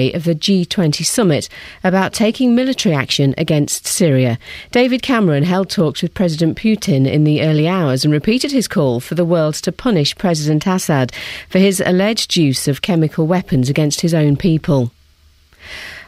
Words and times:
day 0.00 0.12
of 0.12 0.24
the 0.24 0.34
G20 0.34 1.04
summit 1.04 1.48
about 1.84 2.12
taking 2.12 2.54
military 2.54 2.94
action 2.94 3.34
against 3.36 3.86
Syria. 3.86 4.38
David 4.70 5.02
Cameron 5.02 5.44
held 5.44 5.68
talks 5.68 6.02
with 6.02 6.14
President 6.14 6.56
Putin 6.56 7.06
in 7.10 7.24
the 7.24 7.42
early 7.42 7.68
hours 7.68 8.04
and 8.04 8.12
repeated 8.12 8.50
his 8.50 8.68
call 8.68 9.00
for 9.00 9.14
the 9.14 9.24
world 9.24 9.54
to 9.56 9.72
punish 9.72 10.16
President 10.16 10.66
Assad 10.66 11.12
for 11.48 11.58
his 11.58 11.82
alleged 11.84 12.36
use 12.36 12.66
of 12.66 12.82
chemical 12.82 13.26
weapons 13.26 13.68
against 13.68 14.00
his 14.00 14.14
own 14.14 14.36
people. 14.36 14.90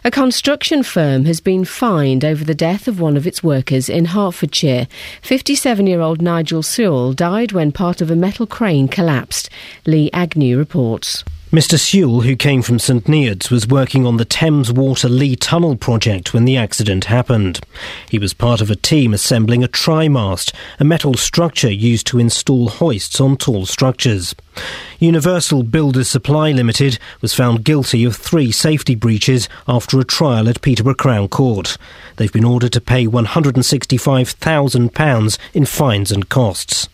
A 0.04 0.10
construction 0.10 0.82
firm 0.82 1.26
has 1.26 1.40
been 1.40 1.64
fined 1.64 2.24
over 2.24 2.44
the 2.44 2.56
death 2.56 2.88
of 2.88 2.98
one 2.98 3.16
of 3.16 3.26
its 3.26 3.42
workers 3.42 3.88
in 3.88 4.06
Hertfordshire. 4.06 4.88
57 5.20 5.86
year 5.86 6.00
old 6.00 6.20
Nigel 6.20 6.62
Sewell 6.62 7.12
died 7.12 7.52
when 7.52 7.70
part 7.70 8.00
of 8.00 8.10
a 8.10 8.16
metal 8.16 8.46
crane 8.46 8.88
collapsed. 8.88 9.48
Lee 9.86 10.10
Agnew 10.12 10.58
reports. 10.58 11.22
Mr. 11.52 11.78
Sewell, 11.78 12.22
who 12.22 12.34
came 12.34 12.62
from 12.62 12.78
St 12.78 13.04
Neots, 13.04 13.50
was 13.50 13.68
working 13.68 14.06
on 14.06 14.16
the 14.16 14.24
Thames 14.24 14.72
Water 14.72 15.06
Lee 15.06 15.36
Tunnel 15.36 15.76
project 15.76 16.32
when 16.32 16.46
the 16.46 16.56
accident 16.56 17.04
happened. 17.04 17.60
He 18.08 18.18
was 18.18 18.32
part 18.32 18.62
of 18.62 18.70
a 18.70 18.74
team 18.74 19.12
assembling 19.12 19.62
a 19.62 19.68
trimast, 19.68 20.54
a 20.80 20.84
metal 20.84 21.12
structure 21.12 21.70
used 21.70 22.06
to 22.06 22.18
install 22.18 22.70
hoists 22.70 23.20
on 23.20 23.36
tall 23.36 23.66
structures. 23.66 24.34
Universal 24.98 25.64
Builders 25.64 26.08
Supply 26.08 26.52
Limited 26.52 26.98
was 27.20 27.34
found 27.34 27.64
guilty 27.64 28.02
of 28.04 28.16
three 28.16 28.50
safety 28.50 28.94
breaches 28.94 29.46
after 29.68 30.00
a 30.00 30.04
trial 30.04 30.48
at 30.48 30.62
Peterborough 30.62 30.94
Crown 30.94 31.28
Court. 31.28 31.76
They've 32.16 32.32
been 32.32 32.46
ordered 32.46 32.72
to 32.72 32.80
pay 32.80 33.06
£165,000 33.06 35.38
in 35.52 35.66
fines 35.66 36.10
and 36.10 36.30
costs. 36.30 36.88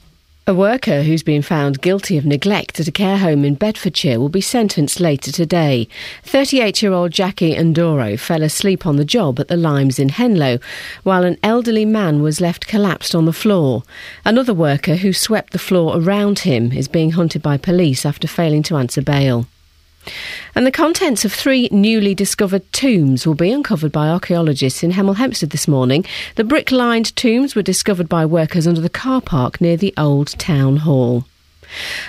A 0.48 0.55
worker 0.55 1.02
who's 1.02 1.23
been 1.23 1.43
found 1.43 1.83
guilty 1.83 2.16
of 2.16 2.25
neglect 2.25 2.80
at 2.80 2.89
a 2.89 2.91
care 2.91 3.19
home 3.19 3.45
in 3.45 3.55
Bedfordshire 3.55 4.19
will 4.19 4.30
be 4.30 4.41
sentenced 4.41 4.98
later 4.98 5.30
today. 5.30 5.89
38 6.23 6.83
year 6.83 6.95
old 6.95 7.11
Jackie 7.11 7.55
Andoro 7.55 8.19
fell 8.19 8.43
asleep 8.43 8.87
on 8.87 8.97
the 8.97 9.05
job 9.05 9.39
at 9.39 9.48
the 9.48 9.59
Limes 9.59 9.98
in 9.98 10.09
Henlow, 10.09 10.59
while 11.03 11.25
an 11.25 11.37
elderly 11.42 11.84
man 11.84 12.22
was 12.22 12.41
left 12.41 12.67
collapsed 12.67 13.14
on 13.14 13.27
the 13.27 13.33
floor. 13.34 13.83
Another 14.25 14.55
worker 14.55 14.97
who 14.97 15.12
swept 15.12 15.53
the 15.53 15.59
floor 15.59 16.00
around 16.00 16.39
him 16.39 16.72
is 16.72 16.89
being 16.89 17.11
hunted 17.11 17.42
by 17.42 17.59
police 17.59 18.06
after 18.06 18.27
failing 18.27 18.62
to 18.62 18.77
answer 18.78 19.03
bail. 19.03 19.47
And 20.55 20.67
the 20.67 20.73
contents 20.73 21.25
of 21.25 21.33
three 21.33 21.69
newly 21.70 22.14
discovered 22.14 22.70
tombs 22.73 23.27
will 23.27 23.34
be 23.34 23.51
uncovered 23.51 23.92
by 23.92 24.09
archaeologists 24.09 24.83
in 24.83 24.92
Hemel 24.92 25.17
Hempstead 25.17 25.50
this 25.50 25.69
morning. 25.69 26.05
The 26.37 26.45
brick 26.45 26.70
lined 26.73 27.15
tombs 27.17 27.55
were 27.55 27.62
discovered 27.62 28.09
by 28.09 28.27
workers 28.27 28.67
under 28.67 28.81
the 28.81 28.89
car 28.89 29.20
park 29.20 29.61
near 29.61 29.77
the 29.77 29.95
old 29.97 30.28
town 30.39 30.78
hall. 30.78 31.25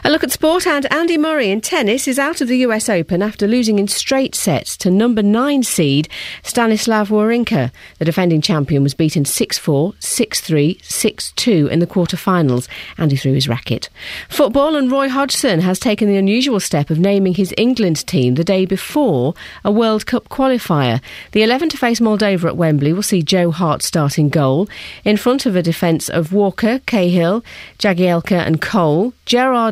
A 0.04 0.10
look 0.10 0.24
at 0.24 0.32
sport 0.32 0.66
and 0.66 0.92
Andy 0.92 1.18
Murray 1.18 1.50
in 1.50 1.62
tennis 1.62 2.08
is 2.08 2.20
out 2.20 2.42
of 2.42 2.48
the 2.48 2.60
US 2.60 2.90
Open 2.90 3.22
after 3.22 3.48
losing 3.48 3.80
in 3.80 3.88
straight 3.88 4.36
sets 4.36 4.78
to 4.78 4.90
number 4.90 5.22
9 5.22 5.64
seed 5.64 6.08
Stanislav 6.44 7.10
Wawrinka. 7.10 7.72
The 7.98 8.06
defending 8.06 8.42
champion 8.42 8.84
was 8.84 8.94
beaten 8.94 9.24
6-4, 9.24 9.96
6-3, 9.98 10.82
6-2 10.82 11.70
in 11.70 11.80
the 11.80 11.88
quarter-finals. 11.88 12.68
Andy 12.98 13.16
threw 13.16 13.34
his 13.34 13.48
racket. 13.48 13.90
Football 14.30 14.76
and 14.76 14.92
Roy 14.92 15.10
Hodgson 15.10 15.62
has 15.62 15.80
taken 15.80 16.08
the 16.08 16.18
unusual 16.18 16.60
step 16.60 16.90
of 16.90 17.00
naming 17.00 17.34
his 17.34 17.54
England 17.58 18.06
team 18.08 18.36
the 18.36 18.44
day 18.44 18.66
before 18.66 19.34
a 19.64 19.72
World 19.72 20.06
Cup 20.06 20.30
qualifier. 20.30 21.02
The 21.32 21.44
11 21.44 21.70
to 21.70 21.78
face 21.78 22.00
Moldova 22.00 22.46
at 22.46 22.58
Wembley 22.58 22.94
will 22.94 23.04
see 23.04 23.22
Joe 23.22 23.52
Hart 23.52 23.82
starting 23.82 24.30
goal 24.30 24.68
in 25.04 25.18
front 25.18 25.46
of 25.46 25.56
a 25.56 25.62
defence 25.62 26.10
of 26.10 26.34
Walker, 26.34 26.80
Cahill, 26.86 27.44
Jagielka 27.78 28.46
and 28.46 28.62
Cole. 28.62 29.14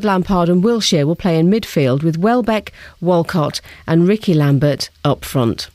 Lampard 0.03 0.50
and 0.50 0.64
Wilshere 0.64 1.06
will 1.06 1.16
play 1.16 1.38
in 1.38 1.50
midfield 1.50 2.03
with 2.03 2.17
Welbeck, 2.17 2.72
Walcott, 3.00 3.61
and 3.86 4.08
Rickie 4.08 4.34
Lambert 4.34 4.89
up 5.03 5.23
front. 5.23 5.69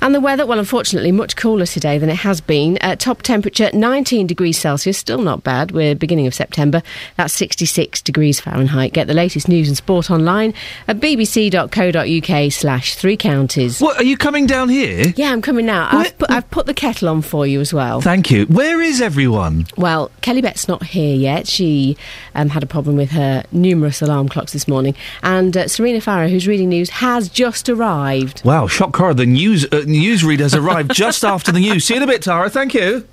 And 0.00 0.14
the 0.14 0.20
weather, 0.20 0.46
well, 0.46 0.58
unfortunately, 0.58 1.12
much 1.12 1.36
cooler 1.36 1.66
today 1.66 1.98
than 1.98 2.10
it 2.10 2.16
has 2.16 2.40
been. 2.40 2.78
Uh, 2.80 2.96
top 2.96 3.22
temperature 3.22 3.70
19 3.72 4.26
degrees 4.26 4.58
Celsius, 4.58 4.98
still 4.98 5.18
not 5.18 5.42
bad. 5.42 5.72
We're 5.72 5.94
beginning 5.94 6.26
of 6.26 6.34
September. 6.34 6.82
That's 7.16 7.34
66 7.34 8.02
degrees 8.02 8.40
Fahrenheit. 8.40 8.92
Get 8.92 9.06
the 9.06 9.14
latest 9.14 9.48
news 9.48 9.68
and 9.68 9.76
sport 9.76 10.10
online 10.10 10.54
at 10.88 11.00
bbc.co.uk 11.00 12.52
slash 12.52 12.94
three 12.94 13.16
counties. 13.16 13.80
What, 13.80 13.96
are 13.98 14.04
you 14.04 14.16
coming 14.16 14.46
down 14.46 14.68
here? 14.68 15.12
Yeah, 15.16 15.32
I'm 15.32 15.42
coming 15.42 15.66
now. 15.66 15.88
I've 15.90 16.18
put, 16.18 16.30
I've 16.30 16.50
put 16.50 16.66
the 16.66 16.74
kettle 16.74 17.08
on 17.08 17.22
for 17.22 17.46
you 17.46 17.60
as 17.60 17.72
well. 17.72 18.00
Thank 18.00 18.30
you. 18.30 18.46
Where 18.46 18.80
is 18.80 19.00
everyone? 19.00 19.66
Well, 19.76 20.10
Kelly 20.20 20.42
Bett's 20.42 20.68
not 20.68 20.82
here 20.82 21.14
yet. 21.14 21.46
She 21.46 21.96
um, 22.34 22.48
had 22.48 22.62
a 22.62 22.66
problem 22.66 22.96
with 22.96 23.10
her 23.10 23.44
numerous 23.52 24.02
alarm 24.02 24.28
clocks 24.28 24.52
this 24.52 24.68
morning. 24.68 24.94
And 25.22 25.56
uh, 25.56 25.68
Serena 25.68 26.00
Farrow, 26.00 26.28
who's 26.28 26.46
reading 26.46 26.68
news, 26.68 26.90
has 26.90 27.28
just 27.28 27.68
arrived. 27.68 28.44
Wow, 28.44 28.66
shock 28.66 28.94
horror. 28.96 29.14
The 29.14 29.26
news 29.26 29.63
uh, 29.64 29.82
newsreader 29.82 30.40
has 30.40 30.54
arrived 30.54 30.92
just 30.94 31.24
after 31.34 31.52
the 31.52 31.60
news. 31.60 31.84
See 31.84 31.94
you 31.94 32.02
in 32.02 32.08
a 32.08 32.10
bit, 32.10 32.22
Tara. 32.22 32.48
Thank 32.50 32.74
you. 32.74 33.06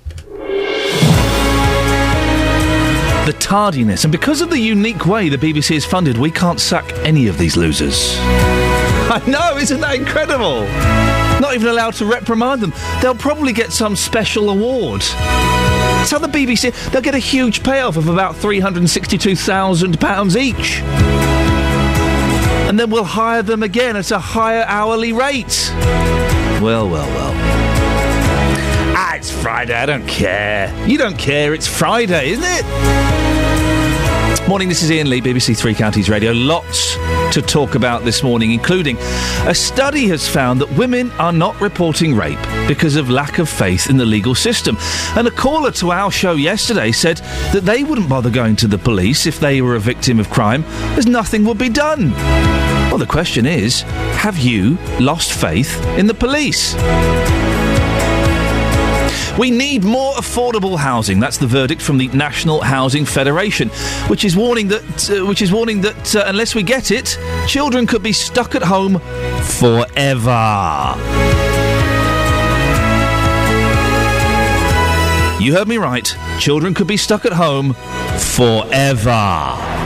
The 3.26 3.36
tardiness, 3.38 4.02
and 4.04 4.10
because 4.10 4.40
of 4.40 4.50
the 4.50 4.58
unique 4.58 5.06
way 5.06 5.28
the 5.28 5.36
BBC 5.36 5.76
is 5.76 5.84
funded, 5.84 6.18
we 6.18 6.30
can't 6.30 6.58
sack 6.58 6.90
any 7.04 7.28
of 7.28 7.38
these 7.38 7.56
losers. 7.56 8.16
I 8.18 9.22
know, 9.28 9.56
isn't 9.58 9.80
that 9.80 9.94
incredible? 9.94 10.62
Not 11.40 11.54
even 11.54 11.68
allowed 11.68 11.94
to 11.94 12.06
reprimand 12.06 12.62
them. 12.62 12.72
They'll 13.00 13.14
probably 13.14 13.52
get 13.52 13.70
some 13.72 13.94
special 13.94 14.50
award. 14.50 15.02
That's 15.02 16.10
how 16.10 16.18
the 16.18 16.26
BBC, 16.26 16.72
they'll 16.90 17.00
get 17.00 17.14
a 17.14 17.18
huge 17.18 17.62
payoff 17.62 17.96
of 17.96 18.08
about 18.08 18.34
£362,000 18.34 20.36
each. 20.36 20.80
And 22.68 22.80
then 22.80 22.90
we'll 22.90 23.04
hire 23.04 23.42
them 23.42 23.62
again 23.62 23.96
at 23.96 24.10
a 24.10 24.18
higher 24.18 24.64
hourly 24.66 25.12
rate. 25.12 25.70
Well, 26.62 26.88
well, 26.88 27.08
well. 27.08 27.32
Ah, 28.94 29.16
it's 29.16 29.32
Friday, 29.32 29.74
I 29.74 29.84
don't 29.84 30.06
care. 30.06 30.72
You 30.86 30.96
don't 30.96 31.18
care, 31.18 31.54
it's 31.54 31.66
Friday, 31.66 32.30
isn't 32.30 32.44
it? 32.44 33.31
Morning, 34.48 34.68
this 34.68 34.82
is 34.82 34.90
Iain 34.90 35.08
Lee, 35.08 35.20
BBC 35.22 35.56
Three 35.56 35.72
Counties 35.72 36.10
Radio. 36.10 36.32
Lots 36.32 36.96
to 37.32 37.40
talk 37.40 37.74
about 37.74 38.04
this 38.04 38.22
morning, 38.22 38.50
including 38.50 38.98
a 39.46 39.54
study 39.54 40.08
has 40.08 40.28
found 40.28 40.60
that 40.60 40.70
women 40.76 41.10
are 41.12 41.32
not 41.32 41.58
reporting 41.60 42.14
rape 42.14 42.40
because 42.66 42.96
of 42.96 43.08
lack 43.08 43.38
of 43.38 43.48
faith 43.48 43.88
in 43.88 43.96
the 43.96 44.04
legal 44.04 44.34
system. 44.34 44.76
And 45.16 45.26
a 45.26 45.30
caller 45.30 45.70
to 45.72 45.92
our 45.92 46.10
show 46.10 46.32
yesterday 46.32 46.92
said 46.92 47.18
that 47.52 47.62
they 47.64 47.84
wouldn't 47.84 48.08
bother 48.08 48.30
going 48.30 48.56
to 48.56 48.66
the 48.66 48.78
police 48.78 49.26
if 49.26 49.38
they 49.38 49.62
were 49.62 49.76
a 49.76 49.80
victim 49.80 50.18
of 50.18 50.28
crime, 50.28 50.64
as 50.98 51.06
nothing 51.06 51.44
would 51.44 51.58
be 51.58 51.70
done. 51.70 52.10
Well, 52.90 52.98
the 52.98 53.06
question 53.06 53.46
is 53.46 53.82
have 54.18 54.36
you 54.38 54.76
lost 55.00 55.32
faith 55.32 55.82
in 55.96 56.06
the 56.06 56.14
police? 56.14 56.74
We 59.38 59.50
need 59.50 59.82
more 59.82 60.12
affordable 60.14 60.76
housing. 60.78 61.18
That's 61.18 61.38
the 61.38 61.46
verdict 61.46 61.80
from 61.80 61.96
the 61.96 62.08
National 62.08 62.60
Housing 62.60 63.06
Federation, 63.06 63.70
which 64.08 64.24
is 64.24 64.36
warning 64.36 64.68
that 64.68 65.10
uh, 65.10 65.24
which 65.26 65.40
is 65.40 65.50
warning 65.50 65.80
that 65.80 66.14
uh, 66.14 66.24
unless 66.26 66.54
we 66.54 66.62
get 66.62 66.90
it, 66.90 67.18
children 67.46 67.86
could 67.86 68.02
be 68.02 68.12
stuck 68.12 68.54
at 68.54 68.62
home 68.62 68.98
forever. 69.58 70.94
You 75.42 75.54
heard 75.54 75.66
me 75.66 75.78
right. 75.78 76.14
Children 76.38 76.74
could 76.74 76.86
be 76.86 76.98
stuck 76.98 77.24
at 77.24 77.32
home 77.32 77.74
forever. 78.18 79.81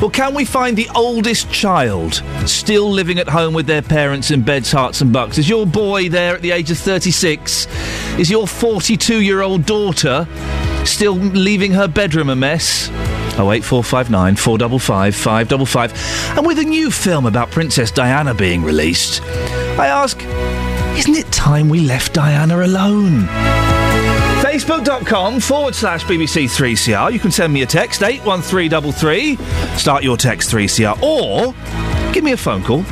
Well, 0.00 0.08
can 0.08 0.32
we 0.32 0.46
find 0.46 0.78
the 0.78 0.88
oldest 0.94 1.50
child 1.50 2.22
still 2.46 2.90
living 2.90 3.18
at 3.18 3.28
home 3.28 3.52
with 3.52 3.66
their 3.66 3.82
parents 3.82 4.30
in 4.30 4.40
beds, 4.40 4.72
Herts, 4.72 5.02
and 5.02 5.12
bucks? 5.12 5.36
Is 5.36 5.46
your 5.46 5.66
boy 5.66 6.08
there 6.08 6.34
at 6.34 6.40
the 6.40 6.52
age 6.52 6.70
of 6.70 6.78
36? 6.78 7.66
Is 8.18 8.30
your 8.30 8.46
42 8.46 9.20
year 9.20 9.42
old 9.42 9.66
daughter 9.66 10.26
still 10.86 11.12
leaving 11.12 11.72
her 11.72 11.86
bedroom 11.86 12.30
a 12.30 12.36
mess? 12.36 12.88
08459 13.32 14.36
455 14.36 15.14
555. 15.14 16.38
And 16.38 16.46
with 16.46 16.58
a 16.58 16.64
new 16.64 16.90
film 16.90 17.26
about 17.26 17.50
Princess 17.50 17.90
Diana 17.90 18.32
being 18.32 18.62
released, 18.62 19.20
I 19.78 19.88
ask, 19.88 20.18
isn't 20.98 21.14
it 21.14 21.30
time 21.30 21.68
we 21.68 21.80
left 21.80 22.14
Diana 22.14 22.64
alone? 22.64 23.28
Facebook.com 24.40 25.38
forward 25.38 25.74
slash 25.74 26.02
BBC3CR. 26.04 27.12
You 27.12 27.18
can 27.18 27.30
send 27.30 27.52
me 27.52 27.60
a 27.62 27.66
text, 27.66 28.02
81333. 28.02 29.36
Start 29.76 30.02
your 30.02 30.16
text 30.16 30.50
3CR. 30.50 31.02
Or 31.02 31.52
give 32.12 32.24
me 32.24 32.32
a 32.32 32.36
phone 32.38 32.62
call. 32.62 32.82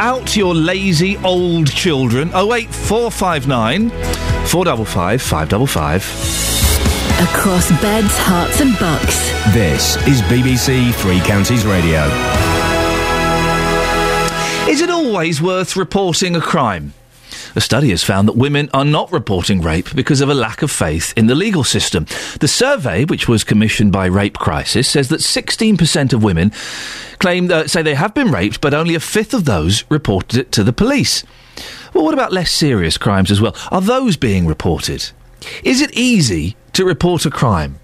Out 0.00 0.34
your 0.36 0.54
lazy 0.54 1.18
old 1.18 1.70
children. 1.70 2.28
08459 2.30 3.90
455 4.46 5.20
555. 5.22 6.02
Across 7.28 7.70
beds, 7.82 8.16
Herts, 8.18 8.60
and 8.60 8.78
bucks. 8.78 9.30
This 9.54 9.96
is 10.06 10.20
BBC 10.22 10.94
Three 10.94 11.20
Counties 11.20 11.64
Radio. 11.66 12.04
Is 14.68 14.80
it 14.80 14.90
always 14.90 15.40
worth 15.40 15.76
reporting 15.76 16.36
a 16.36 16.40
crime? 16.40 16.92
A 17.56 17.60
study 17.62 17.88
has 17.88 18.04
found 18.04 18.28
that 18.28 18.36
women 18.36 18.68
are 18.74 18.84
not 18.84 19.10
reporting 19.10 19.62
rape 19.62 19.94
because 19.94 20.20
of 20.20 20.28
a 20.28 20.34
lack 20.34 20.60
of 20.60 20.70
faith 20.70 21.14
in 21.16 21.26
the 21.26 21.34
legal 21.34 21.64
system. 21.64 22.04
The 22.38 22.48
survey, 22.48 23.06
which 23.06 23.28
was 23.28 23.44
commissioned 23.44 23.92
by 23.92 24.06
Rape 24.06 24.36
Crisis, 24.36 24.90
says 24.90 25.08
that 25.08 25.20
16% 25.20 26.12
of 26.12 26.22
women 26.22 26.52
claim 27.18 27.48
say 27.66 27.80
they 27.80 27.94
have 27.94 28.12
been 28.12 28.30
raped, 28.30 28.60
but 28.60 28.74
only 28.74 28.94
a 28.94 29.00
fifth 29.00 29.32
of 29.32 29.46
those 29.46 29.84
reported 29.88 30.38
it 30.38 30.52
to 30.52 30.62
the 30.62 30.72
police. 30.74 31.24
Well, 31.94 32.04
what 32.04 32.12
about 32.12 32.30
less 32.30 32.50
serious 32.50 32.98
crimes 32.98 33.30
as 33.30 33.40
well? 33.40 33.56
Are 33.70 33.80
those 33.80 34.18
being 34.18 34.46
reported? 34.46 35.10
Is 35.64 35.80
it 35.80 35.96
easy 35.96 36.56
to 36.74 36.84
report 36.84 37.24
a 37.24 37.30
crime? 37.30 37.78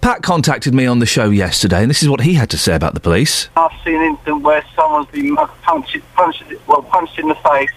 Pat 0.00 0.22
contacted 0.22 0.74
me 0.74 0.86
on 0.86 1.00
the 1.00 1.06
show 1.06 1.30
yesterday, 1.30 1.82
and 1.82 1.90
this 1.90 2.04
is 2.04 2.08
what 2.08 2.20
he 2.20 2.34
had 2.34 2.50
to 2.50 2.56
say 2.56 2.76
about 2.76 2.94
the 2.94 3.00
police. 3.00 3.48
I've 3.56 3.72
seen 3.84 3.96
an 3.96 4.02
incident 4.02 4.44
where 4.44 4.64
someone's 4.76 5.08
been 5.08 5.34
punched, 5.34 5.98
punched, 6.14 6.44
well, 6.68 6.82
punched 6.82 7.18
in 7.18 7.26
the 7.26 7.34
face. 7.34 7.70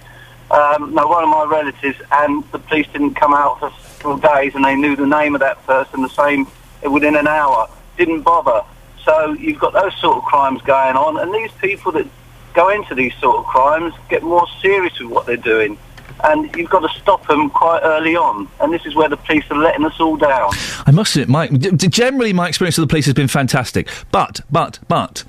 Um, 0.51 0.94
no, 0.94 1.07
one 1.07 1.24
of 1.24 1.30
my 1.30 1.46
relatives, 1.46 2.00
and 2.12 2.44
the 2.51 2.60
police 2.60 2.88
didn't 2.92 3.13
come 3.16 3.34
out 3.34 3.60
for 3.60 3.72
several 3.98 4.18
days, 4.18 4.56
and 4.56 4.66
they 4.66 4.75
knew 4.75 4.96
the 4.96 5.06
name 5.06 5.36
of 5.36 5.42
that 5.42 5.63
person 5.66 6.01
the 6.01 6.10
same 6.10 6.48
within 6.90 7.16
an 7.16 7.28
hour. 7.28 7.69
Didn't 7.98 8.22
bother. 8.22 8.63
So 9.04 9.34
you've 9.34 9.60
got 9.60 9.74
those 9.74 9.96
sort 10.00 10.18
of 10.18 10.24
crimes 10.24 10.62
going 10.62 10.96
on, 10.96 11.18
and 11.18 11.34
these 11.34 11.51
people 11.54 11.92
that 11.94 12.07
go 12.54 12.69
into 12.69 12.96
these 12.96 13.13
sort 13.16 13.38
of 13.38 13.46
crimes 13.46 13.94
get 14.10 14.24
more 14.24 14.48
serious 14.62 15.00
with 15.00 15.10
what 15.10 15.25
they're 15.25 15.38
doing. 15.38 15.78
And 16.24 16.54
you've 16.56 16.70
got 16.70 16.80
to 16.80 17.00
stop 17.00 17.26
them 17.28 17.50
quite 17.50 17.82
early 17.84 18.16
on. 18.16 18.48
And 18.60 18.74
this 18.74 18.86
is 18.86 18.96
where 18.96 19.10
the 19.10 19.18
police 19.18 19.44
are 19.50 19.58
letting 19.58 19.86
us 19.86 20.00
all 20.00 20.18
down. 20.18 20.52
I 20.86 20.92
must 20.92 21.16
admit, 21.16 21.60
d- 21.60 21.72
d- 21.72 21.88
generally 21.88 22.34
my 22.34 22.48
experience 22.48 22.78
of 22.78 22.84
the 22.84 22.88
police 22.88 23.06
has 23.06 23.14
been 23.14 23.28
fantastic. 23.28 23.90
But, 24.12 24.42
but, 24.52 24.80
but, 24.88 25.24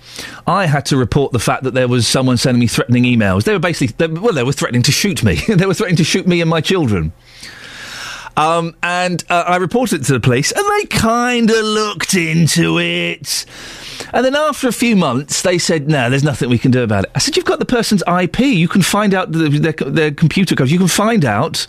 I 0.46 0.66
had 0.66 0.86
to 0.86 0.96
report 0.96 1.32
the 1.32 1.38
fact 1.38 1.64
that 1.64 1.74
there 1.74 1.88
was 1.88 2.06
someone 2.06 2.36
sending 2.36 2.60
me 2.60 2.66
threatening 2.66 3.04
emails. 3.04 3.44
They 3.44 3.52
were 3.52 3.58
basically, 3.58 3.94
they, 3.98 4.12
well, 4.12 4.32
they 4.32 4.44
were 4.44 4.52
threatening 4.52 4.82
to 4.82 4.92
shoot 4.92 5.22
me. 5.22 5.34
they 5.48 5.66
were 5.66 5.74
threatening 5.74 5.96
to 5.96 6.04
shoot 6.04 6.26
me 6.26 6.40
and 6.40 6.50
my 6.50 6.60
children. 6.60 7.12
Um, 8.36 8.76
and 8.82 9.22
uh, 9.28 9.44
I 9.46 9.56
reported 9.56 10.00
it 10.00 10.04
to 10.06 10.12
the 10.14 10.20
police, 10.20 10.52
and 10.52 10.64
they 10.64 10.86
kind 10.86 11.50
of 11.50 11.64
looked 11.64 12.14
into 12.14 12.78
it. 12.78 13.44
And 14.12 14.24
then 14.24 14.34
after 14.34 14.68
a 14.68 14.72
few 14.72 14.96
months, 14.96 15.42
they 15.42 15.58
said, 15.58 15.88
"No, 15.88 16.10
there's 16.10 16.24
nothing 16.24 16.48
we 16.48 16.58
can 16.58 16.70
do 16.70 16.82
about 16.82 17.04
it." 17.04 17.10
I 17.14 17.18
said, 17.18 17.36
"You've 17.36 17.46
got 17.46 17.58
the 17.58 17.64
person's 17.64 18.02
IP. 18.06 18.40
You 18.40 18.68
can 18.68 18.82
find 18.82 19.14
out 19.14 19.32
the, 19.32 19.48
their, 19.48 19.72
their 19.72 20.10
computer 20.10 20.54
codes. 20.54 20.72
You 20.72 20.78
can 20.78 20.88
find 20.88 21.24
out 21.24 21.66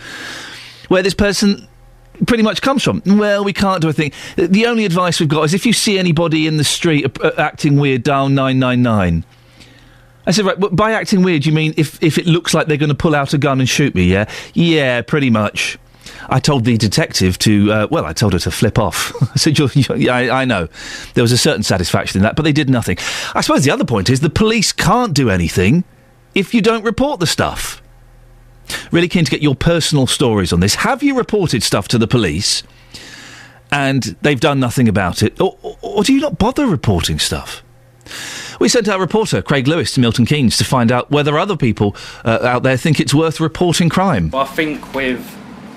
where 0.88 1.04
this 1.04 1.14
person 1.14 1.68
pretty 2.28 2.44
much 2.44 2.62
comes 2.62 2.84
from. 2.84 3.02
Well, 3.06 3.44
we 3.44 3.54
can't 3.54 3.82
do 3.82 3.90
a 3.90 3.94
thing. 3.94 4.12
The 4.36 4.66
only 4.66 4.86
advice 4.86 5.20
we've 5.20 5.30
got 5.30 5.44
is 5.44 5.54
if 5.54 5.66
you 5.66 5.74
see 5.74 5.98
anybody 5.98 6.48
in 6.48 6.58
the 6.58 6.64
street 6.64 7.18
uh, 7.24 7.32
acting 7.38 7.78
weird, 7.78 8.04
dial 8.04 8.30
nine 8.30 8.60
nine 8.60 8.82
nine." 8.82 9.26
I 10.26 10.32
said, 10.32 10.46
right, 10.46 10.60
but 10.60 10.76
by 10.76 10.92
acting 10.92 11.24
weird, 11.24 11.48
you 11.48 11.52
mean 11.52 11.74
if, 11.78 12.02
if 12.02 12.20
it 12.20 12.28
looks 12.28 12.54
like 12.54 12.68
they're 12.68 12.78
going 12.78 12.90
to 12.90 12.96
pull 12.96 13.16
out 13.16 13.34
a 13.34 13.40
gun 13.40 13.60
and 13.60 13.68
shoot 13.68 13.96
me, 13.96 14.04
yeah? 14.04 14.30
Yeah, 14.54 15.02
pretty 15.02 15.32
much. 15.32 15.80
I 16.32 16.40
told 16.40 16.64
the 16.64 16.78
detective 16.78 17.38
to, 17.40 17.72
uh, 17.72 17.88
well, 17.92 18.06
I 18.06 18.14
told 18.14 18.32
her 18.34 18.40
to 18.40 18.52
flip 18.52 18.80
off. 18.80 19.14
I 19.34 19.36
said, 19.36 19.60
you're, 19.60 19.70
you're, 19.74 19.98
yeah, 19.98 20.16
I, 20.16 20.42
I 20.42 20.46
know. 20.46 20.70
There 21.14 21.24
was 21.24 21.34
a 21.34 21.38
certain 21.38 21.62
satisfaction 21.62 22.20
in 22.20 22.24
that, 22.24 22.38
but 22.38 22.44
they 22.44 22.54
did 22.54 22.70
nothing. 22.70 22.98
I 23.36 23.42
suppose 23.42 23.66
the 23.66 23.72
other 23.72 23.84
point 23.84 24.10
is 24.10 24.22
the 24.22 24.30
police 24.30 24.72
can't 24.72 25.14
do 25.14 25.30
anything 25.30 25.84
if 26.34 26.54
you 26.54 26.62
don't 26.62 26.86
report 26.86 27.20
the 27.20 27.28
stuff. 27.28 27.84
Really 28.92 29.10
keen 29.10 29.26
to 29.26 29.32
get 29.32 29.42
your 29.42 29.56
personal 29.56 30.08
stories 30.08 30.54
on 30.54 30.62
this. 30.62 30.76
Have 30.76 31.04
you 31.04 31.18
reported 31.18 31.64
stuff 31.64 31.90
to 31.90 31.98
the 31.98 32.08
police 32.08 32.64
and 33.70 34.04
they've 34.22 34.40
done 34.40 34.60
nothing 34.60 34.88
about 34.88 35.22
it? 35.24 35.40
Or, 35.42 35.58
or, 35.62 35.78
or 35.82 36.04
do 36.04 36.14
you 36.14 36.22
not 36.22 36.38
bother 36.38 36.66
reporting 36.66 37.20
stuff? 37.20 37.62
We 38.62 38.70
sent 38.70 38.88
our 38.88 39.00
reporter, 39.00 39.42
Craig 39.42 39.68
Lewis, 39.68 39.92
to 39.94 40.00
Milton 40.00 40.26
Keynes 40.26 40.58
to 40.58 40.64
find 40.64 40.92
out 40.92 41.12
whether 41.12 41.38
other 41.38 41.58
people 41.58 41.96
uh, 42.24 42.40
out 42.44 42.64
there 42.64 42.78
think 42.78 43.00
it's 43.00 43.14
worth 43.14 43.40
reporting 43.42 43.90
crime. 43.90 44.32
I 44.34 44.46
think 44.46 44.94
with 44.94 45.20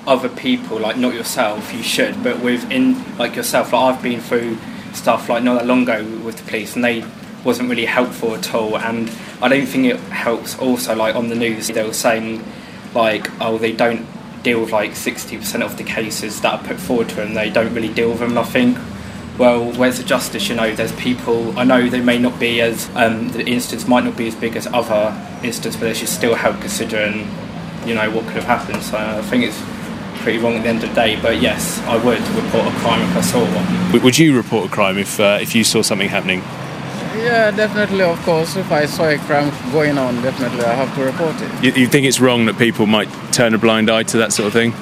other 0.06 0.28
people, 0.28 0.78
like 0.78 0.96
not 0.96 1.14
yourself, 1.14 1.72
you 1.72 1.82
should, 1.82 2.22
but 2.22 2.40
within 2.40 3.16
like 3.16 3.36
yourself, 3.36 3.72
like 3.72 3.96
I've 3.96 4.02
been 4.02 4.20
through 4.20 4.58
stuff 4.92 5.28
like 5.28 5.42
not 5.42 5.54
that 5.54 5.66
long 5.66 5.82
ago 5.82 6.04
with 6.24 6.36
the 6.36 6.44
police, 6.44 6.74
and 6.74 6.84
they 6.84 7.04
wasn't 7.44 7.68
really 7.68 7.86
helpful 7.86 8.34
at 8.34 8.54
all. 8.54 8.78
And 8.78 9.10
I 9.42 9.48
don't 9.48 9.66
think 9.66 9.86
it 9.86 9.98
helps. 10.00 10.58
Also, 10.58 10.94
like 10.94 11.14
on 11.14 11.28
the 11.28 11.34
news, 11.34 11.68
they 11.68 11.82
were 11.82 11.92
saying 11.92 12.44
like, 12.94 13.28
oh, 13.40 13.58
they 13.58 13.72
don't 13.72 14.06
deal 14.42 14.60
with 14.60 14.72
like 14.72 14.94
sixty 14.94 15.38
percent 15.38 15.62
of 15.62 15.76
the 15.76 15.84
cases 15.84 16.40
that 16.42 16.60
are 16.60 16.66
put 16.66 16.78
forward 16.78 17.08
to 17.10 17.14
them. 17.16 17.34
They 17.34 17.50
don't 17.50 17.74
really 17.74 17.92
deal 17.92 18.10
with 18.10 18.20
them. 18.20 18.36
I 18.36 18.44
think 18.44 18.78
well, 19.38 19.72
where's 19.72 19.98
the 19.98 20.04
justice? 20.04 20.48
You 20.48 20.54
know, 20.54 20.74
there's 20.74 20.92
people. 20.92 21.58
I 21.58 21.64
know 21.64 21.88
they 21.88 22.00
may 22.00 22.18
not 22.18 22.38
be 22.38 22.60
as 22.60 22.88
um, 22.94 23.30
the 23.30 23.44
instance 23.44 23.88
might 23.88 24.04
not 24.04 24.16
be 24.16 24.28
as 24.28 24.34
big 24.34 24.56
as 24.56 24.66
other 24.68 25.12
instances, 25.42 25.80
but 25.80 25.86
they 25.86 25.94
should 25.94 26.08
still 26.08 26.34
help 26.34 26.60
considering, 26.60 27.26
you 27.84 27.94
know, 27.94 28.10
what 28.10 28.26
could 28.26 28.36
have 28.36 28.44
happened. 28.44 28.82
So 28.82 28.96
I 28.96 29.22
think 29.22 29.44
it's 29.44 29.60
pretty 30.24 30.38
wrong 30.38 30.54
at 30.56 30.62
the 30.62 30.68
end 30.70 30.82
of 30.82 30.88
the 30.88 30.94
day. 30.94 31.20
But 31.20 31.40
yes, 31.40 31.80
I 31.82 31.96
would 32.02 32.20
report 32.30 32.66
a 32.66 32.76
crime 32.78 33.02
if 33.02 33.16
I 33.16 33.20
saw 33.20 33.44
one. 33.44 34.02
Would 34.02 34.18
you 34.18 34.36
report 34.36 34.66
a 34.66 34.72
crime 34.72 34.98
if 34.98 35.20
uh, 35.20 35.38
if 35.40 35.54
you 35.54 35.62
saw 35.62 35.82
something 35.82 36.08
happening? 36.08 36.40
Yeah, 37.16 37.52
definitely, 37.52 38.02
of 38.02 38.18
course. 38.22 38.56
If 38.56 38.72
I 38.72 38.86
saw 38.86 39.08
a 39.08 39.18
crime 39.18 39.52
going 39.70 39.98
on, 39.98 40.20
definitely 40.22 40.64
I 40.64 40.74
have 40.74 40.92
to 40.96 41.04
report 41.04 41.36
it. 41.40 41.64
You, 41.64 41.82
you 41.82 41.86
think 41.86 42.06
it's 42.06 42.20
wrong 42.20 42.46
that 42.46 42.58
people 42.58 42.86
might 42.86 43.08
turn 43.32 43.54
a 43.54 43.58
blind 43.58 43.88
eye 43.88 44.02
to 44.02 44.16
that 44.18 44.32
sort 44.32 44.48
of 44.48 44.52
thing? 44.52 44.72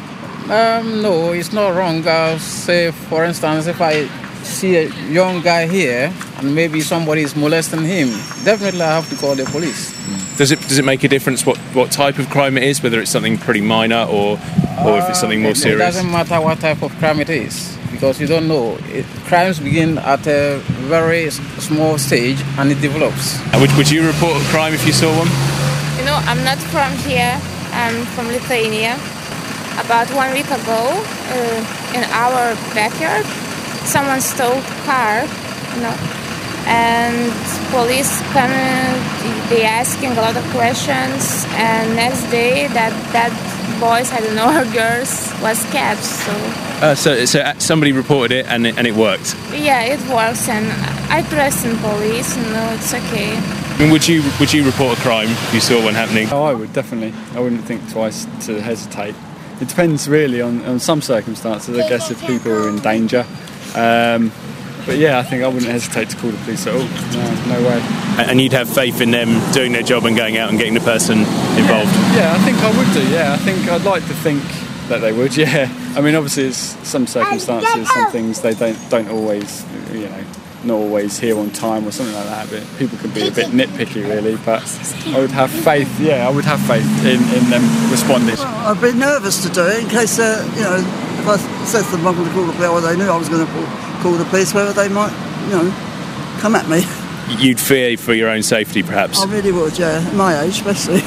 Um, 0.50 1.02
no, 1.02 1.32
it's 1.32 1.52
not 1.52 1.74
wrong. 1.76 2.06
Uh, 2.06 2.38
say, 2.38 2.90
for 2.90 3.24
instance, 3.24 3.66
if 3.66 3.80
I 3.80 4.08
see 4.44 4.76
a 4.76 4.88
young 5.10 5.40
guy 5.42 5.66
here 5.66 6.12
and 6.38 6.54
maybe 6.54 6.80
somebody 6.80 7.22
is 7.22 7.34
molesting 7.36 7.84
him, 7.84 8.08
definitely 8.44 8.82
I 8.82 8.94
have 9.00 9.08
to 9.10 9.16
call 9.16 9.34
the 9.34 9.44
police. 9.44 9.92
Does 10.38 10.50
it 10.50 10.60
does 10.62 10.78
it 10.78 10.84
make 10.84 11.04
a 11.04 11.08
difference 11.08 11.44
what, 11.46 11.58
what 11.74 11.90
type 11.92 12.18
of 12.18 12.28
crime 12.30 12.56
it 12.56 12.64
is, 12.64 12.82
whether 12.82 13.00
it's 13.00 13.10
something 13.10 13.38
pretty 13.38 13.60
minor 13.60 14.04
or 14.04 14.38
or 14.84 14.98
if 14.98 15.08
it's 15.10 15.20
something 15.20 15.40
Uh, 15.40 15.48
more 15.48 15.50
it, 15.52 15.58
It 15.58 15.60
serious? 15.60 15.94
doesn't 15.94 16.10
matter 16.10 16.40
what 16.40 16.58
type 16.60 16.82
of 16.82 16.90
crime 16.98 17.20
it 17.20 17.30
is 17.30 17.76
because 17.92 18.20
you 18.20 18.26
don't 18.26 18.48
know. 18.48 18.76
It, 18.88 19.04
crimes 19.28 19.60
begin 19.60 19.98
at 19.98 20.26
a 20.26 20.58
very 20.88 21.30
small 21.60 21.98
stage 21.98 22.40
and 22.58 22.72
it 22.72 22.80
develops. 22.80 23.38
And 23.52 23.60
would, 23.60 23.70
would 23.76 23.90
you 23.90 24.04
report 24.06 24.34
a 24.40 24.44
crime 24.50 24.74
if 24.74 24.84
you 24.86 24.92
saw 24.92 25.10
one? 25.16 25.28
You 25.98 26.04
know, 26.08 26.18
I'm 26.26 26.42
not 26.42 26.58
from 26.72 26.90
here. 27.06 27.38
I'm 27.72 28.04
from 28.16 28.26
Lithuania. 28.28 28.98
About 29.78 30.08
one 30.14 30.32
week 30.34 30.50
ago, 30.50 30.80
uh, 31.32 31.94
in 31.96 32.02
our 32.12 32.54
backyard, 32.74 33.24
someone 33.84 34.20
stole 34.20 34.60
car. 34.84 35.24
You 35.74 35.80
know, 35.82 35.96
and 36.66 37.32
police 37.70 38.20
come. 38.32 38.52
They 39.48 39.64
asking 39.64 40.12
a 40.12 40.20
lot 40.20 40.36
of 40.36 40.44
questions. 40.50 41.44
And 41.56 41.96
next 41.96 42.22
day, 42.30 42.68
that 42.68 42.92
that 43.12 43.32
boys, 43.80 44.10
I 44.12 44.20
don't 44.20 44.34
know, 44.34 44.48
or 44.60 44.64
girls, 44.72 45.30
was 45.42 45.62
catch. 45.72 45.98
So 45.98 46.32
Uh, 46.82 46.94
so 46.94 47.24
so 47.26 47.40
uh, 47.40 47.54
somebody 47.58 47.92
reported 47.92 48.32
it 48.38 48.46
and 48.46 48.66
it, 48.66 48.76
and 48.78 48.86
it 48.86 48.94
worked. 48.94 49.34
yeah, 49.54 49.82
it 49.94 50.00
works. 50.08 50.48
And 50.48 50.66
I 51.10 51.22
trust 51.28 51.64
in 51.64 51.76
police. 51.78 52.36
You 52.36 52.42
know, 52.52 52.72
it's 52.74 52.92
okay. 52.94 53.36
I 53.36 53.78
mean, 53.78 53.90
would 53.90 54.06
you 54.08 54.22
would 54.40 54.52
you 54.52 54.64
report 54.64 54.98
a 54.98 55.00
crime 55.02 55.28
if 55.30 55.54
you 55.54 55.60
saw 55.60 55.82
one 55.84 55.94
happening? 55.94 56.28
Oh, 56.30 56.44
I 56.44 56.54
would 56.54 56.72
definitely. 56.72 57.12
I 57.36 57.40
wouldn't 57.40 57.64
think 57.64 57.80
twice 57.90 58.26
to 58.46 58.60
hesitate. 58.60 59.14
It 59.60 59.68
depends 59.68 60.08
really 60.08 60.40
on, 60.42 60.64
on 60.64 60.80
some 60.80 61.00
circumstances. 61.02 61.78
I 61.78 61.88
guess 61.88 62.10
if 62.10 62.20
people 62.26 62.52
are 62.52 62.68
in 62.68 62.78
danger. 62.80 63.24
Um, 63.74 64.32
but 64.84 64.98
yeah, 64.98 65.18
I 65.18 65.22
think 65.22 65.44
I 65.44 65.46
wouldn't 65.48 65.70
hesitate 65.70 66.10
to 66.10 66.16
call 66.16 66.30
the 66.30 66.38
police 66.38 66.66
at 66.66 66.74
all. 66.74 66.80
No, 66.82 67.60
no 67.60 67.68
way. 67.68 67.78
And 68.18 68.30
and 68.32 68.40
you'd 68.40 68.52
have 68.52 68.68
faith 68.68 69.00
in 69.00 69.10
them 69.12 69.40
doing 69.52 69.72
their 69.72 69.82
job 69.82 70.04
and 70.06 70.16
going 70.16 70.36
out 70.38 70.50
and 70.50 70.58
getting 70.58 70.74
the 70.74 70.80
person 70.80 71.18
involved. 71.18 71.94
Yeah, 72.16 72.34
I 72.34 72.38
think 72.44 72.58
I 72.58 72.76
would 72.76 72.92
do. 72.92 73.08
Yeah, 73.10 73.32
I 73.32 73.36
think 73.36 73.68
I'd 73.68 73.84
like 73.84 74.02
to 74.08 74.14
think 74.14 74.42
that 74.88 74.98
they 74.98 75.12
would. 75.12 75.36
Yeah, 75.42 75.70
I 75.96 76.00
mean, 76.00 76.14
obviously, 76.14 76.44
it's 76.44 76.58
some 76.88 77.06
circumstances, 77.06 77.88
some 77.90 78.10
things 78.10 78.40
they 78.42 78.54
don't 78.54 78.78
don't 78.90 79.08
always, 79.08 79.64
you 79.92 80.08
know, 80.08 80.24
not 80.64 80.74
always 80.74 81.18
here 81.18 81.38
on 81.38 81.50
time 81.50 81.86
or 81.86 81.92
something 81.92 82.14
like 82.14 82.26
that. 82.26 82.50
But 82.50 82.78
people 82.78 82.98
can 82.98 83.10
be 83.10 83.28
a 83.28 83.30
bit 83.30 83.46
nitpicky, 83.48 84.02
really. 84.02 84.36
But 84.44 84.62
I 85.14 85.20
would 85.20 85.30
have 85.30 85.50
faith. 85.50 86.00
Yeah, 86.00 86.26
I 86.26 86.30
would 86.30 86.44
have 86.44 86.60
faith 86.60 86.86
in, 87.04 87.22
in 87.38 87.50
them 87.50 87.62
responding. 87.90 88.36
I'd 88.38 88.80
be 88.82 88.92
nervous 88.92 89.42
to 89.44 89.48
do 89.48 89.64
it 89.66 89.84
in 89.84 89.88
case, 89.88 90.18
uh, 90.18 90.42
you 90.56 90.62
know, 90.62 90.82
if 91.22 91.28
I 91.28 91.36
said 91.66 91.84
to 91.84 91.90
them 91.96 92.06
I'm 92.06 92.16
going 92.16 92.26
to 92.26 92.34
call 92.34 92.44
the 92.44 92.52
police, 92.52 92.68
or 92.68 92.80
they 92.80 92.96
knew 92.96 93.08
I 93.08 93.16
was 93.16 93.28
going 93.28 93.46
to 93.46 93.52
call, 93.52 93.64
call 94.02 94.12
the 94.12 94.24
police, 94.24 94.52
whether 94.52 94.72
they 94.72 94.88
might, 94.88 95.12
you 95.44 95.52
know, 95.52 95.70
come 96.40 96.56
at 96.56 96.68
me. 96.68 96.82
You'd 97.42 97.60
fear 97.60 97.96
for 97.96 98.12
your 98.12 98.28
own 98.28 98.42
safety, 98.42 98.82
perhaps. 98.82 99.20
I 99.20 99.30
really 99.30 99.52
would, 99.52 99.78
yeah, 99.78 100.04
at 100.04 100.14
my 100.14 100.42
age 100.42 100.60
especially. 100.60 101.00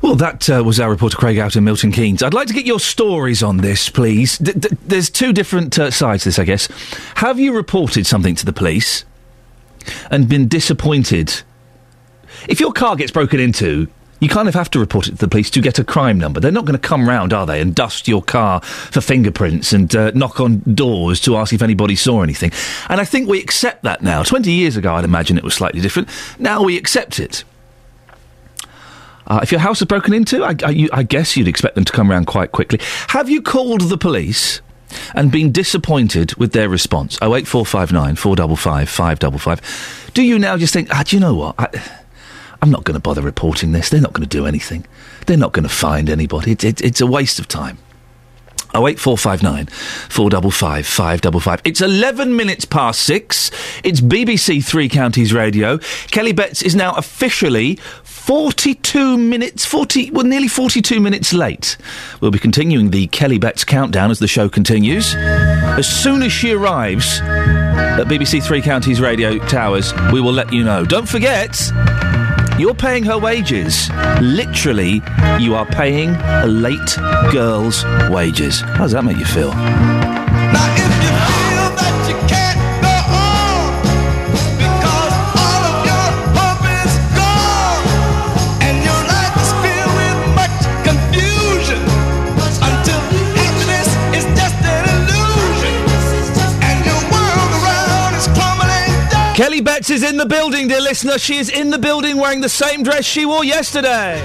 Well, 0.00 0.14
that 0.14 0.48
uh, 0.48 0.62
was 0.64 0.80
our 0.80 0.88
reporter 0.88 1.16
Craig 1.18 1.38
out 1.38 1.56
in 1.56 1.64
Milton 1.64 1.92
Keynes. 1.92 2.22
I'd 2.22 2.32
like 2.32 2.48
to 2.48 2.54
get 2.54 2.64
your 2.64 2.80
stories 2.80 3.42
on 3.42 3.58
this, 3.58 3.90
please. 3.90 4.38
D- 4.38 4.52
d- 4.52 4.68
there's 4.86 5.10
two 5.10 5.32
different 5.32 5.78
uh, 5.78 5.90
sides 5.90 6.22
to 6.22 6.28
this, 6.30 6.38
I 6.38 6.44
guess. 6.44 6.68
Have 7.16 7.38
you 7.38 7.54
reported 7.54 8.06
something 8.06 8.34
to 8.36 8.46
the 8.46 8.52
police 8.52 9.04
and 10.10 10.28
been 10.28 10.48
disappointed? 10.48 11.42
If 12.48 12.60
your 12.60 12.72
car 12.72 12.96
gets 12.96 13.10
broken 13.10 13.40
into, 13.40 13.88
you 14.20 14.28
kind 14.28 14.48
of 14.48 14.54
have 14.54 14.70
to 14.70 14.78
report 14.78 15.06
it 15.06 15.12
to 15.12 15.16
the 15.16 15.28
police 15.28 15.50
to 15.50 15.60
get 15.60 15.78
a 15.78 15.84
crime 15.84 16.18
number. 16.18 16.40
They're 16.40 16.50
not 16.50 16.64
going 16.64 16.78
to 16.78 16.88
come 16.88 17.08
round, 17.08 17.32
are 17.32 17.46
they, 17.46 17.60
and 17.60 17.74
dust 17.74 18.08
your 18.08 18.22
car 18.22 18.60
for 18.62 19.00
fingerprints 19.00 19.72
and 19.72 19.94
uh, 19.94 20.10
knock 20.12 20.40
on 20.40 20.62
doors 20.74 21.20
to 21.22 21.36
ask 21.36 21.52
if 21.52 21.62
anybody 21.62 21.96
saw 21.96 22.22
anything. 22.22 22.52
And 22.88 23.00
I 23.00 23.04
think 23.04 23.28
we 23.28 23.40
accept 23.40 23.82
that 23.84 24.02
now. 24.02 24.22
20 24.22 24.50
years 24.50 24.76
ago, 24.76 24.94
I'd 24.94 25.04
imagine 25.04 25.38
it 25.38 25.44
was 25.44 25.54
slightly 25.54 25.80
different. 25.80 26.08
Now 26.38 26.62
we 26.62 26.76
accept 26.76 27.20
it. 27.20 27.44
Uh, 29.28 29.40
if 29.42 29.52
your 29.52 29.60
house 29.60 29.80
is 29.80 29.86
broken 29.86 30.14
into, 30.14 30.42
I, 30.42 30.54
I, 30.64 30.70
you, 30.70 30.88
I 30.92 31.02
guess 31.02 31.36
you'd 31.36 31.48
expect 31.48 31.74
them 31.74 31.84
to 31.84 31.92
come 31.92 32.10
around 32.10 32.26
quite 32.26 32.50
quickly. 32.50 32.80
Have 33.08 33.28
you 33.28 33.42
called 33.42 33.82
the 33.82 33.98
police 33.98 34.62
and 35.14 35.30
been 35.30 35.52
disappointed 35.52 36.34
with 36.36 36.52
their 36.52 36.70
response? 36.70 37.18
Oh 37.20 37.34
eight 37.34 37.46
four 37.46 37.66
five 37.66 37.92
nine 37.92 38.16
four 38.16 38.36
double 38.36 38.56
five 38.56 38.88
five 38.88 39.18
double 39.18 39.38
five. 39.38 39.60
Do 40.14 40.22
you 40.22 40.38
now 40.38 40.56
just 40.56 40.72
think, 40.72 40.88
ah, 40.90 41.02
do 41.06 41.14
you 41.14 41.20
know 41.20 41.34
what? 41.34 41.54
I, 41.58 41.68
I'm 42.60 42.70
not 42.70 42.84
going 42.84 42.94
to 42.94 43.00
bother 43.00 43.22
reporting 43.22 43.72
this. 43.72 43.88
They're 43.88 44.00
not 44.00 44.12
going 44.12 44.28
to 44.28 44.36
do 44.36 44.46
anything. 44.46 44.84
They're 45.26 45.36
not 45.36 45.52
going 45.52 45.62
to 45.62 45.68
find 45.68 46.10
anybody. 46.10 46.52
It's 46.52 46.64
it, 46.64 46.80
it's 46.80 47.00
a 47.00 47.06
waste 47.06 47.38
of 47.38 47.48
time. 47.48 47.78
Oh 48.74 48.86
eight 48.86 48.98
four 48.98 49.16
five 49.16 49.42
nine 49.42 49.66
four 50.10 50.28
double 50.28 50.50
five 50.50 50.86
five 50.86 51.22
double 51.22 51.40
five. 51.40 51.62
It's 51.64 51.80
eleven 51.80 52.36
minutes 52.36 52.64
past 52.66 53.00
six. 53.00 53.50
It's 53.82 54.00
BBC 54.00 54.62
Three 54.62 54.90
Counties 54.90 55.32
Radio. 55.32 55.78
Kelly 56.10 56.32
Betts 56.32 56.60
is 56.60 56.74
now 56.74 56.92
officially 56.92 57.76
forty-two 58.04 59.16
minutes, 59.16 59.64
forty 59.64 60.10
well, 60.10 60.26
nearly 60.26 60.48
forty-two 60.48 61.00
minutes 61.00 61.32
late. 61.32 61.78
We'll 62.20 62.30
be 62.30 62.38
continuing 62.38 62.90
the 62.90 63.06
Kelly 63.06 63.38
Betts 63.38 63.64
countdown 63.64 64.10
as 64.10 64.18
the 64.18 64.28
show 64.28 64.50
continues. 64.50 65.14
As 65.14 65.88
soon 65.88 66.22
as 66.22 66.32
she 66.32 66.52
arrives 66.52 67.20
at 67.22 68.04
BBC 68.06 68.42
Three 68.42 68.60
Counties 68.60 69.00
Radio 69.00 69.38
Towers, 69.46 69.94
we 70.12 70.20
will 70.20 70.32
let 70.32 70.52
you 70.52 70.62
know. 70.62 70.84
Don't 70.84 71.08
forget. 71.08 71.56
You're 72.58 72.74
paying 72.74 73.04
her 73.04 73.16
wages. 73.16 73.88
Literally, 74.20 75.00
you 75.38 75.54
are 75.54 75.66
paying 75.66 76.10
a 76.10 76.46
late 76.46 76.96
girl's 77.30 77.84
wages. 78.10 78.60
How 78.60 78.78
does 78.78 78.92
that 78.92 79.04
make 79.04 79.16
you 79.16 79.26
feel? 79.26 79.52
Kelly 99.38 99.60
Betts 99.60 99.88
is 99.88 100.02
in 100.02 100.16
the 100.16 100.26
building, 100.26 100.66
dear 100.66 100.80
listener. 100.80 101.16
She 101.16 101.36
is 101.36 101.48
in 101.48 101.70
the 101.70 101.78
building 101.78 102.16
wearing 102.16 102.40
the 102.40 102.48
same 102.48 102.82
dress 102.82 103.04
she 103.04 103.24
wore 103.24 103.44
yesterday. 103.44 104.20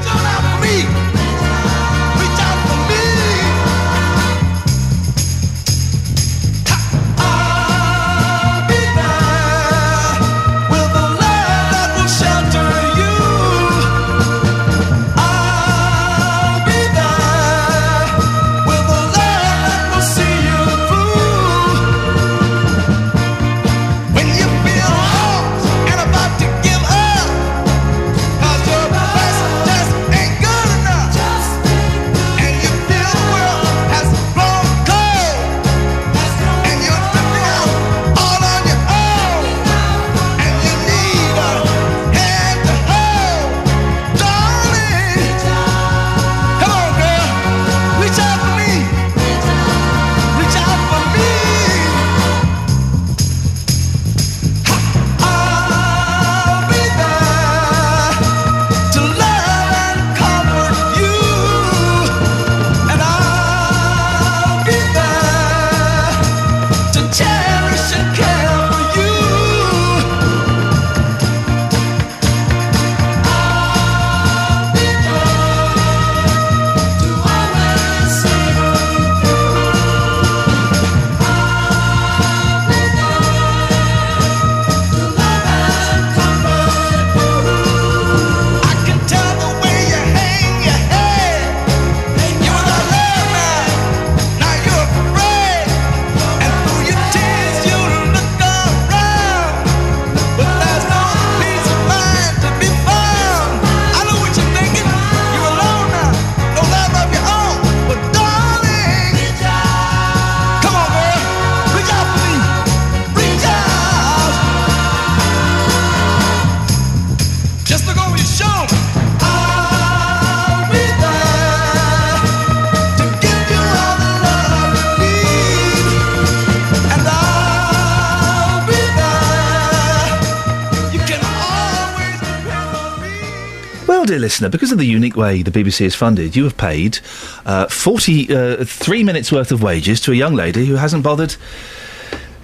Listener, 134.24 134.50
because 134.50 134.72
of 134.72 134.78
the 134.78 134.86
unique 134.86 135.16
way 135.18 135.42
the 135.44 135.52
BBC 135.52 135.82
is 135.86 135.94
funded, 135.96 136.36
you 136.36 136.44
have 136.46 136.56
paid 136.58 137.00
uh, 137.46 137.68
43 137.68 139.04
minutes 139.04 139.32
worth 139.32 139.52
of 139.52 139.62
wages 139.62 140.00
to 140.02 140.12
a 140.12 140.16
young 140.16 140.34
lady 140.34 140.66
who 140.66 140.76
hasn't 140.76 141.04
bothered 141.04 141.36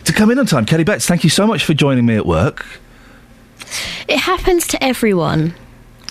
to 0.03 0.13
come 0.13 0.29
in 0.29 0.37
on 0.39 0.45
time. 0.45 0.65
Kelly 0.65 0.83
Betts, 0.83 1.05
thank 1.05 1.23
you 1.23 1.29
so 1.29 1.47
much 1.47 1.63
for 1.63 1.73
joining 1.73 2.05
me 2.05 2.15
at 2.15 2.25
work. 2.25 2.65
It 4.07 4.17
happens 4.19 4.67
to 4.67 4.83
everyone. 4.83 5.53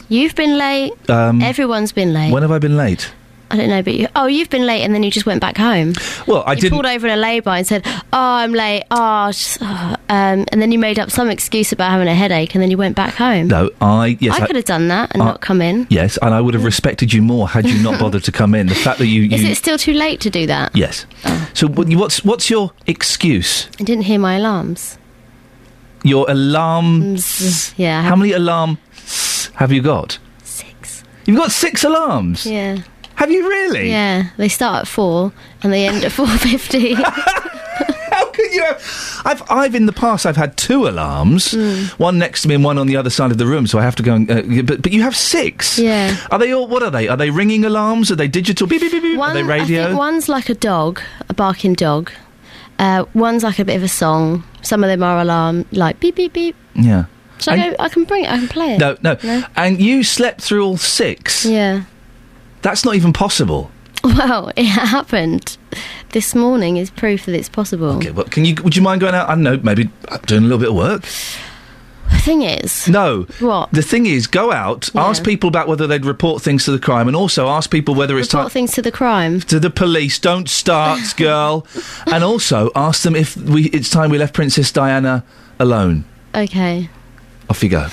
You've 0.09 0.35
been 0.35 0.57
late. 0.57 0.93
Um, 1.11 1.43
Everyone's 1.43 1.93
been 1.93 2.13
late. 2.15 2.33
When 2.33 2.43
have 2.43 2.51
I 2.53 2.59
been 2.59 2.77
late? 2.77 3.13
I 3.51 3.57
don't 3.57 3.69
know, 3.69 3.83
but 3.83 3.95
you, 3.95 4.09
oh, 4.15 4.27
you've 4.27 4.51
been 4.51 4.67
late, 4.67 4.83
and 4.83 4.95
then 4.95 5.03
you 5.03 5.11
just 5.11 5.27
went 5.27 5.41
back 5.41 5.57
home. 5.57 5.95
Well, 6.27 6.45
I 6.47 6.53
you 6.53 6.61
didn't. 6.63 6.75
pulled 6.75 6.87
over 6.87 7.07
in 7.07 7.13
a 7.13 7.17
lay-by 7.17 7.59
and 7.59 7.67
said, 7.67 7.83
"Oh, 7.87 7.98
I'm 8.12 8.53
late." 8.53 8.85
Oh, 8.91 9.29
just, 9.31 9.59
oh," 9.61 9.67
um, 10.09 10.45
and 10.50 10.62
then 10.62 10.73
you 10.73 10.79
made 10.79 10.99
up 10.99 11.11
some 11.11 11.29
excuse 11.31 11.73
about 11.73 11.91
having 11.91 12.09
a 12.09 12.15
headache, 12.15 12.55
and 12.55 12.62
then 12.62 12.71
you 12.71 12.77
went 12.79 12.97
back 12.97 13.15
home. 13.15 13.49
No, 13.49 13.71
I 13.81 14.17
yes, 14.21 14.41
I 14.41 14.47
could 14.47 14.57
have 14.57 14.65
done 14.65 14.88
that 14.88 15.12
and 15.12 15.23
I- 15.23 15.27
not 15.27 15.41
come 15.41 15.61
in. 15.61 15.87
Yes, 15.91 16.19
and 16.23 16.33
I 16.35 16.41
would 16.41 16.55
have 16.55 16.65
respected 16.65 17.12
you 17.12 17.21
more 17.23 17.49
had 17.49 17.67
you 17.69 17.83
not 17.83 17.99
bothered 18.05 18.25
to 18.25 18.33
come 18.33 18.55
in. 18.55 18.67
The 18.69 18.75
fact 18.75 18.99
that 18.99 19.07
you, 19.07 19.23
you 19.23 19.37
Is 19.37 19.45
it 19.45 19.57
still 19.57 19.79
too 19.79 19.93
late 19.95 20.21
to 20.23 20.31
do 20.31 20.47
that? 20.47 20.75
yes. 20.75 21.07
So 21.55 21.67
what's 21.69 22.25
what's 22.25 22.49
your 22.50 22.73
excuse? 22.87 23.69
I 23.81 23.85
didn't 23.85 24.05
hear 24.05 24.19
my 24.19 24.37
alarms. 24.37 24.97
Your 26.05 26.31
alarms. 26.31 27.75
Yeah. 27.77 27.99
I 28.00 28.03
How 28.03 28.17
many 28.17 28.33
alarms 28.33 28.79
have 29.55 29.73
you 29.73 29.83
got? 29.83 30.19
Six. 30.45 31.03
You've 31.27 31.37
got 31.37 31.50
six 31.50 31.83
alarms. 31.85 32.47
Yeah. 32.47 32.79
Have 33.17 33.31
you 33.33 33.49
really? 33.49 33.91
Yeah. 33.91 34.31
They 34.37 34.49
start 34.49 34.83
at 34.83 34.88
four 34.88 35.33
and 35.62 35.73
they 35.73 35.87
end 35.88 36.05
at 36.05 36.12
four 36.19 36.29
fifty. 36.29 36.95
You? 38.59 38.75
I've 39.25 39.43
I've 39.50 39.75
in 39.75 39.87
the 39.87 39.93
past 39.93 40.27
I've 40.27 40.37
had 40.37 40.57
two 40.57 40.87
alarms, 40.88 41.53
Hmm. 41.53 41.85
one 42.03 42.19
next 42.19 42.43
to 42.43 42.49
me 42.49 42.55
and 42.55 42.65
one 42.65 42.79
on 42.79 42.87
the 42.87 42.97
other 42.97 43.11
side 43.11 43.31
of 43.31 43.38
the 43.38 43.47
room, 43.47 43.67
so 43.67 43.79
I 43.79 43.83
have 43.83 43.97
to 43.97 44.03
go. 44.03 44.15
And, 44.15 44.31
uh, 44.31 44.62
but 44.62 44.83
but 44.83 44.93
you 44.93 45.03
have 45.03 45.17
six. 45.17 45.79
Yeah. 45.79 46.17
Are 46.31 46.38
they 46.38 46.53
all? 46.53 46.67
What 46.69 46.83
are 46.83 46.91
they? 46.91 47.09
Are 47.09 47.17
they 47.17 47.31
ringing 47.31 47.65
alarms? 47.65 48.11
Are 48.11 48.17
they 48.17 48.29
digital? 48.29 48.67
Beep 48.67 48.81
beep 48.81 48.93
beep 48.93 49.03
beep. 49.03 49.19
are 49.21 49.33
they 49.35 49.41
I 49.43 49.47
radio? 49.47 49.87
think 49.87 49.99
one's 49.99 50.29
like 50.29 50.49
a 50.49 50.55
dog, 50.55 51.00
a 51.29 51.35
barking 51.35 51.75
dog. 51.75 52.11
Uh, 52.79 53.05
one's 53.15 53.43
like 53.43 53.59
a 53.59 53.65
bit 53.65 53.77
of 53.77 53.83
a 53.83 53.88
song. 53.88 54.45
Some 54.62 54.85
of 54.85 54.88
them 54.88 55.03
are 55.03 55.21
alarm, 55.21 55.65
like 55.73 55.99
beep 56.00 56.17
beep 56.17 56.33
beep. 56.33 56.55
yeah. 56.75 57.05
So 57.41 57.53
I, 57.53 57.75
I 57.79 57.88
can 57.88 58.03
bring 58.05 58.25
it. 58.25 58.31
I 58.33 58.38
can 58.38 58.49
play 58.49 58.75
it. 58.75 58.79
No, 58.81 58.97
no, 59.05 59.17
And 59.55 59.81
you 59.81 60.03
slept 60.03 60.41
through 60.43 60.65
all 60.65 60.77
six. 60.77 61.45
Yeah. 61.45 61.85
That's 62.62 62.85
not 62.85 62.97
even 62.97 63.12
possible. 63.12 63.71
Well, 64.05 64.50
it 64.57 64.65
happened. 64.67 65.57
This 66.12 66.35
morning 66.35 66.79
is 66.79 66.88
proof 66.91 67.27
that 67.27 67.35
it's 67.35 67.49
possible. 67.50 67.97
Okay, 67.97 68.11
well, 68.11 68.25
can 68.27 68.45
you? 68.45 68.55
Would 68.62 68.75
you 68.77 68.83
mind 68.83 69.00
going 69.00 69.15
out? 69.15 69.29
I 69.29 69.35
don't 69.35 69.43
know, 69.43 69.59
maybe 69.62 69.91
doing 70.27 70.43
a 70.45 70.47
little 70.47 70.59
bit 70.59 70.71
of 70.71 70.75
work. 70.75 71.03
The 72.11 72.19
thing 72.19 72.41
is, 72.43 72.88
No. 72.88 73.27
What? 73.38 73.71
The 73.71 73.83
thing 73.83 74.07
is, 74.07 74.27
go 74.27 74.50
out, 74.50 74.88
Yeah. 74.95 75.05
ask 75.05 75.23
people 75.23 75.49
about 75.49 75.69
whether 75.69 75.87
they'd 75.87 76.07
report 76.07 76.43
things 76.43 76.65
to 76.65 76.71
the 76.71 76.79
crime, 76.79 77.07
and 77.07 77.15
also 77.17 77.49
ask 77.49 77.71
people 77.71 77.95
whether 77.95 78.19
it's 78.19 78.33
report 78.33 78.50
things 78.50 78.73
to 78.73 78.83
the 78.83 78.91
crime. 78.91 79.41
to 79.43 79.61
the 79.61 79.69
police. 79.69 80.19
Don't 80.19 80.49
start, 80.49 81.00
girl. 81.19 81.67
and 82.07 82.25
also 82.25 82.71
ask 82.75 83.03
them 83.03 83.15
if 83.15 83.37
we 83.37 83.65
it's 83.67 83.91
time 83.91 84.09
we 84.11 84.17
left 84.17 84.33
Princess 84.33 84.73
Diana 84.73 85.23
alone. 85.61 86.05
Okay. 86.35 86.88
Off 87.50 87.62
you 87.62 87.69
go. 87.69 87.87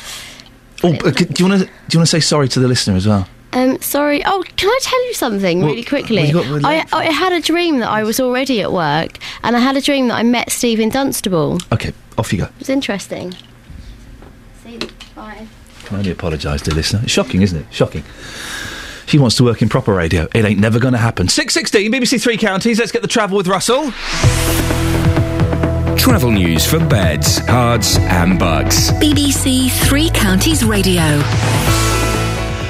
Oh, 0.83 0.93
do 0.93 1.25
you 1.43 1.49
want 1.49 1.61
to 1.61 1.65
do 1.65 1.71
you 1.91 1.99
want 1.99 2.07
to 2.07 2.07
say 2.07 2.19
sorry 2.21 2.47
to 2.49 2.59
the 2.61 2.67
listener 2.69 2.95
as 2.95 3.05
well? 3.07 3.27
Um, 3.55 3.79
sorry. 3.81 4.21
Oh, 4.25 4.43
can 4.57 4.69
I 4.69 4.79
tell 4.81 5.07
you 5.07 5.13
something 5.13 5.59
Well, 5.61 5.69
really 5.69 5.83
quickly? 5.83 6.27
you 6.27 6.33
got- 6.33 6.65
I, 6.65 6.85
I 6.91 7.05
had 7.05 7.31
a 7.33 7.39
dream 7.41 7.79
that 7.79 7.89
I 7.89 8.03
was 8.03 8.19
already 8.19 8.61
at 8.61 8.71
work, 8.73 9.17
and 9.43 9.55
I 9.55 9.59
had 9.59 9.77
a 9.77 9.81
dream 9.81 10.09
that 10.09 10.15
I 10.15 10.23
met 10.23 10.51
Stephen 10.51 10.89
Dunstable. 10.89 11.57
Okay, 11.71 11.93
off 12.17 12.31
you 12.33 12.39
go. 12.39 12.45
It 12.45 12.59
was 12.59 12.69
interesting. 12.69 13.33
See, 14.63 14.77
bye. 15.15 15.47
Can 15.85 15.97
only 15.97 16.11
apologise 16.11 16.61
to 16.63 16.71
the 16.71 16.75
listener. 16.75 16.99
It's 17.03 17.11
shocking, 17.13 17.41
isn't 17.43 17.57
it? 17.59 17.65
Shocking. 17.71 18.03
She 19.05 19.19
wants 19.19 19.35
to 19.37 19.43
work 19.43 19.61
in 19.61 19.69
proper 19.69 19.93
radio. 19.93 20.27
It 20.33 20.43
ain't 20.43 20.59
never 20.59 20.79
going 20.79 20.93
to 20.93 20.97
happen. 20.99 21.27
Six 21.29 21.53
sixteen, 21.53 21.91
BBC 21.93 22.21
Three 22.21 22.37
Counties. 22.37 22.79
Let's 22.79 22.91
get 22.91 23.03
the 23.03 23.07
travel 23.07 23.37
with 23.37 23.47
Russell. 23.47 23.91
Travel 25.95 26.31
news 26.31 26.65
for 26.65 26.79
beds, 26.79 27.39
cards, 27.47 27.97
and 27.99 28.37
Bucks. 28.37 28.91
BBC 28.93 29.71
Three 29.87 30.09
Counties 30.09 30.63
Radio. 30.65 31.21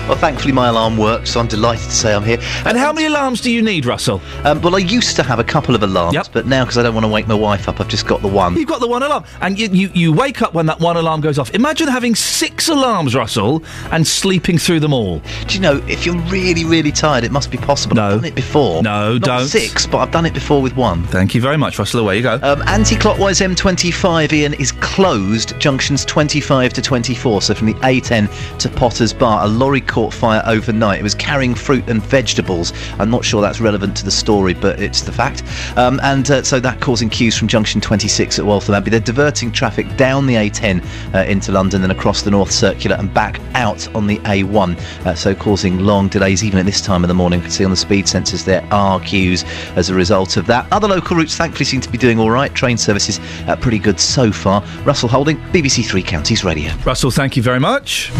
Well, 0.07 0.15
thankfully 0.15 0.51
my 0.53 0.67
alarm 0.67 0.97
works, 0.97 1.31
so 1.31 1.39
I'm 1.39 1.47
delighted 1.47 1.85
to 1.85 1.91
say 1.91 2.13
I'm 2.13 2.23
here. 2.23 2.37
And 2.63 2.77
how 2.77 2.93
many 2.93 3.07
alarms 3.07 3.41
do 3.41 3.49
you 3.51 3.63
need, 3.63 3.87
Russell? 3.87 4.21
Um, 4.43 4.61
well, 4.61 4.75
I 4.75 4.77
used 4.77 5.15
to 5.15 5.23
have 5.23 5.39
a 5.39 5.43
couple 5.43 5.73
of 5.73 5.81
alarms, 5.81 6.27
but 6.29 6.45
now 6.45 6.63
because 6.63 6.77
I 6.77 6.83
don't 6.83 6.93
want 6.93 7.05
to 7.05 7.11
wake 7.11 7.27
my 7.27 7.33
wife 7.33 7.67
up, 7.67 7.81
I've 7.81 7.87
just 7.87 8.05
got 8.05 8.21
the 8.21 8.27
one. 8.27 8.55
You've 8.55 8.69
got 8.69 8.81
the 8.81 8.87
one 8.87 9.01
alarm, 9.01 9.23
and 9.41 9.57
you, 9.57 9.67
you 9.69 9.89
you 9.95 10.13
wake 10.13 10.43
up 10.43 10.53
when 10.53 10.67
that 10.67 10.79
one 10.79 10.95
alarm 10.95 11.21
goes 11.21 11.39
off. 11.39 11.49
Imagine 11.55 11.87
having 11.87 12.13
six 12.13 12.69
alarms, 12.69 13.15
Russell, 13.15 13.63
and 13.91 14.05
sleeping 14.05 14.59
through 14.59 14.79
them 14.79 14.93
all. 14.93 15.23
Do 15.47 15.55
you 15.55 15.59
know 15.59 15.77
if 15.87 16.05
you're 16.05 16.19
really, 16.29 16.65
really 16.65 16.91
tired, 16.91 17.23
it 17.23 17.31
must 17.31 17.49
be 17.49 17.57
possible. 17.57 17.99
I've 17.99 18.17
done 18.21 18.25
it 18.25 18.35
before. 18.35 18.83
No, 18.83 19.13
Not 19.13 19.21
don't. 19.21 19.47
six, 19.47 19.87
but 19.87 19.97
I've 19.97 20.11
done 20.11 20.27
it 20.27 20.35
before 20.35 20.61
with 20.61 20.75
one. 20.75 21.01
Thank 21.05 21.33
you 21.33 21.41
very 21.41 21.57
much, 21.57 21.79
Russell. 21.79 22.01
Away 22.01 22.17
you 22.17 22.21
go. 22.23 22.39
Um, 22.43 22.61
anti-clockwise 22.67 23.39
M25, 23.39 24.31
Iain, 24.31 24.53
is 24.53 24.71
closed 24.73 25.59
junctions 25.59 26.05
25 26.05 26.73
to 26.73 26.81
24. 26.83 27.41
So 27.41 27.55
from 27.55 27.67
the 27.67 27.73
A10 27.75 28.59
to 28.59 28.69
Potters 28.69 29.11
Bar, 29.11 29.45
a 29.45 29.47
lorry 29.47 29.81
caught 29.95 30.13
fire 30.13 30.43
overnight. 30.45 30.99
It 30.99 31.03
was 31.03 31.15
carrying 31.15 31.55
fruit 31.55 31.87
and 31.87 32.03
vegetables. 32.03 32.73
I'm 32.99 33.09
not 33.09 33.23
sure 33.23 33.41
that's 33.41 33.61
relevant 33.61 33.95
to 33.95 34.03
the 34.03 34.11
story, 34.11 34.53
but 34.53 34.77
it's 34.77 34.99
the 34.99 35.13
fact. 35.13 35.41
Um, 35.77 36.01
and 36.03 36.29
uh, 36.29 36.43
so 36.43 36.59
that 36.59 36.81
causing 36.81 37.09
queues 37.09 37.37
from 37.37 37.47
junction 37.47 37.79
26 37.79 38.37
at 38.37 38.45
Waltham 38.45 38.75
Abbey. 38.75 38.89
They're 38.89 38.99
diverting 38.99 39.53
traffic 39.53 39.87
down 39.95 40.27
the 40.27 40.33
A10 40.33 40.83
uh, 41.15 41.19
into 41.19 41.53
London 41.53 41.81
and 41.83 41.93
across 41.93 42.23
the 42.23 42.31
North 42.31 42.51
Circular 42.51 42.97
and 42.97 43.13
back 43.13 43.39
out 43.53 43.87
on 43.95 44.05
the 44.05 44.17
A1. 44.17 44.77
Uh, 45.05 45.15
so 45.15 45.33
causing 45.33 45.79
long 45.79 46.09
delays 46.09 46.43
even 46.43 46.59
at 46.59 46.65
this 46.65 46.81
time 46.81 47.05
of 47.05 47.07
the 47.07 47.13
morning. 47.13 47.39
You 47.39 47.43
can 47.43 47.51
see 47.51 47.63
on 47.63 47.71
the 47.71 47.77
speed 47.77 48.03
sensors 48.03 48.43
there 48.43 48.67
are 48.73 48.99
queues 48.99 49.45
as 49.77 49.89
a 49.89 49.95
result 49.95 50.35
of 50.35 50.45
that. 50.47 50.67
Other 50.73 50.89
local 50.89 51.15
routes 51.15 51.37
thankfully 51.37 51.63
seem 51.63 51.79
to 51.79 51.89
be 51.89 51.97
doing 51.97 52.19
all 52.19 52.31
right. 52.31 52.53
Train 52.53 52.77
services 52.77 53.21
uh, 53.47 53.55
pretty 53.55 53.79
good 53.79 54.01
so 54.01 54.29
far. 54.33 54.61
Russell 54.83 55.07
Holding, 55.07 55.37
BBC 55.53 55.85
Three 55.85 56.03
Counties 56.03 56.43
Radio. 56.43 56.73
Russell, 56.85 57.11
thank 57.11 57.37
you 57.37 57.43
very 57.43 57.61
much. 57.61 58.11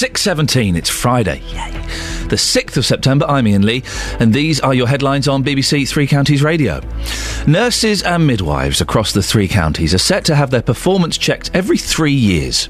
6.17, 0.00 0.78
it's 0.78 0.88
Friday. 0.88 1.42
Yay. 1.52 2.19
The 2.30 2.36
6th 2.36 2.76
of 2.76 2.86
September, 2.86 3.26
I'm 3.26 3.48
Iain 3.48 3.66
Lee, 3.66 3.82
and 4.20 4.32
these 4.32 4.60
are 4.60 4.72
your 4.72 4.86
headlines 4.86 5.26
on 5.26 5.42
BBC 5.42 5.88
Three 5.88 6.06
Counties 6.06 6.44
Radio. 6.44 6.80
Nurses 7.44 8.04
and 8.04 8.24
midwives 8.24 8.80
across 8.80 9.12
the 9.12 9.22
three 9.22 9.48
counties 9.48 9.92
are 9.94 9.98
set 9.98 10.24
to 10.26 10.36
have 10.36 10.52
their 10.52 10.62
performance 10.62 11.18
checked 11.18 11.50
every 11.54 11.76
three 11.76 12.12
years. 12.12 12.68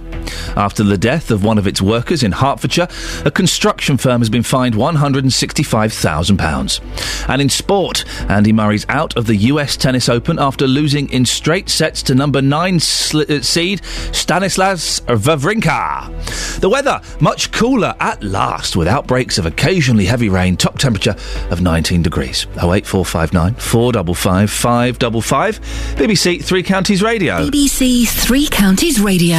After 0.57 0.83
the 0.83 0.97
death 0.97 1.31
of 1.31 1.45
one 1.45 1.59
of 1.59 1.67
its 1.67 1.83
workers 1.83 2.23
in 2.23 2.33
Hertfordshire, 2.33 2.89
a 3.25 3.31
construction 3.31 3.99
firm 3.99 4.23
has 4.23 4.31
been 4.31 4.43
fined 4.43 4.75
£165,000. 4.75 7.29
And 7.29 7.43
in 7.43 7.49
sport, 7.49 8.05
Andy 8.31 8.53
Murray's 8.53 8.87
out 8.89 9.17
of 9.17 9.27
the 9.27 9.37
US 9.37 9.77
Tennis 9.77 10.09
Open 10.09 10.39
after 10.39 10.67
losing 10.67 11.11
in 11.11 11.27
straight 11.27 11.69
sets 11.69 12.03
to 12.05 12.15
number 12.15 12.41
9 12.41 12.81
sl- 12.81 13.31
uh, 13.31 13.43
seed 13.43 13.85
Stanislas 14.13 15.01
Wawrinka. 15.01 16.61
The 16.61 16.69
weather, 16.69 17.01
much 17.21 17.51
cooler 17.53 17.95
at 18.01 18.23
last, 18.23 18.77
with 18.77 18.89
outbreaks 18.89 19.39
of 19.39 19.47
occasionally 19.53 20.07
heavy 20.07 20.29
rain, 20.29 20.57
top 20.57 20.79
temperature 20.79 21.17
of 21.51 21.61
19 21.61 22.03
degrees. 22.03 22.47
08459 22.57 23.55
455 23.55 24.51
555. 24.51 25.61
BBC 25.97 26.43
Three 26.43 26.63
Counties 26.63 27.03
Radio. 27.03 27.49
BBC 27.49 28.09
Three 28.09 28.49
Counties 28.49 29.01
Radio. 29.01 29.37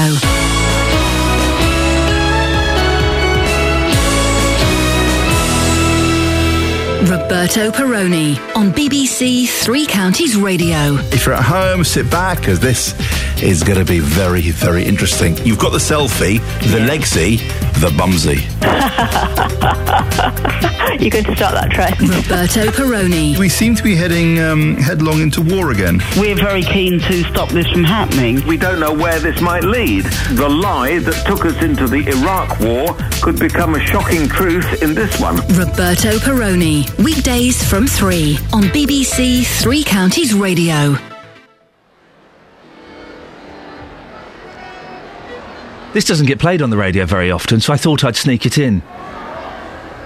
Roberto 7.09 7.71
Perrone 7.71 8.37
on 8.55 8.71
BBC 8.71 9.47
Three 9.49 9.85
Counties 9.87 10.37
Radio. 10.37 10.95
If 11.11 11.25
you're 11.25 11.33
at 11.33 11.43
home, 11.43 11.83
sit 11.83 12.09
back 12.11 12.39
because 12.39 12.59
this 12.59 12.93
is 13.41 13.63
going 13.63 13.79
to 13.79 13.85
be 13.85 13.99
very, 13.99 14.51
very 14.51 14.83
interesting. 14.83 15.37
You've 15.45 15.59
got 15.59 15.71
the 15.71 15.77
selfie, 15.77 16.39
the 16.71 16.79
legsy, 16.79 17.37
the 17.81 17.91
bumsy. 17.97 18.41
You're 21.01 21.09
going 21.09 21.25
to 21.25 21.35
start 21.35 21.55
that 21.55 21.71
trend. 21.71 21.99
Roberto 22.01 22.71
Perrone. 22.71 23.37
We 23.39 23.49
seem 23.49 23.73
to 23.75 23.83
be 23.83 23.95
heading 23.95 24.39
um, 24.39 24.75
headlong 24.75 25.21
into 25.21 25.41
war 25.41 25.71
again. 25.71 25.99
We're 26.17 26.35
very 26.35 26.61
keen 26.61 26.99
to 26.99 27.23
stop 27.23 27.49
this 27.49 27.67
from 27.67 27.83
happening. 27.83 28.45
We 28.45 28.57
don't 28.57 28.79
know 28.79 28.93
where 28.93 29.19
this 29.19 29.41
might 29.41 29.63
lead. 29.63 30.05
The 30.33 30.47
lie 30.47 30.99
that 30.99 31.25
took 31.25 31.45
us 31.45 31.61
into 31.63 31.87
the 31.87 32.07
Iraq 32.07 32.59
War 32.59 32.95
could 33.21 33.39
become 33.39 33.75
a 33.75 33.79
shocking 33.79 34.27
truth 34.27 34.83
in 34.83 34.93
this 34.93 35.19
one. 35.19 35.37
Roberto 35.57 36.19
Perrone. 36.19 36.85
Weekdays 37.03 37.63
from 37.67 37.87
3 37.87 38.37
on 38.53 38.63
BBC 38.63 39.45
Three 39.61 39.83
Counties 39.83 40.33
Radio. 40.33 41.10
This 45.93 46.05
doesn't 46.05 46.25
get 46.25 46.39
played 46.39 46.61
on 46.61 46.69
the 46.69 46.77
radio 46.77 47.05
very 47.05 47.31
often, 47.31 47.59
so 47.59 47.73
I 47.73 47.77
thought 47.77 48.03
I'd 48.05 48.15
sneak 48.15 48.45
it 48.45 48.57
in. 48.57 48.81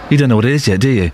You 0.10 0.18
don't 0.18 0.30
know 0.30 0.36
what 0.36 0.46
it 0.46 0.52
is 0.52 0.68
yet, 0.68 0.80
do 0.80 0.90
you? 0.90 1.12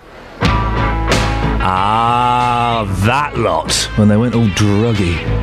Ah, 1.64 2.84
that 3.04 3.36
lot. 3.38 3.72
When 3.96 4.08
they 4.08 4.16
went 4.16 4.34
all 4.34 4.46
druggy. 4.46 5.41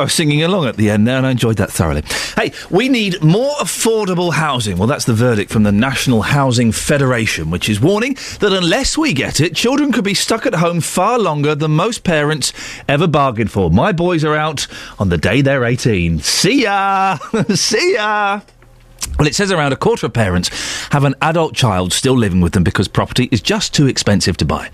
I 0.00 0.04
was 0.04 0.14
singing 0.14 0.42
along 0.42 0.64
at 0.64 0.76
the 0.76 0.88
end 0.88 1.06
there 1.06 1.18
and 1.18 1.26
I 1.26 1.32
enjoyed 1.32 1.58
that 1.58 1.70
thoroughly. 1.70 2.02
Hey, 2.34 2.52
we 2.70 2.88
need 2.88 3.22
more 3.22 3.54
affordable 3.56 4.32
housing. 4.32 4.78
Well, 4.78 4.86
that's 4.86 5.04
the 5.04 5.12
verdict 5.12 5.52
from 5.52 5.62
the 5.62 5.72
National 5.72 6.22
Housing 6.22 6.72
Federation, 6.72 7.50
which 7.50 7.68
is 7.68 7.82
warning 7.82 8.14
that 8.40 8.50
unless 8.50 8.96
we 8.96 9.12
get 9.12 9.40
it, 9.40 9.54
children 9.54 9.92
could 9.92 10.04
be 10.04 10.14
stuck 10.14 10.46
at 10.46 10.54
home 10.54 10.80
far 10.80 11.18
longer 11.18 11.54
than 11.54 11.72
most 11.72 12.02
parents 12.02 12.54
ever 12.88 13.06
bargained 13.06 13.50
for. 13.50 13.70
My 13.70 13.92
boys 13.92 14.24
are 14.24 14.34
out 14.34 14.66
on 14.98 15.10
the 15.10 15.18
day 15.18 15.42
they're 15.42 15.64
18. 15.64 16.20
See 16.20 16.62
ya! 16.62 17.16
See 17.54 17.94
ya! 17.94 18.40
Well, 19.18 19.26
it 19.26 19.34
says 19.34 19.52
around 19.52 19.72
a 19.72 19.76
quarter 19.76 20.06
of 20.06 20.12
parents 20.12 20.48
have 20.92 21.04
an 21.04 21.14
adult 21.20 21.54
child 21.54 21.92
still 21.92 22.14
living 22.14 22.40
with 22.40 22.52
them 22.52 22.64
because 22.64 22.88
property 22.88 23.28
is 23.30 23.40
just 23.42 23.74
too 23.74 23.86
expensive 23.86 24.36
to 24.38 24.44
buy. 24.44 24.70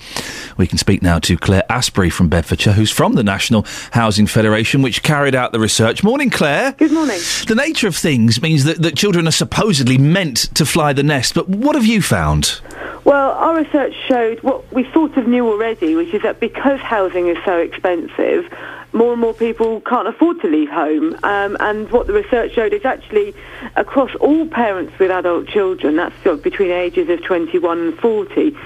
We 0.56 0.66
can 0.66 0.78
speak 0.78 1.02
now 1.02 1.18
to 1.20 1.36
Claire 1.36 1.64
Asprey 1.68 2.10
from 2.10 2.28
Bedfordshire, 2.28 2.72
who's 2.72 2.90
from 2.90 3.14
the 3.14 3.24
National 3.24 3.66
Housing 3.90 4.26
Federation, 4.26 4.82
which 4.82 5.02
carried 5.02 5.34
out 5.34 5.52
the 5.52 5.58
research. 5.60 6.04
Morning, 6.04 6.30
Claire. 6.30 6.72
Good 6.72 6.92
morning. 6.92 7.18
The 7.48 7.56
nature 7.56 7.88
of 7.88 7.96
things 7.96 8.40
means 8.40 8.64
that, 8.64 8.82
that 8.82 8.96
children 8.96 9.26
are 9.26 9.32
supposedly 9.32 9.98
meant 9.98 10.54
to 10.54 10.64
fly 10.64 10.92
the 10.92 11.02
nest, 11.02 11.34
but 11.34 11.48
what 11.48 11.74
have 11.74 11.86
you 11.86 12.00
found? 12.00 12.60
Well, 13.04 13.32
our 13.32 13.56
research 13.56 13.94
showed 14.06 14.42
what 14.42 14.72
we 14.72 14.90
sort 14.92 15.16
of 15.16 15.28
knew 15.28 15.46
already, 15.46 15.94
which 15.94 16.12
is 16.12 16.22
that 16.22 16.40
because 16.40 16.80
housing 16.80 17.28
is 17.28 17.36
so 17.44 17.58
expensive, 17.58 18.52
more 18.96 19.12
and 19.12 19.20
more 19.20 19.34
people 19.34 19.80
can't 19.82 20.08
afford 20.08 20.40
to 20.40 20.48
leave 20.48 20.70
home. 20.70 21.16
Um, 21.22 21.56
and 21.60 21.90
what 21.90 22.06
the 22.06 22.12
research 22.12 22.54
showed 22.54 22.72
is 22.72 22.84
actually 22.84 23.34
across 23.76 24.14
all 24.16 24.46
parents 24.46 24.98
with 24.98 25.10
adult 25.10 25.46
children, 25.48 25.96
that's 25.96 26.14
sort 26.22 26.38
of 26.38 26.42
between 26.42 26.70
ages 26.70 27.08
of 27.08 27.22
21 27.22 27.78
and 27.78 27.98
40, 27.98 28.56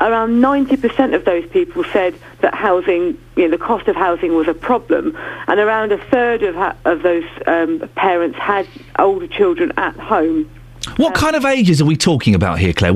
around 0.00 0.40
90% 0.40 1.14
of 1.14 1.24
those 1.24 1.48
people 1.50 1.84
said 1.92 2.14
that 2.40 2.54
housing, 2.54 3.18
you 3.36 3.44
know, 3.44 3.50
the 3.50 3.58
cost 3.58 3.88
of 3.88 3.96
housing 3.96 4.34
was 4.34 4.48
a 4.48 4.54
problem, 4.54 5.16
and 5.46 5.60
around 5.60 5.92
a 5.92 5.98
third 5.98 6.42
of, 6.42 6.54
ha- 6.54 6.76
of 6.84 7.02
those 7.02 7.24
um, 7.46 7.88
parents 7.96 8.38
had 8.38 8.66
older 8.98 9.26
children 9.26 9.72
at 9.76 9.94
home. 9.96 10.48
What 10.96 11.14
kind 11.14 11.36
of 11.36 11.44
ages 11.44 11.80
are 11.80 11.84
we 11.84 11.96
talking 11.96 12.34
about 12.34 12.58
here, 12.58 12.72
Claire? 12.72 12.92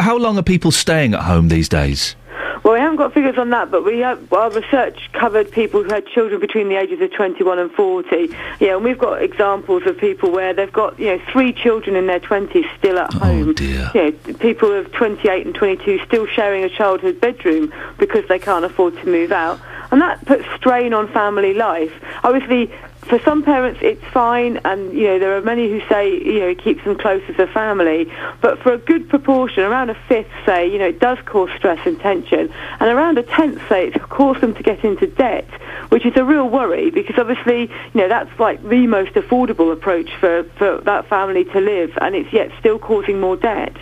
How 0.00 0.16
long 0.16 0.38
are 0.38 0.42
people 0.42 0.70
staying 0.70 1.14
at 1.14 1.22
home 1.22 1.48
these 1.48 1.68
days? 1.68 2.14
Well, 2.62 2.74
we 2.74 2.80
haven't 2.80 2.96
got 2.96 3.12
figures 3.12 3.36
on 3.36 3.50
that, 3.50 3.70
but 3.70 3.84
we 3.84 3.98
have, 4.00 4.32
our 4.32 4.50
research 4.50 5.10
covered 5.12 5.50
people 5.50 5.82
who 5.82 5.90
had 5.90 6.06
children 6.06 6.40
between 6.40 6.68
the 6.68 6.76
ages 6.76 7.00
of 7.00 7.12
21 7.12 7.58
and 7.58 7.70
40. 7.72 8.34
Yeah, 8.60 8.76
and 8.76 8.84
we've 8.84 8.98
got 8.98 9.22
examples 9.22 9.86
of 9.86 9.98
people 9.98 10.30
where 10.30 10.54
they've 10.54 10.72
got, 10.72 10.98
you 10.98 11.16
know, 11.16 11.22
three 11.30 11.52
children 11.52 11.96
in 11.96 12.06
their 12.06 12.20
20s 12.20 12.64
still 12.78 12.98
at 12.98 13.14
oh, 13.16 13.18
home. 13.18 13.54
dear. 13.54 13.90
You 13.94 14.18
know, 14.26 14.34
people 14.34 14.72
of 14.72 14.90
28 14.92 15.46
and 15.46 15.54
22 15.54 16.04
still 16.06 16.26
sharing 16.26 16.64
a 16.64 16.70
childhood 16.70 17.20
bedroom 17.20 17.72
because 17.98 18.26
they 18.28 18.38
can't 18.38 18.64
afford 18.64 18.96
to 18.96 19.06
move 19.06 19.32
out. 19.32 19.60
And 19.90 20.00
that 20.00 20.24
puts 20.24 20.44
strain 20.56 20.92
on 20.94 21.12
family 21.12 21.54
life. 21.54 21.92
Obviously, 22.24 22.72
for 23.04 23.18
some 23.20 23.42
parents 23.42 23.80
it's 23.82 24.02
fine 24.06 24.58
and 24.64 24.92
you 24.92 25.04
know 25.04 25.18
there 25.18 25.36
are 25.36 25.42
many 25.42 25.68
who 25.68 25.80
say 25.88 26.10
you 26.10 26.40
know 26.40 26.48
it 26.48 26.58
keeps 26.58 26.82
them 26.84 26.96
close 26.96 27.22
as 27.28 27.38
a 27.38 27.46
family 27.46 28.10
but 28.40 28.58
for 28.60 28.72
a 28.72 28.78
good 28.78 29.08
proportion 29.08 29.62
around 29.62 29.90
a 29.90 29.94
fifth 30.08 30.30
say 30.46 30.66
you 30.66 30.78
know 30.78 30.86
it 30.86 31.00
does 31.00 31.18
cause 31.26 31.50
stress 31.56 31.78
and 31.86 32.00
tension 32.00 32.52
and 32.80 32.90
around 32.90 33.18
a 33.18 33.22
tenth 33.22 33.60
say 33.68 33.88
it's 33.88 34.04
caused 34.06 34.40
them 34.40 34.54
to 34.54 34.62
get 34.62 34.82
into 34.84 35.06
debt 35.06 35.46
which 35.90 36.06
is 36.06 36.16
a 36.16 36.24
real 36.24 36.48
worry 36.48 36.90
because 36.90 37.18
obviously 37.18 37.62
you 37.62 38.00
know 38.00 38.08
that's 38.08 38.38
like 38.38 38.62
the 38.68 38.86
most 38.86 39.12
affordable 39.12 39.72
approach 39.72 40.10
for, 40.16 40.44
for 40.56 40.80
that 40.82 41.06
family 41.08 41.44
to 41.44 41.60
live 41.60 41.96
and 42.00 42.14
it's 42.14 42.32
yet 42.32 42.50
still 42.58 42.78
causing 42.78 43.20
more 43.20 43.36
debt 43.36 43.76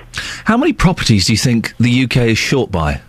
How 0.45 0.57
many 0.57 0.73
properties 0.73 1.27
do 1.27 1.33
you 1.33 1.39
think 1.39 1.77
the 1.79 2.05
UK 2.05 2.17
is 2.17 2.39
short 2.39 2.71
by? 2.71 3.01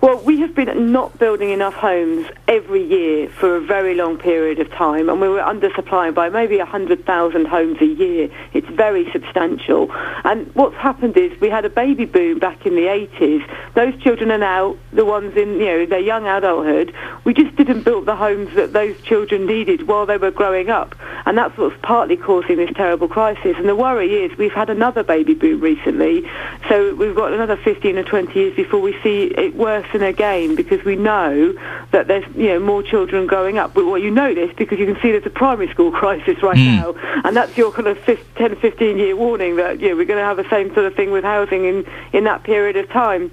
Well, 0.00 0.18
we 0.18 0.40
have 0.40 0.54
been 0.54 0.92
not 0.92 1.18
building 1.18 1.50
enough 1.50 1.74
homes 1.74 2.26
every 2.48 2.82
year 2.82 3.28
for 3.28 3.56
a 3.56 3.60
very 3.60 3.94
long 3.94 4.18
period 4.18 4.58
of 4.58 4.70
time, 4.72 5.08
and 5.08 5.20
we 5.20 5.28
were 5.28 5.40
undersupplying 5.40 6.14
by 6.14 6.28
maybe 6.28 6.58
100,000 6.58 7.46
homes 7.46 7.80
a 7.80 7.86
year. 7.86 8.28
It's 8.52 8.68
very 8.68 9.10
substantial. 9.12 9.90
And 10.24 10.52
what's 10.54 10.76
happened 10.76 11.16
is 11.16 11.38
we 11.40 11.50
had 11.50 11.64
a 11.64 11.70
baby 11.70 12.04
boom 12.04 12.38
back 12.38 12.66
in 12.66 12.74
the 12.74 12.86
80s. 12.86 13.48
Those 13.74 14.00
children 14.02 14.30
are 14.32 14.38
now 14.38 14.76
the 14.92 15.04
ones 15.04 15.36
in, 15.36 15.52
you 15.52 15.66
know, 15.66 15.86
their 15.86 16.00
young 16.00 16.26
adulthood. 16.26 16.94
We 17.24 17.32
just 17.32 17.54
didn't 17.56 17.82
build 17.82 18.06
the 18.06 18.16
homes 18.16 18.54
that 18.54 18.72
those 18.72 19.00
children 19.02 19.46
needed 19.46 19.86
while 19.86 20.06
they 20.06 20.16
were 20.16 20.30
growing 20.32 20.68
up. 20.70 20.96
and 21.26 21.38
that's 21.38 21.56
what's 21.56 21.76
partly 21.82 22.16
causing 22.16 22.56
this 22.56 22.70
terrible 22.74 23.08
crisis. 23.08 23.56
And 23.56 23.68
the 23.68 23.76
worry 23.76 24.24
is 24.24 24.36
we've 24.38 24.52
had 24.52 24.70
another 24.70 25.02
baby 25.02 25.34
boom 25.34 25.60
recently, 25.60 26.28
so 26.68 26.94
we've 26.94 27.14
got 27.14 27.32
another 27.32 27.56
15 27.56 27.98
or 27.98 28.04
20 28.04 28.38
years 28.38 28.56
before 28.56 28.80
we 28.80 28.96
see 29.02 29.24
it 29.26 29.54
worsen 29.62 30.02
again 30.02 30.54
because 30.56 30.84
we 30.84 30.96
know 30.96 31.52
that 31.92 32.08
there's 32.08 32.24
you 32.36 32.48
know 32.48 32.58
more 32.60 32.82
children 32.82 33.26
growing 33.26 33.56
up. 33.58 33.72
But 33.72 33.86
well, 33.86 33.98
you 33.98 34.10
know 34.10 34.34
this 34.34 34.50
because 34.56 34.78
you 34.78 34.86
can 34.86 34.96
see 35.00 35.12
there's 35.12 35.24
a 35.24 35.30
primary 35.30 35.68
school 35.70 35.90
crisis 36.00 36.42
right 36.42 36.58
Hmm. 36.58 36.76
now, 36.76 36.94
and 37.24 37.34
that's 37.36 37.56
your 37.56 37.72
kind 37.72 37.86
of 37.88 37.98
15, 38.00 38.24
10, 38.36 38.56
15 38.56 38.98
year 38.98 39.16
warning 39.16 39.56
that 39.56 39.80
you 39.80 39.88
know, 39.90 39.96
we're 39.96 40.04
going 40.04 40.18
to 40.18 40.24
have 40.24 40.36
the 40.36 40.48
same 40.50 40.74
sort 40.74 40.86
of 40.86 40.94
thing 40.94 41.10
with 41.12 41.24
housing 41.24 41.64
in, 41.64 41.86
in 42.12 42.24
that 42.24 42.42
period 42.42 42.76
of 42.76 42.88
time. 42.90 43.30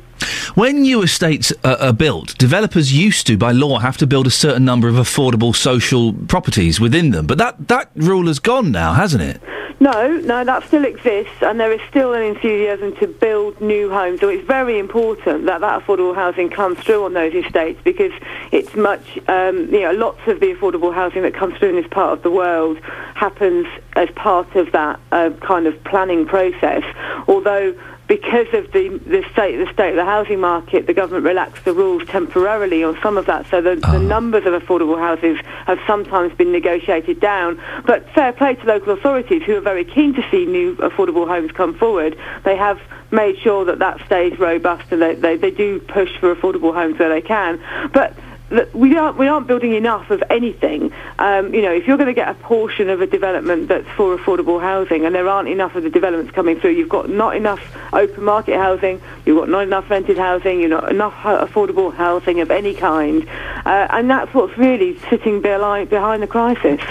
When 0.56 0.82
new 0.82 1.02
estates 1.02 1.52
uh, 1.64 1.78
are 1.80 1.94
built, 1.94 2.38
developers 2.38 2.94
used 2.94 3.28
to, 3.28 3.38
by 3.38 3.52
law, 3.52 3.80
have 3.80 3.98
to 3.98 4.08
build 4.08 4.28
a 4.28 4.32
certain 4.32 4.66
number 4.66 4.88
of 4.88 4.96
affordable 4.96 5.56
social 5.56 6.14
properties 6.14 6.80
within 6.80 7.12
them. 7.12 7.28
But 7.28 7.38
that, 7.38 7.68
that 7.68 7.92
rule 7.96 8.28
has 8.28 8.40
gone 8.40 8.72
now, 8.72 8.94
hasn't 8.94 9.24
it? 9.24 9.42
No, 9.82 10.08
no, 10.18 10.44
that 10.44 10.68
still 10.68 10.84
exists, 10.84 11.42
and 11.42 11.58
there 11.58 11.72
is 11.72 11.80
still 11.90 12.14
an 12.14 12.22
enthusiasm 12.22 12.98
to 12.98 13.08
build 13.08 13.62
new 13.62 13.90
homes. 13.90 14.20
So 14.20 14.28
it's 14.28 14.46
very 14.46 14.78
important 14.78 15.46
that 15.46 15.62
that 15.62 15.82
affordable 15.82 16.14
housing 16.14 16.50
comes 16.50 16.80
through 16.80 17.06
on 17.06 17.14
those 17.14 17.34
estates 17.34 17.80
because 17.86 18.12
it's 18.52 18.76
much, 18.76 19.18
um, 19.30 19.74
you 19.74 19.80
know, 19.80 19.94
lots 19.94 20.20
of 20.28 20.42
the 20.42 20.48
affordable 20.48 20.94
housing 20.94 21.22
that 21.22 21.34
comes 21.34 21.58
through 21.58 21.70
in 21.70 21.76
this 21.76 21.88
part 21.90 22.12
of 22.12 22.24
the 22.24 22.32
world 22.32 22.78
happens 23.16 23.68
as 23.94 24.10
part 24.12 24.54
of 24.58 24.70
that 24.74 25.00
uh, 25.14 25.30
kind 25.42 25.66
of 25.66 25.82
planning 25.86 26.26
process. 26.26 26.84
Although 27.30 27.74
because 28.10 28.48
of 28.54 28.72
the, 28.72 28.90
the 29.06 29.24
state 29.32 29.58
the 29.58 29.72
state 29.72 29.92
of 29.92 29.96
the 29.96 30.04
housing 30.04 30.40
market, 30.40 30.88
the 30.88 30.96
government 30.96 31.24
relaxed 31.24 31.64
the 31.64 31.74
rules 31.74 32.04
temporarily 32.08 32.84
on 32.84 33.00
some 33.04 33.18
of 33.18 33.28
that. 33.28 33.48
So 33.52 33.62
the, 33.62 33.76
the 33.76 33.88
ah. 33.88 33.98
numbers 34.00 34.48
of 34.48 34.60
affordable 34.60 34.98
houses 34.98 35.38
have 35.68 35.80
sometimes 35.86 36.34
been 36.34 36.52
negotiated 36.52 37.20
down. 37.20 37.62
But 37.86 38.10
fair 38.16 38.34
play 38.34 38.56
to 38.56 38.66
local 38.66 38.94
authorities 38.94 39.44
who 39.44 39.56
are 39.56 39.62
very 39.62 39.86
keen 39.86 40.16
to 40.16 40.28
see 40.32 40.48
new 40.48 40.76
affordable 40.78 41.28
homes 41.28 41.52
come 41.52 41.76
forward. 41.76 42.18
They 42.44 42.58
have 42.58 42.82
made 43.12 43.38
sure 43.38 43.64
that 43.66 43.78
that 43.78 44.04
stays 44.08 44.38
robust 44.40 44.92
and 44.92 45.02
they, 45.02 45.14
they, 45.14 45.38
they 45.38 45.52
do 45.52 45.80
push 45.80 46.10
for 46.20 46.34
affordable 46.36 46.74
homes 46.74 46.98
where 46.98 47.10
they 47.10 47.22
can. 47.22 47.62
But 47.94 48.16
that 48.50 48.74
we 48.74 48.96
aren't 48.98 49.18
we 49.18 49.28
aren't 49.28 49.48
building 49.48 49.74
enough 49.74 50.10
of 50.10 50.24
anything. 50.30 50.92
Um, 51.20 51.54
you 51.54 51.62
know, 51.62 51.72
if 51.72 51.88
you're 51.88 51.98
going 51.98 52.08
to 52.08 52.14
get 52.14 52.30
a 52.30 52.34
portion 52.36 52.90
of 52.90 53.02
a 53.02 53.08
development 53.08 53.68
that's 53.68 53.88
for 53.90 54.18
affordable 54.18 54.60
housing, 54.60 55.06
and 55.06 55.14
there 55.14 55.28
aren't 55.28 55.50
enough 55.50 55.76
of 55.76 55.84
the 55.84 55.90
developments 55.90 56.32
coming 56.34 56.60
through, 56.60 56.72
you've 56.72 56.90
got 56.90 57.10
not 57.10 57.36
enough 57.36 57.62
open 57.94 58.24
market 58.24 58.58
housing, 58.58 59.02
you've 59.26 59.38
got 59.38 59.50
not 59.50 59.64
enough 59.64 59.90
rented 59.90 60.18
housing, 60.18 60.62
you've 60.62 60.72
not 60.72 60.90
enough 60.90 61.14
affordable 61.14 61.94
housing 61.94 62.40
of 62.40 62.52
any 62.52 62.74
kind, 62.74 63.28
uh, 63.66 63.88
and 63.92 64.10
that's 64.10 64.34
what's 64.34 64.58
really 64.58 64.98
sitting 65.10 65.42
behind 65.42 65.90
behind 65.90 66.24
the 66.24 66.28
crisis. 66.28 66.82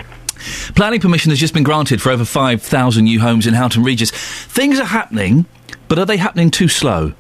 Planning 0.75 1.01
permission 1.01 1.31
has 1.31 1.41
just 1.41 1.55
been 1.55 1.65
granted 1.65 2.01
for 2.01 2.11
over 2.11 2.25
5,000 2.25 3.05
new 3.05 3.21
homes 3.21 3.47
in 3.47 3.55
Houghton 3.55 3.83
Regis. 3.83 4.13
Things 4.13 4.79
are 4.79 4.85
happening, 4.85 5.47
but 5.89 5.99
are 5.99 6.05
they 6.05 6.17
happening 6.17 6.51
too 6.51 6.69
slow? 6.69 7.15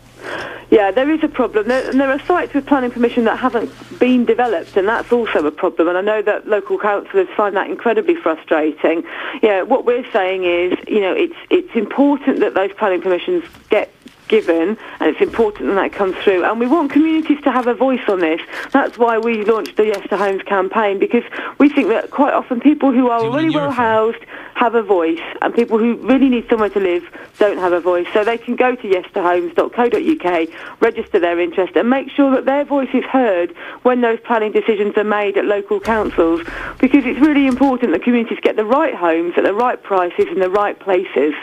Yeah, 0.71 0.91
there 0.91 1.11
is 1.11 1.23
a 1.25 1.29
problem. 1.29 1.69
There, 1.69 1.89
and 1.89 1.99
there 1.99 2.11
are 2.11 2.21
sites 2.27 2.53
with 2.53 2.67
planning 2.67 2.91
permission 2.91 3.25
that 3.25 3.39
haven't 3.39 3.73
been 3.99 4.27
developed, 4.27 4.77
and 4.77 4.87
that's 4.87 5.11
also 5.11 5.47
a 5.47 5.51
problem. 5.51 5.89
And 5.89 5.97
I 5.97 6.03
know 6.03 6.21
that 6.23 6.47
local 6.47 6.79
councillors 6.79 7.29
find 7.37 7.57
that 7.57 7.71
incredibly 7.71 8.15
frustrating. 8.15 9.03
Yeah, 9.43 9.63
what 9.63 9.87
we're 9.87 10.11
saying 10.13 10.45
is, 10.45 10.79
you 10.87 11.01
know, 11.01 11.15
it's 11.15 11.37
it's 11.49 11.75
important 11.75 12.41
that 12.41 12.55
those 12.55 12.73
planning 12.75 13.01
permissions 13.01 13.45
get 13.71 13.93
given, 14.29 14.77
and 15.01 15.11
it's 15.11 15.21
important 15.21 15.69
that 15.69 15.75
that 15.75 15.93
comes 15.93 16.17
through. 16.17 16.45
And 16.45 16.61
we 16.61 16.67
want 16.67 16.93
communities 16.93 17.41
to 17.43 17.51
have 17.51 17.67
a 17.67 17.75
voice 17.75 18.07
on 18.09 18.21
this. 18.21 18.41
That's 18.73 18.99
why 18.99 19.19
we 19.19 19.45
launched 19.45 19.77
the 19.77 19.87
Yes 19.87 20.07
to 20.09 20.17
Homes 20.17 20.43
campaign, 20.43 20.99
because 20.99 21.25
we 21.59 21.69
think 21.69 21.89
that 21.89 22.11
quite 22.11 22.35
often 22.35 22.61
people 22.61 22.93
who 22.93 23.09
are 23.09 23.21
already 23.21 23.51
well 23.51 23.71
housed 23.71 24.23
have 24.55 24.75
a 24.75 24.83
voice, 24.83 25.21
and 25.41 25.55
people 25.55 25.79
who 25.79 25.95
really 25.97 26.29
need 26.29 26.49
somewhere 26.49 26.69
to 26.71 26.81
live 26.81 27.05
don't 27.39 27.59
have 27.59 27.73
a 27.73 27.81
voice. 27.81 28.07
So 28.13 28.25
they 28.25 28.39
can 28.39 28.57
go 28.57 28.75
to 28.75 28.83
yestohomes.co.uk, 28.83 30.81
register 30.81 31.21
their 31.21 31.39
interest, 31.39 31.77
and 31.77 31.89
make 31.89 32.11
sure 32.11 32.31
that 32.33 32.45
their 32.45 32.65
voice 32.65 32.91
is 32.93 33.05
heard 33.05 33.55
when 33.83 34.01
those 34.01 34.19
planning 34.21 34.51
decisions 34.53 34.97
are 34.97 35.05
made 35.05 35.39
at 35.39 35.45
local 35.45 35.79
councils, 35.79 36.41
because 36.79 37.05
it's 37.07 37.21
really 37.21 37.47
important 37.47 37.93
that 37.93 38.03
communities 38.03 38.39
get 38.43 38.57
the 38.57 38.65
right 38.65 38.95
homes 38.95 39.35
at 39.37 39.45
the 39.45 39.55
right 39.55 39.81
prices 39.83 40.27
in 40.29 40.41
the 40.41 40.51
right 40.51 40.79
places. 40.81 41.35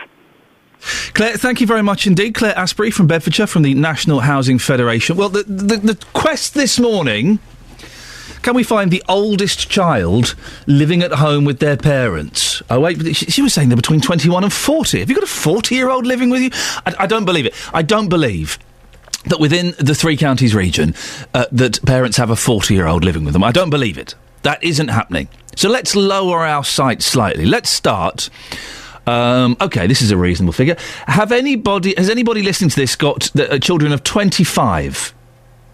Claire, 1.14 1.38
thank 1.38 1.62
you 1.62 1.68
very 1.68 1.84
much 1.84 2.08
indeed. 2.08 2.36
Claire 2.36 2.58
Asprey 2.58 2.92
from 2.92 3.08
Bedfordshire 3.08 3.48
from 3.48 3.64
the 3.64 3.74
National 3.74 4.22
Housing 4.22 4.60
Federation. 4.60 5.16
Well, 5.16 5.30
the, 5.30 5.44
the, 5.44 5.78
the 5.78 6.06
quest 6.14 6.54
this 6.54 6.80
morning 6.80 7.40
can 8.46 8.54
we 8.54 8.62
find 8.64 8.92
the 8.92 9.04
oldest 9.10 9.72
child 9.72 10.36
living 10.68 11.02
at 11.02 11.14
home 11.14 11.46
with 11.46 11.58
their 11.58 11.76
parents? 11.76 12.62
Oh, 12.70 12.80
wait, 12.80 13.16
she, 13.16 13.26
she 13.26 13.42
was 13.42 13.56
saying 13.56 13.70
they're 13.70 13.76
between 13.76 14.02
21 14.02 14.44
and 14.44 14.54
40. 14.54 15.00
Have 15.00 15.10
you 15.10 15.16
got 15.16 15.24
a 15.24 15.28
40 15.28 15.74
year 15.74 15.90
old 15.90 16.06
living 16.06 16.30
with 16.30 16.44
you? 16.44 16.50
I, 16.86 16.94
I 17.00 17.08
don't 17.08 17.26
believe 17.26 17.48
it. 17.48 17.56
I 17.74 17.82
don't 17.82 18.08
believe 18.08 18.60
that 19.26 19.40
within 19.40 19.74
the 19.80 19.96
three 19.96 20.16
counties 20.16 20.54
region 20.54 20.94
uh, 21.34 21.46
that 21.54 21.84
parents 21.88 22.18
have 22.18 22.30
a 22.30 22.36
40 22.36 22.76
year 22.76 22.86
old 22.86 23.04
living 23.04 23.24
with 23.26 23.34
them. 23.34 23.44
I 23.44 23.52
don't 23.52 23.72
believe 23.72 23.98
it. 23.98 24.14
That 24.44 24.64
isn't 24.64 24.90
happening. 24.90 25.28
So 25.56 25.68
let's 25.68 25.96
lower 25.96 26.46
our 26.46 26.64
sights 26.64 27.08
slightly. 27.08 27.48
Let's 27.48 27.72
start. 27.72 28.30
Um, 29.08 29.56
okay, 29.62 29.88
this 29.88 30.02
is 30.02 30.12
a 30.12 30.18
reasonable 30.18 30.54
figure. 30.54 30.76
Have 31.08 31.32
anybody 31.32 31.94
has 31.98 32.10
anybody 32.10 32.42
listening 32.42 32.70
to 32.72 32.76
this 32.76 32.96
got 32.96 33.30
the, 33.34 33.54
uh, 33.54 33.60
children 33.60 33.92
of 33.92 34.04
25? 34.04 35.14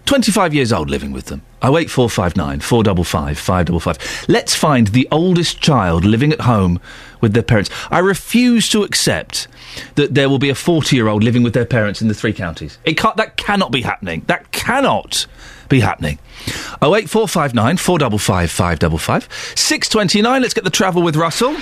25 0.05 0.53
years 0.53 0.73
old 0.73 0.89
living 0.89 1.11
with 1.11 1.27
them. 1.27 1.41
Oh 1.61 1.77
eight 1.77 1.89
four 1.89 2.09
five 2.09 2.35
nine 2.35 2.59
four 2.59 2.83
double 2.83 3.03
five 3.03 3.37
five 3.37 3.67
double 3.67 3.79
five. 3.79 3.97
Let's 4.27 4.55
find 4.55 4.87
the 4.87 5.07
oldest 5.11 5.61
child 5.61 6.03
living 6.03 6.33
at 6.33 6.41
home 6.41 6.81
with 7.21 7.33
their 7.33 7.43
parents. 7.43 7.69
I 7.89 7.99
refuse 7.99 8.67
to 8.69 8.83
accept 8.83 9.47
that 9.95 10.15
there 10.15 10.27
will 10.27 10.39
be 10.39 10.49
a 10.49 10.55
40 10.55 10.95
year 10.95 11.07
old 11.07 11.23
living 11.23 11.43
with 11.43 11.53
their 11.53 11.65
parents 11.65 12.01
in 12.01 12.07
the 12.07 12.13
three 12.13 12.33
counties. 12.33 12.77
It 12.83 12.97
can't, 12.97 13.15
that 13.17 13.37
cannot 13.37 13.71
be 13.71 13.83
happening. 13.83 14.23
That 14.27 14.51
cannot 14.51 15.27
be 15.69 15.79
happening. 15.79 16.19
Oh 16.81 16.95
eight 16.95 17.09
four 17.09 17.27
five 17.27 17.53
nine 17.53 17.77
four 17.77 17.99
double 17.99 18.17
five 18.17 18.51
five 18.51 18.79
double 18.79 18.97
five. 18.97 19.29
629, 19.55 20.41
let's 20.41 20.53
get 20.53 20.63
the 20.63 20.69
travel 20.69 21.03
with 21.03 21.15
Russell. 21.15 21.55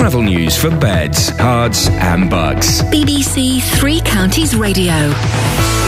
Travel 0.00 0.22
news 0.22 0.56
for 0.56 0.70
beds, 0.70 1.30
cards, 1.32 1.88
and 1.90 2.30
Bucks. 2.30 2.80
BBC 2.84 3.60
Three 3.78 4.00
Counties 4.00 4.56
Radio. 4.56 4.94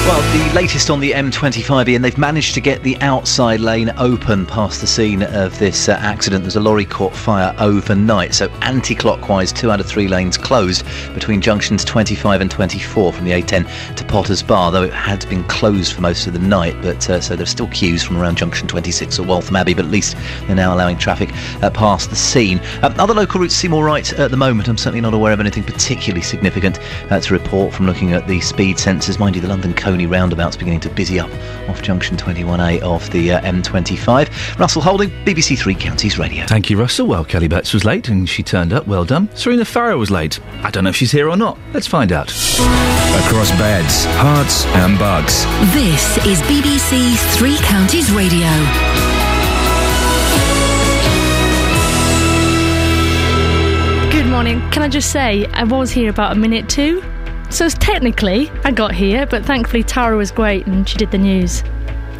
Well, 0.05 0.21
the 0.37 0.55
latest 0.55 0.91
on 0.91 0.99
the 0.99 1.13
M25, 1.13 1.89
Iain, 1.89 2.03
they've 2.03 2.19
managed 2.19 2.55
to 2.55 2.61
get 2.61 2.83
the 2.83 3.01
outside 3.01 3.61
lane 3.61 3.93
open 3.99 4.47
past 4.47 4.81
the 4.81 4.87
scene 4.89 5.23
of 5.23 5.57
this 5.61 5.89
uh, 5.89 5.93
accident. 5.93 6.43
There's 6.43 6.57
a 6.57 6.61
lorry 6.61 6.85
caught 6.85 7.15
fire 7.15 7.55
overnight, 7.61 8.35
so 8.35 8.49
anti 8.63 8.97
clockwise, 8.97 9.53
two 9.53 9.71
out 9.71 9.79
of 9.79 9.87
three 9.87 10.09
lanes 10.09 10.37
closed 10.37 10.85
between 11.15 11.41
junctions 11.41 11.85
25 11.85 12.41
and 12.41 12.51
24 12.51 13.13
from 13.13 13.25
the 13.25 13.31
A10 13.31 13.95
to 13.95 14.05
Potters 14.05 14.43
Bar, 14.43 14.73
though 14.73 14.83
it 14.83 14.93
had 14.93 15.27
been 15.29 15.45
closed 15.45 15.93
for 15.93 16.01
most 16.01 16.27
of 16.27 16.33
the 16.33 16.41
night. 16.41 16.75
But 16.83 17.09
uh, 17.09 17.21
so 17.21 17.37
there's 17.37 17.51
still 17.51 17.69
queues 17.69 18.03
from 18.03 18.19
around 18.19 18.39
junction 18.39 18.67
26 18.67 19.21
or 19.21 19.23
Waltham 19.23 19.55
Abbey, 19.55 19.73
but 19.73 19.85
at 19.85 19.91
least 19.93 20.17
they're 20.47 20.57
now 20.57 20.75
allowing 20.75 20.99
traffic 20.99 21.31
uh, 21.63 21.71
past 21.71 22.11
the 22.11 22.17
scene. 22.17 22.61
Um, 22.83 22.93
other 22.99 23.15
local 23.15 23.39
routes 23.39 23.55
seem 23.55 23.73
all 23.73 23.85
right 23.85 24.02
at 24.11 24.31
the 24.31 24.37
moment. 24.37 24.69
I'm 24.69 24.77
certainly 24.77 25.01
not 25.01 25.15
aware 25.15 25.33
of 25.33 25.41
anything 25.41 25.63
particularly 25.63 26.23
significant 26.23 26.79
uh, 27.11 27.21
to 27.21 27.33
report 27.35 27.73
from 27.73 27.87
looking 27.87 28.13
at 28.13 28.27
the 28.27 28.41
speed 28.41 28.77
sensors. 28.77 29.19
Mind 29.19 29.37
you, 29.37 29.43
the 29.43 29.49
London 29.49 29.75
Colney 29.75 30.07
roundabout's 30.07 30.57
beginning 30.57 30.81
to 30.81 30.91
busy 30.91 31.21
up 31.21 31.31
off 31.69 31.83
junction 31.83 32.17
21A 32.17 32.81
of 32.81 33.09
the 33.11 33.33
uh, 33.33 33.41
M25. 33.43 34.59
Russell 34.59 34.83
Holding, 34.83 35.11
BBC 35.25 35.59
Three 35.59 35.75
Counties 35.75 36.19
Radio. 36.19 36.47
Thank 36.47 36.71
you, 36.71 36.79
Russell. 36.79 37.07
Well, 37.07 37.25
Kelly 37.25 37.49
Betts 37.49 37.73
was 37.73 37.85
late 37.85 38.09
and 38.09 38.29
she 38.29 38.43
turned 38.43 38.73
up. 38.73 38.87
Well 38.87 39.05
done. 39.05 39.29
Serena 39.37 39.65
Farrow 39.65 39.99
was 39.99 40.11
late. 40.11 40.41
I 40.65 40.71
don't 40.71 40.85
know 40.85 40.91
if 40.91 40.97
she's 40.97 41.13
here 41.13 41.29
or 41.29 41.37
not. 41.37 41.59
Let's 41.73 41.87
find 41.87 42.13
out. 42.13 42.31
Across 42.31 43.51
beds, 43.53 44.07
Herts, 44.07 44.67
and 44.77 44.99
Bucks. 44.99 45.45
This 45.75 46.17
is 46.27 46.41
BBC 46.43 47.17
Three 47.37 47.57
Counties 47.59 48.11
Radio. 48.13 49.12
Can 54.71 54.83
I 54.83 54.89
just 54.89 55.11
say, 55.11 55.47
I 55.47 55.65
was 55.65 55.91
here 55.91 56.11
about 56.11 56.33
a 56.33 56.35
minute 56.35 56.69
too. 56.69 57.03
So 57.51 57.69
technically, 57.69 58.51
I 58.65 58.71
got 58.71 58.95
here, 58.95 59.27
but 59.27 59.45
thankfully 59.45 59.83
Tara 59.83 60.17
was 60.17 60.31
great 60.31 60.67
and 60.67 60.89
she 60.89 60.99
did 60.99 61.11
the 61.11 61.19
news. 61.19 61.63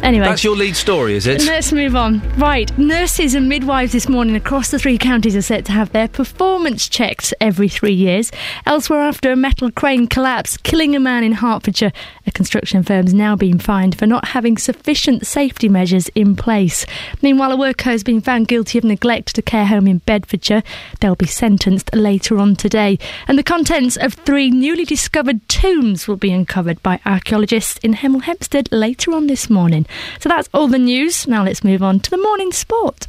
Anyway. 0.03 0.25
That's 0.25 0.43
your 0.43 0.57
lead 0.57 0.75
story, 0.75 1.15
is 1.15 1.27
it? 1.27 1.45
Let's 1.45 1.71
move 1.71 1.95
on. 1.95 2.19
Right, 2.37 2.77
nurses 2.77 3.35
and 3.35 3.47
midwives 3.47 3.93
this 3.93 4.09
morning 4.09 4.35
across 4.35 4.69
the 4.69 4.77
three 4.77 4.97
counties 4.97 5.33
are 5.33 5.41
set 5.41 5.63
to 5.65 5.71
have 5.71 5.93
their 5.93 6.09
performance 6.09 6.89
checked 6.89 7.33
every 7.39 7.69
three 7.69 7.93
years. 7.93 8.29
Elsewhere, 8.65 8.99
after 8.99 9.31
a 9.31 9.37
metal 9.37 9.71
crane 9.71 10.07
collapse, 10.07 10.57
killing 10.57 10.93
a 10.93 10.99
man 10.99 11.23
in 11.23 11.31
Hertfordshire, 11.31 11.93
a 12.27 12.31
construction 12.31 12.83
firm's 12.83 13.13
now 13.13 13.37
been 13.37 13.59
fined 13.59 13.97
for 13.97 14.05
not 14.05 14.29
having 14.29 14.57
sufficient 14.57 15.25
safety 15.25 15.69
measures 15.69 16.09
in 16.09 16.35
place. 16.35 16.85
Meanwhile, 17.21 17.53
a 17.53 17.57
worker 17.57 17.89
has 17.89 18.03
been 18.03 18.19
found 18.19 18.49
guilty 18.49 18.77
of 18.77 18.83
neglect 18.83 19.29
at 19.29 19.37
a 19.37 19.41
care 19.41 19.67
home 19.67 19.87
in 19.87 19.99
Bedfordshire. 19.99 20.63
They'll 20.99 21.15
be 21.15 21.27
sentenced 21.27 21.95
later 21.95 22.39
on 22.39 22.57
today. 22.57 22.99
And 23.25 23.37
the 23.37 23.43
contents 23.43 23.95
of 23.95 24.15
three 24.15 24.51
newly 24.51 24.83
discovered 24.83 25.47
tombs 25.47 26.09
will 26.09 26.17
be 26.17 26.33
uncovered 26.33 26.83
by 26.83 26.99
archaeologists 27.05 27.77
in 27.77 27.93
Hemel 27.93 28.23
Hempstead 28.23 28.69
later 28.69 29.13
on 29.13 29.27
this 29.27 29.49
morning. 29.49 29.85
So 30.19 30.29
that's 30.29 30.49
all 30.53 30.67
the 30.67 30.79
news. 30.79 31.27
Now 31.27 31.43
let's 31.43 31.63
move 31.63 31.83
on 31.83 31.99
to 32.01 32.09
the 32.09 32.17
morning 32.17 32.51
sport. 32.51 33.07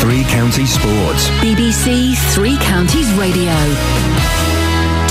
Three 0.00 0.24
Counties 0.24 0.72
Sports. 0.74 1.28
BBC 1.40 2.14
Three 2.34 2.56
Counties 2.58 3.10
Radio. 3.14 4.53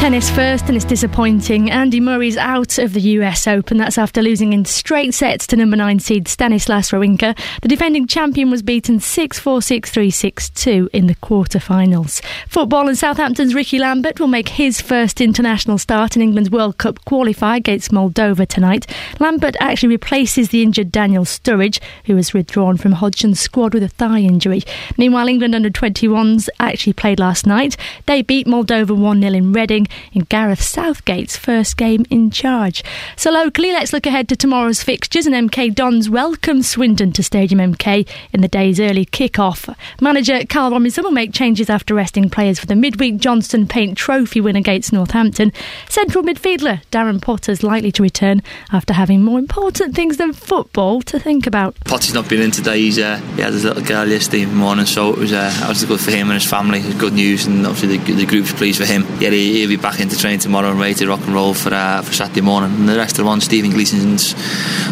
Tennis 0.04 0.30
first, 0.30 0.66
and 0.66 0.76
it's 0.76 0.84
disappointing. 0.84 1.72
Andy 1.72 2.02
Murray's 2.02 2.36
out 2.36 2.78
of 2.78 2.92
the 2.92 3.00
US 3.00 3.48
Open. 3.48 3.78
That's 3.78 3.98
after 3.98 4.22
losing 4.22 4.52
in 4.52 4.66
straight 4.66 5.13
sets 5.13 5.48
to 5.48 5.56
number 5.56 5.78
9 5.78 6.00
seed 6.02 6.28
Stanislas 6.28 6.92
Wawrinka. 6.92 7.39
The 7.62 7.70
defending 7.70 8.06
champion 8.06 8.52
was 8.52 8.62
beaten 8.62 9.00
6 9.00 9.39
4 9.39 9.62
6 9.62 9.89
3 9.89 10.10
6 10.12 10.50
2 10.50 10.89
in 10.92 11.08
the 11.08 11.16
quarter-finals. 11.16 12.22
Football 12.50 12.89
and 12.89 12.98
Southampton's 12.98 13.56
Rickie 13.56 13.80
Lambert 13.80 14.20
will 14.20 14.28
make 14.28 14.50
his 14.50 14.82
first 14.82 15.22
international 15.22 15.78
start 15.78 16.18
in 16.18 16.22
England's 16.22 16.52
World 16.52 16.78
Cup 16.78 17.00
qualifier 17.06 17.56
against 17.56 17.92
Moldova 17.92 18.46
tonight. 18.46 18.86
Lambert 19.22 19.56
actually 19.62 19.88
replaces 19.88 20.50
the 20.50 20.63
injured 20.63 20.92
Daniel 20.92 21.24
Sturridge, 21.24 21.80
who 22.08 22.16
was 22.16 22.34
withdrawn 22.34 22.76
from 22.76 22.92
Hodgson's 22.92 23.39
squad 23.39 23.74
with 23.74 23.84
a 23.84 23.88
thigh 23.88 24.20
injury. 24.20 24.63
Meanwhile, 24.98 25.30
England 25.30 25.56
under 25.56 25.70
21s 25.70 26.50
actually 26.60 26.92
played 26.92 27.22
last 27.22 27.48
night. 27.48 27.78
They 28.06 28.22
beat 28.22 28.48
Moldova 28.48 28.98
1 28.98 29.22
0 29.22 29.34
in 29.34 29.54
Reading 29.54 29.88
in 30.12 30.24
Gareth 30.24 30.62
Southgate's 30.62 31.38
first 31.38 31.78
game 31.78 32.06
in 32.10 32.32
charge. 32.32 32.84
So 33.16 33.32
locally, 33.32 33.72
let's 33.72 33.94
look 33.94 34.06
ahead 34.06 34.30
to 34.30 34.36
tomorrow's 34.36 34.84
fixtures 34.84 35.26
and 35.26 35.50
MK 35.50 35.74
Dons 35.76 36.10
welcome 36.10 36.62
Swindon 36.62 37.12
to 37.14 37.24
Stadium 37.24 37.74
MK 37.74 38.08
in 38.32 38.42
the 38.42 38.48
day's 38.48 38.80
early 38.80 39.06
kick-off. 39.06 39.70
Manager 40.02 40.46
Karl 40.48 40.72
Robinson 40.72 41.04
will 41.04 41.12
make 41.12 41.34
changes 41.34 41.70
after 41.70 41.94
resting 41.94 42.30
players 42.30 42.60
for 42.60 42.66
the 42.66 42.76
midweek 42.76 43.18
Johnstone's 43.18 43.68
Paint 43.68 43.98
Trophy 43.98 44.42
win 44.42 44.56
against 44.56 44.94
Northampton. 44.94 45.52
Central 45.90 46.24
midfielder 46.24 46.82
Darren 46.92 47.22
Potter's 47.22 47.64
likely 47.64 47.92
to 47.92 48.04
return 48.04 48.42
after 48.72 48.94
having 48.94 49.24
more 49.24 49.40
important 49.40 49.96
things 49.96 50.18
than 50.18 50.34
football 50.34 51.02
to 51.02 51.20
think 51.20 51.48
about. 51.48 51.76
Potter's 51.86 52.14
not 52.14 52.30
been 52.30 52.42
in 52.42 52.52
today. 52.52 52.80
He's 52.80 53.00
uh, 53.00 53.18
he 53.36 53.42
had 53.42 53.54
his 53.54 53.64
little 53.64 53.84
girl 53.84 54.08
yesterday 54.08 54.46
morning, 54.46 54.86
so 54.86 55.12
it 55.12 55.18
was 55.18 55.34
uh, 55.34 55.52
obviously 55.62 55.88
good 55.88 56.00
for 56.00 56.12
him 56.12 56.30
and 56.30 56.42
his 56.42 56.50
family. 56.50 56.80
It 56.80 56.86
was 56.86 56.96
good 56.96 57.14
news, 57.14 57.46
and 57.46 57.66
obviously 57.66 57.98
the, 57.98 58.14
the 58.14 58.26
group's 58.26 58.54
pleased 58.54 58.80
for 58.80 58.86
him. 58.86 59.04
Yeah, 59.20 59.30
he, 59.30 59.66
he'll 59.66 59.73
be 59.78 59.82
back 59.82 60.00
into 60.00 60.18
training 60.18 60.40
tomorrow 60.40 60.70
and 60.70 60.80
ready 60.80 60.94
to 60.94 61.08
rock 61.08 61.22
and 61.22 61.34
roll 61.34 61.54
for 61.54 61.74
uh, 61.74 62.02
for 62.02 62.14
Saturday 62.14 62.42
morning. 62.42 62.72
And 62.76 62.90
the 62.90 62.98
rest 62.98 63.14
of 63.14 63.18
the 63.18 63.26
one, 63.26 63.42
Stephen 63.42 63.72
Gleeson's 63.72 64.34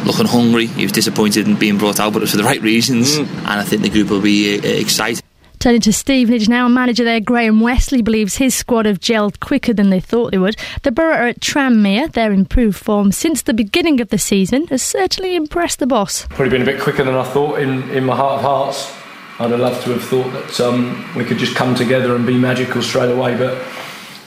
looking 0.06 0.26
hungry. 0.26 0.68
He 0.68 0.84
was 0.84 0.92
disappointed 0.92 1.48
in 1.48 1.56
being 1.56 1.78
brought 1.78 2.00
out, 2.00 2.14
but 2.14 2.20
it 2.20 2.24
was 2.24 2.32
for 2.32 2.38
the 2.38 2.44
right 2.44 2.62
reasons. 2.62 3.18
And 3.18 3.48
I 3.48 3.64
think 3.64 3.82
the 3.82 3.90
group 3.90 4.10
will 4.10 4.22
be 4.22 4.58
uh, 4.58 4.62
excited. 4.64 5.24
Turning 5.60 5.82
to 5.82 5.94
Stevenage 5.94 6.50
now, 6.50 6.68
manager 6.68 7.04
there 7.04 7.20
Graham 7.20 7.60
Westley 7.60 8.02
believes 8.02 8.38
his 8.38 8.56
squad 8.56 8.88
have 8.88 9.00
gelled 9.00 9.40
quicker 9.40 9.74
than 9.74 9.92
they 9.92 10.00
thought 10.00 10.32
they 10.32 10.40
would. 10.40 10.56
The 10.82 10.92
Borough 10.92 11.14
are 11.14 11.28
at 11.28 11.40
Tranmere, 11.40 12.12
their 12.12 12.34
improved 12.34 12.78
form 12.78 13.12
since 13.12 13.44
the 13.44 13.54
beginning 13.54 14.02
of 14.02 14.10
the 14.10 14.18
season 14.18 14.66
has 14.68 14.82
certainly 14.82 15.36
impressed 15.36 15.78
the 15.78 15.86
boss. 15.86 16.26
Probably 16.30 16.50
been 16.50 16.64
a 16.64 16.66
bit 16.66 16.82
quicker 16.82 17.04
than 17.04 17.14
I 17.14 17.24
thought 17.24 17.60
in, 17.60 17.88
in 17.92 18.06
my 18.06 18.16
heart 18.16 18.40
of 18.40 18.42
hearts. 18.42 18.92
I'd 19.38 19.52
have 19.52 19.60
loved 19.60 19.84
to 19.84 19.92
have 19.92 20.04
thought 20.04 20.32
that 20.34 20.60
um, 20.62 21.08
we 21.16 21.26
could 21.26 21.38
just 21.38 21.56
come 21.56 21.76
together 21.76 22.16
and 22.16 22.26
be 22.26 22.38
magical 22.38 22.82
straight 22.82 23.12
away, 23.12 23.38
but 23.38 23.62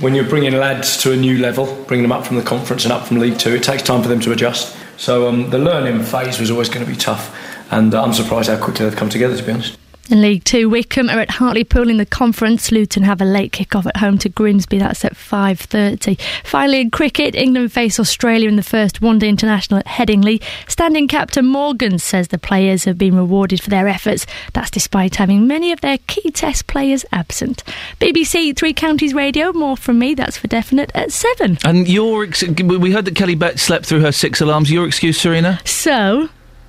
when 0.00 0.14
you're 0.14 0.28
bringing 0.28 0.54
lads 0.54 0.96
to 1.02 1.12
a 1.12 1.16
new 1.16 1.38
level, 1.38 1.66
bringing 1.86 2.02
them 2.02 2.12
up 2.12 2.26
from 2.26 2.36
the 2.36 2.42
conference 2.42 2.84
and 2.84 2.92
up 2.92 3.06
from 3.06 3.18
League 3.18 3.38
Two, 3.38 3.54
it 3.54 3.62
takes 3.62 3.82
time 3.82 4.02
for 4.02 4.08
them 4.08 4.20
to 4.20 4.32
adjust. 4.32 4.76
So 4.96 5.28
um, 5.28 5.50
the 5.50 5.58
learning 5.58 6.02
phase 6.02 6.38
was 6.38 6.50
always 6.50 6.68
going 6.68 6.84
to 6.84 6.90
be 6.90 6.96
tough, 6.96 7.36
and 7.70 7.94
uh, 7.94 8.02
I'm 8.02 8.12
surprised 8.12 8.48
how 8.48 8.62
quickly 8.62 8.88
they've 8.88 8.98
come 8.98 9.08
together, 9.08 9.36
to 9.36 9.42
be 9.42 9.52
honest. 9.52 9.78
In 10.10 10.20
League 10.20 10.44
Two, 10.44 10.68
Wycombe 10.68 11.08
are 11.08 11.18
at 11.18 11.30
Hartlepool 11.30 11.88
in 11.88 11.96
the 11.96 12.04
conference. 12.04 12.70
Luton 12.70 13.04
have 13.04 13.22
a 13.22 13.24
late 13.24 13.52
kick-off 13.52 13.86
at 13.86 13.96
home 13.96 14.18
to 14.18 14.28
Grimsby. 14.28 14.78
That's 14.78 15.02
at 15.02 15.14
5.30. 15.14 16.20
Finally, 16.44 16.82
in 16.82 16.90
cricket, 16.90 17.34
England 17.34 17.72
face 17.72 17.98
Australia 17.98 18.46
in 18.46 18.56
the 18.56 18.62
first 18.62 19.00
one-day 19.00 19.30
international 19.30 19.80
at 19.80 19.86
Headingley. 19.86 20.42
Standing 20.68 21.08
captain 21.08 21.46
Morgan 21.46 21.98
says 21.98 22.28
the 22.28 22.38
players 22.38 22.84
have 22.84 22.98
been 22.98 23.16
rewarded 23.16 23.62
for 23.62 23.70
their 23.70 23.88
efforts. 23.88 24.26
That's 24.52 24.70
despite 24.70 25.16
having 25.16 25.46
many 25.46 25.72
of 25.72 25.80
their 25.80 25.96
key 26.06 26.30
test 26.30 26.66
players 26.66 27.06
absent. 27.10 27.64
BBC 27.98 28.54
Three 28.54 28.74
Counties 28.74 29.14
Radio, 29.14 29.54
more 29.54 29.76
from 29.76 29.98
me, 29.98 30.14
that's 30.14 30.36
for 30.36 30.48
definite, 30.48 30.90
at 30.94 31.12
7. 31.12 31.56
And 31.64 31.88
your 31.88 32.24
ex- 32.24 32.42
we 32.42 32.92
heard 32.92 33.06
that 33.06 33.16
Kelly 33.16 33.36
Betts 33.36 33.62
slept 33.62 33.86
through 33.86 34.00
her 34.00 34.12
six 34.12 34.42
alarms. 34.42 34.70
Your 34.70 34.86
excuse, 34.86 35.18
Serena? 35.18 35.60
So, 35.64 36.28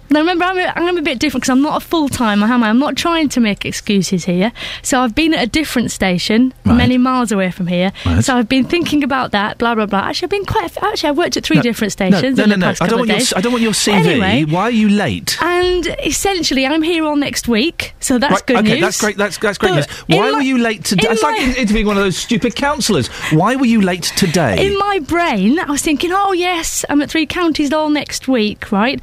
now 0.09 0.19
remember, 0.19 0.45
I'm 0.45 0.57
a, 0.57 0.73
I'm 0.75 0.97
a 0.97 1.01
bit 1.01 1.19
different 1.19 1.43
because 1.43 1.49
I'm 1.51 1.61
not 1.61 1.81
a 1.81 1.85
full 1.85 2.09
timer, 2.09 2.47
am 2.47 2.63
I? 2.63 2.69
I'm 2.69 2.79
not 2.79 2.95
trying 2.95 3.29
to 3.29 3.39
make 3.39 3.65
excuses 3.65 4.25
here. 4.25 4.51
So 4.81 4.99
I've 5.01 5.15
been 5.15 5.33
at 5.33 5.43
a 5.43 5.47
different 5.47 5.91
station, 5.91 6.53
Right. 6.65 6.75
many 6.77 6.97
miles 6.97 7.31
away 7.31 7.51
from 7.51 7.67
here. 7.67 7.91
Right. 8.05 8.23
So 8.23 8.35
I've 8.35 8.47
been 8.49 8.65
thinking 8.65 9.03
about 9.03 9.31
that, 9.31 9.57
blah 9.57 9.75
blah 9.75 9.85
blah. 9.85 9.99
Actually, 9.99 10.27
I've 10.27 10.31
been 10.31 10.45
quite. 10.45 10.83
Actually, 10.83 11.09
I've 11.09 11.17
worked 11.17 11.37
at 11.37 11.43
three 11.45 11.57
No, 11.57 11.61
different 11.63 11.91
stations 11.93 12.37
No, 12.37 12.43
in 12.43 12.49
no, 12.49 12.55
the 12.55 12.57
no. 12.57 12.65
past 12.67 12.81
I 12.81 12.87
don't 12.87 12.99
want 12.99 13.09
your. 13.09 13.37
I 13.37 13.41
don't 13.41 13.51
want 13.51 13.63
your 13.63 13.73
CV. 13.73 13.93
Anyway, 14.05 14.45
Why 14.51 14.61
are 14.63 14.71
you 14.71 14.89
late? 14.89 15.37
and 15.41 15.87
essentially, 16.03 16.65
I'm 16.65 16.81
here 16.83 17.03
all 17.05 17.15
next 17.15 17.47
week, 17.47 17.93
so 17.99 18.17
that's 18.17 18.31
Right, 18.33 18.45
good 18.47 18.57
okay, 18.57 18.71
news. 18.73 18.81
that's 18.81 18.99
great. 19.01 19.17
That's 19.17 19.37
that's 19.37 19.57
great 19.57 19.69
But 19.69 19.75
news. 19.75 19.87
Why 20.19 20.31
were 20.31 20.37
my- 20.37 20.43
you 20.43 20.57
late 20.57 20.83
today? 20.83 21.07
It's 21.09 21.23
like 21.23 21.39
interviewing 21.41 21.87
one 21.87 21.97
of 21.97 22.03
those 22.03 22.17
stupid 22.17 22.55
counsellors. 22.55 23.07
Why 23.31 23.55
were 23.55 23.65
you 23.65 23.81
late 23.81 24.03
today? 24.17 24.65
In 24.65 24.77
my 24.77 24.99
brain, 24.99 25.59
I 25.59 25.65
was 25.71 25.81
thinking, 25.81 26.11
oh 26.13 26.31
yes, 26.33 26.85
I'm 26.89 27.01
at 27.01 27.09
three 27.09 27.25
counties 27.25 27.71
all 27.73 27.89
next 27.89 28.27
week, 28.27 28.71
right? 28.71 28.99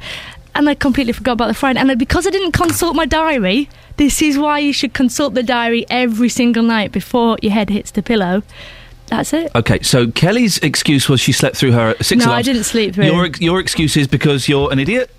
And 0.55 0.69
I 0.69 0.75
completely 0.75 1.13
forgot 1.13 1.33
about 1.33 1.47
the 1.47 1.53
Friday. 1.53 1.79
And 1.79 1.97
because 1.97 2.27
I 2.27 2.29
didn't 2.29 2.51
consult 2.51 2.95
my 2.95 3.05
diary, 3.05 3.69
this 3.97 4.21
is 4.21 4.37
why 4.37 4.59
you 4.59 4.71
should 4.73 4.93
consult 4.93 5.33
the 5.33 5.43
diary 5.43 5.85
every 5.89 6.29
single 6.29 6.63
night 6.63 6.91
before 6.91 7.37
your 7.41 7.51
head 7.51 7.69
hits 7.69 7.91
the 7.91 8.03
pillow. 8.03 8.43
That's 9.07 9.33
it. 9.33 9.51
Okay, 9.55 9.81
so 9.81 10.11
Kelly's 10.11 10.57
excuse 10.59 11.09
was 11.09 11.19
she 11.19 11.31
slept 11.31 11.55
through 11.57 11.73
her 11.73 11.95
six 12.01 12.25
No, 12.25 12.31
I 12.31 12.41
didn't 12.41 12.63
sleep 12.63 12.95
through. 12.95 13.05
Your 13.05 13.27
your 13.39 13.59
excuse 13.59 13.97
is 13.97 14.07
because 14.07 14.47
you're 14.47 14.71
an 14.71 14.79
idiot. 14.79 15.09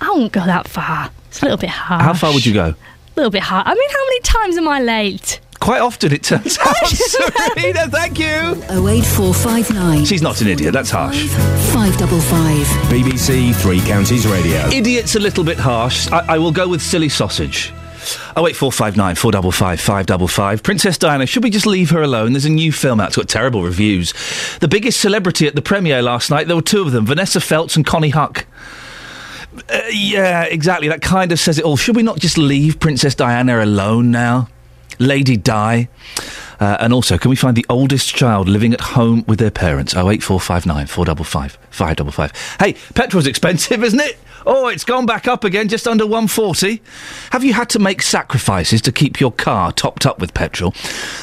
I 0.00 0.10
won't 0.10 0.32
go 0.32 0.44
that 0.44 0.68
far. 0.68 1.10
It's 1.28 1.40
a 1.40 1.44
little 1.44 1.58
bit 1.58 1.70
harsh. 1.70 2.02
How 2.02 2.14
far 2.14 2.32
would 2.34 2.44
you 2.44 2.52
go? 2.52 2.66
A 2.66 2.76
little 3.16 3.30
bit 3.30 3.42
hard. 3.42 3.66
I 3.66 3.74
mean, 3.74 3.90
how 3.90 4.04
many 4.06 4.20
times 4.20 4.56
am 4.56 4.68
I 4.68 4.80
late? 4.80 5.40
Quite 5.62 5.80
often, 5.80 6.12
it 6.12 6.24
turns 6.24 6.58
out. 6.58 6.76
Serena, 6.88 7.88
thank 7.88 8.18
you. 8.18 8.26
08459 8.26 10.04
She's 10.04 10.20
not 10.20 10.40
an 10.40 10.48
idiot. 10.48 10.72
That's 10.72 10.90
harsh. 10.90 11.28
555. 11.72 12.66
BBC 12.90 13.54
Three 13.54 13.80
Counties 13.82 14.26
Radio. 14.26 14.58
Idiot's 14.70 15.14
a 15.14 15.20
little 15.20 15.44
bit 15.44 15.58
harsh. 15.58 16.10
I, 16.10 16.34
I 16.34 16.38
will 16.38 16.50
go 16.50 16.66
with 16.66 16.82
silly 16.82 17.08
sausage. 17.08 17.72
Oh 18.34 18.42
wait, 18.42 18.56
four 18.56 18.72
five 18.72 18.96
nine 18.96 19.14
four 19.14 19.30
double 19.30 19.52
five 19.52 19.80
five 19.80 20.06
double 20.06 20.26
five. 20.26 20.64
Princess 20.64 20.98
Diana. 20.98 21.26
Should 21.26 21.44
we 21.44 21.50
just 21.50 21.66
leave 21.66 21.90
her 21.90 22.02
alone? 22.02 22.32
There's 22.32 22.44
a 22.44 22.50
new 22.50 22.72
film 22.72 22.98
out. 23.00 23.08
It's 23.08 23.16
got 23.16 23.28
terrible 23.28 23.62
reviews. 23.62 24.12
The 24.58 24.66
biggest 24.66 25.00
celebrity 25.00 25.46
at 25.46 25.54
the 25.54 25.62
premiere 25.62 26.02
last 26.02 26.28
night. 26.28 26.48
There 26.48 26.56
were 26.56 26.62
two 26.62 26.82
of 26.82 26.90
them: 26.90 27.06
Vanessa 27.06 27.40
Feltz 27.40 27.76
and 27.76 27.86
Connie 27.86 28.10
Huq. 28.10 28.44
Uh, 29.72 29.80
yeah, 29.92 30.42
exactly. 30.42 30.88
That 30.88 31.02
kind 31.02 31.30
of 31.30 31.38
says 31.38 31.60
it 31.60 31.64
all. 31.64 31.76
Should 31.76 31.94
we 31.94 32.02
not 32.02 32.18
just 32.18 32.36
leave 32.36 32.80
Princess 32.80 33.14
Diana 33.14 33.62
alone 33.62 34.10
now? 34.10 34.48
Lady 34.98 35.36
Di. 35.36 35.88
Uh, 36.60 36.76
and 36.78 36.92
also, 36.92 37.18
can 37.18 37.28
we 37.28 37.36
find 37.36 37.56
the 37.56 37.66
oldest 37.68 38.14
child 38.14 38.48
living 38.48 38.72
at 38.72 38.80
home 38.80 39.24
with 39.26 39.38
their 39.38 39.50
parents? 39.50 39.94
Oh 39.96 40.10
eight 40.10 40.22
four 40.22 40.38
five 40.38 40.64
nine 40.64 40.86
four 40.86 41.04
double 41.04 41.24
five 41.24 41.58
five 41.70 41.96
double 41.96 42.12
five. 42.12 42.32
Hey, 42.60 42.74
petrol's 42.94 43.26
expensive, 43.26 43.82
isn't 43.88 44.00
it? 44.00 44.18
Oh, 44.44 44.68
it's 44.68 44.84
gone 44.84 45.06
back 45.06 45.28
up 45.28 45.44
again, 45.44 45.68
just 45.68 45.86
under 45.88 46.06
one 46.06 46.28
forty. 46.28 46.82
Have 47.30 47.44
you 47.44 47.52
had 47.52 47.68
to 47.70 47.78
make 47.78 48.02
sacrifices 48.02 48.80
to 48.82 48.92
keep 48.92 49.20
your 49.20 49.32
car 49.32 49.72
topped 49.72 50.06
up 50.06 50.20
with 50.20 50.34
petrol? 50.34 50.74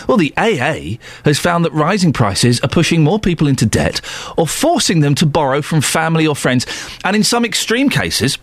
Well, 0.07 0.17
the 0.17 0.33
AA 0.37 0.97
has 1.25 1.39
found 1.39 1.63
that 1.65 1.73
rising 1.73 2.13
prices 2.13 2.59
are 2.61 2.69
pushing 2.69 3.03
more 3.03 3.19
people 3.19 3.47
into 3.47 3.65
debt 3.65 4.01
or 4.37 4.47
forcing 4.47 5.01
them 5.01 5.15
to 5.15 5.25
borrow 5.25 5.61
from 5.61 5.81
family 5.81 6.27
or 6.27 6.35
friends, 6.35 6.65
and 7.03 7.15
in 7.15 7.23
some 7.23 7.45
extreme 7.45 7.89
cases 7.89 8.37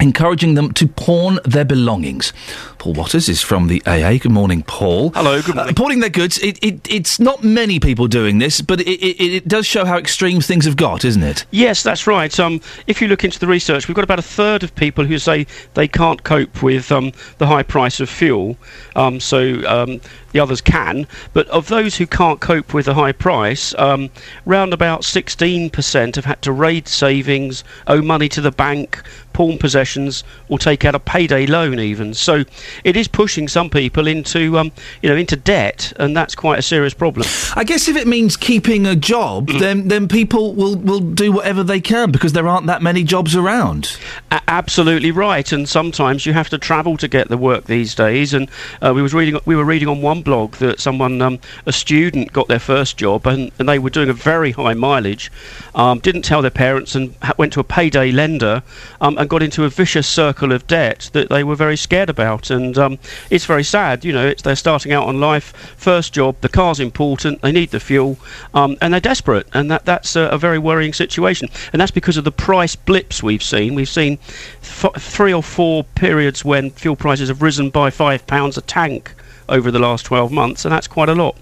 encouraging 0.00 0.54
them 0.54 0.72
to 0.72 0.86
pawn 0.86 1.38
their 1.44 1.64
belongings. 1.64 2.32
Paul 2.78 2.94
Watters 2.94 3.28
is 3.28 3.42
from 3.42 3.68
the 3.68 3.82
AA. 3.86 4.18
Good 4.18 4.30
morning, 4.30 4.62
Paul. 4.62 5.10
Hello, 5.10 5.40
good 5.42 5.54
morning. 5.56 5.74
Uh, 5.74 5.76
pawning 5.76 6.00
their 6.00 6.10
goods, 6.10 6.38
it, 6.38 6.62
it, 6.62 6.88
it's 6.90 7.18
not 7.18 7.42
many 7.42 7.80
people 7.80 8.06
doing 8.06 8.38
this, 8.38 8.60
but 8.60 8.80
it, 8.80 8.88
it, 8.88 9.34
it 9.34 9.48
does 9.48 9.66
show 9.66 9.84
how 9.84 9.96
extreme 9.96 10.40
things 10.40 10.66
have 10.66 10.76
got, 10.76 11.04
isn't 11.04 11.22
it? 11.22 11.46
Yes, 11.50 11.82
that's 11.82 12.06
right. 12.06 12.38
Um, 12.38 12.60
if 12.86 13.00
you 13.00 13.08
look 13.08 13.24
into 13.24 13.38
the 13.38 13.46
research, 13.46 13.88
we've 13.88 13.94
got 13.94 14.04
about 14.04 14.18
a 14.18 14.22
third 14.22 14.62
of 14.62 14.74
people 14.74 15.04
who 15.04 15.18
say 15.18 15.46
they 15.74 15.88
can't 15.88 16.22
cope 16.22 16.62
with 16.62 16.92
um, 16.92 17.12
the 17.38 17.46
high 17.46 17.62
price 17.62 17.98
of 17.98 18.10
fuel. 18.10 18.56
Um, 18.94 19.18
so 19.18 19.66
um, 19.66 20.00
the 20.32 20.40
others 20.40 20.60
can, 20.60 21.06
but 21.32 21.48
of 21.48 21.68
those 21.68 21.96
who 21.96 22.06
can't 22.06 22.40
cope 22.40 22.74
with 22.74 22.84
the 22.84 22.94
high 22.94 23.12
price, 23.12 23.74
um, 23.78 24.10
round 24.44 24.72
about 24.74 25.00
16% 25.00 26.14
have 26.14 26.24
had 26.24 26.42
to 26.42 26.52
raid 26.52 26.88
savings, 26.88 27.64
owe 27.86 28.02
money 28.02 28.28
to 28.28 28.40
the 28.40 28.50
bank, 28.50 29.02
pawn 29.36 29.58
possessions, 29.58 30.24
or 30.48 30.58
take 30.58 30.84
out 30.86 30.94
a 30.94 30.98
payday 30.98 31.46
loan 31.46 31.78
even. 31.78 32.14
So 32.14 32.44
it 32.84 32.96
is 32.96 33.06
pushing 33.06 33.48
some 33.48 33.68
people 33.68 34.06
into, 34.06 34.58
um, 34.58 34.72
you 35.02 35.10
know, 35.10 35.16
into 35.16 35.36
debt, 35.36 35.92
and 36.00 36.16
that's 36.16 36.34
quite 36.34 36.58
a 36.58 36.62
serious 36.62 36.94
problem. 36.94 37.26
I 37.54 37.64
guess 37.64 37.86
if 37.86 37.96
it 37.96 38.06
means 38.06 38.36
keeping 38.36 38.86
a 38.86 38.96
job, 38.96 39.48
then 39.48 39.88
then 39.88 40.08
people 40.08 40.54
will, 40.54 40.76
will 40.76 41.00
do 41.00 41.30
whatever 41.32 41.62
they 41.62 41.80
can 41.80 42.10
because 42.10 42.32
there 42.32 42.48
aren't 42.48 42.66
that 42.66 42.80
many 42.80 43.04
jobs 43.04 43.36
around. 43.36 43.98
A- 44.30 44.40
absolutely 44.48 45.10
right, 45.10 45.52
and 45.52 45.68
sometimes 45.68 46.24
you 46.24 46.32
have 46.32 46.48
to 46.48 46.58
travel 46.58 46.96
to 46.96 47.08
get 47.08 47.28
the 47.28 47.36
work 47.36 47.64
these 47.64 47.94
days. 47.94 48.32
And 48.32 48.48
uh, 48.80 48.92
we 48.94 49.02
was 49.02 49.12
reading, 49.12 49.38
we 49.44 49.54
were 49.54 49.64
reading 49.64 49.88
on 49.88 50.00
one 50.00 50.22
blog 50.22 50.54
that 50.56 50.80
someone, 50.80 51.20
um, 51.20 51.38
a 51.66 51.72
student, 51.72 52.32
got 52.32 52.48
their 52.48 52.58
first 52.58 52.96
job, 52.96 53.26
and, 53.26 53.52
and 53.58 53.68
they 53.68 53.78
were 53.78 53.90
doing 53.90 54.08
a 54.08 54.14
very 54.14 54.52
high 54.52 54.74
mileage, 54.74 55.30
um, 55.74 55.98
didn't 55.98 56.22
tell 56.22 56.40
their 56.40 56.50
parents, 56.50 56.94
and 56.94 57.14
ha- 57.22 57.34
went 57.36 57.52
to 57.52 57.60
a 57.60 57.64
payday 57.64 58.10
lender, 58.12 58.62
um, 59.00 59.18
and 59.18 59.25
and 59.26 59.30
got 59.30 59.42
into 59.42 59.64
a 59.64 59.68
vicious 59.68 60.06
circle 60.06 60.52
of 60.52 60.68
debt 60.68 61.10
that 61.12 61.28
they 61.30 61.42
were 61.42 61.56
very 61.56 61.76
scared 61.76 62.08
about. 62.08 62.48
And 62.48 62.78
um, 62.78 62.96
it's 63.28 63.44
very 63.44 63.64
sad. 63.64 64.04
You 64.04 64.12
know, 64.12 64.32
they're 64.34 64.54
starting 64.54 64.92
out 64.92 65.08
on 65.08 65.18
life, 65.18 65.46
first 65.76 66.12
job, 66.12 66.36
the 66.42 66.48
car's 66.48 66.78
important, 66.78 67.42
they 67.42 67.50
need 67.50 67.70
the 67.70 67.80
fuel, 67.80 68.18
um, 68.54 68.76
and 68.80 68.92
they're 68.92 69.00
desperate. 69.00 69.48
And 69.52 69.68
that, 69.68 69.84
that's 69.84 70.14
a, 70.14 70.28
a 70.28 70.38
very 70.38 70.60
worrying 70.60 70.92
situation. 70.92 71.48
And 71.72 71.80
that's 71.80 71.90
because 71.90 72.16
of 72.16 72.22
the 72.22 72.30
price 72.30 72.76
blips 72.76 73.20
we've 73.20 73.42
seen. 73.42 73.74
We've 73.74 73.88
seen 73.88 74.20
f- 74.62 74.94
three 74.96 75.34
or 75.34 75.42
four 75.42 75.82
periods 75.82 76.44
when 76.44 76.70
fuel 76.70 76.94
prices 76.94 77.28
have 77.28 77.42
risen 77.42 77.70
by 77.70 77.90
£5 77.90 78.56
a 78.56 78.60
tank 78.60 79.12
over 79.48 79.72
the 79.72 79.80
last 79.80 80.06
12 80.06 80.30
months, 80.30 80.64
and 80.64 80.70
that's 80.70 80.86
quite 80.86 81.08
a 81.08 81.16
lot. 81.16 81.36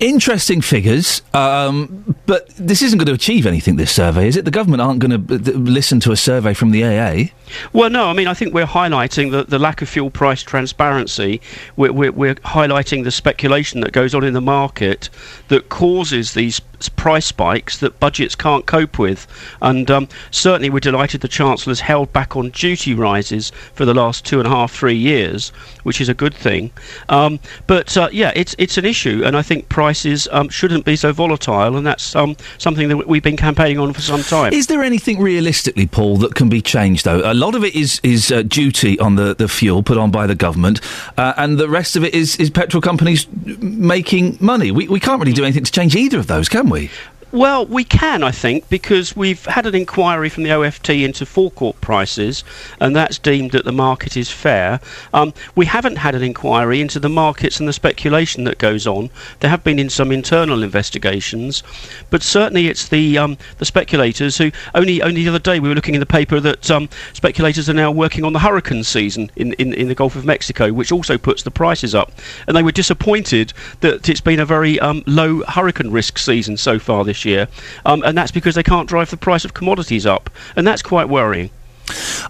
Interesting 0.00 0.60
figures, 0.60 1.22
um, 1.34 2.16
but 2.26 2.48
this 2.50 2.82
isn't 2.82 2.98
going 2.98 3.06
to 3.06 3.12
achieve 3.12 3.46
anything, 3.46 3.76
this 3.76 3.92
survey, 3.92 4.26
is 4.26 4.36
it? 4.36 4.44
The 4.44 4.50
government 4.50 4.82
aren't 4.82 5.00
going 5.00 5.26
to 5.26 5.34
uh, 5.34 5.58
listen 5.58 6.00
to 6.00 6.12
a 6.12 6.16
survey 6.16 6.54
from 6.54 6.70
the 6.70 6.84
AA. 6.84 7.30
Well, 7.72 7.90
no, 7.90 8.06
I 8.06 8.12
mean, 8.12 8.28
I 8.28 8.34
think 8.34 8.54
we're 8.54 8.66
highlighting 8.66 9.30
the, 9.30 9.44
the 9.44 9.58
lack 9.58 9.82
of 9.82 9.88
fuel 9.88 10.10
price 10.10 10.42
transparency. 10.42 11.40
We're, 11.76 11.92
we're, 11.92 12.12
we're 12.12 12.34
highlighting 12.36 13.04
the 13.04 13.10
speculation 13.10 13.80
that 13.80 13.92
goes 13.92 14.14
on 14.14 14.24
in 14.24 14.32
the 14.32 14.40
market 14.40 15.10
that 15.48 15.68
causes 15.68 16.34
these 16.34 16.60
price 16.96 17.26
spikes 17.26 17.78
that 17.78 18.00
budgets 18.00 18.34
can't 18.34 18.66
cope 18.66 18.98
with. 18.98 19.26
And 19.60 19.90
um, 19.90 20.08
certainly, 20.30 20.70
we're 20.70 20.80
delighted 20.80 21.20
the 21.20 21.28
Chancellor's 21.28 21.80
held 21.80 22.12
back 22.12 22.36
on 22.36 22.50
duty 22.50 22.94
rises 22.94 23.50
for 23.74 23.84
the 23.84 23.94
last 23.94 24.24
two 24.24 24.38
and 24.38 24.46
a 24.46 24.50
half, 24.50 24.72
three 24.72 24.96
years, 24.96 25.50
which 25.82 26.00
is 26.00 26.08
a 26.08 26.14
good 26.14 26.34
thing. 26.34 26.70
Um, 27.08 27.38
but 27.66 27.96
uh, 27.96 28.08
yeah, 28.12 28.32
it's 28.34 28.54
it's 28.58 28.78
an 28.78 28.84
issue, 28.84 29.22
and 29.24 29.36
I 29.36 29.42
think 29.42 29.51
prices 29.60 30.28
um, 30.32 30.48
shouldn't 30.48 30.84
be 30.84 30.96
so 30.96 31.12
volatile, 31.12 31.76
and 31.76 31.86
that's 31.86 32.16
um, 32.16 32.36
something 32.58 32.88
that 32.88 33.06
we've 33.06 33.22
been 33.22 33.36
campaigning 33.36 33.78
on 33.78 33.92
for 33.92 34.00
some 34.00 34.22
time. 34.22 34.52
Is 34.52 34.66
there 34.66 34.82
anything 34.82 35.20
realistically, 35.20 35.86
Paul, 35.86 36.16
that 36.18 36.34
can 36.34 36.48
be 36.48 36.62
changed, 36.62 37.04
though? 37.04 37.20
A 37.24 37.34
lot 37.34 37.54
of 37.54 37.64
it 37.64 37.74
is, 37.74 38.00
is 38.02 38.32
uh, 38.32 38.42
duty 38.42 38.98
on 38.98 39.16
the, 39.16 39.34
the 39.34 39.48
fuel 39.48 39.82
put 39.82 39.98
on 39.98 40.10
by 40.10 40.26
the 40.26 40.34
government, 40.34 40.80
uh, 41.18 41.34
and 41.36 41.58
the 41.58 41.68
rest 41.68 41.96
of 41.96 42.04
it 42.04 42.14
is, 42.14 42.36
is 42.36 42.50
petrol 42.50 42.80
companies 42.80 43.26
making 43.60 44.38
money. 44.40 44.70
We, 44.70 44.88
we 44.88 45.00
can't 45.00 45.20
really 45.20 45.32
do 45.32 45.44
anything 45.44 45.64
to 45.64 45.72
change 45.72 45.94
either 45.94 46.18
of 46.18 46.26
those, 46.26 46.48
can 46.48 46.68
we? 46.68 46.90
Well, 47.32 47.64
we 47.64 47.84
can, 47.84 48.22
I 48.22 48.30
think, 48.30 48.68
because 48.68 49.16
we've 49.16 49.46
had 49.46 49.64
an 49.64 49.74
inquiry 49.74 50.28
from 50.28 50.42
the 50.42 50.52
OFT 50.52 50.90
into 50.90 51.24
forecourt 51.24 51.80
prices, 51.80 52.44
and 52.78 52.94
that's 52.94 53.16
deemed 53.16 53.52
that 53.52 53.64
the 53.64 53.72
market 53.72 54.18
is 54.18 54.30
fair. 54.30 54.80
Um, 55.14 55.32
we 55.54 55.64
haven't 55.64 55.96
had 55.96 56.14
an 56.14 56.22
inquiry 56.22 56.82
into 56.82 57.00
the 57.00 57.08
markets 57.08 57.58
and 57.58 57.66
the 57.66 57.72
speculation 57.72 58.44
that 58.44 58.58
goes 58.58 58.86
on. 58.86 59.08
There 59.40 59.48
have 59.48 59.64
been 59.64 59.78
in 59.78 59.88
some 59.88 60.12
internal 60.12 60.62
investigations, 60.62 61.62
but 62.10 62.22
certainly 62.22 62.68
it's 62.68 62.86
the 62.86 63.16
um, 63.16 63.38
the 63.56 63.64
speculators 63.64 64.36
who 64.36 64.52
only 64.74 65.00
only 65.00 65.22
the 65.22 65.30
other 65.30 65.38
day 65.38 65.58
we 65.58 65.70
were 65.70 65.74
looking 65.74 65.94
in 65.94 66.00
the 66.00 66.06
paper 66.06 66.38
that 66.38 66.70
um, 66.70 66.90
speculators 67.14 67.66
are 67.66 67.72
now 67.72 67.90
working 67.90 68.24
on 68.24 68.34
the 68.34 68.40
hurricane 68.40 68.84
season 68.84 69.30
in, 69.36 69.54
in 69.54 69.72
in 69.72 69.88
the 69.88 69.94
Gulf 69.94 70.16
of 70.16 70.26
Mexico, 70.26 70.70
which 70.70 70.92
also 70.92 71.16
puts 71.16 71.44
the 71.44 71.50
prices 71.50 71.94
up, 71.94 72.12
and 72.46 72.54
they 72.54 72.62
were 72.62 72.72
disappointed 72.72 73.54
that 73.80 74.06
it's 74.10 74.20
been 74.20 74.38
a 74.38 74.44
very 74.44 74.78
um, 74.80 75.02
low 75.06 75.42
hurricane 75.44 75.90
risk 75.90 76.18
season 76.18 76.58
so 76.58 76.78
far 76.78 77.04
this 77.04 77.21
year, 77.24 77.48
um, 77.84 78.02
and 78.04 78.16
that's 78.16 78.30
because 78.30 78.54
they 78.54 78.62
can't 78.62 78.88
drive 78.88 79.10
the 79.10 79.16
price 79.16 79.44
of 79.44 79.54
commodities 79.54 80.06
up, 80.06 80.30
and 80.56 80.66
that's 80.66 80.82
quite 80.82 81.08
worrying. 81.08 81.50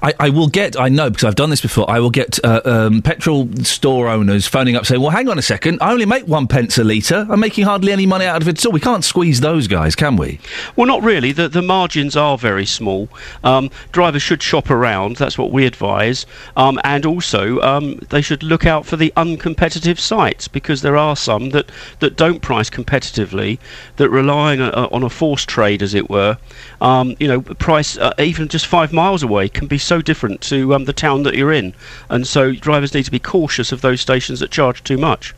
I, 0.03 0.15
I 0.19 0.31
will 0.31 0.49
get, 0.49 0.79
I 0.79 0.89
know 0.89 1.11
because 1.11 1.25
I've 1.25 1.35
done 1.35 1.51
this 1.51 1.61
before, 1.61 1.91
I 1.91 1.99
will 2.01 2.11
get 2.11 2.43
uh, 2.45 2.61
um, 2.65 3.03
petrol 3.03 3.49
store 3.63 4.09
owners 4.09 4.47
phoning 4.47 4.77
up 4.77 4.87
saying, 4.87 5.01
well, 5.01 5.11
hang 5.11 5.29
on 5.29 5.39
a 5.39 5.43
second, 5.43 5.79
I 5.81 5.93
only 5.93 6.07
make 6.07 6.27
one 6.27 6.47
pence 6.47 6.79
a 6.79 6.85
litre. 6.85 7.27
I'm 7.29 7.41
making 7.41 7.65
hardly 7.65 7.93
any 7.93 8.07
money 8.07 8.25
out 8.25 8.43
of 8.43 8.49
it 8.49 8.59
at 8.59 8.67
all. 8.67 8.73
We 8.73 8.81
can't 8.81 9.05
squeeze 9.05 9.41
those 9.41 9.67
guys, 9.67 9.95
can 9.95 10.17
we? 10.17 10.41
Well, 10.77 10.87
not 10.87 11.03
really. 11.03 11.33
The, 11.33 11.49
the 11.49 11.63
margins 11.63 12.17
are 12.17 12.39
very 12.39 12.67
small. 12.67 13.09
Um, 13.45 13.71
drivers 13.93 14.23
should 14.23 14.43
shop 14.43 14.71
around. 14.71 15.17
That's 15.17 15.39
what 15.39 15.53
we 15.53 15.67
advise. 15.67 16.27
Um, 16.57 16.81
and 16.85 17.07
also, 17.07 17.61
um, 17.61 18.01
they 18.11 18.23
should 18.23 18.43
look 18.43 18.67
out 18.67 18.87
for 18.87 18.97
the 18.97 19.13
uncompetitive 19.17 19.99
sites 19.99 20.49
because 20.49 20.83
there 20.83 20.97
are 20.97 21.17
some 21.17 21.51
that, 21.51 21.71
that 22.01 22.17
don't 22.17 22.41
price 22.41 22.71
competitively, 22.71 23.59
that 23.97 24.11
rely 24.11 24.57
on 24.57 24.61
a, 24.61 24.89
on 24.89 25.03
a 25.03 25.11
forced 25.11 25.49
trade, 25.49 25.83
as 25.83 25.95
it 25.95 26.11
were. 26.11 26.39
Um, 26.81 27.17
you 27.19 27.29
know, 27.29 27.41
price 27.41 27.97
uh, 27.97 28.13
even 28.19 28.49
just 28.49 28.67
five 28.67 28.93
miles 28.93 29.23
away 29.23 29.49
can 29.53 29.67
be 29.67 29.79
so 29.79 30.03
different 30.03 30.41
to 30.43 30.75
um, 30.75 30.85
the 30.85 30.93
town 30.93 31.23
that 31.25 31.35
you're 31.35 31.53
in. 31.53 31.75
And 32.09 32.27
so, 32.27 32.53
drivers 32.53 32.95
need 32.95 33.05
to 33.05 33.11
be 33.11 33.19
cautious 33.19 33.73
of 33.73 33.81
those 33.81 34.01
stations 34.01 34.41
that 34.41 34.51
charge 34.51 34.83
too 34.85 34.99
much. 34.99 35.35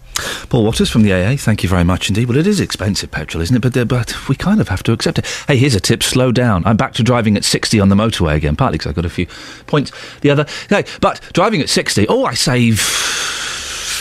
Paul 0.48 0.64
Watters 0.64 0.90
from 0.90 1.02
the 1.02 1.12
AA, 1.12 1.36
thank 1.36 1.62
you 1.62 1.68
very 1.68 1.84
much 1.84 2.08
indeed. 2.08 2.28
Well, 2.28 2.38
it 2.38 2.46
is 2.46 2.60
expensive 2.60 3.10
petrol, 3.10 3.42
isn't 3.42 3.56
it? 3.56 3.60
But, 3.60 3.76
uh, 3.76 3.84
but 3.84 4.28
we 4.28 4.36
kind 4.36 4.60
of 4.60 4.68
have 4.68 4.82
to 4.84 4.92
accept 4.92 5.18
it. 5.18 5.26
Hey, 5.48 5.56
here's 5.56 5.74
a 5.74 5.80
tip 5.80 6.02
slow 6.02 6.30
down. 6.30 6.64
I'm 6.64 6.76
back 6.76 6.92
to 6.94 7.02
driving 7.02 7.36
at 7.36 7.44
60 7.44 7.80
on 7.80 7.88
the 7.88 7.96
motorway 7.96 8.36
again, 8.36 8.54
partly 8.54 8.78
because 8.78 8.90
I've 8.90 8.96
got 8.96 9.04
a 9.04 9.10
few 9.10 9.26
points 9.66 9.90
the 10.20 10.30
other. 10.30 10.46
Hey, 10.68 10.84
but 11.00 11.20
driving 11.32 11.60
at 11.60 11.68
60, 11.68 12.06
oh, 12.08 12.24
I 12.24 12.34
save. 12.34 12.80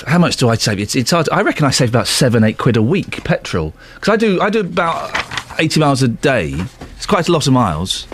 How 0.05 0.19
much 0.19 0.37
do 0.37 0.49
I 0.49 0.55
save? 0.55 0.79
It's, 0.79 0.95
it's 0.95 1.11
hard. 1.11 1.29
I 1.31 1.41
reckon 1.41 1.65
I 1.65 1.71
save 1.71 1.89
about 1.89 2.07
seven, 2.07 2.43
eight 2.43 2.57
quid 2.57 2.77
a 2.77 2.81
week 2.83 3.23
petrol. 3.23 3.73
Because 3.95 4.13
I 4.13 4.17
do, 4.17 4.41
I 4.41 4.49
do 4.49 4.59
about 4.59 5.59
80 5.59 5.79
miles 5.79 6.03
a 6.03 6.07
day. 6.07 6.53
It's 6.95 7.05
quite 7.05 7.27
a 7.27 7.31
lot 7.31 7.47
of 7.47 7.53
miles. 7.53 8.07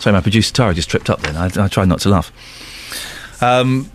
Sorry, 0.00 0.12
my 0.14 0.20
producer 0.20 0.52
Tara 0.52 0.74
just 0.74 0.90
tripped 0.90 1.10
up 1.10 1.20
then. 1.20 1.36
I, 1.36 1.50
I 1.64 1.68
tried 1.68 1.88
not 1.88 2.00
to 2.00 2.08
laugh. 2.08 2.32
Um, 3.42 3.90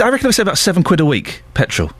I 0.00 0.08
reckon 0.08 0.26
I 0.26 0.30
say 0.30 0.42
about 0.42 0.58
seven 0.58 0.82
quid 0.82 1.00
a 1.00 1.04
week 1.06 1.42
petrol. 1.54 1.90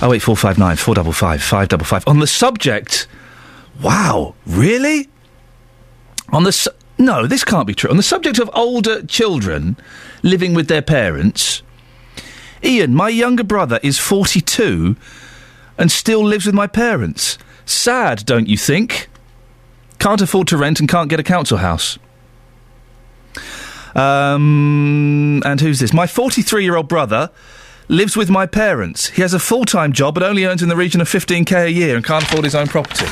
Oh 0.00 0.12
eight 0.12 0.20
four 0.22 0.36
five 0.36 0.58
nine 0.58 0.76
four 0.76 0.94
double 0.94 1.12
five 1.12 1.42
five 1.42 1.68
double 1.68 1.84
five. 1.84 2.04
On 2.06 2.18
the 2.18 2.26
subject, 2.26 3.06
wow, 3.82 4.34
really? 4.46 5.08
On 6.30 6.44
the 6.44 6.52
su- 6.52 6.70
no, 6.98 7.26
this 7.26 7.44
can't 7.44 7.66
be 7.66 7.74
true. 7.74 7.90
On 7.90 7.96
the 7.96 8.02
subject 8.02 8.38
of 8.38 8.50
older 8.54 9.02
children 9.06 9.76
living 10.22 10.54
with 10.54 10.68
their 10.68 10.82
parents, 10.82 11.62
Iain, 12.64 12.94
my 12.94 13.08
younger 13.08 13.44
brother 13.44 13.80
is 13.82 13.98
forty 13.98 14.40
two 14.40 14.96
and 15.76 15.90
still 15.90 16.24
lives 16.24 16.46
with 16.46 16.54
my 16.54 16.66
parents. 16.66 17.38
Sad, 17.64 18.24
don't 18.24 18.48
you 18.48 18.56
think? 18.56 19.07
Can't 19.98 20.20
afford 20.20 20.48
to 20.48 20.56
rent 20.56 20.80
and 20.80 20.88
can't 20.88 21.08
get 21.08 21.20
a 21.20 21.24
council 21.24 21.58
house. 21.58 21.98
Um, 23.94 25.42
and 25.44 25.60
who's 25.60 25.80
this? 25.80 25.92
My 25.92 26.06
43 26.06 26.62
year 26.62 26.76
old 26.76 26.88
brother 26.88 27.30
lives 27.88 28.16
with 28.16 28.30
my 28.30 28.46
parents. 28.46 29.08
He 29.08 29.22
has 29.22 29.34
a 29.34 29.38
full 29.38 29.64
time 29.64 29.92
job 29.92 30.14
but 30.14 30.22
only 30.22 30.44
earns 30.44 30.62
in 30.62 30.68
the 30.68 30.76
region 30.76 31.00
of 31.00 31.08
15k 31.08 31.64
a 31.64 31.70
year 31.70 31.96
and 31.96 32.04
can't 32.04 32.24
afford 32.24 32.44
his 32.44 32.54
own 32.54 32.66
property. 32.66 33.06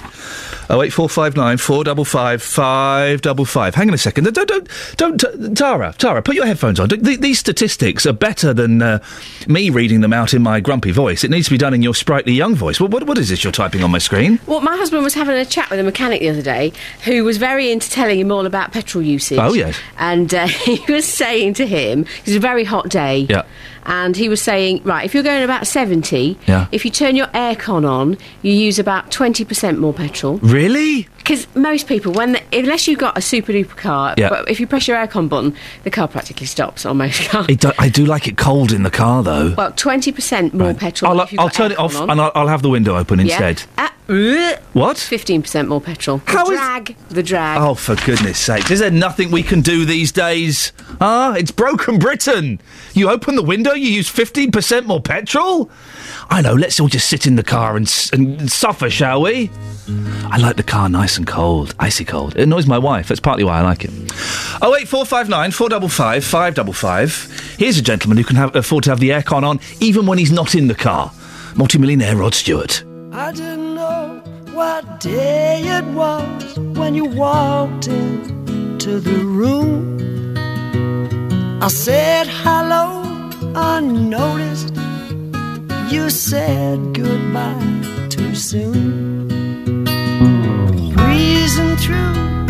Oh 0.68 0.82
eight 0.82 0.92
four 0.92 1.08
five 1.08 1.36
nine 1.36 1.58
four 1.58 1.84
double 1.84 2.04
five 2.04 2.42
five 2.42 3.22
double 3.22 3.44
five. 3.44 3.74
Hang 3.76 3.88
on 3.88 3.94
a 3.94 3.98
second. 3.98 4.24
Don't 4.32 4.48
don't 4.48 4.68
don't 4.96 5.56
Tara 5.56 5.94
Tara. 5.96 6.22
Put 6.22 6.34
your 6.34 6.46
headphones 6.46 6.80
on. 6.80 6.88
These 6.88 7.38
statistics 7.38 8.04
are 8.04 8.12
better 8.12 8.52
than 8.52 8.82
uh, 8.82 8.98
me 9.46 9.70
reading 9.70 10.00
them 10.00 10.12
out 10.12 10.34
in 10.34 10.42
my 10.42 10.58
grumpy 10.58 10.90
voice. 10.90 11.22
It 11.22 11.30
needs 11.30 11.46
to 11.46 11.52
be 11.52 11.58
done 11.58 11.72
in 11.72 11.82
your 11.82 11.94
sprightly 11.94 12.32
young 12.32 12.56
voice. 12.56 12.80
What 12.80 12.90
what, 12.90 13.06
what 13.06 13.16
is 13.16 13.28
this 13.28 13.44
you're 13.44 13.52
typing 13.52 13.84
on 13.84 13.92
my 13.92 13.98
screen? 13.98 14.40
Well, 14.46 14.60
my 14.60 14.76
husband 14.76 15.04
was 15.04 15.14
having 15.14 15.36
a 15.36 15.44
chat 15.44 15.70
with 15.70 15.78
a 15.78 15.84
mechanic 15.84 16.20
the 16.20 16.30
other 16.30 16.42
day 16.42 16.72
who 17.04 17.22
was 17.22 17.36
very 17.36 17.70
into 17.70 17.88
telling 17.88 18.18
him 18.18 18.32
all 18.32 18.44
about 18.44 18.72
petrol 18.72 19.04
usage. 19.04 19.38
Oh, 19.38 19.52
yes. 19.52 19.78
And 19.98 20.34
uh, 20.34 20.46
he 20.64 20.80
was 20.92 21.06
saying 21.06 21.54
to 21.54 21.66
him, 21.66 22.06
it's 22.24 22.34
a 22.34 22.40
very 22.40 22.64
hot 22.64 22.88
day. 22.88 23.26
Yeah. 23.30 23.44
And 23.86 24.16
he 24.16 24.28
was 24.28 24.42
saying, 24.42 24.82
right, 24.84 25.04
if 25.04 25.14
you're 25.14 25.22
going 25.22 25.42
about 25.44 25.66
70, 25.66 26.36
Yeah. 26.46 26.66
if 26.72 26.84
you 26.84 26.90
turn 26.90 27.14
your 27.16 27.28
aircon 27.28 27.88
on, 27.88 28.18
you 28.42 28.52
use 28.52 28.78
about 28.78 29.10
20% 29.10 29.78
more 29.78 29.92
petrol. 29.94 30.38
Really? 30.38 31.08
Because 31.26 31.46
most 31.56 31.88
people, 31.88 32.12
when 32.12 32.32
the, 32.32 32.42
unless 32.52 32.86
you've 32.86 33.00
got 33.00 33.18
a 33.18 33.20
super 33.20 33.50
duper 33.52 33.76
car, 33.76 34.14
Yeah. 34.16 34.28
but 34.28 34.48
if 34.48 34.60
you 34.60 34.66
press 34.68 34.86
your 34.86 34.96
aircon 34.96 35.28
button, 35.28 35.56
the 35.82 35.90
car 35.90 36.06
practically 36.06 36.46
stops 36.46 36.86
on 36.86 36.98
most 36.98 37.28
cars. 37.28 37.48
Do, 37.48 37.72
I 37.80 37.88
do 37.88 38.06
like 38.06 38.28
it 38.28 38.36
cold 38.36 38.70
in 38.70 38.84
the 38.84 38.90
car 38.90 39.24
though. 39.24 39.52
Well, 39.58 39.72
20% 39.72 40.54
more 40.54 40.72
petrol. 40.74 41.20
I'll, 41.20 41.28
I'll 41.38 41.50
turn 41.50 41.72
it 41.72 41.78
off 41.78 41.96
on. 41.96 42.10
and 42.10 42.20
I'll, 42.20 42.30
I'll 42.36 42.46
have 42.48 42.62
the 42.62 42.70
window 42.70 42.96
open 42.96 43.18
Yeah. 43.18 43.24
instead. 43.48 43.68
Uh, 43.76 43.88
What? 44.72 44.98
15% 44.98 45.66
more 45.66 45.80
petrol. 45.80 46.18
The 46.18 46.44
drag. 46.46 46.96
The 47.08 47.24
drag. 47.24 47.60
Oh, 47.60 47.74
for 47.74 47.96
goodness 47.96 48.38
sake. 48.38 48.70
Is 48.70 48.78
there 48.78 48.92
nothing 48.92 49.32
we 49.32 49.42
can 49.42 49.62
do 49.62 49.84
these 49.84 50.12
days? 50.12 50.70
Ah, 51.00 51.34
it's 51.34 51.50
broken 51.50 51.98
Britain. 51.98 52.60
You 52.94 53.10
open 53.10 53.34
the 53.34 53.42
window, 53.42 53.72
you 53.72 53.88
use 53.90 54.08
15% 54.08 54.86
more 54.86 55.00
petrol? 55.02 55.70
I 56.30 56.40
know, 56.40 56.54
let's 56.54 56.78
all 56.78 56.86
just 56.88 57.08
sit 57.08 57.26
in 57.26 57.34
the 57.34 57.42
car 57.42 57.76
and, 57.76 57.92
and 58.12 58.48
suffer, 58.50 58.88
shall 58.90 59.22
we? 59.22 59.50
I 60.30 60.36
like 60.38 60.56
the 60.56 60.62
car 60.62 60.88
nice 60.88 61.15
and 61.16 61.26
cold, 61.26 61.74
icy 61.78 62.04
cold. 62.04 62.36
It 62.36 62.42
annoys 62.42 62.66
my 62.66 62.78
wife, 62.78 63.08
that's 63.08 63.20
partly 63.20 63.44
why 63.44 63.58
I 63.58 63.62
like 63.62 63.84
it. 63.84 63.90
Oh, 64.62 64.74
08459 64.74 65.50
455 65.50 66.24
555. 66.24 67.56
Here's 67.58 67.78
a 67.78 67.82
gentleman 67.82 68.18
who 68.18 68.24
can 68.24 68.36
have, 68.36 68.54
afford 68.56 68.84
to 68.84 68.90
have 68.90 69.00
the 69.00 69.10
aircon 69.10 69.42
on 69.42 69.60
even 69.80 70.06
when 70.06 70.18
he's 70.18 70.32
not 70.32 70.54
in 70.54 70.68
the 70.68 70.74
car. 70.74 71.12
Multimillionaire 71.54 72.16
Rod 72.16 72.34
Stewart. 72.34 72.84
I 73.12 73.32
didn't 73.32 73.74
know 73.74 74.22
what 74.52 75.00
day 75.00 75.62
it 75.64 75.84
was 75.86 76.58
when 76.58 76.94
you 76.94 77.04
walked 77.04 77.88
into 77.88 79.00
the 79.00 79.24
room. 79.24 79.96
I 81.62 81.68
said 81.68 82.26
hello 82.26 83.06
unnoticed. 83.56 84.74
You 85.90 86.10
said 86.10 86.94
goodbye 86.94 88.08
too 88.10 88.34
soon. 88.34 89.15
Through 91.86 92.46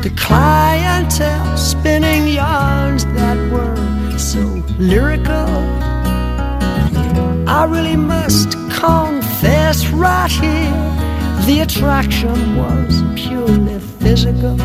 the 0.00 0.10
clientele 0.16 1.58
spinning 1.58 2.26
yarns 2.26 3.04
that 3.04 3.36
were 3.52 4.18
so 4.18 4.40
lyrical. 4.78 5.50
I 7.46 7.66
really 7.68 7.96
must 7.96 8.52
confess 8.70 9.88
right 9.88 10.30
here 10.30 10.72
the 11.44 11.60
attraction 11.60 12.56
was 12.56 13.02
purely 13.14 13.78
physical. 13.78 14.56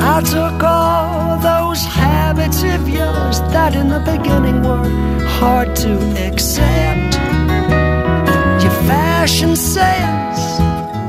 I 0.00 0.22
took 0.24 0.58
those 0.58 1.03
habits 2.44 2.62
of 2.62 2.88
yours 2.88 3.40
that 3.52 3.74
in 3.74 3.88
the 3.88 4.00
beginning 4.00 4.62
were 4.62 4.88
hard 5.26 5.74
to 5.76 5.92
accept. 6.26 7.14
Your 8.62 8.76
fashion 8.86 9.56
sense, 9.56 10.40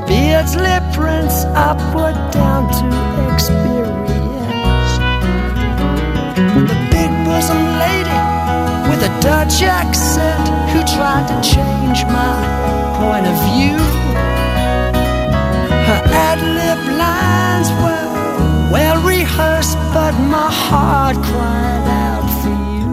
beards, 0.08 0.56
lip 0.56 0.82
prints, 0.94 1.44
put 1.92 2.16
down 2.32 2.62
to 2.78 2.86
experience. 3.34 4.92
The 6.70 6.78
big 6.90 7.10
bosom 7.26 7.62
lady 7.84 8.20
with 8.88 9.02
a 9.10 9.12
Dutch 9.20 9.62
accent 9.62 10.48
who 10.72 10.80
tried 10.96 11.26
to 11.28 11.36
change 11.54 12.04
my 12.06 12.36
point 12.98 13.26
of 13.26 13.36
view. 13.48 13.78
Her 15.88 16.02
ad 16.28 16.40
lib 16.56 16.80
lines 16.98 17.68
were 17.82 18.25
well 18.70 19.00
rehearsed, 19.02 19.76
but 19.94 20.12
my 20.12 20.50
heart 20.50 21.16
cried 21.16 21.86
out 22.06 22.28
for 22.40 22.56
you. 22.74 22.86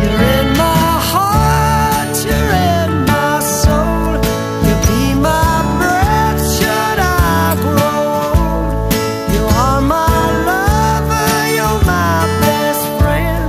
You're 0.00 0.22
in 0.38 0.48
my 0.56 0.90
heart, 1.12 2.14
you're 2.26 2.52
in 2.74 2.90
my 3.06 3.40
soul. 3.40 4.18
You'll 4.64 4.84
be 4.90 5.04
my 5.30 5.54
breath 5.78 6.40
should 6.56 6.98
I 6.98 7.56
grow 7.64 8.02
old. 8.34 8.92
You 9.34 9.44
are 9.64 9.80
my 9.80 10.20
lover, 10.50 11.30
you're 11.56 11.82
my 11.84 12.18
best 12.44 12.82
friend. 12.98 13.46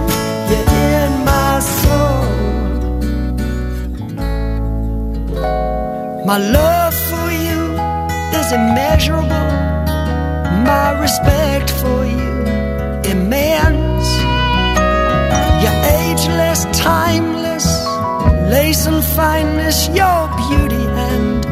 You're 0.49 0.69
in 1.01 1.11
my 1.25 1.53
soul. 1.79 2.21
My 6.25 6.37
love 6.37 6.93
for 7.09 7.27
you 7.31 7.61
is 8.39 8.51
immeasurable. 8.51 9.66
My 10.67 10.99
respect 10.99 11.69
for 11.81 11.99
you 12.05 12.33
immense. 13.13 14.09
You're 15.61 15.81
ageless, 16.03 16.65
timeless, 16.73 17.67
lace 18.51 18.85
and 18.85 19.01
fineness, 19.01 19.87
your 19.87 20.21
beauty 20.43 20.83
and 21.07 21.45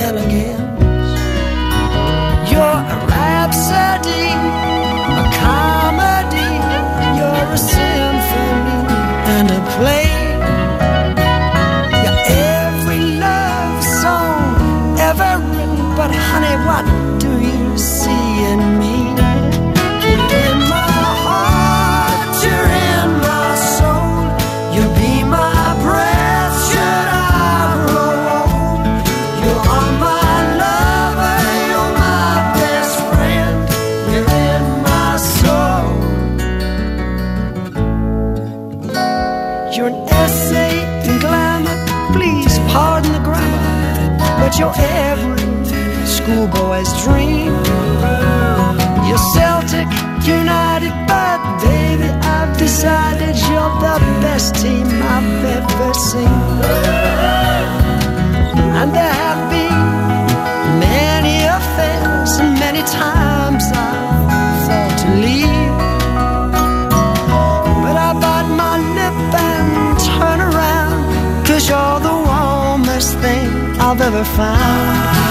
elegance. 0.00 1.10
You're 2.52 2.80
a 2.94 2.98
rhapsody, 3.10 4.26
a 5.22 5.24
comedy, 5.42 6.50
you're 7.18 7.48
a 7.58 7.60
symphony 7.74 8.80
and 9.34 9.46
a 9.58 9.60
play. 9.74 10.10
You're 12.02 12.22
every 12.62 13.02
love 13.26 13.82
song 14.02 14.98
ever 15.08 15.32
written, 15.50 15.96
but 15.98 16.10
honey, 16.14 16.56
what 16.68 16.81
schoolboy's 46.22 46.92
dream. 47.04 47.52
You're 49.06 49.24
Celtic 49.34 49.90
United, 50.24 50.94
but 51.10 51.40
baby, 51.62 52.08
I've 52.36 52.56
decided 52.56 53.34
you're 53.48 53.74
the 53.86 53.98
best 54.22 54.54
team 54.62 54.86
I've 55.14 55.44
ever 55.58 55.94
seen. 56.10 56.42
And 58.78 58.88
there 58.98 59.16
have 59.24 59.42
been 59.50 59.82
many 60.90 61.36
affairs, 61.58 62.30
and 62.40 62.52
many 62.66 62.82
times 62.82 63.64
I've 63.88 64.58
thought 64.66 64.94
to 65.02 65.08
leave. 65.26 65.74
But 67.84 67.96
I 68.08 68.10
bite 68.24 68.50
my 68.62 68.76
lip 68.96 69.18
and 69.50 69.70
turn 70.10 70.38
around, 70.50 71.00
cause 71.46 71.68
you're 71.68 72.00
the 72.08 72.16
warmest 72.30 73.10
thing 73.18 73.48
I've 73.80 74.00
ever 74.00 74.24
found. 74.24 75.21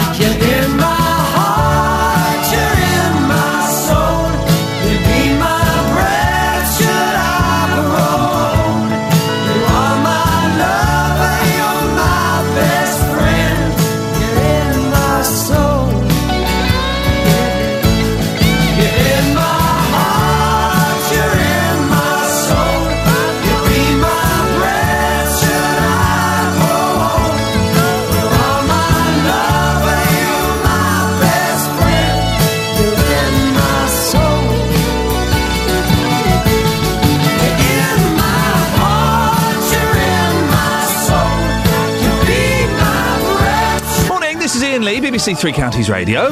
Three 45.38 45.54
Counties 45.54 45.90
Radio. 45.90 46.30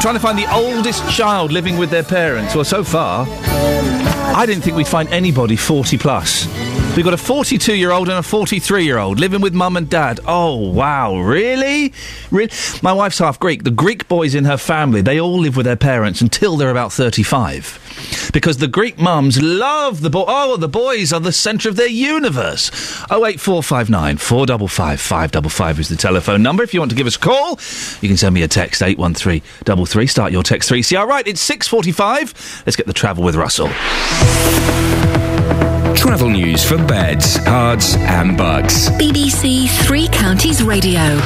Trying 0.00 0.14
to 0.14 0.20
find 0.20 0.38
the 0.38 0.52
oldest 0.52 1.08
child 1.10 1.52
living 1.52 1.78
with 1.78 1.90
their 1.90 2.02
parents. 2.02 2.54
Well, 2.54 2.64
so 2.64 2.82
far, 2.82 3.26
I 3.28 4.44
didn't 4.46 4.62
think 4.62 4.76
we'd 4.76 4.88
find 4.88 5.08
anybody 5.10 5.56
40 5.56 5.98
plus. 5.98 6.46
We've 6.96 7.04
got 7.04 7.14
a 7.14 7.18
42 7.18 7.74
year 7.74 7.90
old 7.90 8.08
and 8.08 8.18
a 8.18 8.22
43 8.22 8.84
year 8.84 8.98
old 8.98 9.18
living 9.18 9.40
with 9.40 9.54
mum 9.54 9.76
and 9.76 9.88
dad. 9.88 10.20
Oh, 10.26 10.56
wow, 10.56 11.16
really? 11.18 11.92
really? 12.30 12.50
My 12.82 12.92
wife's 12.92 13.18
half 13.18 13.38
Greek. 13.38 13.64
The 13.64 13.70
Greek 13.70 14.08
boys 14.08 14.34
in 14.34 14.44
her 14.44 14.56
family, 14.58 15.00
they 15.00 15.20
all 15.20 15.38
live 15.38 15.56
with 15.56 15.64
their 15.66 15.76
parents 15.76 16.20
until 16.20 16.56
they're 16.56 16.70
about 16.70 16.92
35. 16.92 17.78
Because 18.32 18.56
the 18.56 18.68
Greek 18.68 18.98
mums 18.98 19.40
love 19.40 20.00
the 20.00 20.10
boy. 20.10 20.24
Oh, 20.26 20.56
the 20.56 20.68
boys 20.68 21.12
are 21.12 21.20
the 21.20 21.32
centre 21.32 21.68
of 21.68 21.76
their 21.76 21.86
universe. 21.86 22.70
08459 23.10 24.16
455 24.16 25.00
555 25.00 25.78
is 25.80 25.88
the 25.88 25.96
telephone 25.96 26.42
number. 26.42 26.62
If 26.62 26.72
you 26.74 26.80
want 26.80 26.90
to 26.90 26.96
give 26.96 27.06
us 27.06 27.16
a 27.16 27.20
call, 27.20 27.60
you 28.00 28.08
can 28.08 28.16
send 28.16 28.34
me 28.34 28.42
a 28.42 28.48
text 28.48 28.82
81333. 28.82 30.06
Start 30.06 30.32
your 30.32 30.42
text 30.42 30.70
3CR. 30.70 31.06
Right, 31.06 31.26
it's 31.26 31.48
6.45. 31.48 32.66
Let's 32.66 32.76
get 32.76 32.86
the 32.86 32.92
travel 32.92 33.22
with 33.22 33.36
Russell. 33.36 33.68
Travel 35.94 36.30
news 36.30 36.64
for 36.64 36.78
beds, 36.78 37.36
Herts, 37.38 37.96
and 37.96 38.36
Bucks. 38.36 38.88
BBC 38.90 39.68
Three 39.86 40.08
Counties 40.08 40.62
Radio. 40.62 41.20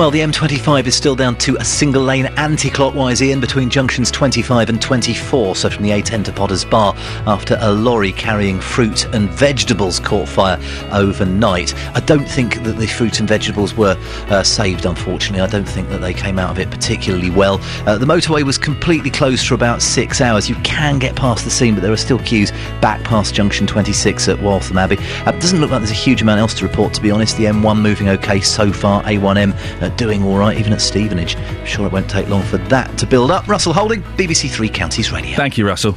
Well, 0.00 0.10
the 0.10 0.20
M25 0.20 0.86
is 0.86 0.96
still 0.96 1.14
down 1.14 1.36
to 1.40 1.56
a 1.56 1.64
single 1.64 2.02
lane 2.02 2.24
anti 2.38 2.70
clockwise 2.70 3.20
in 3.20 3.38
between 3.38 3.68
junctions 3.68 4.10
25 4.10 4.70
and 4.70 4.80
24, 4.80 5.56
so 5.56 5.68
from 5.68 5.82
the 5.82 5.90
A10 5.90 6.24
to 6.24 6.32
Potters 6.32 6.64
Bar, 6.64 6.94
after 7.26 7.58
a 7.60 7.70
lorry 7.70 8.10
carrying 8.10 8.60
fruit 8.60 9.04
and 9.12 9.28
vegetables 9.28 10.00
caught 10.00 10.26
fire 10.26 10.58
overnight. 10.90 11.74
I 11.94 12.00
don't 12.00 12.24
think 12.26 12.62
that 12.62 12.78
the 12.78 12.86
fruit 12.86 13.20
and 13.20 13.28
vegetables 13.28 13.74
were 13.74 13.94
uh, 14.30 14.42
saved, 14.42 14.86
unfortunately. 14.86 15.42
I 15.42 15.48
don't 15.48 15.68
think 15.68 15.90
that 15.90 15.98
they 15.98 16.14
came 16.14 16.38
out 16.38 16.50
of 16.50 16.58
it 16.58 16.70
particularly 16.70 17.28
well. 17.28 17.60
Uh, 17.86 17.98
the 17.98 18.06
motorway 18.06 18.42
was 18.42 18.56
completely 18.56 19.10
closed 19.10 19.46
for 19.46 19.52
about 19.52 19.82
six 19.82 20.22
hours. 20.22 20.48
You 20.48 20.54
can 20.64 20.98
get 20.98 21.14
past 21.14 21.44
the 21.44 21.50
scene, 21.50 21.74
but 21.74 21.82
there 21.82 21.92
are 21.92 21.98
still 21.98 22.20
queues 22.20 22.52
back 22.80 23.04
past 23.04 23.34
junction 23.34 23.66
26 23.66 24.28
at 24.28 24.40
Waltham 24.40 24.78
Abbey. 24.78 24.96
Uh, 25.26 25.32
doesn't 25.32 25.60
look 25.60 25.70
like 25.70 25.80
there's 25.80 25.90
a 25.90 25.94
huge 25.94 26.22
amount 26.22 26.40
else 26.40 26.54
to 26.54 26.66
report, 26.66 26.94
to 26.94 27.02
be 27.02 27.10
honest. 27.10 27.36
The 27.36 27.44
M1 27.44 27.82
moving 27.82 28.08
okay 28.08 28.40
so 28.40 28.72
far, 28.72 29.02
A1M 29.02 29.82
uh, 29.82 29.89
doing 29.96 30.22
all 30.22 30.38
right, 30.38 30.58
even 30.58 30.72
at 30.72 30.80
Stevenage. 30.80 31.36
I'm 31.36 31.66
sure 31.66 31.86
it 31.86 31.92
won't 31.92 32.08
take 32.08 32.28
long 32.28 32.42
for 32.42 32.58
that 32.58 32.96
to 32.98 33.06
build 33.06 33.30
up. 33.30 33.46
Russell 33.48 33.72
Holding, 33.72 34.02
BBC 34.02 34.50
Three 34.50 34.68
Counties 34.68 35.12
Radio. 35.12 35.36
Thank 35.36 35.58
you, 35.58 35.66
Russell. 35.66 35.92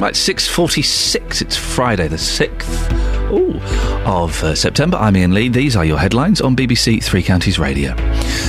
Right, 0.00 0.14
6.46. 0.14 1.42
It's 1.42 1.56
Friday 1.56 2.06
the 2.06 2.16
6th 2.16 3.08
ooh, 3.32 3.60
of 4.08 4.42
uh, 4.44 4.54
September. 4.54 4.96
I'm 4.96 5.16
Iain 5.16 5.34
Lee. 5.34 5.48
These 5.48 5.74
are 5.74 5.84
your 5.84 5.98
headlines 5.98 6.40
on 6.40 6.54
BBC 6.54 7.02
Three 7.02 7.22
Counties 7.22 7.58
Radio. 7.58 7.94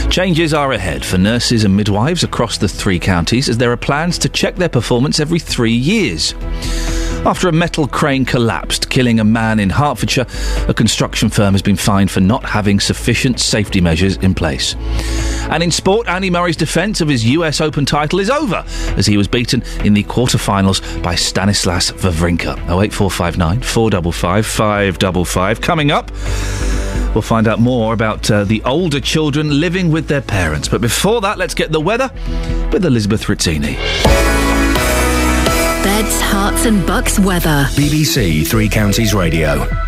Changes 0.09 0.53
are 0.53 0.71
ahead 0.71 1.03
for 1.03 1.17
nurses 1.17 1.63
and 1.63 1.75
midwives 1.75 2.23
across 2.23 2.57
the 2.57 2.67
three 2.67 2.99
counties 2.99 3.49
as 3.49 3.57
there 3.57 3.71
are 3.71 3.77
plans 3.77 4.17
to 4.19 4.29
check 4.29 4.55
their 4.57 4.69
performance 4.69 5.19
every 5.19 5.39
three 5.39 5.73
years. 5.73 6.33
After 7.25 7.49
a 7.49 7.51
metal 7.51 7.85
crane 7.85 8.23
collapsed, 8.23 8.89
killing 8.89 9.19
a 9.19 9.23
man 9.25 9.59
in 9.59 9.69
Hertfordshire, 9.69 10.25
a 10.67 10.73
construction 10.73 11.29
firm 11.29 11.53
has 11.53 11.61
been 11.61 11.75
fined 11.75 12.09
for 12.09 12.21
not 12.21 12.45
having 12.45 12.79
sufficient 12.79 13.39
safety 13.41 13.81
measures 13.81 14.15
in 14.17 14.33
place. 14.33 14.75
And 15.49 15.61
in 15.61 15.69
sport, 15.69 16.07
Andy 16.07 16.29
Murray's 16.29 16.55
defence 16.55 17.01
of 17.01 17.09
his 17.09 17.25
US 17.25 17.59
Open 17.59 17.85
title 17.85 18.19
is 18.19 18.29
over 18.29 18.63
as 18.95 19.05
he 19.05 19.17
was 19.17 19.27
beaten 19.27 19.61
in 19.83 19.93
the 19.93 20.03
quarter-finals 20.03 20.79
by 20.99 21.15
Stanislas 21.15 21.91
Wawrinka. 21.91 22.53
08459 22.69 23.61
455 23.61 24.45
555. 24.45 25.61
Coming 25.61 25.91
up, 25.91 26.11
we'll 27.13 27.21
find 27.21 27.47
out 27.47 27.59
more 27.59 27.93
about 27.93 28.31
uh, 28.31 28.45
the 28.45 28.63
older 28.63 29.01
children 29.01 29.59
living 29.59 29.91
with 29.91 30.07
their 30.07 30.21
parents. 30.21 30.69
But 30.69 30.79
before 30.79 31.19
that, 31.21 31.37
let's 31.37 31.53
get 31.53 31.71
the 31.71 31.81
weather 31.81 32.09
with 32.71 32.85
Elizabeth 32.85 33.23
Rizzini. 33.25 33.77
Beds, 35.99 36.21
Herts, 36.21 36.65
and 36.65 36.87
Bucks 36.87 37.19
weather. 37.19 37.65
BBC 37.75 38.47
Three 38.47 38.69
Counties 38.69 39.13
Radio. 39.13 39.78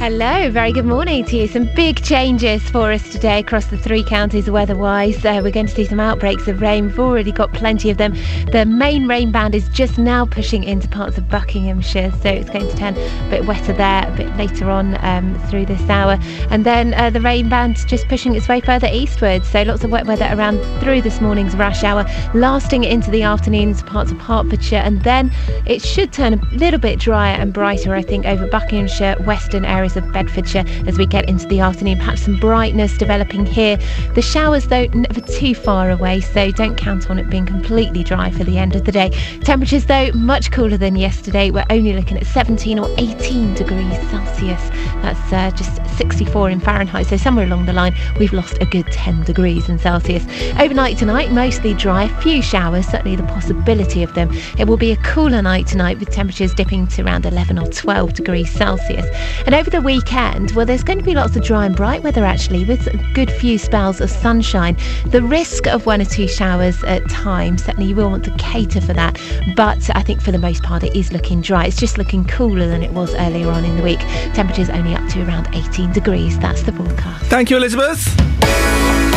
Hello, 0.00 0.50
very 0.50 0.72
good 0.72 0.86
morning 0.86 1.26
to 1.26 1.36
you. 1.36 1.46
Some 1.46 1.68
big 1.76 2.02
changes 2.02 2.62
for 2.70 2.90
us 2.90 3.12
today 3.12 3.40
across 3.40 3.66
the 3.66 3.76
three 3.76 4.02
counties 4.02 4.48
weather-wise. 4.48 5.22
Uh, 5.22 5.42
we're 5.44 5.50
going 5.50 5.66
to 5.66 5.74
see 5.74 5.84
some 5.84 6.00
outbreaks 6.00 6.48
of 6.48 6.62
rain. 6.62 6.86
We've 6.86 6.98
already 6.98 7.32
got 7.32 7.52
plenty 7.52 7.90
of 7.90 7.98
them. 7.98 8.14
The 8.50 8.64
main 8.64 9.06
rain 9.06 9.30
band 9.30 9.54
is 9.54 9.68
just 9.68 9.98
now 9.98 10.24
pushing 10.24 10.64
into 10.64 10.88
parts 10.88 11.18
of 11.18 11.28
Buckinghamshire, 11.28 12.12
so 12.12 12.30
it's 12.30 12.48
going 12.48 12.66
to 12.66 12.76
turn 12.78 12.96
a 12.96 13.28
bit 13.28 13.44
wetter 13.44 13.74
there 13.74 14.10
a 14.10 14.16
bit 14.16 14.34
later 14.38 14.70
on 14.70 14.96
um, 15.04 15.38
through 15.50 15.66
this 15.66 15.86
hour. 15.90 16.18
And 16.48 16.64
then 16.64 16.94
uh, 16.94 17.10
the 17.10 17.20
rain 17.20 17.50
band 17.50 17.86
just 17.86 18.08
pushing 18.08 18.34
its 18.34 18.48
way 18.48 18.62
further 18.62 18.88
eastwards, 18.90 19.50
so 19.50 19.60
lots 19.64 19.84
of 19.84 19.90
wet 19.90 20.06
weather 20.06 20.30
around 20.32 20.62
through 20.80 21.02
this 21.02 21.20
morning's 21.20 21.54
rush 21.56 21.84
hour, 21.84 22.06
lasting 22.32 22.84
into 22.84 23.10
the 23.10 23.22
afternoons, 23.22 23.82
parts 23.82 24.12
of 24.12 24.18
Hertfordshire, 24.18 24.80
and 24.80 25.02
then 25.02 25.30
it 25.66 25.82
should 25.82 26.10
turn 26.10 26.32
a 26.32 26.54
little 26.54 26.80
bit 26.80 26.98
drier 26.98 27.36
and 27.36 27.52
brighter, 27.52 27.94
I 27.94 28.00
think, 28.00 28.24
over 28.24 28.46
Buckinghamshire, 28.46 29.16
western 29.24 29.66
areas 29.66 29.89
of 29.96 30.10
Bedfordshire 30.12 30.64
as 30.86 30.98
we 30.98 31.06
get 31.06 31.28
into 31.28 31.46
the 31.46 31.60
afternoon. 31.60 31.98
Perhaps 31.98 32.22
some 32.22 32.38
brightness 32.38 32.96
developing 32.96 33.46
here. 33.46 33.78
The 34.14 34.22
showers, 34.22 34.66
though, 34.66 34.86
never 34.86 35.20
too 35.20 35.54
far 35.54 35.90
away, 35.90 36.20
so 36.20 36.50
don't 36.50 36.76
count 36.76 37.10
on 37.10 37.18
it 37.18 37.30
being 37.30 37.46
completely 37.46 38.02
dry 38.02 38.30
for 38.30 38.44
the 38.44 38.58
end 38.58 38.76
of 38.76 38.84
the 38.84 38.92
day. 38.92 39.10
Temperatures, 39.44 39.86
though, 39.86 40.10
much 40.12 40.50
cooler 40.50 40.76
than 40.76 40.96
yesterday. 40.96 41.50
We're 41.50 41.66
only 41.70 41.92
looking 41.92 42.16
at 42.16 42.26
17 42.26 42.78
or 42.78 42.88
18 42.98 43.54
degrees 43.54 43.98
Celsius. 44.10 44.68
That's 45.02 45.32
uh, 45.32 45.50
just 45.56 45.80
64 45.96 46.50
in 46.50 46.60
Fahrenheit, 46.60 47.06
so 47.06 47.16
somewhere 47.16 47.44
along 47.44 47.66
the 47.66 47.72
line 47.72 47.94
we've 48.18 48.32
lost 48.32 48.58
a 48.60 48.66
good 48.66 48.86
10 48.86 49.24
degrees 49.24 49.68
in 49.68 49.78
Celsius. 49.78 50.24
Overnight 50.58 50.98
tonight, 50.98 51.30
mostly 51.30 51.74
dry, 51.74 52.04
a 52.04 52.20
few 52.20 52.42
showers, 52.42 52.86
certainly 52.86 53.16
the 53.16 53.22
possibility 53.24 54.02
of 54.02 54.14
them. 54.14 54.30
It 54.58 54.66
will 54.66 54.76
be 54.76 54.92
a 54.92 54.96
cooler 54.98 55.42
night 55.42 55.66
tonight 55.66 55.98
with 55.98 56.10
temperatures 56.10 56.54
dipping 56.54 56.86
to 56.88 57.02
around 57.02 57.26
11 57.26 57.58
or 57.58 57.66
12 57.68 58.14
degrees 58.14 58.50
Celsius. 58.50 59.06
And 59.46 59.54
over 59.54 59.69
the 59.70 59.80
weekend, 59.80 60.52
well, 60.52 60.66
there's 60.66 60.82
going 60.82 60.98
to 60.98 61.04
be 61.04 61.14
lots 61.14 61.36
of 61.36 61.44
dry 61.44 61.66
and 61.66 61.76
bright 61.76 62.02
weather 62.02 62.24
actually, 62.24 62.64
with 62.64 62.86
a 62.88 62.96
good 63.14 63.30
few 63.30 63.58
spells 63.58 64.00
of 64.00 64.10
sunshine. 64.10 64.76
The 65.06 65.22
risk 65.22 65.66
of 65.66 65.86
one 65.86 66.00
or 66.00 66.04
two 66.04 66.28
showers 66.28 66.82
at 66.84 67.08
times, 67.08 67.64
certainly 67.64 67.88
you 67.88 67.96
will 67.96 68.10
want 68.10 68.24
to 68.24 68.30
cater 68.32 68.80
for 68.80 68.92
that, 68.94 69.20
but 69.56 69.94
I 69.96 70.02
think 70.02 70.20
for 70.20 70.32
the 70.32 70.38
most 70.38 70.62
part 70.62 70.82
it 70.82 70.96
is 70.96 71.12
looking 71.12 71.40
dry. 71.40 71.66
It's 71.66 71.76
just 71.76 71.98
looking 71.98 72.24
cooler 72.24 72.66
than 72.66 72.82
it 72.82 72.92
was 72.92 73.14
earlier 73.14 73.48
on 73.48 73.64
in 73.64 73.76
the 73.76 73.82
week. 73.82 74.00
Temperatures 74.34 74.70
only 74.70 74.94
up 74.94 75.08
to 75.10 75.26
around 75.26 75.48
18 75.54 75.92
degrees. 75.92 76.38
That's 76.38 76.62
the 76.62 76.72
forecast. 76.72 77.26
Thank 77.26 77.50
you, 77.50 77.56
Elizabeth. 77.56 79.09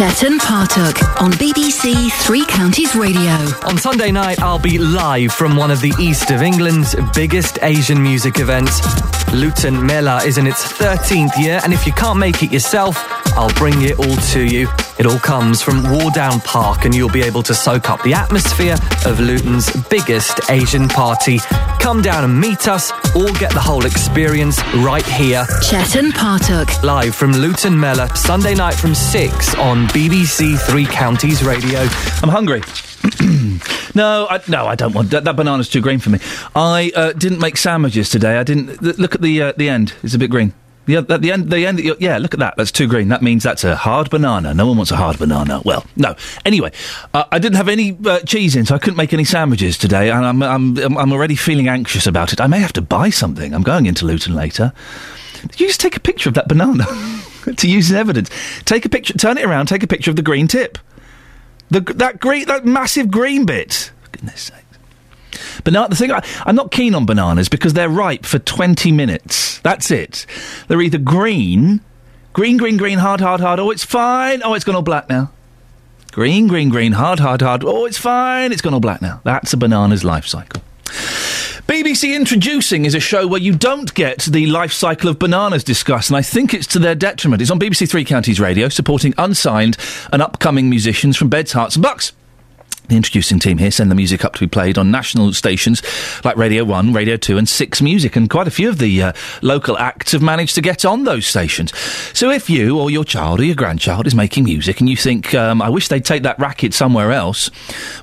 Chetan 0.00 0.38
Pathak 0.38 1.20
on 1.20 1.30
BBC 1.32 2.10
Three 2.24 2.46
Counties 2.46 2.96
Radio. 2.96 3.32
On 3.66 3.76
Sunday 3.76 4.10
night, 4.10 4.40
I'll 4.40 4.58
be 4.58 4.78
live 4.78 5.30
from 5.30 5.56
one 5.56 5.70
of 5.70 5.82
the 5.82 5.92
east 6.00 6.30
of 6.30 6.40
England's 6.40 6.96
biggest 7.14 7.58
Asian 7.60 8.02
music 8.02 8.38
events. 8.38 8.80
Luton 9.34 9.84
Mela 9.84 10.24
is 10.24 10.38
in 10.38 10.46
its 10.46 10.64
13th 10.72 11.36
year, 11.36 11.60
and 11.64 11.74
if 11.74 11.86
you 11.86 11.92
can't 11.92 12.18
make 12.18 12.42
it 12.42 12.50
yourself, 12.50 12.96
I'll 13.36 13.52
bring 13.56 13.82
it 13.82 13.98
all 13.98 14.16
to 14.32 14.42
you. 14.42 14.68
It 14.98 15.06
all 15.06 15.18
comes 15.18 15.62
from 15.62 15.82
Wardown 15.82 16.44
Park, 16.44 16.84
and 16.84 16.94
you'll 16.94 17.10
be 17.10 17.22
able 17.22 17.42
to 17.44 17.54
soak 17.54 17.88
up 17.88 18.02
the 18.02 18.12
atmosphere 18.12 18.76
of 19.06 19.20
Luton's 19.20 19.70
biggest 19.88 20.50
Asian 20.50 20.88
party. 20.88 21.38
Come 21.78 22.02
down 22.02 22.24
and 22.24 22.38
meet 22.38 22.68
us, 22.68 22.90
or 23.14 23.26
get 23.38 23.52
the 23.52 23.60
whole 23.60 23.86
experience 23.86 24.62
right 24.76 25.06
here. 25.06 25.44
Chetan 25.62 26.10
Pathak. 26.10 26.82
Live 26.82 27.14
from 27.14 27.32
Luton 27.32 27.78
Mela, 27.78 28.14
Sunday 28.16 28.54
night 28.54 28.74
from 28.74 28.94
6 28.94 29.54
on 29.56 29.86
BBC 29.92 30.56
Three 30.56 30.86
Counties 30.86 31.42
Radio. 31.42 31.80
I'm 32.22 32.28
hungry. 32.28 32.60
no, 33.94 34.28
I, 34.30 34.40
no, 34.46 34.66
I 34.66 34.76
don't 34.76 34.92
want 34.92 35.10
that. 35.10 35.24
That 35.24 35.34
banana's 35.34 35.68
too 35.68 35.80
green 35.80 35.98
for 35.98 36.10
me. 36.10 36.20
I 36.54 36.92
uh, 36.94 37.12
didn't 37.12 37.40
make 37.40 37.56
sandwiches 37.56 38.08
today. 38.08 38.38
I 38.38 38.44
didn't. 38.44 38.78
Th- 38.78 38.98
look 38.98 39.16
at 39.16 39.20
the 39.20 39.42
uh, 39.42 39.52
the 39.56 39.68
end. 39.68 39.94
It's 40.04 40.14
a 40.14 40.18
bit 40.18 40.30
green. 40.30 40.52
The, 40.86 40.98
at 40.98 41.22
the 41.22 41.32
end, 41.32 41.50
the 41.50 41.66
end. 41.66 41.80
Yeah, 41.98 42.18
look 42.18 42.34
at 42.34 42.38
that. 42.38 42.54
That's 42.56 42.70
too 42.70 42.86
green. 42.86 43.08
That 43.08 43.20
means 43.20 43.42
that's 43.42 43.64
a 43.64 43.74
hard 43.74 44.10
banana. 44.10 44.54
No 44.54 44.68
one 44.68 44.76
wants 44.76 44.92
a 44.92 44.96
hard 44.96 45.18
banana. 45.18 45.60
Well, 45.64 45.84
no. 45.96 46.14
Anyway, 46.44 46.70
uh, 47.12 47.24
I 47.32 47.40
didn't 47.40 47.56
have 47.56 47.68
any 47.68 47.98
uh, 48.06 48.20
cheese 48.20 48.54
in, 48.54 48.66
so 48.66 48.76
I 48.76 48.78
couldn't 48.78 48.96
make 48.96 49.12
any 49.12 49.24
sandwiches 49.24 49.76
today, 49.76 50.10
and 50.10 50.24
I'm, 50.24 50.40
I'm 50.40 50.78
I'm 50.78 50.98
I'm 50.98 51.12
already 51.12 51.34
feeling 51.34 51.66
anxious 51.66 52.06
about 52.06 52.32
it. 52.32 52.40
I 52.40 52.46
may 52.46 52.60
have 52.60 52.72
to 52.74 52.82
buy 52.82 53.10
something. 53.10 53.52
I'm 53.52 53.62
going 53.64 53.86
into 53.86 54.06
Luton 54.06 54.36
later. 54.36 54.72
Did 55.42 55.58
you 55.60 55.66
just 55.66 55.80
take 55.80 55.96
a 55.96 56.00
picture 56.00 56.28
of 56.28 56.34
that 56.36 56.46
banana 56.46 56.84
to 57.56 57.68
use 57.68 57.90
as 57.90 57.96
evidence? 57.96 58.30
Take 58.64 58.84
a 58.84 58.88
picture. 58.88 59.14
Turn 59.14 59.38
it 59.38 59.44
around. 59.44 59.66
Take 59.66 59.82
a 59.82 59.86
picture 59.86 60.10
of 60.10 60.16
the 60.16 60.22
green 60.22 60.48
tip. 60.48 60.78
The 61.70 61.80
that 61.80 62.20
green, 62.20 62.46
that 62.46 62.64
massive 62.64 63.10
green 63.10 63.46
bit. 63.46 63.92
Goodness 64.12 64.40
sake. 64.42 64.64
Banana. 65.64 65.88
The 65.88 65.96
thing 65.96 66.10
I, 66.10 66.24
I'm 66.44 66.56
not 66.56 66.70
keen 66.70 66.94
on 66.94 67.06
bananas 67.06 67.48
because 67.48 67.74
they're 67.74 67.88
ripe 67.88 68.24
for 68.24 68.38
20 68.38 68.92
minutes. 68.92 69.58
That's 69.60 69.90
it. 69.90 70.26
They're 70.68 70.80
either 70.80 70.98
green, 70.98 71.80
green, 72.32 72.56
green, 72.56 72.76
green, 72.76 72.98
hard, 72.98 73.20
hard, 73.20 73.40
hard. 73.40 73.60
Oh, 73.60 73.70
it's 73.70 73.84
fine. 73.84 74.42
Oh, 74.42 74.54
it's 74.54 74.64
gone 74.64 74.74
all 74.74 74.82
black 74.82 75.08
now. 75.08 75.30
Green, 76.12 76.48
green, 76.48 76.70
green, 76.70 76.92
hard, 76.92 77.20
hard, 77.20 77.40
hard. 77.40 77.64
Oh, 77.64 77.84
it's 77.84 77.98
fine. 77.98 78.50
It's 78.50 78.62
gone 78.62 78.74
all 78.74 78.80
black 78.80 79.00
now. 79.00 79.20
That's 79.24 79.52
a 79.52 79.56
banana's 79.56 80.02
life 80.02 80.26
cycle. 80.26 80.62
BBC 81.70 82.16
Introducing 82.16 82.84
is 82.84 82.96
a 82.96 83.00
show 83.00 83.28
where 83.28 83.40
you 83.40 83.54
don't 83.54 83.94
get 83.94 84.22
the 84.22 84.48
life 84.48 84.72
cycle 84.72 85.08
of 85.08 85.20
bananas 85.20 85.62
discussed, 85.62 86.10
and 86.10 86.16
I 86.16 86.20
think 86.20 86.52
it's 86.52 86.66
to 86.66 86.80
their 86.80 86.96
detriment. 86.96 87.40
It's 87.40 87.50
on 87.52 87.60
BBC 87.60 87.88
Three 87.88 88.04
Counties 88.04 88.40
Radio, 88.40 88.68
supporting 88.68 89.14
unsigned 89.16 89.76
and 90.12 90.20
upcoming 90.20 90.68
musicians 90.68 91.16
from 91.16 91.28
Beds, 91.28 91.52
Herts, 91.52 91.76
and 91.76 91.82
Bucks. 91.84 92.12
The 92.90 92.96
introducing 92.96 93.38
team 93.38 93.58
here 93.58 93.70
send 93.70 93.88
the 93.88 93.94
music 93.94 94.24
up 94.24 94.34
to 94.34 94.40
be 94.40 94.48
played 94.48 94.76
on 94.76 94.90
national 94.90 95.32
stations 95.32 95.80
like 96.24 96.36
Radio 96.36 96.64
1, 96.64 96.92
Radio 96.92 97.16
2, 97.16 97.38
and 97.38 97.48
6 97.48 97.80
Music, 97.80 98.16
and 98.16 98.28
quite 98.28 98.48
a 98.48 98.50
few 98.50 98.68
of 98.68 98.78
the 98.78 99.00
uh, 99.00 99.12
local 99.42 99.78
acts 99.78 100.10
have 100.10 100.22
managed 100.22 100.56
to 100.56 100.60
get 100.60 100.84
on 100.84 101.04
those 101.04 101.24
stations. 101.24 101.72
So 102.12 102.30
if 102.30 102.50
you 102.50 102.80
or 102.80 102.90
your 102.90 103.04
child 103.04 103.38
or 103.38 103.44
your 103.44 103.54
grandchild 103.54 104.08
is 104.08 104.14
making 104.16 104.42
music 104.42 104.80
and 104.80 104.88
you 104.88 104.96
think, 104.96 105.32
um, 105.36 105.62
I 105.62 105.68
wish 105.68 105.86
they'd 105.86 106.04
take 106.04 106.24
that 106.24 106.40
racket 106.40 106.74
somewhere 106.74 107.12
else, 107.12 107.48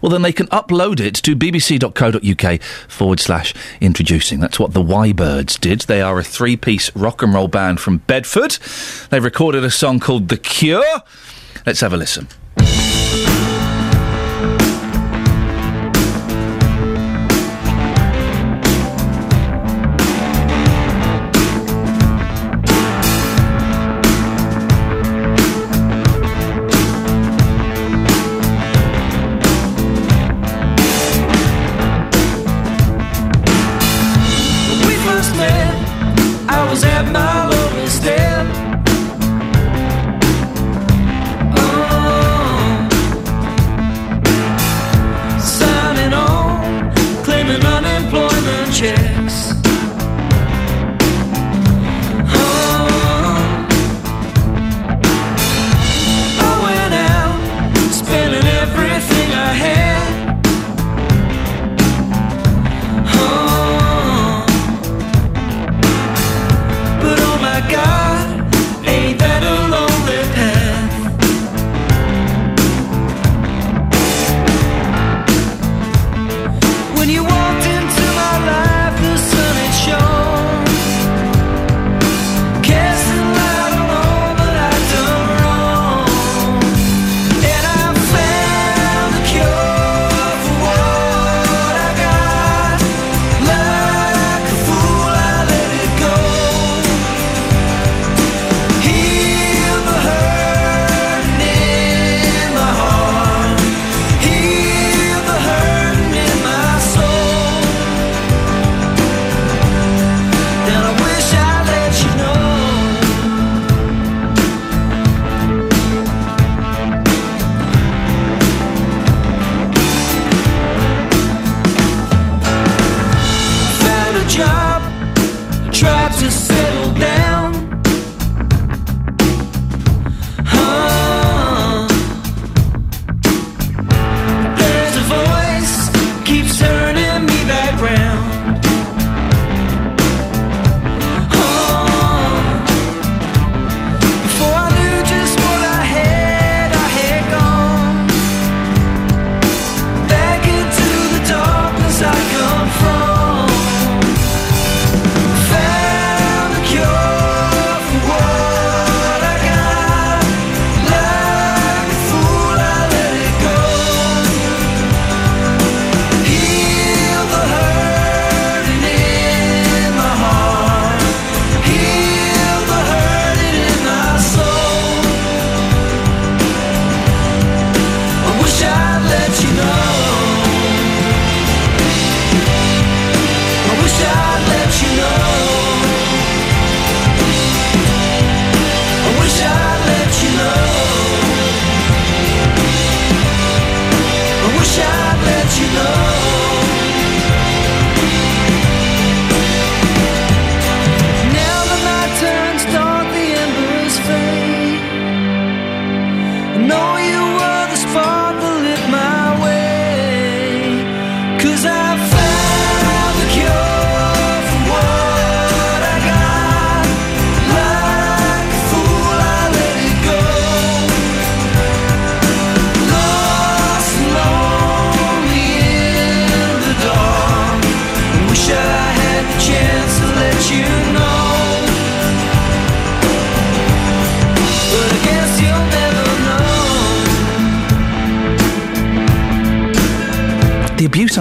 well, 0.01 0.09
then 0.09 0.21
they 0.21 0.31
can 0.31 0.47
upload 0.47 1.01
it 1.01 1.15
to 1.15 1.35
bbc.co.uk 1.35 2.61
forward 2.87 3.19
slash 3.19 3.53
introducing. 3.81 4.39
That's 4.39 4.57
what 4.57 4.71
the 4.71 4.81
Y 4.81 5.11
Birds 5.11 5.57
did. 5.57 5.81
They 5.81 6.01
are 6.01 6.17
a 6.17 6.23
three 6.23 6.55
piece 6.55 6.95
rock 6.95 7.21
and 7.21 7.33
roll 7.33 7.49
band 7.49 7.81
from 7.81 7.97
Bedford. 7.97 8.51
They've 9.09 9.21
recorded 9.21 9.65
a 9.65 9.69
song 9.69 9.99
called 9.99 10.29
The 10.29 10.37
Cure. 10.37 11.01
Let's 11.65 11.81
have 11.81 11.91
a 11.91 11.97
listen. 11.97 12.29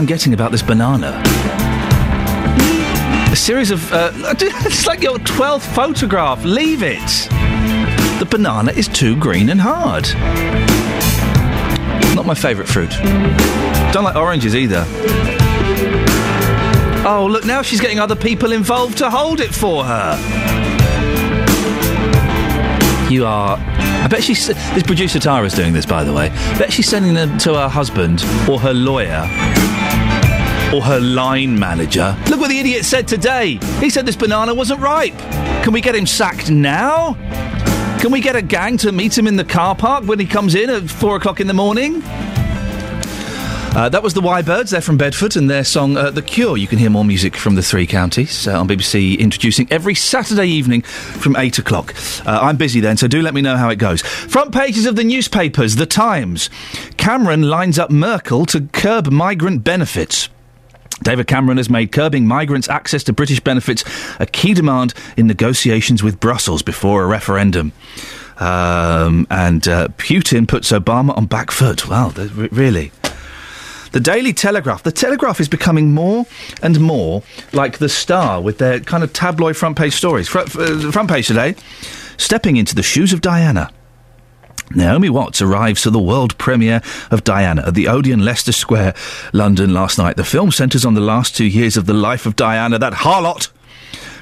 I'm 0.07 0.09
getting 0.09 0.35
about 0.35 0.53
this 0.53 0.63
banana. 0.63 1.21
A 3.33 3.35
series 3.35 3.73
of. 3.73 3.93
Uh, 3.93 4.13
it's 4.41 4.87
like 4.87 5.03
your 5.03 5.17
12th 5.19 5.67
photograph. 5.75 6.45
Leave 6.45 6.85
it. 6.85 7.01
The 8.21 8.29
banana 8.31 8.71
is 8.71 8.87
too 8.87 9.17
green 9.17 9.49
and 9.49 9.61
hard. 9.61 10.05
Not 12.15 12.25
my 12.25 12.35
favourite 12.35 12.69
fruit. 12.69 12.91
Don't 13.93 14.05
like 14.05 14.15
oranges 14.15 14.55
either. 14.55 14.85
Oh, 17.05 17.29
look, 17.29 17.45
now 17.45 17.63
she's 17.63 17.81
getting 17.81 17.99
other 17.99 18.15
people 18.15 18.53
involved 18.53 18.99
to 18.99 19.11
hold 19.11 19.41
it 19.41 19.53
for 19.53 19.83
her. 19.83 20.17
You 23.11 23.27
are. 23.27 23.57
I 23.59 24.07
bet 24.09 24.23
she's. 24.23 24.47
This 24.47 24.85
producer 24.85 25.19
Tara's 25.19 25.55
doing 25.55 25.73
this, 25.73 25.85
by 25.85 26.05
the 26.05 26.13
way. 26.13 26.31
I 26.31 26.59
bet 26.59 26.73
she's 26.73 26.89
sending 26.89 27.15
them 27.15 27.39
to 27.39 27.55
her 27.55 27.69
husband 27.69 28.23
or 28.49 28.61
her 28.61 28.73
lawyer 28.73 29.29
or 30.75 30.83
her 30.83 31.01
line 31.01 31.59
manager. 31.59 32.17
Look 32.29 32.41
what 32.41 32.51
the 32.51 32.59
idiot 32.59 32.85
said 32.85 33.07
today. 33.07 33.59
He 33.81 33.91
said 33.91 34.07
this 34.07 34.17
banana 34.17 34.55
wasn't 34.55 34.81
ripe. 34.81 35.17
Can 35.62 35.73
we 35.73 35.81
get 35.81 35.95
him 35.95 36.07
sacked 36.07 36.51
now? 36.51 37.14
Can 38.01 38.12
we 38.12 38.21
get 38.21 38.37
a 38.37 38.43
gang 38.43 38.77
to 38.79 38.93
meet 38.93 39.17
him 39.17 39.27
in 39.27 39.37
the 39.37 39.45
car 39.45 39.75
park 39.75 40.05
when 40.05 40.19
he 40.19 40.27
comes 40.27 40.55
in 40.55 40.71
at 40.71 40.89
four 40.89 41.17
o'clock 41.17 41.41
in 41.41 41.47
the 41.47 41.55
morning? 41.55 42.03
Uh, 43.77 43.91
that 43.91 44.03
was 44.03 44.14
the 44.14 44.23
Y 44.23 44.41
Birds. 44.41 44.71
They're 44.71 44.81
from 44.81 44.97
Bedford 44.97 45.37
and 45.37 45.51
their 45.51 45.62
song 45.62 45.99
uh, 45.99 46.11
The 46.11 46.23
Cure. 46.23 46.57
You 46.57 46.67
can 46.67 46.79
hear 46.79 46.89
more 46.89 47.05
music 47.05 47.37
from 47.37 47.57
the 47.57 47.62
three 47.62 47.87
counties 47.87 48.49
uh, 48.49 48.59
on 48.59 48.67
BBC 48.67 49.19
introducing 49.19 49.71
every 49.71 49.95
Saturday 49.95 50.47
evening 50.47 50.81
from 50.81 51.37
8 51.37 51.59
o'clock. 51.59 51.95
Uh, 52.25 52.39
I'm 52.41 52.57
busy 52.57 52.81
then, 52.81 52.97
so 52.97 53.07
do 53.07 53.21
let 53.21 53.35
me 53.35 53.43
know 53.43 53.57
how 53.57 53.69
it 53.69 53.77
goes. 53.77 54.01
Front 54.01 54.53
pages 54.55 54.87
of 54.87 54.97
the 54.97 55.05
newspapers 55.05 55.77
The 55.77 55.85
Times. 55.85 56.49
Cameron 56.97 57.43
lines 57.43 57.79
up 57.79 57.91
Merkel 57.91 58.47
to 58.47 58.62
curb 58.73 59.09
migrant 59.09 59.62
benefits. 59.62 60.31
David 61.07 61.29
Cameron 61.29 61.59
has 61.59 61.71
made 61.71 61.93
curbing 61.93 62.27
migrants' 62.27 62.69
access 62.69 63.05
to 63.05 63.13
British 63.13 63.39
benefits 63.39 63.85
a 64.19 64.27
key 64.27 64.55
demand 64.55 64.93
in 65.17 65.29
negotiations 65.29 66.03
with 66.03 66.19
Brussels 66.19 66.63
before 66.63 67.05
a 67.05 67.07
referendum. 67.07 67.71
Um, 68.39 69.25
and 69.31 69.69
uh, 69.69 69.87
Putin 69.99 70.49
puts 70.49 70.73
Obama 70.73 71.17
on 71.17 71.27
back 71.27 71.53
foot. 71.53 71.89
Wow, 71.89 72.11
really? 72.51 72.91
The 73.93 74.01
Daily 74.01 74.33
Telegraph. 74.33 74.83
The 74.83 74.91
Telegraph 74.91 75.39
is 75.39 75.49
becoming 75.49 75.95
more 75.95 76.27
and 76.61 76.81
more 76.81 77.23
like 77.53 77.79
the 77.79 77.89
Star 77.89 78.41
with 78.41 78.59
their 78.59 78.81
kind 78.81 79.05
of 79.05 79.13
tabloid 79.13 79.57
front 79.57 79.79
page 79.79 79.95
stories. 79.95 80.27
Fr- 80.27 80.41
front 80.41 81.09
page 81.09 81.29
today, 81.29 81.55
stepping 82.17 82.57
into 82.57 82.75
the 82.75 82.83
shoes 82.83 83.13
of 83.13 83.21
Diana. 83.21 83.71
Naomi 84.75 85.09
Watts 85.09 85.41
arrives 85.41 85.83
for 85.83 85.91
the 85.91 85.99
world 85.99 86.37
premiere 86.39 86.83
of 87.11 87.25
Diana 87.25 87.64
at 87.67 87.75
the 87.75 87.89
Odeon, 87.89 88.25
Leicester 88.25 88.53
Square, 88.53 88.95
London 89.33 89.73
last 89.73 89.99
night. 89.99 90.17
The 90.17 90.25
film 90.25 90.51
centres 90.51 90.85
on 90.85 90.95
the 90.95 91.01
last 91.01 91.37
two 91.37 91.47
years 91.47 91.77
of 91.77 91.87
the 91.87 91.95
life 91.95 92.27
of 92.27 92.37
Diana, 92.37 92.79
that 92.79 92.93
harlot, 92.93 93.49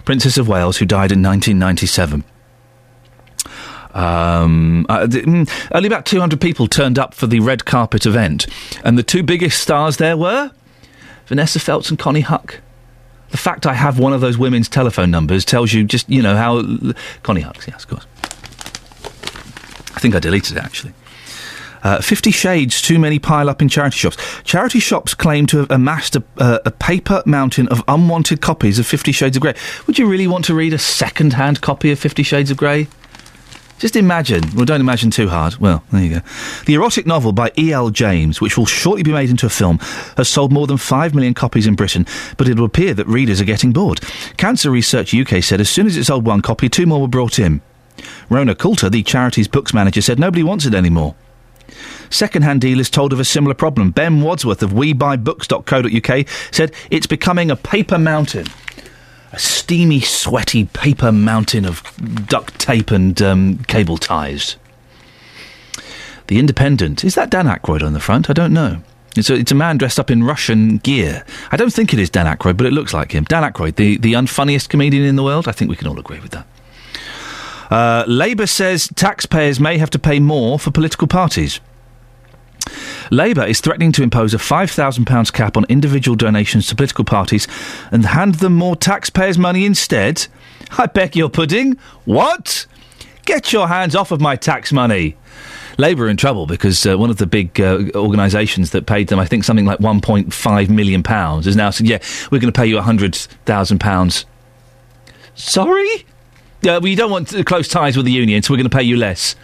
Princess 0.05 0.37
of 0.37 0.49
Wales, 0.49 0.77
who 0.77 0.85
died 0.85 1.13
in 1.13 1.23
1997. 1.23 2.25
Um, 3.95 4.87
uh, 4.89 5.07
th- 5.07 5.25
mm, 5.25 5.69
only 5.73 5.87
about 5.87 6.05
200 6.05 6.41
people 6.41 6.67
turned 6.67 6.99
up 6.99 7.15
for 7.15 7.27
the 7.27 7.41
red 7.41 7.65
carpet 7.65 8.07
event, 8.07 8.47
and 8.85 8.99
the 8.99 9.05
two 9.05 9.23
biggest 9.23 9.63
stars 9.63 9.97
there 9.99 10.17
were 10.17 10.51
Vanessa 11.27 11.61
Feltz 11.61 11.91
and 11.91 11.99
Connie 11.99 12.23
Huq. 12.23 12.57
The 13.31 13.37
fact 13.37 13.67
I 13.67 13.75
have 13.75 13.99
one 13.99 14.13
of 14.13 14.21
those 14.21 14.37
women's 14.37 14.69
telephone 14.69 15.11
numbers 15.11 15.45
tells 15.45 15.73
you 15.73 15.85
just, 15.85 16.09
you 16.09 16.23
know, 16.23 16.37
how. 16.37 16.63
Connie 17.23 17.41
Huq's, 17.41 17.67
yes, 17.67 17.85
of 17.85 17.91
course. 17.91 18.07
I 19.95 20.01
think 20.01 20.15
I 20.15 20.19
deleted 20.19 20.57
it 20.57 20.63
actually. 20.63 20.93
Uh, 21.83 22.01
Fifty 22.01 22.31
Shades, 22.31 22.81
too 22.81 22.99
many 22.99 23.19
pile 23.19 23.51
up 23.51 23.61
in 23.61 23.69
charity 23.69 23.99
shops. 23.99 24.17
Charity 24.43 24.81
shops 24.81 25.13
claim 25.13 25.45
to 25.47 25.59
have 25.59 25.71
amassed 25.71 26.17
a, 26.17 26.25
uh, 26.39 26.59
a 26.65 26.71
paper 26.71 27.23
mountain 27.27 27.69
of 27.69 27.83
unwanted 27.87 28.41
copies 28.41 28.79
of 28.79 28.87
Fifty 28.87 29.13
Shades 29.13 29.37
of 29.37 29.43
Grey. 29.43 29.55
Would 29.87 29.99
you 29.99 30.07
really 30.09 30.27
want 30.27 30.47
to 30.47 30.55
read 30.55 30.73
a 30.73 30.79
second 30.79 31.35
hand 31.35 31.61
copy 31.61 31.93
of 31.93 31.99
Fifty 31.99 32.23
Shades 32.23 32.51
of 32.51 32.57
Grey? 32.57 32.89
Just 33.79 33.97
imagine. 33.97 34.43
Well, 34.55 34.65
don't 34.65 34.81
imagine 34.81 35.11
too 35.11 35.29
hard. 35.29 35.57
Well, 35.57 35.85
there 35.93 36.03
you 36.03 36.21
go. 36.21 36.21
The 36.65 36.75
erotic 36.75 37.07
novel 37.07 37.33
by 37.33 37.53
E.L. 37.59 37.91
James, 37.91 38.41
which 38.41 38.57
will 38.57 38.67
shortly 38.67 39.03
be 39.03 39.13
made 39.13 39.29
into 39.29 39.45
a 39.47 39.51
film, 39.51 39.79
has 40.17 40.29
sold 40.29 40.53
more 40.53 40.67
than 40.67 40.79
5 40.79 41.15
million 41.15 41.35
copies 41.35 41.67
in 41.67 41.75
Britain, 41.75 42.07
but 42.39 42.49
it 42.49 42.57
will 42.57 42.65
appear 42.65 42.95
that 42.95 43.07
readers 43.07 43.41
are 43.41 43.45
getting 43.45 43.73
bored. 43.73 44.01
Cancer 44.37 44.71
Research 44.71 45.13
UK 45.13 45.43
said 45.43 45.61
as 45.61 45.69
soon 45.69 45.87
as 45.87 45.97
it 45.97 46.05
sold 46.05 46.25
one 46.25 46.41
copy, 46.41 46.69
two 46.69 46.87
more 46.87 47.01
were 47.01 47.09
brought 47.09 47.39
in. 47.39 47.61
Rona 48.29 48.55
Coulter, 48.55 48.91
the 48.91 49.03
charity's 49.03 49.49
books 49.49 49.75
manager, 49.75 50.03
said 50.03 50.19
nobody 50.19 50.43
wants 50.43 50.67
it 50.67 50.75
anymore. 50.75 51.15
Second-hand 52.11 52.61
dealers 52.61 52.91
told 52.91 53.13
of 53.13 53.21
a 53.21 53.25
similar 53.25 53.55
problem. 53.55 53.91
Ben 53.91 54.21
Wadsworth 54.21 54.63
of 54.63 54.73
WeBuyBooks.co.uk 54.73 56.29
said 56.53 56.73
it's 56.91 57.07
becoming 57.07 57.51
a 57.51 57.57
paper 57.57 57.99
mountain. 57.99 58.47
A 59.33 59.39
steamy, 59.39 60.01
sweaty 60.01 60.67
paper 60.67 61.11
mountain 61.11 61.65
of 61.65 61.83
duct 62.29 62.59
tape 62.61 62.91
and 62.91 63.21
um, 63.21 63.59
cable 63.65 63.97
ties. 63.97 64.57
The 66.29 66.39
Independent. 66.39 67.05
Is 67.05 67.17
that 67.17 67.31
Dan 67.31 67.47
Aykroyd 67.47 67.83
on 67.83 67.93
the 67.93 68.01
front? 68.01 68.31
I 68.31 68.33
don't 68.33 68.53
know. 68.53 68.81
It's 69.17 69.31
a, 69.31 69.35
it's 69.35 69.53
a 69.53 69.57
man 69.57 69.79
dressed 69.79 70.01
up 70.01 70.11
in 70.11 70.25
Russian 70.25 70.79
gear. 70.79 71.25
I 71.51 71.57
don't 71.57 71.73
think 71.73 71.93
it 71.93 71.99
is 71.99 72.11
Dan 72.11 72.27
Aykroyd, 72.27 72.57
but 72.57 72.67
it 72.67 72.73
looks 72.73 72.95
like 72.95 73.13
him. 73.13 73.25
Dan 73.25 73.43
Aykroyd, 73.43 73.77
the, 73.77 73.97
the 73.99 74.13
unfunniest 74.15 74.69
comedian 74.69 75.05
in 75.05 75.17
the 75.17 75.23
world. 75.23 75.49
I 75.49 75.53
think 75.53 75.69
we 75.69 75.77
can 75.77 75.89
all 75.89 75.99
agree 75.99 76.21
with 76.21 76.33
that. 76.33 76.47
Uh, 77.75 78.05
Labour 78.07 78.47
says 78.47 78.89
taxpayers 78.95 79.59
may 79.59 79.79
have 79.79 79.91
to 79.91 79.99
pay 79.99 80.21
more 80.21 80.61
for 80.61 80.71
political 80.71 81.09
parties. 81.09 81.59
Labour 83.11 83.43
is 83.43 83.61
threatening 83.61 83.91
to 83.91 84.05
impose 84.05 84.33
a 84.33 84.37
£5,000 84.37 85.33
cap 85.33 85.57
on 85.57 85.65
individual 85.69 86.15
donations 86.15 86.69
to 86.69 86.77
political 86.77 87.05
parties 87.05 87.49
and 87.91 88.07
hand 88.07 88.37
them 88.37 88.55
more 88.55 88.77
taxpayers' 88.77 89.39
money 89.39 89.65
instead. 89.65 90.29
I 90.79 90.87
beg 90.87 91.17
your 91.17 91.29
pudding. 91.29 91.77
What? 92.05 92.67
Get 93.25 93.53
your 93.53 93.67
hands 93.67 93.97
off 93.97 94.13
of 94.13 94.21
my 94.21 94.37
tax 94.37 94.73
money. 94.73 95.17
Labour 95.77 96.05
are 96.05 96.09
in 96.09 96.17
trouble 96.17 96.47
because 96.47 96.87
uh, 96.87 96.97
one 96.97 97.11
of 97.11 97.17
the 97.17 97.27
big 97.27 97.61
uh, 97.61 97.91
organisations 97.97 98.71
that 98.71 98.87
paid 98.87 99.09
them, 99.09 99.19
I 99.19 99.27
think, 99.27 99.43
something 99.43 99.67
like 99.67 99.81
£1.5 99.81 100.69
million 100.69 101.03
pounds, 101.03 101.47
has 101.47 101.57
now 101.57 101.71
said, 101.71 101.89
yeah, 101.89 101.99
we're 102.31 102.39
going 102.39 102.53
to 102.53 102.57
pay 102.57 102.67
you 102.67 102.77
£100,000. 102.77 104.25
Sorry? 105.35 106.07
Uh, 106.67 106.81
we 106.83 106.95
don't 106.95 107.11
want 107.11 107.35
uh, 107.35 107.43
close 107.43 107.69
ties 107.69 107.97
with 107.97 108.07
the 108.07 108.13
union, 108.13 108.43
so 108.43 108.53
we're 108.53 108.59
going 108.59 108.71
to 108.71 108.77
pay 108.77 108.83
you 108.83 108.97
less. 108.97 109.37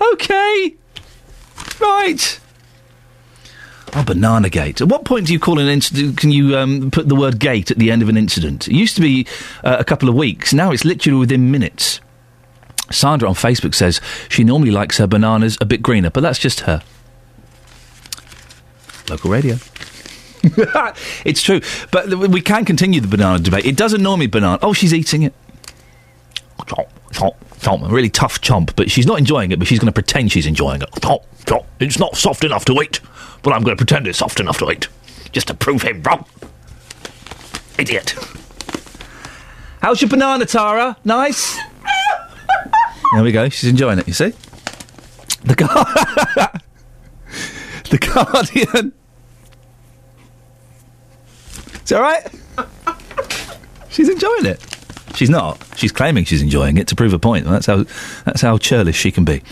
Okay. 0.00 0.74
Right. 1.80 2.40
Oh, 3.96 4.02
banana 4.04 4.50
gate. 4.50 4.80
At 4.80 4.88
what 4.88 5.04
point 5.04 5.28
do 5.28 5.32
you 5.32 5.38
call 5.38 5.58
an 5.60 5.68
incident? 5.68 6.18
Can 6.18 6.32
you 6.32 6.56
um, 6.56 6.90
put 6.90 7.08
the 7.08 7.14
word 7.14 7.38
gate 7.38 7.70
at 7.70 7.78
the 7.78 7.92
end 7.92 8.02
of 8.02 8.08
an 8.08 8.16
incident? 8.16 8.66
It 8.66 8.74
used 8.74 8.96
to 8.96 9.00
be 9.00 9.26
uh, 9.62 9.76
a 9.78 9.84
couple 9.84 10.08
of 10.08 10.16
weeks. 10.16 10.52
Now 10.52 10.72
it's 10.72 10.84
literally 10.84 11.18
within 11.18 11.50
minutes. 11.50 12.00
Sandra 12.90 13.28
on 13.28 13.34
Facebook 13.34 13.74
says 13.74 14.00
she 14.28 14.42
normally 14.42 14.72
likes 14.72 14.98
her 14.98 15.06
bananas 15.06 15.56
a 15.60 15.64
bit 15.64 15.80
greener, 15.80 16.10
but 16.10 16.22
that's 16.22 16.38
just 16.38 16.60
her. 16.60 16.82
Local 19.08 19.30
radio. 19.30 19.56
it's 21.24 21.42
true, 21.42 21.60
but 21.90 22.08
we 22.12 22.40
can 22.40 22.64
continue 22.64 23.00
the 23.00 23.08
banana 23.08 23.38
debate. 23.38 23.64
It 23.64 23.76
does 23.76 23.92
annoy 23.92 24.16
me, 24.16 24.26
banana. 24.26 24.58
Oh, 24.60 24.72
she's 24.72 24.92
eating 24.92 25.22
it. 25.22 25.32
Chomp, 25.32 25.32
chomp, 25.32 26.42
chomp. 26.42 26.43
A 26.43 26.43
really 27.90 28.10
tough 28.10 28.40
chomp, 28.40 28.74
but 28.76 28.90
she's 28.90 29.06
not 29.06 29.18
enjoying 29.18 29.52
it, 29.52 29.58
but 29.58 29.68
she's 29.68 29.78
going 29.78 29.86
to 29.86 29.92
pretend 29.92 30.32
she's 30.32 30.46
enjoying 30.46 30.82
it. 30.82 30.88
It's 31.80 31.98
not 31.98 32.16
soft 32.16 32.44
enough 32.44 32.64
to 32.66 32.80
eat, 32.82 33.00
but 33.42 33.52
I'm 33.52 33.62
going 33.62 33.76
to 33.76 33.84
pretend 33.84 34.06
it's 34.06 34.18
soft 34.18 34.40
enough 34.40 34.58
to 34.58 34.70
eat. 34.70 34.88
Just 35.32 35.48
to 35.48 35.54
prove 35.54 35.82
him 35.82 36.02
wrong. 36.02 36.26
Idiot. 37.78 38.14
How's 39.80 40.00
your 40.00 40.08
banana, 40.08 40.46
Tara? 40.46 40.96
Nice? 41.04 41.58
there 43.12 43.22
we 43.22 43.32
go. 43.32 43.48
She's 43.48 43.68
enjoying 43.70 43.98
it, 43.98 44.06
you 44.08 44.14
see? 44.14 44.32
The, 45.44 45.54
Guar- 45.54 46.60
the 47.90 47.98
Guardian. 47.98 48.92
Is 51.82 51.90
that 51.90 52.00
right? 52.00 52.26
She's 53.90 54.08
enjoying 54.08 54.46
it. 54.46 54.73
She's 55.14 55.30
not. 55.30 55.62
She's 55.76 55.92
claiming 55.92 56.24
she's 56.24 56.42
enjoying 56.42 56.76
it 56.76 56.88
to 56.88 56.96
prove 56.96 57.12
a 57.12 57.18
point. 57.18 57.44
That's 57.44 57.66
how 57.66 57.84
that's 58.24 58.40
how 58.40 58.58
churlish 58.58 58.96
she 58.96 59.12
can 59.12 59.24
be. 59.24 59.42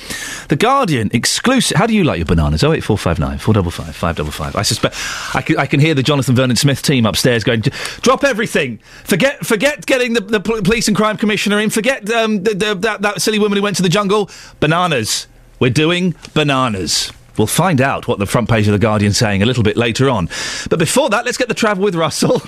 The 0.49 0.57
Guardian 0.57 1.11
exclusive. 1.13 1.77
How 1.77 1.87
do 1.87 1.95
you 1.95 2.05
like 2.05 2.19
your 2.19 2.27
bananas? 2.27 2.65
Oh 2.65 2.73
eight 2.73 2.83
four 2.83 2.99
five 2.99 3.19
nine 3.19 3.39
four 3.39 3.55
double 3.55 3.71
five 3.71 3.95
five 3.95 4.17
double 4.17 4.33
five. 4.33 4.57
I 4.57 4.63
suspect 4.63 4.97
I 5.35 5.43
can, 5.43 5.59
I 5.59 5.67
can 5.67 5.79
hear 5.79 5.95
the 5.95 6.03
Jonathan 6.03 6.35
Vernon 6.35 6.57
Smith 6.57 6.83
team 6.83 7.07
upstairs 7.07 7.45
going, 7.45 7.61
drop 8.01 8.25
everything. 8.25 8.79
Forget 9.05 9.47
forget 9.47 9.87
getting 9.87 10.15
the, 10.15 10.21
the 10.21 10.41
police 10.41 10.89
and 10.89 10.97
crime 10.97 11.17
commissioner 11.17 11.61
in. 11.61 11.71
Forget 11.71 12.11
um, 12.11 12.43
the, 12.43 12.55
the, 12.55 12.75
that 12.75 13.03
that 13.03 13.23
silly 13.23 13.39
woman 13.39 13.57
who 13.57 13.63
went 13.63 13.77
to 13.77 13.83
the 13.83 13.89
jungle. 13.89 14.31
Bananas. 14.59 15.29
We're 15.61 15.71
doing 15.71 16.17
bananas. 16.35 17.13
We'll 17.39 17.47
find 17.47 17.81
out 17.81 18.09
what 18.09 18.19
the 18.19 18.27
front 18.27 18.51
page 18.51 18.67
of 18.67 18.73
the 18.73 18.79
Guardian's 18.79 19.17
saying 19.17 19.43
a 19.43 19.47
little 19.47 19.63
bit 19.63 19.77
later 19.77 20.11
on. 20.11 20.29
But 20.69 20.81
before 20.81 21.09
that, 21.11 21.25
let's 21.25 21.39
get 21.39 21.49
the 21.49 21.55
travel 21.55 21.85
with 21.85 21.95
Russell. 21.95 22.43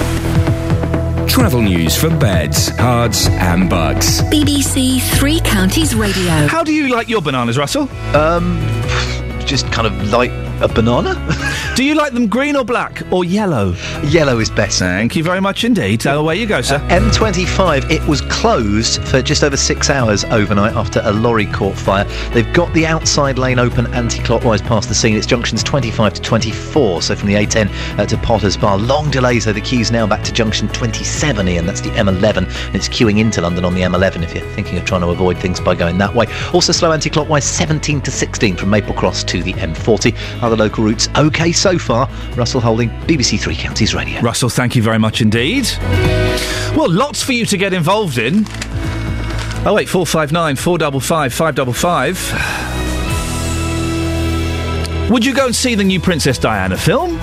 Travel 1.28 1.60
news 1.62 1.96
for 1.96 2.08
beds, 2.08 2.70
Herts, 2.70 3.28
and 3.28 3.68
Bucks. 3.68 4.20
BBC 4.22 5.00
Three 5.18 5.40
Counties 5.40 5.94
Radio. 5.94 6.46
How 6.46 6.64
do 6.64 6.72
you 6.72 6.88
like 6.88 7.08
your 7.08 7.20
bananas, 7.20 7.58
Russell? 7.58 7.88
Um, 8.14 8.58
just 9.44 9.70
kind 9.70 9.86
of 9.86 10.10
light 10.10 10.30
A 10.62 10.68
banana? 10.68 11.14
Do 11.76 11.84
you 11.84 11.94
like 11.94 12.14
them 12.14 12.28
green 12.28 12.56
or 12.56 12.64
black 12.64 13.02
or 13.12 13.26
yellow? 13.26 13.74
Yellow 14.04 14.38
is 14.38 14.48
better. 14.48 14.86
Thank 14.86 15.14
you 15.14 15.22
very 15.22 15.40
much 15.40 15.64
indeed. 15.64 16.06
Uh, 16.06 16.12
away 16.12 16.36
you 16.36 16.46
go, 16.46 16.62
sir. 16.62 16.78
M25, 16.88 17.90
it 17.90 18.02
was 18.08 18.22
closed 18.22 19.02
for 19.04 19.20
just 19.20 19.44
over 19.44 19.58
six 19.58 19.90
hours 19.90 20.24
overnight 20.24 20.74
after 20.74 21.02
a 21.04 21.12
lorry 21.12 21.44
caught 21.44 21.76
fire. 21.76 22.04
They've 22.32 22.50
got 22.54 22.72
the 22.72 22.86
outside 22.86 23.38
lane 23.38 23.58
open 23.58 23.86
anti-clockwise 23.92 24.62
past 24.62 24.88
the 24.88 24.94
scene. 24.94 25.14
It's 25.14 25.26
junctions 25.26 25.62
25 25.62 26.14
to 26.14 26.22
24, 26.22 27.02
so 27.02 27.14
from 27.14 27.28
the 27.28 27.34
A10 27.34 27.98
uh, 27.98 28.06
to 28.06 28.16
Potters 28.16 28.56
Bar. 28.56 28.78
Long 28.78 29.10
delay, 29.10 29.38
so 29.40 29.52
the 29.52 29.60
queue's 29.60 29.90
now 29.90 30.06
back 30.06 30.24
to 30.24 30.32
junction 30.32 30.68
27, 30.68 31.46
Iain. 31.48 31.66
That's 31.66 31.82
the 31.82 31.90
M11, 31.90 32.36
and 32.38 32.74
it's 32.74 32.88
queuing 32.88 33.18
into 33.18 33.42
London 33.42 33.66
on 33.66 33.74
the 33.74 33.82
M11 33.82 34.22
if 34.22 34.34
you're 34.34 34.48
thinking 34.54 34.78
of 34.78 34.86
trying 34.86 35.02
to 35.02 35.08
avoid 35.08 35.36
things 35.36 35.60
by 35.60 35.74
going 35.74 35.98
that 35.98 36.14
way. 36.14 36.24
Also 36.54 36.72
slow 36.72 36.92
anti-clockwise 36.92 37.44
17 37.44 38.00
to 38.00 38.10
16 38.10 38.56
from 38.56 38.70
Maple 38.70 38.94
Cross 38.94 39.24
to 39.24 39.42
the 39.42 39.52
M40. 39.52 40.45
Other 40.46 40.56
local 40.56 40.84
routes 40.84 41.08
okay 41.16 41.50
so 41.50 41.76
far. 41.76 42.08
Russell 42.36 42.60
Holding, 42.60 42.88
BBC 43.08 43.40
Three 43.40 43.56
Counties 43.56 43.96
Radio. 43.96 44.20
Russell, 44.20 44.48
thank 44.48 44.76
you 44.76 44.82
very 44.82 44.98
much 44.98 45.20
indeed. 45.20 45.66
Well, 46.76 46.88
lots 46.88 47.20
for 47.20 47.32
you 47.32 47.44
to 47.46 47.56
get 47.56 47.72
involved 47.72 48.16
in. 48.16 48.44
Oh 49.66 49.72
wait, 49.74 49.88
four 49.88 50.06
five 50.06 50.30
nine 50.30 50.54
four 50.54 50.78
double 50.78 51.00
five 51.00 51.34
five 51.34 51.56
double 51.56 51.72
five. 51.72 52.16
Would 55.10 55.24
you 55.24 55.34
go 55.34 55.46
and 55.46 55.56
see 55.56 55.74
the 55.74 55.82
new 55.82 55.98
Princess 55.98 56.38
Diana 56.38 56.76
film? 56.76 57.16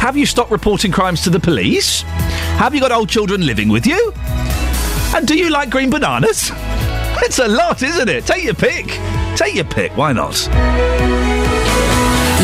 Have 0.00 0.16
you 0.16 0.26
stopped 0.26 0.50
reporting 0.50 0.90
crimes 0.90 1.22
to 1.22 1.30
the 1.30 1.38
police? 1.38 2.02
Have 2.58 2.74
you 2.74 2.80
got 2.80 2.90
old 2.90 3.08
children 3.08 3.46
living 3.46 3.68
with 3.68 3.86
you? 3.86 4.12
And 5.14 5.24
do 5.28 5.38
you 5.38 5.50
like 5.50 5.70
green 5.70 5.90
bananas? 5.90 6.50
It's 7.18 7.38
a 7.38 7.48
lot, 7.48 7.82
isn't 7.82 8.10
it? 8.10 8.26
Take 8.26 8.44
your 8.44 8.54
pick. 8.54 8.86
Take 9.36 9.54
your 9.54 9.64
pick. 9.64 9.96
Why 9.96 10.12
not? 10.12 10.36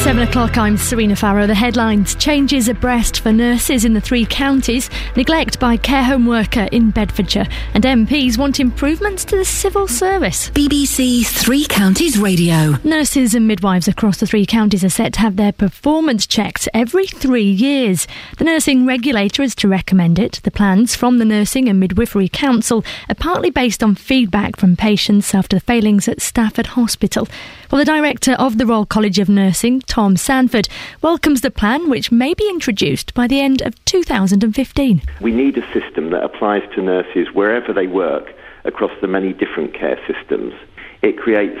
It's 0.00 0.06
seven 0.06 0.26
o'clock. 0.26 0.56
I'm 0.56 0.78
Serena 0.78 1.14
Farrow. 1.14 1.46
The 1.46 1.54
headlines: 1.54 2.14
changes 2.14 2.68
abreast 2.68 3.20
for 3.20 3.34
nurses 3.34 3.84
in 3.84 3.92
the 3.92 4.00
three 4.00 4.24
counties, 4.24 4.88
neglect 5.14 5.60
by 5.60 5.76
care 5.76 6.02
home 6.02 6.24
worker 6.24 6.68
in 6.72 6.90
Bedfordshire, 6.90 7.46
and 7.74 7.84
MPs 7.84 8.38
want 8.38 8.60
improvements 8.60 9.26
to 9.26 9.36
the 9.36 9.44
civil 9.44 9.86
service. 9.86 10.48
BBC 10.52 11.26
Three 11.26 11.66
Counties 11.66 12.18
Radio. 12.18 12.78
Nurses 12.82 13.34
and 13.34 13.46
midwives 13.46 13.88
across 13.88 14.16
the 14.16 14.26
three 14.26 14.46
counties 14.46 14.82
are 14.82 14.88
set 14.88 15.12
to 15.12 15.20
have 15.20 15.36
their 15.36 15.52
performance 15.52 16.26
checked 16.26 16.66
every 16.72 17.06
three 17.06 17.50
years. 17.50 18.06
The 18.38 18.44
nursing 18.44 18.86
regulator 18.86 19.42
is 19.42 19.54
to 19.56 19.68
recommend 19.68 20.18
it. 20.18 20.40
The 20.44 20.50
plans 20.50 20.96
from 20.96 21.18
the 21.18 21.26
Nursing 21.26 21.68
and 21.68 21.78
Midwifery 21.78 22.30
Council 22.30 22.86
are 23.10 23.14
partly 23.14 23.50
based 23.50 23.82
on 23.82 23.96
feedback 23.96 24.56
from 24.56 24.76
patients 24.76 25.34
after 25.34 25.56
the 25.56 25.60
failings 25.60 26.08
at 26.08 26.22
Stafford 26.22 26.68
Hospital. 26.68 27.28
Well, 27.70 27.78
the 27.78 27.84
director 27.84 28.32
of 28.32 28.56
the 28.56 28.64
Royal 28.66 28.86
College 28.86 29.18
of 29.18 29.28
Nursing, 29.28 29.82
Tom 29.90 30.14
Sandford, 30.14 30.68
welcomes 31.02 31.40
the 31.40 31.50
plan, 31.50 31.90
which 31.90 32.12
may 32.12 32.32
be 32.32 32.48
introduced 32.48 33.12
by 33.12 33.26
the 33.26 33.40
end 33.40 33.60
of 33.60 33.74
2015. 33.86 35.02
We 35.20 35.32
need 35.32 35.58
a 35.58 35.72
system 35.72 36.10
that 36.10 36.22
applies 36.22 36.62
to 36.76 36.80
nurses 36.80 37.34
wherever 37.34 37.72
they 37.72 37.88
work 37.88 38.32
across 38.64 38.92
the 39.00 39.08
many 39.08 39.32
different 39.32 39.74
care 39.74 39.98
systems. 40.06 40.54
It 41.02 41.18
creates 41.18 41.58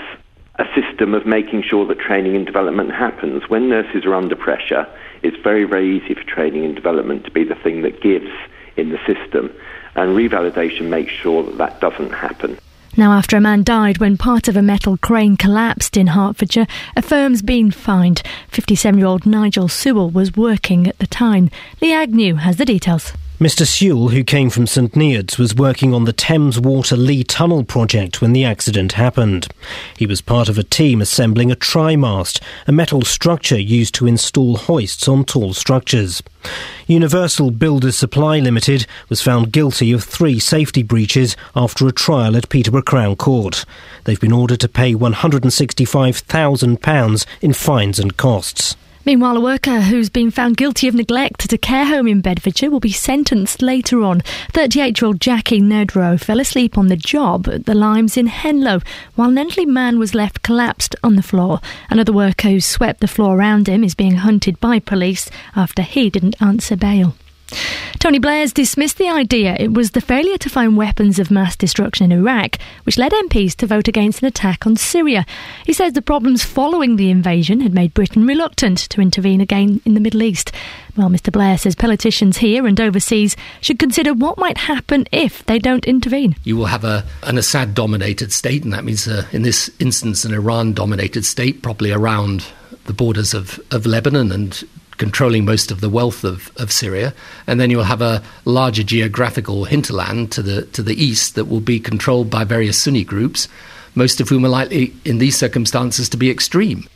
a 0.60 0.64
system 0.80 1.12
of 1.12 1.26
making 1.26 1.64
sure 1.64 1.84
that 1.86 1.98
training 1.98 2.36
and 2.36 2.46
development 2.46 2.92
happens. 2.92 3.48
When 3.48 3.68
nurses 3.68 4.04
are 4.06 4.14
under 4.14 4.36
pressure, 4.36 4.86
it's 5.22 5.36
very, 5.42 5.64
very 5.64 5.96
easy 5.96 6.14
for 6.14 6.22
training 6.22 6.64
and 6.64 6.76
development 6.76 7.24
to 7.24 7.32
be 7.32 7.42
the 7.42 7.56
thing 7.56 7.82
that 7.82 8.00
gives 8.00 8.30
in 8.76 8.90
the 8.90 8.98
system. 9.12 9.52
And 9.96 10.16
revalidation 10.16 10.82
makes 10.82 11.10
sure 11.10 11.42
that 11.42 11.58
that 11.58 11.80
doesn't 11.80 12.12
happen. 12.12 12.60
Now, 12.96 13.12
after 13.12 13.36
a 13.36 13.40
man 13.40 13.62
died 13.62 13.98
when 13.98 14.16
part 14.16 14.48
of 14.48 14.56
a 14.56 14.62
metal 14.62 14.96
crane 14.96 15.36
collapsed 15.36 15.96
in 15.96 16.08
Hertfordshire, 16.08 16.66
a 16.96 17.02
firm's 17.02 17.40
been 17.40 17.70
fined. 17.70 18.22
57 18.48 18.98
year 18.98 19.06
old 19.06 19.24
Nigel 19.24 19.68
Sewell 19.68 20.10
was 20.10 20.36
working 20.36 20.86
at 20.88 20.98
the 20.98 21.06
time. 21.06 21.50
Lee 21.80 21.92
Agnew 21.92 22.36
has 22.36 22.56
the 22.56 22.64
details. 22.64 23.12
Mr. 23.40 23.66
Sewell, 23.66 24.10
who 24.10 24.22
came 24.22 24.50
from 24.50 24.66
St 24.66 24.92
Neots, 24.92 25.38
was 25.38 25.54
working 25.54 25.94
on 25.94 26.04
the 26.04 26.12
Thames 26.12 26.60
Water 26.60 26.94
Lee 26.94 27.24
Tunnel 27.24 27.64
project 27.64 28.20
when 28.20 28.34
the 28.34 28.44
accident 28.44 28.92
happened. 28.92 29.48
He 29.96 30.04
was 30.04 30.20
part 30.20 30.50
of 30.50 30.58
a 30.58 30.62
team 30.62 31.00
assembling 31.00 31.50
a 31.50 31.56
trimast, 31.56 32.42
a 32.66 32.72
metal 32.72 33.00
structure 33.00 33.58
used 33.58 33.94
to 33.94 34.06
install 34.06 34.58
hoists 34.58 35.08
on 35.08 35.24
tall 35.24 35.54
structures. 35.54 36.22
Universal 36.86 37.52
Builders 37.52 37.96
Supply 37.96 38.40
Limited 38.40 38.84
was 39.08 39.22
found 39.22 39.52
guilty 39.52 39.90
of 39.90 40.04
three 40.04 40.38
safety 40.38 40.82
breaches 40.82 41.34
after 41.56 41.88
a 41.88 41.92
trial 41.92 42.36
at 42.36 42.50
Peterborough 42.50 42.82
Crown 42.82 43.16
Court. 43.16 43.64
They've 44.04 44.20
been 44.20 44.32
ordered 44.32 44.60
to 44.60 44.68
pay 44.68 44.92
£165,000 44.92 47.26
in 47.40 47.52
fines 47.54 47.98
and 47.98 48.18
costs. 48.18 48.76
Meanwhile, 49.06 49.38
a 49.38 49.40
worker 49.40 49.80
who's 49.80 50.10
been 50.10 50.30
found 50.30 50.58
guilty 50.58 50.86
of 50.86 50.94
neglect 50.94 51.46
at 51.46 51.52
a 51.54 51.58
care 51.58 51.86
home 51.86 52.06
in 52.06 52.20
Bedfordshire 52.20 52.70
will 52.70 52.80
be 52.80 52.92
sentenced 52.92 53.62
later 53.62 54.02
on. 54.02 54.20
38 54.52 55.00
year 55.00 55.06
old 55.06 55.20
Jackie 55.22 55.60
Nedrow 55.60 56.20
fell 56.20 56.38
asleep 56.38 56.76
on 56.76 56.88
the 56.88 56.96
job 56.96 57.48
at 57.48 57.64
the 57.64 57.74
Limes 57.74 58.18
in 58.18 58.26
Henlow 58.26 58.82
while 59.14 59.30
an 59.30 59.38
elderly 59.38 59.64
man 59.64 59.98
was 59.98 60.14
left 60.14 60.42
collapsed 60.42 60.94
on 61.02 61.16
the 61.16 61.22
floor. 61.22 61.60
Another 61.88 62.12
worker 62.12 62.48
who 62.50 62.60
swept 62.60 63.00
the 63.00 63.08
floor 63.08 63.38
around 63.38 63.68
him 63.68 63.82
is 63.82 63.94
being 63.94 64.16
hunted 64.16 64.60
by 64.60 64.78
police 64.78 65.30
after 65.56 65.80
he 65.80 66.10
didn't 66.10 66.40
answer 66.42 66.76
bail. 66.76 67.14
Tony 67.98 68.18
Blair's 68.18 68.52
dismissed 68.52 68.98
the 68.98 69.08
idea 69.08 69.56
it 69.58 69.74
was 69.74 69.90
the 69.90 70.00
failure 70.00 70.38
to 70.38 70.48
find 70.48 70.76
weapons 70.76 71.18
of 71.18 71.30
mass 71.30 71.56
destruction 71.56 72.10
in 72.10 72.18
Iraq 72.18 72.56
which 72.84 72.98
led 72.98 73.12
MPs 73.12 73.54
to 73.56 73.66
vote 73.66 73.88
against 73.88 74.22
an 74.22 74.28
attack 74.28 74.66
on 74.66 74.76
Syria. 74.76 75.26
He 75.66 75.72
says 75.72 75.92
the 75.92 76.02
problems 76.02 76.44
following 76.44 76.96
the 76.96 77.10
invasion 77.10 77.60
had 77.60 77.74
made 77.74 77.94
Britain 77.94 78.26
reluctant 78.26 78.78
to 78.90 79.00
intervene 79.00 79.40
again 79.40 79.80
in 79.84 79.94
the 79.94 80.00
Middle 80.00 80.22
East. 80.22 80.52
Well, 80.96 81.08
Mr. 81.08 81.32
Blair 81.32 81.56
says 81.58 81.74
politicians 81.74 82.38
here 82.38 82.66
and 82.66 82.80
overseas 82.80 83.36
should 83.60 83.78
consider 83.78 84.12
what 84.12 84.38
might 84.38 84.58
happen 84.58 85.06
if 85.12 85.44
they 85.46 85.58
don't 85.58 85.84
intervene. 85.84 86.36
You 86.44 86.56
will 86.56 86.66
have 86.66 86.84
a, 86.84 87.04
an 87.22 87.38
Assad 87.38 87.74
dominated 87.74 88.32
state, 88.32 88.64
and 88.64 88.72
that 88.72 88.84
means, 88.84 89.06
uh, 89.06 89.26
in 89.32 89.42
this 89.42 89.70
instance, 89.78 90.24
an 90.24 90.34
Iran 90.34 90.72
dominated 90.72 91.24
state, 91.24 91.62
probably 91.62 91.92
around 91.92 92.46
the 92.84 92.92
borders 92.92 93.34
of, 93.34 93.60
of 93.70 93.86
Lebanon 93.86 94.32
and 94.32 94.64
controlling 95.00 95.46
most 95.46 95.70
of 95.70 95.80
the 95.80 95.88
wealth 95.88 96.24
of, 96.24 96.52
of 96.58 96.70
Syria, 96.70 97.14
and 97.46 97.58
then 97.58 97.70
you'll 97.70 97.84
have 97.84 98.02
a 98.02 98.22
larger 98.44 98.82
geographical 98.82 99.64
hinterland 99.64 100.30
to 100.32 100.42
the 100.42 100.66
to 100.66 100.82
the 100.82 101.02
east 101.02 101.34
that 101.34 101.46
will 101.46 101.60
be 101.60 101.80
controlled 101.80 102.28
by 102.28 102.44
various 102.44 102.76
Sunni 102.76 103.02
groups, 103.02 103.48
most 103.94 104.20
of 104.20 104.28
whom 104.28 104.44
are 104.44 104.50
likely, 104.50 104.94
in 105.06 105.16
these 105.16 105.36
circumstances, 105.36 106.10
to 106.10 106.18
be 106.18 106.30
extreme. 106.30 106.86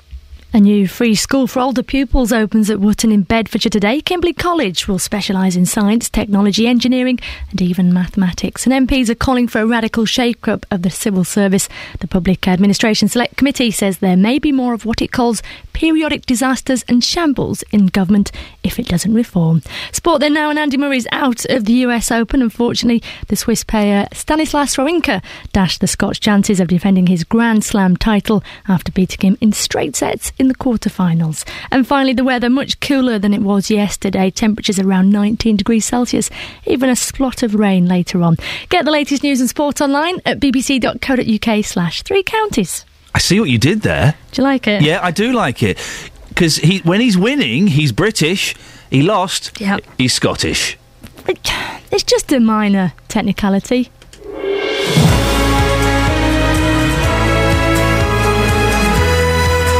A 0.55 0.61
new 0.61 0.87
free 0.87 1.17
school 1.17 1.49
for 1.49 1.59
older 1.59 1.83
pupils 1.83 2.33
opens 2.33 2.71
at 2.71 2.79
Wootton 2.79 3.11
in 3.11 3.23
Bedfordshire 3.23 3.71
today. 3.71 4.01
Kimberley 4.01 4.33
College 4.33 4.87
will 4.87 5.01
specialise 5.01 5.57
in 5.57 5.67
science, 5.67 6.09
technology, 6.09 6.69
engineering, 6.69 7.19
and 7.51 7.61
even 7.61 7.93
mathematics. 7.93 8.65
And 8.65 8.89
MPs 8.89 9.09
are 9.09 9.17
calling 9.17 9.49
for 9.49 9.61
a 9.61 9.67
radical 9.67 10.05
shake 10.05 10.47
up 10.47 10.65
of 10.71 10.83
the 10.83 10.91
civil 10.91 11.25
service. 11.25 11.69
The 11.99 12.07
Public 12.07 12.47
Administration 12.47 13.09
Select 13.09 13.37
Committee 13.37 13.73
says 13.73 13.99
there 13.99 14.17
may 14.17 14.39
be 14.39 14.53
more 14.53 14.75
of 14.75 14.87
what 14.87 15.03
it 15.03 15.11
calls 15.11 15.43
periodic 15.73 16.25
disasters 16.25 16.85
and 16.87 17.03
shambles 17.03 17.63
in 17.73 17.87
government 17.87 18.31
if 18.65 18.79
it 18.79 18.89
doesn't 18.89 19.15
reform. 19.15 19.63
Sport 19.93 20.21
then 20.21 20.35
now, 20.35 20.51
and 20.51 20.59
Andy 20.59 20.77
Murray's 20.77 21.07
out 21.13 21.45
of 21.45 21.67
the 21.67 21.75
US 21.85 22.11
Open. 22.11 22.43
Unfortunately, 22.43 23.03
the 23.29 23.37
Swiss 23.37 23.63
player 23.63 24.09
Stanislas 24.13 24.77
Wawrinka 24.77 25.23
dashed 25.53 25.81
the 25.81 25.87
Scots 25.87 26.19
chances 26.19 26.59
of 26.59 26.69
defending 26.69 27.07
his 27.07 27.23
Grand 27.25 27.63
Slam 27.65 27.97
title 27.97 28.43
after 28.67 28.91
beating 28.91 29.21
him 29.21 29.39
in 29.41 29.53
straight 29.53 29.95
sets 29.95 30.33
in 30.39 30.49
the 30.49 30.55
quarterfinals. 30.55 31.47
And 31.71 31.87
finally, 31.87 32.15
the 32.15 32.25
weather 32.25 32.51
much 32.51 32.81
cooler 32.81 33.19
than 33.19 33.35
it 33.35 33.43
was 33.43 33.71
yesterday. 33.71 34.31
Temperatures 34.31 34.79
around 34.79 35.11
19 35.11 35.57
degrees 35.57 35.85
Celsius, 35.85 36.31
even 36.67 36.89
a 36.89 36.95
splot 36.95 37.43
of 37.43 37.55
rain 37.55 37.87
later 37.87 38.23
on. 38.23 38.37
Get 38.71 38.85
the 38.85 38.91
latest 38.91 39.23
news 39.23 39.41
and 39.41 39.49
sport 39.49 39.81
online 39.81 40.21
at 40.25 40.41
bbc.co.uk 40.41 41.65
slash 41.65 42.03
three 42.03 42.23
counties. 42.23 42.85
I 43.15 43.19
see 43.19 43.39
what 43.39 43.49
you 43.49 43.59
did 43.59 43.83
there. 43.83 44.15
Do 44.33 44.43
you 44.43 44.49
like 44.49 44.67
it? 44.67 44.83
Yeah, 44.83 44.99
I 45.01 45.13
do 45.13 45.33
like 45.33 45.63
it. 45.63 45.79
Because 46.35 46.57
he, 46.57 46.79
when 46.79 47.01
he's 47.01 47.17
winning, 47.17 47.69
he's 47.69 47.93
British. 47.93 48.55
He 48.91 49.03
lost, 49.03 49.53
Yep. 49.61 49.81
he's 49.99 50.13
Scottish. 50.15 50.77
It's 51.93 52.03
just 52.03 52.33
a 52.33 52.41
minor 52.41 52.93
technicality. 53.09 53.91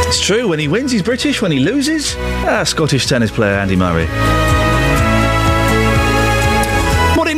It's 0.07 0.21
true. 0.25 0.47
When 0.47 0.59
he 0.59 0.67
wins, 0.67 0.91
he's 0.91 1.01
British. 1.03 1.41
When 1.41 1.51
he 1.51 1.59
loses, 1.59 2.15
ah, 2.45 2.63
Scottish 2.63 3.05
tennis 3.07 3.31
player 3.31 3.53
Andy 3.55 3.75
Murray. 3.75 4.07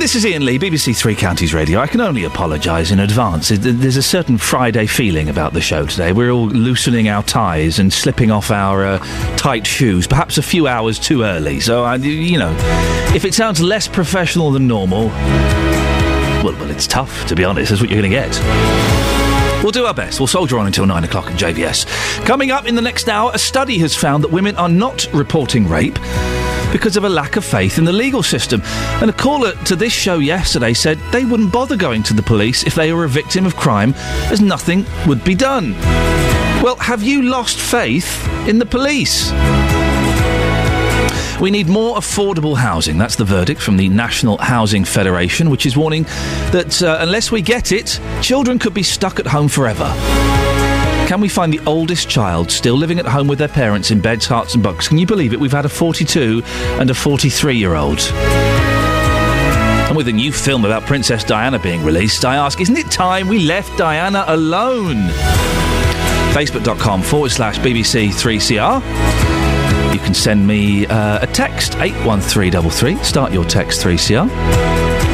This 0.07 0.23
is 0.23 0.25
Iain 0.25 0.45
Lee, 0.45 0.57
BBC 0.57 0.95
Three 0.95 1.15
Counties 1.15 1.53
Radio. 1.53 1.81
I 1.81 1.87
can 1.87 1.99
only 1.99 2.23
apologise 2.23 2.91
in 2.91 2.99
advance. 3.01 3.49
There's 3.49 3.97
a 3.97 4.01
certain 4.01 4.37
Friday 4.37 4.85
feeling 4.85 5.27
about 5.27 5.51
the 5.51 5.59
show 5.59 5.85
today. 5.85 6.13
We're 6.13 6.31
all 6.31 6.47
loosening 6.47 7.09
our 7.09 7.21
ties 7.23 7.77
and 7.77 7.91
slipping 7.91 8.31
off 8.31 8.49
our 8.49 8.85
uh, 8.85 9.35
tight 9.35 9.67
shoes, 9.67 10.07
perhaps 10.07 10.37
a 10.37 10.41
few 10.41 10.65
hours 10.65 10.97
too 10.97 11.23
early. 11.23 11.59
So, 11.59 11.83
I, 11.83 11.95
you 11.95 12.39
know, 12.39 12.55
if 13.13 13.25
it 13.25 13.33
sounds 13.33 13.59
less 13.59 13.89
professional 13.89 14.49
than 14.51 14.65
normal, 14.65 15.07
well, 15.07 16.53
well, 16.53 16.71
it's 16.71 16.87
tough, 16.87 17.27
to 17.27 17.35
be 17.35 17.43
honest. 17.43 17.71
That's 17.71 17.81
what 17.81 17.89
you're 17.89 18.01
going 18.01 18.09
to 18.09 18.17
get. 18.17 19.61
We'll 19.61 19.73
do 19.73 19.87
our 19.87 19.93
best. 19.93 20.21
We'll 20.21 20.27
soldier 20.27 20.57
on 20.57 20.67
until 20.67 20.85
nine 20.85 21.03
o'clock 21.03 21.25
at 21.25 21.37
JVS. 21.37 22.25
Coming 22.25 22.49
up 22.51 22.65
in 22.65 22.75
the 22.75 22.81
next 22.81 23.09
hour, 23.09 23.31
a 23.33 23.39
study 23.39 23.77
has 23.79 23.93
found 23.93 24.23
that 24.23 24.31
women 24.31 24.55
are 24.55 24.69
not 24.69 25.05
reporting 25.13 25.67
rape 25.67 25.99
because 26.71 26.97
of 26.97 27.03
a 27.03 27.09
lack 27.09 27.35
of 27.35 27.45
faith 27.45 27.77
in 27.77 27.85
the 27.85 27.93
legal 27.93 28.23
system. 28.23 28.61
And 29.01 29.09
a 29.09 29.13
caller 29.13 29.53
to 29.65 29.75
this 29.75 29.93
show 29.93 30.19
yesterday 30.19 30.73
said 30.73 30.97
they 31.11 31.25
wouldn't 31.25 31.51
bother 31.51 31.75
going 31.75 32.03
to 32.03 32.13
the 32.13 32.21
police 32.21 32.63
if 32.63 32.75
they 32.75 32.93
were 32.93 33.05
a 33.05 33.09
victim 33.09 33.45
of 33.45 33.55
crime, 33.55 33.93
as 34.31 34.41
nothing 34.41 34.85
would 35.07 35.23
be 35.23 35.35
done. 35.35 35.73
Well, 36.61 36.75
have 36.77 37.03
you 37.03 37.21
lost 37.21 37.59
faith 37.59 38.27
in 38.47 38.59
the 38.59 38.65
police? 38.65 39.31
We 41.39 41.51
need 41.51 41.67
more 41.67 41.97
affordable 41.97 42.57
housing. 42.57 42.97
That's 42.97 43.15
the 43.15 43.25
verdict 43.25 43.61
from 43.61 43.77
the 43.77 43.89
National 43.89 44.37
Housing 44.37 44.83
Federation, 44.83 45.51
which 45.51 45.67
is 45.67 45.77
warning 45.77 46.03
that 46.51 46.81
uh, 46.81 46.97
unless 46.99 47.31
we 47.31 47.43
get 47.43 47.71
it, 47.71 47.99
children 48.23 48.57
could 48.57 48.73
be 48.73 48.81
stuck 48.81 49.19
at 49.19 49.27
home 49.27 49.47
forever. 49.47 49.93
Can 51.07 51.21
we 51.21 51.29
find 51.29 51.53
the 51.53 51.61
oldest 51.65 52.09
child 52.09 52.51
still 52.51 52.75
living 52.75 52.99
at 52.99 53.05
home 53.05 53.29
with 53.29 53.39
their 53.39 53.47
parents 53.47 53.91
in 53.91 54.01
beds, 54.01 54.27
Herts, 54.27 54.55
and 54.55 54.61
Bucks? 54.61 54.89
Can 54.89 54.97
you 54.97 55.05
believe 55.05 55.31
it? 55.31 55.39
We've 55.39 55.53
had 55.53 55.63
a 55.63 55.69
42 55.69 56.41
and 56.81 56.89
a 56.89 56.93
43 56.93 57.55
year 57.55 57.75
old. 57.75 58.01
And 59.87 59.95
with 59.95 60.09
a 60.09 60.11
new 60.11 60.33
film 60.33 60.65
about 60.65 60.83
Princess 60.83 61.23
Diana 61.23 61.59
being 61.59 61.81
released, 61.85 62.25
I 62.25 62.35
ask, 62.35 62.59
isn't 62.59 62.75
it 62.75 62.91
time 62.91 63.29
we 63.29 63.39
left 63.39 63.77
Diana 63.77 64.25
alone? 64.27 65.07
Facebook.com 66.33 67.01
forward 67.03 67.31
slash 67.31 67.57
BBC 67.59 68.09
3CR. 68.09 69.93
You 69.93 69.99
can 69.99 70.13
send 70.13 70.45
me 70.45 70.87
uh, 70.87 71.23
a 71.23 71.27
text, 71.27 71.75
81333. 71.75 73.01
Start 73.05 73.31
your 73.31 73.45
text 73.45 73.81
3CR. 73.81 74.27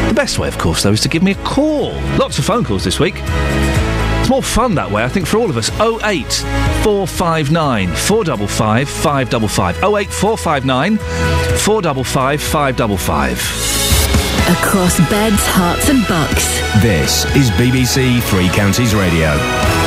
The 0.08 0.14
best 0.16 0.39
way, 0.39 0.48
of 0.48 0.58
course, 0.58 0.82
though, 0.82 0.94
is 0.94 1.02
to 1.02 1.08
give 1.08 1.22
me 1.22 1.34
a 1.34 1.44
call. 1.44 1.91
Lots 2.18 2.39
of 2.39 2.46
phone 2.46 2.64
calls 2.64 2.84
this 2.84 3.00
week. 3.00 3.22
It's 4.24 4.30
more 4.30 4.42
fun 4.42 4.74
that 4.76 4.90
way, 4.90 5.04
I 5.04 5.10
think, 5.10 5.28
for 5.28 5.36
all 5.36 5.50
of 5.50 5.58
us. 5.58 5.70
08 5.82 6.32
459 6.82 7.90
455 7.94 8.88
555. 8.88 9.84
08 9.84 10.14
459 10.14 10.98
455 11.58 12.42
555. 12.42 13.38
Across 14.64 15.00
beds, 15.10 15.44
Herts, 15.44 15.90
and 15.90 16.08
Bucks. 16.08 16.48
This 16.82 17.26
is 17.36 17.50
BBC 17.52 18.24
Three 18.24 18.48
Counties 18.48 18.96
Radio. 18.96 19.83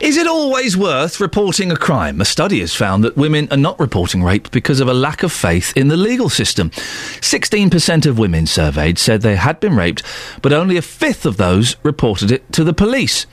Is 0.00 0.16
it 0.16 0.26
always 0.26 0.78
worth 0.78 1.20
reporting 1.20 1.70
a 1.70 1.76
crime? 1.76 2.22
A 2.22 2.24
study 2.24 2.60
has 2.60 2.74
found 2.74 3.04
that 3.04 3.18
women 3.18 3.48
are 3.50 3.56
not 3.58 3.78
reporting 3.78 4.22
rape 4.22 4.50
because 4.50 4.80
of 4.80 4.88
a 4.88 4.94
lack 4.94 5.22
of 5.22 5.30
faith 5.30 5.76
in 5.76 5.88
the 5.88 5.96
legal 5.96 6.30
system. 6.30 6.70
16% 6.70 8.06
of 8.06 8.18
women 8.18 8.46
surveyed 8.46 8.98
said 8.98 9.20
they 9.20 9.36
had 9.36 9.60
been 9.60 9.76
raped, 9.76 10.02
but 10.40 10.54
only 10.54 10.78
a 10.78 10.82
fifth 10.82 11.26
of 11.26 11.36
those 11.36 11.76
reported 11.82 12.32
it 12.32 12.50
to 12.54 12.64
the 12.64 12.72
police. 12.72 13.26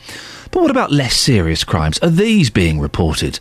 But 0.51 0.61
what 0.61 0.69
about 0.69 0.91
less 0.91 1.15
serious 1.15 1.63
crimes? 1.63 1.99
Are 1.99 2.09
these 2.09 2.49
being 2.49 2.81
reported? 2.81 3.39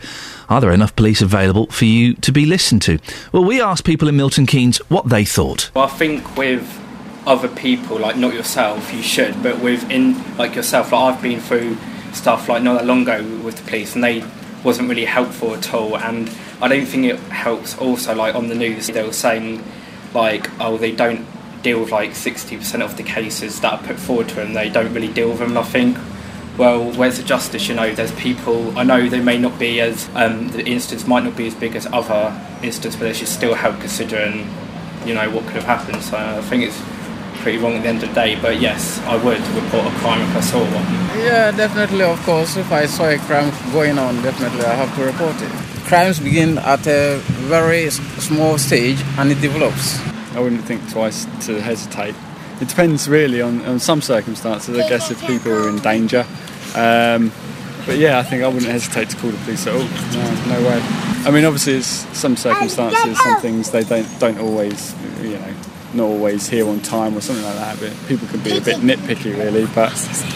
Are 0.49 0.61
there 0.61 0.71
enough 0.71 0.95
police 0.95 1.21
available 1.21 1.67
for 1.67 1.85
you 1.85 2.15
to 2.15 2.31
be 2.31 2.47
listened 2.47 2.83
to? 2.83 3.01
Well, 3.33 3.45
we 3.45 3.61
asked 3.61 3.85
people 3.85 4.07
in 4.07 4.17
Milton 4.17 4.47
Keynes 4.47 4.79
what 4.89 5.09
they 5.09 5.25
thought. 5.25 5.73
Well, 5.75 5.87
I 5.87 5.89
think 5.89 6.37
with 6.37 6.81
other 7.27 7.49
people, 7.49 7.99
like 7.99 8.17
not 8.17 8.35
yourself, 8.35 8.95
you 8.95 9.03
should, 9.03 9.43
but 9.43 9.59
with 9.59 9.91
in 9.91 10.37
like 10.37 10.55
yourself, 10.55 10.93
like 10.93 11.17
I've 11.17 11.21
been 11.21 11.41
through 11.41 11.77
stuff 12.17 12.49
like 12.49 12.63
not 12.63 12.75
that 12.79 12.87
long 12.87 13.03
ago 13.03 13.23
with 13.45 13.57
the 13.57 13.63
police, 13.71 13.95
and 13.95 14.03
they 14.03 14.25
wasn't 14.65 14.89
really 14.89 15.05
helpful 15.05 15.55
at 15.55 15.73
all. 15.73 15.97
And 15.97 16.31
I 16.61 16.69
don't 16.69 16.87
think 16.87 17.05
it 17.05 17.19
helps. 17.31 17.77
Also, 17.79 18.15
like 18.15 18.35
on 18.35 18.49
the 18.49 18.55
news, 18.55 18.89
they 18.89 19.03
were 19.03 19.13
saying 19.13 19.63
like, 20.15 20.49
oh, 20.61 20.77
they 20.79 20.93
don't 20.93 21.25
deal 21.63 21.81
with 21.81 21.93
like 21.93 22.15
sixty 22.15 22.57
percent 22.57 22.83
of 22.83 22.97
the 22.97 23.03
cases 23.03 23.61
that 23.61 23.73
are 23.75 23.87
put 23.87 23.99
forward 23.99 24.29
to 24.31 24.35
them. 24.37 24.55
They 24.55 24.71
don't 24.71 24.93
really 24.95 25.13
deal 25.13 25.29
with 25.31 25.39
them. 25.39 25.51
And 25.51 25.59
I 25.59 25.63
think. 25.63 25.99
Well, 26.59 26.91
where's 26.93 27.19
the 27.19 27.23
justice? 27.23 27.69
You 27.69 27.75
know, 27.75 27.93
there's 27.93 28.13
people. 28.13 28.79
I 28.79 28.83
know 28.83 29.11
they 29.11 29.21
may 29.21 29.37
not 29.37 29.59
be 29.59 29.79
as 29.79 30.09
um, 30.15 30.49
the 30.49 30.65
instance 30.65 31.07
might 31.07 31.23
not 31.23 31.37
be 31.37 31.47
as 31.47 31.55
big 31.55 31.77
as 31.77 31.85
other 31.93 32.33
instances, 32.63 32.99
but 32.99 33.05
they 33.05 33.13
should 33.13 33.29
still 33.29 33.53
help 33.53 33.79
considering, 33.79 34.49
you 35.05 35.13
know, 35.13 35.29
what 35.29 35.45
could 35.45 35.57
have 35.57 35.65
happened. 35.65 36.03
So 36.03 36.17
I 36.17 36.41
think 36.41 36.63
it's 36.63 36.81
pretty 37.47 37.59
wrong 37.59 37.75
at 37.75 37.83
the 37.85 37.89
end 37.89 38.03
of 38.03 38.09
the 38.09 38.15
day. 38.17 38.35
But 38.35 38.61
yes, 38.61 38.99
I 39.03 39.15
would 39.15 39.39
report 39.55 39.87
a 39.87 39.95
crime 40.01 40.21
if 40.21 40.37
I 40.37 40.41
saw 40.41 40.59
one. 40.59 40.85
Yeah, 41.25 41.53
definitely, 41.53 42.03
of 42.03 42.21
course. 42.25 42.57
If 42.57 42.73
I 42.73 42.87
saw 42.87 43.05
a 43.09 43.19
crime 43.19 43.53
going 43.73 43.99
on, 44.01 44.21
definitely 44.21 44.65
I 44.65 44.75
have 44.75 44.93
to 44.97 45.05
report 45.05 45.41
it. 45.41 45.53
Crimes 45.87 46.19
begin 46.19 46.59
at 46.59 46.85
a 46.89 47.19
very 47.47 47.91
small 47.91 48.59
stage 48.59 49.01
and 49.17 49.31
it 49.31 49.41
develops. 49.41 50.01
I 50.35 50.41
wouldn't 50.41 50.65
think 50.65 50.91
twice 50.91 51.25
to 51.47 51.61
hesitate. 51.63 52.17
It 52.61 52.67
depends 52.67 53.09
really 53.09 53.41
on, 53.41 53.65
on 53.65 53.79
some 53.79 54.03
circumstances, 54.03 54.77
I 54.77 54.89
guess, 54.89 55.13
if 55.13 55.25
people 55.25 55.53
are 55.53 55.69
in 55.69 55.79
danger. 55.79 56.27
Um, 56.75 57.31
but 57.87 57.99
yeah, 57.99 58.19
I 58.19 58.25
think 58.25 58.43
I 58.43 58.49
wouldn't 58.49 58.73
hesitate 58.73 59.11
to 59.11 59.17
call 59.19 59.31
the 59.31 59.39
police 59.45 59.69
at 59.69 59.75
all. 59.75 59.87
No, 59.87 60.59
no 60.59 60.69
way. 60.69 60.81
I 61.25 61.31
mean, 61.31 61.45
obviously, 61.45 61.75
it's 61.75 62.07
some 62.19 62.37
circumstances, 62.37 63.23
some 63.23 63.41
things 63.41 63.71
they 63.71 63.85
don't 63.85 64.09
don't 64.19 64.39
always, 64.41 64.97
you 65.23 65.39
know, 65.39 65.55
not 65.97 66.05
always 66.05 66.49
here 66.49 66.69
on 66.69 66.81
time 66.81 67.17
or 67.17 67.21
something 67.21 67.45
like 67.45 67.57
that. 67.57 67.81
But 67.81 67.93
people 68.09 68.29
can 68.29 68.41
be 68.41 68.57
a 68.57 68.61
bit 68.61 68.77
nitpicky, 68.77 69.37
really. 69.37 69.67
But 69.75 69.93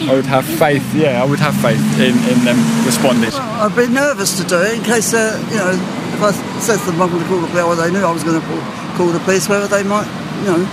I 0.09 0.15
would 0.15 0.25
have 0.25 0.45
faith. 0.45 0.83
Yeah, 0.93 1.21
I 1.21 1.25
would 1.25 1.39
have 1.39 1.55
faith 1.61 1.81
in, 1.99 2.17
in 2.27 2.43
them 2.43 2.57
responding. 2.85 3.31
I'd 3.33 3.75
be 3.75 3.87
nervous 3.87 4.37
to 4.41 4.47
do 4.47 4.61
it 4.61 4.79
in 4.79 4.83
case, 4.83 5.13
uh, 5.13 5.37
you 5.49 5.57
know, 5.57 5.71
if 5.71 6.21
I 6.21 6.31
said 6.59 6.79
to 6.79 6.91
them 6.91 7.01
I'm 7.01 7.09
going 7.09 7.21
to 7.21 7.29
call 7.29 7.41
the 7.41 7.47
police, 7.47 7.63
or 7.63 7.75
they 7.75 7.91
knew 7.91 8.03
I 8.03 8.11
was 8.11 8.23
going 8.23 8.41
to 8.41 8.45
call, 8.45 8.61
call 8.97 9.07
the 9.07 9.19
police, 9.19 9.47
whether 9.47 9.67
they 9.67 9.83
might, 9.83 10.07
you 10.41 10.51
know, 10.51 10.65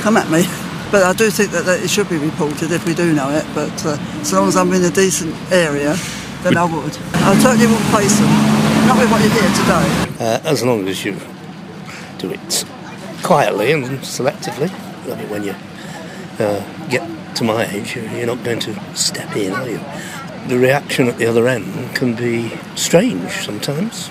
come 0.00 0.16
at 0.16 0.30
me. 0.30 0.44
But 0.90 1.02
I 1.02 1.12
do 1.12 1.28
think 1.28 1.50
that, 1.50 1.66
that 1.66 1.82
it 1.82 1.90
should 1.90 2.08
be 2.08 2.16
reported 2.16 2.72
if 2.72 2.86
we 2.86 2.94
do 2.94 3.12
know 3.12 3.28
it. 3.28 3.44
But 3.54 3.76
uh, 3.84 3.98
as 4.22 4.32
long 4.32 4.48
as 4.48 4.56
I'm 4.56 4.72
in 4.72 4.82
a 4.82 4.90
decent 4.90 5.36
area, 5.52 5.94
then 6.40 6.56
I 6.56 6.64
would. 6.64 6.96
I 7.12 7.36
totally 7.44 7.66
wouldn't 7.66 7.92
face 7.92 8.18
them. 8.18 8.32
Not 8.88 8.96
with 8.96 9.10
what 9.10 9.20
you 9.20 9.28
hear 9.28 9.52
today. 9.52 9.84
Uh, 10.18 10.40
as 10.48 10.64
long 10.64 10.88
as 10.88 11.04
you 11.04 11.20
do 12.16 12.30
it 12.30 12.64
quietly 13.22 13.72
and 13.72 13.84
selectively. 14.00 14.70
I 15.10 15.16
mean, 15.16 15.28
when 15.30 15.44
you 15.44 15.54
uh, 16.38 16.88
get 16.88 17.08
to 17.36 17.44
my 17.44 17.66
age, 17.66 17.96
you- 17.96 18.08
you're 18.16 18.26
not 18.26 18.42
going 18.44 18.60
to 18.60 18.96
step 18.96 19.34
in, 19.36 19.52
are 19.52 19.68
you? 19.68 19.80
The 20.48 20.58
reaction 20.58 21.08
at 21.08 21.18
the 21.18 21.26
other 21.26 21.46
end 21.48 21.94
can 21.94 22.14
be 22.14 22.50
strange 22.76 23.30
sometimes. 23.44 24.10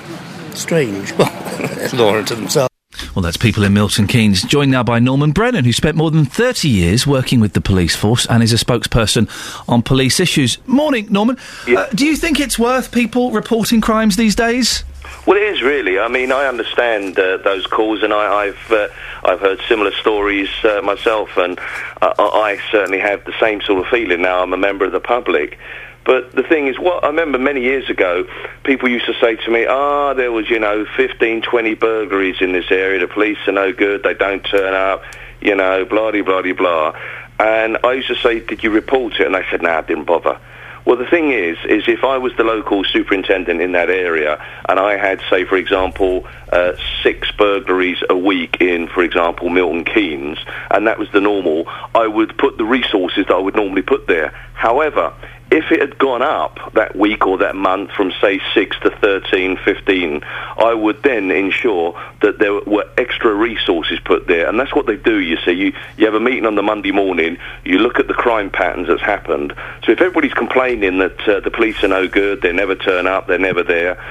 Strange. 0.54 1.14
Well, 1.58 1.90
law 1.96 2.18
unto 2.18 2.36
themselves. 2.36 2.70
Well, 3.16 3.24
that's 3.24 3.38
people 3.38 3.64
in 3.64 3.74
Milton 3.74 4.06
Keynes, 4.06 4.44
joined 4.44 4.70
now 4.70 4.84
by 4.84 5.00
Norman 5.00 5.32
Brennan, 5.32 5.66
who 5.66 5.74
spent 5.74 5.98
more 5.98 6.12
than 6.12 6.24
30 6.26 6.70
years 6.70 7.08
working 7.08 7.40
with 7.40 7.54
the 7.54 7.62
police 7.62 7.96
force 7.96 8.28
and 8.28 8.44
is 8.44 8.54
a 8.54 8.58
spokesperson 8.64 9.28
on 9.68 9.82
police 9.82 10.20
issues. 10.20 10.60
Morning, 10.68 11.08
Norman. 11.10 11.38
Uh, 11.68 11.88
do 11.96 12.06
you 12.06 12.16
think 12.16 12.40
it's 12.40 12.60
worth 12.60 12.92
people 12.92 13.32
reporting 13.32 13.82
crimes 13.82 14.18
these 14.18 14.36
days? 14.36 14.84
Well, 15.28 15.36
it 15.36 15.44
is 15.44 15.62
really. 15.62 16.00
I 16.00 16.08
mean, 16.08 16.32
I 16.32 16.46
understand 16.46 17.20
uh, 17.20 17.36
those 17.44 17.68
calls, 17.68 18.02
and 18.02 18.14
I, 18.14 18.46
I've 18.46 18.72
uh, 18.72 18.88
I've 19.26 19.42
heard 19.42 19.60
similar 19.68 19.92
stories 19.92 20.48
uh, 20.64 20.82
myself, 20.82 21.36
and 21.36 21.60
uh, 22.02 22.14
I 22.18 22.58
certainly 22.72 23.00
have 23.00 23.26
the 23.26 23.34
same 23.38 23.60
sort 23.60 23.86
of 23.86 23.88
feeling 23.92 24.22
now. 24.22 24.42
I'm 24.42 24.54
a 24.54 24.58
member 24.58 24.86
of 24.86 24.94
the 24.94 25.02
public. 25.02 25.60
But 26.06 26.32
the 26.32 26.44
thing 26.44 26.68
is, 26.68 26.80
what 26.80 27.04
I 27.04 27.08
remember 27.08 27.38
many 27.38 27.60
years 27.60 27.90
ago, 27.90 28.26
people 28.64 28.88
used 28.88 29.08
to 29.08 29.14
say 29.20 29.36
to 29.36 29.52
me, 29.52 29.66
ah, 29.66 30.14
there 30.14 30.32
was, 30.32 30.50
you 30.50 30.60
know, 30.60 30.86
15, 30.96 31.42
20 31.42 31.74
burglaries 31.76 32.38
in 32.40 32.54
this 32.54 32.72
area. 32.72 33.06
The 33.06 33.14
police 33.14 33.38
are 33.48 33.52
no 33.52 33.74
good. 33.74 34.04
They 34.04 34.14
don't 34.14 34.42
turn 34.46 34.74
up, 34.74 35.04
you 35.42 35.56
know, 35.56 35.84
blah, 35.84 36.12
de, 36.12 36.22
blah, 36.22 36.42
blah. 36.42 36.98
And 37.38 37.78
I 37.84 37.92
used 37.92 38.08
to 38.08 38.16
say, 38.16 38.40
did 38.40 38.64
you 38.64 38.72
report 38.72 39.20
it? 39.20 39.26
And 39.26 39.36
they 39.36 39.44
said, 39.52 39.62
no, 39.62 39.72
I 39.72 39.82
didn't 39.82 40.06
bother. 40.06 40.40
Well, 40.88 40.96
the 40.96 41.06
thing 41.06 41.34
is, 41.34 41.58
is 41.66 41.84
if 41.90 42.06
I 42.06 42.18
was 42.18 42.32
the 42.38 42.46
local 42.46 42.86
superintendent 42.86 43.60
in 43.60 43.74
that 43.74 43.90
area 43.90 44.42
and 44.70 44.80
I 44.80 44.96
had, 44.96 45.20
say, 45.30 45.44
for 45.44 45.58
example, 45.58 46.26
uh, 46.50 46.78
six 47.04 47.30
burglaries 47.32 47.98
a 48.10 48.16
week 48.16 48.62
in, 48.62 48.88
for 48.88 49.04
example, 49.04 49.50
Milton 49.50 49.84
Keynes, 49.84 50.38
and 50.72 50.88
that 50.88 50.98
was 50.98 51.12
the 51.12 51.20
normal, 51.20 51.68
I 51.94 52.08
would 52.08 52.38
put 52.38 52.58
the 52.58 52.64
resources 52.64 53.26
that 53.28 53.36
I 53.36 53.38
would 53.38 53.58
normally 53.58 53.82
put 53.82 54.08
there. 54.08 54.30
However, 54.54 55.14
if 55.50 55.72
it 55.72 55.80
had 55.80 55.98
gone 55.98 56.22
up 56.22 56.74
that 56.74 56.96
week 56.96 57.26
or 57.26 57.38
that 57.38 57.56
month 57.56 57.92
from 57.92 58.12
say 58.22 58.42
6 58.54 58.80
to 58.82 58.90
13, 58.90 59.58
15, 59.58 60.24
I 60.58 60.74
would 60.74 61.02
then 61.04 61.32
ensure 61.32 62.00
that 62.22 62.40
there 62.40 62.54
were 62.54 62.86
extra 62.98 63.34
resources 63.34 64.00
put 64.04 64.28
there. 64.28 64.50
And 64.50 64.60
that's 64.60 64.76
what 64.76 64.88
they 64.88 64.98
do, 64.98 65.20
you 65.20 65.38
see. 65.46 65.54
You, 65.54 65.74
you 65.96 66.06
have 66.06 66.16
a 66.16 66.20
meeting 66.20 66.46
on 66.46 66.56
the 66.56 66.64
Monday 66.64 66.92
morning, 66.92 67.38
you 67.64 67.80
look 67.80 68.00
at 68.00 68.08
the 68.08 68.14
crime 68.14 68.50
patterns 68.50 68.88
that's 68.90 69.02
happened. 69.02 69.54
So 69.86 69.94
if 69.94 70.02
everybody's 70.02 70.34
complaining 70.34 70.98
that 71.00 71.28
uh, 71.28 71.40
the 71.40 71.52
police 71.52 71.82
are 71.84 71.88
no 71.88 72.08
good, 72.08 72.42
they 72.42 72.52
never 72.52 72.76
turn 72.76 73.08
up, 73.08 73.28
they're 73.28 73.40
never 73.40 73.64
there, 73.64 74.04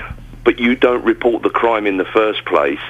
but 0.45 0.59
you 0.59 0.74
don't 0.74 1.05
report 1.05 1.43
the 1.43 1.51
crime 1.51 1.87
in 1.87 1.99
the 1.99 2.05
first 2.05 2.45
place, 2.47 2.80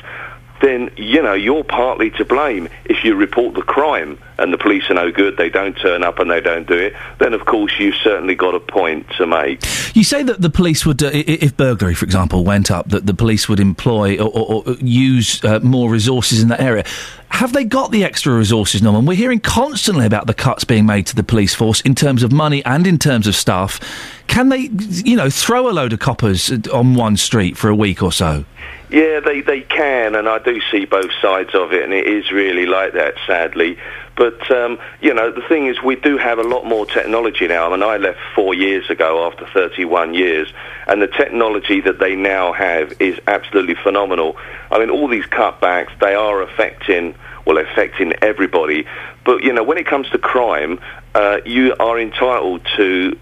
then 0.61 0.91
you 0.97 1.23
know 1.23 1.35
you're 1.35 1.65
partly 1.65 2.11
to 2.13 2.25
blame 2.25 2.69
if 2.85 3.05
you 3.05 3.15
report 3.15 3.55
the 3.55 3.63
crime 3.63 4.19
and 4.39 4.53
the 4.53 4.59
police 4.59 4.89
are 4.91 4.95
no 4.95 5.11
good, 5.11 5.37
they 5.37 5.49
don't 5.49 5.75
turn 5.75 6.05
up 6.05 6.19
and 6.19 6.31
they 6.31 6.41
don't 6.41 6.67
do 6.67 6.75
it. 6.75 6.95
Then 7.19 7.33
of 7.33 7.47
course 7.47 7.73
you've 7.79 7.95
certainly 7.97 8.35
got 8.35 8.55
a 8.55 8.61
point 8.61 9.07
to 9.17 9.27
make. 9.27 9.63
You 9.95 10.05
say 10.05 10.23
that 10.23 10.41
the 10.41 10.51
police 10.51 10.85
would, 10.85 11.03
uh, 11.03 11.11
if 11.13 11.57
burglary, 11.57 11.95
for 11.95 12.05
example, 12.05 12.45
went 12.45 12.71
up, 12.71 12.89
that 12.91 13.07
the 13.07 13.15
police 13.15 13.49
would 13.49 13.61
employ 13.61 14.19
or, 14.19 14.29
or, 14.29 14.65
or 14.67 14.75
use 14.75 15.43
uh, 15.45 15.61
more 15.61 15.91
resources 15.91 16.43
in 16.43 16.49
that 16.49 16.61
area. 16.61 16.85
Have 17.31 17.53
they 17.53 17.65
got 17.65 17.91
the 17.91 18.05
extra 18.05 18.35
resources, 18.35 18.83
Norman? 18.83 19.05
We're 19.05 19.15
hearing 19.15 19.41
constantly 19.41 20.07
about 20.07 20.27
the 20.27 20.35
cuts 20.35 20.65
being 20.65 20.87
made 20.87 21.07
to 21.09 21.17
the 21.17 21.23
police 21.23 21.55
force 21.55 21.81
in 21.83 21.95
terms 21.95 22.23
of 22.23 22.33
money 22.33 22.65
and 22.65 22.87
in 22.87 22.99
terms 22.99 23.27
of 23.27 23.35
staff. 23.35 23.81
Can 24.27 24.49
they, 24.49 24.71
you 25.05 25.17
know, 25.17 25.31
throw 25.31 25.69
a 25.69 25.73
load 25.73 25.93
of 25.93 25.99
coppers 25.99 26.51
uh, 26.51 26.59
on 26.73 26.95
one 26.95 27.17
street 27.17 27.57
for 27.57 27.69
a 27.69 27.75
week 27.75 28.03
or 28.03 28.13
so? 28.13 28.45
Yeah, 28.89 29.19
they, 29.19 29.41
they 29.41 29.63
can, 29.63 30.15
and 30.15 30.29
I 30.29 30.39
do 30.39 30.61
see 30.71 30.85
both 30.85 31.11
sides 31.21 31.55
of 31.55 31.73
it, 31.73 31.83
and 31.83 31.93
it 31.93 32.07
is 32.07 32.31
really 32.31 32.67
like 32.67 32.93
that, 32.93 33.15
sadly. 33.27 33.79
But, 34.17 34.49
um, 34.51 34.79
you 35.01 35.13
know, 35.13 35.33
the 35.33 35.43
thing 35.43 35.67
is, 35.67 35.83
we 35.83 35.97
do 35.97 36.19
have 36.19 36.39
a 36.39 36.45
lot 36.45 36.65
more 36.65 36.87
technology 36.87 37.49
now. 37.49 37.67
I 37.67 37.71
mean, 37.71 37.83
I 37.83 37.97
left 37.97 38.21
four 38.37 38.55
years 38.55 38.89
ago 38.89 39.27
after 39.27 39.45
31 39.53 40.15
years, 40.15 40.53
and 40.87 41.03
the 41.03 41.09
technology 41.09 41.81
that 41.81 41.99
they 41.99 42.15
now 42.15 42.53
have 42.53 42.93
is 43.01 43.19
absolutely 43.27 43.75
phenomenal. 43.75 44.37
I 44.71 44.79
mean, 44.79 44.91
all 44.91 45.09
these 45.09 45.27
cutbacks, 45.27 45.99
they 45.99 46.15
are 46.15 46.41
affecting, 46.43 47.17
well, 47.45 47.59
affecting 47.59 48.13
everybody. 48.23 48.87
But, 49.25 49.43
you 49.43 49.53
know, 49.53 49.65
when 49.65 49.79
it 49.79 49.87
comes 49.87 50.09
to 50.11 50.19
crime, 50.19 50.79
uh, 51.13 51.39
you 51.45 51.75
are 51.81 51.99
entitled 51.99 52.65
to 52.77 53.19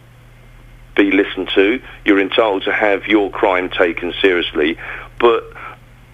be 0.94 1.10
listened 1.10 1.48
to. 1.54 1.80
You're 2.04 2.20
entitled 2.20 2.64
to 2.64 2.72
have 2.72 3.06
your 3.06 3.30
crime 3.30 3.70
taken 3.70 4.12
seriously, 4.20 4.78
but 5.18 5.53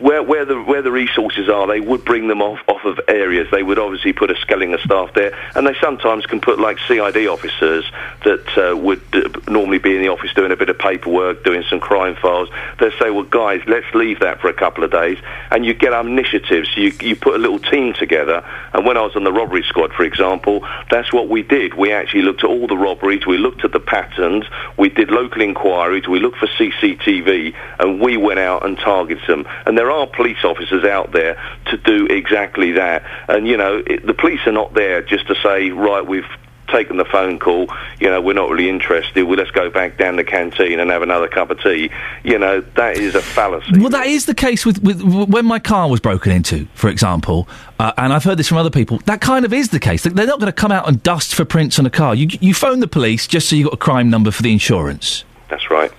where 0.00 0.22
where 0.22 0.44
the 0.44 0.60
where 0.62 0.82
the 0.82 0.90
resources 0.90 1.48
are, 1.48 1.66
they 1.66 1.80
would 1.80 2.04
bring 2.04 2.28
them 2.28 2.42
off 2.42 2.58
off 2.68 2.84
of 2.84 2.98
areas. 3.06 3.48
They 3.50 3.62
would 3.62 3.78
obviously 3.78 4.12
put 4.12 4.30
a 4.30 4.36
skelling 4.36 4.72
of 4.74 4.80
staff 4.80 5.12
there, 5.14 5.36
and 5.54 5.66
they 5.66 5.74
sometimes 5.80 6.26
can 6.26 6.40
put 6.40 6.58
like 6.58 6.78
CID 6.88 7.26
officers 7.26 7.84
that 8.24 8.58
uh, 8.58 8.76
would 8.76 9.02
uh, 9.12 9.28
normally 9.48 9.78
be 9.78 9.94
in 9.94 10.02
the 10.02 10.08
office 10.08 10.32
doing 10.34 10.52
a 10.52 10.56
bit 10.56 10.70
of 10.70 10.78
paperwork, 10.78 11.44
doing 11.44 11.62
some 11.68 11.80
crime 11.80 12.16
files. 12.16 12.48
They 12.78 12.90
say, 12.98 13.10
"Well, 13.10 13.24
guys, 13.24 13.60
let's 13.66 13.86
leave 13.94 14.20
that 14.20 14.40
for 14.40 14.48
a 14.48 14.54
couple 14.54 14.84
of 14.84 14.90
days," 14.90 15.18
and 15.50 15.64
you 15.64 15.74
get 15.74 15.92
initiatives. 15.92 16.76
You 16.76 16.92
you 17.00 17.14
put 17.14 17.34
a 17.34 17.38
little 17.38 17.58
team 17.58 17.92
together. 17.92 18.44
And 18.72 18.86
when 18.86 18.96
I 18.96 19.02
was 19.02 19.16
on 19.16 19.24
the 19.24 19.32
robbery 19.32 19.62
squad, 19.64 19.92
for 19.92 20.04
example, 20.04 20.66
that's 20.90 21.12
what 21.12 21.28
we 21.28 21.42
did. 21.42 21.74
We 21.74 21.92
actually 21.92 22.22
looked 22.22 22.44
at 22.44 22.50
all 22.50 22.66
the 22.66 22.76
robberies. 22.76 23.26
We 23.26 23.38
looked 23.38 23.64
at 23.64 23.72
the 23.72 23.80
patterns. 23.80 24.44
We 24.78 24.88
did 24.88 25.10
local 25.10 25.42
inquiries. 25.42 26.08
We 26.08 26.20
looked 26.20 26.38
for 26.38 26.46
CCTV, 26.46 27.54
and 27.78 28.00
we 28.00 28.16
went 28.16 28.38
out 28.38 28.64
and 28.64 28.78
targeted 28.78 29.26
them. 29.26 29.46
And 29.66 29.76
there 29.76 29.89
are 29.90 30.06
police 30.06 30.44
officers 30.44 30.84
out 30.84 31.12
there 31.12 31.40
to 31.66 31.76
do 31.76 32.06
exactly 32.06 32.72
that. 32.72 33.04
And 33.28 33.46
you 33.46 33.56
know, 33.56 33.82
it, 33.86 34.06
the 34.06 34.14
police 34.14 34.40
are 34.46 34.52
not 34.52 34.74
there 34.74 35.02
just 35.02 35.26
to 35.28 35.34
say, 35.42 35.70
right, 35.70 36.06
we've 36.06 36.24
taken 36.70 36.96
the 36.96 37.04
phone 37.04 37.38
call. 37.38 37.68
You 37.98 38.08
know, 38.08 38.20
we're 38.20 38.34
not 38.34 38.48
really 38.48 38.68
interested. 38.68 39.24
Well, 39.24 39.36
let's 39.36 39.50
go 39.50 39.70
back 39.70 39.98
down 39.98 40.16
the 40.16 40.24
canteen 40.24 40.80
and 40.80 40.90
have 40.90 41.02
another 41.02 41.28
cup 41.28 41.50
of 41.50 41.60
tea. 41.62 41.90
You 42.22 42.38
know, 42.38 42.60
that 42.60 42.96
is 42.96 43.14
a 43.14 43.22
fallacy. 43.22 43.78
Well, 43.78 43.90
that 43.90 44.06
is 44.06 44.26
the 44.26 44.34
case 44.34 44.64
with, 44.64 44.82
with 44.82 45.02
when 45.02 45.46
my 45.46 45.58
car 45.58 45.90
was 45.90 46.00
broken 46.00 46.32
into, 46.32 46.66
for 46.74 46.88
example, 46.88 47.48
uh, 47.78 47.92
and 47.96 48.12
I've 48.12 48.24
heard 48.24 48.38
this 48.38 48.48
from 48.48 48.58
other 48.58 48.70
people. 48.70 48.98
That 49.06 49.20
kind 49.20 49.44
of 49.44 49.52
is 49.52 49.70
the 49.70 49.80
case. 49.80 50.02
They're 50.04 50.26
not 50.26 50.40
going 50.40 50.46
to 50.46 50.52
come 50.52 50.72
out 50.72 50.88
and 50.88 51.02
dust 51.02 51.34
for 51.34 51.44
prints 51.44 51.78
on 51.78 51.86
a 51.86 51.90
car. 51.90 52.14
You 52.14 52.28
you 52.40 52.54
phone 52.54 52.80
the 52.80 52.88
police 52.88 53.26
just 53.26 53.48
so 53.48 53.56
you've 53.56 53.66
got 53.66 53.74
a 53.74 53.78
crime 53.78 54.10
number 54.10 54.30
for 54.30 54.42
the 54.42 54.52
insurance. 54.52 55.24
That's 55.48 55.70
right. 55.70 55.92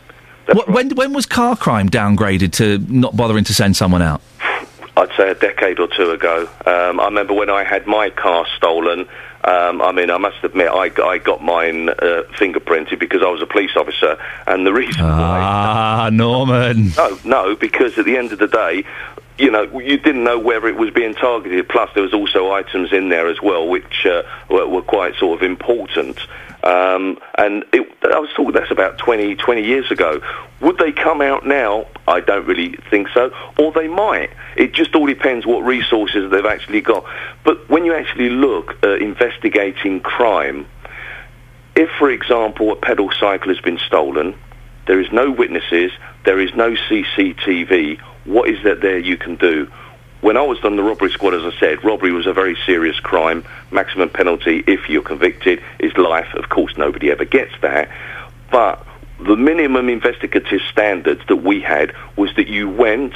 What, 0.48 0.68
When 0.70 0.90
when 0.96 1.14
was 1.14 1.26
car 1.26 1.56
crime 1.56 1.90
downgraded 1.90 2.52
to 2.54 2.80
not 2.94 3.16
bothering 3.16 3.44
to 3.46 3.54
send 3.54 3.76
someone 3.76 4.02
out? 4.02 4.22
I'd 4.98 5.10
say 5.16 5.30
a 5.32 5.36
decade 5.36 5.80
or 5.80 5.88
two 5.88 6.12
ago. 6.12 6.50
Um, 6.66 7.00
I 7.00 7.06
remember 7.06 7.34
when 7.34 7.50
I 7.50 7.64
had 7.64 7.88
my 7.88 8.10
car 8.10 8.46
stolen. 8.58 9.08
Um, 9.44 9.82
I 9.82 9.92
mean, 9.92 10.12
I 10.12 10.18
must 10.18 10.44
admit, 10.44 10.68
I, 10.70 10.90
got- 10.90 11.08
I 11.10 11.18
got 11.18 11.42
mine 11.44 11.90
uh, 11.90 11.94
fingerprinted 12.38 13.00
because 13.00 13.24
I 13.24 13.30
was 13.30 13.42
a 13.42 13.48
police 13.48 13.72
officer, 13.76 14.18
and 14.46 14.68
the 14.68 14.74
reason 14.74 15.02
Ah, 15.04 16.10
Norman. 16.14 16.92
No, 16.96 17.18
no, 17.24 17.56
because 17.56 17.98
at 17.98 18.06
the 18.06 18.18
end 18.18 18.32
of 18.34 18.38
the 18.40 18.48
day, 18.48 18.84
you 19.40 19.50
know, 19.50 19.64
you 19.80 19.98
didn't 19.98 20.24
know 20.24 20.38
whether 20.38 20.68
it 20.68 20.76
was 20.76 20.92
being 20.92 21.16
targeted. 21.16 21.68
Plus, 21.70 21.90
there 21.96 22.04
was 22.04 22.14
also 22.14 22.52
items 22.52 22.94
in 22.94 23.10
there 23.10 23.28
as 23.30 23.42
well, 23.42 23.68
which 23.68 24.06
uh, 24.06 24.22
were, 24.50 24.68
were 24.68 24.84
quite 24.84 25.16
sort 25.16 25.42
of 25.42 25.44
important. 25.50 26.20
Um, 26.64 27.18
and 27.36 27.66
it, 27.74 27.88
I 28.04 28.20
was 28.20 28.30
talking 28.36 28.52
that's 28.52 28.72
about 28.72 28.98
20, 29.00 29.36
20 29.36 29.64
years 29.64 29.90
ago. 29.92 30.22
Would 30.60 30.78
they 30.78 30.92
come 30.92 31.22
out 31.22 31.46
now? 31.46 31.88
I 32.08 32.20
don't 32.20 32.46
really 32.46 32.78
think 32.90 33.08
so. 33.14 33.34
Or 33.58 33.72
they 33.72 33.88
might. 33.88 34.30
It 34.56 34.74
just 34.74 34.94
all 34.94 35.08
depends 35.08 35.46
what 35.46 35.64
resources 35.64 36.30
they've 36.32 36.46
actually 36.46 36.82
got. 36.82 37.06
But 37.44 37.68
when 37.70 37.86
you 37.86 37.96
actually 37.96 38.30
look 38.30 38.78
at 38.84 39.02
investigating 39.02 40.02
crime, 40.02 40.68
if, 41.76 41.90
for 41.98 42.12
example, 42.12 42.72
a 42.72 42.76
pedal 42.76 43.10
cycle 43.20 43.50
has 43.50 43.62
been 43.62 43.80
stolen, 43.80 44.36
there 44.86 45.00
is 45.00 45.12
no 45.12 45.32
witnesses, 45.32 45.92
there 46.26 46.40
is 46.40 46.54
no 46.54 46.74
CCTV, 46.74 48.00
what 48.26 48.50
is 48.50 48.64
that 48.64 48.82
there 48.82 49.00
you 49.00 49.18
can 49.18 49.36
do? 49.36 49.72
When 50.22 50.38
I 50.38 50.44
was 50.44 50.60
on 50.64 50.76
the 50.76 50.84
robbery 50.84 51.12
squad, 51.12 51.34
as 51.34 51.44
I 51.44 51.60
said, 51.60 51.84
robbery 51.84 52.12
was 52.12 52.28
a 52.28 52.34
very 52.34 52.56
serious 52.66 53.00
crime. 53.00 53.44
Maximum 53.72 54.10
penalty, 54.10 54.64
if 54.68 54.88
you're 54.88 55.02
convicted, 55.02 55.64
is 55.80 55.98
life. 55.98 56.34
Of 56.36 56.50
course, 56.50 56.78
nobody 56.78 57.10
ever 57.12 57.26
gets 57.26 57.54
that. 57.62 57.90
But 58.52 58.86
the 59.20 59.36
minimum 59.36 59.90
investigative 59.90 60.62
standards 60.72 61.22
that 61.28 61.38
we 61.38 61.62
had 61.62 61.94
was 62.16 62.34
that 62.36 62.48
you 62.48 62.70
went 62.70 63.14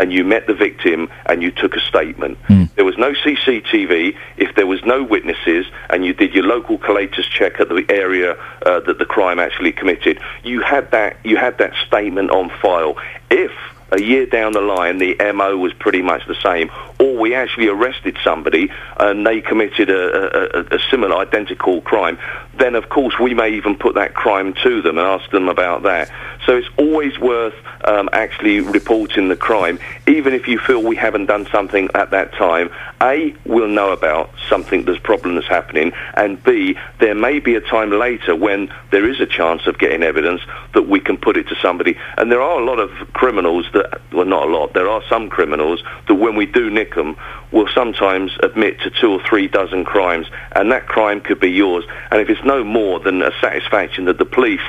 and 0.00 0.12
you 0.12 0.24
met 0.24 0.46
the 0.46 0.54
victim 0.54 1.08
and 1.26 1.42
you 1.42 1.50
took 1.50 1.76
a 1.76 1.80
statement. 1.80 2.38
There 2.74 2.84
was 2.84 2.98
no 2.98 3.12
CCTV. 3.12 4.16
If 4.36 4.54
there 4.54 4.66
was 4.66 4.84
no 4.84 5.02
witnesses 5.02 5.66
and 5.90 6.04
you 6.04 6.12
did 6.12 6.34
your 6.34 6.44
local 6.44 6.78
collator's 6.78 7.26
check 7.26 7.60
at 7.60 7.68
the 7.68 7.84
area 7.88 8.32
uh, 8.64 8.80
that 8.80 8.98
the 8.98 9.04
crime 9.04 9.38
actually 9.38 9.72
committed, 9.72 10.20
you 10.44 10.60
had 10.60 10.90
that 10.92 11.16
you 11.24 11.36
had 11.36 11.58
that 11.58 11.72
statement 11.86 12.30
on 12.30 12.50
file. 12.60 12.96
If 13.30 13.50
a 13.90 14.00
year 14.00 14.26
down 14.26 14.52
the 14.52 14.60
line 14.60 14.98
the 14.98 15.16
MO 15.34 15.56
was 15.56 15.72
pretty 15.72 16.02
much 16.02 16.26
the 16.26 16.36
same, 16.42 16.70
or 16.98 17.16
we 17.16 17.34
actually 17.34 17.68
arrested 17.68 18.16
somebody 18.22 18.70
and 18.98 19.26
they 19.26 19.40
committed 19.40 19.90
a, 19.90 20.58
a, 20.58 20.76
a, 20.76 20.78
similar 20.90 21.16
identical 21.16 21.80
crime, 21.80 22.18
then 22.58 22.74
of 22.74 22.88
course 22.88 23.18
we 23.18 23.34
may 23.34 23.50
even 23.50 23.76
put 23.76 23.94
that 23.94 24.14
crime 24.14 24.54
to 24.62 24.82
them 24.82 24.98
and 24.98 25.06
ask 25.06 25.30
them 25.30 25.48
about 25.48 25.82
that. 25.84 26.10
So 26.46 26.56
it's 26.56 26.68
always 26.78 27.18
worth 27.18 27.54
um, 27.84 28.08
actually 28.12 28.60
reporting 28.60 29.28
the 29.28 29.36
crime, 29.36 29.78
even 30.06 30.32
if 30.32 30.48
you 30.48 30.58
feel 30.58 30.82
we 30.82 30.96
haven't 30.96 31.26
done 31.26 31.46
something 31.52 31.88
at 31.94 32.10
that 32.10 32.32
time. 32.32 32.70
A, 33.02 33.34
we'll 33.44 33.68
know 33.68 33.92
about 33.92 34.30
something 34.48 34.84
there's 34.84 34.98
problem 34.98 35.34
that's 35.34 35.46
happening, 35.46 35.92
and 36.14 36.42
B, 36.42 36.76
there 37.00 37.14
may 37.14 37.38
be 37.38 37.54
a 37.54 37.60
time 37.60 37.90
later 37.90 38.34
when 38.34 38.72
there 38.90 39.08
is 39.08 39.20
a 39.20 39.26
chance 39.26 39.66
of 39.66 39.78
getting 39.78 40.02
evidence 40.02 40.40
that 40.74 40.88
we 40.88 41.00
can 41.00 41.16
put 41.16 41.36
it 41.36 41.48
to 41.48 41.54
somebody. 41.56 41.98
And 42.16 42.32
there 42.32 42.42
are 42.42 42.60
a 42.60 42.64
lot 42.64 42.78
of 42.78 42.90
criminals 43.12 43.66
that, 43.72 44.00
well, 44.12 44.26
not 44.26 44.48
a 44.48 44.50
lot, 44.50 44.72
there 44.72 44.88
are 44.88 45.02
some 45.08 45.28
criminals 45.28 45.82
that 46.08 46.14
when 46.14 46.34
we 46.34 46.46
do 46.46 46.70
nick 46.70 46.94
them, 46.94 47.16
will 47.50 47.68
sometimes 47.74 48.32
admit 48.42 48.80
to 48.80 48.90
two 48.90 49.12
or 49.12 49.22
three 49.28 49.48
dozen 49.48 49.84
crimes, 49.84 50.26
and 50.52 50.72
that 50.72 50.86
crime 50.86 51.20
could 51.20 51.40
be 51.40 51.50
yours. 51.50 51.84
And 52.10 52.20
if 52.20 52.28
it's 52.28 52.44
no 52.44 52.64
more 52.64 53.00
than 53.00 53.22
a 53.22 53.30
satisfaction 53.40 54.04
that 54.06 54.18
the 54.18 54.24
police 54.24 54.60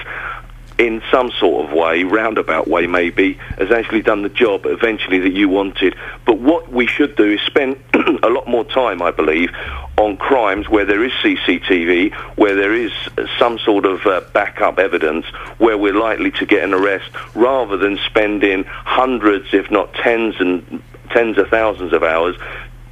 in 0.80 1.01
some 1.11 1.30
sort 1.30 1.65
of 1.65 1.73
way, 1.73 2.03
roundabout 2.03 2.65
way 2.65 2.88
maybe, 2.88 3.34
has 3.57 3.69
actually 3.69 4.01
done 4.01 4.22
the 4.22 4.30
job 4.30 4.65
eventually 4.65 5.19
that 5.19 5.34
you 5.34 5.49
wanted. 5.49 5.93
But 6.26 6.39
what 6.39 6.72
we 6.72 6.88
should 6.88 7.18
do 7.18 7.34
is 7.34 7.41
spend 7.41 7.84
a 8.23 8.30
lot 8.30 8.47
more 8.47 8.64
time, 8.64 9.01
I 9.01 9.11
believe, 9.11 9.49
on 9.97 10.15
crimes 10.15 10.69
where 10.69 10.85
there 10.85 11.03
is 11.03 11.11
CCTV, 11.22 12.14
where 12.38 12.56
there 12.56 12.73
is 12.73 12.93
some 13.38 13.60
sort 13.60 13.85
of 13.85 14.06
uh, 14.06 14.22
backup 14.31 14.80
evidence, 14.80 15.26
where 15.57 15.77
we're 15.77 15.93
likely 15.93 16.31
to 16.31 16.45
get 16.45 16.64
an 16.64 16.73
arrest, 16.73 17.11
rather 17.35 17.76
than 17.76 17.97
spending 18.06 18.64
hundreds, 18.64 19.53
if 19.53 19.69
not 19.69 19.93
tens 19.95 20.35
and 20.39 20.81
tens 21.10 21.38
of 21.38 21.49
thousands 21.49 21.91
of 21.91 22.03
hours 22.03 22.38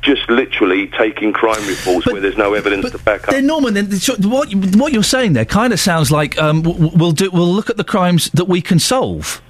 just 0.07 0.29
literally 0.29 0.87
taking 0.87 1.33
crime 1.33 1.67
reports 1.67 2.07
where 2.07 2.21
there's 2.21 2.37
no 2.37 2.53
evidence 2.53 2.89
to 2.89 2.97
back 2.99 3.27
up. 3.27 3.31
Then 3.31 3.45
Norman, 3.45 3.73
then 3.73 3.91
what 4.21 4.49
what 4.75 4.93
you're 4.93 5.03
saying 5.03 5.33
there 5.33 5.45
kind 5.45 5.73
of 5.73 5.79
sounds 5.79 6.11
like 6.11 6.39
um, 6.41 6.63
we'll 6.63 7.11
do 7.11 7.29
we'll 7.29 7.53
look 7.53 7.69
at 7.69 7.77
the 7.77 7.83
crimes 7.83 8.29
that 8.31 8.45
we 8.45 8.61
can 8.61 8.79
solve, 8.79 9.41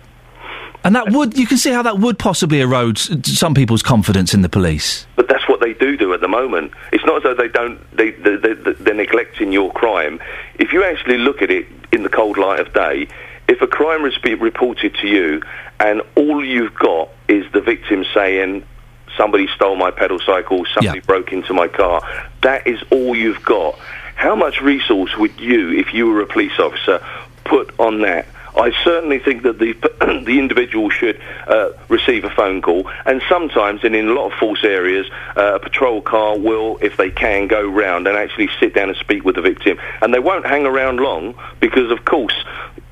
and 0.83 0.95
that 0.95 1.11
would 1.11 1.37
you 1.37 1.45
can 1.45 1.57
see 1.57 1.71
how 1.71 1.83
that 1.83 1.99
would 1.99 2.17
possibly 2.17 2.59
erode 2.59 2.97
some 2.97 3.53
people's 3.53 3.83
confidence 3.83 4.33
in 4.33 4.41
the 4.41 4.49
police. 4.49 5.05
But 5.15 5.29
that's 5.29 5.47
what 5.47 5.61
they 5.61 5.73
do 5.73 5.95
do 5.95 6.13
at 6.13 6.21
the 6.21 6.27
moment. 6.27 6.71
It's 6.91 7.05
not 7.05 7.17
as 7.17 7.23
though 7.23 7.35
they 7.35 7.49
don't 7.49 7.79
they, 7.95 8.11
they, 8.11 8.35
they 8.35 8.53
they're 8.53 8.93
neglecting 8.95 9.51
your 9.51 9.71
crime. 9.71 10.19
If 10.55 10.73
you 10.73 10.83
actually 10.83 11.19
look 11.19 11.43
at 11.43 11.51
it 11.51 11.67
in 11.93 12.01
the 12.01 12.09
cold 12.09 12.37
light 12.39 12.59
of 12.59 12.73
day, 12.73 13.07
if 13.47 13.61
a 13.61 13.67
crime 13.67 14.05
is 14.05 14.17
being 14.17 14.39
reported 14.39 14.95
to 14.95 15.07
you 15.07 15.41
and 15.79 16.01
all 16.15 16.43
you've 16.43 16.73
got 16.73 17.09
is 17.27 17.45
the 17.53 17.61
victim 17.61 18.03
saying 18.13 18.63
somebody 19.17 19.47
stole 19.55 19.75
my 19.75 19.91
pedal 19.91 20.19
cycle, 20.19 20.65
somebody 20.73 20.99
broke 20.99 21.33
into 21.33 21.53
my 21.53 21.67
car, 21.67 22.01
that 22.41 22.67
is 22.67 22.81
all 22.91 23.15
you've 23.15 23.43
got. 23.43 23.77
How 24.15 24.35
much 24.35 24.61
resource 24.61 25.15
would 25.17 25.39
you, 25.39 25.71
if 25.71 25.93
you 25.93 26.07
were 26.07 26.21
a 26.21 26.25
police 26.25 26.57
officer, 26.59 27.05
put 27.43 27.79
on 27.79 28.01
that? 28.01 28.27
I 28.57 28.71
certainly 28.83 29.19
think 29.19 29.43
that 29.43 29.59
the 29.59 29.73
the 30.25 30.39
individual 30.39 30.89
should 30.89 31.21
uh, 31.47 31.69
receive 31.89 32.23
a 32.23 32.29
phone 32.31 32.61
call, 32.61 32.89
and 33.05 33.21
sometimes, 33.29 33.83
and 33.83 33.95
in 33.95 34.07
a 34.07 34.13
lot 34.13 34.31
of 34.31 34.39
false 34.39 34.63
areas, 34.63 35.05
uh, 35.35 35.55
a 35.55 35.59
patrol 35.59 36.01
car 36.01 36.37
will, 36.37 36.79
if 36.81 36.97
they 36.97 37.11
can, 37.11 37.47
go 37.47 37.67
round 37.67 38.07
and 38.07 38.17
actually 38.17 38.49
sit 38.59 38.73
down 38.73 38.89
and 38.89 38.97
speak 38.97 39.23
with 39.23 39.35
the 39.35 39.41
victim, 39.41 39.77
and 40.01 40.13
they 40.13 40.19
won't 40.19 40.45
hang 40.45 40.65
around 40.65 40.99
long 40.99 41.35
because, 41.59 41.91
of 41.91 42.03
course. 42.03 42.33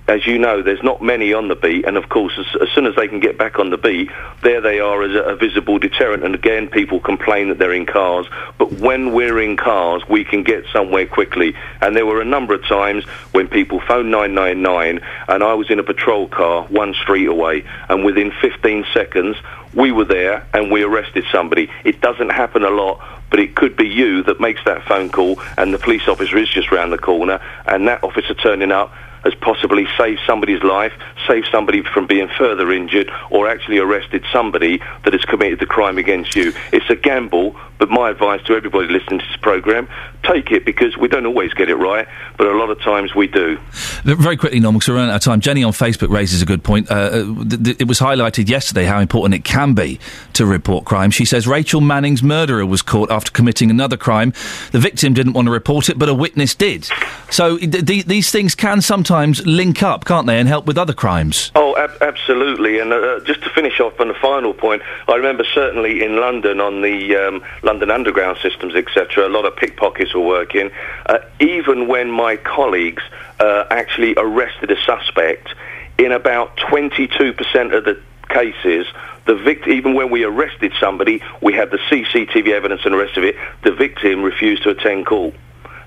As 0.07 0.27
you 0.27 0.37
know, 0.37 0.61
there's 0.61 0.83
not 0.83 1.01
many 1.01 1.33
on 1.33 1.47
the 1.47 1.55
beat, 1.55 1.85
and 1.85 1.97
of 1.97 2.09
course, 2.09 2.33
as, 2.37 2.45
as 2.61 2.69
soon 2.75 2.85
as 2.85 2.95
they 2.95 3.07
can 3.07 3.19
get 3.19 3.39
back 3.39 3.57
on 3.57 3.71
the 3.71 3.77
beat, 3.77 4.11
there 4.43 4.61
they 4.61 4.79
are 4.79 5.01
as 5.01 5.15
a, 5.15 5.31
a 5.31 5.35
visible 5.35 5.79
deterrent. 5.79 6.23
And 6.23 6.35
again, 6.35 6.67
people 6.67 6.99
complain 6.99 7.49
that 7.49 7.57
they're 7.57 7.73
in 7.73 7.87
cars, 7.87 8.27
but 8.59 8.71
when 8.71 9.13
we're 9.13 9.41
in 9.41 9.57
cars, 9.57 10.03
we 10.07 10.23
can 10.23 10.43
get 10.43 10.65
somewhere 10.71 11.07
quickly. 11.07 11.55
And 11.81 11.95
there 11.95 12.05
were 12.05 12.21
a 12.21 12.25
number 12.25 12.53
of 12.53 12.63
times 12.65 13.03
when 13.31 13.47
people 13.47 13.79
phoned 13.79 14.11
999, 14.11 14.99
and 15.27 15.43
I 15.43 15.55
was 15.55 15.71
in 15.71 15.79
a 15.79 15.83
patrol 15.83 16.27
car 16.27 16.65
one 16.65 16.93
street 16.93 17.25
away, 17.25 17.65
and 17.89 18.05
within 18.05 18.31
15 18.41 18.85
seconds, 18.93 19.37
we 19.73 19.91
were 19.91 20.05
there 20.05 20.47
and 20.53 20.71
we 20.71 20.83
arrested 20.83 21.25
somebody. 21.31 21.69
It 21.83 21.99
doesn't 21.99 22.29
happen 22.29 22.63
a 22.63 22.69
lot, 22.69 23.03
but 23.29 23.39
it 23.39 23.55
could 23.55 23.75
be 23.75 23.87
you 23.87 24.23
that 24.23 24.39
makes 24.39 24.63
that 24.65 24.83
phone 24.85 25.09
call, 25.09 25.41
and 25.57 25.73
the 25.73 25.79
police 25.79 26.07
officer 26.07 26.37
is 26.37 26.49
just 26.49 26.71
round 26.71 26.93
the 26.93 26.97
corner, 26.99 27.41
and 27.65 27.87
that 27.87 28.03
officer 28.03 28.35
turning 28.35 28.71
up 28.71 28.93
has 29.25 29.33
possibly 29.35 29.87
saved 29.97 30.21
somebody's 30.25 30.63
life, 30.63 30.93
saved 31.27 31.47
somebody 31.51 31.81
from 31.81 32.05
being 32.05 32.29
further 32.37 32.71
injured, 32.71 33.11
or 33.31 33.49
actually 33.49 33.79
arrested 33.79 34.23
somebody 34.31 34.77
that 35.03 35.13
has 35.13 35.25
committed 35.25 35.59
the 35.59 35.65
crime 35.65 35.97
against 35.97 36.35
you. 36.35 36.53
It's 36.71 36.89
a 36.89 36.95
gamble, 36.95 37.55
but 37.79 37.89
my 37.89 38.11
advice 38.11 38.41
to 38.43 38.55
everybody 38.55 38.87
listening 38.87 39.19
to 39.19 39.25
this 39.25 39.37
programme, 39.37 39.89
take 40.23 40.51
it 40.51 40.63
because 40.63 40.95
we 40.95 41.07
don't 41.07 41.25
always 41.25 41.53
get 41.53 41.69
it 41.69 41.75
right, 41.75 42.07
but 42.37 42.47
a 42.47 42.55
lot 42.55 42.69
of 42.69 42.79
times 42.81 43.15
we 43.15 43.27
do. 43.27 43.57
Very 44.03 44.37
quickly, 44.37 44.59
Norman, 44.59 44.77
because 44.77 44.89
we're 44.89 44.95
running 44.95 45.09
out 45.09 45.17
of 45.17 45.21
time. 45.23 45.41
Jenny 45.41 45.63
on 45.63 45.73
Facebook 45.73 46.09
raises 46.09 46.41
a 46.41 46.45
good 46.45 46.63
point. 46.63 46.89
Uh, 46.89 46.93
uh, 46.93 47.43
th- 47.43 47.63
th- 47.63 47.77
it 47.79 47.87
was 47.87 47.99
highlighted 47.99 48.47
yesterday 48.47 48.85
how 48.85 48.99
important 48.99 49.33
it 49.33 49.43
can 49.43 49.73
be 49.73 49.99
to 50.33 50.45
report 50.45 50.85
crime. 50.85 51.09
She 51.09 51.25
says 51.25 51.47
Rachel 51.47 51.81
Manning's 51.81 52.21
murderer 52.21 52.65
was 52.65 52.83
caught 52.83 53.09
after 53.09 53.31
committing 53.31 53.71
another 53.71 53.97
crime. 53.97 54.33
The 54.71 54.79
victim 54.79 55.13
didn't 55.15 55.33
want 55.33 55.47
to 55.47 55.51
report 55.51 55.89
it, 55.89 55.97
but 55.97 56.09
a 56.09 56.13
witness 56.13 56.53
did. 56.53 56.87
So 57.31 57.57
th- 57.57 58.05
these 58.05 58.31
things 58.31 58.53
can 58.53 58.81
sometimes 58.81 59.14
link 59.23 59.83
up, 59.83 60.05
can't 60.05 60.27
they, 60.27 60.39
and 60.39 60.47
help 60.47 60.65
with 60.65 60.77
other 60.77 60.93
crimes? 60.93 61.51
Oh, 61.55 61.75
ab- 61.77 61.97
absolutely. 62.01 62.79
And 62.79 62.93
uh, 62.93 63.19
just 63.21 63.43
to 63.43 63.49
finish 63.49 63.79
off 63.79 63.99
on 63.99 64.07
the 64.07 64.13
final 64.15 64.53
point, 64.53 64.81
I 65.07 65.15
remember 65.15 65.45
certainly 65.53 66.03
in 66.03 66.17
London 66.17 66.59
on 66.59 66.81
the 66.81 67.15
um, 67.15 67.43
London 67.63 67.91
Underground 67.91 68.37
systems, 68.41 68.75
etc., 68.75 69.27
a 69.27 69.29
lot 69.29 69.45
of 69.45 69.55
pickpockets 69.55 70.13
were 70.13 70.21
working. 70.21 70.71
Uh, 71.05 71.19
even 71.39 71.87
when 71.87 72.11
my 72.11 72.35
colleagues 72.35 73.03
uh, 73.39 73.65
actually 73.69 74.15
arrested 74.15 74.71
a 74.71 74.81
suspect, 74.83 75.49
in 75.97 76.11
about 76.11 76.57
22% 76.57 77.75
of 77.75 77.85
the 77.85 77.99
cases, 78.29 78.85
the 79.25 79.35
victim, 79.35 79.71
even 79.71 79.93
when 79.93 80.09
we 80.09 80.23
arrested 80.23 80.73
somebody, 80.79 81.21
we 81.41 81.53
had 81.53 81.71
the 81.71 81.77
CCTV 81.89 82.49
evidence 82.49 82.81
and 82.85 82.93
the 82.93 82.97
rest 82.97 83.17
of 83.17 83.23
it, 83.23 83.35
the 83.63 83.71
victim 83.71 84.23
refused 84.23 84.63
to 84.63 84.69
attend 84.69 85.05
court. 85.05 85.33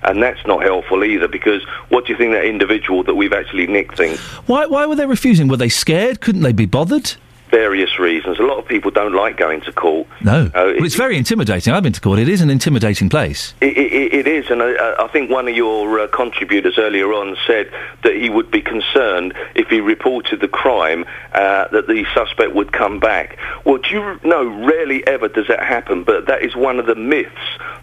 And 0.03 0.23
that's 0.23 0.45
not 0.47 0.63
helpful 0.63 1.03
either, 1.03 1.27
because 1.27 1.63
what 1.89 2.05
do 2.05 2.13
you 2.13 2.17
think 2.17 2.31
that 2.31 2.45
individual 2.45 3.03
that 3.03 3.15
we've 3.15 3.33
actually 3.33 3.67
nicked 3.67 3.97
thinks? 3.97 4.19
Why, 4.47 4.65
why 4.65 4.85
were 4.85 4.95
they 4.95 5.05
refusing? 5.05 5.47
Were 5.47 5.57
they 5.57 5.69
scared? 5.69 6.21
Couldn't 6.21 6.41
they 6.41 6.53
be 6.53 6.65
bothered? 6.65 7.15
Various 7.51 7.97
reasons. 7.97 8.39
A 8.39 8.43
lot 8.43 8.59
of 8.59 8.67
people 8.67 8.91
don't 8.91 9.13
like 9.13 9.37
going 9.37 9.61
to 9.61 9.71
court. 9.71 10.07
No. 10.21 10.45
Uh, 10.45 10.51
well, 10.53 10.85
it's 10.85 10.95
very 10.95 11.17
intimidating. 11.17 11.73
I've 11.73 11.83
been 11.83 11.93
to 11.93 12.01
court. 12.01 12.19
It 12.19 12.29
is 12.29 12.41
an 12.41 12.49
intimidating 12.49 13.09
place. 13.09 13.53
It, 13.59 13.77
it, 13.77 14.13
it 14.13 14.27
is, 14.27 14.49
and 14.51 14.61
I, 14.61 15.03
I 15.03 15.07
think 15.07 15.31
one 15.31 15.47
of 15.47 15.55
your 15.55 15.99
uh, 15.99 16.07
contributors 16.07 16.77
earlier 16.77 17.11
on 17.13 17.37
said 17.47 17.71
that 18.03 18.15
he 18.15 18.29
would 18.29 18.51
be 18.51 18.61
concerned 18.61 19.33
if 19.55 19.67
he 19.67 19.81
reported 19.81 20.41
the 20.41 20.47
crime 20.47 21.05
uh, 21.33 21.67
that 21.69 21.87
the 21.87 22.05
suspect 22.13 22.53
would 22.53 22.71
come 22.71 22.99
back. 22.99 23.37
Well, 23.65 23.77
do 23.77 23.89
you 23.89 24.19
know, 24.23 24.45
rarely 24.65 25.05
ever 25.07 25.27
does 25.27 25.47
that 25.47 25.63
happen, 25.63 26.03
but 26.03 26.27
that 26.27 26.43
is 26.43 26.55
one 26.55 26.79
of 26.79 26.85
the 26.85 26.95
myths 26.95 27.35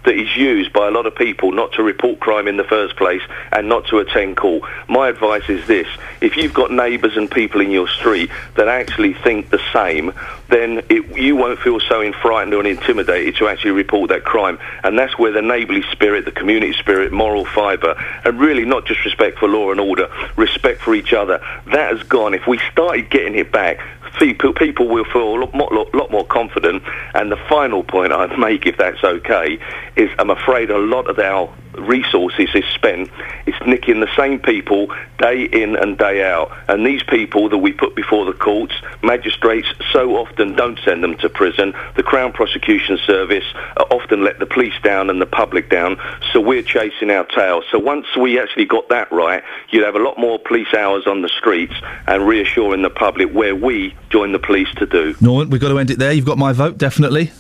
that 0.05 0.15
is 0.15 0.37
used 0.37 0.73
by 0.73 0.87
a 0.87 0.91
lot 0.91 1.07
of 1.07 1.15
people 1.17 1.51
not 1.51 1.73
to 1.73 1.83
report 1.83 2.21
crime 2.21 2.47
in 2.47 2.57
the 2.57 2.65
first 2.65 2.97
place 2.97 3.23
and 3.51 3.69
not 3.69 3.87
to 3.89 3.99
attend 3.99 4.37
court. 4.37 4.63
My 4.89 5.09
advice 5.09 5.49
is 5.49 5.67
this, 5.67 5.89
if 6.21 6.37
you've 6.37 6.55
got 6.55 6.71
neighbours 6.71 7.17
and 7.17 7.29
people 7.29 7.61
in 7.61 7.73
your 7.73 7.89
street 7.89 8.31
that 8.55 8.69
actually 8.69 9.15
think 9.15 9.51
the 9.57 9.73
same, 9.73 10.13
then 10.49 10.83
it, 10.89 11.17
you 11.17 11.37
won't 11.37 11.59
feel 11.59 11.81
so 11.81 12.13
frightened 12.13 12.55
or 12.55 12.65
intimidated 12.67 13.37
to 13.37 13.49
actually 13.49 13.73
report 13.73 14.11
that 14.11 14.25
crime. 14.25 14.59
And 14.85 14.99
that's 14.99 15.19
where 15.19 15.33
the 15.33 15.43
neighbourly 15.43 15.83
spirit, 15.93 16.25
the 16.25 16.33
community 16.33 16.73
spirit, 16.75 17.13
moral 17.13 17.45
fibre, 17.45 17.95
and 18.25 18.39
really 18.39 18.65
not 18.65 18.87
just 18.87 19.05
respect 19.05 19.39
for 19.39 19.49
law 19.49 19.71
and 19.71 19.81
order, 19.81 20.09
respect 20.37 20.81
for 20.81 20.95
each 20.95 21.13
other, 21.13 21.39
that 21.67 21.97
has 21.97 22.03
gone. 22.05 22.35
If 22.35 22.47
we 22.47 22.59
started 22.73 23.11
getting 23.11 23.35
it 23.35 23.53
back, 23.53 23.81
people, 24.19 24.53
people 24.53 24.89
will 24.89 25.05
feel 25.05 25.37
a 25.37 25.39
lot 25.41 25.55
more, 25.55 25.89
lot, 25.93 26.11
more 26.11 26.27
confident. 26.27 26.83
And 27.15 27.31
the 27.31 27.37
final 27.49 27.83
point 27.83 28.13
I'd 28.13 28.39
make, 28.39 28.67
if 28.67 28.77
that's 28.77 29.03
okay, 29.03 29.59
is 29.97 30.11
I'm 30.19 30.31
afraid 30.31 30.71
a 30.71 30.79
lot 30.79 31.09
of 31.09 31.19
our 31.19 31.53
resources 31.79 32.49
is 32.55 32.65
spent 32.75 33.11
it's 33.47 33.59
nicking 33.67 34.01
the 34.01 34.09
same 34.17 34.41
people 34.41 34.89
day 35.19 35.45
in 35.45 35.77
and 35.77 35.99
day 35.99 36.25
out. 36.25 36.51
And 36.69 36.87
these 36.87 37.03
people 37.03 37.49
that 37.51 37.59
we 37.59 37.73
put 37.73 37.95
before 37.95 38.25
the 38.25 38.33
courts 38.33 38.75
magistrates 39.03 39.69
so 39.93 40.17
often 40.17 40.55
don't 40.57 40.79
send 40.85 41.05
them 41.05 41.17
to 41.19 41.29
prison. 41.29 41.75
The 41.97 42.03
crown 42.03 42.33
prosecution 42.33 42.99
service 43.07 43.45
uh, 43.77 43.85
often 43.91 44.25
let 44.25 44.39
the 44.39 44.47
police 44.47 44.75
down 44.83 45.11
and 45.11 45.21
the 45.21 45.27
public 45.27 45.71
down. 45.71 45.99
So 46.33 46.41
we're 46.41 46.63
chasing 46.63 47.11
our 47.11 47.25
tail. 47.25 47.63
So 47.71 47.79
once 47.79 48.07
we 48.17 48.41
actually 48.41 48.67
got 48.67 48.89
that 48.89 49.13
right 49.13 49.43
you'd 49.71 49.85
have 49.85 49.95
a 49.95 50.01
lot 50.01 50.19
more 50.19 50.39
police 50.39 50.73
hours 50.75 51.07
on 51.07 51.23
the 51.23 51.29
streets 51.29 51.75
and 52.07 52.27
reassuring 52.27 52.83
the 52.83 52.91
public 52.91 53.31
where 53.33 53.55
we 53.55 53.96
join 54.11 54.33
the 54.33 54.39
police 54.39 54.69
to 54.77 54.87
do 54.87 55.15
Norman, 55.21 55.51
we've 55.51 55.61
got 55.61 55.69
to 55.69 55.79
end 55.79 55.91
it 55.91 55.99
there. 55.99 56.13
You've 56.13 56.25
got 56.27 56.39
my 56.39 56.53
vote, 56.53 56.79
definitely. 56.79 57.33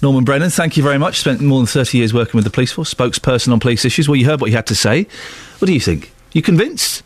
Norman 0.00 0.24
Brennan, 0.24 0.50
thank 0.50 0.76
you 0.76 0.82
very 0.82 0.98
much. 0.98 1.18
Spent 1.20 1.40
more 1.40 1.58
than 1.60 1.66
30 1.66 1.98
years 1.98 2.12
working 2.12 2.36
with 2.38 2.44
the 2.44 2.50
police 2.50 2.72
force, 2.72 2.92
spokesperson 2.92 3.52
on 3.52 3.60
police 3.60 3.84
issues. 3.84 4.08
Well, 4.08 4.16
you 4.16 4.26
heard 4.26 4.40
what 4.40 4.50
you 4.50 4.56
had 4.56 4.66
to 4.66 4.74
say. 4.74 5.06
What 5.58 5.66
do 5.66 5.72
you 5.72 5.80
think? 5.80 6.12
You 6.32 6.42
convinced? 6.42 7.02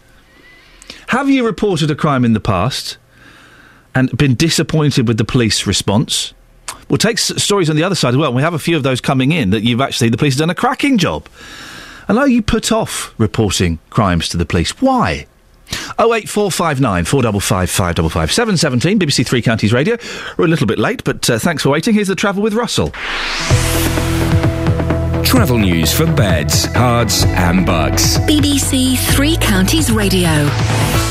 Have 1.09 1.29
you 1.29 1.45
reported 1.45 1.91
a 1.91 1.95
crime 1.95 2.25
in 2.25 2.33
the 2.33 2.41
past 2.41 2.97
and 3.95 4.11
been 4.17 4.35
disappointed 4.35 5.09
with 5.09 5.19
the 5.19 5.25
police 5.25 5.67
response? 5.67 6.33
We'll 6.89 6.99
take 6.99 7.19
s- 7.19 7.43
stories 7.43 7.69
on 7.69 7.77
the 7.77 7.83
other 7.83 7.95
side 7.95 8.11
as 8.11 8.17
well. 8.17 8.33
We 8.33 8.43
have 8.43 8.55
a 8.55 8.59
few 8.59 8.77
of 8.77 8.83
those 8.83 9.01
coming 9.01 9.31
in 9.33 9.51
that 9.51 9.63
you've 9.63 9.81
actually, 9.81 10.09
the 10.09 10.17
police 10.17 10.35
have 10.35 10.41
done 10.41 10.51
a 10.51 10.55
cracking 10.55 10.99
job. 10.99 11.29
And 12.09 12.19
are 12.19 12.29
you 12.29 12.41
put 12.43 12.73
off 12.73 13.15
reporting 13.19 13.79
crimes 13.91 14.29
to 14.31 14.37
the 14.37 14.47
police? 14.47 14.81
Why? 14.81 15.27
08459 15.99 17.05
455 17.05 17.71
555 17.71 18.33
717 18.33 18.99
BBC 18.99 19.27
Three 19.27 19.43
Counties 19.43 19.73
Radio. 19.73 19.97
We're 20.37 20.47
a 20.47 20.49
little 20.49 20.67
bit 20.67 20.79
late, 20.79 21.05
but 21.05 21.29
uh, 21.29 21.39
thanks 21.39 21.63
for 21.63 21.71
waiting. 21.71 21.95
Here's 21.95 22.09
the 22.09 22.15
travel 22.15 22.43
with 22.43 22.55
Russell. 22.55 22.93
Travel 25.27 25.59
news 25.59 25.93
for 25.93 26.07
beds, 26.07 26.69
cards, 26.69 27.25
and 27.25 27.67
Bucks. 27.67 28.17
BBC 28.19 28.97
Three 29.13 29.37
Counties 29.37 29.91
Radio. 29.91 30.29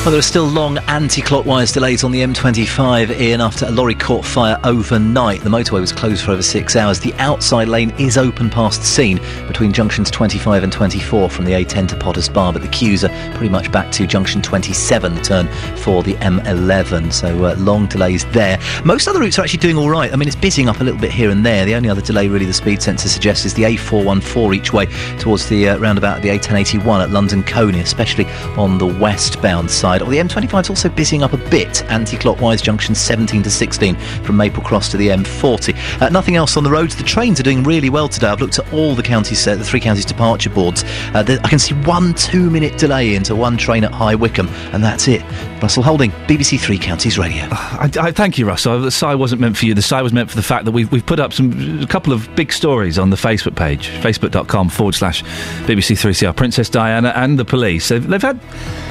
Well, 0.06 0.12
there 0.12 0.20
are 0.20 0.22
still 0.22 0.46
long 0.46 0.78
anti-clockwise 0.88 1.72
delays 1.72 2.04
on 2.04 2.12
the 2.12 2.22
M25, 2.22 3.10
Iain, 3.10 3.42
after 3.42 3.66
a 3.66 3.72
lorry 3.72 3.96
caught 3.96 4.24
fire 4.24 4.60
overnight. 4.64 5.42
The 5.42 5.50
motorway 5.50 5.82
was 5.82 5.92
closed 5.92 6.24
for 6.24 6.32
over 6.32 6.44
six 6.44 6.76
hours. 6.76 7.00
The 7.00 7.12
outside 7.16 7.68
lane 7.68 7.90
is 7.98 8.16
open 8.16 8.52
past 8.52 8.82
the 8.82 8.86
scene 8.86 9.20
between 9.48 9.74
junctions 9.74 10.12
25 10.12 10.62
and 10.62 10.72
24 10.72 11.30
from 11.32 11.46
the 11.46 11.54
A10 11.54 11.88
to 11.88 11.98
Potters 11.98 12.30
Bar, 12.30 12.54
but 12.54 12.62
the 12.62 12.68
queues 12.68 13.04
are 13.04 13.10
pretty 13.32 13.50
much 13.50 13.72
back 13.72 13.92
to 13.94 14.06
junction 14.06 14.44
27, 14.44 15.16
the 15.16 15.22
turn 15.22 15.48
for 15.78 16.04
the 16.04 16.14
M11. 16.16 17.12
So 17.12 17.46
uh, 17.46 17.56
long 17.58 17.88
delays 17.88 18.26
there. 18.26 18.60
Most 18.86 19.08
other 19.08 19.20
routes 19.20 19.40
are 19.40 19.42
actually 19.42 19.60
doing 19.60 19.78
all 19.78 19.90
right. 19.90 20.14
I 20.14 20.16
mean, 20.18 20.28
it's 20.28 20.38
busying 20.38 20.68
up 20.68 20.82
a 20.82 20.84
little 20.84 21.02
bit 21.02 21.12
here 21.12 21.32
and 21.32 21.44
there. 21.44 21.66
The 21.66 21.74
only 21.74 21.90
other 21.90 22.02
delay, 22.02 22.28
really, 22.28 22.46
the 22.46 22.54
speed 22.54 22.80
sensor 22.84 23.10
suggests 23.10 23.44
is 23.44 23.56
the 23.56 23.66
A414 24.06 24.56
each 24.56 24.74
way 24.74 24.86
towards 25.18 25.50
the 25.50 25.70
uh, 25.70 25.78
roundabout 25.78 26.18
at 26.18 26.22
the 26.22 26.30
A1081 26.30 27.04
at 27.04 27.10
London 27.10 27.44
Colney, 27.44 27.80
especially 27.80 28.26
on 28.58 28.78
the 28.78 28.86
westbound 28.86 29.70
side. 29.70 30.02
Or 30.02 30.10
the 30.10 30.18
M25 30.18 30.62
is 30.62 30.70
also 30.70 30.90
busying 30.90 31.24
up 31.24 31.34
a 31.34 31.38
bit, 31.50 31.84
anti-clockwise 31.86 32.62
junction 32.62 32.96
17 32.96 33.44
to 33.44 33.50
16 33.50 33.96
from 34.24 34.38
Maple 34.38 34.64
Cross 34.64 34.90
to 34.90 34.98
the 34.98 35.10
M40. 35.10 36.02
Uh, 36.02 36.10
nothing 36.10 36.36
else 36.36 36.58
on 36.58 36.64
the 36.64 36.72
roads. 36.72 36.96
The 36.96 37.04
trains 37.04 37.40
are 37.40 37.44
doing 37.44 37.64
really 37.64 37.90
well 37.90 38.08
today. 38.08 38.28
I've 38.28 38.42
looked 38.42 38.60
at 38.60 38.72
all 38.74 38.96
the 38.96 39.04
counties, 39.04 39.46
uh, 39.48 39.56
the 39.56 39.64
three 39.64 39.80
counties 39.80 40.06
departure 40.06 40.50
boards. 40.50 40.84
Uh, 41.14 41.38
I 41.44 41.50
can 41.50 41.60
see 41.60 41.74
one 41.74 42.14
two-minute 42.14 42.78
delay 42.78 43.16
into 43.16 43.36
one 43.36 43.58
train 43.58 43.84
at 43.84 43.92
High 43.92 44.16
Wycombe, 44.16 44.50
and 44.74 44.84
that's 44.84 45.08
it. 45.08 45.24
Russell 45.62 45.84
Holding, 45.84 46.12
BBC 46.28 46.60
Three 46.60 46.78
Counties 46.78 47.18
Radio. 47.18 47.44
I, 47.52 47.90
I 48.00 48.12
thank 48.12 48.38
you, 48.38 48.46
Russell. 48.46 48.82
The 48.82 48.92
sigh 48.92 49.16
wasn't 49.16 49.42
meant 49.42 49.58
for 49.58 49.66
you. 49.66 49.74
The 49.74 49.82
sigh 49.82 50.02
was 50.02 50.14
meant 50.14 50.30
for 50.30 50.36
the 50.36 50.44
fact 50.44 50.66
that 50.66 50.72
we've, 50.72 50.92
we've 50.92 51.06
put 51.06 51.20
up 51.20 51.34
some 51.34 51.82
a 51.82 51.88
couple 51.88 52.14
of 52.14 52.34
big 52.36 52.52
stories 52.52 53.00
on 53.00 53.10
the 53.10 53.16
Facebook 53.16 53.56
page, 53.56 53.90
facebook.com 53.96 54.70
forward 54.70 54.96
slash 54.96 55.24
BBC3CR. 55.66 56.36
Princess 56.36 56.70
Diana 56.70 57.14
and 57.16 57.38
the 57.40 57.46
police. 57.46 57.90
They've, 57.90 58.06
they've 58.06 58.22
had, 58.22 58.40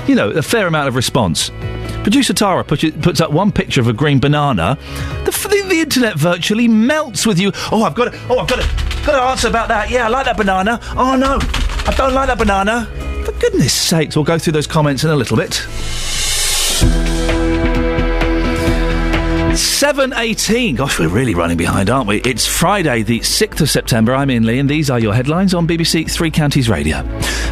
you 0.07 0.15
know, 0.15 0.31
a 0.31 0.43
fair 0.43 0.67
amount 0.67 0.89
of 0.89 0.97
response. 0.97 1.51
Producer 2.03 2.35
Tara 2.35 2.65
puts, 2.65 2.85
it, 2.85 3.01
puts 3.01 3.21
up 3.21 3.31
one 3.31 3.51
picture 3.51 3.81
of 3.81 3.89
a 3.89 3.93
green 3.93 4.21
banana. 4.21 4.77
The, 5.25 5.31
the, 5.31 5.69
the 5.69 5.81
internet 5.81 6.19
virtually 6.19 6.69
melts 6.69 7.27
with 7.27 7.39
you. 7.39 7.53
Oh, 7.73 7.83
I've 7.83 7.95
got 7.95 8.13
to, 8.13 8.19
oh, 8.29 8.39
I've 8.39 8.49
got 8.49 8.61
to, 8.61 9.07
got 9.07 9.13
to 9.13 9.23
answer 9.23 9.49
about 9.49 9.69
that. 9.69 9.91
Yeah, 9.91 10.07
I 10.07 10.09
like 10.09 10.27
that 10.27 10.37
banana. 10.37 10.81
Oh 10.97 11.17
no, 11.17 11.39
I 11.87 11.95
don't 11.97 12.13
like 12.13 12.27
that 12.27 12.39
banana. 12.39 12.87
For 13.25 13.33
goodness 13.33 13.73
sakes, 13.73 14.17
we'll 14.17 14.25
go 14.25 14.39
through 14.39 14.53
those 14.53 14.67
comments 14.67 15.03
in 15.03 15.11
a 15.11 15.17
little 15.17 15.37
bit. 15.37 15.67
7.18. 19.85 20.77
Gosh, 20.77 20.99
we're 20.99 21.09
really 21.09 21.35
running 21.35 21.59
behind, 21.59 21.91
aren't 21.91 22.09
we? 22.09 22.23
It's 22.23 22.47
Friday, 22.47 23.03
the 23.03 23.21
6th 23.21 23.61
of 23.61 23.69
September. 23.69 24.15
I'm 24.15 24.31
Iain 24.31 24.47
Lee, 24.47 24.59
and 24.59 24.67
these 24.67 24.89
are 24.89 24.99
your 24.99 25.13
headlines 25.13 25.53
on 25.53 25.69
BBC 25.69 26.11
Three 26.11 26.31
Counties 26.31 26.71
Radio. 26.71 27.03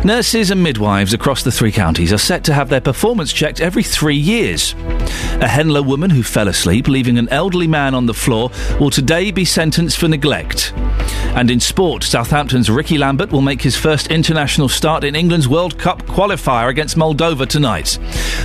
Nurses 0.03 0.51
and 0.51 0.63
midwives 0.63 1.13
across 1.13 1.43
the 1.43 1.53
three 1.53 1.71
counties 1.71 2.11
are 2.11 2.17
set 2.17 2.43
to 2.45 2.55
have 2.55 2.71
their 2.71 2.81
performance 2.81 3.35
checked 3.35 3.61
every 3.61 3.83
three 3.83 4.17
years. 4.17 4.73
A 5.43 5.47
Henlow 5.47 5.83
woman 5.83 6.09
who 6.09 6.23
fell 6.23 6.49
asleep, 6.49 6.89
leaving 6.89 7.19
an 7.19 7.29
elderly 7.29 7.67
man 7.67 7.95
on 7.95 8.07
the 8.07 8.15
floor, 8.15 8.51
will 8.81 8.89
today 8.89 9.31
be 9.31 9.45
sentenced 9.45 9.99
for 9.99 10.09
neglect. 10.09 10.73
And 11.35 11.51
in 11.51 11.61
sport, 11.61 12.03
Southampton's 12.03 12.71
Rickie 12.71 12.99
Lambert 12.99 13.31
will 13.31 13.41
make 13.41 13.63
his 13.63 13.77
first 13.77 14.09
international 14.09 14.69
start 14.69 15.03
in 15.03 15.15
England's 15.15 15.49
World 15.49 15.79
Cup 15.79 16.03
qualifier 16.03 16.69
against 16.69 16.97
Moldova 16.97 17.47
tonight. 17.47 17.99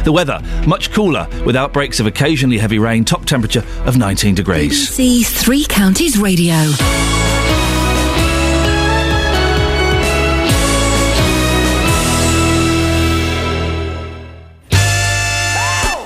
The 0.04 0.12
weather, 0.12 0.42
much 0.66 0.92
cooler, 0.92 1.28
with 1.46 1.56
outbreaks 1.56 2.00
of 2.00 2.08
occasionally 2.08 2.58
heavy 2.58 2.80
rain, 2.80 3.04
top 3.04 3.26
temperature 3.26 3.64
of 3.86 3.98
19 3.98 4.36
degrees. 4.36 4.90
BBC 4.90 5.26
Three 5.26 5.66
Counties 5.66 6.18
Radio. 6.18 6.56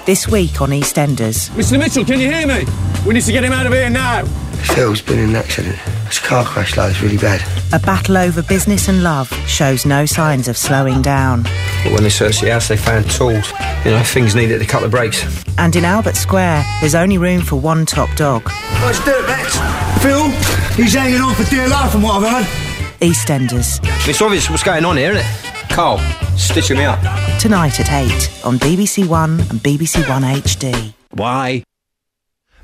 This 0.05 0.27
week 0.27 0.59
on 0.61 0.71
EastEnders. 0.71 1.49
Mr. 1.51 1.77
Mitchell, 1.79 2.03
can 2.03 2.19
you 2.19 2.29
hear 2.29 2.45
me? 2.45 2.65
We 3.05 3.13
need 3.13 3.23
to 3.23 3.31
get 3.31 3.43
him 3.43 3.53
out 3.53 3.65
of 3.65 3.71
here 3.71 3.89
now. 3.89 4.23
Phil's 4.63 5.01
been 5.01 5.19
in 5.19 5.29
an 5.29 5.35
accident. 5.35 5.75
His 6.07 6.19
car 6.19 6.45
crash, 6.45 6.77
like, 6.77 6.91
it's 6.91 7.01
really 7.01 7.17
bad. 7.17 7.41
A 7.73 7.79
battle 7.79 8.17
over 8.17 8.41
business 8.41 8.87
and 8.87 9.03
love 9.03 9.31
shows 9.47 9.85
no 9.85 10.05
signs 10.05 10.47
of 10.47 10.57
slowing 10.57 11.01
down. 11.01 11.43
But 11.83 11.93
when 11.93 12.03
they 12.03 12.09
searched 12.09 12.41
the 12.41 12.51
house, 12.51 12.67
they 12.67 12.77
found 12.77 13.09
tools. 13.09 13.51
You 13.83 13.91
know, 13.91 14.03
things 14.03 14.35
needed 14.35 14.59
to 14.59 14.65
cut 14.65 14.81
the 14.81 14.89
brakes. 14.89 15.25
And 15.57 15.75
in 15.75 15.83
Albert 15.85 16.15
Square, 16.15 16.63
there's 16.79 16.95
only 16.95 17.17
room 17.17 17.41
for 17.41 17.57
one 17.57 17.85
top 17.85 18.15
dog. 18.15 18.49
Let's 18.81 19.03
do 19.03 19.11
it, 19.11 19.27
Max. 19.27 19.57
Phil, 20.01 20.29
he's 20.75 20.93
hanging 20.93 21.21
on 21.21 21.35
for 21.35 21.43
dear 21.49 21.67
life 21.67 21.91
from 21.91 22.01
what 22.03 22.23
I've 22.23 22.45
heard. 22.45 22.71
EastEnders. 23.01 23.79
It's 24.07 24.21
obvious 24.21 24.49
what's 24.49 24.63
going 24.63 24.85
on 24.85 24.97
here, 24.97 25.11
isn't 25.13 25.25
it? 25.25 25.69
Carl, 25.71 25.97
stitching 26.37 26.77
me 26.77 26.83
up. 26.83 26.99
Tonight 27.39 27.79
at 27.79 27.91
8 27.91 28.45
on 28.45 28.59
BBC 28.59 29.07
One 29.07 29.39
and 29.39 29.59
BBC 29.59 30.07
One 30.07 30.23
HD. 30.23 30.93
Why? 31.11 31.63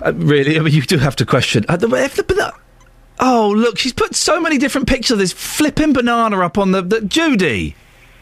Uh, 0.06 0.14
really? 0.14 0.58
I 0.58 0.62
mean, 0.62 0.74
you 0.74 0.82
do 0.82 0.98
have 0.98 1.16
to 1.18 1.26
question. 1.26 1.66
Uh, 1.68 1.78
the, 1.78 1.88
if 1.96 2.16
the, 2.16 2.54
oh, 3.20 3.54
look, 3.56 3.78
she's 3.78 3.94
put 3.94 4.16
so 4.16 4.40
many 4.40 4.58
different 4.58 4.88
pictures 4.88 5.12
of 5.12 5.20
this 5.20 5.34
flipping 5.34 5.94
banana 5.94 6.40
up 6.40 6.58
on 6.58 6.72
the. 6.72 6.82
the 6.82 7.02
Judy! 7.02 7.76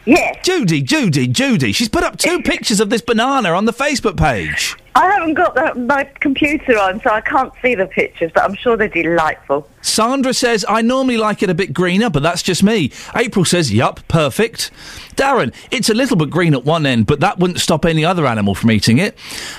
Yes. 0.05 0.45
Judy, 0.45 0.81
Judy, 0.81 1.27
Judy. 1.27 1.71
She's 1.71 1.89
put 1.89 2.03
up 2.03 2.17
two 2.17 2.41
pictures 2.43 2.79
of 2.79 2.91
this 2.91 3.01
banana 3.01 3.49
on 3.49 3.65
the 3.65 3.73
Facebook 3.73 4.17
page. 4.17 4.75
I 4.95 5.11
haven't 5.11 5.33
got 5.33 5.55
the, 5.55 5.77
my 5.77 6.05
computer 6.05 6.79
on, 6.79 7.01
so 7.01 7.09
I 7.09 7.19
can't 7.19 7.51
see 7.61 7.75
the 7.75 7.85
pictures, 7.85 8.31
but 8.33 8.43
I'm 8.43 8.55
sure 8.55 8.77
they're 8.77 8.87
delightful. 8.87 9.69
Sandra 9.81 10.33
says, 10.33 10.63
I 10.69 10.81
normally 10.81 11.17
like 11.17 11.43
it 11.43 11.49
a 11.49 11.53
bit 11.53 11.73
greener, 11.73 12.09
but 12.09 12.23
that's 12.23 12.41
just 12.41 12.63
me. 12.63 12.93
April 13.13 13.43
says, 13.43 13.73
yup, 13.73 13.99
perfect. 14.07 14.71
Darren, 15.17 15.53
it's 15.69 15.89
a 15.89 15.93
little 15.93 16.15
bit 16.15 16.29
green 16.29 16.53
at 16.53 16.63
one 16.63 16.85
end, 16.85 17.07
but 17.07 17.19
that 17.19 17.39
wouldn't 17.39 17.59
stop 17.59 17.83
any 17.83 18.05
other 18.05 18.25
animal 18.25 18.55
from 18.55 18.71
eating 18.71 18.97
it. 18.97 19.17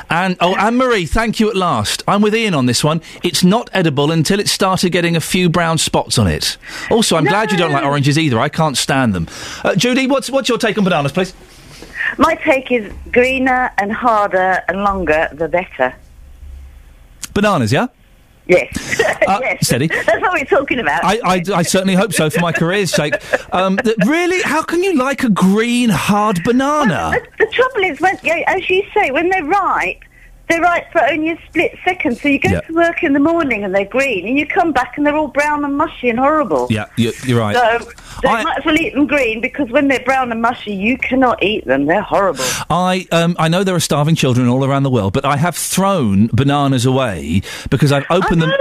And, 0.09 0.39
oh, 0.41 0.55
Anne 0.57 0.79
Marie, 0.79 1.05
thank 1.05 1.39
you 1.39 1.51
at 1.51 1.57
last. 1.57 2.03
I'm 2.09 2.23
with 2.23 2.35
Iain 2.35 2.55
on 2.55 2.65
this 2.65 2.83
one. 2.83 3.03
It's 3.23 3.45
not 3.45 3.69
edible 3.75 4.11
until 4.11 4.41
it 4.41 4.49
started 4.49 4.91
getting 4.91 5.17
a 5.17 5.21
few 5.21 5.51
brown 5.51 5.77
spots 5.77 6.19
on 6.19 6.29
it. 6.29 6.57
Also, 6.91 7.15
I'm 7.15 7.25
glad 7.25 7.53
you 7.53 7.59
don't 7.59 7.73
like 7.73 7.85
oranges 7.85 8.19
either. 8.19 8.39
I 8.39 8.49
can't 8.49 8.77
stand 8.77 9.15
them. 9.15 9.29
Uh, 9.63 9.75
Judy, 9.75 10.07
what's, 10.07 10.31
what's 10.31 10.49
your 10.49 10.57
take 10.57 10.79
on 10.79 10.85
bananas, 10.85 11.13
please? 11.13 11.35
My 12.19 12.35
take 12.37 12.71
is 12.71 12.93
greener 13.13 13.71
and 13.79 13.93
harder 13.93 14.63
and 14.69 14.83
longer, 14.83 15.29
the 15.33 15.49
better. 15.49 15.95
Bananas, 17.35 17.73
yeah? 17.73 17.89
Yes. 18.47 19.01
Uh, 19.01 19.41
yes. 19.43 19.67
steady. 19.67 19.89
That's 19.89 20.23
what 20.23 20.33
we're 20.33 20.45
talking 20.45 20.79
about. 20.79 21.05
I, 21.05 21.19
I, 21.25 21.43
I 21.55 21.63
certainly 21.63 21.95
hope 21.95 22.13
so 22.13 22.31
for 22.31 22.41
my 22.41 22.53
career's 22.53 22.93
sake. 22.93 23.15
Um, 23.53 23.77
th- 23.79 23.97
really? 24.07 24.41
How 24.43 24.63
can 24.63 24.83
you 24.83 24.95
like 24.95 25.25
a 25.25 25.29
green, 25.29 25.89
hard 25.91 26.43
banana? 26.45 27.13
The 27.39 27.47
trouble 27.47 27.85
is, 27.85 28.01
when, 28.01 28.17
as 28.47 28.71
you 28.71 28.85
say, 28.95 29.11
when 29.11 29.29
they're 29.29 29.45
ripe, 29.45 30.03
they're 30.49 30.61
ripe 30.61 30.91
for 30.93 31.03
only 31.05 31.31
a 31.31 31.39
split 31.49 31.77
second. 31.85 32.19
So 32.19 32.29
you 32.29 32.39
go 32.39 32.51
Yeah. 32.51 32.61
to 32.61 32.73
work 32.73 33.03
in 33.03 33.13
the 33.13 33.21
morning 33.21 33.65
and 33.65 33.75
they're 33.75 33.85
green, 33.85 34.27
and 34.27 34.39
you 34.39 34.47
come 34.47 34.73
back 34.73 34.97
and 34.97 35.05
they're 35.07 35.17
all 35.17 35.29
brown 35.29 35.65
and 35.65 35.77
mushy 35.77 36.09
and 36.09 36.19
horrible. 36.19 36.69
Yeah, 36.71 36.87
you're, 36.97 37.13
you're 37.25 37.41
right. 37.41 37.55
So 37.57 37.91
they 38.23 38.29
might 38.29 38.59
as 38.59 38.65
well 38.65 38.77
eat 38.77 38.95
them 38.95 39.07
green 39.07 39.41
because 39.41 39.71
when 39.71 39.89
they're 39.89 40.05
brown 40.05 40.31
and 40.33 40.41
mushy, 40.41 40.73
you 40.73 40.97
cannot 40.99 41.43
eat 41.43 41.67
them. 41.67 41.87
They're 41.87 42.01
horrible. 42.03 42.45
I 42.71 43.07
um, 43.13 43.35
I 43.39 43.49
know 43.49 43.65
there 43.65 43.75
are 43.75 43.81
starving 43.81 44.15
children 44.15 44.49
all 44.49 44.65
around 44.65 44.85
the 44.85 44.91
world, 44.91 45.13
but 45.13 45.25
I 45.25 45.37
have 45.37 45.57
thrown 45.57 46.29
bananas 46.33 46.87
away 46.87 47.43
because 47.71 47.93
I've 47.93 48.07
opened 48.11 48.43
them. 48.43 48.53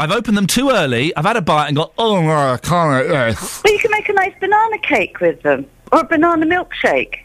I've 0.00 0.10
opened 0.10 0.36
them 0.36 0.46
too 0.46 0.70
early. 0.70 1.14
I've 1.16 1.24
had 1.24 1.36
a 1.36 1.42
bite 1.42 1.68
and 1.68 1.76
gone, 1.76 1.90
oh 1.98 2.16
I 2.26 2.56
can't 2.56 3.04
eat 3.04 3.08
this. 3.08 3.62
But 3.62 3.70
you 3.72 3.78
can 3.78 3.90
make 3.92 4.08
a 4.08 4.12
nice 4.14 4.32
banana 4.40 4.78
cake 4.78 5.20
with 5.20 5.42
them, 5.42 5.66
or 5.92 6.00
a 6.00 6.04
banana 6.04 6.46
milkshake. 6.46 7.20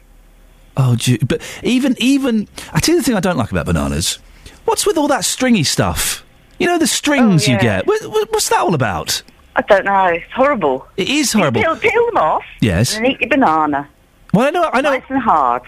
Oh, 0.81 0.95
gee, 0.95 1.17
but 1.17 1.41
even 1.61 1.95
even 1.99 2.47
I 2.73 2.79
tell 2.79 2.95
you 2.95 3.01
the 3.01 3.05
thing 3.05 3.15
I 3.15 3.19
don't 3.19 3.35
like 3.37 3.51
about 3.51 3.65
bananas. 3.65 4.17
What's 4.63 4.85
with 4.85 4.97
all 4.97 5.09
that 5.09 5.25
stringy 5.25 5.63
stuff? 5.63 6.23
You 6.57 6.67
know 6.67 6.77
the 6.77 6.87
strings 6.87 7.47
Oh, 7.47 7.51
you 7.51 7.59
get. 7.59 7.85
What, 7.85 8.01
what- 8.05 8.31
what's 8.31 8.47
that 8.49 8.59
all 8.59 8.73
about? 8.73 9.21
I 9.55 9.61
don't 9.63 9.83
know. 9.83 10.05
It's 10.05 10.31
horrible. 10.31 10.87
It 10.95 11.09
is 11.09 11.33
horrible. 11.33 11.61
Peel, 11.61 11.75
peel 11.75 12.05
them 12.05 12.17
off. 12.17 12.43
Yes. 12.61 12.95
And 12.95 13.05
eat 13.07 13.19
your 13.19 13.29
banana. 13.29 13.89
Well, 14.33 14.47
I 14.47 14.51
know. 14.51 14.69
I 14.71 14.79
know. 14.81 14.91
Nice 14.91 15.03
and 15.09 15.21
hard. 15.21 15.63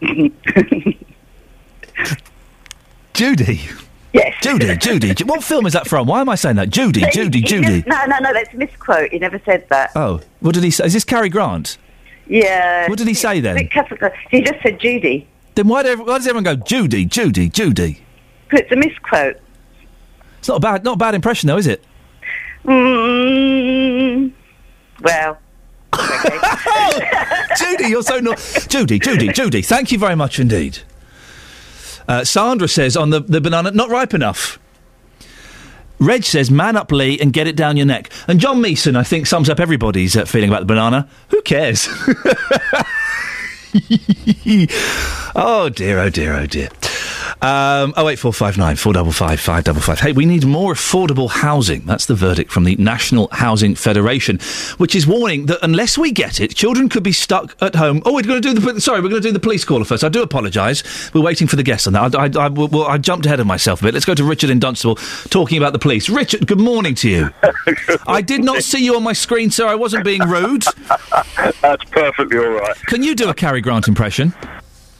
Judy. 3.14 3.60
Yes. 4.12 4.34
Judy, 4.40 4.76
Judy. 4.76 5.14
Ju- 5.14 5.24
What 5.26 5.42
film 5.42 5.66
is 5.66 5.72
that 5.72 5.86
from? 5.88 6.06
Why 6.06 6.20
am 6.20 6.28
I 6.28 6.34
saying 6.36 6.56
that? 6.56 6.70
Judy, 6.70 7.04
Judy, 7.10 7.40
he 7.40 7.44
Judy. 7.46 7.82
just- 7.82 7.86
no, 7.86 8.04
no, 8.06 8.18
no. 8.18 8.32
That's 8.32 8.52
a 8.52 8.56
misquote. 8.56 9.10
He 9.10 9.18
never 9.18 9.40
said 9.44 9.66
that. 9.70 9.90
Oh, 9.96 10.20
what 10.40 10.54
did 10.54 10.64
he 10.64 10.70
say? 10.70 10.84
Is 10.86 10.92
this 10.92 11.04
Cary 11.04 11.28
Grant? 11.28 11.76
Yeah. 12.26 12.88
What 12.88 12.98
did 12.98 13.08
he 13.08 13.14
say 13.14 13.40
then? 13.40 13.56
He 14.30 14.40
just 14.42 14.62
said 14.62 14.80
Judy. 14.80 15.26
Then 15.54 15.68
why, 15.68 15.82
do, 15.82 15.88
every- 15.90 16.04
why 16.04 16.18
does 16.18 16.26
everyone 16.26 16.44
go 16.44 16.56
Judy, 16.56 17.04
Judy, 17.04 17.48
Judy? 17.48 18.02
It's 18.52 18.70
a 18.70 18.76
misquote. 18.76 19.40
It's 20.38 20.48
not 20.48 20.56
a 20.56 20.60
bad, 20.60 20.84
not 20.84 20.94
a 20.94 20.98
bad 20.98 21.14
impression 21.14 21.46
though, 21.48 21.56
is 21.56 21.66
it? 21.66 21.82
Mm, 22.64 24.32
well. 25.02 25.38
Judy, 27.56 27.88
you're 27.88 28.02
so 28.02 28.18
not. 28.20 28.38
Judy, 28.68 28.98
Judy, 28.98 29.28
Judy. 29.28 29.62
Thank 29.62 29.92
you 29.92 29.98
very 29.98 30.14
much 30.14 30.38
indeed. 30.38 30.78
Uh, 32.08 32.22
Sandra 32.24 32.68
says 32.68 32.96
on 32.96 33.10
the, 33.10 33.20
the 33.20 33.40
banana, 33.40 33.70
not 33.70 33.88
ripe 33.90 34.14
enough. 34.14 34.58
Reg 35.98 36.24
says, 36.24 36.50
man 36.50 36.76
up, 36.76 36.92
Lee, 36.92 37.18
and 37.20 37.32
get 37.32 37.46
it 37.46 37.56
down 37.56 37.76
your 37.76 37.86
neck. 37.86 38.10
And 38.28 38.38
John 38.38 38.60
Meeson, 38.60 38.96
I 38.96 39.02
think, 39.02 39.26
sums 39.26 39.48
up 39.48 39.60
everybody's 39.60 40.16
uh, 40.16 40.24
feeling 40.24 40.50
about 40.50 40.60
the 40.60 40.66
banana. 40.66 41.08
Who 41.30 41.42
cares? 41.42 41.88
oh 45.34 45.68
dear, 45.68 45.98
oh 45.98 46.10
dear, 46.10 46.34
oh 46.34 46.46
dear. 46.46 46.68
Um, 47.42 47.90
08459 47.96 48.76
455 48.76 49.40
555. 49.40 50.00
Hey, 50.00 50.12
we 50.12 50.26
need 50.26 50.44
more 50.44 50.74
affordable 50.74 51.30
housing. 51.30 51.82
That's 51.84 52.06
the 52.06 52.14
verdict 52.14 52.50
from 52.50 52.64
the 52.64 52.76
National 52.76 53.28
Housing 53.32 53.74
Federation, 53.74 54.38
which 54.78 54.94
is 54.94 55.06
warning 55.06 55.46
that 55.46 55.58
unless 55.62 55.98
we 55.98 56.12
get 56.12 56.40
it, 56.40 56.54
children 56.54 56.88
could 56.88 57.02
be 57.02 57.12
stuck 57.12 57.56
at 57.60 57.74
home. 57.74 58.02
Oh, 58.04 58.14
we're 58.14 58.22
going 58.22 58.40
to 58.40 58.54
do 58.54 58.58
the 58.58 58.80
sorry, 58.80 59.00
we're 59.00 59.08
going 59.08 59.22
to 59.22 59.28
do 59.28 59.32
the 59.32 59.40
police 59.40 59.64
caller 59.64 59.84
first. 59.84 60.04
I 60.04 60.08
do 60.08 60.22
apologise. 60.22 61.12
We're 61.14 61.22
waiting 61.22 61.46
for 61.46 61.56
the 61.56 61.62
guest 61.62 61.86
on 61.86 61.92
that. 61.94 62.14
I, 62.14 62.24
I, 62.24 62.46
I, 62.46 62.48
well, 62.48 62.84
I 62.84 62.98
jumped 62.98 63.26
ahead 63.26 63.40
of 63.40 63.46
myself 63.46 63.80
a 63.80 63.84
bit. 63.84 63.94
Let's 63.94 64.06
go 64.06 64.14
to 64.14 64.24
Richard 64.24 64.50
in 64.50 64.58
Dunstable 64.58 64.96
talking 65.30 65.58
about 65.58 65.72
the 65.72 65.78
police. 65.78 66.08
Richard, 66.08 66.46
good 66.46 66.60
morning 66.60 66.94
to 66.96 67.08
you. 67.08 67.30
I 68.06 68.22
did 68.22 68.44
not 68.44 68.62
see 68.62 68.84
you 68.84 68.96
on 68.96 69.02
my 69.02 69.12
screen, 69.12 69.50
sir. 69.50 69.66
I 69.66 69.74
wasn't 69.74 70.04
being 70.04 70.22
rude. 70.22 70.64
That's 71.62 71.84
perfectly 71.90 72.38
all 72.38 72.50
right. 72.50 72.76
Can 72.86 73.02
you 73.02 73.14
do 73.14 73.28
a 73.28 73.34
Cary 73.34 73.60
Grant 73.60 73.88
impression? 73.88 74.34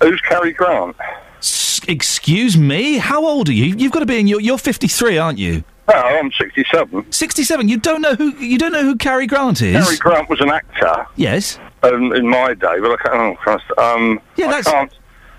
Who's 0.01 0.21
Cary 0.23 0.53
Grant? 0.53 0.97
S- 1.39 1.81
excuse 1.89 2.57
me? 2.57 2.99
How 2.99 3.25
old 3.25 3.49
are 3.49 3.53
you? 3.53 3.75
You've 3.77 3.93
got 3.93 4.01
to 4.01 4.07
be 4.07 4.19
in 4.19 4.27
your. 4.27 4.41
You're 4.41 4.59
53, 4.59 5.19
aren't 5.19 5.39
you? 5.39 5.63
No, 5.89 5.95
I'm 5.95 6.33
67. 6.33 7.13
67. 7.13 7.69
You 7.69 7.77
don't 7.79 8.01
know 8.03 8.15
who. 8.17 8.31
You 8.39 8.59
don't 8.59 8.73
know 8.73 8.83
who 8.83 8.97
Cary 8.97 9.27
Grant 9.27 9.63
is. 9.63 9.85
Cary 9.85 9.97
Grant 9.99 10.29
was 10.29 10.41
an 10.41 10.51
actor 10.51 11.07
Yes. 11.17 11.59
um, 11.85 12.13
in 12.13 12.29
my 12.29 12.55
day, 12.55 12.81
but 12.81 12.91
I 12.93 12.97
can't. 12.97 13.15
Oh, 13.15 13.37
Christ, 13.37 13.65
um, 13.79 14.21
Yeah, 14.37 14.47
I 14.47 14.51
that's- 14.51 14.65
can't 14.73 14.93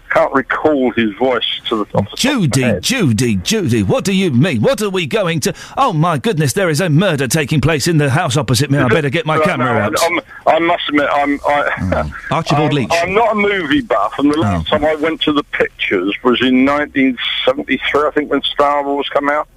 can't 0.09 0.33
recall 0.33 0.91
his 0.91 1.13
voice 1.15 1.61
to 1.65 1.77
the. 1.77 1.85
The 1.85 2.07
Judy, 2.15 2.79
Judy, 2.81 3.35
Judy, 3.37 3.83
what 3.83 4.03
do 4.03 4.13
you 4.13 4.31
mean? 4.31 4.61
What 4.61 4.81
are 4.81 4.89
we 4.89 5.05
going 5.05 5.39
to? 5.41 5.53
Oh 5.77 5.93
my 5.93 6.17
goodness, 6.17 6.53
there 6.53 6.69
is 6.69 6.81
a 6.81 6.89
murder 6.89 7.27
taking 7.27 7.61
place 7.61 7.87
in 7.87 7.97
the 7.97 8.09
house 8.09 8.37
opposite 8.37 8.69
me. 8.69 8.77
I 8.77 8.87
better 8.87 9.09
get 9.09 9.25
my 9.25 9.39
camera 9.39 9.73
no, 9.73 9.79
out. 9.79 9.95
I'm, 10.01 10.19
I 10.47 10.59
must 10.59 10.89
admit, 10.89 11.07
I'm. 11.11 11.39
I, 11.45 12.11
Archibald 12.31 12.69
I'm, 12.71 12.75
Leach. 12.75 12.91
I'm 12.91 13.13
not 13.13 13.31
a 13.33 13.35
movie 13.35 13.81
buff, 13.81 14.13
and 14.19 14.31
the 14.31 14.37
last 14.37 14.67
time 14.67 14.85
I 14.85 14.95
went 14.95 15.21
to 15.21 15.33
the 15.33 15.43
pictures 15.43 16.15
was 16.23 16.41
in 16.41 16.65
1973, 16.65 18.01
I 18.01 18.11
think, 18.11 18.31
when 18.31 18.41
Star 18.43 18.83
Wars 18.83 19.09
came 19.09 19.29
out. 19.29 19.47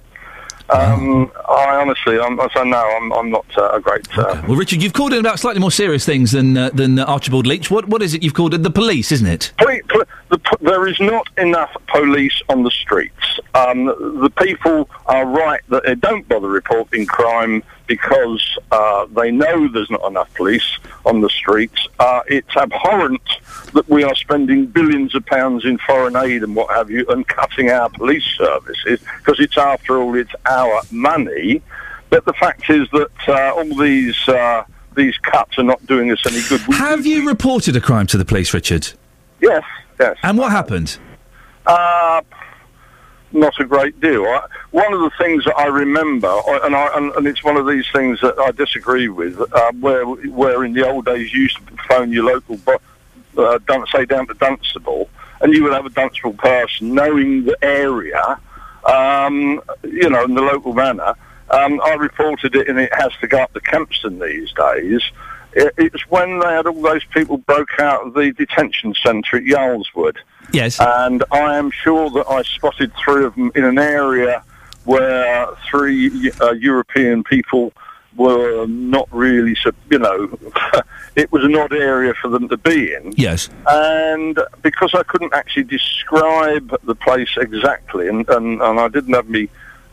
Um, 0.71 1.29
I 1.49 1.75
honestly, 1.81 2.17
I'm, 2.17 2.39
I 2.39 2.47
say 2.53 2.63
no, 2.63 2.77
I'm, 2.77 3.11
I'm 3.11 3.29
not 3.29 3.45
uh, 3.57 3.71
a 3.71 3.81
great. 3.81 4.07
Uh, 4.17 4.41
Well, 4.47 4.55
Richard, 4.55 4.81
you've 4.81 4.93
called 4.93 5.11
in 5.11 5.19
about 5.19 5.37
slightly 5.37 5.59
more 5.59 5.71
serious 5.71 6.05
things 6.05 6.31
than 6.31 6.57
uh, 6.57 6.69
than 6.69 6.97
uh, 6.97 7.05
Archibald 7.05 7.45
Leach. 7.45 7.69
What 7.69 7.89
what 7.89 8.01
is 8.01 8.13
it 8.13 8.23
you've 8.23 8.33
called 8.33 8.53
it? 8.53 8.63
The 8.63 8.71
police, 8.71 9.11
isn't 9.11 9.27
it? 9.27 9.51
Pol- 9.57 10.03
the, 10.31 10.39
there 10.61 10.87
is 10.87 10.99
not 11.01 11.27
enough 11.37 11.75
police 11.87 12.41
on 12.47 12.63
the 12.63 12.71
streets. 12.71 13.39
Um, 13.53 13.85
the 13.85 14.31
people 14.37 14.89
are 15.05 15.25
right 15.25 15.59
that 15.67 15.83
they 15.83 15.95
don't 15.95 16.25
bother 16.27 16.47
reporting 16.47 17.05
crime 17.05 17.63
because 17.85 18.57
uh, 18.71 19.07
they 19.07 19.29
know 19.29 19.67
there's 19.67 19.91
not 19.91 20.07
enough 20.07 20.33
police 20.35 20.77
on 21.05 21.19
the 21.19 21.29
streets. 21.29 21.85
Uh, 21.99 22.21
it's 22.27 22.55
abhorrent 22.55 23.21
that 23.73 23.87
we 23.89 24.05
are 24.05 24.15
spending 24.15 24.67
billions 24.67 25.13
of 25.15 25.25
pounds 25.25 25.65
in 25.65 25.77
foreign 25.79 26.15
aid 26.15 26.43
and 26.43 26.55
what 26.55 26.73
have 26.73 26.89
you 26.89 27.05
and 27.09 27.27
cutting 27.27 27.69
our 27.69 27.89
police 27.89 28.23
services 28.37 29.01
because 29.17 29.39
it's 29.41 29.57
after 29.57 30.01
all 30.01 30.15
it's 30.15 30.33
our 30.49 30.81
money. 30.91 31.61
But 32.09 32.23
the 32.23 32.33
fact 32.33 32.69
is 32.69 32.89
that 32.91 33.11
uh, 33.27 33.53
all 33.53 33.75
these 33.77 34.29
uh, 34.29 34.63
these 34.95 35.17
cuts 35.17 35.57
are 35.57 35.63
not 35.63 35.85
doing 35.87 36.09
us 36.09 36.19
any 36.25 36.41
good. 36.47 36.65
We 36.67 36.75
Have 36.75 37.05
you 37.05 37.27
reported 37.27 37.75
a 37.75 37.81
crime 37.81 38.07
to 38.07 38.17
the 38.17 38.25
police, 38.25 38.53
Richard? 38.53 38.91
Yes, 39.41 39.63
yes. 39.99 40.17
And 40.23 40.37
what 40.37 40.51
happened? 40.51 40.97
Uh, 41.65 42.21
not 43.33 43.59
a 43.59 43.65
great 43.65 43.99
deal. 44.01 44.25
I, 44.25 44.45
one 44.71 44.93
of 44.93 44.99
the 44.99 45.11
things 45.17 45.45
that 45.45 45.57
I 45.57 45.67
remember, 45.67 46.33
and, 46.47 46.75
I, 46.75 46.97
and, 46.97 47.11
and 47.13 47.27
it's 47.27 47.43
one 47.43 47.57
of 47.57 47.67
these 47.67 47.85
things 47.93 48.19
that 48.21 48.37
I 48.39 48.51
disagree 48.51 49.09
with, 49.09 49.39
uh, 49.39 49.71
where 49.79 50.05
where 50.05 50.63
in 50.63 50.73
the 50.73 50.87
old 50.87 51.05
days 51.05 51.33
you 51.33 51.43
used 51.43 51.57
to 51.57 51.77
phone 51.87 52.11
your 52.11 52.25
local, 52.25 52.59
uh, 53.37 53.59
say 53.93 54.05
down 54.05 54.27
to 54.27 54.33
Dunstable, 54.35 55.09
and 55.41 55.53
you 55.53 55.63
would 55.63 55.73
have 55.73 55.85
a 55.85 55.89
Dunstable 55.89 56.33
person 56.33 56.93
knowing 56.93 57.45
the 57.45 57.57
area, 57.63 58.39
um, 58.85 59.61
you 59.83 60.09
know, 60.09 60.23
in 60.25 60.33
the 60.33 60.41
local 60.41 60.73
manner. 60.73 61.13
Um, 61.49 61.81
I 61.83 61.95
reported 61.95 62.55
it, 62.55 62.69
and 62.69 62.79
it 62.79 62.93
has 62.93 63.11
to 63.19 63.27
go 63.27 63.39
up 63.39 63.53
to 63.53 63.59
Kempston 63.59 64.19
these 64.19 64.51
days. 64.53 65.01
It, 65.53 65.73
it's 65.77 66.09
when 66.09 66.39
they 66.39 66.47
had 66.47 66.67
all 66.67 66.81
those 66.81 67.03
people 67.05 67.37
broke 67.37 67.79
out 67.79 68.07
of 68.07 68.13
the 68.13 68.31
detention 68.31 68.93
centre 68.95 69.37
at 69.37 69.43
Yarl's 69.43 69.93
Wood. 69.95 70.17
Yes. 70.51 70.79
And 70.79 71.23
I 71.31 71.57
am 71.57 71.71
sure 71.71 72.09
that 72.11 72.27
I 72.29 72.41
spotted 72.43 72.91
three 73.03 73.25
of 73.25 73.35
them 73.35 73.51
in 73.55 73.63
an 73.63 73.79
area 73.79 74.43
where 74.85 75.47
three 75.69 76.31
uh, 76.41 76.51
European 76.51 77.23
people 77.23 77.73
were 78.15 78.65
not 78.67 79.07
really, 79.11 79.55
you 79.89 79.99
know, 79.99 80.37
it 81.15 81.31
was 81.31 81.43
an 81.43 81.55
odd 81.55 81.73
area 81.73 82.13
for 82.21 82.27
them 82.27 82.49
to 82.49 82.57
be 82.57 82.93
in. 82.93 83.13
Yes. 83.15 83.49
And 83.67 84.39
because 84.61 84.91
I 84.93 85.03
couldn't 85.03 85.33
actually 85.33 85.63
describe 85.63 86.75
the 86.83 86.95
place 86.95 87.29
exactly, 87.37 88.07
and, 88.07 88.27
and, 88.29 88.61
and 88.61 88.79
I 88.79 88.87
didn't 88.89 89.13
have 89.13 89.29
me 89.29 89.49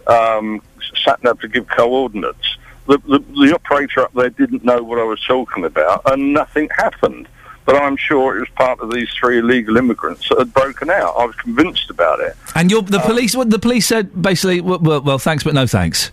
um, 0.08 0.62
sat 1.04 1.22
nav 1.22 1.40
to 1.40 1.48
give 1.48 1.68
coordinates, 1.68 2.56
the, 2.88 2.98
the, 3.06 3.18
the 3.18 3.54
operator 3.54 4.00
up 4.00 4.12
there 4.14 4.30
didn't 4.30 4.64
know 4.64 4.82
what 4.82 4.98
I 4.98 5.04
was 5.04 5.22
talking 5.24 5.64
about, 5.64 6.02
and 6.06 6.32
nothing 6.32 6.68
happened. 6.76 7.28
But 7.64 7.76
I'm 7.76 7.98
sure 7.98 8.38
it 8.38 8.40
was 8.40 8.48
part 8.56 8.80
of 8.80 8.90
these 8.90 9.10
three 9.10 9.40
illegal 9.40 9.76
immigrants 9.76 10.26
that 10.30 10.38
had 10.38 10.54
broken 10.54 10.88
out. 10.88 11.14
I 11.18 11.26
was 11.26 11.36
convinced 11.36 11.90
about 11.90 12.18
it. 12.20 12.34
And 12.54 12.70
you're, 12.70 12.80
the 12.80 12.98
police, 13.00 13.36
what 13.36 13.50
the 13.50 13.58
police 13.58 13.86
said 13.86 14.22
basically, 14.22 14.62
well, 14.62 14.78
well, 14.78 15.02
well, 15.02 15.18
thanks 15.18 15.44
but 15.44 15.52
no 15.52 15.66
thanks. 15.66 16.10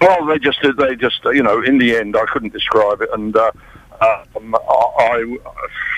Well, 0.00 0.24
they 0.24 0.38
just, 0.38 0.58
they 0.78 0.96
just, 0.96 1.22
you 1.24 1.42
know, 1.42 1.62
in 1.62 1.76
the 1.76 1.96
end, 1.96 2.16
I 2.16 2.24
couldn't 2.24 2.54
describe 2.54 3.02
it, 3.02 3.10
and 3.12 3.36
uh, 3.36 3.52
um, 4.00 4.54
I, 4.54 4.58
I, 4.98 5.36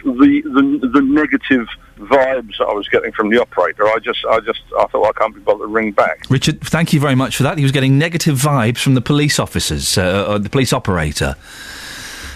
the, 0.04 0.42
the 0.44 0.88
the 0.92 1.02
negative 1.02 1.66
vibes 1.98 2.56
that 2.58 2.66
I 2.68 2.72
was 2.72 2.88
getting 2.88 3.10
from 3.12 3.28
the 3.30 3.40
operator, 3.40 3.84
I 3.86 3.98
just, 3.98 4.24
I 4.24 4.38
just, 4.40 4.60
I 4.78 4.86
thought 4.86 5.04
I 5.06 5.12
can't 5.18 5.34
be 5.34 5.40
bothered 5.40 5.62
to 5.62 5.66
ring 5.66 5.90
back. 5.92 6.22
Richard, 6.30 6.60
thank 6.60 6.92
you 6.92 7.00
very 7.00 7.14
much 7.16 7.36
for 7.36 7.42
that. 7.42 7.58
He 7.58 7.64
was 7.64 7.72
getting 7.72 7.98
negative 7.98 8.38
vibes 8.38 8.78
from 8.78 8.94
the 8.94 9.00
police 9.00 9.38
officers, 9.38 9.98
uh, 9.98 10.02
uh, 10.02 10.38
the 10.38 10.48
police 10.48 10.72
operator. 10.72 11.34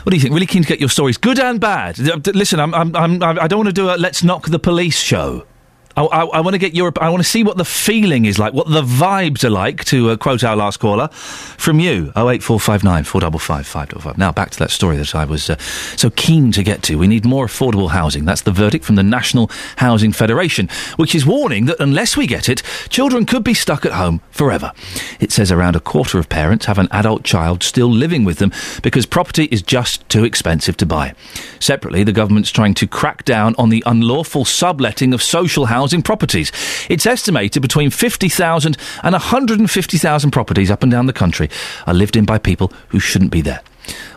What 0.02 0.10
do 0.10 0.16
you 0.16 0.20
think? 0.20 0.34
Really 0.34 0.46
keen 0.46 0.62
to 0.62 0.68
get 0.68 0.80
your 0.80 0.88
stories, 0.88 1.16
good 1.16 1.38
and 1.38 1.60
bad. 1.60 1.94
D- 1.94 2.32
Listen, 2.32 2.58
I'm, 2.58 2.74
I'm, 2.74 2.96
I'm, 2.96 3.22
I 3.22 3.46
don't 3.46 3.58
want 3.60 3.68
to 3.68 3.72
do 3.72 3.88
a 3.88 3.94
let's 3.96 4.24
knock 4.24 4.48
the 4.48 4.58
police 4.58 4.98
show. 5.00 5.46
I, 5.96 6.04
I, 6.04 6.24
I 6.24 6.40
want 6.40 6.54
to 6.54 6.58
get 6.58 6.74
your. 6.74 6.92
I 7.00 7.10
want 7.10 7.22
to 7.22 7.28
see 7.28 7.44
what 7.44 7.56
the 7.56 7.64
feeling 7.64 8.24
is 8.24 8.38
like, 8.38 8.52
what 8.54 8.68
the 8.68 8.82
vibes 8.82 9.44
are 9.44 9.50
like. 9.50 9.84
To 9.86 10.10
uh, 10.10 10.16
quote 10.16 10.44
our 10.44 10.56
last 10.56 10.78
caller, 10.78 11.08
from 11.08 11.80
you, 11.80 12.12
oh 12.16 12.30
eight 12.30 12.42
four 12.42 12.58
five 12.58 12.82
nine 12.82 13.04
four 13.04 13.20
double 13.20 13.38
five 13.38 13.66
five 13.66 13.88
double 13.88 14.00
five. 14.00 14.18
Now 14.18 14.32
back 14.32 14.50
to 14.50 14.58
that 14.60 14.70
story 14.70 14.96
that 14.96 15.14
I 15.14 15.24
was 15.24 15.50
uh, 15.50 15.56
so 15.96 16.10
keen 16.10 16.52
to 16.52 16.62
get 16.62 16.82
to. 16.84 16.96
We 16.96 17.06
need 17.06 17.24
more 17.24 17.46
affordable 17.46 17.90
housing. 17.90 18.24
That's 18.24 18.42
the 18.42 18.52
verdict 18.52 18.84
from 18.84 18.94
the 18.94 19.02
National 19.02 19.50
Housing 19.76 20.12
Federation, 20.12 20.68
which 20.96 21.14
is 21.14 21.26
warning 21.26 21.66
that 21.66 21.80
unless 21.80 22.16
we 22.16 22.26
get 22.26 22.48
it, 22.48 22.62
children 22.88 23.26
could 23.26 23.44
be 23.44 23.54
stuck 23.54 23.84
at 23.84 23.92
home 23.92 24.22
forever. 24.30 24.72
It 25.20 25.30
says 25.30 25.52
around 25.52 25.76
a 25.76 25.80
quarter 25.80 26.18
of 26.18 26.28
parents 26.28 26.66
have 26.66 26.78
an 26.78 26.88
adult 26.90 27.22
child 27.24 27.62
still 27.62 27.90
living 27.90 28.24
with 28.24 28.38
them 28.38 28.52
because 28.82 29.04
property 29.04 29.44
is 29.50 29.62
just 29.62 30.08
too 30.08 30.24
expensive 30.24 30.76
to 30.78 30.86
buy. 30.86 31.14
Separately, 31.60 32.02
the 32.02 32.12
government's 32.12 32.50
trying 32.50 32.74
to 32.74 32.86
crack 32.86 33.24
down 33.24 33.54
on 33.58 33.68
the 33.68 33.82
unlawful 33.84 34.44
subletting 34.44 35.12
of 35.12 35.22
social 35.22 35.66
housing 35.66 35.81
properties. 36.02 36.52
It's 36.88 37.06
estimated 37.06 37.60
between 37.60 37.90
50,000 37.90 38.76
and 39.02 39.12
150,000 39.12 40.30
properties 40.30 40.70
up 40.70 40.82
and 40.82 40.92
down 40.92 41.06
the 41.06 41.12
country 41.12 41.50
are 41.86 41.94
lived 41.94 42.16
in 42.16 42.24
by 42.24 42.38
people 42.38 42.72
who 42.88 43.00
shouldn't 43.00 43.32
be 43.32 43.40
there. 43.40 43.60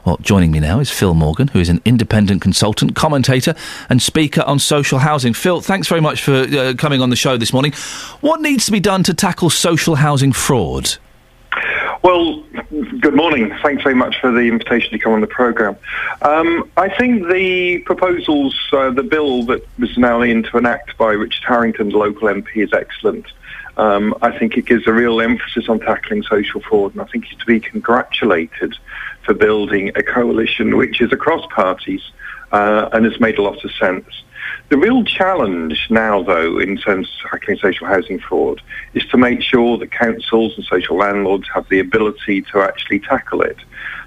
Well, 0.06 0.18
joining 0.22 0.52
me 0.52 0.60
now 0.60 0.80
is 0.80 0.92
Phil 0.92 1.16
Morgan, 1.16 1.48
who 1.48 1.60
is 1.60 1.70
an 1.70 1.82
independent 1.86 2.42
consultant, 2.42 2.96
commentator, 2.96 3.56
and 3.90 4.00
speaker 4.00 4.44
on 4.44 4.60
social 4.60 5.00
housing. 5.00 5.34
Phil, 5.34 5.62
thanks 5.62 5.88
very 5.88 6.02
much 6.02 6.22
for 6.22 6.34
uh, 6.34 6.76
coming 6.78 7.02
on 7.02 7.10
the 7.10 7.16
show 7.16 7.36
this 7.38 7.52
morning. 7.52 7.74
What 8.22 8.42
needs 8.42 8.68
to 8.68 8.72
be 8.72 8.80
done 8.80 9.02
to 9.04 9.14
tackle 9.16 9.50
social 9.50 9.96
housing 9.96 10.34
fraud? 10.34 10.98
Well, 12.06 12.44
good 13.00 13.16
morning. 13.16 13.52
Thanks 13.64 13.82
very 13.82 13.96
much 13.96 14.22
for 14.22 14.32
the 14.32 14.42
invitation 14.42 14.92
to 14.92 15.00
come 15.00 15.14
on 15.14 15.22
the 15.22 15.28
programme. 15.28 15.76
Um, 16.22 16.70
I 16.78 16.88
think 16.88 17.28
the 17.30 17.80
proposals, 17.80 18.56
uh, 18.72 18.92
the 18.92 19.02
bill 19.02 19.42
that 19.46 19.68
was 19.80 19.98
now 19.98 20.22
into 20.22 20.56
an 20.56 20.68
act 20.68 21.00
by 21.00 21.14
Richard 21.14 21.44
Harrington, 21.48 21.90
the 21.90 21.98
local 21.98 22.28
MP, 22.28 22.58
is 22.58 22.72
excellent. 22.74 23.26
Um, 23.78 24.14
I 24.22 24.38
think 24.38 24.56
it 24.56 24.68
gives 24.68 24.86
a 24.86 24.94
real 24.94 25.20
emphasis 25.20 25.68
on 25.68 25.80
tackling 25.80 26.22
social 26.22 26.62
fraud, 26.62 26.92
and 26.92 27.02
I 27.02 27.06
think 27.06 27.26
he's 27.26 27.40
to 27.40 27.46
be 27.48 27.60
congratulated 27.60 28.76
for 29.24 29.34
building 29.34 29.90
a 29.96 30.04
coalition 30.04 30.78
which 30.78 31.02
is 31.02 31.12
across 31.12 31.44
parties 31.56 32.12
uh, 32.52 32.88
and 32.94 33.06
has 33.06 33.20
made 33.20 33.40
a 33.40 33.42
lot 33.42 33.66
of 33.66 33.72
sense. 33.72 34.06
The 34.70 34.78
real 34.78 35.04
challenge 35.04 35.88
now, 35.92 36.24
though, 36.24 36.58
in 36.58 36.78
terms 36.78 37.08
of 37.08 37.30
tackling 37.30 37.60
social 37.60 37.86
housing 37.86 38.20
fraud, 38.20 38.62
is 38.96 39.06
to 39.08 39.18
make 39.18 39.42
sure 39.42 39.78
that 39.78 39.92
councils 39.92 40.54
and 40.56 40.66
social 40.66 40.98
landlords 40.98 41.48
have 41.54 41.70
the 41.70 41.80
ability 41.80 42.42
to 42.52 42.62
actually 42.62 43.00
tackle 43.00 43.42
it. 43.42 43.58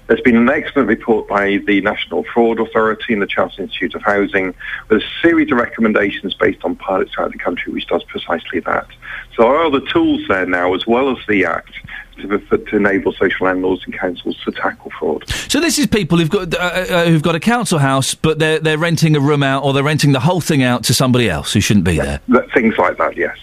There's 0.09 0.21
been 0.21 0.35
an 0.37 0.49
excellent 0.49 0.87
report 0.87 1.27
by 1.27 1.57
the 1.67 1.81
National 1.81 2.23
Fraud 2.33 2.59
Authority 2.59 3.13
and 3.13 3.21
the 3.21 3.27
Chartered 3.27 3.59
Institute 3.59 3.93
of 3.93 4.01
Housing 4.01 4.55
with 4.89 5.03
a 5.03 5.05
series 5.21 5.51
of 5.51 5.59
recommendations 5.59 6.33
based 6.33 6.65
on 6.65 6.75
pilots 6.75 7.13
throughout 7.13 7.31
the 7.31 7.37
country 7.37 7.71
which 7.71 7.85
does 7.85 8.03
precisely 8.05 8.59
that. 8.61 8.87
So 9.35 9.43
there 9.43 9.55
are 9.55 9.69
the 9.69 9.81
tools 9.81 10.21
there 10.27 10.47
now, 10.47 10.73
as 10.73 10.87
well 10.87 11.11
as 11.15 11.23
the 11.27 11.45
Act, 11.45 11.71
to, 12.17 12.39
to 12.39 12.75
enable 12.75 13.13
social 13.13 13.45
landlords 13.45 13.83
and 13.85 13.93
councils 13.97 14.35
to 14.45 14.51
tackle 14.51 14.91
fraud. 14.99 15.29
So 15.29 15.59
this 15.59 15.77
is 15.77 15.85
people 15.85 16.17
who've 16.17 16.29
got 16.29 16.55
uh, 16.55 16.57
uh, 16.57 17.05
who've 17.05 17.21
got 17.21 17.35
a 17.35 17.39
council 17.39 17.77
house, 17.77 18.15
but 18.15 18.39
they're 18.39 18.59
they're 18.59 18.79
renting 18.79 19.15
a 19.15 19.19
room 19.19 19.43
out, 19.43 19.63
or 19.63 19.73
they're 19.73 19.83
renting 19.83 20.11
the 20.11 20.19
whole 20.19 20.41
thing 20.41 20.63
out 20.63 20.83
to 20.85 20.93
somebody 20.95 21.29
else 21.29 21.53
who 21.53 21.61
shouldn't 21.61 21.85
be 21.85 21.97
there. 21.97 22.19
That- 22.29 22.51
Things 22.51 22.75
like 22.79 22.97
that, 22.97 23.15
yes. 23.15 23.37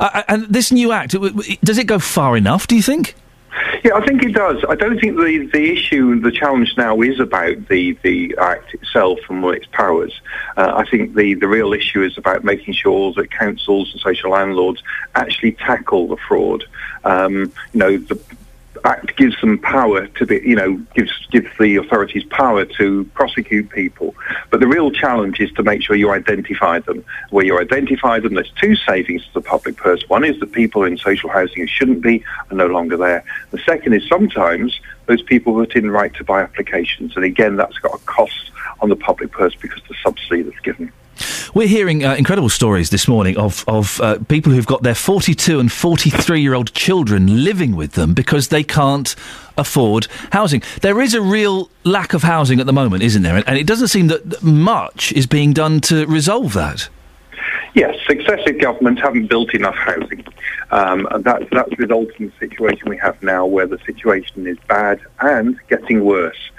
Uh, 0.00 0.24
and 0.26 0.42
this 0.48 0.72
new 0.72 0.90
act, 0.90 1.14
it- 1.14 1.22
it- 1.22 1.60
does 1.62 1.78
it 1.78 1.86
go 1.86 2.00
far 2.00 2.36
enough? 2.36 2.66
Do 2.66 2.74
you 2.74 2.82
think? 2.82 3.14
Yeah, 3.84 3.94
I 3.94 4.04
think 4.04 4.22
it 4.22 4.32
does. 4.32 4.64
I 4.68 4.74
don't 4.74 5.00
think 5.00 5.16
the, 5.16 5.48
the 5.52 5.72
issue, 5.72 6.20
the 6.20 6.30
challenge 6.30 6.74
now 6.76 7.00
is 7.00 7.20
about 7.20 7.68
the, 7.68 7.92
the 8.02 8.36
Act 8.38 8.74
itself 8.74 9.18
and 9.28 9.44
its 9.46 9.66
powers. 9.66 10.20
Uh, 10.56 10.72
I 10.76 10.88
think 10.88 11.14
the, 11.14 11.34
the 11.34 11.48
real 11.48 11.72
issue 11.72 12.02
is 12.02 12.18
about 12.18 12.44
making 12.44 12.74
sure 12.74 13.12
that 13.14 13.30
councils 13.30 13.92
and 13.92 14.00
social 14.00 14.30
landlords 14.30 14.82
actually 15.14 15.52
tackle 15.52 16.08
the 16.08 16.16
fraud. 16.16 16.64
Um, 17.04 17.52
you 17.72 17.78
know, 17.80 17.96
the 17.96 18.20
Act 18.84 19.16
gives 19.16 19.40
them 19.40 19.58
power 19.58 20.06
to 20.06 20.26
be, 20.26 20.40
you 20.44 20.56
know, 20.56 20.74
gives 20.94 21.12
gives 21.30 21.48
the 21.58 21.76
authorities 21.76 22.24
power 22.24 22.64
to 22.64 23.04
prosecute 23.14 23.70
people. 23.70 24.14
But 24.50 24.60
the 24.60 24.66
real 24.66 24.90
challenge 24.90 25.40
is 25.40 25.50
to 25.52 25.62
make 25.62 25.82
sure 25.82 25.96
you 25.96 26.10
identify 26.10 26.78
them. 26.80 27.04
Where 27.30 27.44
you 27.44 27.58
identify 27.58 28.20
them, 28.20 28.34
there's 28.34 28.52
two 28.60 28.76
savings 28.76 29.26
to 29.26 29.34
the 29.34 29.40
public 29.40 29.76
purse. 29.76 30.02
One 30.08 30.24
is 30.24 30.38
that 30.40 30.52
people 30.52 30.84
in 30.84 30.98
social 30.98 31.30
housing 31.30 31.62
who 31.62 31.66
shouldn't 31.66 32.02
be 32.02 32.24
are 32.50 32.56
no 32.56 32.66
longer 32.66 32.96
there. 32.96 33.24
The 33.50 33.58
second 33.58 33.94
is 33.94 34.06
sometimes 34.08 34.78
those 35.06 35.22
people 35.22 35.54
put 35.54 35.74
in 35.74 35.90
right 35.90 36.14
to 36.14 36.24
buy 36.24 36.42
applications, 36.42 37.16
and 37.16 37.24
again, 37.24 37.56
that's 37.56 37.78
got 37.78 37.94
a 37.94 37.98
cost 38.04 38.50
on 38.80 38.88
the 38.88 38.96
public 38.96 39.32
purse 39.32 39.54
because 39.54 39.82
the 39.88 39.94
subsidy 40.02 40.42
that's 40.42 40.60
given. 40.60 40.92
We're 41.54 41.68
hearing 41.68 42.04
uh, 42.04 42.14
incredible 42.14 42.48
stories 42.48 42.90
this 42.90 43.08
morning 43.08 43.36
of 43.36 43.64
of 43.66 44.00
uh, 44.00 44.18
people 44.28 44.52
who've 44.52 44.66
got 44.66 44.82
their 44.82 44.94
42 44.94 45.58
and 45.58 45.70
43 45.70 46.40
year 46.40 46.54
old 46.54 46.72
children 46.74 47.44
living 47.44 47.76
with 47.76 47.92
them 47.92 48.14
because 48.14 48.48
they 48.48 48.62
can't 48.62 49.14
afford 49.56 50.06
housing. 50.30 50.62
There 50.82 51.00
is 51.00 51.14
a 51.14 51.20
real 51.20 51.70
lack 51.84 52.14
of 52.14 52.22
housing 52.22 52.60
at 52.60 52.66
the 52.66 52.72
moment, 52.72 53.02
isn't 53.02 53.22
there? 53.22 53.42
And, 53.46 53.58
it 53.58 53.66
doesn't 53.66 53.88
seem 53.88 54.06
that 54.06 54.42
much 54.42 55.12
is 55.12 55.26
being 55.26 55.52
done 55.52 55.80
to 55.82 56.06
resolve 56.06 56.52
that. 56.54 56.88
Yes, 57.74 57.96
successive 58.06 58.60
governments 58.60 59.02
haven't 59.02 59.26
built 59.26 59.54
enough 59.54 59.74
housing. 59.74 60.24
Um, 60.70 61.06
and 61.10 61.24
that, 61.24 61.48
that's 61.50 61.78
resulted 61.78 62.20
in 62.20 62.26
the 62.26 62.48
situation 62.48 62.88
we 62.88 62.96
have 62.98 63.22
now 63.22 63.46
where 63.46 63.66
the 63.66 63.78
situation 63.84 64.46
is 64.46 64.58
bad 64.68 65.00
and 65.20 65.58
getting 65.68 66.04
worse. 66.04 66.50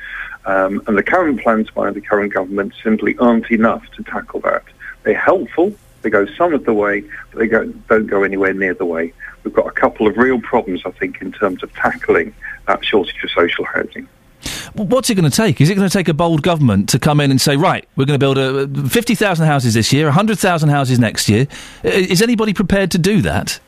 Um, 0.45 0.81
and 0.87 0.97
the 0.97 1.03
current 1.03 1.41
plans 1.41 1.69
by 1.69 1.91
the 1.91 2.01
current 2.01 2.33
government 2.33 2.73
simply 2.83 3.17
aren't 3.17 3.51
enough 3.51 3.83
to 3.97 4.03
tackle 4.03 4.39
that. 4.41 4.63
They're 5.03 5.13
helpful, 5.13 5.73
They 6.01 6.09
go 6.09 6.25
some 6.37 6.53
of 6.53 6.65
the 6.65 6.73
way, 6.73 7.01
but 7.31 7.39
they 7.39 7.47
go, 7.47 7.65
don't 7.65 8.07
go 8.07 8.23
anywhere 8.23 8.53
near 8.53 8.73
the 8.73 8.85
way. 8.85 9.13
We've 9.43 9.53
got 9.53 9.67
a 9.67 9.71
couple 9.71 10.07
of 10.07 10.17
real 10.17 10.39
problems, 10.41 10.81
I 10.85 10.91
think, 10.91 11.21
in 11.21 11.31
terms 11.31 11.63
of 11.63 11.73
tackling 11.73 12.33
that 12.67 12.83
shortage 12.85 13.21
of 13.23 13.31
social 13.31 13.65
housing. 13.65 14.07
What's 14.73 15.09
it 15.09 15.15
going 15.15 15.29
to 15.29 15.35
take? 15.35 15.59
Is 15.59 15.69
it 15.69 15.75
going 15.75 15.87
to 15.87 15.93
take 15.93 16.07
a 16.07 16.13
bold 16.13 16.41
government 16.41 16.89
to 16.89 16.99
come 16.99 17.19
in 17.19 17.31
and 17.31 17.41
say, 17.41 17.57
right, 17.57 17.87
we're 17.95 18.05
going 18.05 18.19
to 18.19 18.33
build 18.33 18.91
50,000 18.91 19.45
houses 19.45 19.73
this 19.73 19.91
year, 19.91 20.05
100,000 20.05 20.69
houses 20.69 20.99
next 20.99 21.27
year? 21.27 21.47
Is 21.83 22.21
anybody 22.21 22.53
prepared 22.53 22.91
to 22.91 22.97
do 22.97 23.21
that? 23.23 23.59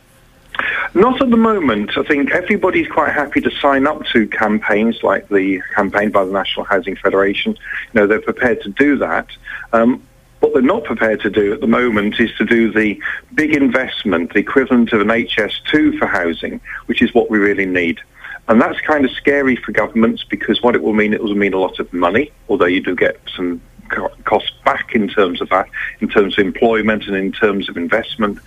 Not 0.94 1.22
at 1.22 1.30
the 1.30 1.38
moment. 1.38 1.98
I 1.98 2.04
think 2.04 2.32
everybody's 2.32 2.88
quite 2.88 3.14
happy 3.14 3.42
to 3.42 3.52
sign 3.52 3.88
up 3.88 4.06
to 4.08 4.28
campaigns 4.28 5.04
like 5.04 5.30
the 5.30 5.62
campaign 5.74 6.12
by 6.12 6.26
the 6.26 6.32
National 6.32 6.66
Housing 6.66 6.96
Federation. 6.96 7.54
You 7.54 8.02
know, 8.02 8.08
they're 8.08 8.22
prepared 8.22 8.62
to 8.64 8.70
do 8.70 8.98
that. 8.98 9.28
Um, 9.72 10.04
what 10.42 10.54
they're 10.54 10.62
not 10.62 10.84
prepared 10.84 11.22
to 11.22 11.30
do 11.30 11.54
at 11.54 11.62
the 11.62 11.68
moment 11.68 12.20
is 12.20 12.34
to 12.38 12.46
do 12.46 12.72
the 12.72 13.00
big 13.36 13.56
investment, 13.56 14.34
the 14.34 14.40
equivalent 14.40 14.92
of 14.92 15.02
an 15.02 15.08
HS2 15.08 15.98
for 15.98 16.08
housing, 16.08 16.60
which 16.88 17.02
is 17.02 17.14
what 17.14 17.30
we 17.30 17.38
really 17.38 17.66
need. 17.66 18.00
And 18.48 18.60
that's 18.60 18.80
kind 18.82 19.06
of 19.06 19.12
scary 19.12 19.56
for 19.56 19.72
governments 19.72 20.26
because 20.28 20.62
what 20.62 20.76
it 20.76 20.82
will 20.82 20.94
mean, 20.94 21.14
it 21.14 21.24
will 21.24 21.36
mean 21.36 21.54
a 21.54 21.60
lot 21.60 21.80
of 21.80 21.94
money, 21.94 22.32
although 22.50 22.66
you 22.66 22.82
do 22.82 22.96
get 22.96 23.20
some 23.36 23.62
costs 24.24 24.52
back 24.64 24.94
in 24.96 25.08
terms 25.08 25.42
of 25.42 25.50
that, 25.50 25.68
in 26.00 26.10
terms 26.10 26.38
of 26.38 26.46
employment 26.46 27.06
and 27.08 27.16
in 27.16 27.32
terms 27.32 27.70
of 27.70 27.78
investment. 27.78 28.40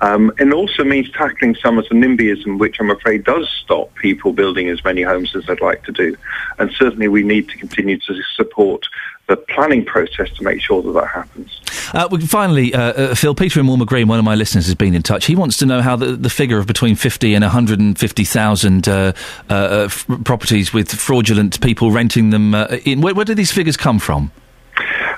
Um, 0.00 0.32
and 0.38 0.54
also 0.54 0.84
means 0.84 1.10
tackling 1.12 1.54
some 1.56 1.78
of 1.78 1.88
the 1.88 1.94
NIMBYism, 1.94 2.58
which 2.58 2.76
I'm 2.80 2.90
afraid 2.90 3.24
does 3.24 3.48
stop 3.62 3.94
people 3.96 4.32
building 4.32 4.68
as 4.68 4.82
many 4.84 5.02
homes 5.02 5.34
as 5.36 5.46
they'd 5.46 5.60
like 5.60 5.84
to 5.84 5.92
do. 5.92 6.16
And 6.58 6.70
certainly 6.72 7.08
we 7.08 7.22
need 7.22 7.48
to 7.48 7.56
continue 7.58 7.98
to 7.98 8.22
support 8.34 8.86
the 9.30 9.36
planning 9.36 9.84
process 9.84 10.28
to 10.30 10.42
make 10.42 10.60
sure 10.60 10.82
that 10.82 10.90
that 10.92 11.06
happens. 11.06 11.60
Uh, 11.94 12.08
we, 12.10 12.20
finally, 12.26 12.74
uh, 12.74 12.80
uh, 12.80 13.14
Phil, 13.14 13.34
Peter 13.34 13.60
in 13.60 13.66
Walmer 13.66 13.84
Green, 13.84 14.08
one 14.08 14.18
of 14.18 14.24
my 14.24 14.34
listeners, 14.34 14.66
has 14.66 14.74
been 14.74 14.92
in 14.92 15.02
touch. 15.02 15.26
He 15.26 15.36
wants 15.36 15.56
to 15.58 15.66
know 15.66 15.80
how 15.80 15.94
the, 15.94 16.16
the 16.16 16.28
figure 16.28 16.58
of 16.58 16.66
between 16.66 16.96
50 16.96 17.34
and 17.34 17.44
150,000 17.44 18.88
uh, 18.88 18.92
uh, 18.92 19.12
uh, 19.52 19.84
f- 19.84 20.06
properties 20.24 20.72
with 20.72 20.90
fraudulent 20.90 21.60
people 21.60 21.92
renting 21.92 22.30
them 22.30 22.54
uh, 22.54 22.78
in. 22.84 23.00
Where, 23.00 23.14
where 23.14 23.24
do 23.24 23.34
these 23.34 23.52
figures 23.52 23.76
come 23.76 24.00
from? 24.00 24.32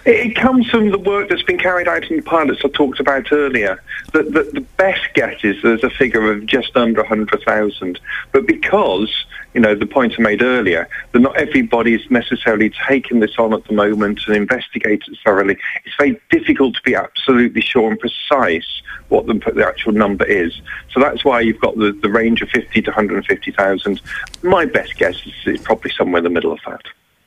It, 0.05 0.35
comes 0.35 0.69
from 0.69 0.91
the 0.91 0.99
work 0.99 1.29
that's 1.29 1.45
been 1.45 1.59
carried 1.59 1.87
out 1.87 2.11
in 2.11 2.16
the 2.16 2.23
pilots 2.23 2.62
I 2.65 2.69
talked 2.69 2.99
about 2.99 3.31
earlier. 3.31 3.81
The, 4.12 4.24
the, 4.24 4.51
the 4.53 4.66
best 4.77 5.03
guess 5.15 5.45
is 5.45 5.62
there's 5.62 5.85
a 5.85 5.91
figure 5.91 6.33
of 6.33 6.45
just 6.47 6.77
under 6.77 7.03
100,000. 7.03 8.01
But 8.33 8.47
because, 8.47 9.27
you 9.55 9.61
know, 9.61 9.77
the 9.77 9.87
point 9.87 10.15
I 10.19 10.23
made 10.23 10.43
earlier, 10.43 10.89
that 11.12 11.20
not 11.20 11.37
everybody 11.37 11.95
is 11.95 12.11
necessarily 12.11 12.73
taking 12.89 13.20
this 13.20 13.39
on 13.39 13.55
at 13.55 13.65
the 13.66 13.74
moment 13.74 14.23
and 14.27 14.35
investigated 14.35 15.12
it 15.12 15.19
thoroughly, 15.24 15.57
it's 15.85 15.95
very 15.97 16.20
difficult 16.31 16.74
to 16.74 16.83
be 16.83 16.97
absolutely 16.97 17.61
sure 17.61 17.89
and 17.89 18.01
precise 18.01 18.83
what 19.09 19.27
the, 19.27 19.35
the 19.55 19.65
actual 19.65 19.93
number 19.93 20.24
is. 20.24 20.61
So 20.91 20.99
that's 20.99 21.24
why 21.24 21.43
you've 21.43 21.61
got 21.61 21.77
the, 21.77 21.93
the 21.93 22.11
range 22.11 22.43
of 22.43 22.49
50 22.49 22.83
to 22.83 22.91
150,000. 22.91 24.01
My 24.43 24.65
best 24.65 24.97
guess 24.97 25.15
is 25.24 25.33
it's 25.47 25.62
probably 25.62 25.93
somewhere 25.93 26.19
in 26.19 26.24
the 26.24 26.31
middle 26.31 26.51
of 26.51 26.59
that. 26.66 26.83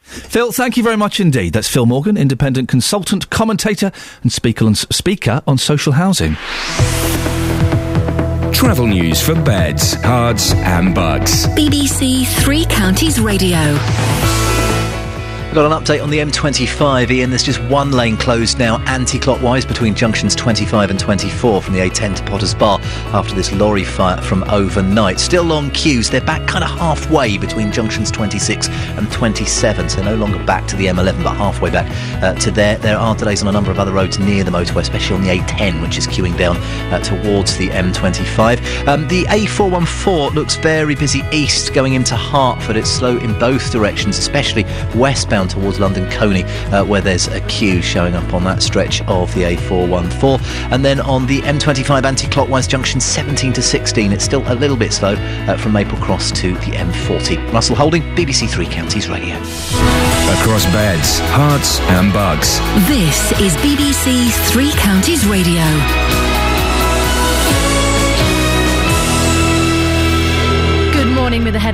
Phil, 0.06 0.52
thank 0.52 0.78
you 0.78 0.84
very 0.84 0.96
much 0.96 1.20
indeed. 1.20 1.54
That's 1.54 1.68
Phil 1.68 1.86
Morgan, 1.86 2.16
independent 2.16 2.70
consultant, 2.70 3.30
commentator, 3.30 3.92
and 4.22 4.32
speaker 4.32 4.66
on, 4.66 4.76
speaker 4.76 5.42
on 5.48 5.58
social 5.58 5.94
housing. 5.94 6.36
Travel 8.54 8.88
news 8.88 9.22
for 9.22 9.36
beds, 9.36 9.96
cards, 9.98 10.54
and 10.54 10.96
Bucks. 10.96 11.48
BBC 11.48 12.26
Three 12.44 12.66
Counties 12.66 13.20
Radio. 13.20 13.78
Got 15.56 15.72
an 15.72 15.84
update 15.86 16.04
on 16.04 16.10
the 16.10 16.18
M25, 16.18 17.10
Iain. 17.10 17.30
There's 17.30 17.42
just 17.42 17.62
one 17.70 17.92
lane 17.92 18.18
closed 18.18 18.60
now, 18.60 18.84
anti-clockwise 18.88 19.66
between 19.66 19.96
junctions 19.96 20.36
25 20.36 20.90
and 20.90 21.00
24 21.00 21.62
from 21.62 21.74
the 21.74 21.80
A10 21.80 22.18
to 22.18 22.24
Potters 22.24 22.54
Bar 22.54 22.82
after 23.14 23.34
this 23.34 23.54
lorry 23.54 23.86
fire 23.86 24.22
from 24.22 24.44
overnight. 24.50 25.18
Still 25.18 25.44
long 25.44 25.72
queues. 25.72 26.10
They're 26.10 26.20
back 26.20 26.46
kind 26.46 26.66
of 26.66 26.72
halfway 26.72 27.38
between 27.38 27.72
junctions 27.72 28.12
26 28.12 28.68
and 28.68 29.10
27, 29.10 29.88
so 29.88 30.04
no 30.04 30.16
longer 30.16 30.44
back 30.44 30.68
to 30.68 30.76
the 30.76 30.88
M11, 30.88 31.24
but 31.24 31.38
halfway 31.38 31.72
back 31.72 31.90
uh, 32.22 32.34
to 32.34 32.52
there. 32.52 32.78
There 32.78 32.98
are 32.98 33.16
delays 33.16 33.42
on 33.42 33.48
a 33.48 33.54
number 33.54 33.72
of 33.72 33.80
other 33.80 33.94
roads 33.94 34.20
near 34.20 34.44
the 34.44 34.52
motorway, 34.52 34.82
especially 34.82 35.16
on 35.16 35.24
the 35.24 35.30
A10, 35.30 35.82
which 35.82 35.98
is 35.98 36.06
queuing 36.06 36.38
down 36.38 36.58
uh, 36.92 37.00
towards 37.00 37.56
the 37.56 37.70
M25. 37.70 38.90
Um, 38.90 39.08
the 39.08 39.24
A414 39.24 40.34
looks 40.34 40.58
very 40.58 40.96
busy 40.96 41.22
east 41.32 41.74
going 41.74 41.94
into 41.94 42.18
Hertford. 42.18 42.76
It's 42.76 42.90
slow 42.90 43.16
in 43.20 43.40
both 43.40 43.72
directions, 43.72 44.18
especially 44.18 44.66
westbound 44.94 45.45
towards 45.48 45.80
London 45.80 46.10
Colney, 46.12 46.44
uh, 46.44 46.84
where 46.86 47.02
there's 47.02 47.28
a 47.28 47.42
queue 47.42 47.82
showing 47.82 48.16
up 48.16 48.34
on 48.34 48.44
that 48.44 48.62
stretch 48.62 49.02
of 49.04 49.34
the 49.34 49.44
A414. 49.44 50.42
And 50.72 50.84
then 50.84 51.00
on 51.02 51.26
the 51.26 51.42
M25 51.42 52.04
anti-clockwise 52.04 52.68
junction 52.68 53.00
17 53.00 53.54
to 53.54 53.62
16, 53.62 54.12
it's 54.12 54.24
still 54.24 54.44
a 54.52 54.56
little 54.56 54.78
bit 54.78 54.94
slow 54.94 55.14
uh, 55.14 55.58
from 55.58 55.74
Maple 55.74 55.98
Cross 55.98 56.32
to 56.34 56.54
the 56.54 56.72
M40. 56.72 57.52
Russell 57.52 57.76
Holding, 57.76 58.04
BBC 58.16 58.50
Three 58.50 58.68
Counties 58.68 59.10
Radio. 59.10 59.36
Across 59.36 60.66
beds, 60.66 61.20
hearts, 61.32 61.80
and 61.82 62.12
bugs. 62.12 62.60
This 62.88 63.32
is 63.40 63.56
BBC 63.58 64.32
Three 64.52 64.72
Counties 64.74 65.26
Radio. 65.26 66.35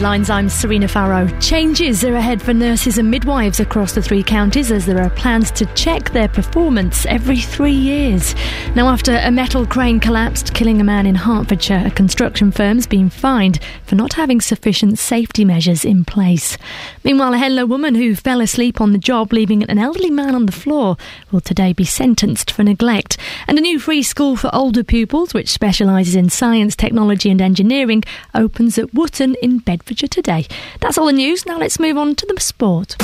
Headlines. 0.02 0.32
I'm 0.32 0.49
Serena 0.49 0.88
Farrow. 0.88 1.28
Changes 1.40 2.03
are 2.03 2.15
ahead 2.15 2.41
for 2.41 2.56
nurses 2.56 2.98
and 2.98 3.11
midwives 3.11 3.60
across 3.60 3.94
the 3.94 4.02
three 4.02 4.23
counties 4.23 4.72
as 4.72 4.88
there 4.88 4.99
are 4.99 5.11
plans 5.11 5.52
to 5.52 5.68
check 5.76 6.10
their 6.10 6.28
performance 6.28 7.06
every 7.06 7.40
three 7.40 7.72
years. 7.72 8.34
Now, 8.76 8.90
after 8.90 9.15
a 9.18 9.30
metal 9.30 9.64
crane 9.64 9.99
collapsed, 9.99 10.56
killing 10.56 10.82
a 10.82 10.84
man 10.84 11.06
in 11.06 11.14
Hertfordshire, 11.14 11.84
a 11.86 11.91
construction 11.91 12.52
firm's 12.52 12.88
been 12.88 13.11
fined 13.11 13.60
for 13.84 13.94
not 13.94 14.14
having 14.14 14.41
sufficient 14.41 14.98
safety 14.98 15.45
measures 15.45 15.86
in 15.86 16.03
place. 16.03 16.57
Meanwhile, 17.03 17.36
a 17.36 17.38
Henlow 17.38 17.68
woman 17.68 17.94
who 17.94 18.15
fell 18.15 18.41
asleep 18.41 18.82
on 18.82 18.94
the 18.94 18.98
job, 18.98 19.32
leaving 19.32 19.61
an 19.61 19.78
elderly 19.78 20.10
man 20.10 20.34
on 20.34 20.48
the 20.48 20.52
floor, 20.52 20.98
will 21.32 21.41
today 21.41 21.73
be 21.73 21.86
sentenced 21.86 22.49
for 22.49 22.64
neglect. 22.64 23.18
And 23.48 23.60
a 23.60 23.61
new 23.61 23.78
free 23.78 24.02
school 24.02 24.36
for 24.36 24.49
older 24.52 24.84
pupils, 24.84 25.36
which 25.36 25.49
specialises 25.49 26.15
in 26.15 26.32
science, 26.32 26.76
technology, 26.76 27.30
and 27.30 27.40
engineering, 27.40 28.03
opens 28.34 28.80
at 28.80 28.95
Wootton 28.95 29.36
in 29.44 29.60
Bedfordshire 29.91 30.07
today. 30.07 30.47
That's 30.80 30.97
all 30.97 31.07
the 31.07 31.13
news. 31.13 31.45
Now 31.45 31.57
let's 31.57 31.80
move 31.80 31.97
on 31.97 32.15
to 32.15 32.26
the 32.26 32.39
sport. 32.39 32.95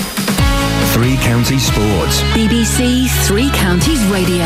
Three 0.93 1.17
Counties 1.17 1.65
Sports. 1.67 2.21
BBC 2.33 3.07
Three 3.27 3.49
Counties 3.51 4.03
Radio. 4.05 4.45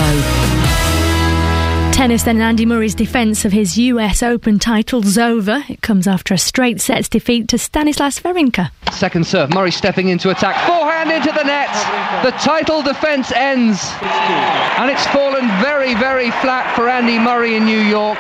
Tennis 1.94 2.24
then 2.24 2.42
Andy 2.42 2.66
Murray's 2.66 2.96
defence 2.96 3.46
of 3.46 3.52
his 3.52 3.78
US 3.78 4.24
Open 4.24 4.58
title's 4.58 5.20
over. 5.20 5.64
It 5.70 5.82
comes 5.82 6.08
after 6.08 6.34
a 6.34 6.38
straight 6.38 6.82
sets 6.82 7.08
defeat 7.08 7.48
to 7.50 7.60
Stanislas 7.60 8.20
Wawrinka. 8.22 8.72
Second 8.92 9.28
serve, 9.28 9.54
Murray 9.54 9.72
stepping 9.72 10.10
into 10.10 10.32
attack. 10.32 10.56
Forehand 10.68 11.12
into 11.12 11.32
the 11.32 11.44
net. 11.44 11.70
The 12.24 12.32
title 12.32 12.82
defence 12.82 13.32
ends. 13.32 13.80
And 14.02 14.90
it's 14.90 15.06
fallen 15.08 15.48
very, 15.62 15.94
very 15.94 16.32
flat 16.42 16.76
for 16.76 16.90
Andy 16.90 17.20
Murray 17.20 17.56
in 17.56 17.66
New 17.66 17.80
York. 17.80 18.18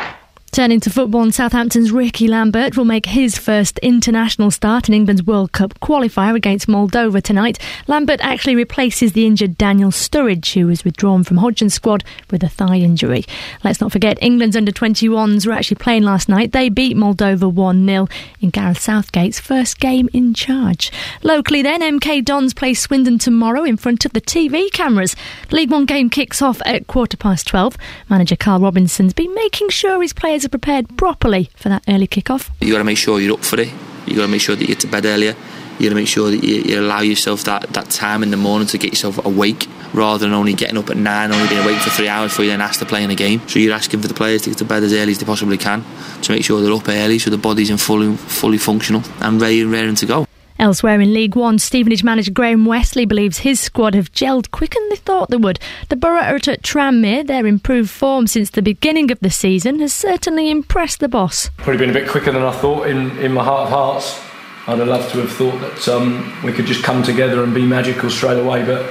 Turning 0.52 0.82
to 0.82 0.90
football, 0.90 1.23
and 1.23 1.34
Southampton's 1.34 1.94
Rickie 1.94 2.28
Lambert 2.28 2.76
will 2.76 2.84
make 2.84 3.06
his 3.06 3.38
first 3.38 3.80
international 3.80 4.52
start 4.52 4.90
in 4.90 4.94
England's 4.94 5.23
World 5.23 5.53
Cup 5.53 5.80
qualifier 5.80 6.36
against 6.36 6.68
Moldova 6.68 7.23
tonight. 7.23 7.57
Lambert 7.88 8.19
actually 8.22 8.57
replaces 8.57 9.14
the 9.14 9.26
injured 9.26 9.57
Daniel 9.57 9.91
Sturridge, 9.91 10.52
who 10.53 10.68
was 10.68 10.84
withdrawn 10.84 11.23
from 11.23 11.38
Hodgson's 11.38 11.73
squad 11.73 12.03
with 12.32 12.44
a 12.44 12.49
thigh 12.49 12.76
injury. 12.76 13.23
Let's 13.64 13.80
not 13.80 13.94
forget, 13.94 14.22
England's 14.22 14.57
under 14.57 14.73
21s 14.73 15.48
were 15.48 15.53
actually 15.53 15.76
playing 15.78 16.03
last 16.03 16.28
night. 16.28 16.52
They 16.52 16.68
beat 16.68 16.98
Moldova 16.98 17.49
1 17.49 17.88
0 17.88 18.10
in 18.41 18.49
Gareth 18.49 18.82
Southgate's 18.82 19.40
first 19.40 19.80
game 19.80 20.10
in 20.11 20.34
charge. 20.34 20.91
Locally, 21.23 21.61
then, 21.61 21.80
MK 21.80 22.26
Dons 22.26 22.53
play 22.53 22.73
Swindon 22.73 23.19
tomorrow 23.19 23.64
in 23.64 23.78
front 23.78 24.03
of 24.03 24.11
the 24.11 24.19
TV 24.19 24.69
cameras. 24.73 25.15
League 25.49 25.72
One 25.72 25.86
game 25.86 26.10
kicks 26.10 26.41
off 26.41 26.61
at 26.65 26.88
quarter 26.88 27.15
past 27.15 27.48
12. 27.48 27.78
Manager 28.10 28.36
Karl 28.36 28.60
Robinson's 28.60 29.14
been 29.14 29.34
making 29.34 29.69
sure 29.69 30.02
his 30.02 30.11
players 30.11 30.41
are 30.46 30.50
prepared 30.50 30.98
properly 30.98 31.50
for 31.56 31.70
that 31.70 31.84
early 31.88 32.08
kick-off. 32.08 32.50
You 32.60 32.72
got 32.72 32.80
to 32.80 32.84
make 32.84 32.98
sure 32.98 33.20
you're 33.20 33.34
up 33.34 33.44
for 33.44 33.60
it. 33.60 33.70
You've 34.06 34.18
got 34.18 34.24
to 34.24 34.32
make 34.32 34.42
sure 34.42 34.56
that 34.56 34.68
you're 34.68 34.78
to 34.78 34.88
bed 34.88 35.06
earlier. 35.06 35.36
You've 35.80 35.90
got 35.90 35.90
to 35.90 35.96
make 35.96 36.08
sure 36.08 36.30
that 36.30 36.44
you, 36.44 36.62
you 36.62 36.80
allow 36.80 37.02
yourself 37.02 37.44
that, 37.46 37.70
that 37.74 37.90
time 37.90 38.24
in 38.24 38.30
the 38.30 38.38
morning 38.38 38.68
to 38.68 38.78
get 38.78 38.92
yourself 38.92 39.24
awake, 39.26 39.68
rather 39.94 40.20
than 40.20 40.34
only 40.34 40.54
getting 40.54 40.78
up 40.78 40.90
at 40.90 40.98
nine, 40.98 41.32
only 41.32 41.48
being 41.48 41.62
awake 41.64 41.78
for 41.78 41.90
three 41.90 42.08
hours 42.08 42.32
before 42.32 42.46
you 42.46 42.52
then 42.52 42.62
asked 42.62 42.80
to 42.80 42.86
play 42.86 43.04
in 43.04 43.10
a 43.10 43.16
game. 43.16 43.48
So 43.48 43.60
you're 43.60 43.74
asking 43.74 44.02
for 44.02 44.08
the 44.08 44.14
players 44.14 44.44
to 44.44 44.50
get 44.50 44.60
to 44.60 44.66
bed 44.66 44.84
as 44.84 44.94
early 44.94 45.12
as 45.12 45.18
they 45.20 45.26
possibly 45.26 45.58
can 45.58 45.84
to 46.22 46.32
make 46.32 46.44
sure 46.44 46.62
they're 46.62 46.74
up 46.74 46.88
early, 46.88 47.18
so 47.20 47.30
the 47.30 47.38
body's 47.38 47.70
in 47.70 47.78
fully 47.78 48.16
fully 48.16 48.58
functional 48.58 49.02
and 49.22 49.42
ready 49.42 49.62
and 49.62 49.72
raring 49.72 49.96
to 49.96 50.06
go. 50.06 50.28
Elsewhere 50.62 51.02
in 51.02 51.12
League 51.12 51.36
One, 51.36 51.58
Stevenage 51.58 52.04
manager 52.04 52.32
Graham 52.32 52.68
Westley 52.68 53.06
believes 53.06 53.40
his 53.40 53.60
squad 53.60 53.96
have 53.96 54.12
gelled 54.12 54.52
quicker 54.52 54.78
than 54.80 54.90
they 54.90 54.96
thought 54.96 55.32
they 55.32 55.38
would. 55.38 55.60
The 55.90 55.96
Borough 55.96 56.22
are 56.22 56.36
at 56.36 56.44
Tranmere. 56.62 57.26
Their 57.26 57.48
improved 57.48 57.90
form 57.90 58.28
since 58.28 58.52
the 58.52 58.62
beginning 58.62 59.10
of 59.10 59.20
the 59.22 59.32
season 59.32 59.80
has 59.80 59.92
certainly 59.92 60.52
impressed 60.52 61.00
the 61.00 61.10
boss. 61.10 61.50
Probably 61.58 61.78
been 61.78 61.90
a 61.90 61.94
bit 61.94 62.08
quicker 62.08 62.32
than 62.32 62.44
I 62.44 62.52
thought 62.52 62.86
in, 62.86 63.18
in 63.18 63.32
my 63.32 63.44
heart 63.44 63.64
of 63.64 63.70
hearts. 63.70 64.22
I'd 64.68 64.78
have 64.78 64.88
loved 64.88 65.12
to 65.14 65.22
have 65.22 65.32
thought 65.32 65.60
that 65.62 65.88
um, 65.88 66.32
we 66.44 66.54
could 66.54 66.68
just 66.68 66.84
come 66.84 67.02
together 67.02 67.44
and 67.44 67.56
be 67.56 67.66
magical 67.66 68.12
straight 68.12 68.38
away, 68.38 68.64
but 68.64 68.86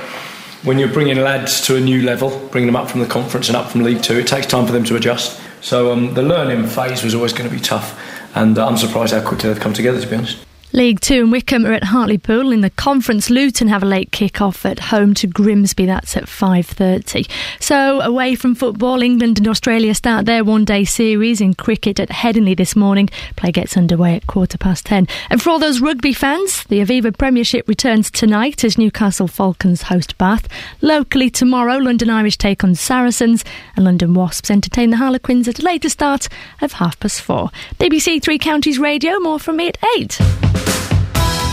when 0.64 0.76
you're 0.80 0.92
bringing 0.92 1.20
lads 1.20 1.60
to 1.68 1.76
a 1.76 1.80
new 1.80 2.02
level, 2.02 2.48
bringing 2.48 2.66
them 2.66 2.74
up 2.74 2.90
from 2.90 2.98
the 2.98 3.06
conference 3.06 3.46
and 3.46 3.56
up 3.56 3.70
from 3.70 3.82
League 3.82 4.02
Two, 4.02 4.18
it 4.18 4.26
takes 4.26 4.48
time 4.48 4.66
for 4.66 4.72
them 4.72 4.82
to 4.86 4.96
adjust. 4.96 5.40
So 5.60 5.92
um, 5.92 6.14
the 6.14 6.22
learning 6.24 6.66
phase 6.66 7.04
was 7.04 7.14
always 7.14 7.32
going 7.32 7.48
to 7.48 7.54
be 7.54 7.62
tough, 7.62 7.96
and 8.34 8.58
uh, 8.58 8.66
I'm 8.66 8.76
surprised 8.76 9.14
how 9.14 9.24
quickly 9.24 9.52
they've 9.52 9.62
come 9.62 9.72
together. 9.72 10.00
To 10.00 10.06
be 10.08 10.16
honest. 10.16 10.44
League 10.72 11.00
Two 11.00 11.22
and 11.22 11.32
Wycombe 11.32 11.66
are 11.66 11.72
at 11.72 11.82
Hartlepool 11.82 12.52
in 12.52 12.60
the 12.60 12.70
conference. 12.70 13.28
Luton 13.28 13.66
have 13.66 13.82
a 13.82 13.86
late 13.86 14.12
kick-off 14.12 14.64
at 14.64 14.78
home 14.78 15.14
to 15.14 15.26
Grimsby. 15.26 15.84
That's 15.84 16.16
at 16.16 16.26
5.30. 16.26 17.28
So 17.58 18.00
away 18.00 18.36
from 18.36 18.54
football, 18.54 19.02
England 19.02 19.38
and 19.38 19.48
Australia 19.48 19.94
start 19.96 20.26
their 20.26 20.44
one-day 20.44 20.84
series 20.84 21.40
in 21.40 21.54
cricket 21.54 21.98
at 21.98 22.10
Headingley 22.10 22.56
this 22.56 22.76
morning. 22.76 23.08
Play 23.34 23.50
gets 23.50 23.76
underway 23.76 24.14
at 24.14 24.28
quarter 24.28 24.58
past 24.58 24.86
10. 24.86 25.08
And 25.28 25.42
for 25.42 25.50
all 25.50 25.58
those 25.58 25.80
rugby 25.80 26.12
fans, 26.12 26.62
the 26.64 26.78
Aviva 26.78 27.18
Premiership 27.18 27.66
returns 27.66 28.08
tonight 28.08 28.62
as 28.62 28.78
Newcastle 28.78 29.26
Falcons 29.26 29.82
host 29.82 30.16
Bath. 30.18 30.46
Locally 30.82 31.30
tomorrow, 31.30 31.78
London 31.78 32.10
Irish 32.10 32.38
take 32.38 32.62
on 32.62 32.76
Saracens 32.76 33.44
and 33.74 33.84
London 33.84 34.14
Wasps 34.14 34.52
entertain 34.52 34.90
the 34.90 34.98
Harlequins 34.98 35.48
at 35.48 35.58
a 35.58 35.62
later 35.62 35.88
start 35.88 36.28
of 36.60 36.74
half 36.74 37.00
past 37.00 37.22
four. 37.22 37.50
BBC 37.80 38.22
Three 38.22 38.38
Counties 38.38 38.78
Radio, 38.78 39.18
more 39.18 39.40
from 39.40 39.56
me 39.56 39.66
at 39.66 39.78
8 39.96 40.59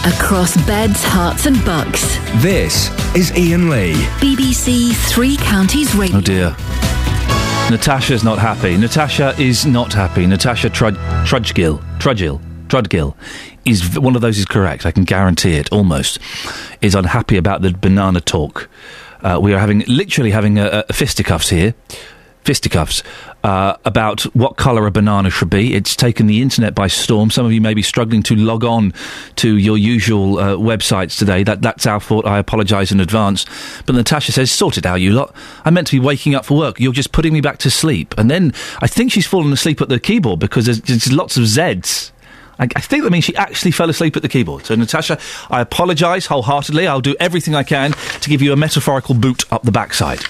across 0.06 0.56
Beds, 0.66 1.04
Herts, 1.04 1.46
and 1.46 1.64
Bucks. 1.66 2.18
This 2.42 2.90
is 3.16 3.32
Iain 3.32 3.70
Lee. 3.70 3.94
BBC 4.22 4.94
Three 5.12 5.36
Counties 5.38 5.94
Radio. 5.96 6.18
Oh 6.18 6.22
dear. 6.22 6.56
Natasha's 7.70 8.24
not 8.24 8.38
happy. 8.40 8.78
Natasha 8.78 9.36
is 9.38 9.66
not 9.66 9.92
happy. 9.92 10.26
Natasha 10.26 10.70
Trud- 10.70 10.96
Trudgill, 11.26 11.80
Trudgill, 12.00 12.40
Trudgill 12.68 13.16
is 13.66 14.00
one 14.00 14.16
of 14.16 14.22
those 14.22 14.38
is 14.38 14.46
correct. 14.46 14.86
I 14.86 14.92
can 14.92 15.04
guarantee 15.04 15.56
it. 15.56 15.72
Almost 15.74 16.20
is 16.82 16.96
unhappy 16.96 17.36
about 17.36 17.62
the 17.62 17.72
banana 17.72 18.22
talk. 18.22 18.70
Uh, 19.22 19.40
we 19.42 19.54
are 19.54 19.60
having 19.60 19.80
literally 19.88 20.32
having 20.32 20.58
a, 20.60 20.86
a 20.88 20.94
fisticuffs 20.94 21.50
here, 21.50 21.74
fisticuffs 22.48 23.04
uh, 23.44 23.76
about 23.84 24.22
what 24.34 24.56
colour 24.56 24.88
a 24.88 24.92
banana 24.92 25.30
should 25.30 25.50
be. 25.50 25.74
It's 25.74 25.98
taken 25.98 26.28
the 26.28 26.42
internet 26.42 26.74
by 26.74 26.88
storm. 26.88 27.30
Some 27.30 27.46
of 27.46 27.52
you 27.52 27.60
may 27.60 27.74
be 27.74 27.82
struggling 27.82 28.24
to 28.24 28.38
log 28.38 28.64
on 28.64 28.94
to 29.36 29.58
your 29.58 29.78
usual 29.78 30.40
uh, 30.40 30.56
websites 30.56 31.20
today. 31.20 31.44
That 31.44 31.62
that's 31.62 31.86
our 31.86 32.00
fault. 32.00 32.26
I 32.26 32.40
apologise 32.40 32.90
in 32.90 33.02
advance. 33.02 33.46
But 33.86 33.96
Natasha 33.96 34.32
says, 34.32 34.50
"Sort 34.50 34.78
it 34.78 34.86
out, 34.86 35.02
you 35.02 35.12
lot. 35.12 35.36
I'm 35.66 35.74
meant 35.74 35.88
to 35.88 36.00
be 36.00 36.00
waking 36.00 36.36
up 36.36 36.46
for 36.46 36.58
work. 36.58 36.80
You're 36.80 36.94
just 36.94 37.12
putting 37.12 37.34
me 37.34 37.42
back 37.42 37.58
to 37.60 37.70
sleep." 37.70 38.16
And 38.18 38.32
then 38.32 38.54
I 38.82 38.88
think 38.88 39.12
she's 39.12 39.28
fallen 39.28 39.52
asleep 39.52 39.82
at 39.82 39.90
the 39.90 40.00
keyboard 40.00 40.40
because 40.40 40.68
there's, 40.68 40.82
there's 40.84 41.12
lots 41.12 41.36
of 41.36 41.44
Zs. 41.44 42.12
I, 42.60 42.70
I 42.78 42.80
think 42.80 43.04
that 43.04 43.12
means 43.12 43.26
she 43.26 43.36
actually 43.36 43.72
fell 43.72 43.90
asleep 43.90 44.16
at 44.16 44.22
the 44.22 44.30
keyboard. 44.30 44.66
So, 44.66 44.76
Natasha, 44.76 45.20
I 45.50 45.60
apologise 45.60 46.28
wholeheartedly. 46.28 46.88
I'll 46.88 47.02
do 47.02 47.16
everything 47.20 47.56
I 47.56 47.64
can 47.64 47.92
to 47.92 48.30
give 48.30 48.42
you 48.42 48.54
a 48.54 48.56
metaphorical 48.56 49.16
boot 49.16 49.44
up 49.52 49.64
the 49.64 49.72
backside. 49.74 50.22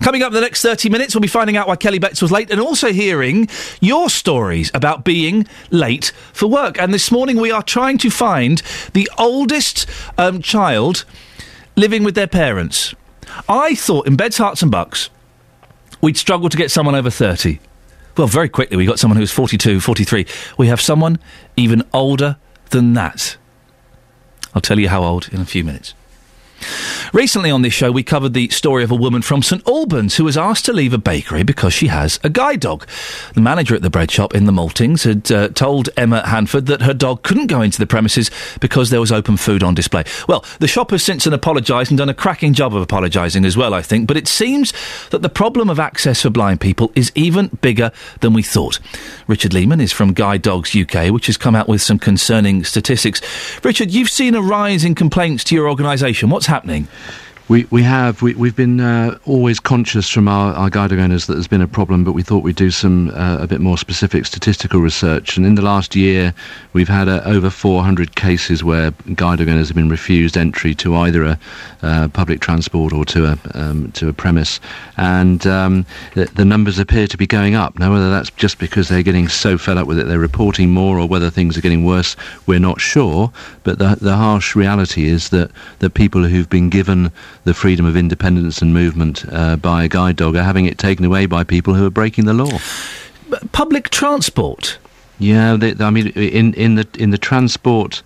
Coming 0.00 0.22
up 0.22 0.28
in 0.28 0.34
the 0.34 0.40
next 0.40 0.62
30 0.62 0.88
minutes, 0.88 1.14
we'll 1.14 1.20
be 1.22 1.28
finding 1.28 1.56
out 1.56 1.68
why 1.68 1.76
Kelly 1.76 1.98
Betts 1.98 2.22
was 2.22 2.30
late 2.32 2.50
and 2.50 2.60
also 2.60 2.92
hearing 2.92 3.48
your 3.80 4.10
stories 4.10 4.70
about 4.74 5.04
being 5.04 5.46
late 5.70 6.12
for 6.32 6.46
work. 6.46 6.78
And 6.80 6.92
this 6.92 7.10
morning, 7.10 7.36
we 7.36 7.50
are 7.50 7.62
trying 7.62 7.98
to 7.98 8.10
find 8.10 8.62
the 8.92 9.08
oldest 9.18 9.86
um, 10.18 10.42
child 10.42 11.04
living 11.76 12.04
with 12.04 12.14
their 12.14 12.26
parents. 12.26 12.94
I 13.48 13.74
thought 13.74 14.06
in 14.06 14.16
Beds, 14.16 14.38
Herts 14.38 14.62
and 14.62 14.70
Bucks, 14.70 15.10
we'd 16.00 16.16
struggle 16.16 16.48
to 16.48 16.56
get 16.56 16.70
someone 16.70 16.94
over 16.94 17.10
30. 17.10 17.58
Well, 18.16 18.26
very 18.26 18.48
quickly, 18.48 18.76
we 18.76 18.84
got 18.84 18.98
someone 18.98 19.16
who 19.16 19.22
was 19.22 19.30
42, 19.30 19.80
43. 19.80 20.26
We 20.58 20.66
have 20.66 20.80
someone 20.80 21.18
even 21.56 21.82
older 21.94 22.36
than 22.70 22.92
that. 22.94 23.36
I'll 24.54 24.60
tell 24.60 24.78
you 24.78 24.88
how 24.88 25.02
old 25.02 25.28
in 25.32 25.40
a 25.40 25.46
few 25.46 25.64
minutes. 25.64 25.94
Recently 27.12 27.50
on 27.50 27.62
this 27.62 27.74
show, 27.74 27.92
we 27.92 28.02
covered 28.02 28.34
the 28.34 28.48
story 28.48 28.84
of 28.84 28.90
a 28.90 28.96
woman 28.96 29.22
from 29.22 29.42
St 29.42 29.66
Albans 29.66 30.16
who 30.16 30.24
was 30.24 30.36
asked 30.36 30.64
to 30.66 30.72
leave 30.72 30.92
a 30.92 30.98
bakery 30.98 31.42
because 31.42 31.72
she 31.72 31.88
has 31.88 32.18
a 32.22 32.30
guide 32.30 32.60
dog. 32.60 32.86
The 33.34 33.40
manager 33.40 33.74
at 33.74 33.82
the 33.82 33.90
bread 33.90 34.10
shop 34.10 34.34
in 34.34 34.46
the 34.46 34.52
Maltings 34.52 35.04
had 35.04 35.30
uh, 35.30 35.48
told 35.48 35.88
Emma 35.96 36.26
Hanford 36.26 36.66
that 36.66 36.82
her 36.82 36.94
dog 36.94 37.22
couldn't 37.22 37.48
go 37.48 37.60
into 37.60 37.78
the 37.78 37.86
premises 37.86 38.30
because 38.60 38.90
there 38.90 39.00
was 39.00 39.12
open 39.12 39.36
food 39.36 39.62
on 39.62 39.74
display. 39.74 40.04
Well, 40.28 40.44
the 40.58 40.68
shop 40.68 40.90
has 40.90 41.02
since 41.02 41.24
then 41.24 41.32
apologised 41.32 41.90
and 41.90 41.98
done 41.98 42.08
a 42.08 42.14
cracking 42.14 42.54
job 42.54 42.74
of 42.74 42.82
apologising 42.82 43.44
as 43.44 43.56
well, 43.56 43.74
I 43.74 43.82
think, 43.82 44.06
but 44.06 44.16
it 44.16 44.28
seems 44.28 44.72
that 45.10 45.22
the 45.22 45.28
problem 45.28 45.68
of 45.68 45.78
access 45.78 46.22
for 46.22 46.30
blind 46.30 46.60
people 46.60 46.92
is 46.94 47.12
even 47.14 47.48
bigger 47.60 47.92
than 48.20 48.32
we 48.32 48.42
thought. 48.42 48.78
Richard 49.26 49.52
Leaman 49.52 49.80
is 49.80 49.92
from 49.92 50.12
Guide 50.12 50.42
Dogs 50.42 50.74
UK, 50.76 51.10
which 51.10 51.26
has 51.26 51.36
come 51.36 51.54
out 51.54 51.68
with 51.68 51.82
some 51.82 51.98
concerning 51.98 52.64
statistics. 52.64 53.20
Richard, 53.64 53.90
you've 53.90 54.10
seen 54.10 54.34
a 54.34 54.42
rise 54.42 54.84
in 54.84 54.94
complaints 54.94 55.44
to 55.44 55.54
your 55.54 55.68
organisation. 55.68 56.30
What's 56.30 56.46
happening? 56.52 56.86
We, 57.52 57.66
we 57.70 57.82
have. 57.82 58.22
We, 58.22 58.32
we've 58.34 58.56
been 58.56 58.80
uh, 58.80 59.18
always 59.26 59.60
conscious 59.60 60.08
from 60.08 60.26
our, 60.26 60.54
our 60.54 60.70
guide 60.70 60.90
owners 60.90 61.26
that 61.26 61.34
there's 61.34 61.46
been 61.46 61.60
a 61.60 61.68
problem, 61.68 62.02
but 62.02 62.12
we 62.12 62.22
thought 62.22 62.42
we'd 62.42 62.56
do 62.56 62.70
some 62.70 63.10
uh, 63.10 63.36
a 63.42 63.46
bit 63.46 63.60
more 63.60 63.76
specific 63.76 64.24
statistical 64.24 64.80
research. 64.80 65.36
And 65.36 65.44
in 65.44 65.54
the 65.54 65.60
last 65.60 65.94
year, 65.94 66.32
we've 66.72 66.88
had 66.88 67.10
uh, 67.10 67.20
over 67.26 67.50
400 67.50 68.16
cases 68.16 68.64
where 68.64 68.92
guide 69.16 69.42
owners 69.42 69.68
have 69.68 69.76
been 69.76 69.90
refused 69.90 70.38
entry 70.38 70.74
to 70.76 70.96
either 70.96 71.24
a 71.24 71.38
uh, 71.82 72.08
public 72.08 72.40
transport 72.40 72.94
or 72.94 73.04
to 73.04 73.26
a 73.26 73.38
um, 73.52 73.92
to 73.92 74.08
a 74.08 74.14
premise. 74.14 74.58
And 74.96 75.46
um, 75.46 75.84
the, 76.14 76.24
the 76.34 76.46
numbers 76.46 76.78
appear 76.78 77.06
to 77.06 77.18
be 77.18 77.26
going 77.26 77.54
up. 77.54 77.78
Now, 77.78 77.92
whether 77.92 78.08
that's 78.08 78.30
just 78.30 78.58
because 78.60 78.88
they're 78.88 79.02
getting 79.02 79.28
so 79.28 79.58
fed 79.58 79.76
up 79.76 79.86
with 79.86 79.98
it, 79.98 80.04
they're 80.04 80.18
reporting 80.18 80.70
more, 80.70 80.98
or 80.98 81.06
whether 81.06 81.28
things 81.28 81.58
are 81.58 81.60
getting 81.60 81.84
worse, 81.84 82.16
we're 82.46 82.58
not 82.58 82.80
sure. 82.80 83.30
But 83.62 83.78
the 83.78 83.98
the 84.00 84.16
harsh 84.16 84.56
reality 84.56 85.04
is 85.04 85.28
that 85.28 85.50
the 85.80 85.90
people 85.90 86.24
who've 86.24 86.48
been 86.48 86.70
given 86.70 87.12
the 87.44 87.54
freedom 87.54 87.86
of 87.86 87.96
independence 87.96 88.62
and 88.62 88.72
movement 88.72 89.24
uh, 89.30 89.56
by 89.56 89.84
a 89.84 89.88
guide 89.88 90.16
dog 90.16 90.36
are 90.36 90.42
having 90.42 90.66
it 90.66 90.78
taken 90.78 91.04
away 91.04 91.26
by 91.26 91.44
people 91.44 91.74
who 91.74 91.86
are 91.86 91.90
breaking 91.90 92.24
the 92.24 92.34
law. 92.34 92.58
Public 93.52 93.90
transport. 93.90 94.78
Yeah, 95.18 95.56
they, 95.56 95.74
I 95.84 95.90
mean, 95.90 96.08
in 96.08 96.54
in 96.54 96.74
the 96.76 96.86
in 96.98 97.10
the 97.10 97.18
transport. 97.18 98.02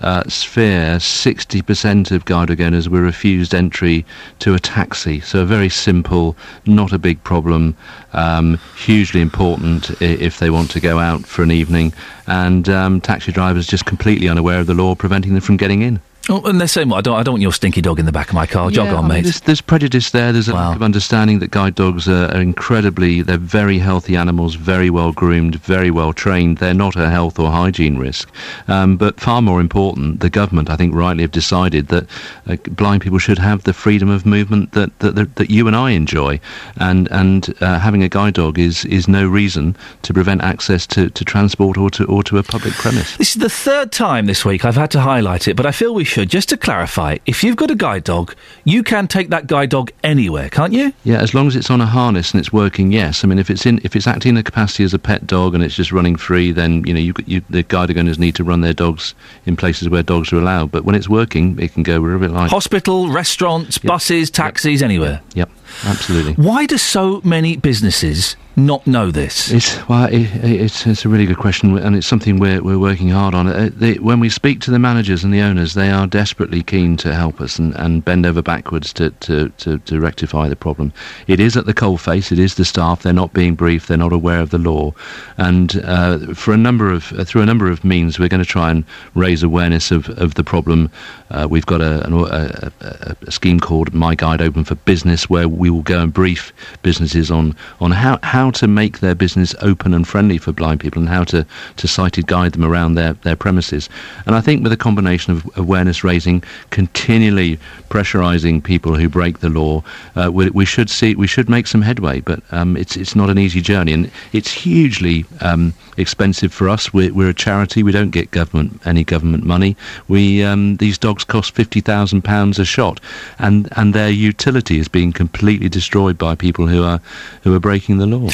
Uh, 0.00 0.24
sphere, 0.28 0.96
60% 0.96 2.10
of 2.10 2.24
guide 2.24 2.48
dog 2.48 2.60
owners 2.60 2.88
were 2.88 3.00
refused 3.00 3.54
entry 3.54 4.04
to 4.40 4.52
a 4.52 4.58
taxi. 4.58 5.20
So 5.20 5.42
a 5.42 5.44
very 5.44 5.68
simple, 5.68 6.36
not 6.66 6.92
a 6.92 6.98
big 6.98 7.22
problem, 7.22 7.76
um, 8.12 8.58
hugely 8.76 9.20
important 9.20 9.92
if 10.02 10.40
they 10.40 10.50
want 10.50 10.72
to 10.72 10.80
go 10.80 10.98
out 10.98 11.24
for 11.24 11.44
an 11.44 11.52
evening. 11.52 11.92
And 12.26 12.68
um, 12.68 13.00
taxi 13.00 13.30
drivers 13.30 13.68
just 13.68 13.84
completely 13.84 14.28
unaware 14.28 14.58
of 14.58 14.66
the 14.66 14.74
law 14.74 14.96
preventing 14.96 15.34
them 15.34 15.40
from 15.40 15.56
getting 15.56 15.82
in. 15.82 16.00
Oh, 16.28 16.40
and 16.44 16.60
they're 16.60 16.68
saying, 16.68 16.88
well, 16.88 16.98
I 16.98 17.00
don't, 17.00 17.18
I 17.18 17.22
don't 17.24 17.34
want 17.34 17.42
your 17.42 17.52
stinky 17.52 17.80
dog 17.80 17.98
in 17.98 18.06
the 18.06 18.12
back 18.12 18.28
of 18.28 18.34
my 18.34 18.46
car. 18.46 18.70
Jog 18.70 18.86
Yeah, 18.86 18.94
on, 18.94 18.98
I 18.98 19.00
mean, 19.00 19.08
mate. 19.08 19.22
There's, 19.24 19.40
there's 19.40 19.60
prejudice 19.60 20.12
there. 20.12 20.32
There's 20.32 20.48
a 20.48 20.54
lack 20.54 20.76
of 20.76 20.82
understanding 20.82 21.40
that 21.40 21.50
guide 21.50 21.74
dogs 21.74 22.08
are, 22.08 22.26
are 22.26 22.40
incredibly, 22.40 23.22
they're 23.22 23.38
very 23.38 23.78
healthy 23.78 24.14
animals, 24.14 24.54
very 24.54 24.88
well 24.88 25.12
groomed, 25.12 25.56
very 25.56 25.90
well 25.90 26.12
trained. 26.12 26.58
They're 26.58 26.74
not 26.74 26.94
a 26.94 27.10
health 27.10 27.40
or 27.40 27.50
hygiene 27.50 27.98
risk. 27.98 28.30
Um, 28.68 28.96
but 28.96 29.18
far 29.18 29.42
more 29.42 29.60
important, 29.60 30.20
the 30.20 30.30
government, 30.30 30.70
I 30.70 30.76
think, 30.76 30.94
rightly 30.94 31.22
have 31.22 31.32
decided 31.32 31.88
that 31.88 32.06
uh, 32.46 32.56
blind 32.70 33.02
people 33.02 33.18
should 33.18 33.38
have 33.38 33.64
the 33.64 33.72
freedom 33.72 34.08
of 34.08 34.24
movement 34.24 34.72
that, 34.72 34.96
that, 35.00 35.16
that, 35.16 35.34
that 35.36 35.50
you 35.50 35.66
and 35.66 35.74
I 35.74 35.90
enjoy. 35.90 36.38
And, 36.76 37.10
and 37.10 37.52
uh, 37.60 37.80
having 37.80 38.04
a 38.04 38.08
guide 38.08 38.34
dog 38.34 38.60
is, 38.60 38.84
is 38.84 39.08
no 39.08 39.26
reason 39.26 39.76
to 40.02 40.14
prevent 40.14 40.42
access 40.42 40.86
to, 40.88 41.10
to 41.10 41.24
transport 41.24 41.76
or 41.76 41.90
to, 41.90 42.04
or 42.04 42.22
to 42.22 42.38
a 42.38 42.44
public 42.44 42.74
premise. 42.74 43.16
This 43.16 43.34
is 43.34 43.42
the 43.42 43.50
third 43.50 43.90
time 43.90 44.26
this 44.26 44.44
week 44.44 44.64
I've 44.64 44.76
had 44.76 44.92
to 44.92 45.00
highlight 45.00 45.48
it, 45.48 45.56
but 45.56 45.66
I 45.66 45.72
feel 45.72 45.94
we 45.94 46.04
should. 46.12 46.30
Just 46.30 46.48
to 46.50 46.56
clarify, 46.56 47.18
if 47.26 47.42
you've 47.42 47.56
got 47.56 47.70
a 47.70 47.74
guide 47.74 48.04
dog, 48.04 48.34
you 48.64 48.82
can 48.82 49.08
take 49.08 49.30
that 49.30 49.46
guide 49.46 49.70
dog 49.70 49.90
anywhere, 50.04 50.48
can't 50.48 50.72
you? 50.72 50.92
Yeah, 51.04 51.20
as 51.20 51.34
long 51.34 51.46
as 51.46 51.56
it's 51.56 51.70
on 51.70 51.80
a 51.80 51.86
harness 51.86 52.32
and 52.32 52.40
it's 52.40 52.52
working, 52.52 52.92
yes. 52.92 53.24
I 53.24 53.28
mean, 53.28 53.38
if 53.38 53.50
it's 53.50 53.64
in, 53.66 53.80
if 53.82 53.96
it's 53.96 54.06
acting 54.06 54.30
in 54.30 54.34
the 54.34 54.42
capacity 54.42 54.84
as 54.84 54.94
a 54.94 54.98
pet 54.98 55.26
dog 55.26 55.54
and 55.54 55.64
it's 55.64 55.74
just 55.74 55.90
running 55.90 56.16
free, 56.16 56.52
then 56.52 56.84
you 56.86 56.94
know, 56.94 57.00
you, 57.00 57.14
you 57.26 57.42
the 57.50 57.62
guide 57.62 57.96
owners 57.96 58.18
need 58.18 58.34
to 58.36 58.44
run 58.44 58.60
their 58.60 58.74
dogs 58.74 59.14
in 59.46 59.56
places 59.56 59.88
where 59.88 60.02
dogs 60.02 60.32
are 60.32 60.38
allowed. 60.38 60.70
But 60.70 60.84
when 60.84 60.94
it's 60.94 61.08
working, 61.08 61.58
it 61.58 61.72
can 61.72 61.82
go 61.82 62.00
wherever 62.00 62.24
it 62.24 62.30
likes. 62.30 62.52
Hospital, 62.52 63.10
restaurants, 63.10 63.78
buses, 63.78 64.30
taxis, 64.30 64.82
anywhere. 64.82 65.20
Yep, 65.34 65.50
absolutely. 65.84 66.34
Why 66.34 66.66
do 66.66 66.78
so 66.78 67.20
many 67.24 67.56
businesses 67.56 68.36
not 68.54 68.86
know 68.86 69.10
this? 69.10 69.50
It's 69.50 69.88
well, 69.88 70.04
it, 70.04 70.28
it's 70.44 70.86
it's 70.86 71.04
a 71.04 71.08
really 71.08 71.26
good 71.26 71.38
question, 71.38 71.78
and 71.78 71.96
it's 71.96 72.06
something 72.06 72.38
we're 72.38 72.62
we're 72.62 72.78
working 72.78 73.08
hard 73.08 73.34
on. 73.34 73.46
Uh, 73.46 73.70
they, 73.72 73.94
when 73.94 74.20
we 74.20 74.28
speak 74.28 74.60
to 74.62 74.70
the 74.70 74.78
managers 74.78 75.24
and 75.24 75.32
the 75.32 75.40
owners, 75.40 75.74
they 75.74 75.90
are 75.90 76.06
desperately 76.06 76.62
keen 76.62 76.96
to 76.98 77.14
help 77.14 77.40
us 77.40 77.58
and, 77.58 77.74
and 77.76 78.04
bend 78.04 78.26
over 78.26 78.42
backwards 78.42 78.92
to, 78.94 79.10
to, 79.20 79.48
to, 79.50 79.78
to 79.78 80.00
rectify 80.00 80.48
the 80.48 80.56
problem. 80.56 80.92
It 81.26 81.40
is 81.40 81.56
at 81.56 81.66
the 81.66 81.74
coalface. 81.74 82.30
It 82.30 82.38
is 82.38 82.56
the 82.56 82.64
staff. 82.64 83.02
They're 83.02 83.12
not 83.12 83.32
being 83.32 83.54
briefed. 83.54 83.88
They're 83.88 83.96
not 83.96 84.12
aware 84.12 84.40
of 84.40 84.50
the 84.50 84.58
law, 84.58 84.92
and 85.38 85.82
uh, 85.84 86.34
for 86.34 86.52
a 86.52 86.58
number 86.58 86.90
of 86.90 87.12
uh, 87.12 87.24
through 87.24 87.42
a 87.42 87.46
number 87.46 87.70
of 87.70 87.84
means, 87.84 88.18
we're 88.18 88.28
going 88.28 88.44
to 88.44 88.48
try 88.48 88.70
and 88.70 88.84
raise 89.14 89.42
awareness 89.42 89.90
of, 89.90 90.10
of 90.18 90.34
the 90.34 90.44
problem. 90.44 90.90
Uh, 91.30 91.46
we've 91.48 91.64
got 91.66 91.80
a, 91.80 92.04
an, 92.06 92.12
a, 92.12 92.72
a, 92.82 93.16
a 93.26 93.30
scheme 93.30 93.58
called 93.58 93.94
My 93.94 94.14
Guide 94.14 94.42
Open 94.42 94.64
for 94.64 94.74
Business, 94.74 95.30
where 95.30 95.48
we 95.62 95.70
will 95.70 95.82
go 95.94 96.00
and 96.00 96.12
brief 96.12 96.52
businesses 96.82 97.30
on 97.30 97.54
on 97.80 97.92
how 97.92 98.18
how 98.24 98.50
to 98.50 98.66
make 98.66 98.98
their 98.98 99.14
business 99.14 99.54
open 99.60 99.94
and 99.94 100.08
friendly 100.08 100.38
for 100.38 100.52
blind 100.52 100.80
people 100.80 101.00
and 101.00 101.08
how 101.08 101.24
to, 101.24 101.46
to 101.76 101.86
sighted 101.86 102.26
guide 102.26 102.52
them 102.52 102.64
around 102.64 102.94
their, 102.94 103.12
their 103.26 103.36
premises. 103.36 103.88
And 104.26 104.34
I 104.34 104.40
think 104.40 104.64
with 104.64 104.72
a 104.72 104.76
combination 104.76 105.32
of 105.32 105.38
awareness 105.56 106.02
raising, 106.02 106.42
continually 106.70 107.58
pressurising 107.90 108.60
people 108.62 108.92
who 108.96 109.08
break 109.08 109.38
the 109.38 109.50
law, 109.50 109.84
uh, 110.16 110.30
we, 110.32 110.50
we 110.50 110.64
should 110.64 110.90
see 110.90 111.14
we 111.14 111.28
should 111.28 111.48
make 111.48 111.66
some 111.68 111.82
headway. 111.82 112.20
But 112.20 112.40
um, 112.50 112.76
it's 112.76 112.96
it's 112.96 113.14
not 113.14 113.30
an 113.30 113.38
easy 113.38 113.60
journey, 113.60 113.92
and 113.92 114.10
it's 114.32 114.50
hugely 114.50 115.24
um, 115.40 115.72
expensive 115.96 116.52
for 116.52 116.68
us. 116.68 116.92
We're, 116.92 117.12
we're 117.12 117.28
a 117.28 117.34
charity. 117.34 117.82
We 117.82 117.92
don't 117.92 118.10
get 118.10 118.30
government 118.30 118.80
any 118.86 119.04
government 119.04 119.44
money. 119.44 119.76
We 120.08 120.42
um, 120.42 120.76
these 120.76 120.98
dogs 120.98 121.24
cost 121.24 121.54
fifty 121.54 121.80
thousand 121.80 122.22
pounds 122.22 122.58
a 122.58 122.64
shot, 122.64 123.00
and 123.38 123.68
and 123.76 123.94
their 123.94 124.10
utility 124.10 124.78
is 124.78 124.88
being 124.88 125.12
completely 125.12 125.68
destroyed 125.68 126.18
by 126.18 126.34
people 126.34 126.66
who 126.66 126.82
are 126.84 127.00
who 127.42 127.54
are 127.54 127.60
breaking 127.60 127.98
the 127.98 128.06
law. 128.06 128.28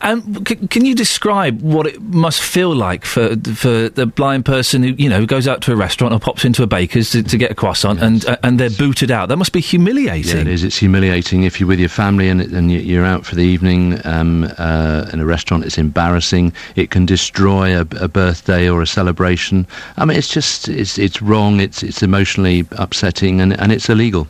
Um, 0.00 0.44
c- 0.46 0.56
can 0.68 0.84
you 0.84 0.94
describe 0.94 1.60
what 1.62 1.86
it 1.86 2.00
must 2.02 2.42
feel 2.42 2.74
like 2.74 3.04
for 3.04 3.36
for 3.54 3.88
the 3.88 4.06
blind 4.06 4.44
person 4.44 4.82
who 4.82 4.90
you 4.98 5.08
know 5.08 5.26
goes 5.26 5.46
out 5.46 5.62
to 5.62 5.72
a 5.72 5.76
restaurant 5.76 6.14
or 6.14 6.18
pops 6.20 6.44
into 6.44 6.62
a 6.62 6.66
baker's 6.66 7.10
to, 7.10 7.22
to 7.22 7.36
get 7.36 7.50
a 7.50 7.54
croissant 7.54 8.00
and 8.00 8.24
uh, 8.26 8.36
and 8.42 8.58
they're 8.58 8.70
booted 8.70 9.10
out? 9.10 9.28
That 9.28 9.36
must 9.36 9.52
be 9.52 9.60
humiliating. 9.60 10.34
Yeah, 10.36 10.42
it 10.42 10.48
is. 10.48 10.64
It's 10.64 10.76
humiliating 10.78 11.44
if 11.44 11.60
you're 11.60 11.68
with 11.68 11.80
your 11.80 11.88
family 11.88 12.28
and, 12.28 12.40
and 12.40 12.70
you- 12.70 12.80
you're 12.80 13.04
out 13.04 13.24
for 13.24 13.34
the 13.36 13.42
evening 13.44 14.00
um, 14.04 14.44
uh, 14.58 15.08
in 15.12 15.20
a 15.20 15.24
restaurant. 15.24 15.64
It's 15.64 15.78
embarrassing. 15.78 16.52
It 16.76 16.90
can 16.90 17.01
destroy 17.06 17.76
a, 17.76 17.82
a 18.00 18.08
birthday 18.08 18.68
or 18.68 18.82
a 18.82 18.86
celebration. 18.86 19.66
I 19.96 20.04
mean, 20.04 20.16
it's 20.16 20.28
just 20.28 20.68
it's 20.68 20.98
it's 20.98 21.22
wrong. 21.22 21.60
It's 21.60 21.82
it's 21.82 22.02
emotionally 22.02 22.66
upsetting 22.72 23.40
and 23.40 23.58
and 23.58 23.72
it's 23.72 23.88
illegal. 23.88 24.28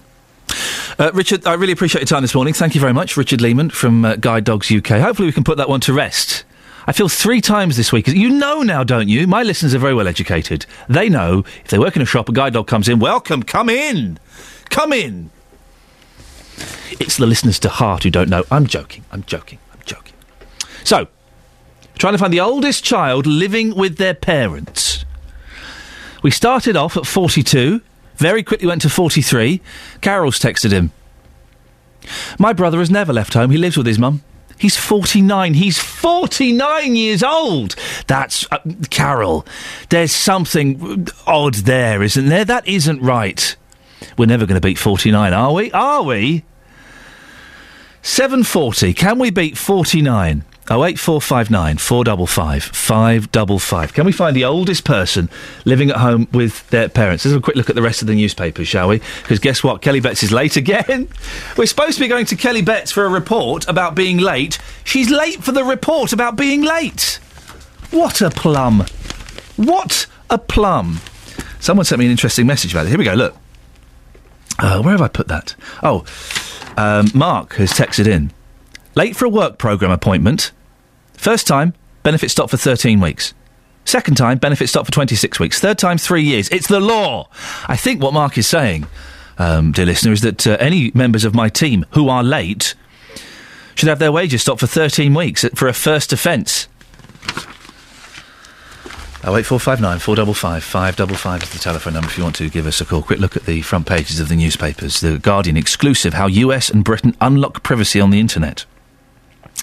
Uh, 0.98 1.10
Richard, 1.14 1.46
I 1.46 1.54
really 1.54 1.72
appreciate 1.72 2.02
your 2.02 2.06
time 2.06 2.22
this 2.22 2.34
morning. 2.34 2.52
Thank 2.52 2.74
you 2.74 2.80
very 2.80 2.92
much, 2.92 3.16
Richard 3.16 3.40
Leaman 3.40 3.70
from 3.70 4.04
uh, 4.04 4.16
Guide 4.16 4.44
Dogs 4.44 4.70
UK. 4.70 5.00
Hopefully, 5.00 5.26
we 5.26 5.32
can 5.32 5.44
put 5.44 5.56
that 5.56 5.68
one 5.68 5.80
to 5.80 5.92
rest. 5.92 6.44
I 6.86 6.92
feel 6.92 7.08
three 7.08 7.40
times 7.40 7.76
this 7.76 7.92
week. 7.92 8.08
You 8.08 8.28
know 8.28 8.62
now, 8.62 8.82
don't 8.82 9.08
you? 9.08 9.26
My 9.26 9.42
listeners 9.42 9.74
are 9.74 9.78
very 9.78 9.94
well 9.94 10.08
educated. 10.08 10.66
They 10.88 11.08
know 11.08 11.44
if 11.64 11.68
they 11.68 11.78
work 11.78 11.96
in 11.96 12.02
a 12.02 12.06
shop, 12.06 12.28
a 12.28 12.32
guide 12.32 12.54
dog 12.54 12.66
comes 12.66 12.88
in. 12.88 12.98
Welcome, 12.98 13.44
come 13.44 13.68
in, 13.68 14.18
come 14.68 14.92
in. 14.92 15.30
It's 17.00 17.16
the 17.16 17.26
listeners 17.26 17.58
to 17.60 17.68
Heart 17.68 18.02
who 18.02 18.10
don't 18.10 18.28
know. 18.28 18.44
I'm 18.50 18.66
joking. 18.66 19.04
I'm 19.12 19.22
joking. 19.24 19.58
I'm 19.72 19.80
joking. 19.84 20.14
So, 20.84 21.08
trying 21.98 22.14
to 22.14 22.18
find 22.18 22.32
the 22.32 22.40
oldest 22.40 22.84
child 22.84 23.26
living 23.26 23.74
with 23.74 23.96
their 23.96 24.14
parents. 24.14 25.04
We 26.22 26.30
started 26.30 26.76
off 26.76 26.96
at 26.96 27.06
42, 27.06 27.80
very 28.16 28.42
quickly 28.42 28.68
went 28.68 28.82
to 28.82 28.90
43. 28.90 29.60
Carol's 30.00 30.38
texted 30.38 30.70
him. 30.70 30.92
My 32.38 32.52
brother 32.52 32.78
has 32.78 32.90
never 32.90 33.12
left 33.12 33.34
home. 33.34 33.50
He 33.50 33.58
lives 33.58 33.76
with 33.76 33.86
his 33.86 33.98
mum. 33.98 34.22
He's 34.58 34.76
49. 34.76 35.54
He's 35.54 35.78
49 35.78 36.94
years 36.94 37.22
old. 37.24 37.74
That's. 38.06 38.46
Uh, 38.52 38.58
Carol, 38.90 39.44
there's 39.88 40.12
something 40.12 41.08
odd 41.26 41.54
there, 41.54 42.02
isn't 42.02 42.28
there? 42.28 42.44
That 42.44 42.66
isn't 42.68 43.00
right. 43.00 43.56
We're 44.16 44.26
never 44.26 44.46
going 44.46 44.60
to 44.60 44.66
beat 44.66 44.78
49, 44.78 45.32
are 45.32 45.52
we? 45.52 45.72
Are 45.72 46.02
we? 46.02 46.44
740. 48.02 48.94
Can 48.94 49.18
we 49.18 49.30
beat 49.30 49.56
49? 49.56 50.44
08459 50.70 51.76
455 51.78 52.64
555. 52.64 53.92
Can 53.94 54.06
we 54.06 54.12
find 54.12 54.36
the 54.36 54.44
oldest 54.44 54.84
person 54.84 55.28
living 55.64 55.90
at 55.90 55.96
home 55.96 56.28
with 56.32 56.68
their 56.70 56.88
parents? 56.88 57.24
Let's 57.24 57.32
have 57.32 57.42
a 57.42 57.44
quick 57.44 57.56
look 57.56 57.68
at 57.68 57.74
the 57.74 57.82
rest 57.82 58.00
of 58.00 58.08
the 58.08 58.14
newspapers, 58.14 58.68
shall 58.68 58.88
we? 58.88 59.00
Because 59.22 59.40
guess 59.40 59.64
what? 59.64 59.82
Kelly 59.82 59.98
Betts 59.98 60.22
is 60.22 60.30
late 60.30 60.56
again. 60.56 61.08
We're 61.56 61.66
supposed 61.66 61.94
to 61.94 62.00
be 62.00 62.08
going 62.08 62.26
to 62.26 62.36
Kelly 62.36 62.62
Betts 62.62 62.92
for 62.92 63.04
a 63.04 63.08
report 63.08 63.66
about 63.68 63.96
being 63.96 64.18
late. 64.18 64.58
She's 64.84 65.10
late 65.10 65.42
for 65.42 65.50
the 65.50 65.64
report 65.64 66.12
about 66.12 66.36
being 66.36 66.62
late. 66.62 67.18
What 67.90 68.20
a 68.20 68.30
plum. 68.30 68.86
What 69.56 70.06
a 70.30 70.38
plum. 70.38 71.00
Someone 71.58 71.84
sent 71.84 71.98
me 71.98 72.06
an 72.06 72.12
interesting 72.12 72.46
message 72.46 72.72
about 72.72 72.86
it. 72.86 72.90
Here 72.90 72.98
we 72.98 73.04
go, 73.04 73.14
look. 73.14 73.36
Uh, 74.58 74.80
where 74.80 74.92
have 74.92 75.02
I 75.02 75.08
put 75.08 75.28
that? 75.28 75.56
Oh, 75.82 76.04
um, 76.76 77.08
Mark 77.14 77.54
has 77.54 77.72
texted 77.72 78.06
in. 78.06 78.32
Late 78.94 79.16
for 79.16 79.24
a 79.24 79.30
work 79.30 79.56
programme 79.58 79.90
appointment. 79.90 80.52
First 81.14 81.46
time, 81.46 81.72
benefit 82.02 82.30
stop 82.30 82.50
for 82.50 82.56
13 82.58 83.00
weeks. 83.00 83.32
Second 83.84 84.16
time, 84.16 84.38
benefit 84.38 84.68
stop 84.68 84.84
for 84.84 84.92
26 84.92 85.40
weeks. 85.40 85.60
Third 85.60 85.78
time, 85.78 85.98
three 85.98 86.22
years. 86.22 86.48
It's 86.50 86.68
the 86.68 86.78
law. 86.80 87.28
I 87.66 87.76
think 87.76 88.02
what 88.02 88.12
Mark 88.12 88.36
is 88.36 88.46
saying, 88.46 88.86
um, 89.38 89.72
dear 89.72 89.86
listener, 89.86 90.12
is 90.12 90.20
that 90.20 90.46
uh, 90.46 90.56
any 90.60 90.92
members 90.94 91.24
of 91.24 91.34
my 91.34 91.48
team 91.48 91.86
who 91.92 92.08
are 92.08 92.22
late 92.22 92.74
should 93.74 93.88
have 93.88 93.98
their 93.98 94.12
wages 94.12 94.42
stopped 94.42 94.60
for 94.60 94.66
13 94.66 95.14
weeks 95.14 95.44
for 95.54 95.68
a 95.68 95.72
first 95.72 96.12
offence. 96.12 96.68
Oh 99.24 99.36
eight 99.36 99.46
four 99.46 99.60
five 99.60 99.80
nine 99.80 100.00
four 100.00 100.16
double 100.16 100.34
five 100.34 100.64
five 100.64 100.96
double 100.96 101.14
five 101.14 101.44
is 101.44 101.50
the 101.50 101.60
telephone 101.60 101.92
number 101.92 102.08
if 102.08 102.18
you 102.18 102.24
want 102.24 102.34
to 102.36 102.50
give 102.50 102.66
us 102.66 102.80
a 102.80 102.84
call. 102.84 103.02
Quick 103.02 103.20
look 103.20 103.36
at 103.36 103.46
the 103.46 103.62
front 103.62 103.86
pages 103.86 104.18
of 104.18 104.28
the 104.28 104.34
newspapers. 104.34 105.00
The 105.00 105.16
Guardian 105.16 105.56
exclusive: 105.56 106.14
How 106.14 106.26
US 106.26 106.68
and 106.68 106.82
Britain 106.82 107.16
unlock 107.20 107.62
privacy 107.62 108.00
on 108.00 108.10
the 108.10 108.18
internet. 108.18 108.64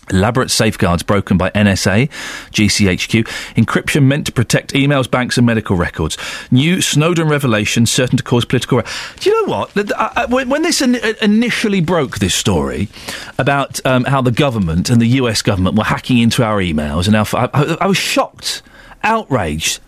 Elaborate 0.10 0.52
safeguards 0.52 1.04
broken 1.04 1.38
by 1.38 1.50
NSA, 1.52 2.10
GCHQ. 2.52 3.24
Encryption 3.56 4.04
meant 4.04 4.26
to 4.26 4.32
protect 4.32 4.74
emails, 4.74 5.10
banks, 5.10 5.38
and 5.38 5.46
medical 5.46 5.76
records. 5.76 6.18
New 6.52 6.82
Snowden 6.82 7.28
revelation 7.28 7.86
certain 7.86 8.18
to 8.18 8.24
cause 8.24 8.46
political. 8.46 8.82
Do 9.20 9.30
you 9.30 9.46
know 9.46 9.52
what? 9.52 9.72
I- 9.78 9.82
I- 9.82 10.06
uh, 10.06 10.24
uh, 10.24 10.28
when, 10.46 10.62
this 10.62 10.82
in, 10.82 10.96
uh, 10.96 11.14
initially 11.22 11.82
broke, 11.82 12.20
this 12.20 12.36
story 12.36 12.90
about 13.38 13.84
um, 13.86 14.04
how 14.06 14.22
the 14.22 14.32
government 14.32 14.90
and 14.90 15.02
the 15.02 15.08
US 15.08 15.42
government 15.42 15.76
were 15.78 15.84
hacking 15.84 16.18
into 16.20 16.44
our 16.44 16.58
emails, 16.58 17.08
and 17.08 17.16
our, 17.16 17.26
I, 17.34 17.78
I, 17.82 17.88
was 17.88 17.98
shocked, 17.98 18.62
outraged. 19.04 19.80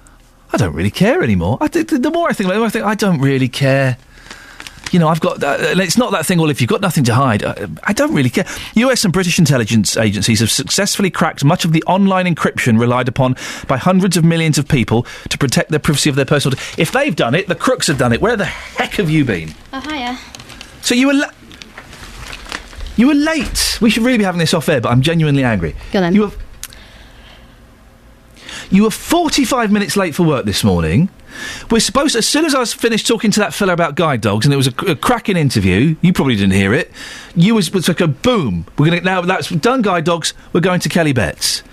I 0.54 0.58
don't 0.58 0.74
really 0.74 0.92
care 0.92 1.24
anymore. 1.24 1.58
The 1.60 2.12
more 2.14 2.30
I 2.30 2.34
think 2.34 2.48
about 2.48 2.56
it, 2.56 2.58
the 2.58 2.60
more 2.60 2.68
I 2.68 2.70
think 2.70 2.86
I 2.86 2.96
don't 2.96 3.20
really 3.20 3.48
care. 3.48 3.98
You 4.92 5.00
know, 5.00 5.08
I've 5.08 5.20
got. 5.22 5.42
Uh, 5.44 5.58
and 5.60 5.80
it's 5.80 5.98
not 5.98 6.12
that 6.12 6.26
thing. 6.26 6.38
Well, 6.38 6.50
if 6.50 6.60
you've 6.62 6.70
got 6.70 6.82
nothing 6.82 7.04
to 7.06 7.14
hide, 7.14 7.44
uh, 7.44 7.68
I 7.84 7.94
don't 7.94 8.14
really 8.14 8.30
care. 8.30 8.46
U.S. 8.76 9.04
and 9.06 9.14
British 9.14 9.40
intelligence 9.40 9.96
agencies 9.98 10.40
have 10.42 10.52
successfully 10.52 11.10
cracked 11.10 11.44
much 11.44 11.66
of 11.66 11.72
the 11.72 11.84
online 11.84 12.26
encryption 12.34 12.80
relied 12.80 13.08
upon 13.08 13.36
by 13.68 13.78
hundreds 13.78 14.18
of 14.18 14.24
millions 14.26 14.58
of 14.58 14.68
people 14.68 15.04
to 15.30 15.38
protect 15.38 15.72
the 15.72 15.80
privacy 15.80 16.10
of 16.10 16.16
their 16.16 16.26
personal. 16.26 16.58
If 16.78 16.92
they've 16.92 17.16
done 17.16 17.36
it, 17.36 17.48
the 17.48 17.56
crooks 17.56 17.88
have 17.88 17.98
done 17.98 18.12
it. 18.14 18.22
Where 18.22 18.36
the 18.36 18.46
heck 18.46 18.94
have 18.96 19.10
you 19.10 19.24
been? 19.26 19.54
Oh, 19.74 19.80
hiya. 19.82 20.18
So 20.82 20.94
you 20.96 21.08
were. 21.08 21.14
La- 21.14 21.32
you 22.98 23.08
were 23.08 23.14
late. 23.16 23.78
We 23.82 23.90
should 23.90 24.04
really 24.04 24.18
be 24.18 24.24
having 24.26 24.40
this 24.40 24.54
off 24.54 24.68
air, 24.70 24.82
but 24.82 24.90
I'm 24.90 25.02
genuinely 25.02 25.44
angry. 25.44 25.76
Go 25.92 26.02
then. 26.02 26.14
You 26.14 26.22
were. 26.24 26.32
You 28.72 28.84
were 28.84 28.92
45 28.92 29.70
minutes 29.70 29.98
late 29.98 30.16
for 30.16 30.24
work 30.24 30.46
this 30.46 30.64
morning. 30.64 31.10
We're 31.70 31.82
supposed, 31.82 32.16
as 32.16 32.26
soon 32.26 32.46
as 32.46 32.56
I 32.56 32.60
was 32.60 32.74
finished 32.74 33.06
talking 33.06 33.30
to 33.32 33.40
that 33.42 33.54
fella 33.54 33.74
about 33.74 33.96
guide 33.96 34.22
dogs, 34.22 34.46
and 34.46 34.54
it 34.54 34.58
was 34.58 34.68
a, 34.68 34.92
a 34.92 34.96
cracking 34.96 35.36
interview. 35.36 35.96
You 36.02 36.14
probably 36.14 36.36
didn't 36.36 36.54
hear 36.54 36.74
it. 36.74 36.90
You 37.36 37.56
was, 37.56 37.72
was 37.72 37.90
like 37.90 38.00
a 38.00 38.08
boom. 38.08 38.66
We're 38.78 38.88
gonna 38.88 39.02
now 39.02 39.22
that's 39.22 39.50
done. 39.50 39.82
Guide 39.82 40.06
dogs. 40.06 40.34
We're 40.54 40.62
going 40.62 40.80
to 40.82 40.90
Kelly 40.90 41.12
Betts. 41.12 41.64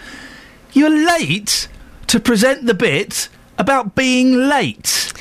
You're 0.72 0.90
late 0.90 1.68
to 2.08 2.18
present 2.18 2.66
the 2.66 2.74
bit 2.74 3.28
about 3.58 3.94
being 3.94 4.48
late. 4.48 5.12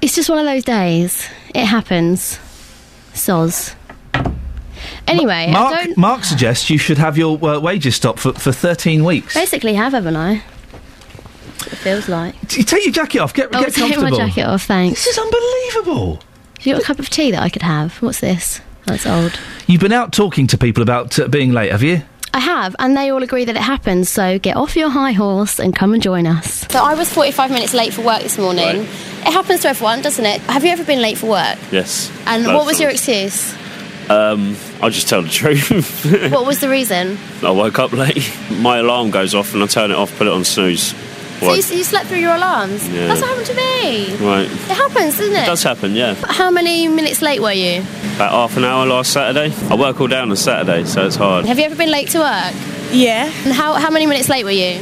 It's 0.00 0.14
just 0.14 0.30
one 0.30 0.38
of 0.38 0.46
those 0.46 0.64
days. 0.64 1.28
It 1.54 1.66
happens. 1.66 2.38
Soz. 3.12 3.74
Anyway, 5.06 5.50
Mark, 5.52 5.96
Mark 5.96 6.24
suggests 6.24 6.70
you 6.70 6.78
should 6.78 6.98
have 6.98 7.18
your 7.18 7.42
uh, 7.44 7.60
wages 7.60 7.96
stopped 7.96 8.18
for, 8.18 8.32
for 8.32 8.52
13 8.52 9.04
weeks. 9.04 9.34
basically 9.34 9.74
have, 9.74 9.92
haven't 9.92 10.16
I? 10.16 10.42
It 11.66 11.76
feels 11.76 12.08
like. 12.08 12.34
You 12.56 12.62
take 12.64 12.84
your 12.84 12.92
jacket 12.92 13.18
off. 13.20 13.34
Get, 13.34 13.48
Oh, 13.54 13.60
get 13.60 13.72
take 13.74 13.84
my 13.88 13.94
comfortable. 13.94 14.16
jacket 14.18 14.42
off, 14.42 14.64
thanks. 14.64 15.04
This 15.04 15.16
is 15.16 15.18
unbelievable. 15.18 16.16
Have 16.58 16.66
you 16.66 16.72
got 16.74 16.82
a 16.82 16.84
cup 16.86 16.98
of 16.98 17.10
tea 17.10 17.30
that 17.32 17.42
I 17.42 17.48
could 17.48 17.62
have? 17.62 17.96
What's 18.02 18.20
this? 18.20 18.60
That's 18.86 19.06
old. 19.06 19.38
You've 19.66 19.80
been 19.80 19.92
out 19.92 20.12
talking 20.12 20.46
to 20.48 20.58
people 20.58 20.82
about 20.82 21.18
uh, 21.18 21.28
being 21.28 21.52
late, 21.52 21.70
have 21.72 21.82
you? 21.82 22.02
I 22.34 22.38
have, 22.40 22.74
and 22.78 22.96
they 22.96 23.10
all 23.10 23.22
agree 23.22 23.44
that 23.44 23.56
it 23.56 23.62
happens, 23.62 24.08
so 24.08 24.38
get 24.38 24.56
off 24.56 24.74
your 24.74 24.88
high 24.88 25.12
horse 25.12 25.58
and 25.60 25.76
come 25.76 25.92
and 25.92 26.02
join 26.02 26.26
us. 26.26 26.66
So 26.70 26.78
I 26.82 26.94
was 26.94 27.12
45 27.12 27.50
minutes 27.50 27.74
late 27.74 27.92
for 27.92 28.00
work 28.02 28.22
this 28.22 28.38
morning. 28.38 28.82
It 28.84 29.32
happens 29.32 29.60
to 29.62 29.68
everyone, 29.68 30.00
doesn't 30.00 30.24
it? 30.24 30.40
Have 30.42 30.64
you 30.64 30.70
ever 30.70 30.82
been 30.82 31.02
late 31.02 31.18
for 31.18 31.26
work? 31.28 31.58
Yes. 31.70 32.10
And 32.26 32.44
Loads 32.44 32.56
what 32.56 32.66
was 32.66 32.80
your 32.80 32.88
excuse? 32.90 33.52
Um, 34.08 34.56
I'll 34.80 34.90
just 34.90 35.08
tell 35.08 35.22
the 35.22 35.28
truth. 35.28 36.04
what 36.32 36.46
was 36.46 36.60
the 36.60 36.68
reason? 36.70 37.18
I 37.42 37.50
woke 37.50 37.78
up 37.78 37.92
late. 37.92 38.34
My 38.50 38.78
alarm 38.78 39.10
goes 39.10 39.34
off 39.34 39.52
and 39.54 39.62
I 39.62 39.66
turn 39.66 39.90
it 39.90 39.96
off, 39.96 40.16
put 40.16 40.26
it 40.26 40.32
on 40.32 40.44
snooze. 40.44 40.94
So 41.42 41.54
you, 41.72 41.78
you 41.78 41.84
slept 41.84 42.06
through 42.06 42.18
your 42.18 42.34
alarms? 42.34 42.88
Yeah. 42.88 43.08
That's 43.08 43.20
what 43.20 43.28
happened 43.30 43.46
to 43.46 43.54
me. 43.54 44.16
Right. 44.16 44.46
It 44.46 44.76
happens, 44.76 45.18
doesn't 45.18 45.34
it? 45.34 45.42
It 45.42 45.46
does 45.46 45.62
happen, 45.62 45.92
yeah. 45.94 46.14
How 46.14 46.50
many 46.50 46.88
minutes 46.88 47.20
late 47.22 47.40
were 47.40 47.52
you? 47.52 47.80
About 48.16 48.30
half 48.32 48.56
an 48.56 48.64
hour 48.64 48.86
last 48.86 49.12
Saturday. 49.12 49.54
I 49.68 49.74
work 49.74 50.00
all 50.00 50.06
day 50.08 50.18
on 50.18 50.30
a 50.30 50.36
Saturday, 50.36 50.84
so 50.84 51.06
it's 51.06 51.16
hard. 51.16 51.46
Have 51.46 51.58
you 51.58 51.64
ever 51.64 51.74
been 51.76 51.90
late 51.90 52.08
to 52.10 52.18
work? 52.20 52.54
Yeah. 52.92 53.24
And 53.44 53.52
how, 53.52 53.74
how 53.74 53.90
many 53.90 54.06
minutes 54.06 54.28
late 54.28 54.44
were 54.44 54.50
you? 54.50 54.80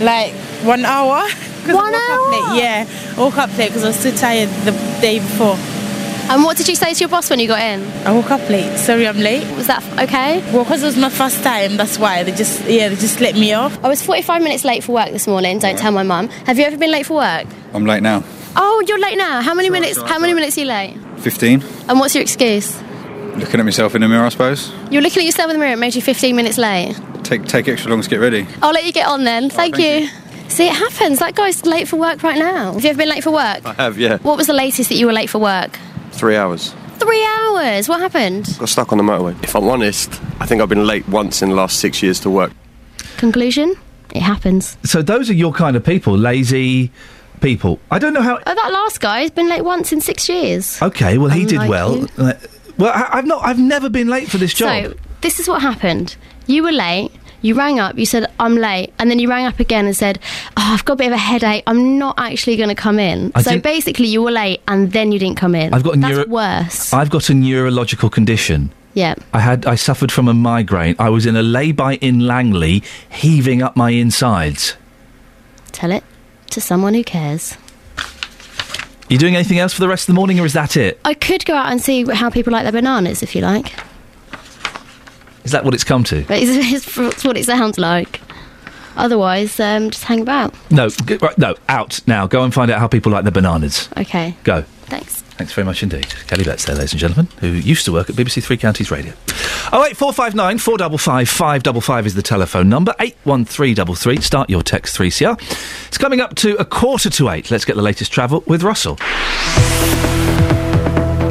Like 0.00 0.32
one 0.64 0.84
hour. 0.84 1.26
One 1.62 1.76
I 1.94 2.18
woke 2.18 2.34
Up 2.42 2.50
late. 2.50 2.60
Yeah, 2.60 3.16
woke 3.16 3.38
up 3.38 3.56
late 3.56 3.68
because 3.68 3.84
I 3.84 3.88
was 3.88 4.02
too 4.02 4.10
tired 4.10 4.48
the 4.64 4.72
day 5.00 5.20
before. 5.20 5.54
And 6.32 6.44
what 6.44 6.56
did 6.56 6.66
you 6.66 6.76
say 6.76 6.94
to 6.94 6.98
your 6.98 7.10
boss 7.10 7.28
when 7.28 7.40
you 7.40 7.46
got 7.46 7.60
in? 7.60 7.82
I 8.06 8.10
woke 8.10 8.30
up 8.30 8.48
late. 8.48 8.78
Sorry, 8.78 9.06
I'm 9.06 9.18
late. 9.18 9.46
Was 9.54 9.66
that 9.66 9.82
okay? 10.02 10.40
Well, 10.50 10.64
because 10.64 10.82
it 10.82 10.86
was 10.86 10.96
my 10.96 11.10
first 11.10 11.42
time, 11.42 11.76
that's 11.76 11.98
why 11.98 12.22
they 12.22 12.32
just 12.32 12.64
yeah 12.64 12.88
they 12.88 12.94
just 12.96 13.20
let 13.20 13.34
me 13.34 13.52
off. 13.52 13.78
I 13.84 13.88
was 13.88 14.00
45 14.02 14.42
minutes 14.42 14.64
late 14.64 14.82
for 14.82 14.92
work 14.92 15.10
this 15.10 15.26
morning. 15.26 15.58
Don't 15.58 15.78
tell 15.78 15.92
my 15.92 16.02
mum. 16.02 16.28
Have 16.46 16.58
you 16.58 16.64
ever 16.64 16.78
been 16.78 16.90
late 16.90 17.04
for 17.04 17.16
work? 17.16 17.46
I'm 17.74 17.84
late 17.84 18.02
now. 18.02 18.24
Oh, 18.56 18.82
you're 18.88 18.98
late 18.98 19.18
now. 19.18 19.42
How 19.42 19.52
many 19.52 19.68
minutes? 19.68 20.00
how 20.00 20.18
many 20.18 20.32
minutes 20.32 20.56
are 20.56 20.60
you 20.62 20.66
late? 20.68 20.96
15. 21.18 21.62
And 21.90 22.00
what's 22.00 22.14
your 22.14 22.22
excuse? 22.22 22.80
Looking 23.36 23.60
at 23.60 23.64
myself 23.64 23.94
in 23.94 24.00
the 24.00 24.08
mirror, 24.08 24.24
I 24.24 24.30
suppose. 24.30 24.72
You're 24.90 25.02
looking 25.02 25.20
at 25.20 25.26
yourself 25.26 25.50
in 25.50 25.56
the 25.56 25.58
mirror. 25.58 25.74
It 25.74 25.78
made 25.78 25.94
you 25.94 26.00
15 26.00 26.34
minutes 26.34 26.56
late. 26.56 26.98
Take 27.24 27.44
take 27.44 27.68
extra 27.68 27.90
long 27.90 28.00
to 28.00 28.08
get 28.08 28.20
ready. 28.20 28.46
I'll 28.62 28.72
let 28.72 28.86
you 28.86 28.92
get 28.92 29.06
on 29.06 29.24
then. 29.24 29.50
thank, 29.50 29.76
you. 29.76 30.08
See, 30.48 30.66
it 30.66 30.74
happens. 30.74 31.18
That 31.18 31.34
guy's 31.34 31.66
late 31.66 31.88
for 31.88 31.96
work 31.96 32.22
right 32.22 32.38
now. 32.38 32.72
Have 32.72 32.84
you 32.84 32.88
ever 32.88 32.96
been 32.96 33.10
late 33.10 33.22
for 33.22 33.32
work? 33.32 33.66
I 33.66 33.74
have, 33.74 33.98
yeah. 33.98 34.16
What 34.18 34.38
was 34.38 34.46
the 34.46 34.54
latest 34.54 34.88
that 34.88 34.96
you 34.96 35.04
were 35.04 35.12
late 35.12 35.28
for 35.28 35.38
work? 35.38 35.78
Three 36.12 36.36
hours. 36.36 36.74
Three 36.98 37.24
hours. 37.24 37.88
What 37.88 38.00
happened? 38.00 38.56
Got 38.58 38.68
stuck 38.68 38.92
on 38.92 38.98
the 38.98 39.04
motorway. 39.04 39.42
If 39.42 39.56
I'm 39.56 39.66
honest, 39.68 40.10
I 40.40 40.46
think 40.46 40.62
I've 40.62 40.68
been 40.68 40.86
late 40.86 41.06
once 41.08 41.42
in 41.42 41.48
the 41.48 41.54
last 41.54 41.78
six 41.80 42.02
years 42.02 42.20
to 42.20 42.30
work. 42.30 42.52
Conclusion? 43.16 43.74
It 44.14 44.22
happens. 44.22 44.76
So 44.84 45.02
those 45.02 45.30
are 45.30 45.34
your 45.34 45.52
kind 45.52 45.76
of 45.76 45.84
people, 45.84 46.16
lazy 46.16 46.92
people. 47.40 47.80
I 47.90 47.98
don't 47.98 48.12
know 48.12 48.22
how. 48.22 48.38
Oh, 48.46 48.54
that 48.54 48.70
last 48.72 49.00
guy's 49.00 49.30
been 49.30 49.48
late 49.48 49.62
once 49.62 49.92
in 49.92 50.00
six 50.00 50.28
years. 50.28 50.80
Okay, 50.82 51.18
well 51.18 51.30
he 51.30 51.44
did 51.44 51.68
well. 51.68 51.96
you. 51.96 52.08
Well, 52.78 52.92
I, 52.94 53.18
I've 53.18 53.26
not. 53.26 53.44
I've 53.44 53.58
never 53.58 53.88
been 53.88 54.08
late 54.08 54.30
for 54.30 54.38
this 54.38 54.54
job. 54.54 54.84
So, 54.84 54.94
this 55.20 55.40
is 55.40 55.48
what 55.48 55.60
happened. 55.62 56.16
You 56.46 56.62
were 56.62 56.72
late. 56.72 57.10
You 57.42 57.54
rang 57.54 57.78
up. 57.80 57.98
You 57.98 58.06
said, 58.06 58.26
I'm 58.40 58.54
late. 58.56 58.92
And 58.98 59.10
then 59.10 59.18
you 59.18 59.28
rang 59.28 59.46
up 59.46 59.58
again 59.60 59.84
and 59.86 59.96
said, 59.96 60.18
Oh, 60.56 60.72
I've 60.74 60.84
got 60.84 60.94
a 60.94 60.96
bit 60.96 61.06
of 61.08 61.12
a 61.12 61.18
headache. 61.18 61.64
I'm 61.66 61.98
not 61.98 62.14
actually 62.18 62.56
going 62.56 62.68
to 62.68 62.74
come 62.74 62.98
in. 62.98 63.32
I 63.34 63.42
so 63.42 63.50
didn't- 63.50 63.64
basically, 63.64 64.06
you 64.06 64.22
were 64.22 64.30
late 64.30 64.62
and 64.68 64.92
then 64.92 65.12
you 65.12 65.18
didn't 65.18 65.36
come 65.38 65.54
in. 65.54 65.74
I've 65.74 65.82
got 65.82 65.96
a 65.96 66.00
That's 66.00 66.14
neuro- 66.16 66.28
worse. 66.28 66.92
I've 66.92 67.10
got 67.10 67.28
a 67.28 67.34
neurological 67.34 68.08
condition. 68.10 68.70
Yeah. 68.94 69.14
I 69.32 69.40
had. 69.40 69.64
I 69.66 69.74
suffered 69.74 70.12
from 70.12 70.28
a 70.28 70.34
migraine. 70.34 70.94
I 70.98 71.08
was 71.08 71.24
in 71.26 71.34
a 71.34 71.42
lay-by 71.42 71.94
in 71.96 72.20
Langley, 72.26 72.82
heaving 73.10 73.62
up 73.62 73.74
my 73.74 73.90
insides. 73.90 74.76
Tell 75.72 75.90
it 75.90 76.04
to 76.50 76.60
someone 76.60 76.92
who 76.92 77.02
cares. 77.02 77.56
You 79.08 79.16
doing 79.18 79.34
anything 79.34 79.58
else 79.58 79.72
for 79.74 79.80
the 79.80 79.88
rest 79.88 80.04
of 80.08 80.14
the 80.14 80.18
morning, 80.18 80.38
or 80.40 80.44
is 80.46 80.52
that 80.52 80.76
it? 80.76 81.00
I 81.06 81.14
could 81.14 81.44
go 81.46 81.54
out 81.54 81.72
and 81.72 81.80
see 81.80 82.04
how 82.04 82.28
people 82.30 82.52
like 82.52 82.62
their 82.64 82.72
bananas 82.72 83.22
if 83.22 83.34
you 83.34 83.40
like. 83.40 83.72
Is 85.44 85.52
that 85.52 85.64
what 85.64 85.74
it's 85.74 85.84
come 85.84 86.04
to? 86.04 86.18
It's, 86.28 86.96
it's, 86.98 87.24
what 87.24 87.36
it 87.36 87.44
sounds 87.44 87.78
like. 87.78 88.20
Otherwise, 88.96 89.58
um, 89.58 89.90
just 89.90 90.04
hang 90.04 90.20
about. 90.20 90.54
No, 90.70 90.88
g- 90.88 91.16
right, 91.16 91.36
no, 91.38 91.54
out 91.68 92.00
now. 92.06 92.26
Go 92.26 92.44
and 92.44 92.52
find 92.52 92.70
out 92.70 92.78
how 92.78 92.88
people 92.88 93.10
like 93.10 93.24
their 93.24 93.32
bananas. 93.32 93.88
Okay. 93.96 94.36
Go. 94.44 94.62
Thanks. 94.82 95.22
Thanks 95.22 95.54
very 95.54 95.64
much 95.64 95.82
indeed. 95.82 96.06
Kelly 96.26 96.44
Betts 96.44 96.66
there, 96.66 96.76
ladies 96.76 96.92
and 96.92 97.00
gentlemen, 97.00 97.26
who 97.40 97.48
used 97.48 97.86
to 97.86 97.92
work 97.92 98.10
at 98.10 98.16
BBC 98.16 98.44
Three 98.44 98.58
Counties 98.58 98.90
Radio. 98.90 99.14
Oh 99.72 99.84
eight 99.88 99.96
four 99.96 100.12
five 100.12 100.34
nine 100.34 100.58
four 100.58 100.76
double 100.76 100.98
five 100.98 101.28
five 101.28 101.62
double 101.62 101.80
five 101.80 102.06
is 102.06 102.14
the 102.14 102.22
telephone 102.22 102.68
number. 102.68 102.94
Eight 103.00 103.16
one 103.24 103.46
three 103.46 103.72
double 103.72 103.94
three. 103.94 104.20
Start 104.20 104.50
your 104.50 104.62
text 104.62 104.94
three 104.94 105.10
CR. 105.10 105.32
It's 105.88 105.98
coming 105.98 106.20
up 106.20 106.34
to 106.36 106.56
a 106.56 106.64
quarter 106.64 107.08
to 107.08 107.30
eight. 107.30 107.50
Let's 107.50 107.64
get 107.64 107.76
the 107.76 107.82
latest 107.82 108.12
travel 108.12 108.44
with 108.46 108.62
Russell. 108.62 108.98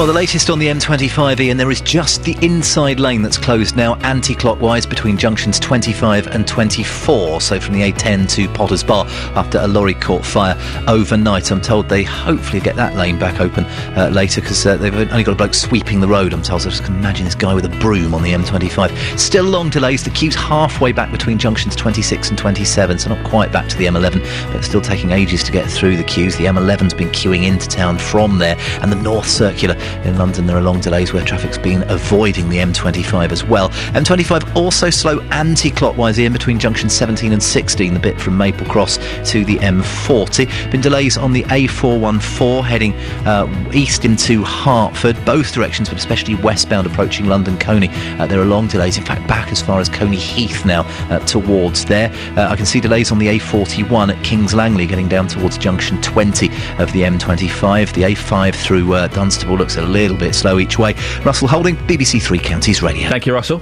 Well, 0.00 0.06
the 0.06 0.14
latest 0.14 0.48
on 0.48 0.58
the 0.58 0.68
M25E, 0.68 1.50
and 1.50 1.60
there 1.60 1.70
is 1.70 1.82
just 1.82 2.24
the 2.24 2.34
inside 2.40 2.98
lane 2.98 3.20
that's 3.20 3.36
closed 3.36 3.76
now, 3.76 3.96
anti-clockwise 3.96 4.86
between 4.86 5.18
junctions 5.18 5.60
25 5.60 6.28
and 6.28 6.48
24. 6.48 7.42
So 7.42 7.60
from 7.60 7.74
the 7.74 7.82
A10 7.82 8.26
to 8.30 8.48
Potters 8.48 8.82
Bar, 8.82 9.04
after 9.36 9.58
a 9.58 9.68
lorry 9.68 9.92
caught 9.92 10.24
fire 10.24 10.56
overnight. 10.88 11.52
I'm 11.52 11.60
told 11.60 11.90
they 11.90 12.02
hopefully 12.02 12.60
get 12.60 12.76
that 12.76 12.96
lane 12.96 13.18
back 13.18 13.42
open 13.42 13.66
uh, 13.94 14.08
later 14.10 14.40
because 14.40 14.64
uh, 14.64 14.78
they've 14.78 14.94
only 14.94 15.22
got 15.22 15.32
a 15.32 15.34
bloke 15.34 15.52
sweeping 15.52 16.00
the 16.00 16.08
road. 16.08 16.32
I'm 16.32 16.40
told. 16.40 16.62
So 16.62 16.68
I 16.68 16.70
just 16.70 16.84
can 16.84 16.96
imagine 16.96 17.26
this 17.26 17.34
guy 17.34 17.52
with 17.52 17.66
a 17.66 17.78
broom 17.78 18.14
on 18.14 18.22
the 18.22 18.32
M25. 18.32 19.18
Still 19.18 19.44
long 19.44 19.68
delays. 19.68 20.02
The 20.02 20.08
queue's 20.08 20.34
halfway 20.34 20.92
back 20.92 21.12
between 21.12 21.36
junctions 21.36 21.76
26 21.76 22.30
and 22.30 22.38
27, 22.38 23.00
so 23.00 23.14
not 23.14 23.22
quite 23.26 23.52
back 23.52 23.68
to 23.68 23.76
the 23.76 23.84
M11, 23.84 24.22
but 24.50 24.64
still 24.64 24.80
taking 24.80 25.10
ages 25.10 25.42
to 25.42 25.52
get 25.52 25.68
through 25.68 25.98
the 25.98 26.04
queues. 26.04 26.38
The 26.38 26.46
M11's 26.46 26.94
been 26.94 27.10
queuing 27.10 27.44
into 27.44 27.68
town 27.68 27.98
from 27.98 28.38
there, 28.38 28.56
and 28.80 28.90
the 28.90 28.96
North 28.96 29.28
Circular 29.28 29.76
in 30.04 30.16
London, 30.18 30.46
there 30.46 30.56
are 30.56 30.62
long 30.62 30.80
delays 30.80 31.12
where 31.12 31.24
traffic's 31.24 31.58
been 31.58 31.82
avoiding 31.90 32.48
the 32.48 32.58
M25 32.58 33.32
as 33.32 33.44
well. 33.44 33.70
M25 33.94 34.56
also 34.56 34.90
slow 34.90 35.20
anti-clockwise 35.30 36.18
in 36.18 36.32
between 36.32 36.58
junctions 36.58 36.92
17 36.94 37.32
and 37.32 37.42
16, 37.42 37.94
the 37.94 38.00
bit 38.00 38.20
from 38.20 38.36
Maple 38.36 38.66
Cross 38.66 38.98
to 39.30 39.44
the 39.44 39.56
M40. 39.58 40.70
Been 40.70 40.80
delays 40.80 41.16
on 41.16 41.32
the 41.32 41.42
A414 41.44 42.64
heading 42.64 42.94
uh, 43.26 43.70
east 43.72 44.04
into 44.04 44.42
Hertford, 44.44 45.22
both 45.24 45.52
directions, 45.52 45.88
but 45.88 45.98
especially 45.98 46.34
westbound 46.36 46.86
approaching 46.86 47.26
London 47.26 47.58
Colney. 47.58 47.88
Uh, 48.18 48.26
there 48.26 48.40
are 48.40 48.44
long 48.44 48.66
delays, 48.66 48.98
in 48.98 49.04
fact, 49.04 49.26
back 49.28 49.52
as 49.52 49.60
far 49.62 49.80
as 49.80 49.88
Colney 49.88 50.16
Heath 50.16 50.64
now 50.64 50.82
uh, 51.10 51.18
towards 51.20 51.84
there. 51.84 52.10
Uh, 52.36 52.48
I 52.48 52.56
can 52.56 52.66
see 52.66 52.80
delays 52.80 53.12
on 53.12 53.18
the 53.18 53.26
A41 53.26 54.16
at 54.16 54.24
Kings 54.24 54.54
Langley, 54.54 54.86
getting 54.86 55.08
down 55.08 55.28
towards 55.28 55.58
junction 55.58 56.00
20 56.02 56.48
of 56.78 56.92
the 56.92 57.02
M25. 57.02 57.92
The 57.92 58.02
A5 58.02 58.54
through 58.54 58.94
uh, 58.94 59.08
Dunstable 59.08 59.56
looks 59.56 59.69
a 59.76 59.82
little 59.82 60.16
bit 60.16 60.34
slow 60.34 60.58
each 60.58 60.78
way. 60.78 60.94
Russell 61.24 61.48
Holding, 61.48 61.76
BBC 61.76 62.22
Three 62.22 62.38
Counties 62.38 62.82
Radio. 62.82 63.08
Thank 63.08 63.26
you, 63.26 63.34
Russell. 63.34 63.60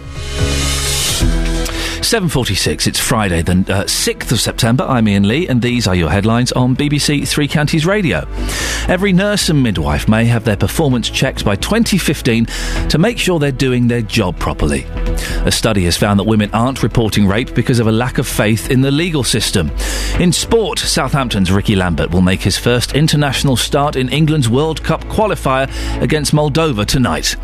7.46, 2.01 2.87
it's 2.87 3.01
Friday, 3.01 3.43
the 3.43 3.53
uh, 3.53 3.85
6th 3.85 4.33
of 4.33 4.41
September. 4.41 4.85
I'm 4.85 5.07
Iain 5.07 5.29
Lee, 5.29 5.47
and 5.47 5.61
these 5.61 5.87
are 5.87 5.95
your 5.95 6.09
headlines 6.09 6.53
on 6.53 6.75
BBC 6.75 7.29
Three 7.29 7.49
Counties 7.49 7.85
Radio. 7.85 8.27
Every 8.89 9.13
nurse 9.13 9.51
and 9.51 9.63
midwife 9.63 10.09
may 10.09 10.25
have 10.25 10.45
their 10.45 10.57
performance 10.57 11.11
checked 11.11 11.45
by 11.45 11.57
2015 11.57 12.47
to 12.89 12.99
make 12.99 13.19
sure 13.19 13.39
they're 13.39 13.53
doing 13.53 13.89
their 13.89 14.01
job 14.01 14.39
properly. 14.39 14.85
A 15.45 15.51
study 15.51 15.85
has 15.85 15.97
found 15.97 16.19
that 16.19 16.25
women 16.25 16.51
aren't 16.55 16.83
reporting 16.83 17.27
rape 17.27 17.55
because 17.55 17.81
of 17.81 17.87
a 17.89 17.93
lack 17.93 18.17
of 18.17 18.27
faith 18.27 18.71
in 18.71 18.81
the 18.81 18.91
legal 18.91 19.25
system. 19.25 19.71
In 20.19 20.33
sport, 20.33 20.79
Southampton's 20.79 21.53
Ricky 21.53 21.77
Lambert 21.77 22.11
will 22.11 22.23
make 22.23 22.41
his 22.41 22.57
first 22.57 22.95
international 22.95 23.57
start 23.57 23.97
in 23.97 24.09
England's 24.09 24.49
World 24.49 24.83
Cup 24.83 25.03
qualifier 25.05 25.69
against 26.01 26.33
Moldova 26.33 26.87
tonight. 26.87 27.37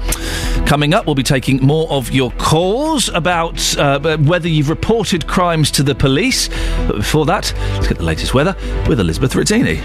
Coming 0.67 0.95
up, 0.95 1.05
we'll 1.05 1.15
be 1.15 1.23
taking 1.23 1.59
more 1.59 1.91
of 1.91 2.11
your 2.13 2.31
calls 2.33 3.11
about 3.11 3.77
uh, 3.77 4.17
whether 4.19 4.44
you've 4.51 4.69
reported 4.69 5.27
crimes 5.27 5.71
to 5.73 5.83
the 5.83 5.95
police. 5.95 6.49
But 6.87 6.97
before 6.97 7.27
that, 7.27 7.53
let's 7.75 7.89
get 7.89 7.99
the 7.99 8.05
latest 8.05 8.35
weather 8.35 8.57
with 8.89 9.01
Elizabeth 9.01 9.33
Rizzini. 9.33 9.81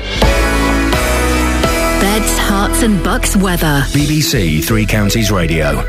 Beds, 2.00 2.38
Herts, 2.40 2.84
and 2.84 3.04
Bucks 3.04 3.36
weather. 3.36 3.84
BBC 3.92 4.64
Three 4.64 4.86
Counties 4.86 5.32
Radio. 5.32 5.84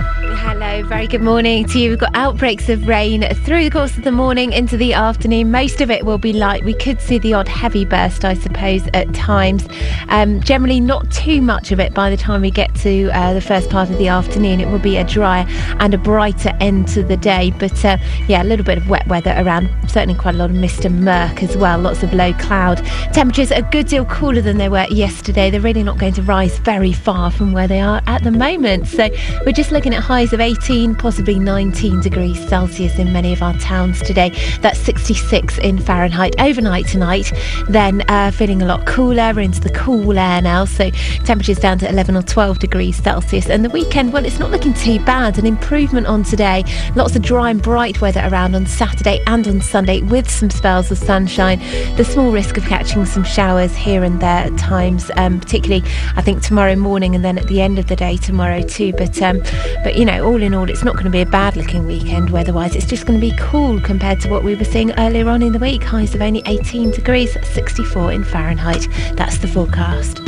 Very 0.71 1.09
good 1.09 1.21
morning 1.21 1.65
to 1.67 1.81
you. 1.81 1.91
We've 1.91 1.99
got 1.99 2.15
outbreaks 2.15 2.69
of 2.69 2.87
rain 2.87 3.23
through 3.45 3.65
the 3.65 3.71
course 3.71 3.99
of 3.99 4.05
the 4.05 4.13
morning 4.13 4.53
into 4.53 4.77
the 4.77 4.95
afternoon. 4.95 5.51
Most 5.51 5.81
of 5.81 5.91
it 5.91 6.07
will 6.07 6.17
be 6.17 6.33
light. 6.33 6.65
We 6.65 6.75
could 6.75 7.01
see 7.01 7.19
the 7.19 7.35
odd 7.35 7.49
heavy 7.49 7.85
burst, 7.85 8.25
I 8.25 8.35
suppose, 8.35 8.89
at 8.95 9.13
times. 9.13 9.67
Um, 10.11 10.41
generally, 10.41 10.79
not 10.79 11.11
too 11.11 11.43
much 11.43 11.73
of 11.73 11.81
it 11.81 11.93
by 11.93 12.09
the 12.09 12.17
time 12.17 12.43
we 12.43 12.53
get 12.53 12.73
to 12.77 13.11
uh, 13.11 13.35
the 13.35 13.41
first 13.41 13.69
part 13.69 13.91
of 13.91 13.99
the 13.99 14.07
afternoon. 14.07 14.61
It 14.61 14.69
will 14.69 14.79
be 14.79 14.97
a 14.97 15.03
drier 15.03 15.45
and 15.81 15.93
a 15.93 15.99
brighter 15.99 16.57
end 16.61 16.87
to 16.89 17.03
the 17.03 17.17
day. 17.17 17.53
But 17.59 17.85
uh, 17.85 17.99
yeah, 18.29 18.43
a 18.43 18.45
little 18.45 18.65
bit 18.65 18.79
of 18.79 18.89
wet 18.89 19.09
weather 19.09 19.35
around. 19.39 19.69
Certainly 19.89 20.15
quite 20.15 20.37
a 20.37 20.39
lot 20.39 20.51
of 20.51 20.57
mist 20.57 20.85
and 20.85 21.05
murk 21.05 21.43
as 21.43 21.57
well. 21.57 21.81
Lots 21.81 22.05
of 22.05 22.15
low 22.15 22.33
cloud. 22.35 22.79
Temperatures 23.13 23.51
a 23.51 23.63
good 23.63 23.89
deal 23.89 24.05
cooler 24.05 24.41
than 24.41 24.59
they 24.59 24.69
were 24.69 24.87
yesterday. 24.89 25.51
They're 25.51 25.61
really 25.61 25.83
not 25.83 25.99
going 25.99 26.15
to 26.15 26.23
rise 26.23 26.59
very 26.59 26.93
far 26.93 27.33
from 27.33 27.53
where 27.53 27.67
they 27.67 27.81
are 27.81 28.01
at 28.07 28.23
the 28.23 28.31
moment. 28.31 28.87
So 28.87 29.09
we're 29.45 29.53
just 29.53 29.73
looking 29.73 29.95
at 29.95 30.03
highs 30.03 30.33
of 30.33 30.41
18, 30.41 30.60
possibly 30.95 31.39
19 31.39 32.01
degrees 32.01 32.39
Celsius 32.49 32.99
in 32.99 33.13
many 33.13 33.33
of 33.33 33.43
our 33.43 33.55
towns 33.55 34.01
today. 34.03 34.31
That's 34.61 34.79
66 34.79 35.59
in 35.59 35.79
Fahrenheit 35.79 36.35
overnight 36.39 36.87
tonight. 36.87 37.33
Then 37.69 38.03
uh, 38.09 38.31
feeling 38.31 38.63
a 38.63 38.67
lot 38.67 38.87
cooler. 38.87 39.33
We're 39.35 39.41
into 39.41 39.61
the 39.61 39.71
cool 39.71 40.17
air 40.19 40.41
now. 40.41 40.67
So 40.67 40.91
temperatures 41.25 41.59
down 41.59 41.79
to 41.79 41.89
11 41.89 42.15
or 42.17 42.23
12 42.23 42.59
degrees 42.59 43.03
Celsius. 43.03 43.49
And 43.49 43.65
the 43.65 43.71
weekend, 43.71 44.13
well, 44.13 44.25
it's 44.25 44.39
not 44.39 44.51
looking 44.51 44.75
too 44.75 45.03
bad. 45.05 45.39
An 45.39 45.47
improvement 45.47 46.07
on 46.07 46.23
today. 46.23 46.63
Lots 46.95 47.17
of 47.17 47.23
dry 47.23 47.51
and 47.51 47.61
bright 47.61 48.01
weather 48.01 48.23
around 48.31 48.55
on 48.55 48.67
Saturday 48.67 49.21
and 49.27 49.49
on 49.49 49.61
Sunday 49.63 50.03
with 50.03 50.31
some 50.31 50.51
spells 50.51 50.91
of 50.93 50.99
sunshine. 50.99 51.59
The 51.97 52.05
small 52.05 52.31
risk 52.31 52.59
of 52.59 52.65
catching 52.65 53.07
some 53.07 53.25
showers 53.25 53.75
here 53.75 54.05
and 54.05 54.21
there 54.21 54.45
at 54.45 54.57
times, 54.59 55.11
um, 55.17 55.41
particularly 55.41 55.83
I 56.17 56.23
think 56.23 56.43
tomorrow 56.43 56.77
morning 56.77 57.15
and 57.15 57.25
then 57.25 57.39
at 57.39 57.49
the 57.49 57.61
end 57.61 57.79
of 57.79 57.89
the 57.89 57.97
day 57.97 58.19
tomorrow 58.19 58.63
too. 58.63 58.93
But 58.93 59.21
um, 59.23 59.41
but 59.83 59.97
you 59.97 60.05
know, 60.05 60.25
all 60.25 60.41
in 60.41 60.50
all, 60.55 60.63
oh, 60.63 60.65
it's 60.65 60.85
not 60.85 60.95
going 60.95 61.05
to 61.05 61.11
be 61.11 61.21
a 61.21 61.27
bad 61.27 61.57
looking 61.57 61.87
weekend 61.87 62.31
weather-wise. 62.31 62.75
It's 62.75 62.87
just 62.87 63.07
going 63.07 63.21
to 63.21 63.27
be 63.27 63.35
cool 63.39 63.81
compared 63.81 64.21
to 64.21 64.29
what 64.29 64.43
we 64.43 64.55
were 64.55 64.65
seeing 64.65 64.93
earlier 64.99 65.29
on 65.29 65.43
in 65.43 65.53
the 65.53 65.59
week. 65.59 65.83
Highs 65.83 66.15
of 66.15 66.23
only 66.23 66.43
18 66.47 66.91
degrees, 66.91 67.37
64 67.47 68.13
in 68.13 68.25
Fahrenheit. 68.25 68.89
That's 69.17 69.39
the 69.39 69.49
forecast. 69.49 70.21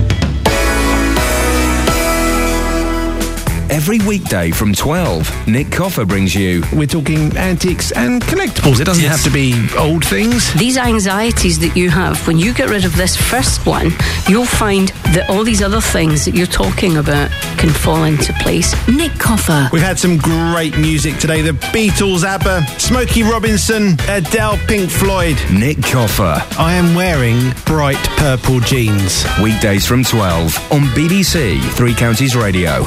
Every 3.72 4.00
weekday 4.00 4.50
from 4.50 4.74
12, 4.74 5.48
Nick 5.48 5.72
Coffer 5.72 6.04
brings 6.04 6.34
you. 6.34 6.62
We're 6.74 6.86
talking 6.86 7.34
antiques 7.38 7.90
and 7.92 8.20
collectibles. 8.20 8.80
It 8.80 8.84
doesn't 8.84 9.08
have 9.08 9.24
to 9.24 9.30
be 9.30 9.66
old 9.78 10.04
things. 10.04 10.52
These 10.52 10.76
anxieties 10.76 11.58
that 11.60 11.74
you 11.74 11.88
have, 11.88 12.26
when 12.26 12.36
you 12.38 12.52
get 12.52 12.68
rid 12.68 12.84
of 12.84 12.94
this 12.96 13.16
first 13.16 13.64
one, 13.64 13.92
you'll 14.28 14.44
find 14.44 14.88
that 15.14 15.24
all 15.30 15.42
these 15.42 15.62
other 15.62 15.80
things 15.80 16.26
that 16.26 16.34
you're 16.34 16.46
talking 16.46 16.98
about 16.98 17.30
can 17.56 17.70
fall 17.70 18.04
into 18.04 18.34
place. 18.34 18.74
Nick 18.88 19.12
Coffer. 19.18 19.70
We've 19.72 19.80
had 19.80 19.98
some 19.98 20.18
great 20.18 20.76
music 20.76 21.16
today. 21.16 21.40
The 21.40 21.52
Beatles, 21.72 22.24
ABBA, 22.24 22.66
Smokey 22.78 23.22
Robinson, 23.22 23.96
Adele, 24.06 24.58
Pink 24.68 24.90
Floyd. 24.90 25.38
Nick 25.50 25.82
Coffer. 25.82 26.44
I 26.58 26.74
am 26.74 26.94
wearing 26.94 27.54
bright 27.64 27.96
purple 28.18 28.60
jeans. 28.60 29.24
Weekdays 29.42 29.86
from 29.86 30.04
12 30.04 30.72
on 30.72 30.82
BBC 30.92 31.58
Three 31.72 31.94
Counties 31.94 32.36
Radio. 32.36 32.86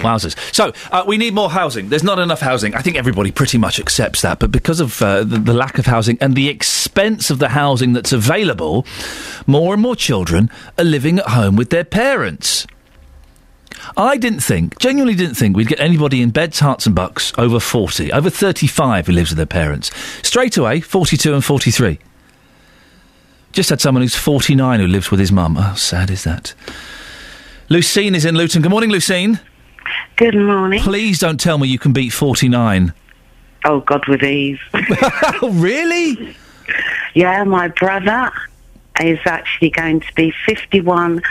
Wowzers. 0.00 0.36
So, 0.54 0.72
uh, 0.90 1.04
we 1.06 1.16
need 1.16 1.34
more 1.34 1.50
housing. 1.50 1.88
There's 1.88 2.04
not 2.04 2.18
enough 2.18 2.40
housing. 2.40 2.74
I 2.74 2.82
think 2.82 2.96
everybody 2.96 3.30
pretty 3.30 3.58
much 3.58 3.78
accepts 3.78 4.22
that. 4.22 4.38
But 4.38 4.50
because 4.50 4.80
of 4.80 5.00
uh, 5.02 5.24
the, 5.24 5.38
the 5.38 5.54
lack 5.54 5.78
of 5.78 5.86
housing 5.86 6.18
and 6.20 6.34
the 6.34 6.48
expense 6.48 7.30
of 7.30 7.38
the 7.38 7.50
housing 7.50 7.92
that's 7.92 8.12
available, 8.12 8.86
more 9.46 9.72
and 9.74 9.82
more 9.82 9.96
children 9.96 10.50
are 10.78 10.84
living 10.84 11.18
at 11.18 11.26
home 11.26 11.56
with 11.56 11.70
their 11.70 11.84
parents. 11.84 12.66
I 13.96 14.16
didn't 14.16 14.40
think, 14.40 14.78
genuinely 14.78 15.14
didn't 15.14 15.34
think, 15.36 15.56
we'd 15.56 15.68
get 15.68 15.80
anybody 15.80 16.22
in 16.22 16.30
Beds, 16.30 16.60
Herts, 16.60 16.86
and 16.86 16.94
Bucks 16.94 17.32
over 17.38 17.58
40, 17.58 18.12
over 18.12 18.30
35 18.30 19.06
who 19.06 19.12
lives 19.12 19.30
with 19.30 19.36
their 19.36 19.46
parents. 19.46 19.90
Straight 20.22 20.56
away, 20.56 20.80
42 20.80 21.34
and 21.34 21.44
43. 21.44 21.98
Just 23.52 23.70
had 23.70 23.80
someone 23.80 24.02
who's 24.02 24.14
49 24.14 24.80
who 24.80 24.86
lives 24.86 25.10
with 25.10 25.18
his 25.18 25.32
mum. 25.32 25.56
How 25.56 25.74
sad 25.74 26.10
is 26.10 26.24
that? 26.24 26.54
Lucine 27.68 28.14
is 28.14 28.24
in 28.24 28.36
Luton. 28.36 28.62
Good 28.62 28.70
morning, 28.70 28.90
Lucine. 28.90 29.40
Good 30.20 30.34
morning. 30.34 30.80
Please 30.82 31.18
don't 31.18 31.40
tell 31.40 31.56
me 31.56 31.66
you 31.66 31.78
can 31.78 31.94
beat 31.94 32.10
49. 32.10 32.92
Oh, 33.64 33.80
God, 33.80 34.06
with 34.06 34.22
ease. 34.22 34.58
oh, 34.74 35.50
really? 35.54 36.36
Yeah, 37.14 37.42
my 37.44 37.68
brother 37.68 38.30
is 39.00 39.18
actually 39.24 39.70
going 39.70 40.00
to 40.00 40.14
be 40.14 40.30
51 40.44 41.22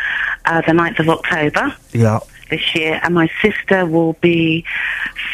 uh, 0.45 0.61
the 0.61 0.71
9th 0.71 0.97
of 1.01 1.09
October 1.09 1.75
Yeah. 1.91 2.17
this 2.49 2.73
year, 2.73 2.99
and 3.03 3.13
my 3.13 3.29
sister 3.43 3.85
will 3.85 4.13
be 4.21 4.65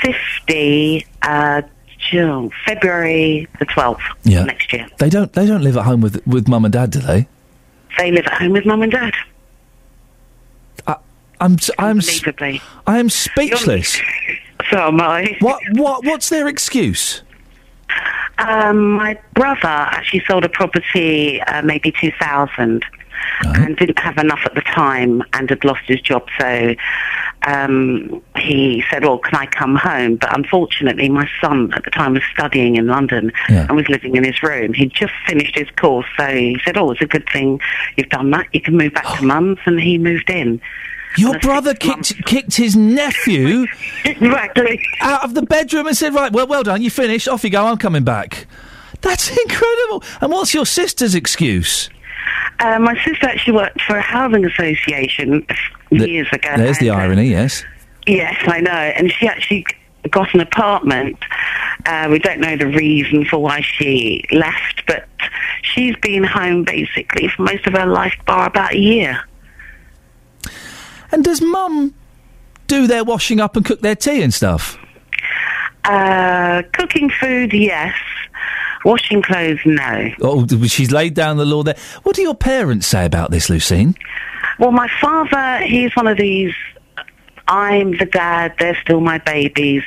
50 0.02 1.08
uh, 1.22 1.62
June, 2.12 2.52
February 2.66 3.48
the 3.60 3.66
12th 3.68 4.02
Yeah. 4.26 4.44
next 4.44 4.74
year. 4.74 4.86
They 4.98 5.10
don't. 5.10 5.32
They 5.32 5.46
don't 5.48 5.62
live 5.64 5.78
at 5.78 5.86
home 5.86 6.02
with 6.02 6.22
with 6.28 6.50
mum 6.50 6.66
and 6.66 6.74
dad, 6.74 6.92
do 6.92 7.00
they? 7.00 7.26
They 7.98 8.12
live 8.12 8.26
at 8.28 8.34
home 8.34 8.52
with 8.52 8.66
mum 8.66 8.82
and 8.82 8.92
dad. 8.92 9.14
I'm. 11.40 11.58
I'm. 11.78 12.00
Unbelievably. 12.00 12.62
I 12.88 13.00
am 13.00 13.10
speechless. 13.10 14.00
So 14.72 14.80
am 14.80 15.00
I. 15.00 15.38
What? 15.42 15.62
What? 15.74 16.06
What's 16.06 16.30
their 16.30 16.48
excuse? 16.48 17.22
Um, 18.40 18.94
my 18.94 19.20
brother 19.36 19.68
actually 19.68 20.24
sold 20.28 20.44
a 20.44 20.50
property 20.50 21.40
uh, 21.42 21.62
maybe 21.62 21.92
2000 21.92 22.84
and 23.44 23.78
didn't 23.78 24.00
have 24.00 24.18
enough 24.18 24.40
at 24.46 24.56
the 24.56 24.62
time 24.62 25.24
and 25.34 25.50
had 25.50 25.64
lost 25.64 25.82
his 25.86 26.02
job. 26.02 26.28
So 26.40 26.76
um, 27.44 28.22
he 28.38 28.84
said, 28.90 29.04
well, 29.04 29.20
can 29.20 29.36
I 29.36 29.46
come 29.46 29.76
home? 29.76 30.16
But 30.16 30.36
unfortunately, 30.36 31.10
my 31.10 31.30
son 31.42 31.72
at 31.74 31.84
the 31.84 31.92
time 31.92 32.14
was 32.14 32.24
studying 32.34 32.76
in 32.76 32.88
London 32.88 33.32
and 33.68 33.76
was 33.76 33.88
living 33.90 34.16
in 34.16 34.24
his 34.24 34.42
room. 34.42 34.74
He'd 34.74 34.94
just 34.94 35.14
finished 35.28 35.56
his 35.56 35.70
course. 35.72 36.08
So 36.18 36.26
he 36.28 36.60
said, 36.66 36.78
oh, 36.78 36.92
it's 36.92 37.02
a 37.02 37.06
good 37.06 37.28
thing 37.32 37.60
you've 37.98 38.10
done 38.10 38.32
that. 38.32 38.48
You 38.54 38.62
can 38.62 38.78
move 38.78 38.94
back 38.94 39.18
to 39.18 39.24
mum's. 39.26 39.60
And 39.66 39.80
he 39.80 39.98
moved 39.98 40.30
in. 40.30 40.60
Your 41.18 41.40
brother 41.40 41.74
kicked 41.74 42.26
kicked 42.26 42.56
his 42.56 42.76
nephew 42.76 43.66
exactly 44.06 44.86
out 45.02 45.24
of 45.24 45.34
the 45.34 45.42
bedroom 45.42 45.88
and 45.88 45.96
said, 45.96 46.14
"Right, 46.14 46.32
well, 46.32 46.48
well 46.48 46.64
done. 46.64 46.82
You 46.82 46.90
finished. 46.90 47.28
Off 47.28 47.44
you 47.44 47.50
go. 47.50 47.66
I'm 47.66 47.78
coming 47.78 48.04
back." 48.04 48.48
That's 49.02 49.30
incredible. 49.46 50.04
And 50.22 50.32
what's 50.32 50.54
your 50.54 50.66
sister's 50.66 51.16
excuse? 51.16 51.90
Uh, 52.60 52.80
my 52.80 52.96
sister 53.04 53.28
actually 53.28 53.54
worked 53.54 53.82
for 53.82 53.98
a 53.98 54.02
housing 54.02 54.46
association 54.46 55.46
years 55.92 56.28
ago. 56.32 56.54
There's 56.56 56.80
the 56.80 56.90
uh, 56.90 56.96
irony. 56.96 57.28
Yes. 57.28 57.64
Yes, 58.08 58.36
I 58.48 58.62
know. 58.62 58.72
And 58.72 59.12
she 59.12 59.28
actually 59.28 59.66
got 60.10 60.34
an 60.34 60.42
apartment. 60.42 61.18
Uh, 61.86 62.08
we 62.10 62.20
don't 62.20 62.40
know 62.40 62.56
the 62.56 62.68
reason 62.68 63.26
for 63.26 63.38
why 63.38 63.62
she 63.62 64.24
left, 64.32 64.84
but 64.88 65.08
she's 65.62 65.96
been 65.98 66.24
home 66.24 66.64
basically 66.64 67.28
for 67.28 67.44
most 67.44 67.66
of 67.68 67.74
her 67.74 67.86
life, 67.86 68.14
bar 68.26 68.48
about 68.48 68.74
a 68.74 68.80
year. 68.80 69.24
And 71.16 71.24
does 71.24 71.40
mum 71.40 71.96
do 72.68 72.88
their 72.88 73.06
washing 73.06 73.40
up 73.40 73.56
and 73.56 73.66
cook 73.66 73.80
their 73.80 73.96
tea 73.96 74.22
and 74.22 74.34
stuff? 74.34 74.78
Uh, 75.86 76.62
cooking 76.74 77.10
food, 77.10 77.54
yes. 77.54 77.96
Washing 78.84 79.22
clothes, 79.22 79.60
no. 79.64 80.10
Oh, 80.20 80.46
she's 80.68 80.92
laid 80.92 81.14
down 81.14 81.38
the 81.38 81.46
law 81.46 81.64
there. 81.64 81.78
What 82.04 82.18
do 82.18 82.22
your 82.22 82.36
parents 82.36 82.86
say 82.86 83.06
about 83.06 83.32
this, 83.32 83.48
Lucine? 83.48 83.96
Well, 84.60 84.74
my 84.74 84.90
father, 85.00 85.66
he's 85.66 85.96
one 85.96 86.08
of 86.08 86.18
these. 86.18 86.54
I'm 87.48 87.98
the 87.98 88.08
dad, 88.08 88.54
they're 88.60 88.78
still 88.82 89.00
my 89.00 89.20
babies. 89.20 89.84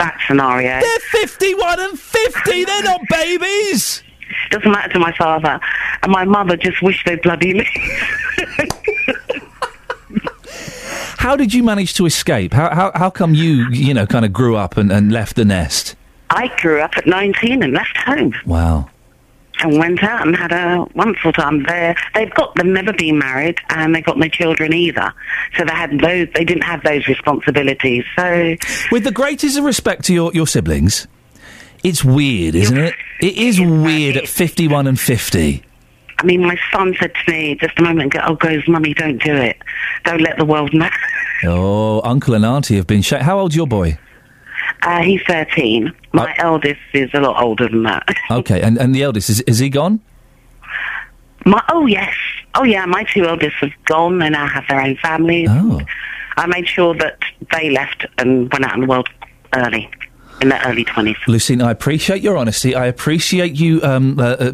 That 0.00 0.18
scenario. 0.26 0.80
They're 0.80 1.22
51 1.22 1.80
and 1.80 1.96
50, 1.96 2.64
they're 2.64 2.82
not 2.82 3.02
babies! 3.08 4.02
Doesn't 4.50 4.72
matter 4.72 4.94
to 4.94 4.98
my 4.98 5.12
father. 5.16 5.60
And 6.02 6.10
my 6.10 6.24
mother 6.24 6.56
just 6.56 6.82
wished 6.82 7.06
they'd 7.06 7.22
bloody 7.22 7.52
leave. 7.54 9.42
How 11.22 11.36
did 11.36 11.54
you 11.54 11.62
manage 11.62 11.94
to 11.94 12.06
escape? 12.06 12.52
How, 12.52 12.74
how, 12.74 12.90
how 12.96 13.08
come 13.08 13.32
you, 13.32 13.68
you 13.70 13.94
know, 13.94 14.06
kind 14.06 14.24
of 14.24 14.32
grew 14.32 14.56
up 14.56 14.76
and, 14.76 14.90
and 14.90 15.12
left 15.12 15.36
the 15.36 15.44
nest? 15.44 15.94
I 16.30 16.48
grew 16.60 16.80
up 16.80 16.96
at 16.96 17.06
19 17.06 17.62
and 17.62 17.72
left 17.72 17.96
home. 17.96 18.34
Wow. 18.44 18.90
and 19.60 19.78
went 19.78 20.02
out 20.02 20.26
and 20.26 20.34
had 20.34 20.50
a 20.50 20.84
wonderful 20.96 21.32
time 21.32 21.62
there. 21.62 21.94
They've 22.14 22.34
got 22.34 22.56
they've 22.56 22.66
never 22.66 22.92
been 22.92 23.18
married 23.20 23.58
and 23.70 23.94
they've 23.94 24.04
got 24.04 24.18
no 24.18 24.26
children 24.26 24.72
either. 24.72 25.12
So 25.56 25.64
they 25.64 25.72
had 25.72 25.92
those 26.00 26.26
they 26.34 26.44
didn't 26.44 26.64
have 26.64 26.82
those 26.82 27.06
responsibilities. 27.06 28.04
So 28.16 28.56
With 28.90 29.04
the 29.04 29.12
greatest 29.12 29.56
of 29.56 29.62
respect 29.64 30.04
to 30.06 30.12
your, 30.14 30.32
your 30.34 30.48
siblings, 30.48 31.06
it's 31.84 32.04
weird, 32.04 32.56
isn't 32.56 32.76
it? 32.76 32.94
It 33.20 33.36
is 33.36 33.60
weird 33.60 34.16
at 34.16 34.26
51 34.26 34.88
and 34.88 34.98
50. 34.98 35.62
I 36.22 36.24
mean 36.24 36.42
my 36.42 36.56
son 36.72 36.94
said 37.00 37.12
to 37.14 37.32
me 37.32 37.56
just 37.56 37.76
a 37.78 37.82
moment 37.82 38.14
ago, 38.14 38.24
Oh 38.26 38.34
goes, 38.36 38.62
Mummy, 38.68 38.94
don't 38.94 39.20
do 39.22 39.34
it. 39.34 39.56
Don't 40.04 40.20
let 40.20 40.38
the 40.38 40.44
world 40.44 40.72
know. 40.72 40.88
Oh, 41.44 42.00
uncle 42.04 42.34
and 42.34 42.44
auntie 42.46 42.76
have 42.76 42.86
been. 42.86 43.02
Sh- 43.02 43.14
How 43.14 43.36
old's 43.40 43.56
your 43.56 43.66
boy? 43.66 43.98
Uh, 44.84 45.02
he's 45.02 45.20
thirteen. 45.26 45.92
My 46.12 46.32
eldest 46.38 46.78
is 46.94 47.10
a 47.14 47.20
lot 47.20 47.42
older 47.42 47.68
than 47.68 47.82
that. 47.82 48.06
Okay, 48.30 48.60
and, 48.62 48.78
and 48.78 48.94
the 48.94 49.02
eldest, 49.02 49.28
is, 49.28 49.40
is 49.40 49.58
he 49.58 49.68
gone? 49.68 49.98
My 51.44 51.60
oh 51.72 51.86
yes. 51.86 52.14
Oh 52.54 52.62
yeah, 52.62 52.86
my 52.86 53.02
two 53.12 53.24
eldest 53.26 53.56
have 53.56 53.72
gone, 53.86 54.20
they 54.20 54.30
now 54.30 54.46
have 54.46 54.62
their 54.68 54.80
own 54.80 54.96
families. 54.98 55.48
Oh. 55.50 55.80
I 56.36 56.46
made 56.46 56.68
sure 56.68 56.94
that 56.94 57.18
they 57.52 57.70
left 57.70 58.06
and 58.18 58.48
went 58.52 58.64
out 58.64 58.74
in 58.76 58.82
the 58.82 58.86
world 58.86 59.08
early. 59.56 59.90
In 60.42 60.48
their 60.48 60.60
early 60.66 60.84
twenties. 60.84 61.16
Lucine, 61.28 61.62
I 61.62 61.70
appreciate 61.70 62.20
your 62.20 62.36
honesty. 62.36 62.74
I 62.74 62.86
appreciate 62.86 63.54
you 63.54 63.80
um, 63.84 64.18
uh, 64.18 64.34
uh, 64.40 64.52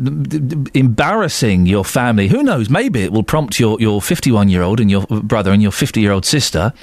embarrassing 0.74 1.64
your 1.64 1.82
family. 1.82 2.28
Who 2.28 2.42
knows? 2.42 2.68
Maybe 2.68 3.04
it 3.04 3.10
will 3.10 3.22
prompt 3.22 3.58
your, 3.58 3.80
your 3.80 4.02
51 4.02 4.50
year 4.50 4.60
old 4.60 4.80
and 4.80 4.90
your 4.90 5.06
brother 5.06 5.50
and 5.50 5.62
your 5.62 5.72
50 5.72 6.02
year 6.02 6.12
old 6.12 6.26
sister 6.26 6.74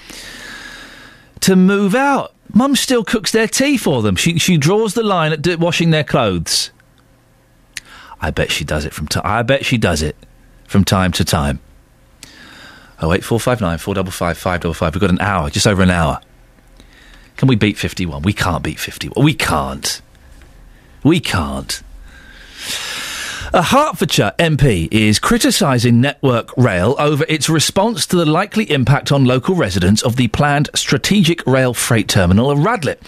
to 1.42 1.56
move 1.56 1.94
out. 1.94 2.34
Mum 2.52 2.76
still 2.76 3.04
cooks 3.04 3.32
their 3.32 3.48
tea 3.48 3.78
for 3.78 4.02
them. 4.02 4.16
She, 4.16 4.40
she 4.40 4.58
draws 4.58 4.96
the 4.96 5.04
line 5.04 5.32
at 5.34 5.44
d- 5.44 5.56
washing 5.56 5.92
their 5.92 6.04
clothes. 6.04 6.72
I 8.20 8.32
bet 8.32 8.52
she 8.52 8.66
does 8.66 8.86
it 8.86 8.94
from 8.94 9.08
time. 9.08 9.22
I 9.24 9.44
bet 9.44 9.66
she 9.66 9.78
does 9.78 10.02
it 10.02 10.16
from 10.68 10.84
time 10.84 11.12
to 11.12 11.24
time. 11.24 11.60
Oh 13.00 13.10
wait, 13.10 13.24
four 13.24 13.40
five 13.40 13.62
nine 13.62 13.78
four 13.78 13.94
double 13.94 14.12
five 14.12 14.36
five 14.36 14.62
double 14.62 14.74
five. 14.74 14.96
We've 14.96 15.02
got 15.02 15.12
an 15.12 15.22
hour, 15.22 15.52
just 15.52 15.68
over 15.68 15.84
an 15.84 15.92
hour. 15.92 16.22
Can 17.38 17.48
we 17.48 17.56
beat 17.56 17.78
fifty 17.78 18.06
one? 18.06 18.22
We 18.22 18.34
can't 18.34 18.64
beat 18.64 18.80
fifty 18.80 19.10
one. 19.10 19.26
We 19.26 19.34
can't. 19.34 20.02
We 21.04 21.20
can't. 21.20 21.82
A 23.56 23.62
Hertfordshire 23.62 24.34
MP 24.38 24.90
is 24.92 25.18
criticising 25.18 26.02
Network 26.02 26.52
Rail 26.58 26.94
over 27.00 27.24
its 27.30 27.48
response 27.48 28.06
to 28.08 28.18
the 28.18 28.26
likely 28.26 28.70
impact 28.70 29.14
on 29.14 29.24
local 29.24 29.56
residents 29.56 30.04
of 30.04 30.18
the 30.18 30.28
planned 30.28 30.70
strategic 30.76 31.48
rail 31.48 31.74
freight 31.74 32.10
terminal 32.10 32.52
at 32.52 32.58
Radlett. 32.58 33.02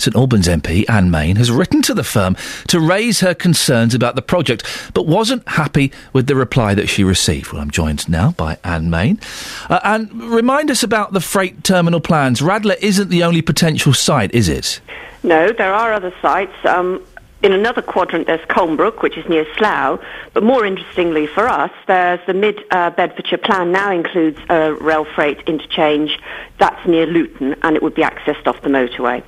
St 0.00 0.16
Albans 0.16 0.48
MP 0.48 0.88
Anne 0.88 1.10
Main 1.10 1.36
has 1.36 1.50
written 1.50 1.82
to 1.82 1.92
the 1.92 2.02
firm 2.02 2.34
to 2.68 2.80
raise 2.80 3.20
her 3.20 3.34
concerns 3.34 3.94
about 3.94 4.14
the 4.14 4.22
project, 4.22 4.64
but 4.94 5.06
wasn't 5.06 5.46
happy 5.46 5.92
with 6.14 6.28
the 6.28 6.34
reply 6.34 6.74
that 6.74 6.88
she 6.88 7.04
received. 7.04 7.52
Well, 7.52 7.60
I'm 7.60 7.70
joined 7.70 8.08
now 8.08 8.30
by 8.30 8.56
Anne 8.64 8.88
Main. 8.88 9.20
Uh, 9.68 9.80
and 9.84 10.10
remind 10.14 10.70
us 10.70 10.82
about 10.82 11.12
the 11.12 11.20
freight 11.20 11.62
terminal 11.62 12.00
plans. 12.00 12.40
Radlett 12.40 12.80
isn't 12.80 13.10
the 13.10 13.22
only 13.22 13.42
potential 13.42 13.92
site, 13.92 14.34
is 14.34 14.48
it? 14.48 14.80
No, 15.22 15.52
there 15.52 15.74
are 15.74 15.92
other 15.92 16.14
sites. 16.22 16.54
Um, 16.64 17.04
in 17.42 17.52
another 17.52 17.82
quadrant, 17.82 18.26
there's 18.26 18.44
Colnbrook, 18.46 19.02
which 19.02 19.16
is 19.16 19.28
near 19.28 19.46
Slough. 19.56 20.00
But 20.34 20.42
more 20.42 20.64
interestingly 20.64 21.26
for 21.26 21.48
us, 21.48 21.70
there's 21.86 22.20
the 22.26 22.34
Mid 22.34 22.62
uh, 22.70 22.90
Bedfordshire 22.90 23.38
plan 23.38 23.72
now 23.72 23.90
includes 23.90 24.38
a 24.48 24.74
rail 24.74 25.04
freight 25.04 25.40
interchange. 25.46 26.18
That's 26.58 26.86
near 26.86 27.06
Luton, 27.06 27.56
and 27.62 27.76
it 27.76 27.82
would 27.82 27.94
be 27.94 28.02
accessed 28.02 28.46
off 28.46 28.60
the 28.62 28.68
motorway. 28.68 29.22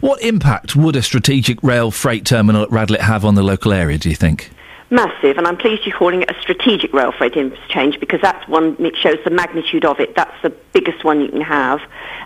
What 0.00 0.20
impact 0.22 0.74
would 0.74 0.96
a 0.96 1.02
strategic 1.02 1.62
rail 1.62 1.90
freight 1.90 2.26
terminal 2.26 2.62
at 2.62 2.70
Radlett 2.70 3.00
have 3.00 3.24
on 3.24 3.34
the 3.34 3.42
local 3.42 3.72
area, 3.72 3.98
do 3.98 4.08
you 4.08 4.16
think? 4.16 4.50
Massive, 4.92 5.38
and 5.38 5.46
I'm 5.46 5.56
pleased 5.56 5.86
you're 5.86 5.96
calling 5.96 6.20
it 6.20 6.30
a 6.30 6.38
strategic 6.42 6.92
rail 6.92 7.12
freight 7.12 7.34
interchange 7.34 7.98
because 7.98 8.20
that's 8.20 8.46
one 8.46 8.74
that 8.82 8.94
shows 8.94 9.16
the 9.24 9.30
magnitude 9.30 9.86
of 9.86 9.98
it. 10.00 10.14
That's 10.14 10.34
the 10.42 10.50
biggest 10.50 11.02
one 11.02 11.22
you 11.22 11.30
can 11.30 11.40
have. 11.40 11.80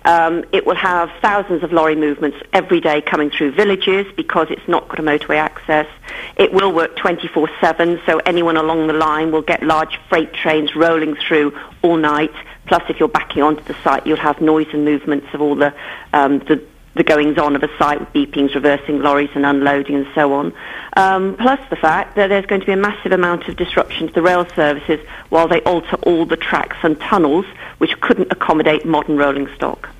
Um, 0.04 0.44
it 0.50 0.66
will 0.66 0.74
have 0.74 1.12
thousands 1.22 1.62
of 1.62 1.72
lorry 1.72 1.94
movements 1.94 2.38
every 2.52 2.80
day 2.80 3.02
coming 3.02 3.30
through 3.30 3.52
villages 3.52 4.12
because 4.16 4.48
it's 4.50 4.66
not 4.66 4.88
got 4.88 4.98
a 4.98 5.02
motorway 5.02 5.36
access. 5.36 5.86
It 6.34 6.52
will 6.52 6.72
work 6.72 6.96
24/7, 6.96 8.04
so 8.04 8.18
anyone 8.26 8.56
along 8.56 8.88
the 8.88 8.94
line 8.94 9.30
will 9.30 9.42
get 9.42 9.62
large 9.62 10.00
freight 10.08 10.32
trains 10.34 10.74
rolling 10.74 11.14
through 11.14 11.56
all 11.82 11.96
night. 11.96 12.32
Plus, 12.66 12.82
if 12.88 12.98
you're 12.98 13.08
backing 13.08 13.44
onto 13.44 13.62
the 13.62 13.76
site, 13.84 14.04
you'll 14.04 14.16
have 14.16 14.40
noise 14.40 14.66
and 14.72 14.84
movements 14.84 15.28
of 15.32 15.40
all 15.40 15.54
the 15.54 15.72
um, 16.12 16.40
the 16.40 16.60
the 16.96 17.04
goings 17.04 17.38
on 17.38 17.54
of 17.54 17.62
a 17.62 17.68
site 17.78 18.00
with 18.00 18.12
beepings, 18.12 18.54
reversing 18.54 19.00
lorries 19.00 19.30
and 19.34 19.44
unloading 19.44 19.96
and 19.96 20.06
so 20.14 20.32
on. 20.32 20.52
Um, 20.96 21.36
plus 21.36 21.60
the 21.68 21.76
fact 21.76 22.16
that 22.16 22.28
there's 22.28 22.46
going 22.46 22.62
to 22.62 22.66
be 22.66 22.72
a 22.72 22.76
massive 22.76 23.12
amount 23.12 23.48
of 23.48 23.56
disruption 23.56 24.08
to 24.08 24.12
the 24.12 24.22
rail 24.22 24.46
services 24.54 24.98
while 25.28 25.46
they 25.46 25.60
alter 25.62 25.96
all 26.02 26.24
the 26.24 26.38
tracks 26.38 26.76
and 26.82 26.98
tunnels 27.00 27.44
which 27.78 28.00
couldn't 28.00 28.32
accommodate 28.32 28.86
modern 28.86 29.18
rolling 29.18 29.46
stock. 29.54 29.90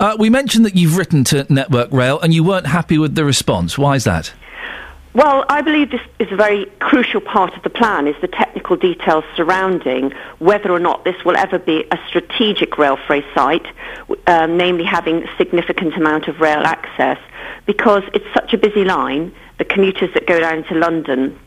Uh, 0.00 0.16
we 0.18 0.28
mentioned 0.28 0.66
that 0.66 0.74
you've 0.74 0.96
written 0.96 1.22
to 1.24 1.46
Network 1.48 1.92
Rail 1.92 2.18
and 2.20 2.34
you 2.34 2.42
weren't 2.42 2.66
happy 2.66 2.98
with 2.98 3.14
the 3.14 3.24
response. 3.24 3.78
Why 3.78 3.94
is 3.94 4.04
that? 4.04 4.32
Well, 5.14 5.44
I 5.50 5.60
believe 5.60 5.90
this 5.90 6.00
is 6.18 6.32
a 6.32 6.36
very 6.36 6.64
crucial 6.80 7.20
part 7.20 7.54
of 7.54 7.62
the 7.62 7.68
plan, 7.68 8.06
is 8.06 8.16
the 8.22 8.28
technical 8.28 8.76
details 8.76 9.24
surrounding 9.36 10.12
whether 10.38 10.72
or 10.72 10.78
not 10.78 11.04
this 11.04 11.22
will 11.22 11.36
ever 11.36 11.58
be 11.58 11.84
a 11.90 11.98
strategic 12.08 12.78
rail 12.78 12.96
freight 12.96 13.26
site, 13.34 13.66
um, 14.26 14.56
namely 14.56 14.84
having 14.84 15.28
significant 15.36 15.94
amount 15.96 16.28
of 16.28 16.40
rail 16.40 16.62
access, 16.64 17.18
because 17.66 18.02
it's 18.14 18.24
such 18.32 18.54
a 18.54 18.58
busy 18.58 18.84
line, 18.86 19.34
the 19.58 19.66
commuters 19.66 20.08
that 20.14 20.26
go 20.26 20.40
down 20.40 20.64
to 20.64 20.74
London, 20.76 21.38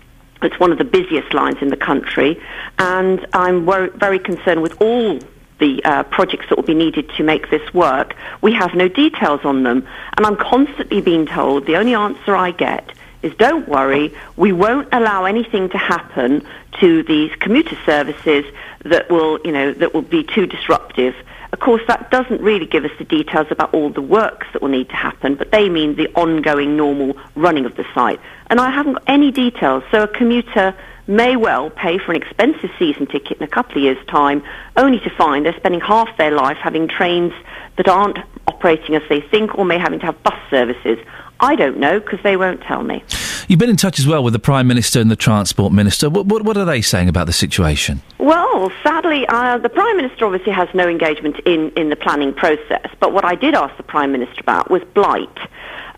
it's 0.44 0.60
one 0.60 0.72
of 0.72 0.78
the 0.78 0.84
busiest 0.84 1.34
lines 1.34 1.58
in 1.60 1.70
the 1.70 1.78
country, 1.78 2.40
and 2.78 3.26
I'm 3.34 3.66
wor- 3.66 3.90
very 3.96 4.20
concerned 4.20 4.62
with 4.62 4.80
all 4.80 5.18
the 5.58 5.84
uh, 5.86 6.04
projects 6.04 6.46
that 6.50 6.56
will 6.56 6.66
be 6.66 6.76
needed 6.76 7.10
to 7.18 7.24
make 7.24 7.50
this 7.50 7.74
work. 7.74 8.16
We 8.44 8.54
have 8.54 8.76
no 8.76 8.88
details 8.88 9.40
on 9.44 9.64
them, 9.64 9.88
and 10.18 10.24
I'm 10.24 10.36
constantly 10.36 11.02
being 11.02 11.26
told 11.26 11.66
the 11.66 11.78
only 11.78 11.96
answer 11.96 12.36
I 12.36 12.52
get 12.52 12.92
is 13.26 13.36
don't 13.36 13.68
worry, 13.68 14.14
we 14.38 14.52
won't 14.52 14.88
allow 14.92 15.26
anything 15.26 15.70
to 15.70 15.78
happen 15.78 16.46
to 16.80 17.04
these 17.04 17.32
commuter 17.40 17.78
services 17.86 18.46
that 18.84 19.10
will, 19.10 19.40
you 19.44 19.52
know, 19.52 19.74
that 19.74 19.94
will 19.94 20.02
be 20.02 20.24
too 20.24 20.46
disruptive. 20.46 21.16
Of 21.52 21.60
course, 21.60 21.82
that 21.88 22.12
doesn't 22.12 22.42
really 22.42 22.66
give 22.66 22.86
us 22.86 22.92
the 22.98 23.06
details 23.06 23.48
about 23.50 23.74
all 23.74 23.90
the 23.90 24.02
works 24.02 24.48
that 24.54 24.62
will 24.62 24.70
need 24.70 24.90
to 24.90 24.96
happen, 24.96 25.36
but 25.36 25.52
they 25.52 25.70
mean 25.70 25.96
the 25.96 26.08
ongoing 26.14 26.76
normal 26.76 27.18
running 27.36 27.66
of 27.66 27.76
the 27.76 27.86
site. 27.94 28.20
And 28.48 28.60
I 28.60 28.70
haven't 28.70 28.94
got 28.94 29.04
any 29.08 29.32
details, 29.32 29.84
so 29.90 30.04
a 30.04 30.08
commuter 30.08 30.76
may 31.08 31.36
well 31.36 31.70
pay 31.70 31.98
for 31.98 32.12
an 32.12 32.22
expensive 32.22 32.72
season 32.78 33.06
ticket 33.08 33.38
in 33.38 33.44
a 33.44 33.48
couple 33.48 33.78
of 33.78 33.84
years' 33.84 34.06
time, 34.08 34.44
only 34.76 35.00
to 35.00 35.10
find 35.10 35.46
they're 35.46 35.56
spending 35.56 35.82
half 35.82 36.16
their 36.18 36.32
life 36.32 36.58
having 36.58 36.88
trains 36.88 37.34
that 37.78 37.88
aren't 37.88 38.18
operating 38.48 38.96
as 38.96 39.04
they 39.10 39.22
think 39.22 39.58
or 39.58 39.66
may 39.66 39.78
having 39.78 40.00
to 40.00 40.06
have 40.08 40.24
bus 40.24 40.40
services. 40.50 40.98
I 41.40 41.56
don't 41.56 41.78
know 41.78 42.00
because 42.00 42.20
they 42.24 42.38
won't 42.38 42.62
tell 42.62 42.84
me. 42.84 43.04
You've 43.48 43.60
been 43.60 43.70
in 43.70 43.76
touch 43.76 44.00
as 44.00 44.08
well 44.08 44.24
with 44.24 44.34
the 44.34 44.40
Prime 44.40 44.68
Minister 44.68 45.00
and 45.00 45.12
the 45.12 45.16
Transport 45.16 45.72
Minister. 45.72 46.10
What, 46.10 46.26
what, 46.26 46.44
what 46.44 46.58
are 46.58 46.66
they 46.66 46.82
saying 46.82 47.10
about 47.10 47.28
the 47.28 47.34
situation? 47.34 48.02
Well, 48.18 48.72
sadly, 48.82 49.28
uh, 49.28 49.58
the 49.60 49.70
Prime 49.70 49.98
Minister 49.98 50.26
obviously 50.26 50.54
has 50.54 50.68
no 50.74 50.88
engagement 50.88 51.40
in, 51.46 51.72
in 51.72 51.90
the 51.90 51.96
planning 51.96 52.34
process. 52.34 52.88
But 53.00 53.14
what 53.14 53.26
I 53.26 53.36
did 53.36 53.54
ask 53.54 53.76
the 53.78 53.84
Prime 53.84 54.12
Minister 54.12 54.40
about 54.40 54.72
was 54.72 54.84
blight. 54.94 55.38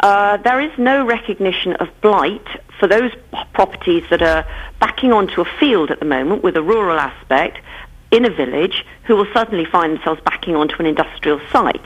Uh, 0.02 0.38
there 0.38 0.60
is 0.60 0.72
no 0.78 1.06
recognition 1.06 1.74
of 1.74 1.90
blight 2.02 2.46
for 2.80 2.88
those 2.88 3.12
properties 3.54 4.04
that 4.10 4.22
are 4.22 4.46
backing 4.80 5.12
onto 5.12 5.42
a 5.42 5.46
field 5.60 5.90
at 5.90 6.00
the 6.00 6.06
moment 6.06 6.44
with 6.44 6.56
a 6.56 6.62
rural 6.62 7.00
aspect 7.00 7.60
in 8.12 8.26
a 8.26 8.30
village 8.30 8.86
who 9.04 9.16
will 9.16 9.28
suddenly 9.34 9.66
find 9.66 9.96
themselves 9.96 10.22
backing 10.24 10.56
onto 10.56 10.76
an 10.76 10.86
industrial 10.86 11.40
site. 11.52 11.86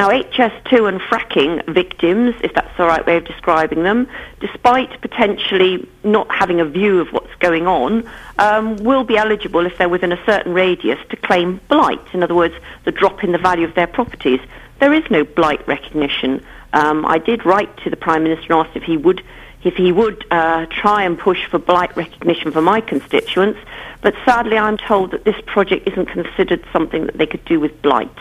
Now, 0.00 0.08
HS2 0.08 0.88
and 0.88 0.98
fracking 0.98 1.62
victims, 1.74 2.34
if 2.42 2.54
that's 2.54 2.74
the 2.78 2.84
right 2.84 3.04
way 3.04 3.18
of 3.18 3.26
describing 3.26 3.82
them, 3.82 4.08
despite 4.40 4.98
potentially 5.02 5.86
not 6.04 6.26
having 6.34 6.58
a 6.58 6.64
view 6.64 7.02
of 7.02 7.08
what's 7.12 7.34
going 7.34 7.66
on, 7.66 8.08
um, 8.38 8.76
will 8.76 9.04
be 9.04 9.18
eligible 9.18 9.66
if 9.66 9.76
they're 9.76 9.90
within 9.90 10.10
a 10.10 10.24
certain 10.24 10.54
radius 10.54 10.98
to 11.10 11.16
claim 11.16 11.60
blight. 11.68 12.00
In 12.14 12.22
other 12.22 12.34
words, 12.34 12.54
the 12.84 12.92
drop 12.92 13.22
in 13.22 13.32
the 13.32 13.36
value 13.36 13.66
of 13.66 13.74
their 13.74 13.86
properties. 13.86 14.40
There 14.78 14.94
is 14.94 15.04
no 15.10 15.22
blight 15.22 15.68
recognition. 15.68 16.42
Um, 16.72 17.04
I 17.04 17.18
did 17.18 17.44
write 17.44 17.76
to 17.84 17.90
the 17.90 17.96
Prime 17.96 18.22
Minister 18.22 18.54
and 18.54 18.66
asked 18.66 18.78
if 18.78 18.84
he 18.84 18.96
would 18.96 19.22
if 19.64 19.74
he 19.74 19.92
would 19.92 20.24
uh, 20.30 20.64
try 20.70 21.02
and 21.02 21.18
push 21.18 21.44
for 21.44 21.58
blight 21.58 21.94
recognition 21.94 22.52
for 22.52 22.62
my 22.62 22.80
constituents, 22.80 23.60
but 24.00 24.14
sadly 24.24 24.56
I'm 24.56 24.78
told 24.78 25.10
that 25.10 25.24
this 25.24 25.38
project 25.44 25.86
isn't 25.86 26.06
considered 26.06 26.64
something 26.72 27.04
that 27.04 27.18
they 27.18 27.26
could 27.26 27.44
do 27.44 27.60
with 27.60 27.82
blight. 27.82 28.16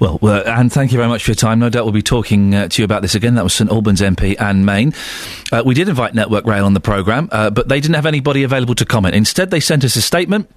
Well, 0.00 0.18
uh, 0.22 0.68
thank 0.68 0.92
you 0.92 0.98
very 0.98 1.08
much 1.08 1.24
for 1.24 1.30
your 1.30 1.36
time. 1.36 1.58
No 1.58 1.68
doubt 1.68 1.84
we'll 1.84 1.92
be 1.92 2.02
talking 2.02 2.54
uh, 2.54 2.68
to 2.68 2.82
you 2.82 2.84
about 2.84 3.02
this 3.02 3.14
again. 3.14 3.34
That 3.34 3.44
was 3.44 3.54
St 3.54 3.70
Albans 3.70 4.00
MP 4.00 4.40
Anne 4.40 4.64
Main. 4.64 4.94
Uh, 5.52 5.62
we 5.64 5.74
did 5.74 5.88
invite 5.88 6.14
Network 6.14 6.46
Rail 6.46 6.64
on 6.64 6.74
the 6.74 6.80
programme, 6.80 7.28
uh, 7.32 7.50
but 7.50 7.68
they 7.68 7.80
didn't 7.80 7.96
have 7.96 8.06
anybody 8.06 8.42
available 8.42 8.74
to 8.76 8.84
comment. 8.84 9.14
Instead, 9.14 9.50
they 9.50 9.60
sent 9.60 9.84
us 9.84 9.96
a 9.96 10.02
statement, 10.02 10.50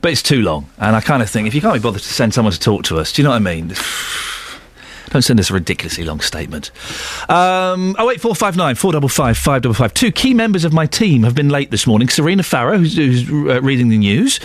but 0.00 0.12
it's 0.12 0.22
too 0.22 0.42
long. 0.42 0.68
And 0.78 0.96
I 0.96 1.00
kind 1.00 1.22
of 1.22 1.30
think 1.30 1.48
if 1.48 1.54
you 1.54 1.60
can't 1.60 1.74
be 1.74 1.80
bothered 1.80 2.02
to 2.02 2.08
send 2.08 2.34
someone 2.34 2.52
to 2.52 2.60
talk 2.60 2.84
to 2.84 2.98
us, 2.98 3.12
do 3.12 3.22
you 3.22 3.24
know 3.24 3.30
what 3.30 3.36
I 3.36 3.40
mean? 3.40 3.74
Don't 5.10 5.22
send 5.22 5.40
us 5.40 5.50
a 5.50 5.54
ridiculously 5.54 6.04
long 6.04 6.20
statement. 6.20 6.70
Um, 7.28 7.90
08459 7.98 8.74
455 8.74 9.36
555. 9.36 9.94
Two 9.94 10.12
key 10.12 10.34
members 10.34 10.64
of 10.64 10.72
my 10.72 10.86
team 10.86 11.22
have 11.22 11.34
been 11.34 11.48
late 11.48 11.70
this 11.70 11.86
morning. 11.86 12.08
Serena 12.08 12.42
Farrow, 12.42 12.78
who's, 12.78 12.96
who's 12.96 13.28
uh, 13.30 13.60
reading 13.62 13.88
the 13.88 13.98
news, 13.98 14.40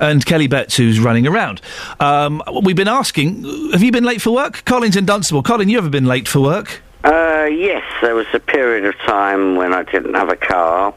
and 0.00 0.24
Kelly 0.24 0.46
Betts, 0.46 0.76
who's 0.76 0.98
running 0.98 1.26
around. 1.26 1.60
Um, 2.00 2.42
we've 2.62 2.76
been 2.76 2.88
asking, 2.88 3.44
have 3.72 3.82
you 3.82 3.92
been 3.92 4.04
late 4.04 4.20
for 4.20 4.30
work? 4.32 4.64
Colin's 4.64 4.96
in 4.96 5.04
Dunstable. 5.04 5.42
Colin, 5.42 5.68
you 5.68 5.78
ever 5.78 5.90
been 5.90 6.06
late 6.06 6.28
for 6.28 6.40
work? 6.40 6.82
Uh, 7.04 7.48
yes, 7.50 7.82
there 8.02 8.14
was 8.14 8.26
a 8.34 8.40
period 8.40 8.84
of 8.84 8.94
time 9.06 9.56
when 9.56 9.72
I 9.72 9.84
didn't 9.84 10.14
have 10.14 10.28
a 10.28 10.36
car, 10.36 10.94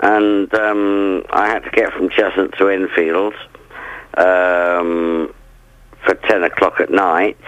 and 0.00 0.52
um, 0.54 1.24
I 1.30 1.48
had 1.48 1.64
to 1.64 1.70
get 1.70 1.92
from 1.92 2.08
Cheshunt 2.08 2.56
to 2.58 2.68
Enfield 2.68 3.34
um, 4.16 5.34
for 6.04 6.14
10 6.14 6.44
o'clock 6.44 6.80
at 6.80 6.90
night, 6.90 7.38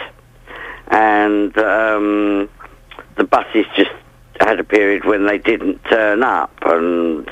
and 0.92 1.56
um, 1.58 2.48
the 3.16 3.24
buses 3.24 3.66
just 3.74 3.90
had 4.40 4.60
a 4.60 4.64
period 4.64 5.04
when 5.04 5.26
they 5.26 5.38
didn't 5.38 5.82
turn 5.84 6.22
up, 6.22 6.52
and 6.62 7.28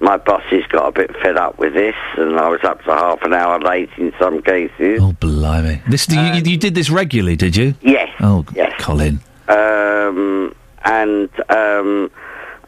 my 0.00 0.16
bosses 0.16 0.64
got 0.68 0.88
a 0.88 0.92
bit 0.92 1.16
fed 1.22 1.36
up 1.36 1.58
with 1.58 1.74
this, 1.74 1.94
and 2.16 2.38
I 2.38 2.48
was 2.48 2.62
up 2.62 2.82
to 2.84 2.90
half 2.90 3.22
an 3.22 3.34
hour 3.34 3.58
late 3.60 3.90
in 3.98 4.12
some 4.18 4.42
cases. 4.42 5.00
Oh, 5.00 5.12
blimey. 5.12 5.82
This, 5.88 6.08
you, 6.08 6.20
you, 6.20 6.42
you 6.42 6.56
did 6.56 6.74
this 6.74 6.90
regularly, 6.90 7.36
did 7.36 7.56
you? 7.56 7.74
Yes. 7.80 8.08
Oh, 8.20 8.44
yes. 8.54 8.72
Colin. 8.78 9.20
Um, 9.48 10.54
and 10.84 11.28
um, 11.50 12.10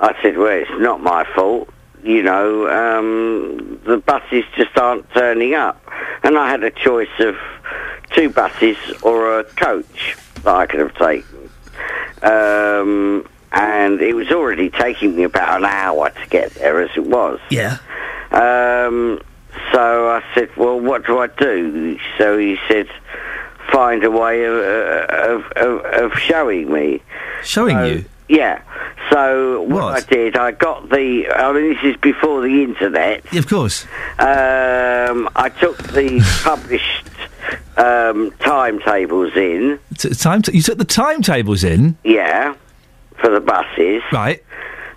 I 0.01 0.15
said, 0.23 0.37
well, 0.37 0.59
it's 0.59 0.71
not 0.79 1.01
my 1.01 1.25
fault. 1.35 1.69
You 2.03 2.23
know, 2.23 2.69
um, 2.69 3.81
the 3.87 3.99
buses 3.99 4.45
just 4.57 4.77
aren't 4.77 5.09
turning 5.13 5.55
up. 5.55 5.81
And 6.25 6.37
I 6.37 6.51
had 6.51 6.65
a 6.65 6.71
choice 6.71 7.09
of 7.21 7.37
two 8.15 8.29
buses 8.31 8.77
or 9.03 9.41
a 9.41 9.45
coach 9.45 10.17
that 10.43 10.55
I 10.55 10.67
could 10.67 10.81
have 10.81 10.95
taken. 10.97 11.51
Um, 12.23 13.27
and 13.53 14.01
it 14.01 14.15
was 14.15 14.31
already 14.31 14.71
taking 14.71 15.17
me 15.17 15.25
about 15.25 15.59
an 15.59 15.65
hour 15.67 16.11
to 16.11 16.27
get 16.29 16.55
there 16.55 16.81
as 16.81 16.91
it 16.97 17.05
was. 17.07 17.39
Yeah. 17.51 17.79
Um, 18.31 19.21
so 19.73 20.09
I 20.09 20.23
said, 20.35 20.55
well, 20.57 20.81
what 20.81 21.07
do 21.07 21.19
I 21.19 21.27
do? 21.27 21.99
So 22.19 22.39
he 22.39 22.57
said, 22.69 22.89
find 23.71 24.03
a 24.05 24.11
way 24.11 24.45
of, 24.45 24.55
of, 24.55 25.45
of, 25.57 25.85
of 25.85 26.13
showing 26.19 26.73
me. 26.73 27.03
Showing 27.45 27.77
So- 27.77 27.85
you? 27.85 28.05
Yeah. 28.29 28.63
So 29.11 29.63
what, 29.63 29.83
I 29.95 30.01
did, 30.01 30.39
I 30.39 30.53
got 30.53 30.89
the. 30.89 31.29
I 31.35 31.53
mean, 31.53 31.75
this 31.75 31.83
is 31.85 31.97
before 32.01 32.41
the 32.41 32.63
internet. 32.63 33.31
Of 33.37 33.47
course. 33.47 33.85
Um, 34.19 35.29
I 35.37 35.51
took 35.61 35.77
the 35.89 36.21
published 36.43 37.12
um, 37.77 38.33
timetables 38.41 39.37
in. 39.37 39.79
T- 39.99 40.11
time 40.11 40.43
t- 40.43 40.53
you 40.53 40.63
took 40.63 40.79
the 40.79 40.85
timetables 40.85 41.65
in? 41.65 41.97
Yeah, 42.05 42.55
for 43.19 43.31
the 43.31 43.41
buses. 43.41 44.03
Right. 44.13 44.43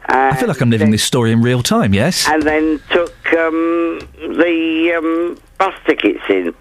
I 0.07 0.35
feel 0.35 0.47
like 0.47 0.61
I'm 0.61 0.69
living 0.69 0.91
this 0.91 1.03
story 1.03 1.31
in 1.31 1.41
real 1.41 1.63
time, 1.63 1.93
yes? 1.93 2.27
And 2.29 2.43
then 2.43 2.79
took 2.91 3.15
um, 3.33 3.99
the 4.19 4.93
um, 4.97 5.41
bus 5.57 5.73
tickets 5.85 6.21
in. 6.29 6.53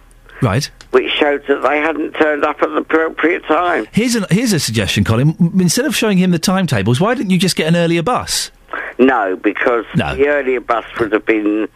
Right. 0.43 0.71
which 0.91 1.11
showed 1.13 1.47
that 1.47 1.63
they 1.63 1.79
hadn't 1.79 2.13
turned 2.15 2.45
up 2.45 2.61
at 2.61 2.69
the 2.69 2.77
appropriate 2.77 3.45
time. 3.47 3.87
Here's, 3.93 4.15
an, 4.15 4.27
here's 4.31 4.53
a 4.53 4.61
suggestion, 4.61 5.03
Colin. 5.05 5.35
Instead 5.59 5.87
of 5.87 5.97
showing 5.97 6.19
him 6.19 6.33
the 6.33 6.39
timetables, 6.39 7.01
why 7.01 7.15
didn't 7.15 7.31
you 7.31 7.39
just 7.39 7.57
get 7.57 7.67
an 7.67 7.77
earlier 7.77 8.03
bus? 8.03 8.51
No, 8.99 9.37
because 9.37 9.87
the 9.95 10.27
earlier 10.27 10.61
bus 10.61 10.85
would 10.99 11.13
have 11.13 11.25
been 11.25 11.69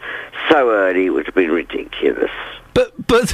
so 0.50 0.70
early, 0.70 1.06
it 1.06 1.10
would 1.10 1.26
have 1.26 1.34
been 1.34 1.50
ridiculous. 1.50 2.30
But 2.74 3.06
but 3.06 3.32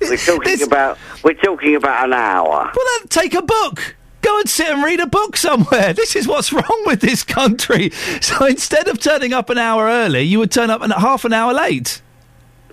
we're 0.00 0.16
talking 0.16 0.62
about 0.62 0.98
we're 1.22 1.34
talking 1.34 1.76
about 1.76 2.06
an 2.06 2.12
hour. 2.12 2.70
Well, 2.74 2.86
then 2.98 3.08
take 3.08 3.34
a 3.34 3.42
book. 3.42 3.96
Go 4.22 4.38
and 4.40 4.48
sit 4.48 4.68
and 4.68 4.82
read 4.82 4.98
a 5.00 5.06
book 5.06 5.36
somewhere. 5.36 5.92
This 5.92 6.16
is 6.16 6.26
what's 6.26 6.52
wrong 6.52 6.82
with 6.86 7.00
this 7.00 7.22
country. 7.22 7.90
So 8.20 8.44
instead 8.46 8.88
of 8.88 8.98
turning 9.00 9.32
up 9.32 9.50
an 9.50 9.58
hour 9.58 9.84
early, 9.86 10.22
you 10.22 10.38
would 10.40 10.50
turn 10.50 10.68
up 10.70 10.82
an, 10.82 10.90
half 10.90 11.24
an 11.24 11.32
hour 11.32 11.52
late. 11.52 12.02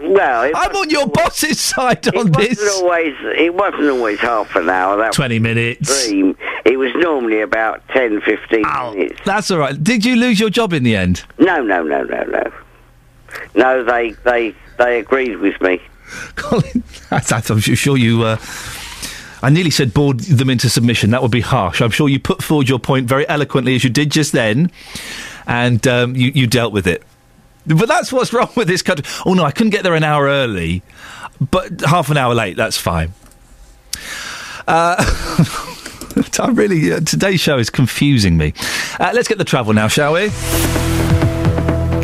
Well, 0.01 0.51
I'm 0.55 0.75
on 0.75 0.89
your 0.89 1.07
boss's 1.07 1.59
side 1.61 2.07
on 2.15 2.27
it 2.29 2.33
this. 2.33 2.71
always 2.81 3.15
it 3.37 3.53
wasn't 3.53 3.89
always 3.89 4.19
half 4.19 4.55
an 4.55 4.69
hour. 4.69 4.97
That 4.97 5.13
20 5.13 5.39
minutes. 5.39 6.07
Dream. 6.07 6.35
It 6.65 6.77
was 6.77 6.91
normally 6.95 7.41
about 7.41 7.87
10, 7.89 8.21
15 8.21 8.61
minutes. 8.61 9.19
That's 9.23 9.51
all 9.51 9.59
right. 9.59 9.81
Did 9.81 10.03
you 10.03 10.15
lose 10.15 10.39
your 10.39 10.49
job 10.49 10.73
in 10.73 10.83
the 10.83 10.95
end? 10.95 11.23
No, 11.37 11.61
no, 11.61 11.83
no, 11.83 12.03
no, 12.03 12.23
no. 12.23 12.43
No, 13.55 13.83
they 13.83 14.11
they 14.23 14.55
they 14.77 14.99
agreed 14.99 15.37
with 15.37 15.59
me. 15.61 15.79
That's, 17.09 17.49
I'm 17.49 17.59
sure 17.59 17.97
you. 17.97 18.23
Uh, 18.23 18.37
I 19.41 19.49
nearly 19.49 19.71
said 19.71 19.93
bored 19.93 20.21
them 20.21 20.49
into 20.49 20.69
submission. 20.69 21.11
That 21.11 21.21
would 21.21 21.31
be 21.31 21.41
harsh. 21.41 21.81
I'm 21.81 21.91
sure 21.91 22.07
you 22.07 22.19
put 22.19 22.41
forward 22.41 22.69
your 22.69 22.79
point 22.79 23.07
very 23.07 23.27
eloquently 23.27 23.75
as 23.75 23.83
you 23.83 23.89
did 23.89 24.09
just 24.09 24.31
then, 24.31 24.71
and 25.45 25.85
um, 25.85 26.15
you, 26.15 26.31
you 26.33 26.47
dealt 26.47 26.71
with 26.71 26.87
it. 26.87 27.03
But 27.67 27.87
that's 27.87 28.11
what's 28.11 28.31
wrong 28.33 28.49
with 28.55 28.67
this 28.67 28.81
country. 28.81 29.05
Oh 29.25 29.33
no, 29.33 29.43
I 29.43 29.51
couldn't 29.51 29.71
get 29.71 29.83
there 29.83 29.95
an 29.95 30.03
hour 30.03 30.25
early, 30.25 30.81
but 31.39 31.81
half 31.81 32.09
an 32.09 32.17
hour 32.17 32.33
late. 32.33 32.55
That's 32.55 32.77
fine. 32.77 33.13
Uh, 34.65 34.95
I 36.39 36.49
really 36.51 36.93
uh, 36.93 37.01
today's 37.01 37.41
show 37.41 37.57
is 37.57 37.69
confusing 37.69 38.37
me. 38.37 38.53
Uh, 38.99 39.11
let's 39.13 39.27
get 39.27 39.37
the 39.37 39.45
travel 39.45 39.73
now, 39.73 39.89
shall 39.89 40.13
we? 40.13 40.29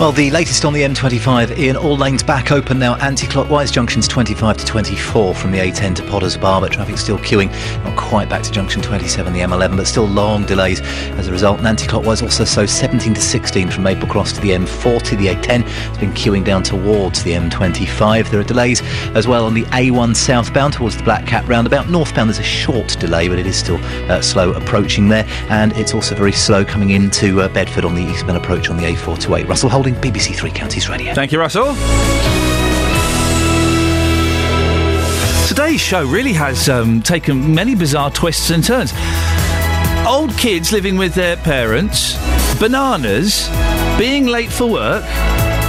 Well, 0.00 0.12
the 0.12 0.30
latest 0.30 0.64
on 0.64 0.72
the 0.72 0.80
M25, 0.80 1.58
Iain, 1.58 1.76
all 1.76 1.94
lanes 1.94 2.22
back 2.22 2.52
open 2.52 2.78
now 2.78 2.94
anti-clockwise, 2.94 3.70
junctions 3.70 4.08
25 4.08 4.56
to 4.56 4.64
24 4.64 5.34
from 5.34 5.52
the 5.52 5.58
A10 5.58 5.94
to 5.96 6.02
Potters 6.04 6.38
Bar, 6.38 6.62
but 6.62 6.72
traffic 6.72 6.96
still 6.96 7.18
queuing, 7.18 7.50
not 7.84 7.98
quite 7.98 8.26
back 8.30 8.42
to 8.44 8.50
junction 8.50 8.80
27, 8.80 9.30
the 9.34 9.40
M11, 9.40 9.76
but 9.76 9.86
still 9.86 10.06
long 10.06 10.46
delays 10.46 10.80
as 11.18 11.28
a 11.28 11.30
result. 11.30 11.58
And 11.58 11.68
anti-clockwise 11.68 12.22
also 12.22 12.46
so 12.46 12.64
17 12.64 13.12
to 13.12 13.20
16 13.20 13.70
from 13.70 13.82
Maple 13.82 14.08
Cross 14.08 14.32
to 14.32 14.40
the 14.40 14.52
M40, 14.52 15.18
the 15.18 15.26
A10 15.26 15.64
has 15.64 15.98
been 15.98 16.12
queuing 16.12 16.46
down 16.46 16.62
towards 16.62 17.22
the 17.22 17.32
M25. 17.32 18.30
There 18.30 18.40
are 18.40 18.44
delays 18.44 18.80
as 19.14 19.28
well 19.28 19.44
on 19.44 19.52
the 19.52 19.64
A1 19.64 20.16
southbound 20.16 20.72
towards 20.72 20.96
the 20.96 21.02
Black 21.02 21.26
Cat 21.26 21.46
roundabout. 21.46 21.90
Northbound 21.90 22.30
there's 22.30 22.38
a 22.38 22.42
short 22.42 22.98
delay, 22.98 23.28
but 23.28 23.38
it 23.38 23.46
is 23.46 23.58
still 23.58 23.76
uh, 24.10 24.22
slow 24.22 24.54
approaching 24.54 25.10
there, 25.10 25.26
and 25.50 25.72
it's 25.74 25.92
also 25.92 26.14
very 26.14 26.32
slow 26.32 26.64
coming 26.64 26.88
into 26.88 27.42
uh, 27.42 27.48
Bedford 27.48 27.84
on 27.84 27.94
the 27.94 28.02
eastbound 28.02 28.38
approach 28.38 28.70
on 28.70 28.78
the 28.78 28.84
A428. 28.84 29.46
Russell 29.46 29.68
Holding, 29.68 29.89
BBC 29.94 30.34
Three 30.34 30.50
Counties 30.50 30.88
Radio. 30.88 31.14
Thank 31.14 31.32
you, 31.32 31.38
Russell. 31.38 31.74
Today's 35.48 35.80
show 35.80 36.06
really 36.06 36.32
has 36.32 36.68
um, 36.68 37.02
taken 37.02 37.54
many 37.54 37.74
bizarre 37.74 38.10
twists 38.10 38.50
and 38.50 38.62
turns. 38.62 38.92
Old 40.06 40.30
kids 40.38 40.72
living 40.72 40.96
with 40.96 41.14
their 41.14 41.36
parents, 41.36 42.14
bananas, 42.58 43.48
being 43.98 44.26
late 44.26 44.50
for 44.50 44.66
work, 44.66 45.04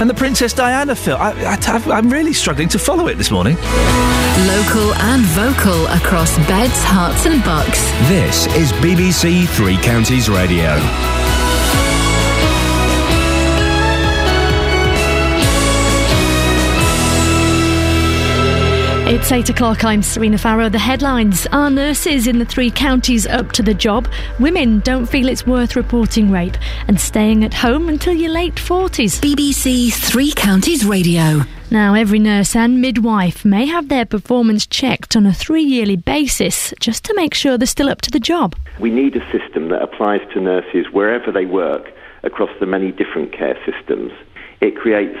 and 0.00 0.08
the 0.08 0.14
Princess 0.14 0.52
Diana 0.52 0.94
film. 0.94 1.20
I, 1.20 1.32
I, 1.32 1.92
I'm 1.92 2.10
really 2.10 2.32
struggling 2.32 2.68
to 2.70 2.78
follow 2.78 3.08
it 3.08 3.18
this 3.18 3.30
morning. 3.30 3.56
Local 3.56 4.94
and 4.94 5.22
vocal 5.26 5.86
across 5.88 6.36
Beds, 6.48 6.82
Herts, 6.84 7.26
and 7.30 7.44
Bucks. 7.44 7.80
This 8.08 8.46
is 8.56 8.72
BBC 8.74 9.48
Three 9.48 9.76
Counties 9.78 10.28
Radio. 10.28 10.78
It's 19.12 19.30
8 19.30 19.50
o'clock. 19.50 19.84
I'm 19.84 20.02
Serena 20.02 20.38
Farrow. 20.38 20.70
The 20.70 20.78
headlines 20.78 21.46
are 21.48 21.68
nurses 21.68 22.26
in 22.26 22.38
the 22.38 22.46
three 22.46 22.70
counties 22.70 23.26
up 23.26 23.52
to 23.52 23.62
the 23.62 23.74
job. 23.74 24.08
Women 24.40 24.80
don't 24.80 25.04
feel 25.04 25.28
it's 25.28 25.46
worth 25.46 25.76
reporting 25.76 26.30
rape 26.30 26.56
and 26.88 26.98
staying 26.98 27.44
at 27.44 27.52
home 27.52 27.90
until 27.90 28.14
your 28.14 28.30
late 28.30 28.54
40s. 28.54 29.20
BBC 29.20 29.92
Three 29.92 30.32
Counties 30.32 30.86
Radio. 30.86 31.42
Now, 31.70 31.92
every 31.92 32.20
nurse 32.20 32.56
and 32.56 32.80
midwife 32.80 33.44
may 33.44 33.66
have 33.66 33.90
their 33.90 34.06
performance 34.06 34.66
checked 34.66 35.14
on 35.14 35.26
a 35.26 35.34
three 35.34 35.62
yearly 35.62 35.96
basis 35.96 36.72
just 36.80 37.04
to 37.04 37.14
make 37.14 37.34
sure 37.34 37.58
they're 37.58 37.66
still 37.66 37.90
up 37.90 38.00
to 38.00 38.10
the 38.10 38.18
job. 38.18 38.56
We 38.80 38.88
need 38.88 39.14
a 39.14 39.30
system 39.30 39.68
that 39.68 39.82
applies 39.82 40.22
to 40.32 40.40
nurses 40.40 40.86
wherever 40.90 41.30
they 41.30 41.44
work 41.44 41.92
across 42.22 42.50
the 42.60 42.66
many 42.66 42.92
different 42.92 43.30
care 43.36 43.58
systems. 43.66 44.10
It 44.62 44.74
creates 44.74 45.18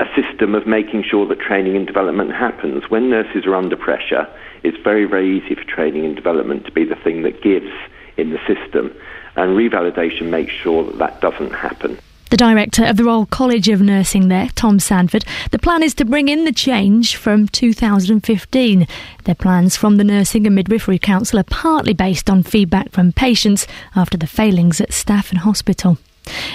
a 0.00 0.04
system 0.16 0.54
of 0.54 0.66
making 0.66 1.04
sure 1.08 1.26
that 1.26 1.38
training 1.38 1.76
and 1.76 1.86
development 1.86 2.32
happens. 2.32 2.90
When 2.90 3.10
nurses 3.10 3.46
are 3.46 3.54
under 3.54 3.76
pressure, 3.76 4.26
it's 4.64 4.76
very, 4.82 5.04
very 5.04 5.38
easy 5.38 5.54
for 5.54 5.64
training 5.64 6.04
and 6.04 6.16
development 6.16 6.64
to 6.66 6.72
be 6.72 6.84
the 6.84 6.96
thing 6.96 7.22
that 7.22 7.42
gives 7.42 7.70
in 8.16 8.30
the 8.30 8.38
system. 8.46 8.92
And 9.36 9.56
revalidation 9.56 10.30
makes 10.30 10.52
sure 10.52 10.84
that 10.84 10.98
that 10.98 11.20
doesn't 11.20 11.52
happen. 11.52 11.98
The 12.30 12.36
director 12.38 12.84
of 12.84 12.96
the 12.96 13.04
Royal 13.04 13.26
College 13.26 13.68
of 13.68 13.80
Nursing 13.80 14.26
there, 14.26 14.48
Tom 14.56 14.80
Sandford, 14.80 15.24
the 15.52 15.58
plan 15.58 15.84
is 15.84 15.94
to 15.94 16.04
bring 16.04 16.28
in 16.28 16.44
the 16.44 16.52
change 16.52 17.14
from 17.14 17.46
2015. 17.46 18.88
Their 19.22 19.34
plans 19.36 19.76
from 19.76 19.98
the 19.98 20.04
Nursing 20.04 20.44
and 20.44 20.56
Midwifery 20.56 20.98
Council 20.98 21.38
are 21.38 21.44
partly 21.44 21.92
based 21.92 22.28
on 22.28 22.42
feedback 22.42 22.90
from 22.90 23.12
patients 23.12 23.68
after 23.94 24.16
the 24.16 24.26
failings 24.26 24.80
at 24.80 24.92
Stafford 24.92 25.38
Hospital. 25.38 25.98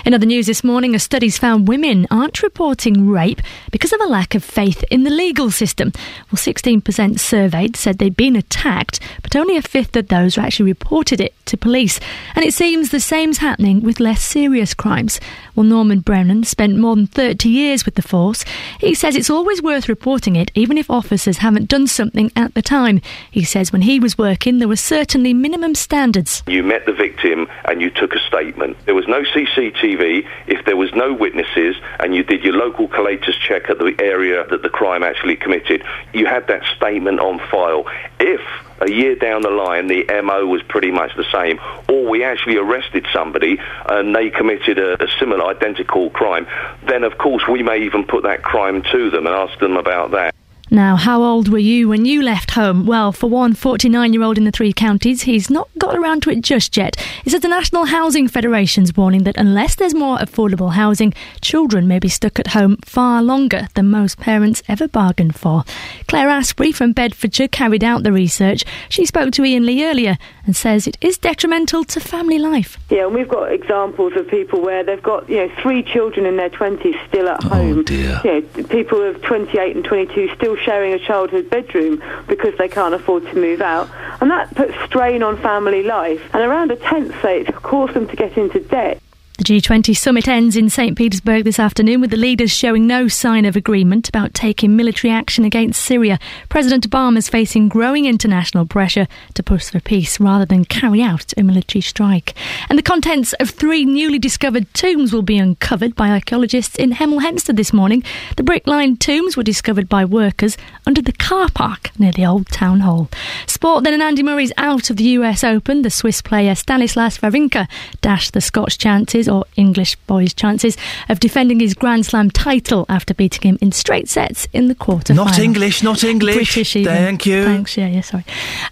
In 0.05 0.13
other 0.13 0.25
news 0.25 0.47
this 0.47 0.63
morning, 0.63 0.95
a 0.95 0.99
study's 0.99 1.37
found 1.37 1.67
women 1.67 2.07
aren't 2.09 2.41
reporting 2.41 3.09
rape 3.09 3.41
because 3.71 3.93
of 3.93 4.01
a 4.01 4.07
lack 4.07 4.35
of 4.35 4.43
faith 4.43 4.83
in 4.89 5.03
the 5.03 5.09
legal 5.09 5.51
system. 5.51 5.91
Well, 6.31 6.37
16% 6.37 7.19
surveyed 7.19 7.75
said 7.75 7.97
they'd 7.97 8.15
been 8.15 8.35
attacked, 8.35 8.99
but 9.21 9.35
only 9.35 9.57
a 9.57 9.61
fifth 9.61 9.95
of 9.95 10.07
those 10.07 10.37
actually 10.37 10.71
reported 10.71 11.21
it 11.21 11.33
to 11.45 11.57
police. 11.57 11.99
And 12.35 12.45
it 12.45 12.53
seems 12.53 12.89
the 12.89 12.99
same's 12.99 13.39
happening 13.39 13.81
with 13.81 13.99
less 13.99 14.23
serious 14.23 14.73
crimes. 14.73 15.19
Well, 15.59 15.67
Norman 15.67 15.99
Brennan 15.99 16.45
spent 16.45 16.77
more 16.77 16.95
than 16.95 17.05
30 17.05 17.49
years 17.49 17.83
with 17.83 17.95
the 17.95 18.01
force. 18.01 18.45
He 18.79 18.95
says 18.95 19.17
it's 19.17 19.29
always 19.29 19.61
worth 19.61 19.89
reporting 19.89 20.37
it, 20.37 20.51
even 20.55 20.77
if 20.77 20.89
officers 20.89 21.39
haven't 21.39 21.67
done 21.67 21.85
something 21.85 22.31
at 22.37 22.53
the 22.53 22.61
time. 22.61 23.01
He 23.29 23.43
says 23.43 23.73
when 23.73 23.81
he 23.81 23.99
was 23.99 24.17
working, 24.17 24.59
there 24.59 24.69
were 24.69 24.77
certainly 24.77 25.33
minimum 25.33 25.75
standards. 25.75 26.43
You 26.47 26.63
met 26.63 26.85
the 26.85 26.93
victim 26.93 27.49
and 27.65 27.81
you 27.81 27.89
took 27.89 28.15
a 28.15 28.19
statement. 28.19 28.77
There 28.85 28.95
was 28.95 29.09
no 29.09 29.23
CCTV. 29.23 30.25
If 30.47 30.63
there 30.63 30.77
was 30.77 30.93
no 30.93 31.11
witnesses 31.11 31.75
and 31.99 32.15
you 32.15 32.23
did 32.23 32.41
your 32.41 32.53
local 32.53 32.87
collator's 32.87 33.37
check 33.37 33.69
at 33.69 33.79
the 33.79 33.93
area 33.99 34.47
that 34.47 34.61
the 34.61 34.69
crime 34.69 35.03
actually 35.03 35.35
committed, 35.35 35.83
you 36.13 36.25
had 36.25 36.47
that 36.47 36.63
statement 36.77 37.19
on 37.19 37.37
file. 37.51 37.83
If 38.21 38.39
a 38.81 38.89
year 38.89 39.15
down 39.15 39.41
the 39.41 39.49
line 39.49 39.87
the 39.87 40.05
MO 40.23 40.45
was 40.45 40.61
pretty 40.63 40.91
much 40.91 41.15
the 41.15 41.25
same, 41.31 41.59
or 41.87 42.09
we 42.09 42.23
actually 42.23 42.57
arrested 42.57 43.05
somebody 43.13 43.59
and 43.87 44.15
they 44.15 44.29
committed 44.29 44.79
a, 44.79 45.03
a 45.03 45.07
similar 45.19 45.45
identical 45.45 46.09
crime, 46.09 46.47
then 46.83 47.03
of 47.03 47.17
course 47.17 47.43
we 47.47 47.63
may 47.63 47.83
even 47.83 48.05
put 48.05 48.23
that 48.23 48.43
crime 48.43 48.81
to 48.91 49.09
them 49.09 49.27
and 49.27 49.35
ask 49.35 49.57
them 49.59 49.77
about 49.77 50.11
that. 50.11 50.33
Now, 50.71 50.97
how 50.97 51.23
old 51.23 51.49
were 51.49 51.57
you 51.57 51.89
when 51.89 52.05
you 52.05 52.21
left 52.21 52.51
home? 52.51 52.85
Well, 52.85 53.11
for 53.11 53.27
one 53.27 53.55
49 53.55 54.13
year 54.13 54.21
old 54.21 54.37
in 54.37 54.43
the 54.43 54.51
three 54.51 54.71
counties, 54.71 55.23
he's 55.23 55.49
not 55.49 55.67
got 55.79 55.95
around 55.95 56.21
to 56.23 56.29
it 56.29 56.41
just 56.41 56.77
yet. 56.77 56.95
He 57.23 57.31
says 57.31 57.41
the 57.41 57.47
National 57.47 57.85
Housing 57.85 58.27
Federation's 58.27 58.95
warning 58.95 59.23
that 59.23 59.37
unless 59.37 59.73
there's 59.73 59.95
more 59.95 60.19
affordable 60.19 60.73
housing, 60.73 61.13
children 61.41 61.87
may 61.87 61.97
be 61.97 62.07
stuck 62.07 62.37
at 62.39 62.47
home 62.47 62.77
far 62.85 63.23
longer 63.23 63.67
than 63.73 63.89
most 63.89 64.19
parents 64.19 64.61
ever 64.67 64.87
bargained 64.87 65.35
for. 65.35 65.63
Claire 66.07 66.29
Asprey 66.29 66.71
from 66.71 66.91
Bedfordshire 66.91 67.47
carried 67.47 67.83
out 67.83 68.03
the 68.03 68.11
research. 68.11 68.63
She 68.89 69.07
spoke 69.07 69.31
to 69.33 69.43
Iain 69.43 69.65
Lee 69.65 69.83
earlier 69.83 70.19
and 70.45 70.55
says 70.55 70.85
it 70.85 70.97
is 71.01 71.17
detrimental 71.17 71.83
to 71.85 71.99
family 71.99 72.37
life. 72.37 72.77
Yeah, 72.91 73.07
and 73.07 73.15
we've 73.15 73.27
got 73.27 73.51
examples 73.51 74.13
of 74.15 74.27
people 74.27 74.61
where 74.61 74.83
they've 74.83 75.01
got 75.01 75.27
you 75.29 75.37
know 75.37 75.51
three 75.61 75.81
children 75.81 76.27
in 76.27 76.37
their 76.37 76.49
twenties 76.49 76.95
still 77.07 77.27
at 77.27 77.43
oh, 77.45 77.49
home. 77.49 77.83
dear. 77.85 78.21
You 78.23 78.41
know, 78.41 78.63
people 78.65 79.01
of 79.01 79.21
28 79.23 79.75
and 79.75 79.85
22 79.85 80.29
still 80.35 80.57
sharing 80.63 80.93
a 80.93 80.99
childhood 80.99 81.49
bedroom 81.49 82.01
because 82.27 82.57
they 82.57 82.67
can't 82.67 82.93
afford 82.93 83.23
to 83.23 83.35
move 83.35 83.61
out, 83.61 83.89
and 84.21 84.29
that 84.31 84.53
puts 84.55 84.73
strain 84.85 85.23
on 85.23 85.37
family 85.37 85.83
life. 85.83 86.21
And 86.33 86.43
around 86.43 86.71
a 86.71 86.75
tenth 86.75 87.13
say 87.21 87.41
it's 87.41 87.57
caused 87.59 87.93
them 87.93 88.07
to 88.07 88.15
get 88.15 88.37
into 88.37 88.59
debt. 88.59 89.01
The 89.49 89.59
G20 89.59 89.97
summit 89.97 90.27
ends 90.27 90.55
in 90.55 90.69
St. 90.69 90.95
Petersburg 90.95 91.43
this 91.43 91.57
afternoon 91.57 92.01
with 92.01 92.11
the 92.11 92.17
leaders 92.17 92.51
showing 92.51 92.85
no 92.85 93.07
sign 93.07 93.45
of 93.45 93.55
agreement 93.55 94.07
about 94.07 94.35
taking 94.35 94.75
military 94.75 95.11
action 95.11 95.43
against 95.43 95.81
Syria. 95.81 96.19
President 96.49 96.87
Obama 96.87 97.17
is 97.17 97.29
facing 97.29 97.67
growing 97.67 98.05
international 98.05 98.67
pressure 98.67 99.07
to 99.33 99.41
push 99.41 99.71
for 99.71 99.79
peace 99.79 100.19
rather 100.19 100.45
than 100.45 100.65
carry 100.65 101.01
out 101.01 101.33
a 101.35 101.41
military 101.41 101.81
strike. 101.81 102.35
And 102.69 102.77
the 102.77 102.83
contents 102.83 103.33
of 103.39 103.49
three 103.49 103.85
newly 103.85 104.19
discovered 104.19 104.71
tombs 104.75 105.11
will 105.11 105.23
be 105.23 105.39
uncovered 105.39 105.95
by 105.95 106.09
archaeologists 106.09 106.75
in 106.75 106.91
Hemel 106.91 107.23
Hempstead 107.23 107.57
this 107.57 107.73
morning. 107.73 108.03
The 108.37 108.43
brick 108.43 108.67
lined 108.67 109.01
tombs 109.01 109.35
were 109.35 109.41
discovered 109.41 109.89
by 109.89 110.05
workers 110.05 110.57
under 110.85 111.01
the 111.01 111.13
car 111.13 111.49
park 111.49 111.89
near 111.97 112.11
the 112.11 112.27
old 112.27 112.49
town 112.49 112.81
hall. 112.81 113.09
Sport 113.47 113.83
then, 113.83 113.95
and 113.95 114.03
Andy 114.03 114.21
Murray's 114.21 114.53
out 114.57 114.91
of 114.91 114.97
the 114.97 115.05
US 115.05 115.43
Open. 115.43 115.81
The 115.81 115.89
Swiss 115.89 116.21
player 116.21 116.53
Stanislas 116.53 117.17
Wawrinka 117.17 117.67
dashed 118.01 118.33
the 118.33 118.41
Scotch 118.41 118.77
chances, 118.77 119.27
or 119.27 119.38
English 119.55 119.95
boys' 120.07 120.33
chances, 120.33 120.77
of 121.09 121.19
defending 121.19 121.59
his 121.59 121.73
Grand 121.73 122.05
Slam 122.05 122.31
title 122.31 122.85
after 122.89 123.13
beating 123.13 123.41
him 123.41 123.57
in 123.61 123.71
straight 123.71 124.09
sets 124.09 124.47
in 124.53 124.67
the 124.67 124.75
quarter. 124.75 125.13
Not 125.13 125.39
English, 125.39 125.83
not 125.83 126.03
English. 126.03 126.35
British, 126.35 126.75
even. 126.75 126.93
Thank 126.93 127.25
you. 127.25 127.43
Thanks. 127.43 127.77
Yeah, 127.77 127.87
yeah. 127.87 128.01
Sorry. 128.01 128.25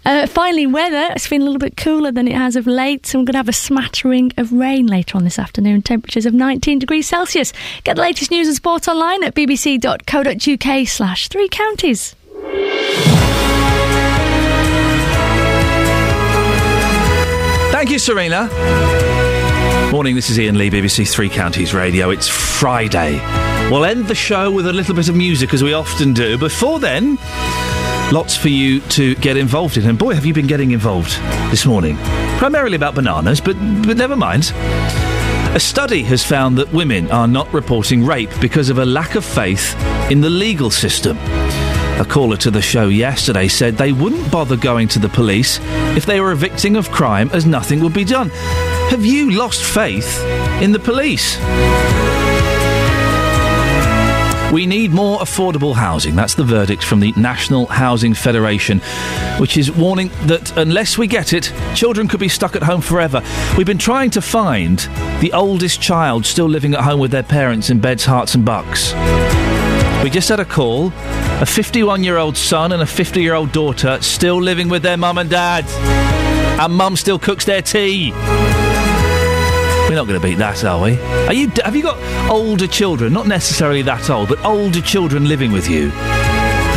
Uh, 0.06 0.28
finally, 0.28 0.68
weather. 0.68 1.10
It's 1.12 1.28
been 1.28 1.42
a 1.42 1.46
little 1.46 1.60
bit 1.60 1.78
cooler 1.78 2.12
than 2.12 2.28
it 2.28 2.36
has 2.36 2.56
of 2.56 2.68
late, 2.68 3.06
so 3.06 3.20
we're 3.20 3.26
going 3.26 3.34
to 3.34 3.40
have 3.40 3.50
a 3.50 3.54
smattering 3.54 4.32
of 4.38 4.52
rain 4.52 4.88
later 4.88 5.18
on 5.18 5.24
this 5.24 5.40
afternoon. 5.40 5.82
Temperatures 5.82 6.26
of 6.26 6.34
19 6.34 6.80
degrees 6.80 7.08
Celsius. 7.08 7.54
Get 7.84 7.96
the 7.96 8.02
latest 8.02 8.32
news 8.32 8.48
and 8.48 8.56
sport 8.56 8.88
online 8.88 9.24
at 9.24 9.36
bbc.co.uk/slash 9.36 11.28
three 11.30 11.50
counties. 11.50 12.16
Thank 17.72 17.92
you, 17.92 18.00
Serena. 18.00 19.17
Morning, 19.92 20.16
this 20.16 20.30
is 20.30 20.38
Iain 20.38 20.58
Lee, 20.58 20.70
BBC 20.70 21.10
Three 21.10 21.30
Counties 21.30 21.74
Radio. 21.74 22.10
It's 22.10 22.28
Friday. 22.28 23.14
We'll 23.72 23.86
end 23.86 24.08
the 24.08 24.16
show 24.16 24.52
with 24.52 24.68
a 24.68 24.74
little 24.74 24.94
bit 24.94 25.08
of 25.08 25.16
music, 25.16 25.54
as 25.54 25.64
we 25.64 25.72
often 25.72 26.14
do. 26.14 26.38
Before 26.38 26.78
then, 26.78 27.18
lots 28.12 28.36
for 28.36 28.50
you 28.50 28.82
to 28.82 29.16
get 29.16 29.38
involved 29.38 29.78
in. 29.78 29.88
And 29.88 29.98
boy, 29.98 30.14
have 30.14 30.26
you 30.26 30.34
been 30.34 30.46
getting 30.46 30.72
involved 30.72 31.12
this 31.52 31.66
morning. 31.66 31.96
Primarily 32.38 32.76
about 32.76 32.96
bananas, 32.96 33.40
but, 33.40 33.54
but 33.86 33.96
never 33.96 34.18
mind. 34.18 34.52
A 35.56 35.60
study 35.60 36.04
has 36.04 36.22
found 36.22 36.58
that 36.58 36.72
women 36.74 37.10
are 37.10 37.28
not 37.28 37.52
reporting 37.54 38.06
rape 38.06 38.30
because 38.42 38.70
of 38.70 38.80
a 38.80 38.86
lack 38.86 39.16
of 39.16 39.24
faith 39.24 39.74
in 40.12 40.20
the 40.20 40.30
legal 40.30 40.70
system. 40.70 41.18
A 42.00 42.06
caller 42.08 42.38
to 42.38 42.52
the 42.52 42.62
show 42.62 42.90
yesterday 42.90 43.48
said 43.48 43.78
they 43.78 43.94
wouldn't 43.94 44.30
bother 44.34 44.58
going 44.58 44.90
to 44.90 45.00
the 45.00 45.10
police 45.10 45.60
if 45.96 46.06
they 46.06 46.20
were 46.20 46.34
a 46.34 46.36
victim 46.36 46.76
of 46.76 46.92
crime 46.92 47.30
as 47.32 47.46
nothing 47.46 47.80
would 47.80 47.94
be 47.94 48.04
done. 48.04 48.30
Have 48.90 49.06
you 49.06 49.32
lost 49.32 49.64
faith 49.64 50.24
in 50.62 50.72
the 50.72 50.80
police? 50.80 51.38
We 54.52 54.66
need 54.66 54.92
more 54.92 55.20
affordable 55.20 55.76
housing. 55.76 56.16
That's 56.16 56.36
the 56.36 56.46
verdict 56.46 56.86
from 56.86 57.02
the 57.02 57.12
National 57.18 57.66
Housing 57.66 58.14
Federation, 58.14 58.80
which 59.40 59.58
is 59.58 59.70
warning 59.70 60.10
that 60.28 60.56
unless 60.58 60.98
we 60.98 61.06
get 61.06 61.34
it, 61.34 61.52
children 61.76 62.08
could 62.08 62.22
be 62.22 62.30
stuck 62.30 62.56
at 62.56 62.64
home 62.64 62.80
forever. 62.80 63.22
We've 63.58 63.68
been 63.68 63.78
trying 63.78 64.10
to 64.12 64.22
find 64.22 64.80
the 65.20 65.34
oldest 65.34 65.82
child 65.82 66.26
still 66.26 66.48
living 66.48 66.74
at 66.74 66.80
home 66.80 67.02
with 67.02 67.12
their 67.12 67.24
parents 67.24 67.70
in 67.70 67.82
Beds, 67.82 68.06
Herts, 68.06 68.36
and 68.36 68.46
Bucks. 68.46 68.94
We 70.02 70.10
just 70.10 70.30
had 70.30 70.40
a 70.40 70.46
call. 70.46 70.94
A 71.42 71.46
51 71.46 72.06
year 72.06 72.16
old 72.16 72.38
son 72.38 72.72
and 72.72 72.82
a 72.82 72.86
50 72.86 73.22
year 73.22 73.34
old 73.34 73.52
daughter 73.52 74.02
still 74.02 74.42
living 74.42 74.70
with 74.70 74.82
their 74.82 74.96
mum 74.96 75.18
and 75.18 75.30
dad. 75.30 75.66
And 76.58 76.74
mum 76.74 76.96
still 76.96 77.20
cooks 77.20 77.44
their 77.44 77.62
tea. 77.62 78.14
We're 79.98 80.04
not 80.04 80.10
going 80.10 80.22
to 80.22 80.28
beat 80.28 80.38
that, 80.38 80.64
are 80.64 80.80
we? 80.80 80.96
Are 81.26 81.34
you? 81.34 81.50
Have 81.66 81.76
you 81.76 81.82
got 81.82 81.98
older 82.30 82.68
children? 82.68 83.12
Not 83.12 83.26
necessarily 83.26 83.82
that 83.82 84.12
old, 84.12 84.30
but 84.30 84.40
older 84.46 84.80
children 84.80 85.28
living 85.28 85.52
with 85.52 85.68
you, 85.68 85.90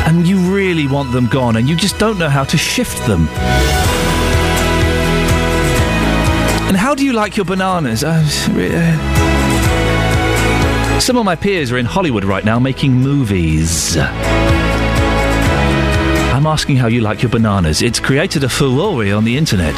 and 0.07 0.27
you 0.27 0.39
really 0.51 0.87
want 0.87 1.13
them 1.13 1.27
gone, 1.27 1.57
and 1.57 1.69
you 1.69 1.77
just 1.77 1.99
don't 1.99 2.19
know 2.19 2.31
how 2.31 2.45
to 2.45 2.57
shift 2.57 2.97
them. 3.07 3.29
And 6.67 6.79
how 6.79 6.95
do 6.95 7.05
you 7.05 7.13
like 7.13 7.37
your 7.37 7.45
bananas? 7.45 8.05
Uh, 8.05 8.25
some 10.99 11.19
of 11.19 11.27
my 11.27 11.37
peers 11.37 11.71
are 11.73 11.77
in 11.77 11.85
Hollywood 11.85 12.25
right 12.25 12.43
now 12.43 12.59
making 12.59 12.95
movies. 12.95 13.99
I'm 16.39 16.47
asking 16.47 16.77
how 16.77 16.87
you 16.87 17.03
like 17.03 17.21
your 17.21 17.29
bananas. 17.29 17.83
It's 17.83 18.01
created 18.01 18.45
a 18.45 18.49
furore 18.49 19.13
on 19.13 19.25
the 19.25 19.37
internet. 19.37 19.77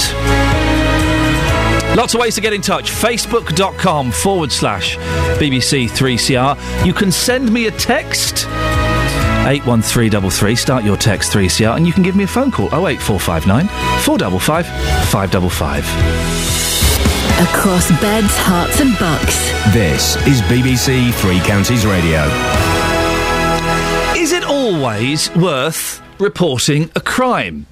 Lots 1.95 2.15
of 2.15 2.21
ways 2.21 2.35
to 2.37 2.41
get 2.41 2.55
in 2.55 2.63
touch. 2.63 2.91
Facebook.com 2.91 4.11
forward 4.13 4.51
slash 4.51 4.97
BBC3CR. 5.39 6.87
You 6.87 6.95
can 6.95 7.13
send 7.13 7.53
me 7.53 7.67
a 7.67 7.71
text. 7.73 8.47
81333. 9.45 10.55
Start 10.57 10.85
your 10.85 10.97
text 10.97 11.33
3CR 11.33 11.77
and 11.77 11.87
you 11.87 11.93
can 11.93 12.03
give 12.03 12.17
me 12.17 12.25
a 12.25 12.27
phone 12.27 12.51
call 12.51 12.67
08459 12.69 13.67
455 14.03 14.67
555. 15.11 15.85
Across 17.49 17.91
Beds, 18.01 18.35
Herts, 18.39 18.81
and 18.81 18.99
Bucks. 18.99 19.51
This 19.75 20.17
is 20.27 20.41
BBC 20.43 21.13
Three 21.15 21.41
Counties 21.41 21.85
Radio. 21.85 22.23
Is 24.17 24.33
it 24.33 24.45
always 24.45 25.35
worth 25.35 26.01
reporting 26.21 26.91
a 26.95 27.01
crime? 27.01 27.67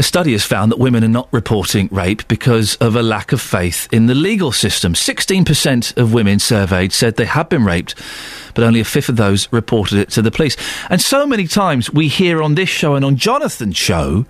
A 0.00 0.02
study 0.02 0.32
has 0.32 0.46
found 0.46 0.72
that 0.72 0.78
women 0.78 1.04
are 1.04 1.08
not 1.08 1.28
reporting 1.30 1.86
rape 1.92 2.26
because 2.26 2.74
of 2.76 2.96
a 2.96 3.02
lack 3.02 3.32
of 3.32 3.40
faith 3.42 3.86
in 3.92 4.06
the 4.06 4.14
legal 4.14 4.50
system. 4.50 4.94
16% 4.94 5.94
of 5.98 6.14
women 6.14 6.38
surveyed 6.38 6.94
said 6.94 7.16
they 7.16 7.26
had 7.26 7.50
been 7.50 7.66
raped, 7.66 7.94
but 8.54 8.64
only 8.64 8.80
a 8.80 8.84
fifth 8.86 9.10
of 9.10 9.16
those 9.16 9.52
reported 9.52 9.98
it 9.98 10.08
to 10.12 10.22
the 10.22 10.30
police. 10.30 10.56
And 10.88 11.02
so 11.02 11.26
many 11.26 11.46
times 11.46 11.92
we 11.92 12.08
hear 12.08 12.42
on 12.42 12.54
this 12.54 12.70
show 12.70 12.94
and 12.94 13.04
on 13.04 13.16
Jonathan's 13.16 13.76
show 13.76 14.24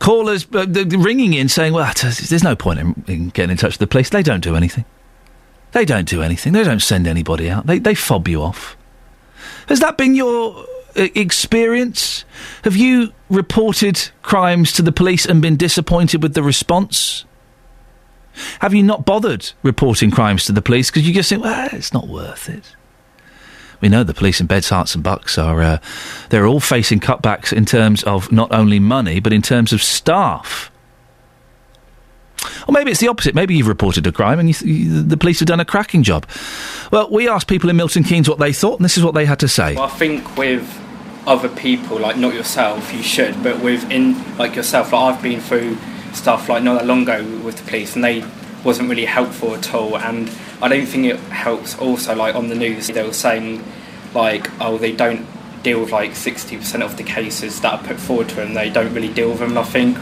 callers 0.00 0.44
uh, 0.52 0.66
ringing 0.66 1.34
in 1.34 1.48
saying, 1.48 1.72
well, 1.72 1.92
there's 2.02 2.42
no 2.42 2.56
point 2.56 2.80
in, 2.80 3.04
in, 3.06 3.28
getting 3.28 3.52
in 3.52 3.56
touch 3.58 3.74
with 3.74 3.78
the 3.78 3.86
police. 3.86 4.10
They 4.10 4.24
don't 4.24 4.42
do 4.42 4.56
anything. 4.56 4.84
They 5.70 5.84
don't 5.84 6.08
do 6.08 6.20
anything. 6.20 6.52
They 6.52 6.64
don't 6.64 6.82
send 6.82 7.06
anybody 7.06 7.48
out. 7.48 7.68
They, 7.68 7.78
they 7.78 7.94
fob 7.94 8.26
you 8.26 8.42
off. 8.42 8.76
Has 9.68 9.78
that 9.78 9.96
been 9.96 10.16
your 10.16 10.66
experience? 10.98 12.24
Have 12.64 12.76
you 12.76 13.12
reported 13.30 14.10
crimes 14.22 14.72
to 14.72 14.82
the 14.82 14.92
police 14.92 15.26
and 15.26 15.42
been 15.42 15.56
disappointed 15.56 16.22
with 16.22 16.34
the 16.34 16.42
response? 16.42 17.24
Have 18.60 18.74
you 18.74 18.82
not 18.82 19.04
bothered 19.04 19.50
reporting 19.62 20.10
crimes 20.10 20.44
to 20.46 20.52
the 20.52 20.62
police 20.62 20.90
because 20.90 21.06
you 21.06 21.14
just 21.14 21.28
think, 21.28 21.42
well, 21.42 21.68
it's 21.72 21.92
not 21.92 22.08
worth 22.08 22.48
it? 22.48 22.74
We 23.80 23.88
know 23.88 24.02
the 24.02 24.14
police 24.14 24.40
in 24.40 24.46
Beds, 24.46 24.70
Herts 24.70 24.94
and 24.94 25.04
Bucks 25.04 25.38
are 25.38 25.60
uh, 25.60 25.78
they're 26.30 26.46
all 26.46 26.60
facing 26.60 27.00
cutbacks 27.00 27.52
in 27.52 27.64
terms 27.64 28.02
of 28.04 28.30
not 28.32 28.52
only 28.52 28.80
money 28.80 29.20
but 29.20 29.32
in 29.32 29.42
terms 29.42 29.72
of 29.72 29.82
staff. 29.82 30.70
Or 32.66 32.72
maybe 32.72 32.90
it's 32.90 33.00
the 33.00 33.08
opposite. 33.08 33.34
Maybe 33.34 33.56
you've 33.56 33.68
reported 33.68 34.06
a 34.06 34.12
crime 34.12 34.38
and 34.38 34.48
you 34.48 34.54
th- 34.54 34.70
you, 34.70 35.02
the 35.02 35.16
police 35.16 35.40
have 35.40 35.48
done 35.48 35.60
a 35.60 35.64
cracking 35.64 36.02
job. 36.02 36.26
Well, 36.92 37.10
we 37.10 37.28
asked 37.28 37.48
people 37.48 37.70
in 37.70 37.76
Milton 37.76 38.04
Keynes 38.04 38.28
what 38.28 38.38
they 38.38 38.52
thought, 38.52 38.78
and 38.78 38.84
this 38.84 38.96
is 38.96 39.04
what 39.04 39.14
they 39.14 39.24
had 39.24 39.40
to 39.40 39.48
say. 39.48 39.74
Well, 39.74 39.84
I 39.84 39.88
think 39.88 40.36
with 40.36 40.62
other 41.28 41.48
people, 41.48 41.98
like 41.98 42.16
not 42.16 42.34
yourself, 42.34 42.92
you 42.92 43.02
should, 43.02 43.42
but 43.42 43.60
with 43.60 43.88
in 43.90 44.16
like 44.38 44.56
yourself, 44.56 44.92
like 44.92 45.14
I've 45.14 45.22
been 45.22 45.40
through 45.40 45.76
stuff 46.14 46.48
like 46.48 46.62
not 46.62 46.78
that 46.78 46.86
long 46.86 47.02
ago 47.02 47.22
with 47.44 47.58
the 47.58 47.64
police, 47.64 47.94
and 47.94 48.02
they 48.02 48.24
wasn't 48.64 48.88
really 48.88 49.04
helpful 49.04 49.54
at 49.54 49.74
all. 49.74 49.96
And 49.98 50.30
I 50.62 50.68
don't 50.68 50.86
think 50.86 51.04
it 51.04 51.18
helps. 51.30 51.78
Also, 51.78 52.16
like 52.16 52.34
on 52.34 52.48
the 52.48 52.54
news, 52.54 52.88
they 52.88 53.02
were 53.02 53.12
saying 53.12 53.62
like, 54.14 54.50
oh, 54.60 54.78
they 54.78 54.92
don't 54.92 55.26
deal 55.62 55.80
with 55.80 55.92
like 55.92 56.16
sixty 56.16 56.56
percent 56.56 56.82
of 56.82 56.96
the 56.96 57.04
cases 57.04 57.60
that 57.60 57.74
are 57.74 57.86
put 57.86 58.00
forward 58.00 58.30
to 58.30 58.36
them. 58.36 58.54
They 58.54 58.70
don't 58.70 58.94
really 58.94 59.12
deal 59.12 59.28
with 59.28 59.40
them. 59.40 59.50
And 59.50 59.58
I 59.58 59.64
think 59.64 59.98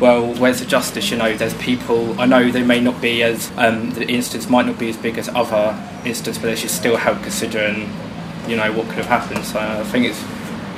well, 0.00 0.32
where's 0.36 0.60
the 0.60 0.66
justice? 0.66 1.10
You 1.10 1.18
know, 1.18 1.36
there's 1.36 1.54
people. 1.54 2.18
I 2.18 2.26
know 2.26 2.50
they 2.50 2.62
may 2.62 2.80
not 2.80 3.02
be 3.02 3.22
as 3.22 3.52
um, 3.58 3.90
the 3.90 4.06
instance 4.08 4.48
might 4.48 4.66
not 4.66 4.78
be 4.78 4.88
as 4.88 4.96
big 4.96 5.18
as 5.18 5.28
other 5.28 5.78
instances, 6.06 6.40
but 6.40 6.48
they 6.48 6.56
should 6.56 6.70
still 6.70 6.96
help 6.96 7.22
considering, 7.22 7.90
you 8.48 8.56
know, 8.56 8.72
what 8.72 8.86
could 8.86 9.04
have 9.04 9.06
happened. 9.06 9.44
So 9.44 9.58
I 9.58 9.84
think 9.84 10.06
it's 10.06 10.22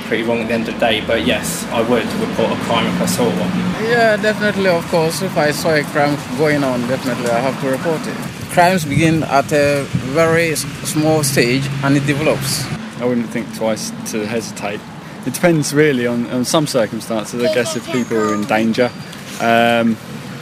pretty 0.03 0.23
wrong 0.23 0.39
at 0.39 0.47
the 0.47 0.53
end 0.53 0.67
of 0.67 0.73
the 0.75 0.79
day. 0.79 1.01
But 1.05 1.25
yes, 1.25 1.65
I 1.67 1.81
would 1.81 2.05
report 2.13 2.51
a 2.51 2.59
crime 2.63 2.87
if 2.87 3.01
I 3.01 3.05
saw 3.05 3.25
one. 3.25 3.51
Yeah, 3.89 4.17
definitely. 4.17 4.69
Of 4.69 4.85
course, 4.87 5.21
if 5.21 5.37
I 5.37 5.51
saw 5.51 5.73
a 5.73 5.83
crime 5.83 6.17
going 6.37 6.63
on, 6.63 6.81
definitely 6.87 7.29
I 7.29 7.39
have 7.39 7.59
to 7.61 7.69
report 7.69 8.01
it. 8.07 8.17
Crimes 8.51 8.85
begin 8.85 9.23
at 9.23 9.51
a 9.51 9.83
very 10.13 10.55
small 10.55 11.23
stage 11.23 11.67
and 11.83 11.97
it 11.97 12.05
develops. 12.05 12.65
I 13.01 13.05
wouldn't 13.05 13.29
think 13.29 13.53
twice 13.55 13.91
to 14.11 14.25
hesitate. 14.25 14.79
It 15.25 15.33
depends 15.33 15.73
really 15.73 16.05
on, 16.05 16.29
on 16.29 16.45
some 16.45 16.67
circumstances, 16.67 17.43
I 17.43 17.53
guess, 17.53 17.75
if 17.75 17.89
people 17.91 18.17
are 18.17 18.35
in 18.35 18.43
danger. 18.43 18.91
Um, 19.41 19.97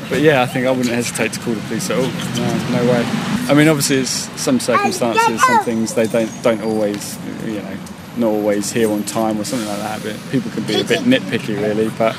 but 0.10 0.20
yeah, 0.20 0.42
I 0.42 0.46
think 0.46 0.68
I 0.68 0.72
wouldn't 0.72 0.94
hesitate 0.94 1.32
to 1.34 1.40
call 1.40 1.54
the 1.54 1.62
police 1.62 1.90
at 1.90 1.98
all. 1.98 2.04
No, 2.04 2.84
no 2.84 2.92
way. 2.92 3.04
I 3.50 3.54
mean, 3.54 3.70
obviously, 3.70 3.98
it's 3.98 4.30
some 4.42 4.60
circumstances, 4.60 5.42
some 5.42 5.64
things 5.64 5.94
they 5.94 6.08
don't 6.08 6.30
don't 6.44 6.62
always, 6.62 7.18
you 7.46 7.62
know, 7.62 7.78
not 8.18 8.28
always 8.28 8.72
here 8.72 8.92
on 8.92 9.04
time 9.04 9.40
or 9.40 9.44
something 9.44 9.68
like 9.68 9.80
that. 9.80 10.04
But 10.04 10.32
people 10.32 10.52
can 10.52 10.64
be 10.64 10.80
a 10.80 10.84
bit 10.84 11.00
nitpicky, 11.02 11.56
really. 11.56 11.90
But 11.98 12.16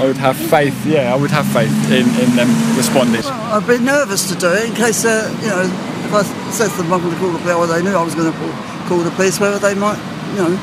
I 0.00 0.06
would 0.06 0.16
have 0.16 0.36
faith. 0.36 0.74
Yeah, 0.86 1.12
I 1.12 1.16
would 1.16 1.30
have 1.30 1.46
faith 1.46 1.72
in, 1.90 2.08
in 2.20 2.36
them 2.36 2.48
responding. 2.76 3.22
I'd 3.24 3.66
be 3.66 3.78
nervous 3.78 4.28
to 4.32 4.38
do 4.38 4.52
it 4.52 4.70
in 4.70 4.74
case, 4.74 5.04
uh, 5.04 5.28
you 5.42 5.48
know, 5.48 5.62
if 5.62 6.12
I 6.12 6.22
said 6.50 6.70
to 6.70 6.82
them 6.82 6.92
I'm 6.92 7.00
going 7.00 7.12
to 7.12 7.20
call 7.20 7.30
the 7.30 7.38
police, 7.38 7.56
or 7.56 7.66
they 7.66 7.82
knew 7.82 7.94
I 7.94 8.02
was 8.02 8.14
going 8.14 8.32
to 8.32 8.38
call, 8.38 8.52
call 8.88 8.98
the 8.98 9.10
police, 9.10 9.38
whether 9.40 9.58
they 9.58 9.74
might, 9.74 9.98
you 10.32 10.42
know, 10.42 10.56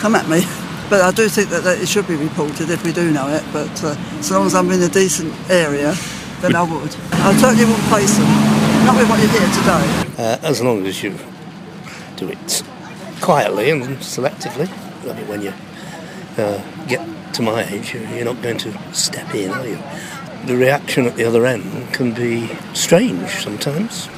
come 0.00 0.14
at 0.14 0.28
me. 0.28 0.42
But 0.88 1.02
I 1.02 1.10
do 1.10 1.28
think 1.28 1.50
that, 1.50 1.64
that 1.64 1.82
it 1.82 1.86
should 1.86 2.08
be 2.08 2.16
reported 2.16 2.70
if 2.70 2.82
we 2.82 2.94
do 2.94 3.12
know 3.12 3.28
it. 3.28 3.44
But 3.52 3.84
uh, 3.84 3.94
as 4.20 4.30
long 4.30 4.46
as 4.46 4.54
I'm 4.54 4.70
in 4.70 4.80
a 4.80 4.88
decent 4.88 5.34
area, 5.50 5.92
then 6.40 6.56
I 6.56 6.62
would. 6.62 6.96
I 7.12 7.36
certainly 7.36 7.66
wouldn't 7.66 7.92
face 7.92 8.16
them. 8.16 8.24
Not 8.86 8.96
with 8.96 9.10
what 9.10 9.20
you 9.20 9.28
hear 9.28 9.48
today. 9.52 9.84
Uh, 10.16 10.38
as 10.48 10.62
long 10.62 10.86
as 10.86 11.02
you 11.02 11.14
do 12.16 12.30
it 12.30 12.62
quietly 13.20 13.70
and 13.70 13.82
selectively. 13.98 14.68
I 15.08 15.14
mean, 15.14 15.28
when 15.28 15.42
you 15.42 15.52
uh, 16.36 16.86
get 16.86 17.06
to 17.34 17.42
my 17.42 17.64
age, 17.64 17.94
you're 17.94 18.04
you're 18.10 18.24
not 18.24 18.40
going 18.42 18.58
to 18.58 18.94
step 18.94 19.34
in, 19.34 19.50
are 19.50 19.66
you? 19.66 19.78
The 20.46 20.56
reaction 20.56 21.06
at 21.06 21.16
the 21.16 21.24
other 21.24 21.46
end 21.46 21.92
can 21.92 22.12
be 22.14 22.48
strange 22.74 23.30
sometimes. 23.42 24.08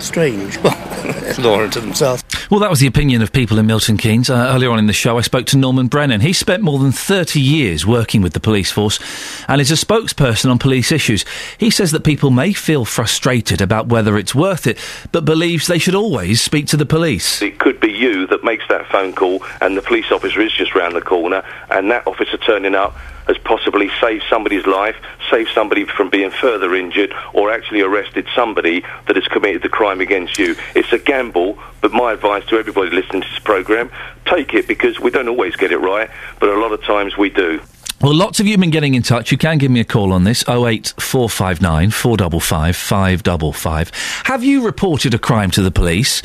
Strange. 0.00 0.58
Well, 1.04 1.34
Lauren 1.38 1.70
to 1.72 1.80
themselves. 1.80 2.24
Well, 2.50 2.60
that 2.60 2.70
was 2.70 2.80
the 2.80 2.86
opinion 2.86 3.20
of 3.20 3.30
people 3.30 3.58
in 3.58 3.66
Milton 3.66 3.98
Keynes. 3.98 4.30
Uh, 4.30 4.52
earlier 4.54 4.70
on 4.70 4.78
in 4.78 4.86
the 4.86 4.94
show, 4.94 5.18
I 5.18 5.20
spoke 5.20 5.44
to 5.46 5.58
Norman 5.58 5.88
Brennan. 5.88 6.22
He 6.22 6.32
spent 6.32 6.62
more 6.62 6.78
than 6.78 6.92
30 6.92 7.40
years 7.40 7.86
working 7.86 8.22
with 8.22 8.32
the 8.32 8.40
police 8.40 8.70
force 8.70 8.98
and 9.46 9.60
is 9.60 9.70
a 9.70 9.74
spokesperson 9.74 10.50
on 10.50 10.58
police 10.58 10.92
issues. 10.92 11.26
He 11.58 11.68
says 11.68 11.92
that 11.92 12.04
people 12.04 12.30
may 12.30 12.54
feel 12.54 12.86
frustrated 12.86 13.60
about 13.60 13.88
whether 13.88 14.16
it's 14.16 14.34
worth 14.34 14.66
it, 14.66 14.78
but 15.12 15.26
believes 15.26 15.66
they 15.66 15.78
should 15.78 15.94
always 15.94 16.40
speak 16.40 16.66
to 16.68 16.76
the 16.78 16.86
police. 16.86 17.42
It 17.42 17.58
could 17.58 17.80
be 17.80 17.92
you 17.92 18.26
that 18.28 18.42
makes 18.42 18.66
that 18.68 18.86
phone 18.86 19.12
call, 19.12 19.44
and 19.60 19.76
the 19.76 19.82
police 19.82 20.10
officer 20.10 20.40
is 20.40 20.52
just 20.52 20.74
round 20.74 20.96
the 20.96 21.02
corner, 21.02 21.44
and 21.70 21.90
that 21.90 22.06
officer 22.06 22.38
turning 22.38 22.74
up 22.74 22.96
has 23.26 23.38
possibly 23.38 23.90
saved 24.00 24.24
somebody's 24.28 24.66
life, 24.66 24.96
saved 25.30 25.50
somebody 25.54 25.84
from 25.84 26.10
being 26.10 26.30
further 26.30 26.74
injured, 26.74 27.12
or 27.32 27.50
actually 27.50 27.80
arrested 27.80 28.26
somebody 28.34 28.82
that 29.06 29.16
has 29.16 29.26
committed 29.28 29.62
the 29.62 29.68
crime 29.68 30.00
against 30.00 30.38
you. 30.38 30.56
It's 30.74 30.92
a 30.92 30.98
gamble, 30.98 31.58
but 31.80 31.92
my 31.92 32.12
advice 32.12 32.46
to 32.46 32.58
everybody 32.58 32.90
listening 32.90 33.22
to 33.22 33.28
this 33.28 33.38
programme, 33.38 33.90
take 34.26 34.54
it 34.54 34.66
because 34.66 35.00
we 35.00 35.10
don't 35.10 35.28
always 35.28 35.56
get 35.56 35.72
it 35.72 35.78
right, 35.78 36.10
but 36.40 36.48
a 36.48 36.58
lot 36.58 36.72
of 36.72 36.82
times 36.82 37.16
we 37.16 37.30
do. 37.30 37.60
Well, 38.00 38.14
lots 38.14 38.38
of 38.38 38.46
you 38.46 38.52
have 38.52 38.60
been 38.60 38.70
getting 38.70 38.94
in 38.94 39.02
touch. 39.02 39.32
You 39.32 39.38
can 39.38 39.56
give 39.56 39.70
me 39.70 39.80
a 39.80 39.84
call 39.84 40.12
on 40.12 40.24
this 40.24 40.42
08459 40.42 41.90
455 41.90 42.76
555. 42.76 43.90
Have 44.24 44.44
you 44.44 44.62
reported 44.62 45.14
a 45.14 45.18
crime 45.18 45.50
to 45.52 45.62
the 45.62 45.70
police? 45.70 46.20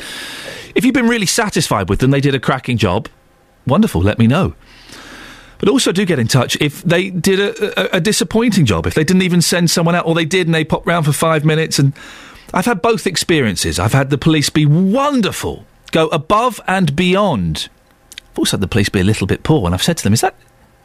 If 0.74 0.84
you've 0.84 0.94
been 0.94 1.08
really 1.08 1.26
satisfied 1.26 1.88
with 1.88 2.00
them, 2.00 2.10
they 2.10 2.20
did 2.20 2.34
a 2.34 2.40
cracking 2.40 2.76
job, 2.76 3.08
wonderful, 3.66 4.02
let 4.02 4.18
me 4.18 4.26
know. 4.26 4.54
But 5.60 5.68
also 5.68 5.92
do 5.92 6.04
get 6.04 6.18
in 6.18 6.26
touch 6.26 6.56
if 6.60 6.82
they 6.82 7.10
did 7.10 7.38
a, 7.38 7.94
a, 7.94 7.96
a 7.98 8.00
disappointing 8.00 8.64
job, 8.64 8.86
if 8.86 8.94
they 8.94 9.04
didn't 9.04 9.22
even 9.22 9.42
send 9.42 9.70
someone 9.70 9.94
out, 9.94 10.06
or 10.06 10.14
they 10.14 10.24
did 10.24 10.46
and 10.46 10.54
they 10.54 10.64
popped 10.64 10.86
round 10.86 11.06
for 11.06 11.12
five 11.12 11.44
minutes. 11.44 11.78
And 11.78 11.92
I've 12.52 12.66
had 12.66 12.82
both 12.82 13.06
experiences. 13.06 13.78
I've 13.78 13.92
had 13.92 14.10
the 14.10 14.18
police 14.18 14.50
be 14.50 14.66
wonderful, 14.66 15.66
go 15.92 16.08
above 16.08 16.60
and 16.66 16.96
beyond. 16.96 17.68
I've 18.32 18.38
also 18.38 18.56
had 18.56 18.62
the 18.62 18.68
police 18.68 18.88
be 18.88 19.00
a 19.00 19.04
little 19.04 19.26
bit 19.26 19.42
poor, 19.42 19.66
and 19.66 19.74
I've 19.74 19.82
said 19.82 19.98
to 19.98 20.04
them, 20.04 20.12
"Is 20.12 20.22
that 20.22 20.34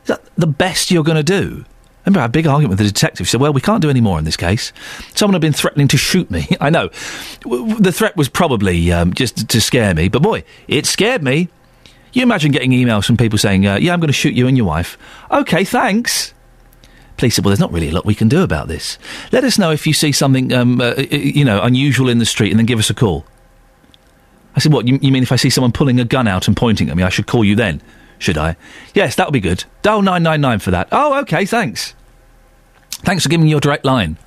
is 0.03 0.07
that 0.09 0.23
the 0.37 0.47
best 0.47 0.91
you're 0.91 1.03
going 1.03 1.17
to 1.17 1.23
do?" 1.23 1.65
Remember, 2.05 2.23
a 2.23 2.29
big 2.29 2.45
argument 2.45 2.69
with 2.69 2.79
the 2.79 2.85
detective. 2.85 3.25
He 3.25 3.31
said, 3.31 3.41
Well, 3.41 3.51
we 3.51 3.61
can't 3.61 3.81
do 3.81 3.89
any 3.89 4.01
more 4.01 4.19
in 4.19 4.25
this 4.25 4.37
case. 4.37 4.71
Someone 5.15 5.33
had 5.33 5.41
been 5.41 5.53
threatening 5.53 5.87
to 5.87 5.97
shoot 5.97 6.29
me. 6.29 6.47
I 6.61 6.69
know. 6.69 6.89
The 7.41 7.91
threat 7.91 8.15
was 8.15 8.29
probably 8.29 8.91
um, 8.91 9.13
just 9.13 9.49
to 9.49 9.61
scare 9.61 9.93
me, 9.95 10.07
but 10.07 10.21
boy, 10.21 10.43
it 10.67 10.85
scared 10.85 11.23
me. 11.23 11.49
You 12.15 12.23
imagine 12.23 12.53
getting 12.53 12.71
emails 12.71 13.05
from 13.05 13.17
people 13.17 13.37
saying, 13.37 13.67
uh, 13.67 13.75
Yeah, 13.75 13.93
I'm 13.93 13.99
going 13.99 14.07
to 14.07 14.13
shoot 14.13 14.33
you 14.33 14.47
and 14.47 14.55
your 14.55 14.65
wife. 14.65 14.97
Okay, 15.29 15.65
thanks. 15.65 16.33
Police 17.17 17.35
said, 17.35 17.43
Well, 17.43 17.49
there's 17.49 17.59
not 17.59 17.73
really 17.73 17.89
a 17.89 17.91
lot 17.91 18.05
we 18.05 18.15
can 18.15 18.29
do 18.29 18.41
about 18.41 18.69
this. 18.69 18.97
Let 19.33 19.43
us 19.43 19.59
know 19.59 19.71
if 19.71 19.85
you 19.85 19.91
see 19.91 20.13
something, 20.13 20.53
um, 20.53 20.79
uh, 20.79 20.95
you 20.95 21.43
know, 21.43 21.61
unusual 21.61 22.07
in 22.07 22.19
the 22.19 22.25
street 22.25 22.51
and 22.51 22.57
then 22.57 22.65
give 22.65 22.79
us 22.79 22.89
a 22.89 22.93
call. 22.93 23.25
I 24.55 24.59
said, 24.59 24.71
What, 24.71 24.87
you, 24.87 24.97
you 25.01 25.11
mean 25.11 25.23
if 25.23 25.33
I 25.33 25.35
see 25.35 25.49
someone 25.49 25.73
pulling 25.73 25.99
a 25.99 26.05
gun 26.05 26.25
out 26.25 26.47
and 26.47 26.55
pointing 26.55 26.89
at 26.89 26.95
me, 26.95 27.03
I 27.03 27.09
should 27.09 27.27
call 27.27 27.43
you 27.43 27.53
then? 27.53 27.81
Should 28.17 28.37
I? 28.37 28.55
Yes, 28.93 29.15
that 29.17 29.27
would 29.27 29.33
be 29.33 29.41
good. 29.41 29.65
Dial 29.81 30.01
999 30.01 30.59
for 30.59 30.71
that. 30.71 30.87
Oh, 30.93 31.19
okay, 31.19 31.45
thanks. 31.45 31.95
Thanks 32.91 33.23
for 33.23 33.29
giving 33.29 33.43
me 33.43 33.51
your 33.51 33.59
direct 33.59 33.83
line. 33.83 34.17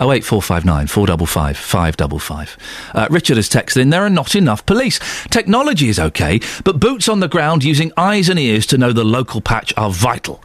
08459 0.00 0.86
455 0.86 1.56
555. 1.56 2.58
Uh, 2.94 3.06
Richard 3.10 3.36
has 3.36 3.48
texted 3.48 3.80
in, 3.80 3.90
there 3.90 4.04
are 4.04 4.10
not 4.10 4.34
enough 4.34 4.64
police. 4.66 4.98
Technology 5.30 5.88
is 5.88 5.98
okay, 5.98 6.40
but 6.64 6.80
boots 6.80 7.08
on 7.08 7.20
the 7.20 7.28
ground 7.28 7.64
using 7.64 7.92
eyes 7.96 8.28
and 8.28 8.38
ears 8.38 8.66
to 8.66 8.78
know 8.78 8.92
the 8.92 9.04
local 9.04 9.40
patch 9.40 9.72
are 9.76 9.90
vital. 9.90 10.42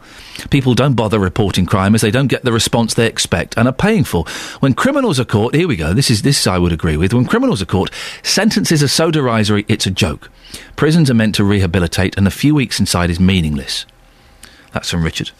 People 0.50 0.74
don't 0.74 0.94
bother 0.94 1.18
reporting 1.18 1.66
crime 1.66 1.94
as 1.94 2.00
they 2.00 2.10
don't 2.10 2.28
get 2.28 2.44
the 2.44 2.52
response 2.52 2.94
they 2.94 3.06
expect 3.06 3.56
and 3.56 3.66
are 3.66 3.72
paying 3.72 4.04
for. 4.04 4.24
When 4.60 4.72
criminals 4.72 5.18
are 5.18 5.24
caught, 5.24 5.54
here 5.54 5.66
we 5.66 5.76
go, 5.76 5.92
this 5.92 6.10
is 6.10 6.22
this 6.22 6.46
I 6.46 6.58
would 6.58 6.72
agree 6.72 6.96
with. 6.96 7.12
When 7.12 7.26
criminals 7.26 7.60
are 7.60 7.66
caught, 7.66 7.90
sentences 8.22 8.82
are 8.82 8.88
so 8.88 9.10
derisory 9.10 9.64
it's 9.68 9.86
a 9.86 9.90
joke. 9.90 10.30
Prisons 10.76 11.10
are 11.10 11.14
meant 11.14 11.34
to 11.36 11.44
rehabilitate 11.44 12.16
and 12.16 12.26
a 12.26 12.30
few 12.30 12.54
weeks 12.54 12.78
inside 12.78 13.10
is 13.10 13.18
meaningless. 13.18 13.84
That's 14.72 14.90
from 14.90 15.02
Richard. 15.02 15.30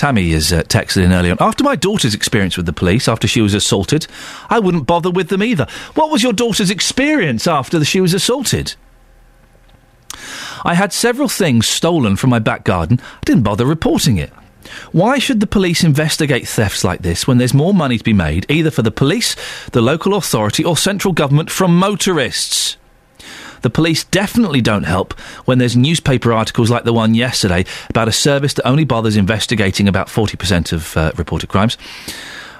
Tammy 0.00 0.30
has 0.30 0.50
uh, 0.50 0.62
texted 0.62 1.04
in 1.04 1.12
early 1.12 1.30
on. 1.30 1.36
After 1.40 1.62
my 1.62 1.76
daughter's 1.76 2.14
experience 2.14 2.56
with 2.56 2.64
the 2.64 2.72
police, 2.72 3.06
after 3.06 3.28
she 3.28 3.42
was 3.42 3.52
assaulted, 3.52 4.06
I 4.48 4.58
wouldn't 4.58 4.86
bother 4.86 5.10
with 5.10 5.28
them 5.28 5.42
either. 5.42 5.66
What 5.92 6.10
was 6.10 6.22
your 6.22 6.32
daughter's 6.32 6.70
experience 6.70 7.46
after 7.46 7.84
she 7.84 8.00
was 8.00 8.14
assaulted? 8.14 8.76
I 10.64 10.72
had 10.72 10.94
several 10.94 11.28
things 11.28 11.68
stolen 11.68 12.16
from 12.16 12.30
my 12.30 12.38
back 12.38 12.64
garden. 12.64 12.98
I 13.02 13.24
didn't 13.26 13.42
bother 13.42 13.66
reporting 13.66 14.16
it. 14.16 14.30
Why 14.90 15.18
should 15.18 15.40
the 15.40 15.46
police 15.46 15.84
investigate 15.84 16.48
thefts 16.48 16.82
like 16.82 17.02
this 17.02 17.26
when 17.26 17.36
there's 17.36 17.52
more 17.52 17.74
money 17.74 17.98
to 17.98 18.04
be 18.04 18.14
made, 18.14 18.46
either 18.50 18.70
for 18.70 18.80
the 18.80 18.90
police, 18.90 19.36
the 19.72 19.82
local 19.82 20.14
authority, 20.14 20.64
or 20.64 20.78
central 20.78 21.12
government 21.12 21.50
from 21.50 21.78
motorists? 21.78 22.78
The 23.62 23.70
police 23.70 24.04
definitely 24.04 24.60
don't 24.60 24.84
help 24.84 25.18
when 25.44 25.58
there's 25.58 25.76
newspaper 25.76 26.32
articles 26.32 26.70
like 26.70 26.84
the 26.84 26.92
one 26.92 27.14
yesterday 27.14 27.64
about 27.88 28.08
a 28.08 28.12
service 28.12 28.54
that 28.54 28.66
only 28.66 28.84
bothers 28.84 29.16
investigating 29.16 29.88
about 29.88 30.08
40% 30.08 30.72
of 30.72 30.96
uh, 30.96 31.12
reported 31.16 31.48
crimes. 31.48 31.76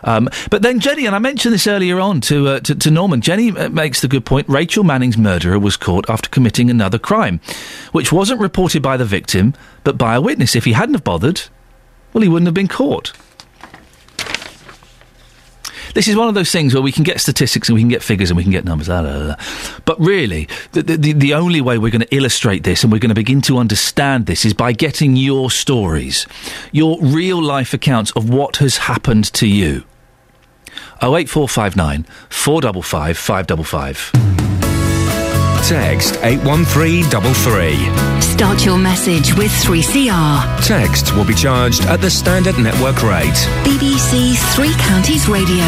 Um, 0.05 0.29
but 0.51 0.63
then 0.63 0.81
Jenny, 0.81 1.07
and 1.07 1.15
I 1.15 1.19
mentioned 1.19 1.53
this 1.53 1.67
earlier 1.67 2.01
on 2.01 2.21
to, 2.23 2.49
uh, 2.49 2.61
to, 2.61 2.75
to 2.75 2.91
Norman, 2.91 3.21
Jenny 3.21 3.51
uh, 3.51 3.69
makes 3.69 4.01
the 4.01 4.09
good 4.09 4.25
point. 4.25 4.49
Rachel 4.49 4.85
Manning's 4.85 5.19
murderer 5.19 5.59
was 5.59 5.77
caught 5.77 6.09
after 6.09 6.29
committing 6.29 6.71
another 6.71 6.99
crime, 6.99 7.41
which 7.93 8.13
wasn't 8.13 8.41
reported 8.41 8.83
by 8.83 8.97
the 8.97 9.05
victim, 9.05 9.55
but 9.85 9.99
by 9.99 10.15
a 10.15 10.21
witness. 10.21 10.57
If 10.57 10.65
he 10.65 10.73
hadn't 10.73 10.95
have 10.95 11.05
bothered, 11.05 11.43
well, 12.13 12.23
he 12.23 12.29
wouldn't 12.29 12.47
have 12.47 12.55
been 12.55 12.69
caught. 12.69 13.13
This 15.95 16.09
is 16.09 16.17
one 16.17 16.29
of 16.29 16.35
those 16.35 16.51
things 16.51 16.75
where 16.75 16.83
we 16.83 16.93
can 16.93 17.05
get 17.05 17.21
statistics 17.21 17.69
and 17.69 17.75
we 17.75 17.83
can 17.83 17.89
get 17.89 18.03
figures 18.03 18.31
and 18.31 18.37
we 18.37 18.43
can 18.43 18.53
get 18.53 18.65
numbers. 18.65 18.89
La, 18.89 19.01
la, 19.01 19.11
la, 19.11 19.25
la. 19.27 19.37
But 19.85 19.99
really, 20.01 20.49
the, 20.73 20.83
the, 20.83 21.13
the 21.13 21.35
only 21.35 21.61
way 21.61 21.79
we're 21.79 21.91
going 21.91 22.03
to 22.03 22.15
illustrate 22.15 22.65
this 22.65 22.83
and 22.83 22.93
we're 22.93 22.99
going 22.99 23.11
to 23.11 23.15
begin 23.15 23.41
to 23.43 23.59
understand 23.59 24.27
this 24.27 24.45
is 24.45 24.55
by 24.55 24.73
getting 24.73 25.17
your 25.17 25.51
stories, 25.51 26.27
your 26.73 26.99
real 27.01 27.43
life 27.43 27.75
accounts 27.75 28.11
of 28.13 28.31
what 28.31 28.57
has 28.57 28.79
happened 28.79 29.33
to 29.35 29.47
you. 29.47 29.85
08459 31.03 32.05
455 32.29 33.19
555. 33.19 34.40
Text 35.69 36.17
81333. 36.23 38.21
Start 38.21 38.65
your 38.65 38.79
message 38.79 39.35
with 39.35 39.51
3CR. 39.51 40.67
Text 40.67 41.15
will 41.15 41.25
be 41.25 41.35
charged 41.35 41.83
at 41.85 42.01
the 42.01 42.11
standard 42.11 42.59
network 42.59 43.03
rate. 43.03 43.37
BBC 43.65 44.37
Three 44.55 44.73
Counties 44.79 45.29
Radio. 45.29 45.65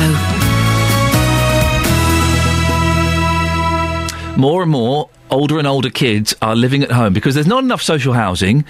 more 4.36 4.62
and 4.62 4.70
more 4.73 5.09
older 5.31 5.59
and 5.59 5.69
older 5.69 5.90
kids 5.90 6.35
are 6.43 6.56
living 6.56 6.82
at 6.82 6.90
home 6.90 7.12
because 7.12 7.35
there's 7.35 7.47
not 7.47 7.62
enough 7.62 7.81
social 7.81 8.12
housing, 8.12 8.64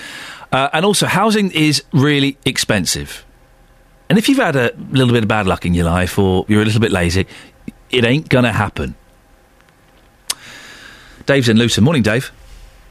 uh, 0.53 0.69
and 0.73 0.85
also 0.85 1.07
housing 1.07 1.51
is 1.53 1.83
really 1.93 2.37
expensive. 2.45 3.25
And 4.11 4.19
if 4.19 4.29
you've 4.29 4.39
had 4.39 4.55
a 4.55 4.73
little 4.91 5.15
bit 5.15 5.23
of 5.23 5.29
bad 5.29 5.47
luck 5.47 5.65
in 5.65 5.73
your 5.73 5.87
life 5.87 6.19
or 6.19 6.45
you're 6.49 6.61
a 6.61 6.65
little 6.65 6.81
bit 6.81 6.93
lazy, 6.93 7.27
it 7.91 8.05
ain't 8.05 8.29
going 8.29 8.45
to 8.45 8.53
happen. 8.53 8.95
Dave's 11.27 11.49
in 11.49 11.57
Luton. 11.59 11.85
Morning, 11.85 12.03
Dave. 12.03 12.33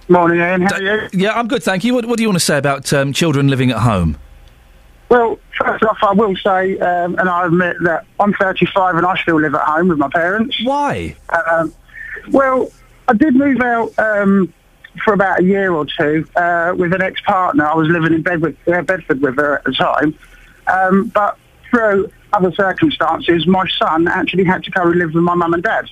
Morning, 0.10 0.42
Iain. 0.42 0.62
How 0.62 0.76
are 0.76 0.82
you? 0.82 1.10
Yeah, 1.14 1.34
I'm 1.34 1.48
good, 1.48 1.64
thank 1.64 1.84
you. 1.84 1.94
What, 1.94 2.06
what 2.06 2.18
do 2.18 2.24
you 2.24 2.30
want 2.30 2.40
to 2.40 2.46
say 2.46 2.58
about 2.58 2.92
um, 2.94 3.14
children 3.14 3.48
living 3.48 3.72
at 3.72 3.80
home? 3.80 4.18
Well, 5.10 5.40
first 5.58 5.84
off, 5.84 5.98
I 6.02 6.14
will 6.14 6.36
say, 6.38 6.78
um, 6.80 7.16
and 7.20 7.28
I 7.28 7.46
admit 7.46 7.76
that 7.84 8.06
I'm 8.20 8.34
35 8.34 8.96
and 8.96 9.06
I 9.06 9.18
still 9.18 9.40
live 9.40 9.54
at 9.56 9.62
home 9.62 9.90
with 9.90 9.98
my 9.98 10.10
parents. 10.10 10.58
Why? 10.64 11.16
Um, 11.30 11.74
well, 12.30 12.72
I 13.08 13.14
did 13.14 13.36
move 13.36 13.60
out 13.62 13.98
um, 14.00 14.54
for 15.04 15.14
about 15.14 15.42
a 15.42 15.44
year 15.44 15.74
or 15.74 15.86
two 15.86 16.26
uh, 16.36 16.74
with 16.78 16.94
an 16.94 17.02
ex-partner. 17.02 17.66
I 17.66 17.76
was 17.76 17.90
living 17.90 18.14
in 18.14 18.22
Bedford, 18.22 18.56
uh, 18.68 18.82
Bedford 18.84 19.22
with 19.22 19.36
her 19.36 19.56
at 19.56 19.64
the 19.66 19.74
time. 19.74 20.18
Um, 20.68 21.08
but 21.08 21.38
through 21.70 22.12
other 22.34 22.52
circumstances, 22.54 23.46
my 23.46 23.68
son 23.80 24.08
actually 24.08 24.46
had 24.46 24.64
to 24.64 24.72
go 24.72 24.84
and 24.84 24.96
live 24.96 25.14
with 25.14 25.24
my 25.24 25.36
mum 25.36 25.54
and 25.54 25.64
dad. 25.64 25.90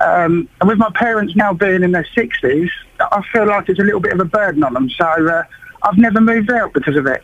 Um, 0.00 0.48
and 0.60 0.68
with 0.68 0.78
my 0.78 0.90
parents 0.94 1.36
now 1.36 1.52
being 1.52 1.82
in 1.82 1.92
their 1.92 2.06
60s, 2.16 2.68
I 3.00 3.22
feel 3.32 3.46
like 3.46 3.68
it's 3.68 3.80
a 3.80 3.84
little 3.84 4.00
bit 4.00 4.12
of 4.12 4.20
a 4.20 4.24
burden 4.24 4.64
on 4.64 4.74
them. 4.74 4.90
So 4.90 5.04
uh, 5.06 5.44
I've 5.82 5.98
never 5.98 6.20
moved 6.20 6.50
out 6.50 6.72
because 6.72 6.96
of 6.96 7.06
it. 7.06 7.22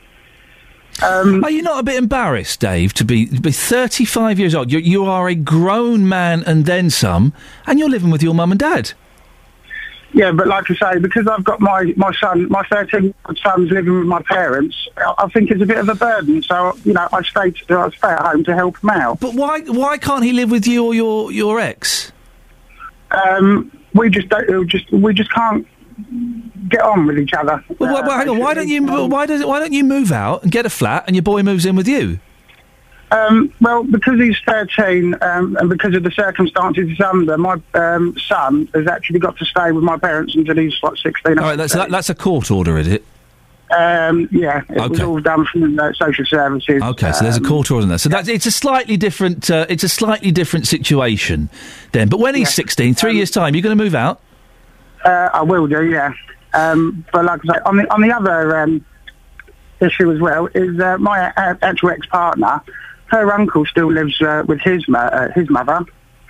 Um, 1.02 1.42
are 1.44 1.50
you 1.50 1.62
not 1.62 1.80
a 1.80 1.82
bit 1.82 1.96
embarrassed, 1.96 2.60
Dave, 2.60 2.92
to 2.94 3.04
be, 3.04 3.26
be 3.26 3.52
35 3.52 4.38
years 4.38 4.54
old? 4.54 4.70
You, 4.70 4.80
you 4.80 5.04
are 5.06 5.28
a 5.28 5.34
grown 5.34 6.08
man 6.08 6.44
and 6.46 6.66
then 6.66 6.90
some, 6.90 7.32
and 7.66 7.78
you're 7.78 7.88
living 7.88 8.10
with 8.10 8.22
your 8.22 8.34
mum 8.34 8.50
and 8.52 8.60
dad. 8.60 8.92
Yeah, 10.12 10.32
but 10.32 10.48
like 10.48 10.68
I 10.70 10.74
say, 10.74 10.98
because 10.98 11.28
I've 11.28 11.44
got 11.44 11.60
my, 11.60 11.94
my 11.96 12.12
son, 12.20 12.48
my 12.50 12.64
13 12.64 13.14
son's 13.42 13.70
living 13.70 13.96
with 13.96 14.08
my 14.08 14.20
parents, 14.22 14.88
I, 14.96 15.14
I 15.18 15.28
think 15.28 15.50
it's 15.50 15.62
a 15.62 15.66
bit 15.66 15.78
of 15.78 15.88
a 15.88 15.94
burden. 15.94 16.42
So, 16.42 16.76
you 16.84 16.92
know, 16.92 17.08
I 17.12 17.22
stay, 17.22 17.52
to, 17.52 17.78
I 17.78 17.90
stay 17.90 18.08
at 18.08 18.20
home 18.20 18.44
to 18.44 18.54
help 18.54 18.82
him 18.82 18.90
out. 18.90 19.20
But 19.20 19.34
why 19.34 19.60
why 19.60 19.98
can't 19.98 20.24
he 20.24 20.32
live 20.32 20.50
with 20.50 20.66
you 20.66 20.84
or 20.84 20.94
your, 20.94 21.32
your 21.32 21.60
ex? 21.60 22.10
Um, 23.10 23.70
we 23.94 24.08
just 24.10 24.28
don't, 24.28 24.48
we 24.48 24.66
just, 24.66 24.90
we 24.92 25.14
just 25.14 25.32
can't 25.32 25.66
get 26.68 26.82
on 26.82 27.06
with 27.06 27.18
each 27.18 27.34
other. 27.34 27.62
Well, 27.78 27.92
why- 27.92 28.06
why- 28.06 28.18
hang 28.18 28.28
on, 28.28 28.38
why 28.38 28.54
don't 28.54 28.68
you 28.68 28.84
why 28.86 29.26
does 29.26 29.44
why 29.44 29.58
don't 29.58 29.72
you 29.72 29.84
move 29.84 30.12
out 30.12 30.42
and 30.42 30.52
get 30.52 30.64
a 30.66 30.70
flat 30.70 31.04
and 31.06 31.16
your 31.16 31.22
boy 31.22 31.42
moves 31.42 31.66
in 31.66 31.76
with 31.76 31.88
you? 31.88 32.20
Um, 33.12 33.52
well, 33.60 33.82
because 33.82 34.20
he's 34.20 34.38
13 34.46 35.16
um, 35.20 35.56
and 35.56 35.68
because 35.68 35.96
of 35.96 36.04
the 36.04 36.12
circumstances 36.12 36.88
he's 36.88 37.00
under, 37.00 37.36
my 37.36 37.60
um, 37.74 38.16
son 38.18 38.68
has 38.72 38.86
actually 38.86 39.18
got 39.18 39.36
to 39.38 39.44
stay 39.44 39.72
with 39.72 39.82
my 39.82 39.98
parents 39.98 40.36
until 40.36 40.56
he's 40.56 40.74
like 40.80 40.96
16. 40.96 41.36
All 41.38 41.44
right, 41.44 41.56
that's 41.56 41.74
that, 41.74 41.90
that's 41.90 42.08
a 42.08 42.14
court 42.14 42.52
order, 42.52 42.78
is 42.78 42.86
it? 42.86 43.04
Um, 43.76 44.28
yeah, 44.32 44.62
it 44.68 44.76
was 44.76 44.90
Okay. 44.90 45.04
all 45.04 45.20
done 45.20 45.46
from 45.52 45.78
uh, 45.78 45.92
social 45.92 46.24
services. 46.26 46.82
Okay, 46.82 47.12
so 47.12 47.22
there's 47.22 47.36
a 47.36 47.40
Um, 47.40 47.46
court 47.46 47.70
order 47.70 47.84
in 47.84 47.88
there. 47.88 47.98
So 47.98 48.08
that's 48.08 48.28
it's 48.28 48.46
a 48.46 48.50
slightly 48.50 48.96
different 48.96 49.48
uh, 49.50 49.66
it's 49.68 49.84
a 49.84 49.88
slightly 49.88 50.32
different 50.32 50.66
situation 50.66 51.48
then. 51.92 52.08
But 52.08 52.18
when 52.18 52.34
he's 52.34 52.52
16, 52.52 52.94
three 52.94 53.14
years 53.16 53.30
time, 53.30 53.54
you're 53.54 53.62
going 53.62 53.76
to 53.78 53.82
move 53.84 53.94
out. 53.94 54.20
Uh, 55.04 55.28
I 55.32 55.42
will 55.42 55.66
do, 55.68 55.84
yeah. 55.88 56.12
Um, 56.52 57.04
but 57.12 57.24
like 57.24 57.40
I 57.48 57.54
say, 57.54 57.60
on 57.64 57.76
the 57.76 57.94
on 57.94 58.00
the 58.02 58.12
other 58.12 58.58
um, 58.60 58.84
issue 59.80 60.10
as 60.12 60.20
well 60.20 60.48
is 60.54 60.78
uh, 60.80 60.98
my 60.98 61.32
uh, 61.36 61.54
actual 61.62 61.90
ex-partner. 61.90 62.60
Her 63.06 63.32
uncle 63.32 63.64
still 63.66 63.90
lives 63.92 64.20
uh, 64.20 64.42
with 64.46 64.60
his 64.60 64.86
mo- 64.88 64.98
uh, 64.98 65.30
his 65.32 65.48
mother, 65.48 65.80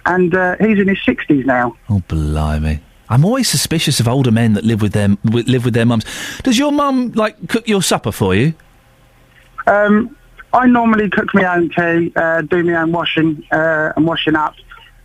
and 0.06 0.34
uh, 0.34 0.56
he's 0.60 0.78
in 0.78 0.88
his 0.88 0.98
sixties 1.04 1.44
now. 1.46 1.74
Oh 1.88 2.02
blimey! 2.08 2.80
I'm 3.10 3.24
always 3.24 3.48
suspicious 3.48 3.98
of 3.98 4.06
older 4.08 4.30
men 4.30 4.54
that 4.54 4.64
live 4.64 4.80
with 4.80 4.92
them 4.92 5.18
live 5.24 5.64
with 5.64 5.74
their 5.74 5.84
mums. 5.84 6.04
Does 6.44 6.56
your 6.56 6.70
mum 6.70 7.10
like 7.12 7.48
cook 7.48 7.68
your 7.68 7.82
supper 7.82 8.12
for 8.12 8.34
you? 8.34 8.54
Um, 9.66 10.16
I 10.52 10.66
normally 10.66 11.10
cook 11.10 11.34
my 11.34 11.56
own 11.56 11.68
tea, 11.70 12.12
uh, 12.16 12.42
do 12.42 12.62
my 12.62 12.74
own 12.80 12.92
washing 12.92 13.44
uh, 13.52 13.92
and 13.96 14.06
washing 14.06 14.36
up. 14.36 14.54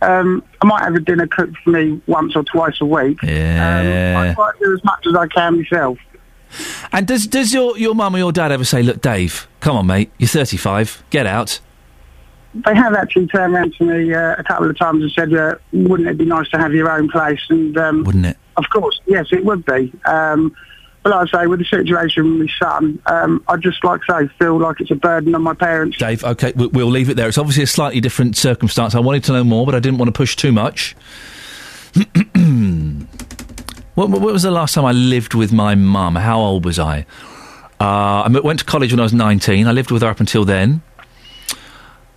Um, 0.02 0.42
I 0.60 0.66
might 0.66 0.82
have 0.82 0.94
a 0.94 1.00
dinner 1.00 1.26
cooked 1.26 1.56
for 1.58 1.70
me 1.70 2.00
once 2.06 2.36
or 2.36 2.44
twice 2.44 2.80
a 2.80 2.86
week. 2.86 3.18
Yeah. 3.22 4.14
Um, 4.16 4.22
I 4.22 4.34
try 4.34 4.52
to 4.52 4.58
do 4.64 4.74
as 4.74 4.84
much 4.84 5.06
as 5.06 5.14
I 5.14 5.26
can 5.26 5.58
myself. 5.58 5.98
And 6.92 7.06
does 7.06 7.26
does 7.26 7.52
your 7.52 7.76
your 7.76 7.94
mum 7.94 8.14
or 8.14 8.18
your 8.18 8.32
dad 8.32 8.52
ever 8.52 8.64
say, 8.64 8.82
"Look, 8.82 9.02
Dave, 9.02 9.48
come 9.60 9.76
on, 9.76 9.86
mate, 9.86 10.12
you're 10.18 10.28
35, 10.28 11.02
get 11.10 11.26
out"? 11.26 11.60
They 12.64 12.74
have 12.74 12.94
actually 12.94 13.26
turned 13.26 13.54
around 13.54 13.74
to 13.74 13.84
me 13.84 14.14
uh, 14.14 14.36
a 14.38 14.44
couple 14.44 14.70
of 14.70 14.78
times 14.78 15.02
and 15.02 15.12
said, 15.12 15.32
uh, 15.34 15.56
"Wouldn't 15.72 16.08
it 16.08 16.18
be 16.18 16.24
nice 16.24 16.48
to 16.50 16.58
have 16.58 16.72
your 16.72 16.90
own 16.90 17.08
place?" 17.08 17.40
And 17.48 17.76
um, 17.76 18.04
wouldn't 18.04 18.26
it? 18.26 18.36
Of 18.56 18.64
course, 18.70 19.00
yes, 19.06 19.26
it 19.32 19.44
would 19.44 19.64
be. 19.64 19.92
Um, 20.06 20.56
but 21.02 21.10
like 21.10 21.28
I 21.32 21.42
say, 21.42 21.46
with 21.46 21.60
the 21.60 21.64
situation 21.66 22.38
with 22.38 22.48
my 22.48 22.52
son, 22.58 23.00
um, 23.06 23.44
I 23.46 23.56
just 23.58 23.84
like 23.84 24.00
I 24.08 24.22
say 24.22 24.30
feel 24.40 24.58
like 24.58 24.80
it's 24.80 24.90
a 24.90 24.96
burden 24.96 25.34
on 25.34 25.42
my 25.42 25.54
parents. 25.54 25.98
Dave, 25.98 26.24
okay, 26.24 26.52
we, 26.56 26.66
we'll 26.66 26.88
leave 26.88 27.08
it 27.10 27.14
there. 27.14 27.28
It's 27.28 27.38
obviously 27.38 27.62
a 27.62 27.68
slightly 27.68 28.00
different 28.00 28.36
circumstance. 28.36 28.94
I 28.94 28.98
wanted 28.98 29.22
to 29.24 29.32
know 29.32 29.44
more, 29.44 29.64
but 29.66 29.74
I 29.76 29.78
didn't 29.78 29.98
want 29.98 30.08
to 30.08 30.12
push 30.12 30.34
too 30.34 30.50
much. 30.50 30.96
what, 33.94 34.10
what 34.10 34.20
was 34.20 34.42
the 34.42 34.50
last 34.50 34.74
time 34.74 34.84
I 34.84 34.90
lived 34.92 35.34
with 35.34 35.52
my 35.52 35.76
mum? 35.76 36.16
How 36.16 36.40
old 36.40 36.64
was 36.64 36.80
I? 36.80 37.06
Uh, 37.78 38.22
I 38.22 38.28
went 38.28 38.58
to 38.58 38.64
college 38.64 38.92
when 38.92 38.98
I 38.98 39.04
was 39.04 39.12
19. 39.12 39.68
I 39.68 39.72
lived 39.72 39.90
with 39.90 40.02
her 40.02 40.08
up 40.08 40.18
until 40.18 40.44
then. 40.44 40.82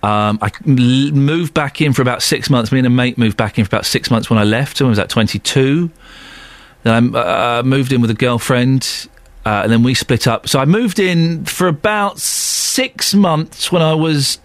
Um, 0.02 0.38
I 0.40 0.50
moved 0.64 1.52
back 1.52 1.80
in 1.80 1.92
for 1.92 2.02
about 2.02 2.22
six 2.22 2.48
months. 2.48 2.72
Me 2.72 2.78
and 2.78 2.86
a 2.86 2.90
mate 2.90 3.18
moved 3.18 3.36
back 3.36 3.58
in 3.58 3.64
for 3.64 3.68
about 3.68 3.86
six 3.86 4.10
months 4.10 4.30
when 4.30 4.38
I 4.38 4.44
left. 4.44 4.78
So 4.78 4.86
I 4.86 4.88
was 4.88 4.98
at 4.98 5.10
22. 5.10 5.90
Then 6.82 7.14
I 7.14 7.58
uh, 7.58 7.62
moved 7.62 7.92
in 7.92 8.00
with 8.00 8.10
a 8.10 8.14
girlfriend, 8.14 9.08
uh, 9.44 9.60
and 9.64 9.72
then 9.72 9.82
we 9.82 9.94
split 9.94 10.26
up. 10.26 10.48
So 10.48 10.58
I 10.58 10.64
moved 10.64 10.98
in 10.98 11.44
for 11.44 11.68
about 11.68 12.18
six 12.18 13.14
months 13.14 13.70
when 13.70 13.82
I 13.82 13.94
was 13.94 14.38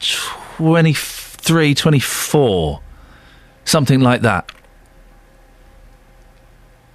23, 0.57 1.73
24. 1.73 2.81
Something 3.63 4.01
like 4.01 4.21
that. 4.21 4.51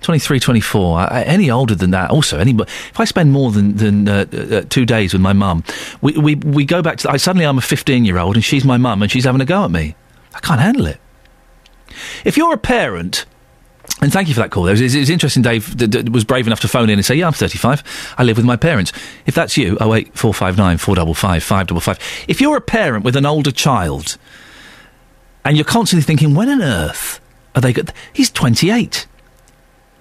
23, 0.03 0.41
24. 0.41 0.99
I, 0.99 1.23
any 1.23 1.51
older 1.51 1.75
than 1.75 1.91
that, 1.91 2.11
also. 2.11 2.39
Any, 2.39 2.53
if 2.53 2.99
I 2.99 3.05
spend 3.05 3.33
more 3.33 3.51
than, 3.51 3.77
than 3.77 4.09
uh, 4.09 4.27
uh, 4.33 4.63
two 4.69 4.87
days 4.87 5.13
with 5.13 5.23
my 5.23 5.33
mum, 5.33 5.65
we, 6.01 6.13
we, 6.13 6.35
we 6.37 6.65
go 6.65 6.83
back 6.83 6.99
to. 6.99 7.11
I, 7.11 7.17
suddenly 7.17 7.47
I'm 7.47 7.59
a 7.59 7.63
15 7.63 8.05
year 8.05 8.19
old 8.19 8.37
and 8.37 8.45
she's 8.45 8.65
my 8.65 8.77
mum 8.77 9.03
and 9.03 9.11
she's 9.11 9.25
having 9.25 9.41
a 9.41 9.45
go 9.45 9.65
at 9.65 9.71
me. 9.71 9.95
I 10.35 10.41
can't 10.41 10.61
handle 10.61 10.87
it. 10.87 11.01
If 12.25 12.37
you're 12.37 12.55
a 12.55 12.59
parent, 12.59 13.27
and 14.01 14.13
thank 14.13 14.29
you 14.29 14.35
for 14.35 14.41
that 14.41 14.51
call. 14.51 14.67
It 14.69 14.81
was, 14.81 14.95
it 14.95 14.99
was 14.99 15.11
interesting. 15.11 15.43
Dave 15.43 15.77
d- 15.77 15.87
d- 15.87 16.11
was 16.11 16.25
brave 16.25 16.47
enough 16.47 16.61
to 16.61 16.69
phone 16.69 16.89
in 16.89 16.99
and 16.99 17.05
say, 17.05 17.17
"Yeah, 17.17 17.27
I'm 17.27 17.33
35. 17.33 18.15
I 18.17 18.23
live 18.23 18.37
with 18.37 18.47
my 18.47 18.57
parents." 18.57 18.93
If 19.27 19.35
that's 19.35 19.57
you, 19.57 19.77
oh 19.81 19.95
eight 19.95 20.17
four 20.17 20.33
five 20.33 20.57
nine 20.57 20.79
four 20.79 20.95
double 20.95 21.13
five 21.13 21.43
five 21.43 21.67
double 21.67 21.81
five. 21.81 21.99
If 22.29 22.41
you're 22.41 22.57
a 22.57 22.63
parent 22.63 23.05
with 23.05 23.17
an 23.17 23.27
older 23.27 23.51
child, 23.51 24.17
and 25.45 25.57
you're 25.57 25.65
constantly 25.65 26.05
thinking, 26.05 26.35
"When 26.35 26.49
on 26.49 26.63
earth 26.63 27.21
are 27.55 27.61
they?" 27.61 27.73
Go-? 27.73 27.83
He's 28.13 28.31
28. 28.31 29.07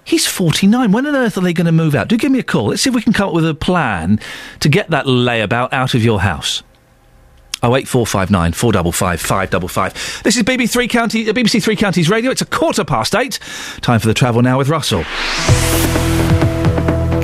He's 0.04 0.26
49. 0.26 0.92
When 0.92 1.06
on 1.06 1.14
earth 1.14 1.36
are 1.38 1.40
they 1.42 1.52
going 1.52 1.66
to 1.66 1.72
move 1.72 1.94
out? 1.94 2.08
Do 2.08 2.16
give 2.16 2.32
me 2.32 2.38
a 2.38 2.42
call. 2.42 2.66
Let's 2.68 2.82
see 2.82 2.90
if 2.90 2.96
we 2.96 3.02
can 3.02 3.12
come 3.12 3.28
up 3.28 3.34
with 3.34 3.46
a 3.46 3.54
plan 3.54 4.18
to 4.60 4.68
get 4.68 4.90
that 4.90 5.06
layabout 5.06 5.72
out 5.72 5.94
of 5.94 6.02
your 6.02 6.20
house. 6.20 6.62
Oh 7.62 7.76
eight 7.76 7.86
four 7.86 8.06
five 8.06 8.30
nine 8.30 8.52
four 8.52 8.72
double 8.72 8.90
five 8.90 9.20
five 9.20 9.50
double 9.50 9.68
five. 9.68 9.92
This 10.24 10.36
is 10.36 10.42
BBC 10.44 10.70
Three 10.72 10.88
County, 10.88 11.28
uh, 11.28 11.32
BBC 11.34 11.62
Three 11.62 11.76
Counties 11.76 12.08
Radio. 12.08 12.30
It's 12.30 12.40
a 12.40 12.46
quarter 12.46 12.84
past 12.84 13.14
eight. 13.14 13.38
Time 13.82 14.00
for 14.00 14.08
the 14.08 14.14
travel 14.14 14.40
now 14.40 14.56
with 14.56 14.68
Russell. 14.70 15.04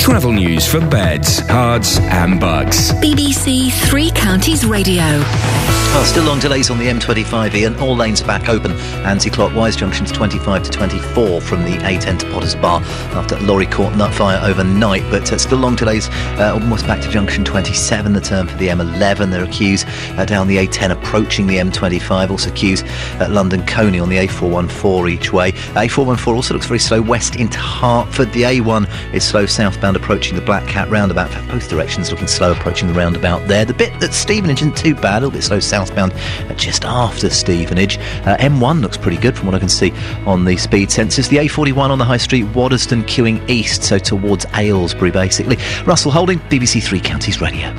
Travel 0.06 0.30
news 0.30 0.64
for 0.64 0.78
beds, 0.78 1.42
cards, 1.48 1.98
and 1.98 2.38
bugs. 2.38 2.92
BBC 2.92 3.72
Three 3.90 4.12
Counties 4.12 4.64
Radio. 4.64 5.02
Well, 5.02 6.04
still 6.04 6.24
long 6.24 6.38
delays 6.38 6.70
on 6.70 6.78
the 6.78 6.84
M25 6.86 7.54
Iain. 7.54 7.74
All 7.80 7.96
lanes 7.96 8.20
are 8.22 8.26
back 8.26 8.48
open 8.48 8.72
anti-clockwise. 9.04 9.74
Junctions 9.74 10.12
25 10.12 10.62
to 10.64 10.70
24 10.70 11.40
from 11.40 11.64
the 11.64 11.78
A10 11.78 12.18
to 12.18 12.30
Potters 12.30 12.54
Bar 12.54 12.82
after 13.16 13.36
lorry 13.40 13.66
caught 13.66 13.96
nut 13.96 14.12
fire 14.14 14.38
overnight. 14.44 15.02
But 15.10 15.32
uh, 15.32 15.38
still 15.38 15.58
long 15.58 15.74
delays 15.74 16.08
uh, 16.38 16.52
almost 16.52 16.86
back 16.86 17.00
to 17.02 17.08
junction 17.08 17.44
27, 17.44 18.12
the 18.12 18.20
turn 18.20 18.46
for 18.46 18.56
the 18.58 18.68
M11. 18.68 19.30
There 19.30 19.42
are 19.42 19.48
queues 19.48 19.84
uh, 20.18 20.26
down 20.26 20.48
the 20.48 20.58
A10 20.58 20.92
approaching 20.92 21.46
the 21.46 21.56
M25. 21.56 22.30
Also 22.30 22.50
queues 22.52 22.82
at 23.18 23.30
London 23.30 23.66
Colney 23.66 23.98
on 23.98 24.10
the 24.10 24.18
A414 24.18 25.10
each 25.10 25.32
way. 25.32 25.52
A414 25.52 26.36
also 26.36 26.54
looks 26.54 26.66
very 26.66 26.78
slow 26.78 27.00
west 27.00 27.36
into 27.36 27.58
Hertford. 27.58 28.32
The 28.32 28.42
A1 28.42 29.14
is 29.14 29.24
slow 29.24 29.46
southbound 29.46 29.95
approaching 29.96 30.36
the 30.36 30.42
Black 30.42 30.66
Cat 30.68 30.88
roundabout. 30.88 31.30
Both 31.48 31.68
directions 31.68 32.10
looking 32.10 32.28
slow 32.28 32.52
approaching 32.52 32.86
the 32.88 32.94
roundabout 32.94 33.48
there. 33.48 33.64
The 33.64 33.74
bit 33.74 33.92
at 34.02 34.14
Stevenage 34.14 34.60
isn't 34.62 34.76
too 34.76 34.94
bad. 34.94 35.22
A 35.22 35.26
little 35.26 35.30
bit 35.32 35.42
slow 35.42 35.58
southbound 35.58 36.12
uh, 36.12 36.54
just 36.54 36.84
after 36.84 37.30
Stevenage. 37.30 37.98
Uh, 37.98 38.36
M1 38.38 38.80
looks 38.80 38.96
pretty 38.96 39.16
good 39.16 39.36
from 39.36 39.46
what 39.46 39.54
I 39.54 39.58
can 39.58 39.68
see 39.68 39.92
on 40.26 40.44
the 40.44 40.56
speed 40.56 40.90
sensors. 40.90 41.28
The 41.28 41.38
A41 41.38 41.90
on 41.90 41.98
the 41.98 42.04
High 42.04 42.16
Street, 42.16 42.44
Waddesdon 42.46 43.02
queuing 43.04 43.48
east, 43.48 43.82
so 43.82 43.98
towards 43.98 44.46
Aylesbury 44.54 45.10
basically. 45.10 45.56
Russell 45.84 46.12
Holding, 46.12 46.38
BBC 46.40 46.82
Three 46.82 47.00
Counties 47.00 47.40
Radio. 47.40 47.74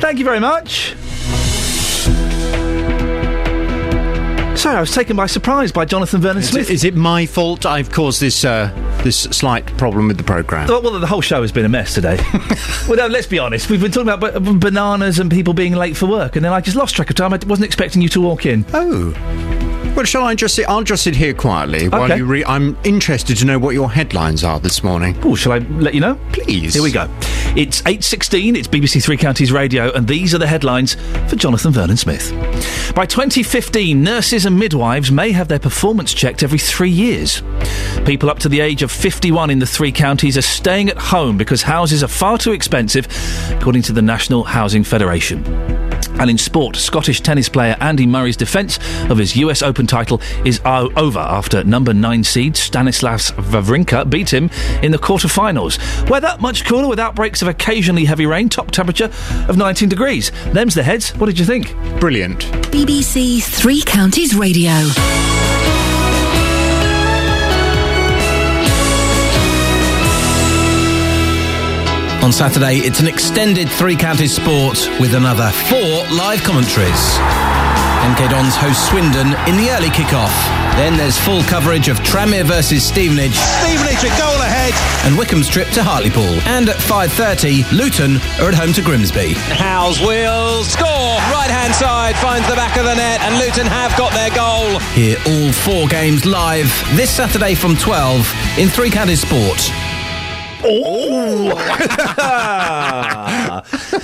Thank 0.00 0.18
you 0.18 0.24
very 0.24 0.40
much. 0.40 0.94
Sorry, 4.62 4.76
I 4.76 4.80
was 4.80 4.94
taken 4.94 5.16
by 5.16 5.26
surprise 5.26 5.72
by 5.72 5.84
Jonathan 5.84 6.20
Vernon 6.20 6.38
Is 6.40 6.50
Smith. 6.50 6.70
it, 6.70 6.72
is 6.72 6.84
it 6.84 6.94
my 6.94 7.26
fault 7.26 7.66
I've 7.66 7.90
caused 7.90 8.20
this 8.20 8.44
uh, 8.44 8.70
this 9.02 9.22
slight 9.22 9.66
problem 9.76 10.06
with 10.06 10.18
the 10.18 10.22
programme? 10.22 10.68
Well, 10.68 10.80
well, 10.80 11.00
the 11.00 11.06
whole 11.08 11.20
show 11.20 11.42
has 11.42 11.50
been 11.50 11.64
a 11.64 11.68
mess 11.68 11.94
today. 11.94 12.16
well, 12.88 12.96
no, 12.96 13.08
let's 13.08 13.26
be 13.26 13.40
honest. 13.40 13.68
We've 13.68 13.80
been 13.80 13.90
talking 13.90 14.10
about 14.10 14.40
b- 14.40 14.58
bananas 14.58 15.18
and 15.18 15.32
people 15.32 15.52
being 15.52 15.72
late 15.72 15.96
for 15.96 16.06
work, 16.06 16.36
and 16.36 16.44
then 16.44 16.52
I 16.52 16.60
just 16.60 16.76
lost 16.76 16.94
track 16.94 17.10
of 17.10 17.16
time. 17.16 17.34
I 17.34 17.40
wasn't 17.44 17.66
expecting 17.66 18.02
you 18.02 18.08
to 18.10 18.20
walk 18.20 18.46
in. 18.46 18.64
Oh. 18.72 19.71
Well, 19.94 20.06
shall 20.06 20.24
I 20.24 20.34
just 20.34 20.54
sit? 20.54 20.66
I'll 20.68 20.82
just 20.82 21.02
sit 21.04 21.14
here 21.14 21.34
quietly 21.34 21.88
while 21.88 22.04
Okay. 22.04 22.16
you 22.16 22.24
read. 22.24 22.44
I'm 22.46 22.78
interested 22.82 23.36
to 23.36 23.44
know 23.44 23.58
what 23.58 23.74
your 23.74 23.90
headlines 23.90 24.42
are 24.42 24.58
this 24.58 24.82
morning. 24.82 25.14
Oh, 25.22 25.34
shall 25.34 25.52
I 25.52 25.58
let 25.58 25.92
you 25.92 26.00
know? 26.00 26.18
Please. 26.32 26.72
Here 26.72 26.82
we 26.82 26.90
go. 26.90 27.08
It's 27.54 27.82
8.16, 27.82 28.56
it's 28.56 28.66
BBC 28.66 29.04
Three 29.04 29.18
Counties 29.18 29.52
Radio, 29.52 29.92
and 29.92 30.08
these 30.08 30.34
are 30.34 30.38
the 30.38 30.46
headlines 30.46 30.94
for 31.28 31.36
Jonathan 31.36 31.72
Vernon 31.72 31.98
Smith. 31.98 32.32
By 32.96 33.04
2015, 33.04 34.02
nurses 34.02 34.46
and 34.46 34.58
midwives 34.58 35.12
may 35.12 35.30
have 35.32 35.48
their 35.48 35.58
performance 35.58 36.14
checked 36.14 36.42
every 36.42 36.58
three 36.58 36.90
years. 36.90 37.42
People 38.06 38.30
up 38.30 38.38
to 38.40 38.48
the 38.48 38.60
age 38.60 38.82
of 38.82 38.90
51 38.90 39.50
in 39.50 39.58
the 39.58 39.66
three 39.66 39.92
counties 39.92 40.38
are 40.38 40.42
staying 40.42 40.88
at 40.88 40.96
home 40.96 41.36
because 41.36 41.62
houses 41.62 42.02
are 42.02 42.08
far 42.08 42.38
too 42.38 42.52
expensive, 42.52 43.06
according 43.50 43.82
to 43.82 43.92
the 43.92 44.02
National 44.02 44.42
Housing 44.44 44.84
Federation. 44.84 45.44
And 46.22 46.30
in 46.30 46.38
sport, 46.38 46.76
Scottish 46.76 47.20
tennis 47.20 47.48
player 47.48 47.76
Andy 47.80 48.06
Murray's 48.06 48.36
defence 48.36 48.78
of 49.10 49.18
his 49.18 49.34
US 49.34 49.60
Open 49.60 49.88
title 49.88 50.20
is 50.44 50.60
over 50.64 51.18
after 51.18 51.64
number 51.64 51.92
nine 51.92 52.22
seed 52.22 52.56
Stanislas 52.56 53.32
Wawrinka 53.32 54.08
beat 54.08 54.32
him 54.32 54.48
in 54.84 54.92
the 54.92 55.00
quarter-finals. 55.00 55.80
Weather 56.08 56.36
much 56.38 56.64
cooler 56.64 56.86
with 56.86 57.00
outbreaks 57.00 57.42
of 57.42 57.48
occasionally 57.48 58.04
heavy 58.04 58.26
rain. 58.26 58.48
Top 58.48 58.70
temperature 58.70 59.10
of 59.48 59.56
19 59.56 59.88
degrees. 59.88 60.30
Them's 60.52 60.76
the 60.76 60.84
heads. 60.84 61.10
What 61.16 61.26
did 61.26 61.40
you 61.40 61.44
think? 61.44 61.74
Brilliant. 61.98 62.42
BBC 62.70 63.42
Three 63.42 63.82
Counties 63.82 64.36
Radio. 64.36 64.70
On 72.22 72.30
Saturday, 72.30 72.76
it's 72.76 73.00
an 73.00 73.08
extended 73.08 73.68
three 73.68 73.96
counties 73.96 74.32
sport 74.32 74.78
with 75.00 75.14
another 75.14 75.50
four 75.66 76.06
live 76.14 76.40
commentaries. 76.44 77.18
MK 78.06 78.30
Dons 78.30 78.54
host 78.54 78.86
Swindon 78.86 79.34
in 79.48 79.56
the 79.56 79.70
early 79.74 79.90
kick-off. 79.90 80.30
Then 80.78 80.96
there's 80.96 81.18
full 81.18 81.42
coverage 81.42 81.88
of 81.88 81.98
Tranmere 81.98 82.44
versus 82.44 82.86
Stevenage. 82.86 83.34
Stevenage 83.34 84.04
a 84.04 84.14
goal 84.16 84.38
ahead. 84.38 84.72
And 85.04 85.18
Wycombe's 85.18 85.48
trip 85.48 85.68
to 85.70 85.82
Hartlepool. 85.82 86.38
And 86.46 86.68
at 86.68 86.76
5.30, 86.76 87.72
Luton 87.72 88.18
are 88.40 88.48
at 88.48 88.54
home 88.54 88.72
to 88.74 88.82
Grimsby. 88.82 89.34
Howes 89.34 90.00
will 90.00 90.62
score. 90.62 91.18
Right 91.34 91.50
hand 91.50 91.74
side 91.74 92.14
finds 92.16 92.48
the 92.48 92.54
back 92.54 92.76
of 92.76 92.84
the 92.84 92.94
net, 92.94 93.20
and 93.22 93.34
Luton 93.38 93.66
have 93.66 93.96
got 93.98 94.12
their 94.14 94.30
goal. 94.30 94.78
Hear 94.94 95.18
all 95.26 95.52
four 95.52 95.88
games 95.88 96.24
live 96.24 96.70
this 96.94 97.10
Saturday 97.10 97.56
from 97.56 97.74
12 97.74 98.58
in 98.58 98.68
Three 98.68 98.90
Counties 98.90 99.22
Sport. 99.22 99.72
Oh! 100.64 101.62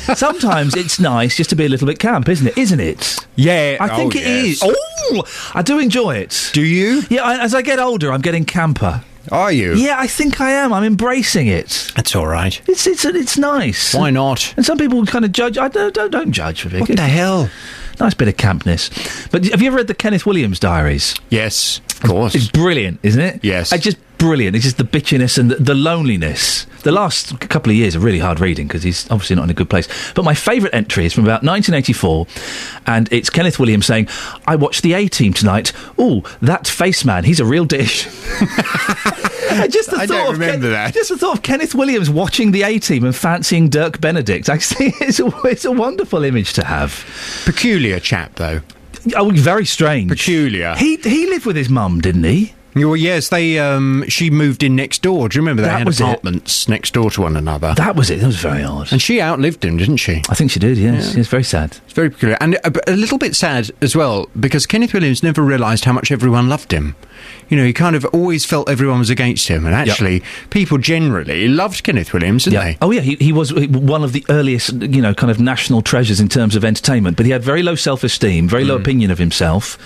Sometimes 0.14 0.74
it's 0.74 0.98
nice 0.98 1.36
just 1.36 1.50
to 1.50 1.56
be 1.56 1.66
a 1.66 1.68
little 1.68 1.86
bit 1.86 1.98
camp, 1.98 2.28
isn't 2.28 2.46
it? 2.46 2.58
Isn't 2.58 2.80
it? 2.80 3.16
Yeah, 3.36 3.76
I 3.80 3.88
think 3.96 4.14
oh, 4.16 4.18
it 4.18 4.26
is. 4.26 4.62
yes. 4.62 4.74
Oh, 5.10 5.52
I 5.54 5.62
do 5.62 5.78
enjoy 5.78 6.16
it. 6.16 6.50
Do 6.52 6.62
you? 6.62 7.02
Yeah, 7.08 7.22
I, 7.22 7.42
as 7.42 7.54
I 7.54 7.62
get 7.62 7.78
older, 7.78 8.12
I'm 8.12 8.20
getting 8.20 8.44
camper. 8.44 9.04
Are 9.30 9.52
you? 9.52 9.74
Yeah, 9.74 9.96
I 9.98 10.06
think 10.06 10.40
I 10.40 10.52
am. 10.52 10.72
I'm 10.72 10.84
embracing 10.84 11.48
it. 11.48 11.92
That's 11.94 12.16
all 12.16 12.26
right. 12.26 12.60
It's 12.66 12.86
it's 12.86 13.04
it's 13.04 13.36
nice. 13.36 13.94
Why 13.94 14.10
not? 14.10 14.54
And 14.56 14.64
some 14.64 14.78
people 14.78 15.04
kind 15.06 15.24
of 15.24 15.32
judge. 15.32 15.58
I 15.58 15.68
don't 15.68 15.94
don't, 15.94 16.10
don't 16.10 16.32
judge 16.32 16.62
for 16.62 16.70
What 16.78 16.88
the 16.88 17.02
hell? 17.02 17.50
Nice 18.00 18.14
bit 18.14 18.28
of 18.28 18.36
campness. 18.36 19.30
But 19.30 19.44
have 19.46 19.60
you 19.60 19.68
ever 19.68 19.78
read 19.78 19.88
the 19.88 19.94
Kenneth 19.94 20.24
Williams 20.24 20.60
diaries? 20.60 21.14
Yes, 21.30 21.80
of 21.90 22.02
course. 22.02 22.34
It's 22.34 22.48
brilliant, 22.48 23.00
isn't 23.02 23.20
it? 23.20 23.44
Yes. 23.44 23.72
I 23.72 23.76
just 23.76 23.98
brilliant. 24.18 24.56
It's 24.56 24.64
just 24.64 24.78
the 24.78 24.84
bitchiness 24.84 25.38
and 25.38 25.50
the, 25.50 25.56
the 25.56 25.74
loneliness. 25.74 26.66
The 26.82 26.92
last 26.92 27.38
couple 27.40 27.70
of 27.70 27.76
years 27.76 27.96
are 27.96 28.00
really 28.00 28.18
hard 28.18 28.40
reading 28.40 28.66
because 28.66 28.82
he's 28.82 29.10
obviously 29.10 29.36
not 29.36 29.44
in 29.44 29.50
a 29.50 29.54
good 29.54 29.70
place. 29.70 29.88
But 30.14 30.24
my 30.24 30.34
favourite 30.34 30.74
entry 30.74 31.06
is 31.06 31.12
from 31.12 31.24
about 31.24 31.42
1984, 31.42 32.26
and 32.86 33.12
it's 33.12 33.30
Kenneth 33.30 33.58
Williams 33.58 33.86
saying, 33.86 34.08
"I 34.46 34.56
watched 34.56 34.82
the 34.82 34.92
A 34.92 35.08
Team 35.08 35.32
tonight. 35.32 35.72
Oh, 35.98 36.22
that 36.42 36.66
face 36.66 37.04
man, 37.04 37.24
he's 37.24 37.40
a 37.40 37.44
real 37.44 37.64
dish." 37.64 38.04
Just 39.70 39.90
the 39.90 39.96
I 39.96 40.06
thought 40.06 40.08
don't 40.08 40.34
of 40.34 40.38
remember 40.38 40.70
that. 40.70 40.94
Just 40.94 41.08
the 41.08 41.16
thought 41.16 41.38
of 41.38 41.42
Kenneth 41.42 41.74
Williams 41.74 42.10
watching 42.10 42.52
the 42.52 42.62
A 42.62 42.78
Team 42.78 43.04
and 43.04 43.14
fancying 43.16 43.68
Dirk 43.68 44.00
Benedict. 44.00 44.48
I 44.48 44.58
see 44.58 44.92
it's 45.00 45.20
a, 45.20 45.32
it's 45.44 45.64
a 45.64 45.72
wonderful 45.72 46.22
image 46.22 46.52
to 46.54 46.64
have. 46.64 47.04
Peculiar 47.44 47.98
chap, 47.98 48.34
though. 48.36 48.60
Oh, 49.16 49.30
very 49.30 49.64
strange. 49.64 50.10
Peculiar. 50.10 50.74
He 50.76 50.96
he 50.96 51.26
lived 51.28 51.46
with 51.46 51.56
his 51.56 51.68
mum, 51.68 52.00
didn't 52.00 52.24
he? 52.24 52.52
Well, 52.86 52.96
yes, 52.96 53.28
they. 53.28 53.58
Um, 53.58 54.04
she 54.08 54.30
moved 54.30 54.62
in 54.62 54.76
next 54.76 55.02
door. 55.02 55.28
Do 55.28 55.36
you 55.36 55.42
remember 55.42 55.62
they 55.62 55.68
That 55.68 55.78
had 55.78 55.86
was 55.86 56.00
it. 56.00 56.04
apartments 56.04 56.68
next 56.68 56.94
door 56.94 57.10
to 57.10 57.22
one 57.22 57.36
another? 57.36 57.74
That 57.74 57.96
was 57.96 58.10
it. 58.10 58.20
That 58.20 58.26
was 58.26 58.36
very 58.36 58.62
odd. 58.62 58.92
And 58.92 59.00
she 59.02 59.20
outlived 59.20 59.64
him, 59.64 59.76
didn't 59.76 59.96
she? 59.98 60.22
I 60.28 60.34
think 60.34 60.50
she 60.50 60.60
did. 60.60 60.78
Yes, 60.78 61.14
it's 61.14 61.28
very 61.28 61.44
sad. 61.44 61.76
It's 61.84 61.92
very 61.92 62.10
peculiar, 62.10 62.36
and 62.40 62.54
a, 62.56 62.90
a 62.92 62.96
little 62.96 63.18
bit 63.18 63.34
sad 63.36 63.70
as 63.82 63.94
well 63.96 64.28
because 64.38 64.66
Kenneth 64.66 64.92
Williams 64.92 65.22
never 65.22 65.42
realised 65.42 65.84
how 65.84 65.92
much 65.92 66.10
everyone 66.10 66.48
loved 66.48 66.72
him. 66.72 66.94
You 67.48 67.56
know, 67.56 67.64
he 67.64 67.72
kind 67.72 67.96
of 67.96 68.04
always 68.06 68.44
felt 68.44 68.68
everyone 68.68 68.98
was 69.00 69.10
against 69.10 69.48
him, 69.48 69.64
and 69.66 69.74
actually, 69.74 70.22
people 70.50 70.78
generally 70.78 71.48
loved 71.48 71.82
Kenneth 71.82 72.12
Williams, 72.12 72.44
didn't 72.44 72.60
they? 72.60 72.78
Oh 72.82 72.90
yeah, 72.90 73.00
he, 73.00 73.16
he 73.16 73.32
was 73.32 73.52
one 73.54 74.04
of 74.04 74.12
the 74.12 74.24
earliest, 74.28 74.72
you 74.74 75.00
know, 75.02 75.14
kind 75.14 75.30
of 75.30 75.40
national 75.40 75.82
treasures 75.82 76.20
in 76.20 76.28
terms 76.28 76.54
of 76.56 76.64
entertainment. 76.64 77.16
But 77.16 77.26
he 77.26 77.32
had 77.32 77.42
very 77.42 77.62
low 77.62 77.74
self-esteem, 77.74 78.48
very 78.48 78.64
low 78.64 78.76
opinion 78.76 79.10
of 79.10 79.18
himself. 79.18 79.78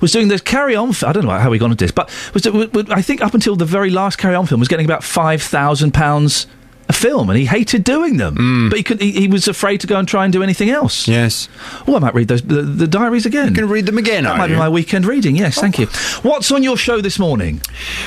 Was 0.00 0.12
doing 0.12 0.28
the 0.28 0.38
Carry 0.38 0.76
On. 0.76 0.92
I 1.04 1.12
don't 1.12 1.24
know 1.24 1.30
how 1.38 1.50
we 1.50 1.58
got 1.58 1.70
into 1.70 1.84
this, 1.84 1.90
but 1.92 2.08
was 2.34 2.42
do- 2.42 2.50
w- 2.52 2.68
w- 2.68 2.88
I 2.94 3.02
think 3.02 3.20
up 3.20 3.34
until 3.34 3.56
the 3.56 3.64
very 3.64 3.90
last 3.90 4.16
Carry 4.16 4.34
On 4.34 4.46
film 4.46 4.60
was 4.60 4.68
getting 4.68 4.86
about 4.86 5.02
five 5.04 5.42
thousand 5.42 5.92
pounds 5.94 6.46
a 6.90 6.92
film, 6.94 7.28
and 7.28 7.38
he 7.38 7.44
hated 7.44 7.84
doing 7.84 8.16
them. 8.16 8.68
But 8.70 8.78
he 8.78 8.82
could. 8.82 8.98
He, 9.02 9.12
he 9.12 9.28
was 9.28 9.46
afraid 9.46 9.80
to 9.82 9.86
go 9.86 9.98
and 9.98 10.08
try 10.08 10.24
and 10.24 10.32
do 10.32 10.42
anything 10.42 10.70
else. 10.70 11.06
Yes. 11.06 11.46
Oh, 11.86 11.96
I 11.96 11.98
might 11.98 12.14
read 12.14 12.28
those 12.28 12.40
the, 12.40 12.62
the 12.62 12.86
diaries 12.86 13.26
again. 13.26 13.48
You 13.48 13.54
can 13.54 13.68
read 13.68 13.84
them 13.84 13.98
again. 13.98 14.24
That 14.24 14.38
might 14.38 14.46
be 14.46 14.56
my 14.56 14.70
weekend 14.70 15.04
reading. 15.04 15.36
Yes, 15.36 15.60
thank 15.60 15.78
you. 15.78 15.84
What's 16.22 16.50
on 16.50 16.62
your 16.62 16.78
show 16.78 17.02
this 17.02 17.18
morning? 17.18 17.60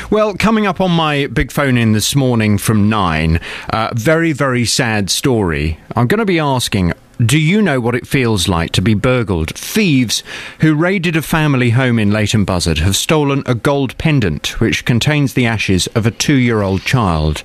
Well, 0.09 0.33
coming 0.33 0.65
up 0.65 0.81
on 0.81 0.89
my 0.89 1.27
big 1.27 1.51
phone 1.51 1.77
in 1.77 1.91
this 1.91 2.15
morning 2.15 2.57
from 2.57 2.89
nine, 2.89 3.39
uh, 3.69 3.89
very, 3.93 4.31
very 4.31 4.65
sad 4.65 5.11
story. 5.11 5.77
I'm 5.95 6.07
going 6.07 6.17
to 6.19 6.25
be 6.25 6.39
asking. 6.39 6.93
Do 7.23 7.37
you 7.37 7.61
know 7.61 7.79
what 7.79 7.93
it 7.93 8.07
feels 8.07 8.47
like 8.47 8.71
to 8.71 8.81
be 8.81 8.95
burgled? 8.95 9.53
Thieves 9.53 10.23
who 10.61 10.73
raided 10.73 11.15
a 11.15 11.21
family 11.21 11.69
home 11.69 11.99
in 11.99 12.09
Leighton 12.09 12.45
Buzzard 12.45 12.79
have 12.79 12.95
stolen 12.95 13.43
a 13.45 13.53
gold 13.53 13.95
pendant 13.99 14.59
which 14.59 14.85
contains 14.85 15.33
the 15.33 15.45
ashes 15.45 15.85
of 15.87 16.07
a 16.07 16.11
two 16.11 16.33
year 16.33 16.63
old 16.63 16.81
child. 16.81 17.43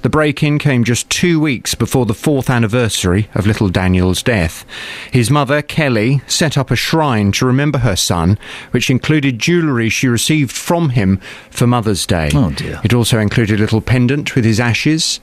The 0.00 0.08
break 0.08 0.42
in 0.42 0.58
came 0.58 0.82
just 0.82 1.08
two 1.08 1.38
weeks 1.38 1.76
before 1.76 2.04
the 2.04 2.14
fourth 2.14 2.50
anniversary 2.50 3.28
of 3.34 3.46
little 3.46 3.68
Daniel's 3.68 4.24
death. 4.24 4.64
His 5.12 5.30
mother, 5.30 5.62
Kelly, 5.62 6.22
set 6.26 6.58
up 6.58 6.72
a 6.72 6.76
shrine 6.76 7.30
to 7.32 7.46
remember 7.46 7.78
her 7.78 7.96
son, 7.96 8.38
which 8.72 8.90
included 8.90 9.38
jewellery 9.38 9.88
she 9.88 10.08
received 10.08 10.50
from 10.50 10.88
him 10.90 11.18
for 11.48 11.68
Mother's 11.68 12.06
Day. 12.06 12.30
Oh, 12.34 12.50
dear. 12.50 12.80
It 12.82 12.92
also 12.92 13.20
included 13.20 13.60
a 13.60 13.62
little 13.62 13.82
pendant 13.82 14.34
with 14.34 14.44
his 14.44 14.58
ashes, 14.58 15.20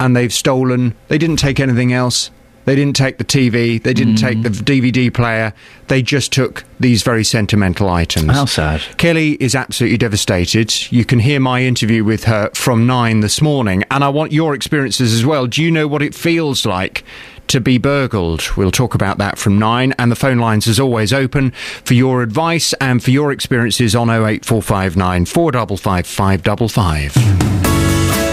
and 0.00 0.16
they've 0.16 0.32
stolen. 0.32 0.94
They 1.08 1.18
didn't 1.18 1.36
take 1.38 1.60
anything 1.60 1.92
else. 1.92 2.30
They 2.64 2.74
didn't 2.74 2.96
take 2.96 3.18
the 3.18 3.24
TV. 3.24 3.82
They 3.82 3.92
didn't 3.92 4.16
take 4.16 4.42
the 4.42 4.50
mm. 4.50 4.82
DVD 4.82 5.12
player. 5.12 5.52
They 5.88 6.02
just 6.02 6.32
took 6.32 6.64
these 6.78 7.02
very 7.02 7.24
sentimental 7.24 7.88
items. 7.88 8.30
How 8.30 8.44
sad. 8.44 8.82
Kelly 8.98 9.32
is 9.40 9.54
absolutely 9.54 9.98
devastated. 9.98 10.92
You 10.92 11.04
can 11.04 11.18
hear 11.18 11.40
my 11.40 11.62
interview 11.62 12.04
with 12.04 12.24
her 12.24 12.50
from 12.54 12.86
nine 12.86 13.20
this 13.20 13.42
morning, 13.42 13.84
and 13.90 14.04
I 14.04 14.08
want 14.08 14.32
your 14.32 14.54
experiences 14.54 15.12
as 15.12 15.26
well. 15.26 15.46
Do 15.46 15.62
you 15.62 15.70
know 15.70 15.88
what 15.88 16.02
it 16.02 16.14
feels 16.14 16.64
like? 16.64 17.04
To 17.48 17.60
be 17.60 17.76
burgled. 17.76 18.56
We'll 18.56 18.70
talk 18.70 18.94
about 18.94 19.18
that 19.18 19.36
from 19.36 19.58
nine, 19.58 19.92
and 19.98 20.10
the 20.10 20.16
phone 20.16 20.38
lines 20.38 20.66
is 20.66 20.80
always 20.80 21.12
open 21.12 21.50
for 21.84 21.92
your 21.92 22.22
advice 22.22 22.72
and 22.74 23.02
for 23.02 23.10
your 23.10 23.30
experiences 23.30 23.94
on 23.94 24.08
08459 24.08 25.26
455 25.26 26.06
555. 26.06 27.71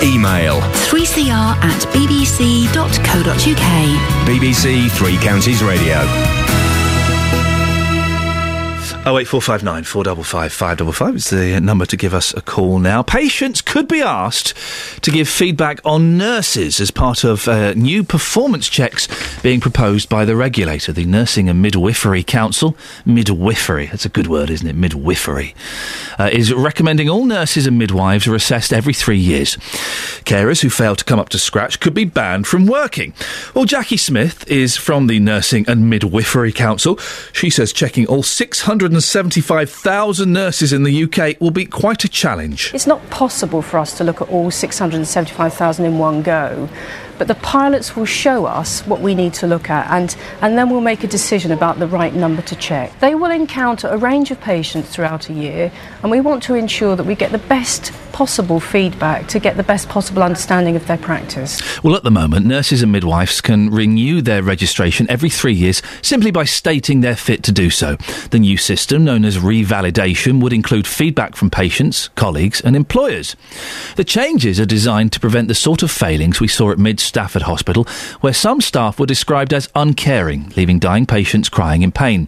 Email 0.04 0.62
3cr 0.90 1.56
at 1.62 1.82
bbc.co.uk. 1.94 3.68
BBC 4.28 4.90
Three 4.92 5.18
Counties 5.18 5.62
Radio. 5.64 5.98
08459 9.06 9.86
455 9.86 10.52
555 10.52 11.16
is 11.16 11.30
the 11.30 11.60
number 11.62 11.86
to 11.86 11.96
give 11.96 12.14
us 12.14 12.34
a 12.36 12.42
call 12.42 12.80
now. 12.80 13.02
Patients 13.02 13.62
could 13.62 13.88
be 13.88 14.02
asked 14.02 14.54
to 15.02 15.10
give 15.10 15.30
feedback 15.30 15.80
on 15.86 16.18
nurses 16.18 16.82
as 16.82 16.92
part 16.92 17.24
of 17.24 17.48
uh, 17.48 17.74
new 17.76 18.04
performance 18.04 18.68
checks 18.68 19.08
being 19.42 19.62
proposed 19.62 20.10
by 20.10 20.26
the 20.26 20.36
regulator, 20.36 20.92
the 20.92 21.06
Nursing 21.06 21.48
and 21.48 21.62
Midwifery 21.62 22.24
Council. 22.24 22.76
Midwifery, 23.06 23.86
that's 23.86 24.06
a 24.06 24.10
good 24.10 24.28
word, 24.28 24.50
isn't 24.50 24.68
it? 24.68 24.76
Midwifery. 24.76 25.56
Uh, 26.20 26.30
is 26.34 26.54
recommending 26.54 27.10
all 27.10 27.24
nurses 27.24 27.66
and 27.66 27.80
midwives 27.80 28.28
are 28.28 28.36
assessed 28.36 28.74
every 28.74 28.94
three 28.94 29.18
years. 29.18 29.56
Carers 30.26 30.62
who 30.62 30.70
fail 30.70 30.98
to 30.98 31.06
come 31.06 31.20
up 31.20 31.30
to 31.30 31.40
scratch 31.40 31.80
could 31.80 31.94
be 31.94 32.04
banned 32.04 32.48
from 32.48 32.68
working. 32.68 33.14
Well, 33.56 33.64
Jackie 33.64 33.96
Smith 33.96 34.46
is 34.52 34.76
from 34.76 35.08
the 35.08 35.20
Nursing 35.20 35.64
and 35.70 35.90
Midwifery 35.90 36.52
Council. 36.52 36.98
She 37.32 37.50
says 37.50 37.72
checking 37.72 38.06
all 38.06 38.24
675,000 38.90 40.32
nurses 40.32 40.74
in 40.74 40.84
the 40.84 41.04
UK 41.04 41.40
will 41.40 41.52
be 41.52 41.66
quite 41.66 42.04
a 42.04 42.10
challenge. 42.10 42.72
It's 42.74 42.88
not 42.88 43.08
possible 43.10 43.62
for 43.62 43.78
us 43.78 43.98
to 43.98 44.04
look 44.04 44.22
at 44.22 44.30
all 44.30 44.52
675,000 44.52 45.86
in 45.86 45.98
one 45.98 46.22
go, 46.22 46.70
but 47.20 47.28
the 47.28 47.36
pilots 47.36 47.96
will 47.96 48.06
show 48.06 48.46
us 48.46 48.82
what 48.88 49.02
we 49.02 49.14
need 49.14 49.34
to 49.36 49.46
look 49.46 49.70
at 49.70 49.86
and, 49.92 50.16
and 50.42 50.58
then 50.58 50.70
we'll 50.72 50.82
make 50.82 51.04
a 51.04 51.08
decision 51.08 51.52
about 51.52 51.78
the 51.78 51.86
right 51.86 52.16
number 52.16 52.42
to 52.42 52.56
check. 52.56 52.98
They 53.00 53.14
will 53.14 53.30
encounter 53.30 53.88
a 53.90 53.98
range 53.98 54.32
of 54.32 54.42
patients 54.42 54.90
throughout 54.90 55.30
a 55.30 55.34
year 55.34 55.72
and 56.02 56.10
we 56.10 56.22
want 56.22 56.42
to 56.44 56.56
ensure 56.56 56.96
that 56.96 57.04
we 57.04 57.14
get 57.14 57.32
the 57.32 57.38
best 57.38 57.92
possible 58.20 58.60
feedback 58.60 59.28
to 59.28 59.40
get 59.40 59.56
the 59.56 59.64
best 59.64 59.88
possible 59.88 60.24
understanding 60.24 60.76
of 60.76 60.86
their 60.88 60.98
practice. 60.98 61.62
Well, 61.84 61.96
at 61.96 62.04
the 62.04 62.12
moment, 62.12 62.46
nurses 62.46 62.82
and 62.82 62.92
midwives 62.92 63.40
can 63.40 63.70
renew 63.70 64.22
their 64.22 64.44
registration 64.44 65.10
every 65.10 65.30
three 65.30 65.54
years 65.54 65.82
simply 66.02 66.32
by 66.32 66.44
stating 66.44 67.02
they're 67.02 67.16
fit 67.16 67.44
to 67.44 67.52
do 67.52 67.70
so. 67.70 67.96
The 68.32 68.40
new 68.40 68.58
system, 68.58 69.06
known 69.06 69.26
as 69.26 69.38
revalidation, 69.38 70.42
would 70.42 70.54
include 70.54 70.88
feedback 70.88 71.36
from 71.36 71.50
patients, 71.50 72.10
colleagues, 72.16 72.62
and 72.62 72.76
employers. 72.76 73.36
The 73.96 74.04
changes 74.04 74.60
are 74.60 74.66
designed 74.66 75.14
to 75.14 75.20
prevent 75.20 75.48
the 75.48 75.56
sort 75.56 75.84
of 75.84 75.92
failings 75.92 76.40
we 76.40 76.48
saw 76.48 76.72
at 76.72 76.78
Mid 76.78 77.00
Stafford 77.10 77.42
Hospital, 77.42 77.86
where 78.22 78.34
some 78.34 78.62
staff 78.62 79.00
were 79.00 79.08
described 79.08 79.52
as 79.52 79.68
uncaring, 79.76 80.54
leaving 80.56 80.78
dying 80.78 81.08
patients 81.08 81.50
crying 81.50 81.82
in 81.82 81.92
pain. 81.92 82.28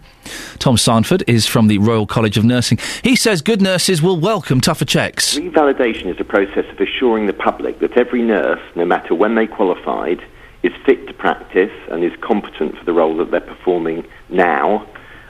Tom 0.58 0.76
Sandford 0.76 1.22
is 1.28 1.46
from 1.46 1.68
the 1.68 1.78
Royal 1.78 2.06
College 2.06 2.36
of 2.36 2.44
Nursing. 2.44 2.78
He 3.02 3.14
says 3.14 3.42
good 3.42 3.62
nurses 3.62 4.02
will 4.02 4.18
welcome 4.18 4.60
tougher 4.60 4.84
checks. 4.84 5.38
Revalidation 5.38 6.06
is 6.06 6.18
a 6.18 6.24
process 6.24 6.66
of 6.68 6.80
assuring 6.80 7.26
the 7.26 7.32
public 7.32 7.78
that 7.78 7.96
every 7.96 8.22
nurse, 8.22 8.60
no 8.74 8.84
matter 8.84 9.14
when 9.14 9.36
they 9.36 9.46
qualified, 9.46 10.20
is 10.64 10.72
fit 10.84 11.06
to 11.06 11.14
practice 11.14 11.72
and 11.88 12.02
is 12.02 12.12
competent 12.20 12.76
for 12.76 12.84
the 12.84 12.92
role 12.92 13.16
that 13.18 13.30
they're 13.30 13.40
performing 13.40 14.04
now. 14.28 14.86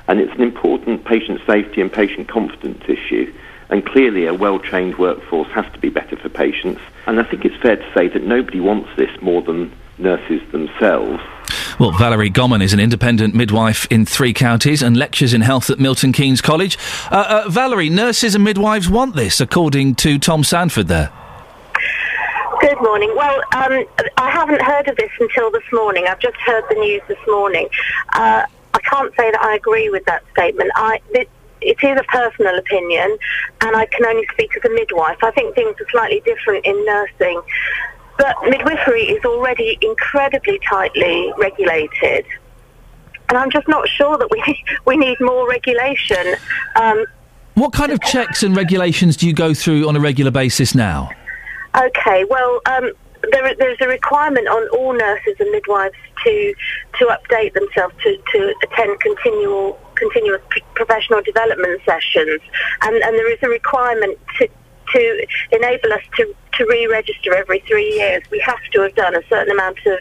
And 0.09 0.19
it's 0.19 0.33
an 0.33 0.43
important 0.43 1.05
patient 1.05 1.41
safety 1.47 1.81
and 1.83 1.93
patient 1.93 2.29
confidence 2.29 2.83
issue. 2.89 3.33
And 3.73 3.87
clearly, 3.87 4.27
a 4.27 4.35
well 4.35 4.59
trained 4.59 4.99
workforce 4.99 5.49
has 5.53 5.65
to 5.73 5.79
be 5.79 5.89
better 5.89 6.15
for 6.15 6.29
patients. 6.29 6.83
And 7.07 7.19
I 7.19 7.23
think 7.23 7.47
it's 7.47 7.57
fair 7.57 7.77
to 7.77 7.93
say 7.95 8.07
that 8.07 8.23
nobody 8.23 8.61
wants 8.61 8.91
this 8.99 9.11
more 9.23 9.41
than 9.41 9.73
nurses 9.97 10.43
themselves. 10.53 11.23
Well, 11.81 11.91
Valerie 11.93 12.29
Goman 12.29 12.61
is 12.61 12.75
an 12.75 12.81
independent 12.81 13.35
midwife 13.35 13.87
in 13.91 14.05
three 14.05 14.35
counties 14.35 14.83
and 14.83 14.95
lectures 14.95 15.33
in 15.33 15.41
health 15.41 15.71
at 15.71 15.79
Milton 15.79 16.13
Keynes 16.13 16.43
College. 16.43 16.77
Uh, 17.11 17.45
uh, 17.47 17.49
Valerie, 17.49 17.89
nurses 17.89 18.35
and 18.35 18.45
midwives 18.45 18.91
want 18.91 19.17
this, 19.17 19.41
according 19.41 19.95
to 19.95 20.19
Tom 20.19 20.45
Sandford 20.45 20.89
there. 20.89 21.11
Good 22.61 22.81
morning. 22.83 23.11
Well, 23.17 23.41
um, 23.53 23.87
I 24.19 24.31
haven't 24.31 24.61
heard 24.61 24.87
of 24.87 24.97
this 24.97 25.11
until 25.19 25.51
this 25.51 25.65
morning. 25.73 26.05
I've 26.07 26.21
just 26.21 26.37
heard 26.37 26.65
the 26.69 26.75
news 26.75 27.01
this 27.09 27.19
morning. 27.27 27.71
Uh, 28.13 28.45
I 28.75 28.79
can't 28.81 29.15
say 29.17 29.31
that 29.31 29.43
I 29.43 29.55
agree 29.55 29.89
with 29.89 30.05
that 30.05 30.25
statement. 30.33 30.71
I, 30.77 31.01
it, 31.13 31.31
it 31.65 31.79
is 31.83 31.99
a 31.99 32.05
personal 32.05 32.59
opinion, 32.59 33.17
and 33.61 33.77
I 33.77 33.87
can 33.87 34.05
only 34.07 34.27
speak 34.33 34.57
as 34.57 34.65
a 34.71 34.75
midwife. 34.75 35.19
I 35.23 35.31
think 35.33 35.55
things 35.55 35.75
are 35.81 35.91
slightly 35.91 36.21
different 36.25 36.65
in 36.67 36.85
nursing. 36.85 37.41
But 38.19 38.37
midwifery 38.45 39.03
is 39.03 39.25
already 39.25 39.79
incredibly 39.81 40.61
tightly 40.69 41.33
regulated. 41.39 42.27
And 43.29 43.39
I'm 43.39 43.51
just 43.51 43.67
not 43.67 43.89
sure 43.89 44.19
that 44.19 44.29
we, 44.31 44.65
we 44.87 44.97
need 44.97 45.19
more 45.21 45.49
regulation. 45.49 46.35
Um, 46.77 47.05
What 47.55 47.73
kind 47.73 47.93
of 47.93 48.01
checks 48.03 48.43
and 48.43 48.57
regulations 48.57 49.17
do 49.17 49.27
you 49.27 49.33
go 49.33 49.55
through 49.55 49.89
on 49.89 49.97
a 49.97 50.01
regular 50.01 50.31
basis 50.31 50.75
now? 50.75 51.11
Okay, 51.75 52.25
well, 52.25 52.61
um, 52.67 52.93
there, 53.31 53.55
there's 53.55 53.79
a 53.81 53.89
requirement 53.89 54.49
on 54.49 54.69
all 54.69 54.93
nurses 54.93 55.37
and 55.39 55.51
midwives 55.51 55.95
to 56.25 56.55
to 56.99 57.07
update 57.07 57.55
themselves 57.55 57.95
to, 58.03 58.19
to 58.33 58.55
attend 58.63 59.01
continual 59.01 59.79
continuous 59.97 60.43
professional 60.75 61.23
development 61.23 61.81
sessions, 61.85 62.41
and, 62.83 62.97
and 62.97 63.15
there 63.15 63.33
is 63.33 63.39
a 63.43 63.49
requirement 63.49 64.19
to 64.39 64.49
to 64.93 65.27
enable 65.53 65.93
us 65.93 66.03
to, 66.17 66.35
to 66.53 66.67
re-register 66.67 67.35
every 67.35 67.61
three 67.61 67.95
years. 67.95 68.23
We 68.31 68.41
have 68.41 68.63
to 68.73 68.83
have 68.83 68.95
done 68.95 69.15
a 69.15 69.23
certain 69.29 69.53
amount 69.53 69.79
of 69.87 69.99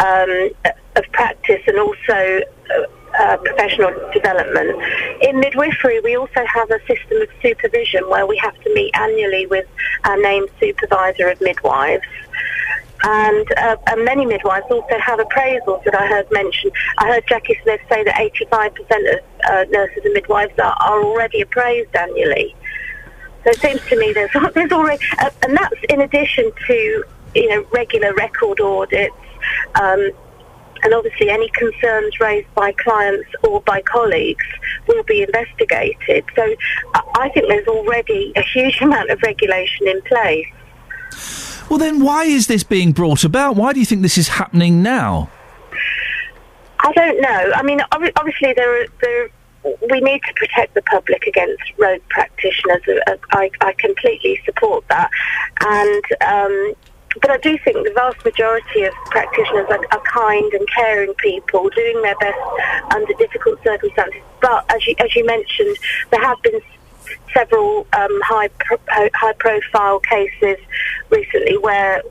um, 0.00 0.50
of 0.96 1.04
practice 1.12 1.62
and 1.66 1.78
also. 1.78 2.40
Uh, 2.70 2.86
uh, 3.18 3.36
professional 3.38 3.90
development. 4.12 4.80
In 5.22 5.40
midwifery, 5.40 5.98
we 6.00 6.16
also 6.16 6.44
have 6.46 6.70
a 6.70 6.78
system 6.80 7.22
of 7.22 7.28
supervision 7.42 8.08
where 8.08 8.26
we 8.26 8.36
have 8.36 8.54
to 8.60 8.74
meet 8.74 8.90
annually 8.94 9.46
with 9.46 9.66
our 10.04 10.20
named 10.20 10.48
supervisor 10.60 11.28
of 11.28 11.40
midwives. 11.40 12.04
And, 13.04 13.46
uh, 13.56 13.76
and 13.86 14.04
many 14.04 14.26
midwives 14.26 14.66
also 14.70 14.98
have 14.98 15.20
appraisals 15.20 15.84
that 15.84 15.94
I 15.94 16.06
heard 16.06 16.26
mentioned. 16.32 16.72
I 16.98 17.08
heard 17.08 17.24
Jackie 17.28 17.58
Smith 17.62 17.80
say 17.88 18.02
that 18.02 18.14
85% 18.14 19.14
of 19.14 19.24
uh, 19.44 19.64
nurses 19.70 20.04
and 20.04 20.14
midwives 20.14 20.58
are, 20.58 20.76
are 20.80 21.04
already 21.04 21.40
appraised 21.40 21.94
annually. 21.94 22.56
So 23.44 23.50
it 23.50 23.60
seems 23.60 23.80
to 23.88 23.96
me 23.98 24.12
there's, 24.12 24.30
there's 24.54 24.72
already, 24.72 25.02
uh, 25.20 25.30
and 25.42 25.56
that's 25.56 25.76
in 25.88 26.00
addition 26.00 26.50
to 26.66 27.04
you 27.34 27.48
know 27.48 27.64
regular 27.72 28.14
record 28.14 28.60
audits, 28.60 29.14
um, 29.80 30.10
and 30.82 30.94
obviously 30.94 31.30
any 31.30 31.48
concerns 31.50 32.18
raised 32.20 32.52
by 32.54 32.72
clients 32.72 33.28
or 33.42 33.60
by 33.62 33.82
colleagues 33.82 34.44
will 34.86 35.02
be 35.04 35.22
investigated. 35.22 36.24
So 36.34 36.54
I 36.94 37.02
I 37.18 37.28
think 37.30 37.48
there's 37.48 37.66
already 37.66 38.32
a 38.36 38.42
huge 38.42 38.80
amount 38.82 39.10
of 39.10 39.20
regulation 39.22 39.88
in 39.88 40.00
place. 40.02 40.46
Well, 41.68 41.78
then 41.78 42.02
why 42.02 42.24
is 42.24 42.46
this 42.46 42.62
being 42.62 42.92
brought 42.92 43.24
about? 43.24 43.56
Why 43.56 43.72
do 43.72 43.80
you 43.80 43.86
think 43.86 44.02
this 44.02 44.18
is 44.18 44.28
happening 44.28 44.82
now? 44.82 45.30
I 46.80 46.92
don't 46.92 47.20
know. 47.20 47.52
I 47.54 47.62
mean, 47.62 47.80
obvi- 47.92 48.12
obviously 48.16 48.54
there, 48.54 48.82
are, 48.82 48.86
there, 49.02 49.28
we 49.90 50.00
need 50.00 50.22
to 50.22 50.34
protect 50.34 50.74
the 50.74 50.82
public 50.82 51.26
against 51.26 51.62
rogue 51.76 52.00
practitioners. 52.08 52.82
Uh, 53.06 53.16
I, 53.32 53.50
I 53.60 53.74
completely 53.74 54.40
support 54.44 54.86
that, 54.88 55.10
and 55.60 56.04
um, 56.22 56.74
but 57.20 57.30
I 57.30 57.36
do 57.38 57.58
think 57.58 57.84
the 57.84 57.92
vast 57.94 58.24
majority 58.24 58.84
of 58.84 58.92
practitioners 59.06 59.66
are, 59.70 59.84
are 59.92 60.02
kind 60.04 60.52
and 60.52 60.68
caring 60.70 61.12
people, 61.14 61.68
doing 61.70 62.00
their 62.02 62.16
best 62.16 62.38
under 62.94 63.12
difficult 63.14 63.62
circumstances. 63.64 64.22
But 64.40 64.64
as 64.72 64.86
you 64.86 64.94
as 65.00 65.14
you 65.16 65.26
mentioned, 65.26 65.76
there 66.10 66.22
have 66.22 66.40
been 66.42 66.60
several 67.34 67.86
um, 67.92 68.20
high 68.24 68.48
pro- 68.58 69.08
high 69.14 69.32
profile 69.38 70.00
cases 70.00 70.56
recently 71.10 71.58
where 71.58 72.02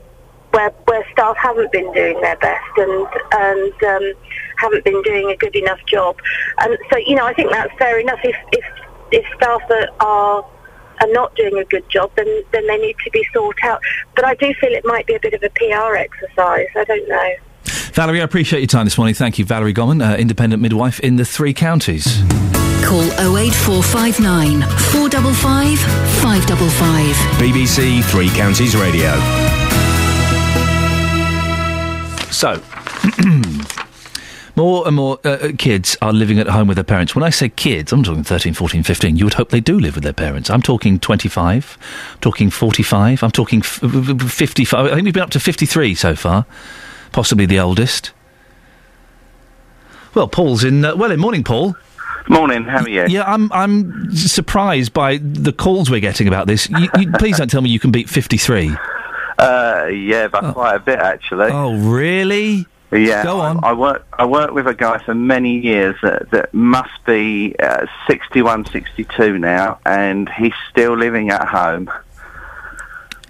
where 0.50 0.70
where 0.86 1.04
staff 1.12 1.36
haven't 1.36 1.70
been 1.72 1.92
doing 1.92 2.20
their 2.20 2.36
best 2.36 2.78
and 2.78 3.06
and 3.32 3.82
um, 3.84 4.12
haven't 4.56 4.84
been 4.84 5.00
doing 5.02 5.30
a 5.30 5.36
good 5.36 5.54
enough 5.54 5.80
job. 5.86 6.16
And 6.58 6.76
so 6.90 6.98
you 6.98 7.14
know 7.14 7.26
I 7.26 7.34
think 7.34 7.50
that's 7.50 7.72
fair 7.78 7.98
enough. 7.98 8.20
If 8.24 8.36
if 8.52 8.64
if 9.12 9.24
staff 9.36 9.62
are, 9.70 9.88
are 10.00 10.44
are 11.00 11.12
not 11.12 11.34
doing 11.36 11.58
a 11.58 11.64
good 11.64 11.88
job, 11.88 12.10
then 12.16 12.42
then 12.52 12.66
they 12.66 12.78
need 12.78 12.96
to 13.04 13.10
be 13.10 13.26
sought 13.32 13.62
out. 13.62 13.80
But 14.14 14.24
I 14.24 14.34
do 14.34 14.52
feel 14.54 14.72
it 14.72 14.84
might 14.84 15.06
be 15.06 15.14
a 15.14 15.20
bit 15.20 15.34
of 15.34 15.42
a 15.42 15.50
PR 15.50 15.96
exercise. 15.96 16.68
I 16.76 16.84
don't 16.84 17.08
know. 17.08 17.34
Valerie, 17.98 18.20
I 18.20 18.24
appreciate 18.24 18.60
your 18.60 18.68
time 18.68 18.86
this 18.86 18.96
morning. 18.96 19.12
Thank 19.16 19.40
you, 19.40 19.44
Valerie 19.44 19.72
Goman, 19.72 20.00
uh, 20.00 20.14
independent 20.14 20.62
midwife 20.62 21.00
in 21.00 21.16
the 21.16 21.24
three 21.24 21.52
counties. 21.52 22.22
Call 22.84 23.02
08459 23.18 24.60
455 24.92 25.80
555. 26.22 27.16
BBC 27.40 28.04
Three 28.04 28.28
Counties 28.28 28.76
Radio. 28.76 29.10
So, 32.30 32.62
more 34.54 34.86
and 34.86 34.94
more 34.94 35.18
uh, 35.24 35.30
uh, 35.30 35.52
kids 35.58 35.96
are 36.00 36.12
living 36.12 36.38
at 36.38 36.46
home 36.46 36.68
with 36.68 36.76
their 36.76 36.84
parents. 36.84 37.16
When 37.16 37.24
I 37.24 37.30
say 37.30 37.48
kids, 37.48 37.92
I'm 37.92 38.04
talking 38.04 38.22
13, 38.22 38.54
14, 38.54 38.84
15. 38.84 39.16
You 39.16 39.24
would 39.24 39.34
hope 39.34 39.50
they 39.50 39.58
do 39.58 39.76
live 39.76 39.96
with 39.96 40.04
their 40.04 40.12
parents. 40.12 40.50
I'm 40.50 40.62
talking 40.62 41.00
25, 41.00 41.76
I'm 42.12 42.20
talking 42.20 42.48
45, 42.50 43.24
I'm 43.24 43.32
talking 43.32 43.58
f- 43.58 43.82
f- 43.82 44.22
f- 44.22 44.30
55. 44.30 44.86
I 44.86 44.94
think 44.94 45.04
we've 45.04 45.14
been 45.14 45.24
up 45.24 45.30
to 45.30 45.40
53 45.40 45.96
so 45.96 46.14
far, 46.14 46.46
possibly 47.12 47.46
the 47.46 47.58
oldest. 47.60 48.12
Well, 50.14 50.28
Paul's 50.28 50.64
in. 50.64 50.84
Uh, 50.84 50.96
well, 50.96 51.10
in 51.10 51.20
morning, 51.20 51.44
Paul. 51.44 51.76
Morning, 52.28 52.64
how 52.64 52.82
are 52.82 52.88
you? 52.88 53.06
Yeah, 53.08 53.24
I'm. 53.24 53.50
I'm 53.52 54.14
surprised 54.14 54.92
by 54.92 55.18
the 55.18 55.52
calls 55.52 55.90
we're 55.90 56.00
getting 56.00 56.28
about 56.28 56.46
this. 56.46 56.68
You, 56.68 56.88
you, 56.98 57.12
please 57.12 57.38
don't 57.38 57.50
tell 57.50 57.62
me 57.62 57.70
you 57.70 57.80
can 57.80 57.90
beat 57.90 58.08
53. 58.08 58.76
Uh, 59.38 59.86
yeah, 59.92 60.28
by 60.28 60.52
quite 60.52 60.74
a 60.74 60.80
bit 60.80 60.98
actually. 60.98 61.50
Oh, 61.52 61.76
really? 61.76 62.66
Yeah, 62.90 63.22
Go 63.22 63.40
on. 63.40 63.62
I, 63.62 63.68
I 63.68 63.72
work. 63.74 64.06
I 64.14 64.26
worked 64.26 64.54
with 64.54 64.66
a 64.66 64.74
guy 64.74 64.98
for 64.98 65.14
many 65.14 65.58
years 65.58 65.94
that, 66.02 66.30
that 66.30 66.54
must 66.54 67.04
be 67.04 67.54
uh, 67.58 67.86
61, 68.06 68.66
62 68.66 69.38
now, 69.38 69.78
and 69.84 70.28
he's 70.28 70.54
still 70.70 70.96
living 70.96 71.30
at 71.30 71.46
home. 71.46 71.90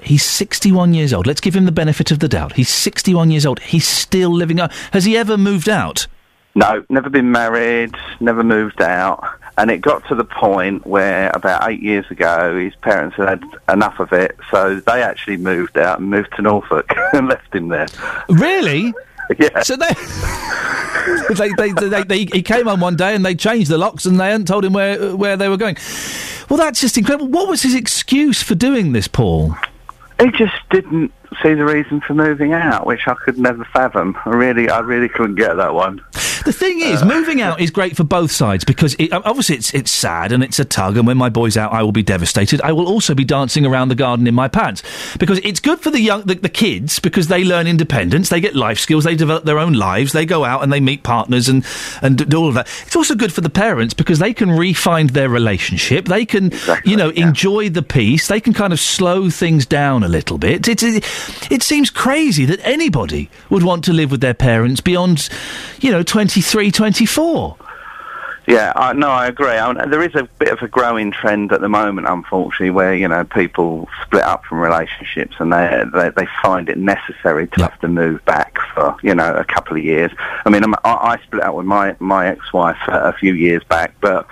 He's 0.03 0.25
61 0.25 0.95
years 0.95 1.13
old. 1.13 1.27
Let's 1.27 1.41
give 1.41 1.55
him 1.55 1.65
the 1.65 1.73
benefit 1.73 2.11
of 2.11 2.19
the 2.19 2.29
doubt. 2.29 2.55
He's 2.55 2.69
61 2.69 3.31
years 3.31 3.47
old. 3.47 3.61
He's 3.61 3.87
still 3.87 4.31
living 4.31 4.61
out. 4.61 4.73
Has 4.93 5.05
he 5.05 5.17
ever 5.17 5.37
moved 5.37 5.69
out? 5.69 6.07
No, 6.55 6.85
never 6.89 7.09
been 7.09 7.31
married, 7.31 7.95
never 8.19 8.43
moved 8.43 8.83
out, 8.83 9.23
and 9.59 9.71
it 9.71 9.81
got 9.81 10.07
to 10.09 10.17
the 10.17 10.25
point 10.25 10.85
where 10.85 11.31
about 11.33 11.71
eight 11.71 11.81
years 11.81 12.05
ago, 12.11 12.59
his 12.59 12.75
parents 12.77 13.17
had 13.17 13.29
had 13.29 13.45
enough 13.73 14.01
of 14.01 14.13
it, 14.13 14.37
so 14.51 14.81
they 14.81 15.03
actually 15.03 15.37
moved 15.37 15.79
out 15.79 16.01
and 16.01 16.11
moved 16.11 16.35
to 16.35 16.43
Norfolk 16.43 16.91
and 17.13 17.29
left 17.29 17.55
him 17.55 17.69
there. 17.69 17.87
Really? 18.29 18.93
Yeah. 19.39 19.61
So 19.61 19.77
they, 21.37 21.51
they, 21.59 21.73
they, 21.73 21.89
they, 21.89 22.03
they, 22.03 22.19
he 22.33 22.43
came 22.43 22.65
home 22.65 22.81
one 22.81 22.97
day 22.97 23.15
and 23.15 23.27
they 23.27 23.35
changed 23.35 23.71
the 23.71 23.77
locks 23.77 24.07
and 24.07 24.19
they 24.19 24.31
hadn't 24.31 24.49
told 24.49 24.65
him 24.65 24.73
where 24.73 25.15
where 25.15 25.37
they 25.37 25.51
were 25.51 25.59
going. 25.59 25.77
Well, 26.49 26.57
that's 26.57 26.81
just 26.81 26.97
incredible. 26.97 27.29
What 27.29 27.47
was 27.47 27.61
his 27.61 27.75
excuse 27.75 28.43
for 28.43 28.55
doing 28.55 28.93
this, 28.93 29.07
Paul? 29.07 29.55
He 30.21 30.31
just 30.33 30.55
didn't 30.71 31.13
see 31.43 31.55
the 31.55 31.65
reason 31.65 32.01
for 32.01 32.15
moving 32.15 32.53
out, 32.53 32.87
which 32.87 33.07
I 33.07 33.15
could 33.15 33.39
never 33.39 33.65
fathom. 33.65 34.17
I 34.25 34.31
really, 34.31 34.69
I 34.71 34.81
really 34.81 35.09
couldn't 35.09 35.37
get 35.37 35.57
that 35.57 35.75
one. 35.75 36.03
The 36.45 36.53
thing 36.53 36.81
is, 36.81 37.03
uh, 37.03 37.05
moving 37.05 37.43
out 37.43 37.61
is 37.61 37.71
great 37.71 37.97
for 37.97 38.05
both 38.05 38.31
sides 38.31 38.65
because 38.65 38.95
it, 38.99 39.13
obviously 39.13 39.57
it's 39.57 39.75
it's 39.75 39.91
sad 39.91 40.33
and 40.33 40.43
it's 40.43 40.59
a 40.59 40.65
tug. 40.65 40.97
And 40.97 41.07
when 41.07 41.19
my 41.19 41.29
boy's 41.29 41.57
out, 41.57 41.73
I 41.73 41.83
will 41.83 41.93
be 41.93 42.03
devastated. 42.03 42.63
I 42.63 42.73
will 42.73 42.87
also 42.87 43.15
be 43.15 43.25
dancing 43.25 43.67
around 43.67 43.89
the 43.89 43.95
garden 43.95 44.27
in 44.27 44.35
my 44.35 44.49
pants 44.49 44.83
because 45.19 45.41
it's 45.41 45.61
good 45.61 45.81
for 45.81 45.91
the 45.91 46.01
young 46.01 46.23
the, 46.23 46.37
the 46.37 46.49
kids 46.49 47.01
because 47.01 47.29
they 47.29 47.45
learn 47.45 47.67
independence, 47.67 48.29
they 48.29 48.41
get 48.41 48.55
life 48.57 48.79
skills, 48.79 49.05
they 49.05 49.15
develop 49.15 49.45
their 49.45 49.59
own 49.59 49.75
lives, 49.75 50.13
they 50.13 50.25
go 50.25 50.45
out 50.45 50.63
and 50.63 50.73
they 50.73 50.81
meet 50.81 51.03
partners 51.03 51.49
and 51.49 51.67
and 52.01 52.29
do 52.29 52.39
all 52.39 52.49
of 52.49 52.55
that. 52.55 52.67
It's 52.87 52.97
also 52.97 53.15
good 53.15 53.33
for 53.33 53.41
the 53.43 53.51
parents 53.51 53.93
because 53.93 54.19
they 54.19 54.33
can 54.33 54.51
re-find 54.51 55.11
their 55.11 55.29
relationship. 55.29 56.07
They 56.07 56.25
can 56.25 56.53
you 56.85 56.97
know 56.97 57.11
enjoy 57.11 57.69
the 57.69 57.83
peace. 57.83 58.29
They 58.29 58.41
can 58.41 58.55
kind 58.55 58.73
of 58.73 58.81
slow 58.81 59.29
things 59.29 59.67
down 59.67 60.03
a 60.03 60.09
little 60.09 60.39
bit. 60.39 60.67
It, 60.67 60.83
it 60.83 61.05
it 61.51 61.63
seems 61.63 61.91
crazy 61.91 62.45
that 62.45 62.61
anybody 62.63 63.31
would 63.51 63.63
want 63.63 63.85
to 63.85 63.93
live 63.93 64.11
with 64.11 64.21
their 64.21 64.35
parents 64.35 64.81
beyond 64.81 65.29
you 65.81 65.91
know 65.91 66.03
23, 66.03 66.71
24. 66.71 67.57
Yeah, 68.49 68.73
I, 68.75 68.95
no, 68.95 69.11
I 69.11 69.27
agree. 69.27 69.51
I 69.51 69.71
mean, 69.71 69.91
there 69.91 70.03
is 70.03 70.15
a 70.15 70.23
bit 70.39 70.49
of 70.49 70.63
a 70.63 70.69
growing 70.69 71.13
trend 71.13 71.53
at 71.53 71.61
the 71.61 71.69
moment, 71.69 72.09
unfortunately, 72.09 72.71
where 72.71 72.95
you 72.95 73.07
know 73.07 73.23
people 73.25 73.91
split 74.03 74.23
up 74.23 74.43
from 74.47 74.61
relationships 74.61 75.37
and 75.39 75.53
they 75.53 75.85
they, 75.93 76.09
they 76.17 76.27
find 76.43 76.71
it 76.71 76.79
necessary 76.79 77.47
to 77.49 77.63
have 77.63 77.79
to 77.81 77.89
move 77.89 78.25
back 78.25 78.57
for 78.73 78.97
you 79.03 79.15
know 79.15 79.35
a 79.35 79.45
couple 79.45 79.77
of 79.77 79.85
years. 79.85 80.13
I 80.47 80.49
mean, 80.49 80.65
I'm, 80.65 80.75
I, 80.77 80.79
I 81.19 81.21
split 81.25 81.43
up 81.43 81.57
with 81.57 81.67
my 81.67 81.95
my 81.99 82.29
ex-wife 82.29 82.79
a 82.89 83.13
few 83.13 83.35
years 83.35 83.63
back, 83.65 83.95
but 84.01 84.27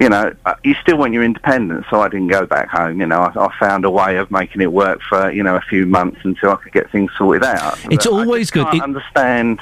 you 0.00 0.08
know, 0.08 0.34
uh, 0.44 0.54
you 0.64 0.74
still 0.82 0.96
want 0.98 1.12
your 1.12 1.22
independence. 1.22 1.86
So 1.88 2.00
I 2.00 2.08
didn't 2.08 2.28
go 2.28 2.46
back 2.46 2.68
home. 2.68 3.00
You 3.00 3.06
know, 3.06 3.20
I, 3.20 3.46
I 3.46 3.54
found 3.58 3.84
a 3.84 3.90
way 3.90 4.16
of 4.16 4.30
making 4.30 4.60
it 4.60 4.72
work 4.72 5.00
for 5.08 5.30
you 5.30 5.42
know 5.42 5.56
a 5.56 5.60
few 5.60 5.86
months 5.86 6.20
until 6.24 6.50
I 6.50 6.56
could 6.56 6.72
get 6.72 6.90
things 6.90 7.10
sorted 7.16 7.44
out. 7.44 7.78
It's 7.90 8.04
But 8.06 8.12
always 8.12 8.50
good. 8.50 8.66
It- 8.74 8.82
understand. 8.82 9.60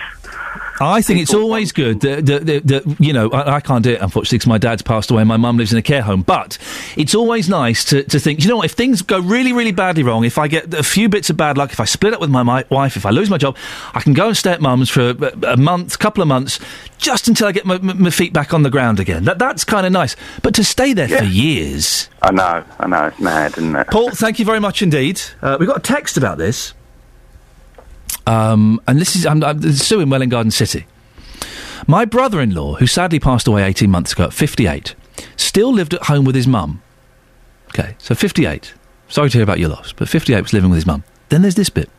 I 0.81 1.01
think 1.01 1.21
it's 1.21 1.35
always 1.35 1.71
good 1.71 2.01
that, 2.01 2.27
that, 2.27 2.47
that, 2.47 2.67
that 2.67 2.97
you 3.01 3.13
know, 3.13 3.31
I, 3.31 3.57
I 3.57 3.61
can't 3.61 3.85
do 3.85 3.93
it, 3.93 4.01
unfortunately, 4.01 4.39
because 4.39 4.49
my 4.49 4.59
dad's 4.59 4.83
passed 4.83 5.11
away 5.11 5.23
and 5.23 5.29
my 5.29 5.37
mum 5.37 5.57
lives 5.57 5.73
in 5.73 5.79
a 5.79 5.83
care 5.83 6.03
home. 6.03 6.23
But 6.23 6.59
it's 6.97 7.15
always 7.15 7.49
nice 7.49 7.85
to, 7.87 8.03
to 8.05 8.19
think, 8.19 8.43
you 8.43 8.49
know 8.49 8.57
what, 8.57 8.65
if 8.65 8.73
things 8.73 9.03
go 9.03 9.21
really, 9.21 9.53
really 9.53 9.73
badly 9.73 10.03
wrong, 10.03 10.25
if 10.25 10.39
I 10.39 10.49
get 10.49 10.75
a 10.75 10.83
few 10.83 11.09
bits 11.09 11.31
of 11.31 11.37
bad 11.37 11.57
luck, 11.57 11.73
if 11.73 11.79
I 11.79 11.85
split 11.85 12.15
up 12.15 12.21
with 12.21 12.31
my, 12.31 12.43
my 12.43 12.65
wife, 12.71 12.97
if 12.97 13.07
I 13.07 13.11
lose 13.11 13.31
my 13.31 13.39
job, 13.39 13.57
I 13.95 14.01
can 14.01 14.13
go 14.13 14.29
and 14.29 14.37
stay 14.37 14.53
at 14.53 14.61
mum's 14.61 14.91
for 14.91 15.11
a, 15.11 15.53
a 15.53 15.57
month, 15.57 15.99
couple 15.99 16.23
of 16.23 16.29
months, 16.29 16.59
just 16.99 17.29
until 17.29 17.47
I 17.47 17.53
get 17.53 17.65
my, 17.65 17.79
my 17.79 17.93
my 17.93 18.11
feet 18.11 18.33
back 18.33 18.53
on 18.55 18.63
the 18.63 18.71
ground 18.71 18.99
again. 18.99 19.25
That, 19.25 19.39
that's 19.39 19.65
kind 19.65 19.87
of 19.87 19.93
nice. 19.93 20.17
But 20.43 20.55
to 20.55 20.65
stay 20.65 20.93
there 20.93 21.09
for 21.09 21.25
years. 21.25 22.09
I 22.23 22.33
know, 22.33 22.65
I 22.79 22.87
know, 22.89 23.07
it's 23.07 23.21
mad, 23.21 23.53
isn't 23.53 23.77
it? 23.77 23.87
Paul, 23.89 24.11
thank 24.11 24.39
you 24.39 24.45
very 24.45 24.61
much 24.61 24.83
indeed. 24.83 25.21
Uh, 25.41 25.57
we 25.61 25.67
got 25.67 25.79
a 25.79 25.81
text 25.81 26.17
about 26.17 26.39
this. 26.39 26.75
Um, 28.27 28.81
and 28.87 29.01
this 29.01 29.17
is 29.17 29.27
I'm, 29.27 29.43
I'm 29.43 29.61
Sue 29.73 30.01
in 30.01 30.11
Welwyn 30.11 30.29
Garden 30.29 30.51
City. 30.51 30.87
My 31.87 32.05
brother-in-law, 32.05 32.77
who 32.77 32.87
sadly 32.87 33.19
passed 33.19 33.49
away 33.49 33.65
18 33.65 33.91
months 33.91 34.13
ago 34.13 34.25
at 34.25 34.33
58, 34.33 34.95
still 35.37 35.73
lived 35.73 35.95
at 35.95 36.05
home 36.05 36.25
with 36.25 36.35
his 36.35 36.47
mum. 36.47 36.83
Okay, 37.69 37.97
so 37.99 38.15
58. 38.15 38.75
Sorry 39.09 39.31
to 39.31 39.39
hear 39.39 39.43
about 39.43 39.59
your 39.59 39.71
loss, 39.71 39.93
but 39.93 40.09
58 40.09 40.41
was 40.41 40.53
living 40.53 40.71
with 40.71 40.77
his 40.77 40.87
mum. 40.87 41.05
Then 41.29 41.43
there's 41.43 41.57
this 41.57 41.71
bit. 41.71 41.91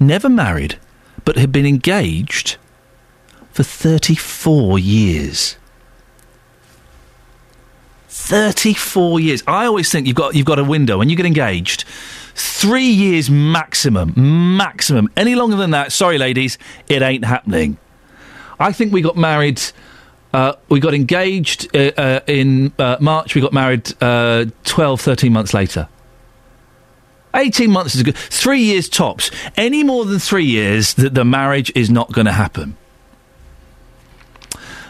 Never 0.00 0.28
married, 0.28 0.78
but 1.24 1.36
had 1.36 1.52
been 1.52 1.66
engaged 1.66 2.56
for 3.52 3.62
34 3.62 4.78
years. 4.78 5.56
34 8.08 9.20
years. 9.20 9.42
I 9.46 9.66
always 9.66 9.90
think 9.90 10.06
you've 10.06 10.16
got 10.16 10.34
you've 10.34 10.46
got 10.46 10.58
a 10.58 10.64
window 10.64 10.98
when 10.98 11.08
you 11.08 11.16
get 11.16 11.26
engaged. 11.26 11.84
3 12.36 12.84
years 12.84 13.30
maximum, 13.30 14.12
maximum. 14.56 15.10
Any 15.16 15.34
longer 15.34 15.56
than 15.56 15.70
that, 15.70 15.90
sorry 15.90 16.18
ladies, 16.18 16.58
it 16.88 17.02
ain't 17.02 17.24
happening. 17.24 17.78
I 18.60 18.72
think 18.72 18.92
we 18.92 19.02
got 19.02 19.16
married 19.16 19.60
uh, 20.32 20.54
we 20.68 20.80
got 20.80 20.92
engaged 20.92 21.74
uh, 21.74 21.92
uh, 21.96 22.20
in 22.26 22.70
uh, 22.78 22.98
March, 23.00 23.34
we 23.34 23.40
got 23.40 23.54
married 23.54 23.90
uh, 24.02 24.44
12 24.64 25.00
13 25.00 25.32
months 25.32 25.54
later. 25.54 25.88
18 27.34 27.70
months 27.70 27.94
is 27.94 28.02
good. 28.02 28.16
3 28.16 28.60
years 28.60 28.88
tops. 28.88 29.30
Any 29.56 29.82
more 29.82 30.04
than 30.04 30.18
3 30.18 30.44
years 30.44 30.94
that 30.94 31.14
the 31.14 31.24
marriage 31.24 31.72
is 31.74 31.88
not 31.88 32.12
going 32.12 32.26
to 32.26 32.32
happen. 32.32 32.76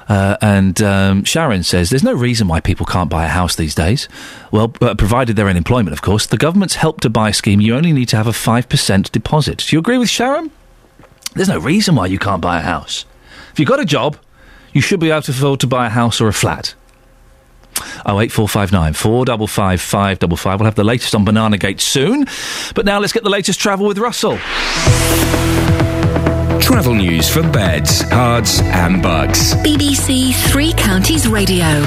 Uh, 0.08 0.36
and 0.40 0.80
um, 0.82 1.24
Sharon 1.24 1.62
says 1.62 1.90
there's 1.90 2.04
no 2.04 2.12
reason 2.12 2.46
why 2.46 2.60
people 2.60 2.86
can't 2.86 3.10
buy 3.10 3.24
a 3.24 3.28
house 3.28 3.56
these 3.56 3.74
days. 3.74 4.08
Well, 4.50 4.72
uh, 4.80 4.94
provided 4.94 5.36
they're 5.36 5.48
in 5.48 5.56
employment, 5.56 5.92
of 5.92 6.02
course. 6.02 6.26
The 6.26 6.36
government's 6.36 6.76
help 6.76 7.00
to 7.00 7.10
buy 7.10 7.32
scheme, 7.32 7.60
you 7.60 7.74
only 7.74 7.92
need 7.92 8.08
to 8.10 8.16
have 8.16 8.26
a 8.26 8.32
5% 8.32 9.10
deposit. 9.10 9.58
Do 9.58 9.76
you 9.76 9.80
agree 9.80 9.98
with 9.98 10.08
Sharon? 10.08 10.50
There's 11.34 11.48
no 11.48 11.58
reason 11.58 11.96
why 11.96 12.06
you 12.06 12.18
can't 12.18 12.40
buy 12.40 12.58
a 12.58 12.62
house. 12.62 13.04
If 13.52 13.58
you've 13.58 13.68
got 13.68 13.80
a 13.80 13.84
job, 13.84 14.16
you 14.72 14.80
should 14.80 15.00
be 15.00 15.10
able 15.10 15.22
to 15.22 15.32
afford 15.32 15.60
to 15.60 15.66
buy 15.66 15.86
a 15.86 15.90
house 15.90 16.20
or 16.20 16.28
a 16.28 16.32
flat. 16.32 16.74
Oh 18.06 18.20
eight 18.20 18.32
four 18.32 18.48
five 18.48 18.72
nine 18.72 18.94
four 18.94 19.24
double 19.24 19.46
five 19.46 19.80
five 19.80 20.18
double 20.18 20.36
five. 20.36 20.60
We'll 20.60 20.64
have 20.66 20.76
the 20.76 20.84
latest 20.84 21.14
on 21.14 21.24
Banana 21.24 21.58
Gate 21.58 21.80
soon. 21.80 22.26
But 22.74 22.86
now 22.86 22.98
let's 22.98 23.12
get 23.12 23.22
the 23.22 23.30
latest 23.30 23.60
travel 23.60 23.86
with 23.86 23.98
Russell. 23.98 24.38
Travel 26.60 26.94
news 26.94 27.28
for 27.28 27.42
beds, 27.42 28.02
cards, 28.04 28.60
and 28.60 29.02
bugs. 29.02 29.54
BBC 29.56 30.34
Three 30.50 30.72
Counties 30.72 31.28
Radio. 31.28 31.82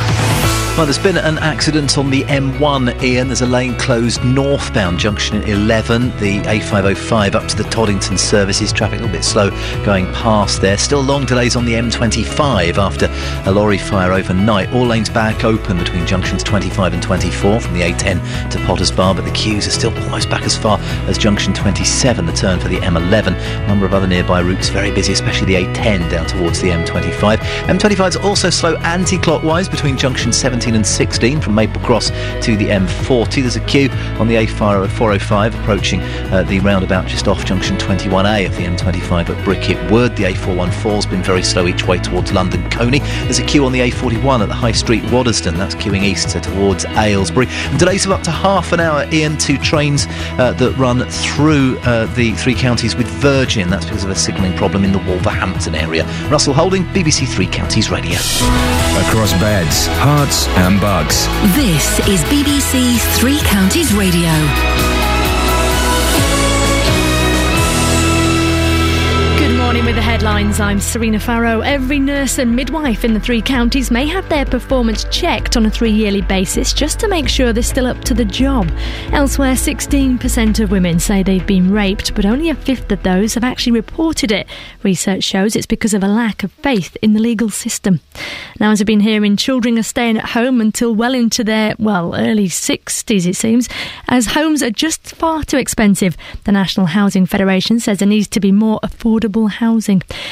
Well, 0.77 0.85
there's 0.85 0.97
been 0.97 1.17
an 1.17 1.39
accident 1.39 1.97
on 1.97 2.09
the 2.09 2.23
M1, 2.23 3.01
Iain. 3.01 3.27
There's 3.27 3.41
a 3.41 3.45
lane 3.45 3.75
closed 3.75 4.23
northbound 4.23 4.97
junction 4.97 5.41
at 5.41 5.49
11. 5.49 6.03
The 6.19 6.39
A505 6.43 7.35
up 7.35 7.49
to 7.49 7.57
the 7.57 7.65
Toddington 7.65 8.17
services. 8.17 8.71
Traffic 8.71 8.99
a 8.99 9.01
little 9.01 9.13
bit 9.13 9.25
slow 9.25 9.49
going 9.83 10.05
past 10.13 10.61
there. 10.61 10.77
Still 10.77 11.01
long 11.01 11.25
delays 11.25 11.57
on 11.57 11.65
the 11.65 11.73
M25 11.73 12.77
after 12.77 13.09
a 13.45 13.51
lorry 13.51 13.77
fire 13.77 14.13
overnight. 14.13 14.71
All 14.71 14.85
lanes 14.85 15.09
back 15.09 15.43
open 15.43 15.77
between 15.77 16.07
junctions 16.07 16.43
25 16.43 16.93
and 16.93 17.03
24 17.03 17.59
from 17.59 17.73
the 17.73 17.81
A10 17.81 18.49
to 18.51 18.65
Potters 18.65 18.91
Bar, 18.91 19.15
but 19.15 19.25
the 19.25 19.31
queues 19.31 19.67
are 19.67 19.71
still 19.71 19.93
almost 20.03 20.29
back 20.29 20.43
as 20.43 20.55
far 20.55 20.79
as 21.09 21.17
junction 21.17 21.53
27, 21.53 22.25
the 22.25 22.31
turn 22.31 22.57
for 22.57 22.69
the 22.69 22.77
M11. 22.77 23.35
A 23.35 23.67
number 23.67 23.85
of 23.85 23.93
other 23.93 24.07
nearby 24.07 24.39
routes 24.39 24.58
very 24.67 24.91
busy, 24.91 25.13
especially 25.13 25.47
the 25.47 25.63
A10 25.63 26.11
down 26.11 26.25
towards 26.25 26.61
the 26.61 26.69
M25. 26.69 27.37
M25 27.37 28.09
is 28.09 28.15
also 28.17 28.49
slow 28.49 28.75
anti-clockwise 28.77 29.69
between 29.69 29.97
junction 29.97 30.33
17 30.33 30.75
and 30.75 30.85
16 30.85 31.39
from 31.39 31.55
Maple 31.55 31.81
Cross 31.81 32.09
to 32.41 32.57
the 32.57 32.65
M40. 32.65 33.41
There's 33.41 33.55
a 33.55 33.61
queue 33.61 33.89
on 34.19 34.27
the 34.27 34.35
A405 34.35 35.61
approaching 35.61 36.01
uh, 36.01 36.43
the 36.43 36.59
roundabout 36.59 37.07
just 37.07 37.29
off 37.29 37.45
junction 37.45 37.77
21A 37.77 38.47
of 38.47 38.55
the 38.57 38.63
M25 38.63 39.29
at 39.29 39.45
Bricket 39.45 39.91
Wood. 39.91 40.15
The 40.17 40.23
A414 40.23 40.95
has 40.95 41.05
been 41.05 41.23
very 41.23 41.43
slow 41.43 41.67
each 41.67 41.85
way 41.85 41.99
towards 41.99 42.33
London 42.33 42.69
Colney. 42.69 42.99
There's 42.99 43.39
a 43.39 43.45
queue 43.45 43.63
on 43.65 43.71
the 43.71 43.79
A41 43.79 44.41
at 44.41 44.47
the 44.47 44.55
High 44.55 44.73
Street 44.73 45.03
Waddesdon. 45.03 45.55
That's 45.55 45.75
queuing 45.75 46.03
east 46.03 46.29
towards 46.43 46.85
Aylesbury. 46.85 47.47
And 47.47 47.79
delays 47.79 48.05
of 48.05 48.11
up 48.11 48.23
to 48.23 48.31
half 48.31 48.73
an 48.73 48.79
hour 48.79 49.03
in 49.11 49.37
two 49.37 49.57
trains 49.57 50.07
uh, 50.39 50.53
that 50.57 50.75
run 50.77 51.07
through 51.09 51.77
uh, 51.79 52.07
the 52.15 52.33
three 52.33 52.55
counties 52.55 52.95
with 52.95 53.07
Virgin. 53.07 53.69
That's 53.69 53.85
because 53.85 54.03
of 54.03 54.09
a 54.09 54.15
signalling 54.49 54.57
problem 54.57 54.83
in 54.83 54.91
the 54.91 54.99
Wolverhampton 54.99 55.75
area. 55.75 56.05
Russell 56.29 56.53
Holding, 56.53 56.83
BBC 56.85 57.27
Three 57.27 57.47
Counties 57.47 57.89
Radio. 57.89 58.17
Across 59.07 59.33
Beds, 59.33 59.87
Herts, 59.99 60.47
and 60.57 60.79
Bucks. 60.79 61.25
This 61.55 61.99
is 62.07 62.21
BBC 62.23 62.99
Three 63.17 63.39
Counties 63.39 63.93
Radio. 63.93 64.98
With 69.89 69.95
the 69.95 70.01
headlines. 70.03 70.59
I'm 70.59 70.79
Serena 70.79 71.19
Farrow. 71.19 71.61
Every 71.61 71.97
nurse 71.97 72.37
and 72.37 72.55
midwife 72.55 73.03
in 73.03 73.15
the 73.15 73.19
three 73.19 73.41
counties 73.41 73.89
may 73.89 74.05
have 74.05 74.29
their 74.29 74.45
performance 74.45 75.03
checked 75.05 75.57
on 75.57 75.65
a 75.65 75.71
three 75.71 75.89
yearly 75.89 76.21
basis 76.21 76.73
just 76.73 76.99
to 76.99 77.07
make 77.07 77.27
sure 77.27 77.53
they're 77.53 77.63
still 77.63 77.87
up 77.87 77.99
to 78.01 78.13
the 78.13 78.23
job. 78.23 78.71
Elsewhere, 79.13 79.53
16% 79.53 80.59
of 80.59 80.69
women 80.69 80.99
say 80.99 81.23
they've 81.23 81.47
been 81.47 81.71
raped, 81.71 82.13
but 82.13 82.23
only 82.23 82.51
a 82.51 82.55
fifth 82.55 82.91
of 82.91 83.01
those 83.01 83.33
have 83.33 83.43
actually 83.43 83.71
reported 83.71 84.31
it. 84.31 84.45
Research 84.83 85.23
shows 85.23 85.55
it's 85.55 85.65
because 85.65 85.95
of 85.95 86.03
a 86.03 86.07
lack 86.07 86.43
of 86.43 86.51
faith 86.51 86.95
in 87.01 87.13
the 87.13 87.19
legal 87.19 87.49
system. 87.49 87.99
Now, 88.59 88.69
as 88.69 88.81
I've 88.81 88.85
been 88.85 88.99
hearing, 88.99 89.37
children 89.37 89.75
are 89.79 89.83
staying 89.83 90.17
at 90.17 90.29
home 90.29 90.61
until 90.61 90.93
well 90.93 91.15
into 91.15 91.43
their, 91.43 91.73
well, 91.79 92.13
early 92.13 92.47
60s, 92.47 93.25
it 93.25 93.35
seems, 93.35 93.67
as 94.07 94.27
homes 94.27 94.61
are 94.61 94.69
just 94.69 95.15
far 95.15 95.43
too 95.43 95.57
expensive. 95.57 96.15
The 96.43 96.51
National 96.51 96.85
Housing 96.85 97.25
Federation 97.25 97.79
says 97.79 97.97
there 97.97 98.07
needs 98.07 98.27
to 98.27 98.39
be 98.39 98.51
more 98.51 98.79
affordable 98.83 99.49
housing. 99.49 99.78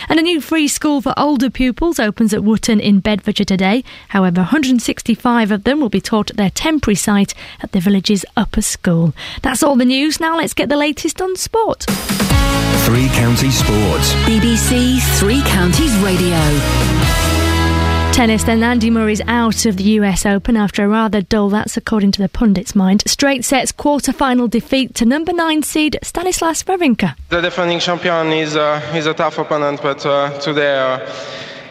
And 0.10 0.20
a 0.20 0.22
new 0.22 0.42
free 0.42 0.68
school 0.68 1.02
for 1.02 1.14
older 1.18 1.50
pupils 1.50 2.00
opens 2.00 2.34
at 2.34 2.44
Wootton 2.44 2.80
in 2.80 3.00
Bedfordshire 3.00 3.46
today. 3.46 3.84
However, 4.10 4.42
165 4.42 5.52
of 5.52 5.64
them 5.64 5.80
will 5.80 5.90
be 5.90 6.02
taught 6.02 6.30
at 6.30 6.38
their 6.38 6.50
temporary 6.50 6.96
site 6.96 7.34
at 7.62 7.72
the 7.72 7.80
village's 7.80 8.26
upper 8.36 8.62
school. 8.62 9.14
That's 9.42 9.64
all 9.64 9.76
the 9.76 9.86
news. 9.86 10.20
Now 10.20 10.38
let's 10.38 10.54
get 10.54 10.70
the 10.70 10.78
latest 10.78 11.22
on 11.22 11.36
sport. 11.36 11.86
Three 12.86 13.08
Counties 13.10 13.60
Sports. 13.60 14.14
BBC 14.26 15.02
Three 15.20 15.42
Counties 15.42 15.96
Radio. 15.98 17.47
Tennis, 18.18 18.46
then 18.46 18.64
Andy 18.64 18.90
Murray's 18.90 19.22
out 19.28 19.68
of 19.68 19.78
the 19.78 19.84
US 20.00 20.26
Open 20.26 20.58
after 20.58 20.84
a 20.84 20.88
rather 20.88 21.22
dull, 21.22 21.50
that's 21.52 21.78
according 21.78 22.12
to 22.14 22.20
the 22.24 22.28
pundits' 22.28 22.74
mind, 22.74 23.04
straight 23.06 23.46
sets 23.46 23.72
quarter 23.72 24.12
final 24.12 24.48
defeat 24.48 24.96
to 24.96 25.06
number 25.06 25.32
nine 25.32 25.62
seed 25.62 26.00
Stanislas 26.02 26.64
Wawrinka. 26.64 27.16
The 27.30 27.42
defending 27.42 27.80
champion 27.80 28.34
is 28.34 28.56
uh, 28.56 28.82
is 28.96 29.06
a 29.06 29.14
tough 29.14 29.38
opponent, 29.38 29.84
but 29.84 30.04
uh, 30.04 30.32
today 30.40 30.80
uh, 30.80 31.08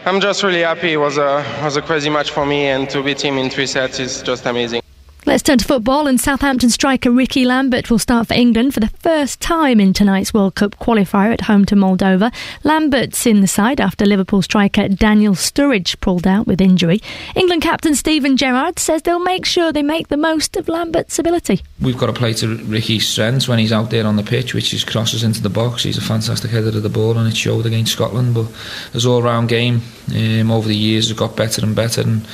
I'm 0.05 0.21
just 0.21 0.41
really 0.41 0.61
happy. 0.61 0.93
It 0.93 0.97
was 1.01 1.17
a 1.17 1.43
was 1.63 1.75
a 1.75 1.81
crazy 1.81 2.09
match 2.09 2.31
for 2.31 2.45
me, 2.45 2.67
and 2.67 2.89
to 2.91 3.03
beat 3.03 3.19
him 3.19 3.37
in 3.37 3.49
three 3.49 3.67
sets 3.67 3.99
is 3.99 4.21
just 4.21 4.45
amazing. 4.45 4.81
Let's 5.27 5.43
turn 5.43 5.57
to 5.57 5.65
football, 5.65 6.07
and 6.07 6.21
Southampton 6.21 6.69
striker 6.69 7.11
Rickie 7.11 7.43
Lambert 7.43 7.91
will 7.91 7.99
start 7.99 8.29
for 8.29 8.33
England 8.33 8.73
for 8.73 8.79
the 8.79 8.87
first 8.87 9.41
time 9.41 9.81
in 9.81 9.91
tonight's 9.91 10.33
World 10.33 10.55
Cup 10.55 10.77
qualifier 10.79 11.33
at 11.33 11.41
home 11.41 11.65
to 11.65 11.75
Moldova. 11.75 12.33
Lambert's 12.63 13.25
in 13.25 13.41
the 13.41 13.47
side 13.47 13.81
after 13.81 14.05
Liverpool 14.05 14.41
striker 14.41 14.87
Daniel 14.87 15.33
Sturridge 15.33 15.99
pulled 15.99 16.25
out 16.25 16.47
with 16.47 16.61
injury. 16.61 17.01
England 17.35 17.61
captain 17.61 17.93
Steven 17.93 18.37
Gerrard 18.37 18.79
says 18.79 19.01
they'll 19.01 19.19
make 19.19 19.45
sure 19.45 19.73
they 19.73 19.83
make 19.83 20.07
the 20.07 20.15
most 20.15 20.55
of 20.55 20.69
Lambert's 20.69 21.19
ability. 21.19 21.61
We've 21.81 21.97
got 21.97 22.05
to 22.05 22.13
play 22.13 22.31
to 22.35 22.55
Rickie's 22.59 23.05
strengths 23.05 23.49
when 23.49 23.59
he's 23.59 23.73
out 23.73 23.89
there 23.89 24.07
on 24.07 24.15
the 24.15 24.23
pitch, 24.23 24.53
which 24.53 24.73
is 24.73 24.85
crosses 24.85 25.25
into 25.25 25.41
the 25.41 25.49
box. 25.49 25.83
He's 25.83 25.97
a 25.97 26.01
fantastic 26.01 26.51
header 26.51 26.69
of 26.69 26.83
the 26.83 26.89
ball, 26.89 27.17
and 27.17 27.27
it 27.27 27.35
showed 27.35 27.65
against 27.65 27.91
Scotland. 27.91 28.33
But 28.33 28.47
his 28.93 29.05
all-round 29.05 29.49
game 29.49 29.81
um, 30.15 30.51
over 30.51 30.69
the 30.69 30.77
years 30.77 31.09
has 31.09 31.17
got 31.17 31.35
better 31.35 31.65
and 31.65 31.75
better, 31.75 31.99
and 31.99 32.25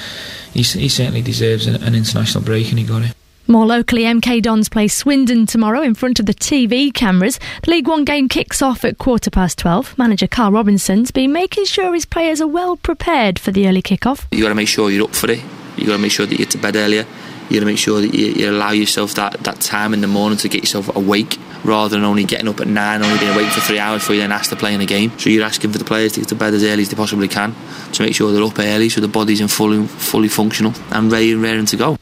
he, 0.53 0.61
he 0.61 0.89
certainly 0.89 1.21
deserves 1.21 1.67
an, 1.67 1.81
an 1.83 1.95
international 1.95 2.43
break, 2.43 2.69
and 2.69 2.79
he 2.79 2.85
got 2.85 3.01
it. 3.03 3.15
More 3.45 3.65
locally, 3.65 4.03
MK 4.03 4.41
Dons 4.41 4.69
play 4.69 4.87
Swindon 4.87 5.45
tomorrow 5.45 5.81
in 5.81 5.95
front 5.95 6.19
of 6.19 6.25
the 6.25 6.33
TV 6.33 6.93
cameras. 6.93 7.39
The 7.63 7.71
League 7.71 7.87
One 7.87 8.05
game 8.05 8.29
kicks 8.29 8.61
off 8.61 8.85
at 8.85 8.97
quarter 8.97 9.29
past 9.29 9.57
12. 9.59 9.97
Manager 9.97 10.27
Karl 10.27 10.53
Robinson's 10.53 11.11
been 11.11 11.33
making 11.33 11.65
sure 11.65 11.93
his 11.93 12.05
players 12.05 12.39
are 12.39 12.47
well 12.47 12.77
prepared 12.77 13.37
for 13.37 13.51
the 13.51 13.67
early 13.67 13.81
kick-off. 13.81 14.27
You 14.31 14.41
got 14.41 14.49
to 14.49 14.55
make 14.55 14.69
sure 14.69 14.89
you're 14.89 15.03
up 15.03 15.13
for 15.15 15.29
it. 15.29 15.41
You've 15.75 15.87
got 15.87 15.97
to 15.97 16.01
make 16.01 16.13
sure 16.13 16.25
that 16.25 16.31
you 16.31 16.37
get 16.37 16.51
to 16.51 16.57
bed 16.57 16.77
earlier. 16.77 17.05
You 17.53 17.59
got 17.59 17.65
to 17.67 17.71
make 17.71 17.77
sure 17.77 18.01
that 18.01 18.15
you, 18.15 18.33
you 18.33 18.49
allow 18.49 18.71
yourself 18.71 19.13
that, 19.13 19.33
that 19.43 19.61
time 19.61 19.93
in 19.93 20.01
the 20.01 20.07
morning 20.07 20.39
to 20.39 20.49
get 20.49 20.61
yourself 20.61 20.95
awake 20.95 21.37
rather 21.63 21.95
than 21.95 22.03
only 22.03 22.23
getting 22.23 22.47
up 22.47 22.59
at 22.59 22.65
nine, 22.65 23.03
only 23.03 23.19
being 23.19 23.31
awake 23.31 23.47
for 23.49 23.61
three 23.61 23.77
hours 23.77 24.01
before 24.01 24.15
you 24.15 24.21
then 24.21 24.31
asked 24.31 24.49
to 24.49 24.55
play 24.55 24.73
in 24.73 24.81
a 24.81 24.87
game. 24.87 25.11
So 25.19 25.29
you're 25.29 25.45
asking 25.45 25.71
for 25.71 25.77
the 25.77 25.85
players 25.85 26.13
to 26.13 26.21
get 26.21 26.29
to 26.29 26.35
bed 26.35 26.55
as 26.55 26.63
early 26.63 26.81
as 26.81 26.89
they 26.89 26.95
possibly 26.95 27.27
can 27.27 27.55
to 27.91 28.01
make 28.01 28.15
sure 28.15 28.31
they're 28.31 28.43
up 28.43 28.57
early 28.57 28.89
so 28.89 29.01
the 29.01 29.07
body's 29.07 29.39
in 29.39 29.49
fully, 29.49 29.85
fully 29.85 30.29
functional 30.29 30.73
and 30.89 31.11
ready 31.11 31.31
and 31.31 31.43
raring 31.43 31.67
to 31.67 31.77
go. 31.77 31.95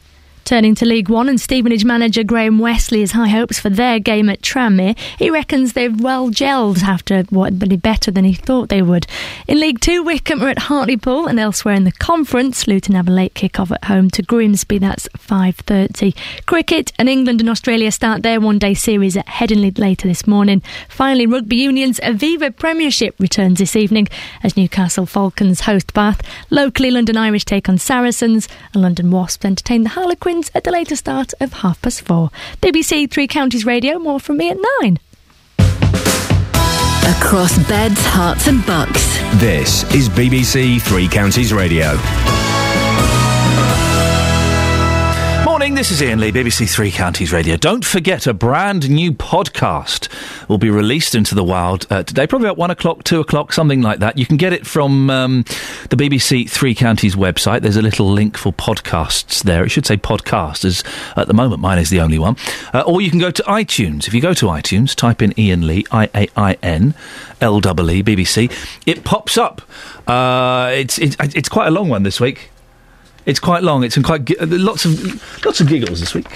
Turning 0.44 0.74
to 0.74 0.84
League 0.84 1.08
One 1.08 1.28
and 1.28 1.40
Stevenage 1.40 1.84
manager 1.84 2.24
Graham 2.24 2.58
Westley 2.58 3.00
has 3.00 3.12
high 3.12 3.28
hopes 3.28 3.60
for 3.60 3.70
their 3.70 4.00
game 4.00 4.28
at 4.28 4.42
Tranmere. 4.42 4.98
He 5.18 5.30
reckons 5.30 5.72
they've 5.72 6.00
well 6.00 6.30
gelled 6.30 6.82
after 6.82 7.22
what 7.30 7.58
be 7.60 7.76
better 7.76 8.10
than 8.10 8.24
he 8.24 8.34
thought 8.34 8.68
they 8.68 8.82
would. 8.82 9.06
In 9.46 9.60
League 9.60 9.80
Two, 9.80 10.02
Wycombe 10.02 10.42
are 10.42 10.48
at 10.48 10.58
Hartlepool 10.58 11.28
and 11.28 11.38
elsewhere 11.38 11.74
in 11.74 11.84
the 11.84 11.92
conference. 11.92 12.66
Luton 12.66 12.96
have 12.96 13.06
a 13.06 13.12
late 13.12 13.34
kick-off 13.34 13.70
at 13.70 13.84
home 13.84 14.10
to 14.10 14.22
Grimsby. 14.22 14.78
That's 14.78 15.08
5.30. 15.10 16.14
Cricket 16.46 16.92
and 16.98 17.08
England 17.08 17.40
and 17.40 17.48
Australia 17.48 17.92
start 17.92 18.22
their 18.22 18.40
one-day 18.40 18.74
series 18.74 19.16
at 19.16 19.26
Headingley 19.26 19.78
later 19.78 20.08
this 20.08 20.26
morning. 20.26 20.60
Finally, 20.88 21.26
Rugby 21.26 21.56
Union's 21.56 22.00
Aviva 22.00 22.54
Premiership 22.54 23.14
returns 23.20 23.58
this 23.58 23.76
evening 23.76 24.08
as 24.42 24.56
Newcastle 24.56 25.06
Falcons 25.06 25.60
host 25.60 25.94
Bath. 25.94 26.20
Locally, 26.50 26.90
London 26.90 27.16
Irish 27.16 27.44
take 27.44 27.68
on 27.68 27.78
Saracens 27.78 28.48
and 28.74 28.82
London 28.82 29.10
Wasps 29.10 29.44
entertain 29.44 29.84
the 29.84 29.90
Harlequins 29.90 30.31
at 30.54 30.64
the 30.64 30.70
later 30.70 30.96
start 30.96 31.34
of 31.40 31.52
half 31.52 31.80
past 31.82 32.02
four. 32.02 32.30
BBC 32.60 33.10
Three 33.10 33.26
Counties 33.26 33.66
Radio, 33.66 33.98
more 33.98 34.18
from 34.18 34.38
me 34.38 34.50
at 34.50 34.56
nine. 34.80 34.98
Across 37.18 37.68
Beds, 37.68 38.00
Herts, 38.00 38.48
and 38.48 38.64
Bucks. 38.64 39.18
This 39.34 39.84
is 39.94 40.08
BBC 40.08 40.80
Three 40.80 41.08
Counties 41.08 41.52
Radio. 41.52 41.98
Morning, 45.62 45.76
this 45.76 45.92
is 45.92 46.02
Iain 46.02 46.18
Lee, 46.18 46.32
BBC 46.32 46.68
Three 46.68 46.90
Counties 46.90 47.32
Radio. 47.32 47.56
Don't 47.56 47.84
forget, 47.84 48.26
a 48.26 48.34
brand 48.34 48.90
new 48.90 49.12
podcast 49.12 50.08
will 50.48 50.58
be 50.58 50.70
released 50.70 51.14
into 51.14 51.36
the 51.36 51.44
wild 51.44 51.86
uh, 51.88 52.02
today, 52.02 52.26
probably 52.26 52.48
about 52.48 52.56
one 52.56 52.72
o'clock, 52.72 53.04
two 53.04 53.20
o'clock, 53.20 53.52
something 53.52 53.80
like 53.80 54.00
that. 54.00 54.18
You 54.18 54.26
can 54.26 54.38
get 54.38 54.52
it 54.52 54.66
from 54.66 55.08
um, 55.08 55.44
the 55.90 55.96
BBC 55.96 56.50
Three 56.50 56.74
Counties 56.74 57.14
website. 57.14 57.60
There's 57.60 57.76
a 57.76 57.82
little 57.82 58.10
link 58.10 58.36
for 58.36 58.52
podcasts 58.52 59.44
there. 59.44 59.62
It 59.62 59.68
should 59.68 59.86
say 59.86 59.96
podcast, 59.96 60.64
as 60.64 60.82
at 61.16 61.28
the 61.28 61.34
moment 61.34 61.60
mine 61.60 61.78
is 61.78 61.90
the 61.90 62.00
only 62.00 62.18
one. 62.18 62.34
Uh, 62.74 62.82
or 62.84 63.00
you 63.00 63.10
can 63.10 63.20
go 63.20 63.30
to 63.30 63.42
iTunes. 63.44 64.08
If 64.08 64.14
you 64.14 64.20
go 64.20 64.34
to 64.34 64.46
iTunes, 64.46 64.96
type 64.96 65.22
in 65.22 65.32
Iain 65.38 65.64
Lee, 65.64 65.86
I 65.92 66.10
A 66.12 66.28
I 66.36 66.58
N 66.60 66.92
L 67.40 67.58
E 67.58 67.60
E, 67.60 68.02
BBC, 68.02 68.50
it 68.84 69.04
pops 69.04 69.38
up. 69.38 69.62
Uh, 70.08 70.72
it's, 70.74 70.98
it's, 70.98 71.14
it's 71.20 71.48
quite 71.48 71.68
a 71.68 71.70
long 71.70 71.88
one 71.88 72.02
this 72.02 72.18
week. 72.18 72.50
It's 73.24 73.38
quite 73.38 73.62
long. 73.62 73.84
It's 73.84 73.96
quite 73.98 74.24
gi- 74.24 74.34
lots 74.40 74.84
of 74.84 75.44
lots 75.46 75.60
of 75.60 75.68
giggles 75.68 76.00
this 76.00 76.12
week, 76.14 76.26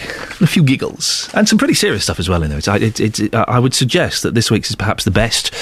a 0.41 0.47
few 0.47 0.63
giggles, 0.63 1.29
and 1.35 1.49
some 1.49 1.59
pretty 1.59 1.75
serious 1.75 2.05
stuff 2.05 2.21
as 2.21 2.29
well 2.29 2.43
in 2.45 2.49
there. 2.51 2.59
It's, 2.59 2.69
I- 2.69 2.77
it, 2.79 3.01
it, 3.01 3.35
uh, 3.35 3.45
I 3.49 3.59
would 3.59 3.75
suggest 3.75 4.23
that 4.23 4.35
this 4.35 4.51
week's 4.51 4.71
is 4.71 4.77
perhaps 4.77 5.03
the 5.05 5.11
best 5.11 5.53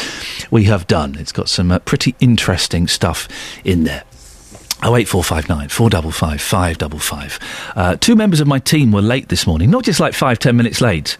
we 0.51 0.65
have 0.65 0.87
done. 0.87 1.15
It's 1.19 1.33
got 1.33 1.49
some 1.49 1.71
uh, 1.73 1.79
pretty 1.79 2.15
interesting 2.21 2.87
stuff 2.89 3.27
in 3.65 3.85
there. 3.85 4.03
Oh 4.83 4.97
eight 4.97 5.09
four 5.09 5.25
five 5.25 5.49
nine 5.49 5.71
four 5.71 5.89
double 5.89 6.11
five 6.11 6.43
five 6.43 6.77
double 6.77 6.99
five. 6.99 7.39
Uh, 7.75 7.97
two 7.97 8.17
members 8.17 8.41
of 8.41 8.47
my 8.47 8.59
team 8.59 8.93
were 8.93 9.01
late 9.01 9.31
this 9.31 9.47
morning. 9.47 9.71
Not 9.71 9.85
just 9.85 10.01
like 10.01 10.13
five 10.13 10.39
ten 10.39 10.57
minutes 10.57 10.83
late, 10.83 11.17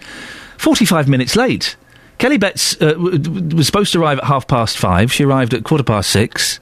forty 0.59 0.85
five 0.85 1.09
minutes 1.09 1.35
late. 1.35 1.77
Kelly 2.19 2.37
Betts 2.37 2.75
uh, 2.83 2.93
w- 2.93 3.17
w- 3.19 3.57
was 3.57 3.65
supposed 3.67 3.93
to 3.95 4.01
arrive 4.03 4.19
at 4.19 4.25
half 4.25 4.47
past 4.47 4.77
five. 4.77 5.11
She 5.11 5.25
arrived 5.25 5.55
at 5.55 5.65
quarter 5.65 5.83
past 5.83 6.11
six. 6.11 6.61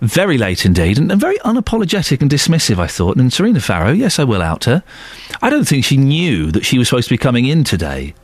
Very 0.00 0.38
late 0.38 0.64
indeed, 0.64 0.96
and, 0.98 1.10
very 1.12 1.38
unapologetic 1.38 2.20
and 2.20 2.30
dismissive, 2.30 2.78
I 2.78 2.86
thought. 2.86 3.16
And 3.16 3.32
Serena 3.32 3.60
Farrow, 3.60 3.90
yes, 3.90 4.18
I 4.18 4.24
will 4.24 4.42
out 4.42 4.64
her. 4.64 4.84
I 5.42 5.50
don't 5.50 5.66
think 5.66 5.84
she 5.84 5.96
knew 5.96 6.52
that 6.52 6.64
she 6.64 6.78
was 6.78 6.88
supposed 6.88 7.08
to 7.08 7.14
be 7.14 7.18
coming 7.18 7.46
in 7.46 7.64
today. 7.64 8.14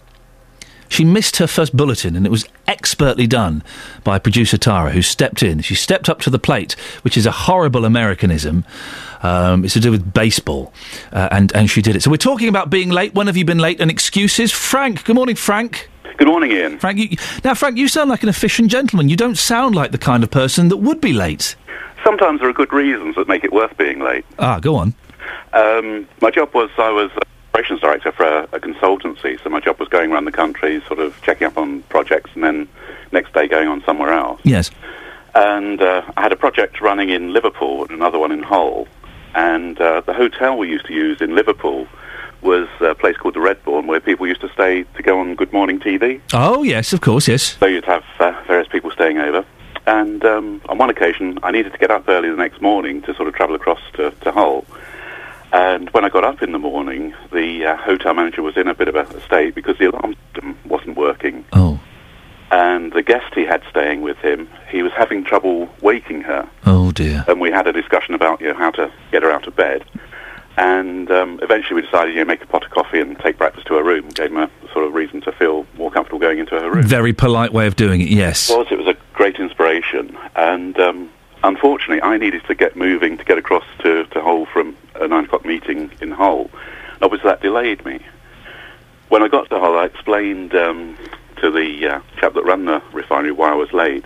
She 0.88 1.04
missed 1.04 1.38
her 1.38 1.48
first 1.48 1.76
bulletin, 1.76 2.14
and 2.14 2.24
it 2.24 2.30
was 2.30 2.46
expertly 2.68 3.26
done 3.26 3.64
by 4.04 4.20
producer 4.20 4.56
Tara, 4.56 4.92
who 4.92 5.02
stepped 5.02 5.42
in. 5.42 5.60
She 5.60 5.74
stepped 5.74 6.08
up 6.08 6.20
to 6.20 6.30
the 6.30 6.38
plate, 6.38 6.74
which 7.02 7.16
is 7.16 7.26
a 7.26 7.32
horrible 7.32 7.84
Americanism. 7.84 8.64
Um, 9.22 9.64
it's 9.64 9.74
to 9.74 9.80
do 9.80 9.90
with 9.90 10.12
baseball, 10.12 10.72
uh, 11.12 11.28
and 11.32 11.50
and 11.56 11.68
she 11.68 11.82
did 11.82 11.96
it. 11.96 12.02
So 12.02 12.10
we're 12.10 12.18
talking 12.18 12.48
about 12.48 12.70
being 12.70 12.90
late. 12.90 13.14
When 13.14 13.26
have 13.26 13.36
you 13.36 13.44
been 13.44 13.58
late? 13.58 13.80
And 13.80 13.90
excuses. 13.90 14.52
Frank, 14.52 15.04
good 15.04 15.16
morning, 15.16 15.34
Frank. 15.34 15.88
Good 16.16 16.28
morning, 16.28 16.52
Iain. 16.52 16.78
Frank, 16.78 16.98
you, 16.98 17.16
now 17.42 17.54
Frank, 17.54 17.76
you 17.76 17.88
sound 17.88 18.08
like 18.10 18.22
an 18.22 18.28
efficient 18.28 18.70
gentleman. 18.70 19.08
You 19.08 19.16
don't 19.16 19.36
sound 19.36 19.74
like 19.74 19.90
the 19.90 19.98
kind 19.98 20.22
of 20.22 20.30
person 20.30 20.68
that 20.68 20.76
would 20.76 21.00
be 21.00 21.12
late. 21.12 21.56
Sometimes 22.04 22.40
there 22.40 22.48
are 22.48 22.52
good 22.52 22.72
reasons 22.72 23.16
that 23.16 23.26
make 23.28 23.44
it 23.44 23.52
worth 23.52 23.76
being 23.76 24.00
late. 24.00 24.24
Ah, 24.38 24.60
go 24.60 24.76
on. 24.76 24.94
Um, 25.52 26.06
my 26.20 26.30
job 26.30 26.54
was 26.54 26.70
I 26.78 26.90
was 26.90 27.10
operations 27.54 27.80
director 27.80 28.12
for 28.12 28.24
a, 28.24 28.42
a 28.52 28.60
consultancy, 28.60 29.42
so 29.42 29.48
my 29.48 29.60
job 29.60 29.78
was 29.78 29.88
going 29.88 30.12
around 30.12 30.24
the 30.24 30.32
country, 30.32 30.82
sort 30.86 30.98
of 30.98 31.20
checking 31.22 31.46
up 31.46 31.56
on 31.56 31.82
projects, 31.82 32.30
and 32.34 32.44
then 32.44 32.68
next 33.12 33.32
day 33.32 33.46
going 33.46 33.68
on 33.68 33.82
somewhere 33.84 34.12
else. 34.12 34.40
Yes. 34.44 34.70
And 35.34 35.80
uh, 35.80 36.02
I 36.16 36.22
had 36.22 36.32
a 36.32 36.36
project 36.36 36.80
running 36.80 37.10
in 37.10 37.32
Liverpool 37.32 37.82
and 37.82 37.92
another 37.92 38.18
one 38.18 38.32
in 38.32 38.42
Hull, 38.42 38.86
and 39.34 39.80
uh, 39.80 40.00
the 40.00 40.12
hotel 40.12 40.58
we 40.58 40.68
used 40.68 40.86
to 40.86 40.92
use 40.92 41.20
in 41.20 41.34
Liverpool 41.34 41.86
was 42.44 42.68
a 42.80 42.94
place 42.94 43.16
called 43.16 43.34
the 43.34 43.40
Redbourne, 43.40 43.86
where 43.86 44.00
people 44.00 44.26
used 44.26 44.42
to 44.42 44.52
stay 44.52 44.84
to 44.96 45.02
go 45.02 45.18
on 45.18 45.34
Good 45.34 45.52
Morning 45.52 45.80
TV. 45.80 46.20
Oh 46.32 46.62
yes, 46.62 46.92
of 46.92 47.00
course, 47.00 47.26
yes. 47.26 47.56
So 47.58 47.66
you'd 47.66 47.84
have 47.86 48.04
uh, 48.20 48.40
various 48.46 48.68
people 48.68 48.90
staying 48.90 49.18
over. 49.18 49.44
And 49.86 50.24
um, 50.24 50.62
on 50.68 50.78
one 50.78 50.90
occasion, 50.90 51.38
I 51.42 51.50
needed 51.50 51.72
to 51.72 51.78
get 51.78 51.90
up 51.90 52.08
early 52.08 52.30
the 52.30 52.36
next 52.36 52.60
morning 52.60 53.02
to 53.02 53.14
sort 53.14 53.28
of 53.28 53.34
travel 53.34 53.56
across 53.56 53.80
to, 53.94 54.10
to 54.10 54.32
Hull. 54.32 54.64
And 55.52 55.88
when 55.90 56.04
I 56.04 56.08
got 56.08 56.24
up 56.24 56.42
in 56.42 56.52
the 56.52 56.58
morning, 56.58 57.14
the 57.32 57.66
uh, 57.66 57.76
hotel 57.76 58.14
manager 58.14 58.42
was 58.42 58.56
in 58.56 58.66
a 58.66 58.74
bit 58.74 58.88
of 58.88 58.96
a 58.96 59.20
state 59.22 59.54
because 59.54 59.78
the 59.78 59.86
alarm 59.86 60.16
system 60.26 60.58
wasn't 60.64 60.96
working. 60.96 61.44
Oh. 61.52 61.80
And 62.50 62.92
the 62.92 63.02
guest 63.02 63.34
he 63.34 63.44
had 63.44 63.62
staying 63.70 64.02
with 64.02 64.18
him, 64.18 64.48
he 64.70 64.82
was 64.82 64.92
having 64.92 65.24
trouble 65.24 65.68
waking 65.80 66.22
her. 66.22 66.48
Oh 66.66 66.92
dear. 66.92 67.24
And 67.28 67.40
we 67.40 67.50
had 67.50 67.66
a 67.66 67.72
discussion 67.72 68.14
about 68.14 68.40
you 68.40 68.48
know, 68.48 68.54
how 68.54 68.70
to 68.72 68.92
get 69.12 69.22
her 69.22 69.30
out 69.30 69.46
of 69.46 69.54
bed. 69.54 69.84
And 70.56 71.10
um, 71.10 71.40
eventually 71.42 71.80
we 71.80 71.82
decided, 71.82 72.14
you 72.14 72.20
know, 72.20 72.26
make 72.26 72.42
a 72.42 72.46
pot 72.46 72.64
of 72.64 72.70
coffee 72.70 73.00
and 73.00 73.18
take 73.18 73.38
breakfast 73.38 73.66
to 73.66 73.74
her 73.74 73.82
room. 73.82 74.08
Gave 74.10 74.34
a 74.36 74.48
sort 74.72 74.84
of 74.84 74.94
reason 74.94 75.20
to 75.22 75.32
feel 75.32 75.66
more 75.76 75.90
comfortable 75.90 76.20
going 76.20 76.38
into 76.38 76.58
her 76.58 76.70
room. 76.70 76.84
Very 76.84 77.12
polite 77.12 77.52
way 77.52 77.66
of 77.66 77.74
doing 77.74 78.00
it. 78.00 78.08
Yes. 78.08 78.50
was. 78.50 78.68
It 78.70 78.78
was 78.78 78.86
a 78.86 78.96
great 79.14 79.36
inspiration, 79.36 80.16
and 80.36 80.78
um, 80.78 81.10
unfortunately, 81.42 82.02
I 82.02 82.18
needed 82.18 82.44
to 82.46 82.54
get 82.54 82.76
moving 82.76 83.18
to 83.18 83.24
get 83.24 83.38
across 83.38 83.64
to, 83.80 84.04
to 84.04 84.20
Hull 84.20 84.46
from 84.46 84.76
a 84.94 85.08
nine 85.08 85.24
o'clock 85.24 85.44
meeting 85.44 85.90
in 86.00 86.12
Hull. 86.12 86.50
Obviously, 87.02 87.28
that 87.28 87.40
delayed 87.40 87.84
me. 87.84 88.00
When 89.08 89.22
I 89.22 89.28
got 89.28 89.50
to 89.50 89.58
Hull, 89.58 89.76
I 89.76 89.86
explained 89.86 90.54
um, 90.54 90.96
to 91.36 91.50
the 91.50 91.86
uh, 91.86 92.00
chap 92.18 92.34
that 92.34 92.44
ran 92.44 92.64
the 92.64 92.82
refinery 92.92 93.32
why 93.32 93.50
I 93.50 93.54
was 93.54 93.72
late. 93.72 94.04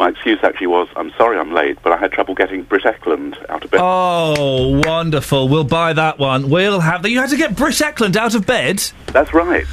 My 0.00 0.08
excuse 0.08 0.38
actually 0.42 0.68
was, 0.68 0.88
I'm 0.96 1.12
sorry 1.18 1.38
I'm 1.38 1.52
late, 1.52 1.76
but 1.82 1.92
I 1.92 1.98
had 1.98 2.10
trouble 2.10 2.34
getting 2.34 2.62
Britt 2.62 2.84
Ekland 2.84 3.36
out 3.50 3.62
of 3.62 3.70
bed. 3.70 3.80
Oh, 3.82 4.80
wonderful. 4.86 5.46
We'll 5.46 5.62
buy 5.62 5.92
that 5.92 6.18
one. 6.18 6.48
We'll 6.48 6.80
have 6.80 7.02
that. 7.02 7.10
You 7.10 7.20
had 7.20 7.28
to 7.28 7.36
get 7.36 7.54
Britt 7.54 7.74
Ekland 7.74 8.16
out 8.16 8.34
of 8.34 8.46
bed? 8.46 8.78
That's 9.08 9.34
right. 9.34 9.66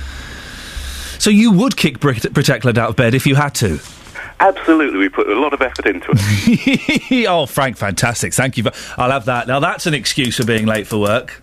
So 1.18 1.30
you 1.30 1.54
would 1.54 1.78
kick 1.78 2.02
Britt, 2.02 2.34
Britt 2.34 2.48
Ekland 2.48 2.78
out 2.78 2.90
of 2.90 2.98
bed 2.98 3.14
if 3.14 3.26
you 3.26 3.36
had 3.36 3.56
to? 3.56 3.80
Absolutely, 4.42 5.00
we 5.00 5.08
put 5.08 5.30
a 5.30 5.40
lot 5.40 5.54
of 5.54 5.62
effort 5.62 5.86
into 5.86 6.08
it. 6.12 7.26
oh, 7.30 7.46
Frank, 7.46 7.78
fantastic. 7.78 8.34
Thank 8.34 8.58
you. 8.58 8.64
For, 8.64 8.74
I'll 9.02 9.12
have 9.12 9.26
that. 9.26 9.48
Now, 9.48 9.62
that's 9.62 9.86
an 9.86 9.94
excuse 9.94 10.36
for 10.36 10.46
being 10.46 10.66
late 10.66 10.88
for 10.88 11.00
work. 11.00 11.42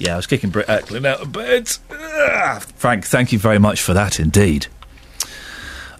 Yeah, 0.00 0.14
I 0.14 0.16
was 0.16 0.26
kicking 0.26 0.50
Britt 0.50 0.66
Ekland 0.66 1.06
out 1.06 1.20
of 1.20 1.30
bed. 1.30 1.70
Ah, 1.92 2.58
Frank, 2.74 3.04
thank 3.04 3.30
you 3.30 3.38
very 3.38 3.60
much 3.60 3.80
for 3.80 3.94
that 3.94 4.18
indeed. 4.18 4.66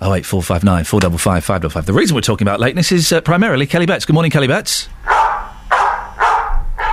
Oh 0.02 0.14
eight 0.14 0.24
four 0.24 0.42
five 0.42 0.64
nine 0.64 0.84
four 0.84 0.98
double 1.00 1.18
five 1.18 1.44
five 1.44 1.60
double 1.60 1.72
five. 1.72 1.84
The 1.84 1.92
reason 1.92 2.14
we're 2.14 2.22
talking 2.22 2.46
about 2.46 2.58
lateness 2.58 2.90
is 2.90 3.12
uh, 3.12 3.20
primarily 3.20 3.66
Kelly 3.66 3.84
Betts. 3.84 4.06
Good 4.06 4.14
morning, 4.14 4.30
Kelly 4.30 4.46
Betts. 4.46 4.88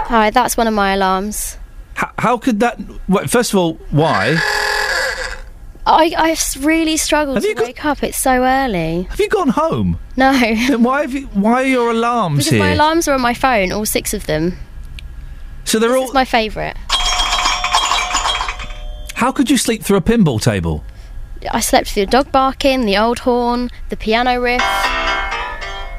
Hi, 0.10 0.30
that's 0.30 0.58
one 0.58 0.68
of 0.68 0.74
my 0.74 0.94
alarms. 0.94 1.58
How, 1.94 2.11
how 2.18 2.38
could 2.38 2.60
that. 2.60 2.77
First 3.27 3.53
of 3.53 3.60
all, 3.60 3.76
why? 3.92 4.38
I, 5.86 6.14
I've 6.18 6.66
really 6.66 6.98
struggled 6.98 7.36
have 7.42 7.56
to 7.56 7.64
wake 7.64 7.86
up. 7.86 8.03
It's 8.03 8.18
so 8.18 8.44
early. 8.44 9.03
Have 9.03 9.22
you 9.22 9.30
gone 9.30 9.50
home? 9.50 10.00
No. 10.18 10.32
Then 10.68 10.84
why 10.84 11.02
have 11.02 11.14
you? 11.14 11.27
Why 11.27 11.64
are 11.64 11.66
your 11.66 11.92
alarms 11.92 12.40
because 12.40 12.52
here? 12.52 12.60
my 12.60 12.72
alarms 12.72 13.08
are 13.08 13.14
on 13.14 13.22
my 13.22 13.34
phone, 13.34 13.72
all 13.72 13.86
six 13.86 14.14
of 14.14 14.26
them. 14.26 14.58
So 15.64 15.80
they're 15.80 15.92
this 15.92 16.10
all 16.10 16.14
my 16.14 16.26
favourite. 16.26 16.76
How 19.16 19.32
could 19.32 19.50
you 19.50 19.58
sleep 19.58 19.82
through 19.82 19.98
a 19.98 20.02
pinball 20.02 20.42
table? 20.42 20.84
I 21.51 21.59
slept 21.59 21.90
through 21.92 22.06
the 22.06 22.11
dog 22.11 22.32
barking, 22.32 22.85
the 22.85 22.98
old 22.98 23.19
horn, 23.19 23.69
the 23.90 23.98
piano 23.98 24.40
riff, 24.40 24.61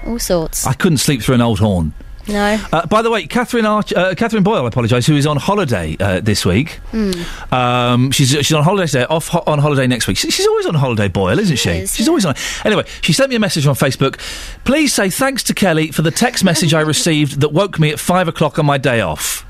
all 0.06 0.18
sorts. 0.18 0.66
I 0.66 0.72
couldn't 0.72 0.98
sleep 0.98 1.22
through 1.22 1.36
an 1.36 1.40
old 1.40 1.58
horn. 1.58 1.92
No. 2.26 2.58
Uh, 2.74 2.84
by 2.86 3.00
the 3.00 3.10
way, 3.10 3.26
Catherine 3.26 3.64
Arch- 3.64 3.94
uh, 3.94 4.14
Catherine 4.14 4.42
Boyle, 4.42 4.64
I 4.64 4.68
apologise, 4.68 5.06
who 5.06 5.16
is 5.16 5.26
on 5.26 5.38
holiday 5.38 5.96
uh, 5.98 6.20
this 6.20 6.44
week. 6.44 6.72
Hmm. 6.90 7.12
Um, 7.54 8.10
she's 8.10 8.28
she's 8.28 8.52
on 8.52 8.62
holiday 8.62 8.86
today, 8.86 9.04
off 9.04 9.28
ho- 9.28 9.42
on 9.46 9.58
holiday 9.58 9.86
next 9.86 10.06
week. 10.06 10.18
She- 10.18 10.30
She's 10.30 10.46
always 10.46 10.66
on 10.66 10.74
holiday, 10.74 11.08
Boyle, 11.08 11.38
isn't 11.38 11.56
she? 11.56 11.70
is, 11.70 11.94
she's 11.94 12.06
always 12.06 12.26
on. 12.26 12.34
Anyway, 12.66 12.84
she 13.00 13.14
sent 13.14 13.30
me 13.30 13.36
a 13.36 13.40
message 13.40 13.66
on 13.66 13.74
Facebook. 13.74 14.18
Please 14.64 14.92
say 14.92 15.08
thanks 15.08 15.42
to 15.44 15.54
Kelly 15.54 15.90
for 15.90 16.02
the 16.02 16.10
text 16.10 16.44
message 16.44 16.74
I 16.74 16.80
received 16.94 17.40
that 17.40 17.48
woke 17.54 17.78
me 17.78 17.88
at 17.90 17.98
five 17.98 18.28
o'clock 18.28 18.58
on 18.58 18.66
my 18.66 18.76
day 18.76 19.00
off. 19.00 19.46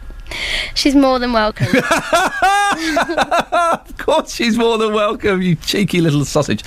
She's 0.74 0.94
more 0.94 1.18
than 1.18 1.32
welcome. 1.32 1.66
of 1.76 1.82
course, 3.98 4.34
she's 4.34 4.56
more 4.56 4.78
than 4.78 4.92
welcome, 4.92 5.42
you 5.42 5.56
cheeky 5.56 6.00
little 6.00 6.24
sausage. 6.24 6.62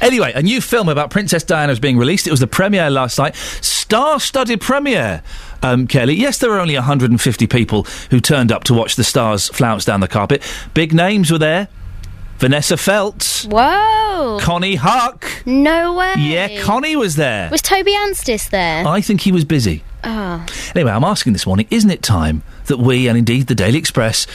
Anyway, 0.00 0.32
a 0.34 0.42
new 0.42 0.60
film 0.60 0.88
about 0.88 1.10
Princess 1.10 1.44
Diana 1.44 1.72
is 1.72 1.80
being 1.80 1.98
released. 1.98 2.26
It 2.26 2.30
was 2.30 2.40
the 2.40 2.46
premiere 2.46 2.90
last 2.90 3.18
night. 3.18 3.36
Star 3.36 4.20
studded 4.20 4.60
premiere, 4.60 5.22
um, 5.62 5.86
Kelly. 5.86 6.14
Yes, 6.14 6.38
there 6.38 6.50
were 6.50 6.60
only 6.60 6.74
150 6.74 7.46
people 7.46 7.84
who 8.10 8.20
turned 8.20 8.52
up 8.52 8.64
to 8.64 8.74
watch 8.74 8.96
the 8.96 9.04
stars 9.04 9.48
flounce 9.48 9.84
down 9.84 10.00
the 10.00 10.08
carpet. 10.08 10.42
Big 10.74 10.92
names 10.92 11.30
were 11.30 11.38
there. 11.38 11.68
Vanessa 12.38 12.78
Feltz, 12.78 13.44
Whoa! 13.44 14.38
Connie 14.40 14.78
Huq. 14.78 15.44
No 15.44 15.92
way. 15.92 16.14
Yeah, 16.16 16.62
Connie 16.62 16.96
was 16.96 17.16
there. 17.16 17.50
Was 17.50 17.60
Toby 17.60 17.92
Anstis 17.92 18.48
there? 18.48 18.86
I 18.86 19.02
think 19.02 19.20
he 19.20 19.30
was 19.30 19.44
busy. 19.44 19.84
Ah. 20.04 20.46
Anyway, 20.74 20.90
I'm 20.90 21.04
asking 21.04 21.32
this 21.32 21.46
morning, 21.46 21.66
isn't 21.70 21.90
it 21.90 22.02
time 22.02 22.42
that 22.66 22.78
we, 22.78 23.08
and 23.08 23.18
indeed 23.18 23.46
the 23.46 23.54
Daily 23.54 23.78
Express, 23.78 24.26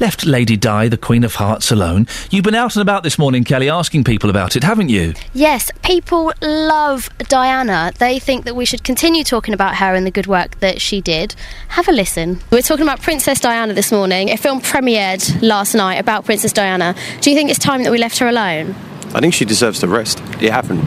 left 0.00 0.24
Lady 0.24 0.56
Di, 0.56 0.86
the 0.86 0.96
Queen 0.96 1.24
of 1.24 1.34
Hearts, 1.36 1.72
alone? 1.72 2.06
You've 2.30 2.44
been 2.44 2.54
out 2.54 2.76
and 2.76 2.82
about 2.82 3.02
this 3.02 3.18
morning, 3.18 3.42
Kelly, 3.42 3.68
asking 3.68 4.04
people 4.04 4.30
about 4.30 4.54
it, 4.54 4.62
haven't 4.62 4.90
you? 4.90 5.14
Yes, 5.34 5.70
people 5.82 6.32
love 6.40 7.10
Diana. 7.28 7.92
They 7.98 8.18
think 8.20 8.44
that 8.44 8.54
we 8.54 8.64
should 8.64 8.84
continue 8.84 9.24
talking 9.24 9.54
about 9.54 9.76
her 9.76 9.94
and 9.94 10.06
the 10.06 10.10
good 10.12 10.26
work 10.28 10.60
that 10.60 10.80
she 10.80 11.00
did. 11.00 11.34
Have 11.68 11.88
a 11.88 11.92
listen. 11.92 12.40
We're 12.52 12.62
talking 12.62 12.84
about 12.84 13.02
Princess 13.02 13.40
Diana 13.40 13.74
this 13.74 13.90
morning. 13.90 14.30
A 14.30 14.36
film 14.36 14.60
premiered 14.60 15.42
last 15.42 15.74
night 15.74 15.96
about 15.96 16.24
Princess 16.24 16.52
Diana. 16.52 16.94
Do 17.20 17.30
you 17.30 17.36
think 17.36 17.50
it's 17.50 17.58
time 17.58 17.82
that 17.82 17.90
we 17.90 17.98
left 17.98 18.18
her 18.18 18.28
alone? 18.28 18.74
I 19.14 19.20
think 19.20 19.34
she 19.34 19.44
deserves 19.44 19.80
to 19.80 19.88
rest. 19.88 20.20
It 20.40 20.52
happened. 20.52 20.82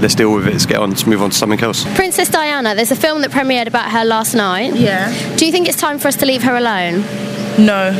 Let's 0.00 0.14
deal 0.14 0.32
with 0.32 0.46
it. 0.46 0.52
Let's 0.52 0.66
get 0.66 0.78
on. 0.78 0.90
Let's 0.90 1.06
move 1.06 1.22
on 1.22 1.30
to 1.30 1.36
something 1.36 1.60
else. 1.60 1.84
Princess 1.94 2.28
Diana, 2.28 2.74
there's 2.74 2.90
a 2.90 2.96
film 2.96 3.22
that 3.22 3.30
premiered 3.30 3.66
about 3.66 3.90
her 3.90 4.04
last 4.04 4.34
night. 4.34 4.74
Yeah. 4.74 5.10
Do 5.36 5.46
you 5.46 5.52
think 5.52 5.68
it's 5.68 5.78
time 5.78 5.98
for 5.98 6.08
us 6.08 6.16
to 6.16 6.26
leave 6.26 6.42
her 6.42 6.56
alone? 6.56 7.00
No. 7.58 7.92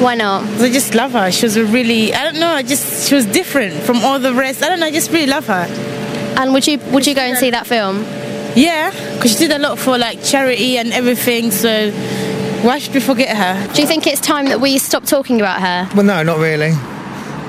Why 0.00 0.14
not? 0.14 0.44
I 0.60 0.70
just 0.70 0.94
love 0.94 1.12
her. 1.12 1.30
She 1.30 1.46
was 1.46 1.56
a 1.56 1.64
really, 1.64 2.14
I 2.14 2.24
don't 2.24 2.40
know, 2.40 2.48
I 2.48 2.62
just, 2.62 3.08
she 3.08 3.14
was 3.14 3.26
different 3.26 3.74
from 3.82 3.98
all 3.98 4.18
the 4.18 4.32
rest. 4.32 4.62
I 4.62 4.68
don't 4.68 4.80
know, 4.80 4.86
I 4.86 4.90
just 4.90 5.10
really 5.10 5.26
love 5.26 5.46
her. 5.46 5.66
And 6.38 6.52
would 6.54 6.66
you 6.66 6.78
would 6.92 7.06
you 7.06 7.14
go 7.14 7.20
and 7.20 7.36
see 7.36 7.50
that 7.50 7.66
film? 7.66 7.98
Yeah, 8.56 8.90
because 9.14 9.32
she 9.32 9.38
did 9.38 9.52
a 9.52 9.58
lot 9.58 9.78
for 9.78 9.98
like 9.98 10.24
charity 10.24 10.78
and 10.78 10.92
everything, 10.92 11.50
so 11.50 11.90
why 12.62 12.78
should 12.78 12.94
we 12.94 13.00
forget 13.00 13.36
her? 13.36 13.72
Do 13.74 13.82
you 13.82 13.86
think 13.86 14.06
it's 14.06 14.20
time 14.20 14.46
that 14.46 14.60
we 14.60 14.78
stop 14.78 15.04
talking 15.04 15.40
about 15.40 15.60
her? 15.60 15.88
Well, 15.94 16.04
no, 16.04 16.22
not 16.22 16.38
really. 16.38 16.72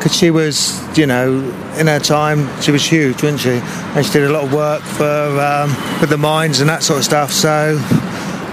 Because 0.02 0.18
she 0.18 0.32
was, 0.32 0.98
you 0.98 1.06
know, 1.06 1.30
in 1.78 1.86
her 1.86 2.00
time, 2.00 2.50
she 2.60 2.72
was 2.72 2.84
huge, 2.84 3.22
wasn't 3.22 3.42
she? 3.42 3.52
And 3.96 4.04
she 4.04 4.12
did 4.14 4.24
a 4.24 4.34
lot 4.34 4.46
of 4.46 4.52
work 4.52 4.82
for 4.82 5.06
um, 5.06 5.70
with 6.02 6.10
the 6.10 6.18
mines 6.18 6.60
and 6.60 6.68
that 6.72 6.82
sort 6.82 6.98
of 6.98 7.06
stuff. 7.06 7.32
So, 7.32 7.76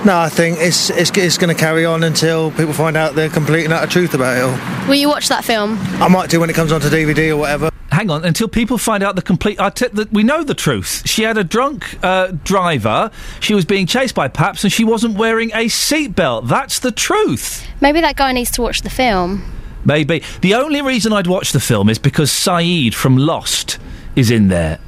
no, 0.05 0.19
I 0.19 0.29
think 0.29 0.59
it's 0.61 0.91
it's, 0.91 1.11
it's 1.17 1.39
going 1.39 1.49
to 1.49 1.59
carry 1.59 1.87
on 1.87 2.05
until 2.05 2.51
people 2.51 2.75
find 2.75 2.99
out 2.99 3.15
the 3.15 3.31
complete 3.31 3.65
and 3.65 3.73
utter 3.73 3.91
truth 3.91 4.13
about 4.13 4.37
it 4.37 4.43
all. 4.43 4.89
Will 4.89 4.97
you 4.97 5.09
watch 5.09 5.31
that 5.31 5.43
film? 5.43 5.79
I 6.03 6.09
might 6.09 6.29
do 6.29 6.39
when 6.39 6.51
it 6.51 6.53
comes 6.53 6.71
onto 6.71 6.89
DVD 6.89 7.31
or 7.31 7.39
whatever. 7.39 7.71
Hang 7.93 8.11
on, 8.11 8.27
until 8.27 8.47
people 8.47 8.77
find 8.77 9.03
out 9.03 9.17
the 9.17 9.23
complete. 9.23 9.59
I 9.59 9.71
t- 9.71 9.89
that 9.89 10.13
we 10.13 10.23
know 10.25 10.45
the 10.45 10.55
truth. 10.55 11.03
She 11.09 11.23
had 11.23 11.39
a 11.39 11.45
drunk 11.45 11.99
uh, 12.05 12.33
driver. 12.45 13.11
She 13.41 13.55
was 13.55 13.65
being 13.65 13.87
chased 13.87 14.15
by 14.15 14.29
Paps, 14.29 14.65
and 14.65 14.71
she 14.73 14.85
wasn't 14.85 15.17
wearing 15.17 15.51
a 15.53 15.65
seatbelt. 15.65 16.47
That's 16.47 16.79
the 16.81 16.93
truth. 16.93 17.67
Maybe 17.81 18.03
that 18.03 18.17
guy 18.17 18.33
needs 18.33 18.51
to 18.51 18.61
watch 18.61 18.83
the 18.83 18.91
film. 18.91 19.43
Maybe 19.89 20.23
the 20.43 20.55
only 20.55 20.83
reason 20.83 21.15
I'd 21.15 21.27
watch 21.27 21.53
the 21.53 21.61
film 21.61 21.89
is 21.89 21.99
because 21.99 22.31
Sayid 22.31 22.93
from 22.93 23.17
Lost 23.17 23.79
is 24.15 24.31
in 24.31 24.49
there. 24.49 24.79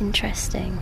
Interesting. 0.00 0.78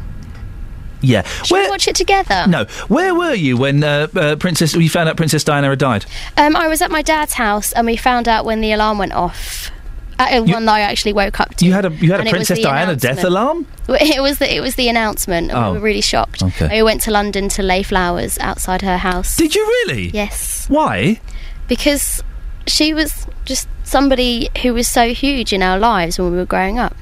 Yeah. 1.00 1.22
Should 1.42 1.56
we 1.56 1.68
watch 1.68 1.88
it 1.88 1.96
together? 1.96 2.44
No. 2.46 2.64
Where 2.86 3.12
were 3.12 3.34
you 3.34 3.56
when 3.56 3.82
uh, 3.82 4.06
uh, 4.14 4.36
Princess? 4.36 4.74
You 4.74 4.88
found 4.88 5.08
out 5.08 5.16
Princess 5.16 5.42
Diana 5.42 5.68
had 5.70 5.80
died. 5.80 6.06
Um, 6.36 6.54
I 6.54 6.68
was 6.68 6.80
at 6.80 6.92
my 6.92 7.02
dad's 7.02 7.34
house 7.34 7.72
and 7.72 7.86
we 7.86 7.96
found 7.96 8.28
out 8.28 8.44
when 8.44 8.60
the 8.60 8.70
alarm 8.70 8.98
went 8.98 9.12
off. 9.12 9.72
Uh, 10.16 10.40
one 10.44 10.66
that 10.66 10.74
I 10.74 10.80
actually 10.82 11.12
woke 11.14 11.40
up 11.40 11.56
to. 11.56 11.66
You 11.66 11.72
had 11.72 11.84
a 11.84 11.90
you 11.90 12.12
had 12.12 12.24
a 12.24 12.30
Princess 12.30 12.60
Diana 12.60 12.94
death 12.94 13.24
alarm. 13.24 13.66
It 13.88 14.22
was 14.22 14.38
the 14.38 14.54
it 14.54 14.60
was 14.60 14.76
the 14.76 14.88
announcement, 14.88 15.50
and 15.50 15.58
Oh. 15.58 15.72
we 15.72 15.78
were 15.78 15.84
really 15.84 16.00
shocked. 16.00 16.40
Okay. 16.40 16.68
We 16.76 16.82
went 16.84 17.00
to 17.02 17.10
London 17.10 17.48
to 17.48 17.62
lay 17.64 17.82
flowers 17.82 18.38
outside 18.38 18.82
her 18.82 18.98
house. 18.98 19.36
Did 19.36 19.56
you 19.56 19.66
really? 19.66 20.10
Yes. 20.10 20.66
Why? 20.68 21.20
Because 21.66 22.22
she 22.66 22.94
was 22.94 23.26
just 23.44 23.68
somebody 23.84 24.48
who 24.62 24.74
was 24.74 24.88
so 24.88 25.12
huge 25.12 25.52
in 25.52 25.62
our 25.62 25.78
lives 25.78 26.18
when 26.18 26.30
we 26.30 26.36
were 26.36 26.46
growing 26.46 26.78
up. 26.78 26.96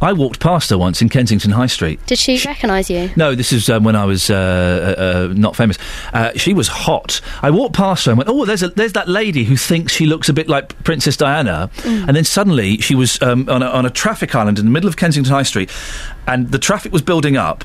I 0.00 0.12
walked 0.12 0.40
past 0.40 0.70
her 0.70 0.78
once 0.78 1.00
in 1.00 1.08
Kensington 1.08 1.50
High 1.50 1.66
Street. 1.66 2.04
Did 2.06 2.18
she 2.18 2.38
recognise 2.44 2.90
you? 2.90 3.10
No, 3.16 3.34
this 3.34 3.52
is 3.52 3.68
um, 3.70 3.84
when 3.84 3.96
I 3.96 4.04
was 4.04 4.30
uh, 4.30 4.34
uh, 4.98 5.02
uh, 5.02 5.34
not 5.34 5.56
famous. 5.56 5.78
Uh, 6.12 6.32
she 6.36 6.54
was 6.54 6.68
hot. 6.68 7.20
I 7.40 7.50
walked 7.50 7.74
past 7.74 8.06
her 8.06 8.12
and 8.12 8.18
went, 8.18 8.28
"Oh, 8.28 8.44
there's 8.44 8.62
a, 8.62 8.68
there's 8.68 8.92
that 8.92 9.08
lady 9.08 9.44
who 9.44 9.56
thinks 9.56 9.92
she 9.92 10.06
looks 10.06 10.28
a 10.28 10.32
bit 10.32 10.48
like 10.48 10.82
Princess 10.84 11.16
Diana." 11.16 11.70
Mm. 11.76 12.08
And 12.08 12.16
then 12.16 12.24
suddenly 12.24 12.78
she 12.78 12.94
was 12.94 13.20
um, 13.22 13.48
on, 13.48 13.62
a, 13.62 13.66
on 13.66 13.86
a 13.86 13.90
traffic 13.90 14.34
island 14.34 14.58
in 14.58 14.64
the 14.64 14.70
middle 14.70 14.88
of 14.88 14.96
Kensington 14.96 15.32
High 15.32 15.42
Street, 15.42 15.70
and 16.26 16.50
the 16.50 16.58
traffic 16.58 16.92
was 16.92 17.02
building 17.02 17.36
up. 17.36 17.64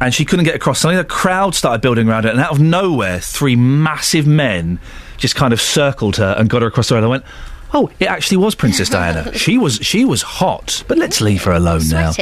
And 0.00 0.12
she 0.12 0.24
couldn't 0.24 0.46
get 0.46 0.56
across. 0.56 0.80
Suddenly, 0.80 1.00
a 1.00 1.04
crowd 1.04 1.54
started 1.54 1.80
building 1.80 2.08
around 2.08 2.24
her, 2.24 2.30
and 2.30 2.40
out 2.40 2.50
of 2.50 2.60
nowhere, 2.60 3.20
three 3.20 3.54
massive 3.54 4.26
men 4.26 4.80
just 5.16 5.34
kind 5.36 5.52
of 5.52 5.60
circled 5.60 6.16
her 6.16 6.34
and 6.38 6.48
got 6.50 6.62
her 6.62 6.68
across 6.68 6.88
the 6.88 6.94
road. 6.96 7.04
I 7.04 7.08
went, 7.08 7.24
"Oh, 7.74 7.90
it 8.00 8.06
actually 8.06 8.38
was 8.38 8.54
Princess 8.54 8.88
Diana. 8.96 9.32
She 9.36 9.58
was 9.58 9.76
she 9.76 10.04
was 10.04 10.22
hot, 10.22 10.82
but 10.88 10.98
let's 10.98 11.20
leave 11.20 11.42
her 11.44 11.52
alone 11.52 11.88
now." 11.88 12.12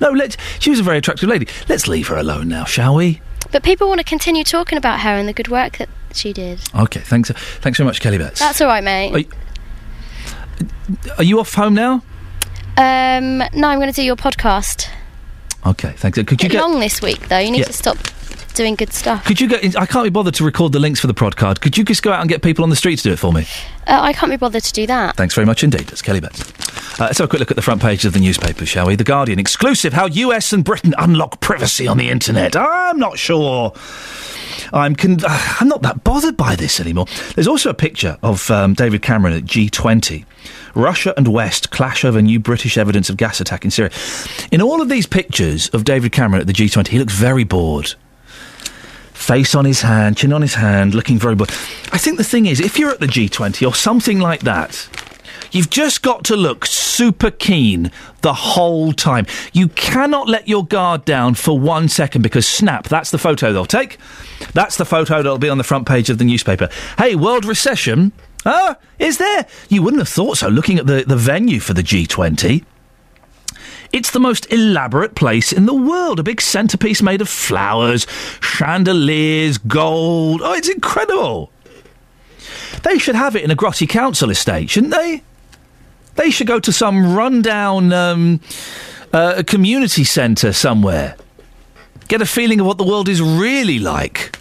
No, 0.00 0.10
let's. 0.10 0.36
She 0.58 0.70
was 0.70 0.78
a 0.80 0.82
very 0.82 0.98
attractive 0.98 1.28
lady. 1.28 1.46
Let's 1.68 1.88
leave 1.88 2.08
her 2.08 2.16
alone 2.16 2.48
now, 2.48 2.64
shall 2.64 2.94
we? 2.94 3.20
But 3.52 3.62
people 3.62 3.88
want 3.88 3.98
to 4.00 4.04
continue 4.04 4.42
talking 4.44 4.78
about 4.78 5.00
her 5.00 5.10
and 5.10 5.28
the 5.28 5.32
good 5.32 5.48
work 5.48 5.78
that 5.78 5.88
she 6.12 6.32
did. 6.32 6.60
Okay, 6.74 7.00
thanks. 7.00 7.30
Thanks 7.30 7.78
very 7.78 7.86
much, 7.86 8.00
Kelly 8.00 8.18
Betts. 8.18 8.40
That's 8.40 8.60
all 8.60 8.66
right, 8.68 8.82
mate. 8.82 9.12
Are 9.14 9.18
you, 9.18 9.28
are 11.18 11.24
you 11.24 11.40
off 11.40 11.54
home 11.54 11.74
now? 11.74 12.02
Um, 12.76 13.38
no, 13.54 13.68
I'm 13.68 13.78
going 13.78 13.88
to 13.88 13.92
do 13.92 14.02
your 14.02 14.16
podcast. 14.16 14.88
Okay, 15.64 15.92
thanks. 15.96 16.18
Could 16.18 16.42
you 16.42 16.48
get? 16.48 16.60
long 16.60 16.80
this 16.80 17.00
week, 17.00 17.28
though. 17.28 17.38
You 17.38 17.50
need 17.52 17.58
Yeah. 17.60 17.64
to 17.66 17.72
stop 17.72 17.96
doing 18.54 18.74
good 18.74 18.92
stuff. 18.92 19.24
Could 19.24 19.40
you 19.40 19.48
get? 19.48 19.76
I 19.76 19.86
can't 19.86 20.04
be 20.04 20.10
bothered 20.10 20.34
to 20.34 20.44
record 20.44 20.72
the 20.72 20.78
links 20.78 21.00
for 21.00 21.06
the 21.06 21.14
podcast. 21.14 21.60
Could 21.60 21.76
you 21.76 21.84
just 21.84 22.02
go 22.02 22.12
out 22.12 22.20
and 22.20 22.28
get 22.28 22.42
people 22.42 22.64
on 22.64 22.70
the 22.70 22.76
street 22.76 22.96
to 22.96 23.02
do 23.02 23.12
it 23.12 23.18
for 23.18 23.32
me? 23.32 23.46
Uh, 23.86 24.00
I 24.00 24.12
can't 24.12 24.30
be 24.30 24.36
bothered 24.36 24.62
to 24.64 24.72
do 24.72 24.86
that. 24.86 25.16
Thanks 25.16 25.34
very 25.34 25.46
much 25.46 25.62
indeed. 25.62 25.82
That's 25.82 26.02
Kelly 26.02 26.20
Betts. 26.20 26.40
Uh, 26.98 27.04
let's 27.04 27.18
have 27.18 27.26
a 27.26 27.28
quick 27.28 27.40
look 27.40 27.50
at 27.50 27.56
the 27.56 27.62
front 27.62 27.82
page 27.82 28.04
of 28.04 28.12
the 28.12 28.20
newspaper, 28.20 28.64
shall 28.64 28.86
we? 28.86 28.96
The 28.96 29.04
Guardian 29.04 29.38
exclusive: 29.38 29.92
How 29.92 30.06
US 30.06 30.52
and 30.52 30.64
Britain 30.64 30.94
unlock 30.96 31.40
privacy 31.40 31.86
on 31.86 31.98
the 31.98 32.08
internet. 32.08 32.56
I'm 32.56 32.98
not 32.98 33.18
sure. 33.18 33.72
I'm 34.72 34.94
con- 34.96 35.18
I'm 35.26 35.68
not 35.68 35.82
that 35.82 36.04
bothered 36.04 36.36
by 36.36 36.56
this 36.56 36.80
anymore. 36.80 37.06
There's 37.34 37.48
also 37.48 37.70
a 37.70 37.74
picture 37.74 38.18
of 38.22 38.50
um, 38.50 38.74
David 38.74 39.02
Cameron 39.02 39.34
at 39.34 39.44
G20. 39.44 40.24
Russia 40.74 41.14
and 41.16 41.28
West 41.28 41.70
clash 41.70 42.04
over 42.04 42.20
new 42.20 42.40
British 42.40 42.76
evidence 42.76 43.08
of 43.08 43.16
gas 43.16 43.40
attack 43.40 43.64
in 43.64 43.70
Syria. 43.70 43.92
In 44.50 44.60
all 44.60 44.82
of 44.82 44.88
these 44.88 45.06
pictures 45.06 45.68
of 45.68 45.84
David 45.84 46.12
Cameron 46.12 46.40
at 46.40 46.46
the 46.46 46.52
G20, 46.52 46.88
he 46.88 46.98
looks 46.98 47.14
very 47.14 47.44
bored. 47.44 47.94
Face 49.24 49.54
on 49.54 49.64
his 49.64 49.80
hand, 49.80 50.18
chin 50.18 50.34
on 50.34 50.42
his 50.42 50.52
hand, 50.52 50.94
looking 50.94 51.18
very 51.18 51.34
bored. 51.34 51.48
I 51.92 51.98
think 51.98 52.18
the 52.18 52.24
thing 52.24 52.44
is, 52.44 52.60
if 52.60 52.78
you're 52.78 52.90
at 52.90 53.00
the 53.00 53.06
G20 53.06 53.66
or 53.66 53.74
something 53.74 54.20
like 54.20 54.40
that, 54.40 54.86
You've 55.50 55.70
just 55.70 56.02
got 56.02 56.24
to 56.24 56.36
look 56.36 56.66
super 56.66 57.30
keen 57.30 57.92
the 58.22 58.34
whole 58.34 58.92
time. 58.92 59.24
You 59.52 59.68
cannot 59.68 60.28
let 60.28 60.48
your 60.48 60.66
guard 60.66 61.04
down 61.04 61.34
for 61.34 61.56
one 61.56 61.88
second 61.88 62.22
because 62.22 62.46
snap, 62.46 62.88
that's 62.88 63.12
the 63.12 63.18
photo 63.18 63.52
they'll 63.52 63.64
take. 63.64 63.98
That's 64.52 64.76
the 64.76 64.84
photo 64.84 65.22
that'll 65.22 65.38
be 65.38 65.48
on 65.48 65.58
the 65.58 65.64
front 65.64 65.86
page 65.86 66.10
of 66.10 66.18
the 66.18 66.24
newspaper. 66.24 66.68
Hey, 66.98 67.14
world 67.14 67.44
recession? 67.44 68.10
Ah, 68.44 68.76
is 68.98 69.18
there? 69.18 69.46
You 69.68 69.82
wouldn't 69.84 70.00
have 70.00 70.08
thought 70.08 70.38
so 70.38 70.48
looking 70.48 70.78
at 70.78 70.86
the, 70.86 71.04
the 71.06 71.16
venue 71.16 71.60
for 71.60 71.72
the 71.72 71.82
G20. 71.82 72.64
It's 73.94 74.10
the 74.10 74.18
most 74.18 74.52
elaborate 74.52 75.14
place 75.14 75.52
in 75.52 75.66
the 75.66 75.72
world. 75.72 76.18
A 76.18 76.24
big 76.24 76.40
centrepiece 76.40 77.00
made 77.00 77.20
of 77.20 77.28
flowers, 77.28 78.08
chandeliers, 78.40 79.56
gold. 79.56 80.40
Oh, 80.42 80.52
it's 80.52 80.68
incredible. 80.68 81.52
They 82.82 82.98
should 82.98 83.14
have 83.14 83.36
it 83.36 83.44
in 83.44 83.52
a 83.52 83.54
grotty 83.54 83.88
council 83.88 84.30
estate, 84.30 84.68
shouldn't 84.68 84.92
they? 84.92 85.22
They 86.16 86.32
should 86.32 86.48
go 86.48 86.58
to 86.58 86.72
some 86.72 87.14
rundown 87.14 87.92
um, 87.92 88.40
uh, 89.12 89.44
community 89.46 90.02
centre 90.02 90.52
somewhere. 90.52 91.14
Get 92.08 92.20
a 92.20 92.26
feeling 92.26 92.58
of 92.58 92.66
what 92.66 92.78
the 92.78 92.84
world 92.84 93.08
is 93.08 93.22
really 93.22 93.78
like. 93.78 94.36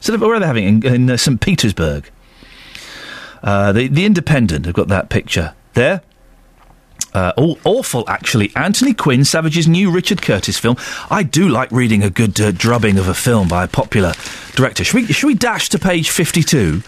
So, 0.00 0.16
where 0.18 0.34
are 0.34 0.40
they 0.40 0.46
having 0.46 0.64
it? 0.64 0.84
In, 0.84 0.94
in 0.94 1.10
uh, 1.10 1.16
St. 1.16 1.40
Petersburg. 1.40 2.10
Uh, 3.40 3.70
the, 3.70 3.86
the 3.86 4.04
Independent 4.04 4.64
have 4.66 4.74
got 4.74 4.88
that 4.88 5.10
picture 5.10 5.54
there. 5.74 6.02
Uh, 7.14 7.32
awful, 7.64 8.04
actually. 8.08 8.52
Anthony 8.54 8.92
Quinn, 8.92 9.24
Savage's 9.24 9.66
new 9.66 9.90
Richard 9.90 10.20
Curtis 10.20 10.58
film. 10.58 10.76
I 11.10 11.22
do 11.22 11.48
like 11.48 11.72
reading 11.72 12.02
a 12.02 12.10
good 12.10 12.38
uh, 12.40 12.52
drubbing 12.52 12.98
of 12.98 13.08
a 13.08 13.14
film 13.14 13.48
by 13.48 13.64
a 13.64 13.68
popular 13.68 14.12
director. 14.54 14.84
Should 14.84 14.94
we, 14.94 15.06
should 15.06 15.26
we 15.26 15.34
dash 15.34 15.68
to 15.70 15.78
page 15.78 16.10
52? 16.10 16.82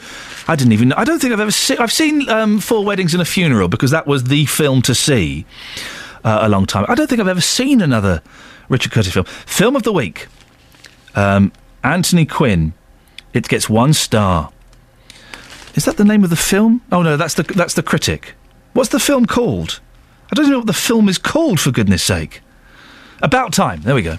I 0.46 0.56
didn't 0.56 0.72
even. 0.72 0.92
I 0.92 1.04
don't 1.04 1.20
think 1.20 1.32
I've 1.32 1.40
ever 1.40 1.50
seen. 1.50 1.78
I've 1.78 1.92
seen 1.92 2.28
um, 2.28 2.60
Four 2.60 2.84
Weddings 2.84 3.14
and 3.14 3.22
a 3.22 3.24
Funeral 3.24 3.68
because 3.68 3.90
that 3.92 4.06
was 4.06 4.24
the 4.24 4.46
film 4.46 4.82
to 4.82 4.94
see 4.94 5.46
uh, 6.24 6.40
a 6.42 6.48
long 6.48 6.66
time. 6.66 6.86
I 6.88 6.94
don't 6.94 7.08
think 7.08 7.20
I've 7.20 7.28
ever 7.28 7.40
seen 7.40 7.80
another 7.80 8.22
Richard 8.68 8.92
Curtis 8.92 9.12
film. 9.12 9.26
Film 9.26 9.76
of 9.76 9.84
the 9.84 9.92
week. 9.92 10.28
Um, 11.14 11.52
Anthony 11.84 12.26
Quinn. 12.26 12.72
It 13.32 13.48
gets 13.48 13.70
one 13.70 13.92
star. 13.92 14.50
Is 15.74 15.84
that 15.84 15.96
the 15.96 16.04
name 16.04 16.24
of 16.24 16.30
the 16.30 16.36
film? 16.36 16.82
Oh 16.90 17.02
no, 17.02 17.16
that's 17.16 17.34
the 17.34 17.44
that's 17.44 17.74
the 17.74 17.82
critic. 17.82 18.34
What's 18.72 18.90
the 18.90 18.98
film 18.98 19.26
called? 19.26 19.80
I 20.30 20.34
don't 20.34 20.48
know 20.48 20.58
what 20.58 20.66
the 20.66 20.72
film 20.72 21.08
is 21.08 21.18
called 21.18 21.58
for 21.58 21.70
goodness 21.70 22.02
sake. 22.02 22.40
About 23.22 23.52
time. 23.52 23.82
There 23.82 23.94
we 23.94 24.02
go. 24.02 24.18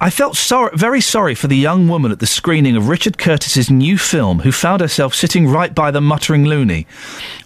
I 0.00 0.10
felt 0.10 0.36
sorry, 0.36 0.70
very 0.76 1.00
sorry 1.00 1.34
for 1.34 1.48
the 1.48 1.56
young 1.56 1.88
woman 1.88 2.12
at 2.12 2.20
the 2.20 2.26
screening 2.26 2.76
of 2.76 2.88
Richard 2.88 3.18
Curtis's 3.18 3.68
new 3.68 3.98
film 3.98 4.40
who 4.40 4.52
found 4.52 4.80
herself 4.80 5.12
sitting 5.12 5.48
right 5.48 5.74
by 5.74 5.90
the 5.90 6.00
muttering 6.00 6.44
loony. 6.44 6.86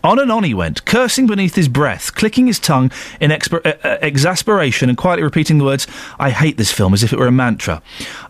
On 0.04 0.18
and 0.18 0.30
on 0.30 0.44
he 0.44 0.52
went, 0.52 0.84
cursing 0.84 1.26
beneath 1.26 1.54
his 1.54 1.68
breath, 1.68 2.14
clicking 2.14 2.46
his 2.46 2.58
tongue 2.58 2.92
in 3.22 3.30
exper- 3.30 3.64
uh, 3.64 3.88
uh, 3.88 3.96
exasperation 4.02 4.90
and 4.90 4.98
quietly 4.98 5.22
repeating 5.22 5.56
the 5.56 5.64
words, 5.64 5.86
I 6.18 6.28
hate 6.28 6.58
this 6.58 6.70
film, 6.70 6.92
as 6.92 7.02
if 7.02 7.10
it 7.10 7.18
were 7.18 7.26
a 7.26 7.32
mantra. 7.32 7.80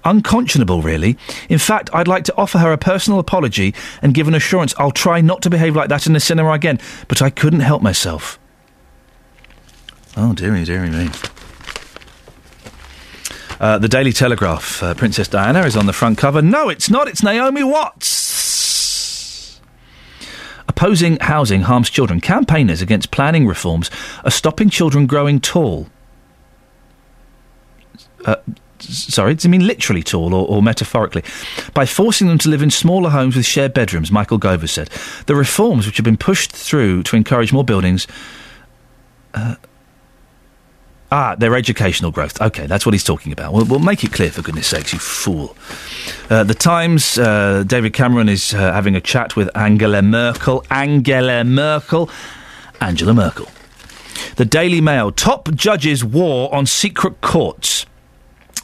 Unconscionable, 0.04 0.82
really. 0.82 1.18
In 1.48 1.58
fact, 1.58 1.90
I'd 1.92 2.06
like 2.06 2.22
to 2.24 2.36
offer 2.36 2.58
her 2.58 2.72
a 2.72 2.78
personal 2.78 3.18
apology 3.18 3.74
and 4.02 4.14
give 4.14 4.28
an 4.28 4.34
assurance 4.34 4.72
I'll 4.78 4.92
try 4.92 5.20
not 5.20 5.42
to 5.42 5.50
behave 5.50 5.74
like 5.74 5.88
that 5.88 6.06
in 6.06 6.12
the 6.12 6.20
cinema 6.20 6.52
again, 6.52 6.78
but 7.08 7.20
I 7.20 7.30
couldn't 7.30 7.60
help 7.60 7.82
myself. 7.82 8.38
Oh, 10.16 10.34
dearie, 10.34 10.64
dearie 10.64 10.90
me. 10.90 11.08
Uh, 13.58 13.78
the 13.78 13.88
Daily 13.88 14.12
Telegraph. 14.12 14.82
Uh, 14.82 14.92
Princess 14.92 15.28
Diana 15.28 15.60
is 15.62 15.76
on 15.76 15.86
the 15.86 15.92
front 15.92 16.18
cover. 16.18 16.42
No, 16.42 16.68
it's 16.68 16.90
not. 16.90 17.08
It's 17.08 17.22
Naomi 17.22 17.62
Watts. 17.62 19.60
Opposing 20.68 21.18
housing 21.20 21.62
harms 21.62 21.88
children. 21.88 22.20
Campaigners 22.20 22.82
against 22.82 23.10
planning 23.10 23.46
reforms 23.46 23.90
are 24.24 24.30
stopping 24.30 24.68
children 24.68 25.06
growing 25.06 25.40
tall. 25.40 25.86
Uh, 28.24 28.36
sorry, 28.80 29.34
do 29.34 29.46
you 29.46 29.50
mean 29.50 29.66
literally 29.66 30.02
tall 30.02 30.34
or, 30.34 30.46
or, 30.46 30.62
metaphorically? 30.62 31.22
By 31.72 31.86
forcing 31.86 32.26
them 32.28 32.38
to 32.38 32.48
live 32.48 32.62
in 32.62 32.70
smaller 32.70 33.10
homes 33.10 33.36
with 33.36 33.46
shared 33.46 33.72
bedrooms, 33.74 34.10
Michael 34.10 34.38
Gover 34.40 34.68
said. 34.68 34.90
The 35.26 35.36
reforms 35.36 35.86
which 35.86 35.96
have 35.96 36.04
been 36.04 36.16
pushed 36.16 36.52
through 36.52 37.04
to 37.04 37.16
encourage 37.16 37.52
more 37.52 37.64
buildings. 37.64 38.06
Uh, 39.34 39.54
Ah, 41.14 41.34
their 41.34 41.54
educational 41.54 42.10
growth. 42.10 42.40
Okay, 42.40 42.66
that's 42.66 42.86
what 42.86 42.94
he's 42.94 43.04
talking 43.04 43.32
about. 43.32 43.52
We'll, 43.52 43.66
we'll 43.66 43.80
make 43.80 44.02
it 44.02 44.14
clear, 44.14 44.30
for 44.30 44.40
goodness 44.40 44.68
sakes, 44.68 44.94
you 44.94 44.98
fool. 44.98 45.54
Uh, 46.30 46.42
the 46.42 46.54
Times, 46.54 47.18
uh, 47.18 47.64
David 47.66 47.92
Cameron 47.92 48.30
is 48.30 48.54
uh, 48.54 48.72
having 48.72 48.96
a 48.96 49.00
chat 49.00 49.36
with 49.36 49.54
Angela 49.54 50.00
Merkel. 50.00 50.64
Angela 50.70 51.44
Merkel. 51.44 52.08
Angela 52.80 53.12
Merkel. 53.12 53.46
The 54.36 54.46
Daily 54.46 54.80
Mail, 54.80 55.12
top 55.12 55.52
judges 55.54 56.02
war 56.02 56.52
on 56.54 56.64
secret 56.64 57.20
courts. 57.20 57.84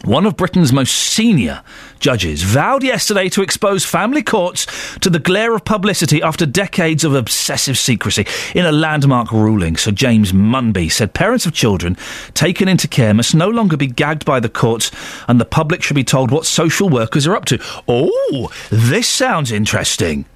One 0.05 0.27
of 0.27 0.37
Britain's 0.37 0.73
most 0.73 0.95
senior 0.95 1.63
judges 1.99 2.43
vowed 2.45 2.85
yesterday 2.85 3.29
to 3.31 3.43
expose 3.43 3.85
family 3.85 4.23
courts 4.23 4.67
to 5.01 5.11
the 5.11 5.19
glare 5.19 5.55
of 5.55 5.65
publicity 5.65 6.23
after 6.23 6.47
decades 6.47 7.03
of 7.03 7.15
obsessive 7.15 7.77
secrecy. 7.77 8.25
In 8.55 8.65
a 8.65 8.71
landmark 8.71 9.33
ruling, 9.33 9.77
Sir 9.77 9.91
James 9.91 10.33
Munby 10.33 10.91
said 10.91 11.15
parents 11.15 11.47
of 11.47 11.53
children 11.53 11.97
taken 12.33 12.69
into 12.69 12.87
care 12.87 13.13
must 13.13 13.35
no 13.35 13.49
longer 13.49 13.77
be 13.77 13.89
gagged 13.89 14.25
by 14.25 14.39
the 14.39 14.49
courts 14.49 14.93
and 15.27 15.41
the 15.41 15.45
public 15.45 15.83
should 15.83 15.97
be 15.97 16.05
told 16.05 16.31
what 16.31 16.47
social 16.47 16.89
workers 16.89 17.27
are 17.27 17.35
up 17.35 17.45
to. 17.47 17.59
Oh, 17.89 18.51
this 18.71 19.09
sounds 19.09 19.51
interesting. 19.51 20.27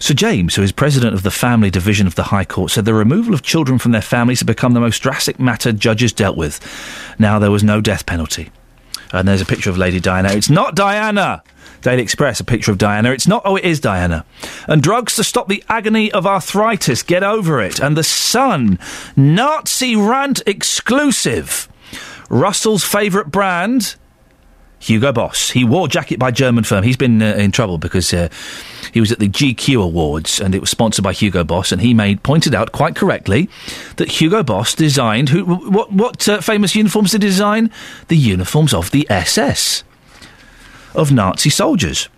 Sir 0.00 0.14
James, 0.14 0.54
who 0.54 0.62
is 0.62 0.72
president 0.72 1.14
of 1.14 1.22
the 1.22 1.30
Family 1.30 1.70
Division 1.70 2.06
of 2.06 2.14
the 2.14 2.24
High 2.24 2.44
Court, 2.44 2.70
said 2.70 2.84
the 2.84 2.94
removal 2.94 3.34
of 3.34 3.42
children 3.42 3.78
from 3.78 3.92
their 3.92 4.00
families 4.00 4.40
had 4.40 4.46
become 4.46 4.72
the 4.72 4.80
most 4.80 5.00
drastic 5.00 5.40
matter 5.40 5.72
judges 5.72 6.12
dealt 6.12 6.36
with. 6.36 6.60
Now 7.18 7.38
there 7.38 7.50
was 7.50 7.64
no 7.64 7.80
death 7.80 8.06
penalty. 8.06 8.50
And 9.12 9.26
there's 9.26 9.40
a 9.40 9.46
picture 9.46 9.70
of 9.70 9.78
Lady 9.78 10.00
Diana. 10.00 10.30
It's 10.32 10.50
not 10.50 10.74
Diana! 10.74 11.42
Daily 11.80 12.02
Express, 12.02 12.40
a 12.40 12.44
picture 12.44 12.72
of 12.72 12.78
Diana. 12.78 13.12
It's 13.12 13.28
not, 13.28 13.42
oh, 13.44 13.56
it 13.56 13.64
is 13.64 13.80
Diana. 13.80 14.24
And 14.66 14.82
drugs 14.82 15.16
to 15.16 15.24
stop 15.24 15.48
the 15.48 15.62
agony 15.68 16.10
of 16.12 16.26
arthritis. 16.26 17.02
Get 17.02 17.22
over 17.22 17.60
it. 17.60 17.80
And 17.80 17.96
The 17.96 18.02
Sun, 18.02 18.78
Nazi 19.16 19.94
rant 19.94 20.42
exclusive. 20.46 21.68
Russell's 22.28 22.84
favourite 22.84 23.30
brand, 23.30 23.94
Hugo 24.80 25.12
Boss. 25.12 25.50
He 25.50 25.64
wore 25.64 25.88
jacket 25.88 26.18
by 26.18 26.30
German 26.30 26.64
firm. 26.64 26.84
He's 26.84 26.96
been 26.96 27.20
uh, 27.20 27.34
in 27.34 27.50
trouble 27.52 27.78
because 27.78 28.12
uh, 28.14 28.28
he 28.92 29.00
was 29.00 29.10
at 29.10 29.18
the 29.18 29.28
GQ 29.28 29.82
Awards 29.82 30.40
and 30.40 30.54
it 30.54 30.60
was 30.60 30.70
sponsored 30.70 31.02
by 31.02 31.12
Hugo 31.12 31.44
Boss. 31.44 31.72
And 31.72 31.80
he 31.80 31.94
made 31.94 32.22
pointed 32.22 32.54
out 32.54 32.72
quite 32.72 32.94
correctly 32.94 33.48
that 33.96 34.20
Hugo 34.20 34.42
Boss 34.42 34.74
designed 34.74 35.30
who 35.30 35.44
what 35.44 35.92
what 35.92 36.28
uh, 36.28 36.40
famous 36.40 36.74
uniforms 36.74 37.12
did 37.12 37.22
he 37.22 37.28
design? 37.28 37.70
The 38.08 38.16
uniforms 38.16 38.72
of 38.72 38.90
the 38.90 39.06
SS 39.10 39.84
of 40.94 41.12
Nazi 41.12 41.50
soldiers. 41.50 42.08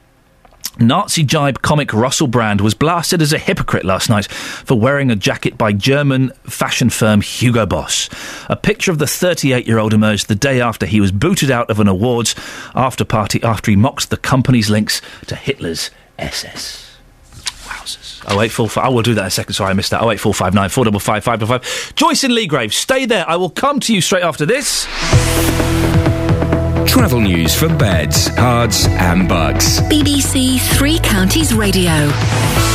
Nazi 0.80 1.22
jibe 1.22 1.60
comic 1.60 1.92
Russell 1.92 2.26
Brand 2.26 2.62
was 2.62 2.74
blasted 2.74 3.20
as 3.20 3.34
a 3.34 3.38
hypocrite 3.38 3.84
last 3.84 4.08
night 4.08 4.26
for 4.30 4.78
wearing 4.78 5.10
a 5.10 5.16
jacket 5.16 5.58
by 5.58 5.72
German 5.72 6.30
fashion 6.44 6.88
firm 6.88 7.20
Hugo 7.20 7.66
Boss. 7.66 8.08
A 8.48 8.56
picture 8.56 8.90
of 8.90 8.98
the 8.98 9.06
38 9.06 9.66
year 9.66 9.78
old 9.78 9.92
emerged 9.92 10.28
the 10.28 10.34
day 10.34 10.60
after 10.60 10.86
he 10.86 11.00
was 11.00 11.12
booted 11.12 11.50
out 11.50 11.70
of 11.70 11.80
an 11.80 11.88
awards 11.88 12.34
after 12.74 13.04
party 13.04 13.42
after 13.42 13.70
he 13.70 13.76
mocked 13.76 14.08
the 14.08 14.16
company's 14.16 14.70
links 14.70 15.02
to 15.26 15.36
Hitler's 15.36 15.90
SS. 16.18 16.96
Wowzers. 17.64 18.22
0845. 18.24 18.84
I 18.84 18.88
will 18.88 19.02
do 19.02 19.14
that 19.14 19.22
in 19.22 19.26
a 19.26 19.30
second. 19.30 19.54
Sorry, 19.54 19.70
I 19.70 19.74
missed 19.74 19.90
that. 19.90 19.98
08459 20.02 20.70
455 20.70 21.24
555. 21.24 21.94
Joyce 21.94 22.24
in 22.24 22.30
Leagrave, 22.30 22.72
stay 22.72 23.04
there. 23.04 23.28
I 23.28 23.36
will 23.36 23.50
come 23.50 23.80
to 23.80 23.94
you 23.94 24.00
straight 24.00 24.24
after 24.24 24.46
this. 24.46 24.86
Travel 26.86 27.20
news 27.20 27.54
for 27.54 27.68
beds, 27.68 28.28
cards, 28.30 28.86
and 28.86 29.28
bugs. 29.28 29.80
BBC 29.82 30.60
Three 30.76 30.98
Counties 30.98 31.54
Radio. 31.54 31.92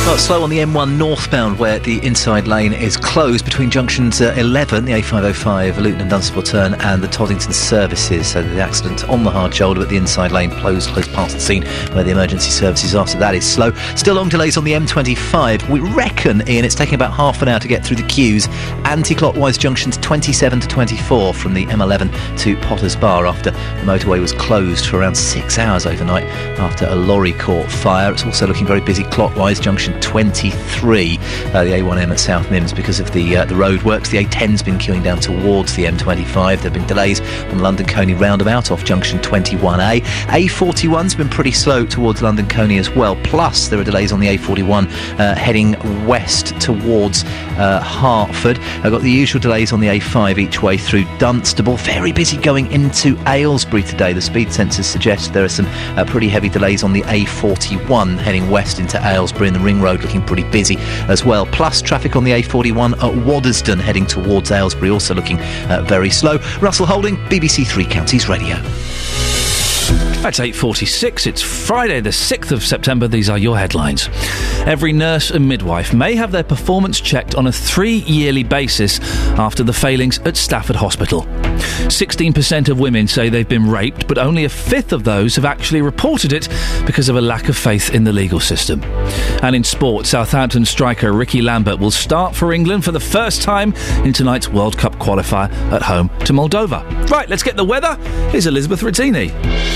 Well, 0.06 0.18
slow 0.18 0.44
on 0.44 0.50
the 0.50 0.58
M1 0.58 0.96
northbound 0.96 1.58
where 1.58 1.80
the 1.80 1.98
inside 2.06 2.46
lane 2.46 2.72
is 2.72 2.96
closed 2.96 3.44
between 3.44 3.70
junctions 3.70 4.20
uh, 4.20 4.34
11, 4.38 4.84
the 4.84 4.92
A505, 4.92 5.78
Luton 5.78 6.00
and 6.02 6.08
Dunstable 6.08 6.44
turn, 6.44 6.74
and 6.74 7.02
the 7.02 7.08
Toddington 7.08 7.52
services. 7.52 8.28
So 8.28 8.42
the 8.42 8.60
accident 8.60 9.08
on 9.08 9.24
the 9.24 9.30
hard 9.30 9.52
shoulder, 9.52 9.80
but 9.80 9.88
the 9.88 9.96
inside 9.96 10.30
lane 10.30 10.50
closed 10.50 10.90
close 10.90 11.08
past 11.08 11.34
the 11.34 11.40
scene 11.40 11.64
where 11.92 12.04
the 12.04 12.12
emergency 12.12 12.50
services 12.50 12.94
after 12.94 13.18
that 13.18 13.34
is 13.34 13.44
slow. 13.44 13.72
Still 13.96 14.14
long 14.14 14.28
delays 14.28 14.56
on 14.56 14.62
the 14.62 14.72
M25. 14.72 15.68
We 15.68 15.80
reckon, 15.80 16.48
Ian, 16.48 16.64
it's 16.64 16.76
taking 16.76 16.94
about 16.94 17.12
half 17.12 17.42
an 17.42 17.48
hour 17.48 17.58
to 17.58 17.66
get 17.66 17.84
through 17.84 17.96
the 17.96 18.06
queues. 18.06 18.46
Anti-clockwise 18.84 19.58
junctions 19.58 19.96
27 19.96 20.60
to 20.60 20.68
24 20.68 21.34
from 21.34 21.52
the 21.52 21.66
M11 21.66 22.38
to 22.38 22.56
Potters 22.58 22.94
Bar 22.94 23.26
after 23.26 23.50
the 23.50 23.82
motorway 24.06 24.20
was 24.20 24.32
closed 24.32 24.86
for 24.86 24.98
around 24.98 25.16
six 25.16 25.58
hours 25.58 25.86
overnight 25.86 26.24
after 26.58 26.86
a 26.86 26.94
lorry 26.94 27.32
caught 27.32 27.70
fire. 27.70 28.12
It's 28.12 28.24
also 28.24 28.46
looking 28.46 28.66
very 28.66 28.80
busy 28.80 29.02
clockwise, 29.04 29.58
junction 29.58 29.98
23, 30.00 31.18
uh, 31.18 31.64
the 31.64 31.70
A1M 31.70 32.10
at 32.10 32.20
South 32.20 32.46
Mimms 32.46 32.74
because 32.74 33.00
of 33.00 33.10
the 33.12 33.38
uh, 33.38 33.44
the 33.46 33.56
road 33.56 33.82
works. 33.82 34.10
The 34.10 34.24
A10's 34.24 34.62
been 34.62 34.78
queuing 34.78 35.02
down 35.02 35.18
towards 35.18 35.74
the 35.74 35.84
M25. 35.84 36.34
There 36.34 36.56
have 36.56 36.72
been 36.72 36.86
delays 36.86 37.20
on 37.20 37.58
London 37.58 37.86
Colney 37.86 38.14
roundabout 38.14 38.70
off 38.70 38.84
junction 38.84 39.18
21A. 39.18 40.02
A41's 40.02 41.14
been 41.14 41.28
pretty 41.28 41.52
slow 41.52 41.84
towards 41.84 42.22
London 42.22 42.48
Colney 42.48 42.78
as 42.78 42.90
well. 42.90 43.16
Plus, 43.24 43.68
there 43.68 43.80
are 43.80 43.84
delays 43.84 44.12
on 44.12 44.20
the 44.20 44.28
A41 44.28 44.86
uh, 45.18 45.34
heading 45.34 45.72
west 46.06 46.58
towards 46.60 47.24
uh, 47.58 47.82
Hertford. 47.82 48.58
I've 48.84 48.92
got 48.92 49.02
the 49.02 49.10
usual 49.10 49.40
delays 49.40 49.72
on 49.72 49.80
the 49.80 49.88
A5 49.88 50.38
each 50.38 50.62
way 50.62 50.76
through 50.76 51.04
Dunstable. 51.18 51.76
Very 51.78 52.12
busy 52.12 52.36
going 52.36 52.70
into 52.70 53.18
Aylesbury 53.26 53.82
today. 53.86 54.12
The 54.12 54.20
speed 54.20 54.48
sensors 54.48 54.84
suggest 54.84 55.32
there 55.32 55.44
are 55.44 55.48
some 55.48 55.66
uh, 55.96 56.04
pretty 56.04 56.28
heavy 56.28 56.48
delays 56.48 56.82
on 56.82 56.92
the 56.92 57.02
A41 57.02 58.18
heading 58.18 58.50
west 58.50 58.78
into 58.78 58.98
Aylesbury 58.98 59.48
and 59.48 59.56
the 59.56 59.60
Ring 59.60 59.80
Road 59.80 60.02
looking 60.02 60.22
pretty 60.22 60.44
busy 60.44 60.76
as 61.08 61.24
well. 61.24 61.46
Plus, 61.46 61.80
traffic 61.80 62.16
on 62.16 62.24
the 62.24 62.32
A41 62.32 62.92
at 62.94 63.24
Waddesdon 63.24 63.78
heading 63.78 64.06
towards 64.06 64.50
Aylesbury 64.50 64.90
also 64.90 65.14
looking 65.14 65.38
uh, 65.40 65.84
very 65.86 66.10
slow. 66.10 66.38
Russell 66.60 66.86
Holding, 66.86 67.16
BBC 67.28 67.66
Three 67.66 67.86
Counties 67.86 68.28
Radio. 68.28 68.56
It's 69.88 70.40
8.46. 70.40 71.28
It's 71.28 71.40
Friday, 71.40 72.00
the 72.00 72.10
6th 72.10 72.50
of 72.50 72.64
September. 72.64 73.06
These 73.06 73.30
are 73.30 73.38
your 73.38 73.56
headlines. 73.56 74.08
Every 74.66 74.92
nurse 74.92 75.30
and 75.30 75.48
midwife 75.48 75.94
may 75.94 76.16
have 76.16 76.32
their 76.32 76.42
performance 76.42 77.00
checked 77.00 77.36
on 77.36 77.46
a 77.46 77.52
three 77.52 77.98
yearly 77.98 78.42
basis 78.42 78.98
after 79.38 79.62
the 79.62 79.72
failings 79.72 80.18
at 80.20 80.36
Stafford 80.36 80.74
Hospital. 80.74 81.22
16% 81.86 82.68
of 82.68 82.80
women 82.80 83.06
say 83.06 83.28
they've 83.28 83.48
been 83.48 83.70
raped, 83.70 84.08
but 84.08 84.18
only 84.18 84.44
a 84.44 84.48
fifth 84.48 84.92
of 84.92 85.04
those 85.04 85.36
have 85.36 85.44
actually 85.44 85.82
reported 85.82 86.32
it 86.32 86.48
because 86.84 87.08
of 87.08 87.16
a 87.16 87.20
lack 87.20 87.48
of 87.48 87.56
faith 87.56 87.94
in 87.94 88.02
the 88.02 88.12
legal 88.12 88.40
system. 88.40 88.82
And 89.42 89.54
in 89.54 89.62
sport, 89.62 90.06
Southampton 90.06 90.64
striker 90.64 91.12
Rickie 91.12 91.42
Lambert 91.42 91.78
will 91.78 91.92
start 91.92 92.34
for 92.34 92.52
England 92.52 92.84
for 92.84 92.92
the 92.92 93.00
first 93.00 93.42
time 93.42 93.72
in 94.04 94.12
tonight's 94.12 94.48
World 94.48 94.76
Cup 94.76 94.96
qualifier 94.96 95.50
at 95.70 95.82
home 95.82 96.08
to 96.20 96.32
Moldova. 96.32 97.08
Right, 97.10 97.28
let's 97.28 97.44
get 97.44 97.56
the 97.56 97.64
weather. 97.64 97.94
Here's 98.30 98.46
Elizabeth 98.46 98.80
Rizzini. 98.80 99.75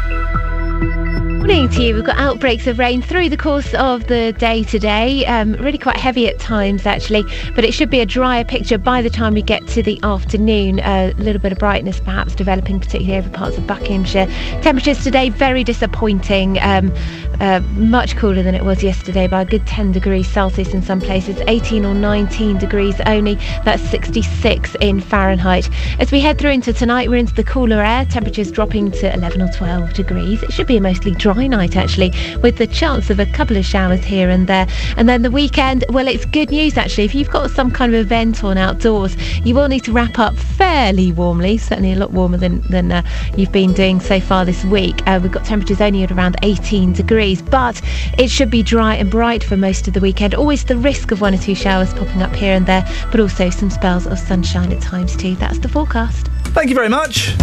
Morning 1.41 1.69
to 1.69 1.81
you. 1.81 1.95
We've 1.95 2.05
got 2.05 2.19
outbreaks 2.19 2.67
of 2.67 2.77
rain 2.77 3.01
through 3.01 3.29
the 3.29 3.35
course 3.35 3.73
of 3.73 4.05
the 4.05 4.31
day 4.33 4.61
today. 4.61 5.25
Um, 5.25 5.53
really 5.53 5.79
quite 5.79 5.97
heavy 5.97 6.27
at 6.27 6.37
times, 6.37 6.85
actually, 6.85 7.23
but 7.55 7.65
it 7.65 7.73
should 7.73 7.89
be 7.89 7.99
a 7.99 8.05
drier 8.05 8.43
picture 8.43 8.77
by 8.77 9.01
the 9.01 9.09
time 9.09 9.33
we 9.33 9.41
get 9.41 9.67
to 9.69 9.81
the 9.81 9.99
afternoon. 10.03 10.81
A 10.81 11.15
little 11.17 11.41
bit 11.41 11.51
of 11.51 11.57
brightness 11.57 11.99
perhaps 11.99 12.35
developing, 12.35 12.79
particularly 12.79 13.17
over 13.17 13.27
parts 13.31 13.57
of 13.57 13.65
Buckinghamshire. 13.65 14.27
Temperatures 14.61 15.03
today 15.03 15.29
very 15.29 15.63
disappointing. 15.63 16.59
Um, 16.61 16.93
uh, 17.39 17.59
much 17.71 18.15
cooler 18.17 18.43
than 18.43 18.53
it 18.53 18.63
was 18.63 18.83
yesterday 18.83 19.25
by 19.27 19.41
a 19.41 19.45
good 19.45 19.65
10 19.65 19.93
degrees 19.93 20.27
Celsius 20.27 20.75
in 20.75 20.83
some 20.83 21.01
places, 21.01 21.41
18 21.47 21.85
or 21.85 21.95
19 21.95 22.59
degrees 22.59 23.01
only. 23.07 23.33
That's 23.65 23.81
66 23.89 24.75
in 24.79 25.01
Fahrenheit. 25.01 25.67
As 25.97 26.11
we 26.11 26.19
head 26.19 26.37
through 26.37 26.51
into 26.51 26.71
tonight, 26.71 27.09
we're 27.09 27.15
into 27.15 27.33
the 27.33 27.43
cooler 27.43 27.81
air. 27.81 28.05
Temperatures 28.05 28.51
dropping 28.51 28.91
to 28.91 29.11
11 29.11 29.41
or 29.41 29.51
12 29.53 29.93
degrees. 29.95 30.43
It 30.43 30.53
should 30.53 30.67
be 30.67 30.77
a 30.77 30.81
mostly 30.81 31.13
dry 31.13 31.30
night 31.37 31.75
actually, 31.75 32.11
with 32.41 32.57
the 32.57 32.67
chance 32.67 33.09
of 33.09 33.19
a 33.19 33.25
couple 33.25 33.57
of 33.57 33.65
showers 33.65 34.03
here 34.03 34.29
and 34.29 34.47
there. 34.47 34.67
And 34.97 35.07
then 35.07 35.21
the 35.21 35.31
weekend, 35.31 35.85
well, 35.89 36.07
it's 36.07 36.25
good 36.25 36.51
news 36.51 36.77
actually. 36.77 37.05
If 37.05 37.15
you've 37.15 37.29
got 37.29 37.51
some 37.51 37.71
kind 37.71 37.93
of 37.93 38.01
event 38.01 38.43
on 38.43 38.57
outdoors, 38.57 39.15
you 39.45 39.55
will 39.55 39.67
need 39.67 39.83
to 39.85 39.91
wrap 39.91 40.19
up 40.19 40.35
fairly 40.35 41.11
warmly, 41.11 41.57
certainly 41.57 41.93
a 41.93 41.95
lot 41.95 42.11
warmer 42.11 42.37
than, 42.37 42.61
than 42.69 42.91
uh, 42.91 43.03
you've 43.35 43.51
been 43.51 43.73
doing 43.73 43.99
so 43.99 44.19
far 44.19 44.45
this 44.45 44.63
week. 44.65 45.01
Uh, 45.07 45.19
we've 45.21 45.31
got 45.31 45.45
temperatures 45.45 45.81
only 45.81 46.03
at 46.03 46.11
around 46.11 46.35
18 46.43 46.93
degrees, 46.93 47.41
but 47.41 47.81
it 48.17 48.29
should 48.29 48.49
be 48.49 48.63
dry 48.63 48.95
and 48.95 49.09
bright 49.09 49.43
for 49.43 49.57
most 49.57 49.87
of 49.87 49.93
the 49.93 49.99
weekend. 49.99 50.35
Always 50.35 50.65
the 50.65 50.77
risk 50.77 51.11
of 51.11 51.21
one 51.21 51.33
or 51.33 51.37
two 51.37 51.55
showers 51.55 51.93
popping 51.93 52.21
up 52.21 52.35
here 52.35 52.53
and 52.53 52.65
there, 52.65 52.85
but 53.11 53.19
also 53.19 53.49
some 53.49 53.69
spells 53.69 54.05
of 54.07 54.19
sunshine 54.19 54.71
at 54.71 54.81
times 54.81 55.15
too. 55.15 55.35
That's 55.35 55.59
the 55.59 55.69
forecast. 55.69 56.27
Thank 56.53 56.69
you 56.69 56.75
very 56.75 56.89
much. 56.89 57.35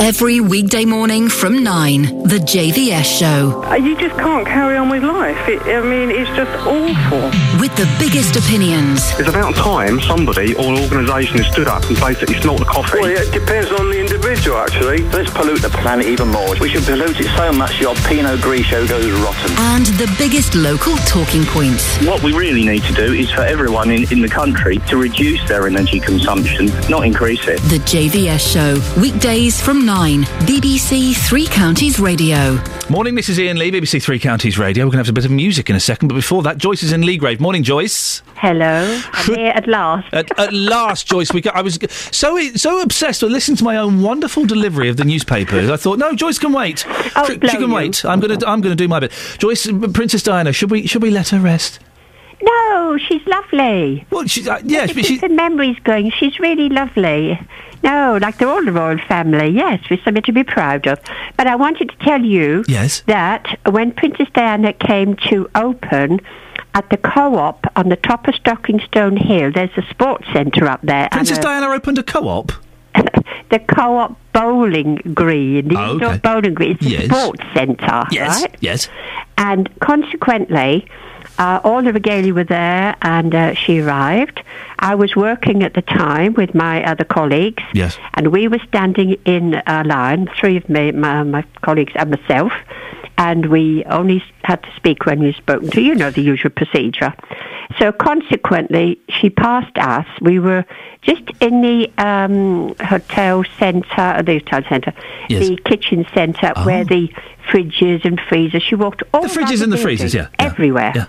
Every 0.00 0.38
weekday 0.40 0.84
morning 0.84 1.28
from 1.28 1.62
9, 1.64 2.02
The 2.22 2.38
JVS 2.38 3.04
Show. 3.18 3.62
Uh, 3.64 3.74
You 3.74 3.96
just 3.96 4.14
can't 4.16 4.46
carry 4.46 4.76
on 4.76 4.88
with 4.88 5.02
life. 5.02 5.36
It, 5.48 5.60
I 5.62 5.82
mean, 5.82 6.10
it's 6.10 6.30
just 6.36 6.50
awful. 6.66 7.20
With 7.60 7.74
the 7.76 7.86
biggest 7.98 8.36
opinions. 8.36 9.00
It's 9.18 9.28
about 9.28 9.54
time 9.56 10.00
somebody 10.00 10.54
or 10.54 10.72
an 10.74 10.78
organisation 10.84 11.42
stood 11.52 11.66
up 11.66 11.82
and 11.90 11.98
basically 11.98 12.40
smelt 12.40 12.60
the 12.60 12.64
coffee. 12.64 13.00
Well, 13.00 13.10
it 13.10 13.32
depends 13.32 13.70
on 13.72 13.90
the 13.90 13.98
individual, 14.00 14.58
actually. 14.58 15.02
Let's 15.10 15.30
pollute 15.30 15.62
the 15.62 15.68
planet 15.70 16.06
even 16.06 16.28
more. 16.28 16.54
We 16.60 16.68
should 16.70 16.84
pollute 16.84 17.18
it 17.18 17.28
so 17.36 17.52
much 17.52 17.80
your 17.80 17.94
Pinot 18.06 18.38
Grigio 18.40 18.88
goes 18.88 19.10
rotten. 19.20 19.50
And 19.74 19.86
the 19.98 20.08
biggest 20.16 20.54
local 20.54 20.96
talking 21.08 21.44
points. 21.44 21.84
What 22.06 22.22
we 22.22 22.32
really 22.32 22.64
need 22.64 22.84
to 22.84 22.94
do 22.94 23.12
is 23.12 23.30
for 23.32 23.42
everyone 23.42 23.90
in, 23.90 24.10
in 24.12 24.22
the 24.22 24.28
country 24.28 24.78
to 24.88 24.96
reduce 24.96 25.46
their 25.48 25.66
energy 25.66 25.98
consumption, 26.00 26.66
not 26.88 27.04
increase 27.04 27.46
it. 27.48 27.58
The 27.68 27.82
JVS 27.82 28.40
Show. 28.52 29.00
Weekdays 29.00 29.60
from 29.60 29.87
9, 29.88 30.24
BBC 30.44 31.16
Three 31.16 31.46
Counties 31.46 31.98
Radio. 31.98 32.62
Morning, 32.90 33.14
this 33.14 33.30
is 33.30 33.38
Iain 33.38 33.58
Lee, 33.58 33.70
BBC 33.70 34.02
Three 34.02 34.18
Counties 34.18 34.58
Radio. 34.58 34.84
We're 34.84 34.90
going 34.90 35.02
to 35.02 35.06
have 35.06 35.08
a 35.08 35.14
bit 35.14 35.24
of 35.24 35.30
music 35.30 35.70
in 35.70 35.76
a 35.76 35.80
second, 35.80 36.08
but 36.08 36.14
before 36.14 36.42
that, 36.42 36.58
Joyce 36.58 36.82
is 36.82 36.92
in 36.92 37.00
Leagrave. 37.00 37.40
Morning, 37.40 37.62
Joyce. 37.62 38.20
Hello, 38.34 39.00
I'm 39.12 39.34
here 39.34 39.48
at 39.48 39.66
last. 39.66 40.06
At, 40.12 40.38
at 40.38 40.52
last, 40.52 41.06
Joyce, 41.06 41.32
we 41.32 41.40
got, 41.40 41.56
I 41.56 41.62
was 41.62 41.78
so 41.90 42.38
so 42.50 42.82
obsessed 42.82 43.22
with 43.22 43.32
listening 43.32 43.56
to 43.56 43.64
my 43.64 43.78
own 43.78 44.02
wonderful 44.02 44.44
delivery 44.44 44.90
of 44.90 44.98
the 44.98 45.04
newspapers. 45.04 45.70
I 45.70 45.78
thought, 45.78 45.98
no, 45.98 46.14
Joyce 46.14 46.38
can 46.38 46.52
wait. 46.52 46.84
Oh, 47.16 47.24
she, 47.26 47.32
she 47.32 47.56
can 47.56 47.70
you. 47.70 47.74
wait. 47.74 48.04
I'm 48.04 48.20
going 48.20 48.38
to 48.38 48.46
I'm 48.46 48.60
going 48.60 48.76
to 48.76 48.76
do 48.76 48.88
my 48.88 49.00
bit. 49.00 49.12
Joyce, 49.38 49.66
Princess 49.94 50.22
Diana, 50.22 50.52
should 50.52 50.70
we 50.70 50.86
should 50.86 51.00
we 51.00 51.10
let 51.10 51.30
her 51.30 51.40
rest? 51.40 51.80
No, 52.42 52.98
she's 52.98 53.24
lovely. 53.26 54.06
Well, 54.10 54.26
she's 54.26 54.46
uh, 54.48 54.60
yes, 54.64 54.92
but 54.92 55.04
she's 55.04 55.20
the 55.20 55.28
memories 55.28 55.76
going. 55.84 56.10
She's 56.12 56.38
really 56.38 56.68
lovely. 56.68 57.38
No, 57.82 58.18
like 58.20 58.38
they're 58.38 58.48
all 58.48 58.64
the 58.64 58.72
royal 58.72 58.98
family. 59.06 59.48
Yes, 59.48 59.80
with 59.90 60.00
something 60.04 60.22
to 60.24 60.32
be 60.32 60.44
proud 60.44 60.86
of. 60.86 61.00
But 61.36 61.46
I 61.46 61.56
wanted 61.56 61.90
to 61.90 61.96
tell 61.98 62.22
you 62.22 62.64
yes. 62.68 63.00
that 63.06 63.58
when 63.70 63.92
Princess 63.92 64.28
Diana 64.34 64.72
came 64.72 65.14
to 65.30 65.48
open 65.54 66.20
at 66.74 66.88
the 66.90 66.96
co-op 66.96 67.66
on 67.76 67.88
the 67.88 67.96
top 67.96 68.28
of 68.28 68.34
Stockingstone 68.34 69.18
Hill, 69.20 69.52
there's 69.52 69.70
a 69.76 69.82
sports 69.90 70.26
centre 70.32 70.66
up 70.66 70.80
there. 70.82 71.08
Princess 71.10 71.38
a- 71.38 71.42
Diana 71.42 71.68
opened 71.68 71.98
a 71.98 72.02
co-op. 72.02 72.52
the 73.50 73.58
co-op 73.74 74.16
bowling 74.32 74.96
green, 75.14 75.68
the 75.68 75.76
Oh, 75.78 75.92
indoor 75.92 76.08
okay. 76.10 76.18
bowling 76.18 76.54
green. 76.54 76.72
It's 76.80 76.86
a 76.86 76.88
Yes. 76.90 77.04
sports 77.06 77.42
centre, 77.54 78.04
Yes, 78.10 78.42
right? 78.42 78.56
yes. 78.60 78.88
And 79.36 79.68
consequently, 79.80 80.86
uh, 81.38 81.60
all 81.64 81.82
the 81.82 81.92
regalia 81.92 82.34
were 82.34 82.44
there, 82.44 82.96
and 83.02 83.34
uh, 83.34 83.54
she 83.54 83.80
arrived. 83.80 84.42
I 84.80 84.94
was 84.94 85.14
working 85.16 85.62
at 85.62 85.74
the 85.74 85.82
time 85.82 86.34
with 86.34 86.54
my 86.54 86.84
other 86.84 87.04
colleagues, 87.04 87.62
Yes. 87.74 87.98
and 88.14 88.28
we 88.28 88.48
were 88.48 88.60
standing 88.68 89.16
in 89.24 89.62
a 89.66 89.84
line, 89.84 90.28
three 90.38 90.56
of 90.56 90.68
me, 90.68 90.92
my, 90.92 91.22
my 91.22 91.42
colleagues 91.62 91.92
and 91.96 92.10
myself, 92.10 92.52
and 93.18 93.46
we 93.46 93.84
only 93.84 94.22
had 94.44 94.62
to 94.62 94.68
speak 94.76 95.04
when 95.04 95.18
we 95.20 95.26
were 95.26 95.32
spoken 95.34 95.70
to. 95.70 95.80
You 95.82 95.94
know 95.94 96.10
the 96.10 96.22
usual 96.22 96.50
procedure. 96.50 97.12
So 97.78 97.92
consequently, 97.92 98.98
she 99.10 99.28
passed 99.28 99.76
us. 99.76 100.06
We 100.22 100.38
were 100.38 100.64
just 101.02 101.22
in 101.40 101.60
the 101.60 101.90
um, 101.98 102.74
hotel 102.80 103.44
centre, 103.58 104.22
the 104.22 104.38
hotel 104.44 104.62
centre, 104.68 104.94
Yes. 105.28 105.46
the 105.48 105.56
kitchen 105.64 106.06
centre 106.14 106.52
Oh. 106.56 106.64
where 106.64 106.84
the 106.84 107.12
fridges 107.50 108.04
and 108.04 108.20
freezers. 108.28 108.62
She 108.62 108.74
walked 108.74 109.02
all 109.12 109.22
The 109.22 109.28
fridges 109.28 109.62
and 109.62 109.72
the 109.72 109.76
freezers, 109.78 110.14
yeah, 110.14 110.28
yeah, 110.38 110.46
everywhere. 110.46 110.92
yeah. 110.94 111.06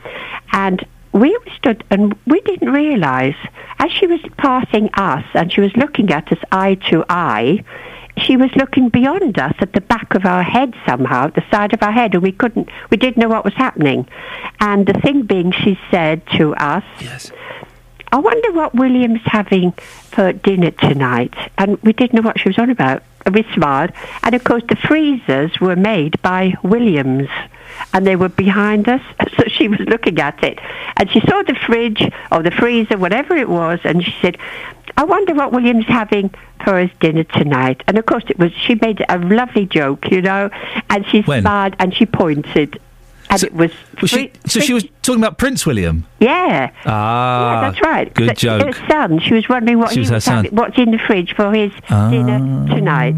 And 0.51 0.85
we 1.13 1.37
stood 1.55 1.83
and 1.89 2.15
we 2.25 2.41
didn't 2.41 2.71
realise 2.71 3.35
as 3.79 3.91
she 3.91 4.07
was 4.07 4.19
passing 4.37 4.89
us 4.95 5.23
and 5.33 5.51
she 5.53 5.61
was 5.61 5.75
looking 5.75 6.11
at 6.11 6.31
us 6.31 6.39
eye 6.51 6.75
to 6.89 7.05
eye. 7.09 7.63
She 8.19 8.37
was 8.37 8.49
looking 8.55 8.89
beyond 8.89 9.39
us 9.39 9.55
at 9.59 9.73
the 9.73 9.81
back 9.81 10.13
of 10.15 10.25
our 10.25 10.43
head 10.43 10.73
somehow, 10.85 11.25
at 11.27 11.35
the 11.35 11.43
side 11.51 11.73
of 11.73 11.81
our 11.81 11.91
head, 11.91 12.13
and 12.13 12.23
we 12.23 12.31
couldn't, 12.31 12.69
we 12.89 12.97
didn't 12.97 13.17
know 13.17 13.29
what 13.29 13.45
was 13.45 13.53
happening. 13.53 14.07
And 14.59 14.85
the 14.85 14.93
thing 14.93 15.23
being, 15.23 15.51
she 15.51 15.79
said 15.91 16.25
to 16.37 16.53
us, 16.55 16.83
Yes. 16.99 17.31
I 18.11 18.17
wonder 18.17 18.51
what 18.51 18.73
William's 18.73 19.21
having 19.25 19.71
for 19.73 20.33
dinner 20.33 20.71
tonight. 20.71 21.33
And 21.57 21.81
we 21.83 21.93
didn't 21.93 22.13
know 22.13 22.23
what 22.23 22.39
she 22.39 22.49
was 22.49 22.57
on 22.57 22.69
about. 22.71 23.03
And 23.25 23.35
we 23.35 23.43
smiled. 23.53 23.91
And 24.23 24.33
of 24.33 24.43
course, 24.43 24.63
the 24.67 24.75
freezers 24.75 25.59
were 25.59 25.75
made 25.75 26.19
by 26.21 26.55
Williams. 26.63 27.29
And 27.93 28.07
they 28.07 28.15
were 28.15 28.29
behind 28.29 28.89
us. 28.89 29.01
So 29.37 29.45
she 29.47 29.69
was 29.69 29.79
looking 29.81 30.19
at 30.19 30.43
it. 30.43 30.59
And 30.97 31.09
she 31.09 31.21
saw 31.21 31.43
the 31.43 31.55
fridge 31.55 32.11
or 32.31 32.43
the 32.43 32.51
freezer, 32.51 32.97
whatever 32.97 33.37
it 33.37 33.47
was. 33.47 33.79
And 33.85 34.03
she 34.03 34.13
said, 34.21 34.37
I 34.99 35.03
wonder 35.05 35.33
what 35.33 35.53
William's 35.53 35.85
having 35.87 36.29
for 36.65 36.77
his 36.77 36.91
dinner 36.99 37.23
tonight. 37.23 37.83
And 37.87 37.97
of 37.97 38.05
course, 38.05 38.25
it 38.27 38.37
was, 38.37 38.51
she 38.51 38.75
made 38.75 39.03
a 39.07 39.17
lovely 39.17 39.65
joke, 39.65 40.11
you 40.11 40.21
know. 40.21 40.49
And 40.89 41.07
she 41.07 41.21
When? 41.21 41.41
smiled 41.41 41.75
and 41.79 41.95
she 41.95 42.05
pointed. 42.05 42.79
And 43.31 43.43
it 43.43 43.53
was. 43.53 43.71
Was 44.01 44.09
she, 44.09 44.31
so 44.45 44.59
she 44.59 44.73
was 44.73 44.83
talking 45.03 45.21
about 45.23 45.37
Prince 45.37 45.65
William. 45.65 46.05
Yeah. 46.19 46.71
Ah, 46.85 47.61
Yeah, 47.61 47.69
that's 47.69 47.81
right. 47.81 48.13
Good 48.13 48.35
joke. 48.37 48.65
Her 48.75 48.87
son. 48.89 49.19
She 49.19 49.33
was 49.35 49.47
wondering 49.47 49.77
what 49.79 49.89
She 49.89 49.95
he 49.95 49.99
was 50.01 50.11
was 50.11 50.25
having, 50.25 50.53
what's 50.53 50.77
in 50.77 50.91
the 50.91 50.97
fridge 50.97 51.33
for 51.33 51.53
his 51.53 51.71
Ah. 51.89 52.09
dinner 52.09 52.39
tonight. 52.67 53.15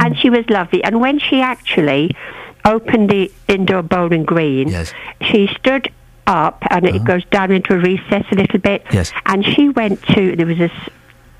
And 0.00 0.16
she 0.18 0.30
was 0.30 0.48
lovely. 0.48 0.82
And 0.84 1.00
when 1.00 1.18
she 1.18 1.42
actually 1.42 2.16
opened 2.64 3.10
the 3.10 3.30
indoor 3.48 3.82
bowling 3.82 4.24
green, 4.24 4.68
yes. 4.68 4.94
she 5.20 5.48
stood 5.58 5.90
up 6.26 6.62
and 6.70 6.86
it 6.86 7.04
goes 7.04 7.24
down 7.26 7.50
into 7.50 7.74
a 7.74 7.78
recess 7.78 8.24
a 8.30 8.36
little 8.36 8.60
bit. 8.60 8.82
Uh-huh. 8.86 8.94
Yes. 8.98 9.12
And 9.26 9.44
she 9.44 9.68
went 9.68 10.00
to 10.14 10.34
there 10.36 10.46
was 10.46 10.56
this. 10.58 10.72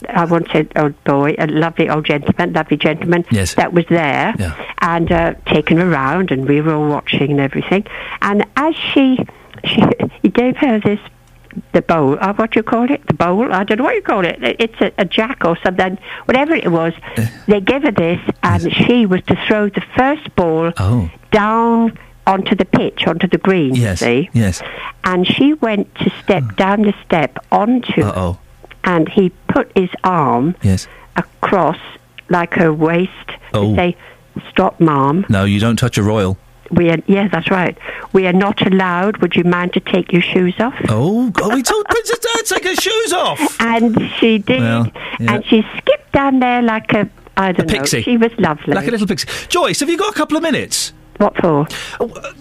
I 0.09 0.25
won't 0.25 0.51
say 0.51 0.67
old 0.77 1.03
boy, 1.05 1.35
a 1.39 1.47
lovely 1.47 1.89
old 1.89 2.07
gentleman, 2.07 2.53
lovely 2.53 2.77
gentleman 2.77 3.25
Yes. 3.31 3.55
that 3.55 3.73
was 3.73 3.85
there 3.91 4.35
Yeah. 4.39 4.55
and 4.81 5.11
uh, 5.13 5.35
taken 5.47 5.79
her 5.79 5.91
around, 5.91 6.31
and 6.31 6.49
we 6.49 6.61
were 6.61 6.75
all 6.75 6.89
watching 6.89 7.31
and 7.33 7.41
everything. 7.41 7.85
And 8.23 8.45
as 8.57 8.75
she 8.77 9.19
she, 9.65 9.83
he 10.23 10.29
gave 10.29 10.57
her 10.57 10.81
this 10.81 10.99
the 11.73 11.83
bowl. 11.83 12.17
Uh, 12.21 12.33
what 12.35 12.53
do 12.53 12.61
you 12.61 12.63
call 12.63 12.89
it? 12.91 13.05
The 13.09 13.13
bowl? 13.15 13.53
I 13.53 13.65
don't 13.65 13.79
know 13.79 13.85
what 13.85 13.97
you 13.97 14.03
call 14.03 14.25
it. 14.25 14.39
It's 14.41 14.81
a, 14.81 14.93
a 14.99 15.05
jack 15.05 15.45
or 15.45 15.59
something. 15.65 15.99
Whatever 16.27 16.55
it 16.55 16.71
was, 16.71 16.93
Eh. 17.17 17.27
they 17.49 17.61
gave 17.61 17.83
her 17.83 17.91
this, 17.91 18.21
and 18.45 18.73
she 18.73 19.05
was 19.05 19.21
to 19.27 19.37
throw 19.47 19.69
the 19.69 19.83
first 19.97 20.35
ball 20.37 20.73
Oh. 20.79 21.11
down 21.33 21.99
onto 22.27 22.55
the 22.55 22.65
pitch, 22.65 23.07
onto 23.09 23.27
the 23.27 23.37
green. 23.39 23.75
Yes. 23.75 23.99
See, 23.99 24.31
Yes. 24.33 24.63
and 25.03 25.27
she 25.27 25.55
went 25.55 25.93
to 25.97 26.11
step 26.23 26.55
down 26.57 26.83
the 26.83 26.95
step 27.05 27.45
onto, 27.51 28.03
Uh 28.03 28.13
oh. 28.15 28.39
And 28.85 29.09
he 29.09 29.31
put 29.49 29.71
his 29.77 29.91
arm 30.05 30.55
Yes. 30.63 30.87
across 31.17 31.79
like 32.29 32.55
her 32.55 32.73
waist 32.73 33.11
Oh. 33.53 33.71
to 33.71 33.77
say, 33.77 33.97
"Stop, 34.51 34.81
mom." 34.81 35.27
No, 35.29 35.45
you 35.45 35.59
don't 35.61 35.77
touch 35.77 35.99
a 35.99 36.03
royal. 36.03 36.39
We 36.71 36.89
are, 36.91 36.99
yeah, 37.09 37.27
that's 37.27 37.51
right. 37.51 37.77
We 38.13 38.29
are 38.29 38.33
not 38.33 38.65
allowed. 38.65 39.17
Would 39.19 39.35
you 39.35 39.43
mind 39.43 39.73
to 39.73 39.81
take 39.81 40.13
your 40.13 40.23
shoes 40.23 40.55
off? 40.61 40.75
Oh, 40.89 41.33
oh 41.43 41.57
he 41.57 41.63
told 41.65 41.85
Princess 41.87 42.19
Diana 42.21 42.43
to 42.45 42.55
take 42.55 42.65
her 42.65 42.77
shoes 42.77 43.13
off. 43.13 43.57
And 43.61 44.01
she 44.21 44.39
did, 44.39 44.61
Well, 44.61 44.87
yeah. 45.19 45.35
and 45.35 45.45
she 45.47 45.67
skipped 45.77 46.13
down 46.13 46.39
there 46.39 46.63
like 46.63 46.93
a 46.93 47.09
I 47.37 47.51
don't 47.51 47.69
pixie. 47.69 47.99
know. 47.99 48.03
She 48.05 48.17
was 48.17 48.31
lovely. 48.39 48.75
Like 48.75 48.87
a 48.87 48.91
little 48.93 49.09
pixie. 49.09 49.27
Joyce, 49.49 49.81
have 49.81 49.91
you 49.91 49.97
got 49.99 50.11
a 50.15 50.17
couple 50.17 50.37
of 50.37 50.45
minutes? 50.45 50.93
What 51.17 51.37
for? 51.39 51.67
Oh, 51.99 52.09
uh, 52.11 52.33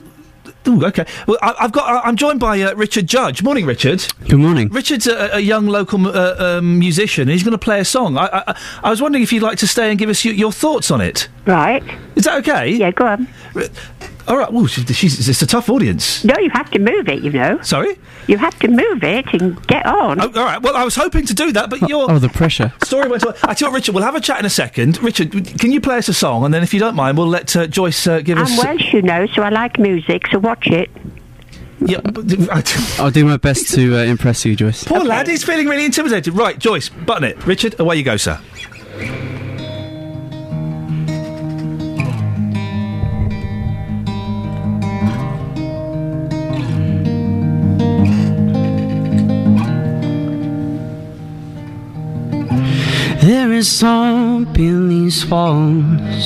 okay. 0.68 1.06
Well, 1.28 1.38
I, 1.42 1.56
I've 1.60 1.72
got. 1.72 1.90
I, 1.90 2.08
I'm 2.08 2.16
joined 2.16 2.40
by 2.40 2.62
uh, 2.62 2.74
Richard 2.76 3.08
Judge. 3.08 3.44
Morning, 3.44 3.66
Richard. 3.66 4.06
Good 4.28 4.40
morning. 4.40 4.70
Richard's 4.70 5.08
a, 5.08 5.36
a 5.36 5.40
young 5.40 5.68
local 5.68 6.08
uh, 6.08 6.36
um, 6.38 6.80
musician. 6.80 7.24
and 7.24 7.32
He's 7.32 7.44
going 7.44 7.52
to 7.52 7.58
play 7.58 7.80
a 7.80 7.86
song. 7.86 8.18
I, 8.18 8.44
I, 8.48 8.60
I 8.84 8.90
was 8.90 9.02
wondering 9.02 9.24
if 9.24 9.32
you'd 9.34 9.44
like 9.44 9.58
to 9.60 9.68
stay 9.68 9.90
and 9.90 9.98
give 9.98 10.10
us 10.10 10.24
your, 10.24 10.34
your 10.34 10.52
thoughts 10.52 10.92
on 10.92 11.02
it. 11.02 11.28
Right. 11.46 11.84
Is 12.16 12.26
that 12.26 12.38
okay? 12.40 12.72
Yeah, 12.72 12.92
go 12.92 13.08
on. 13.08 13.28
All 14.30 14.38
right. 14.38 14.52
Well, 14.54 14.68
she's, 14.68 14.96
she's, 14.96 15.28
it's 15.28 15.42
a 15.42 15.48
tough 15.48 15.70
audience. 15.70 16.24
No, 16.24 16.36
you 16.38 16.50
have 16.52 16.70
to 16.72 16.80
move 16.80 17.10
it. 17.10 17.24
You 17.24 17.32
know. 17.32 17.62
Sorry. 17.62 17.98
You 18.28 18.38
have 18.38 18.58
to 18.60 18.68
move 18.68 19.04
it 19.04 19.26
and 19.34 19.62
get 19.68 19.86
on. 19.86 20.22
Oh, 20.22 20.26
all 20.36 20.46
right. 20.46 20.62
Well, 20.62 20.78
I 20.78 20.84
was 20.86 20.96
hoping 20.96 21.26
to 21.26 21.34
do 21.34 21.52
that, 21.54 21.70
but 21.72 21.82
your 21.90 22.10
Oh, 22.12 22.20
the 22.20 22.30
pressure. 22.30 22.72
story 22.84 23.10
went 23.10 23.26
on. 23.26 23.34
I 23.44 23.54
tell 23.56 23.68
you 23.68 23.72
what, 23.72 23.78
Richard, 23.78 23.96
we'll 23.96 24.04
have 24.04 24.14
a 24.16 24.22
chat 24.22 24.40
in 24.40 24.46
a 24.46 24.50
second. 24.52 25.02
Richard, 25.02 25.32
can 25.60 25.72
you 25.72 25.82
play 25.82 25.98
us 25.98 26.08
a 26.10 26.14
song, 26.14 26.46
and 26.46 26.54
then 26.54 26.62
if 26.62 26.74
you 26.74 26.80
don't 26.80 26.96
mind, 26.96 27.18
we'll 27.18 27.28
let 27.28 27.56
uh, 27.56 27.66
Joyce 27.68 28.06
uh, 28.06 28.22
give 28.22 28.38
I'm 28.38 28.46
us. 28.46 28.64
Welsh, 28.64 28.94
you 28.94 29.02
know, 29.02 29.26
so 29.26 29.42
I 29.42 29.50
like 29.50 29.80
music. 29.80 30.28
So 30.32 30.38
watch 30.38 30.68
it. 30.68 30.92
Yeah. 31.84 32.00
I'll 33.00 33.10
do 33.10 33.26
my 33.26 33.38
best 33.38 33.74
to 33.74 33.98
uh, 33.98 34.04
impress 34.04 34.46
you, 34.46 34.56
Joyce. 34.56 34.84
Poor 34.84 35.04
lad, 35.04 35.28
he's 35.28 35.44
feeling 35.44 35.68
really 35.68 35.86
intimidated. 35.86 36.36
Right, 36.36 36.60
Joyce, 36.60 36.90
button 36.90 37.24
it. 37.24 37.46
Richard, 37.48 37.80
away 37.80 37.96
you 37.96 38.04
go, 38.04 38.18
sir. 38.18 38.40
There 53.30 53.54
is 53.54 53.70
hope 53.80 54.58
in 54.58 54.90
these 54.90 55.24
walls. 55.28 56.26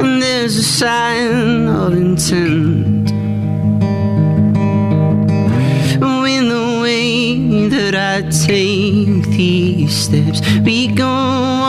And 0.00 0.22
there's 0.22 0.56
a 0.56 0.62
sign 0.62 1.68
of 1.68 1.92
intent. 1.92 2.53
Take 8.46 9.26
these 9.30 9.94
steps, 9.94 10.40
we 10.64 10.88
go 10.88 11.63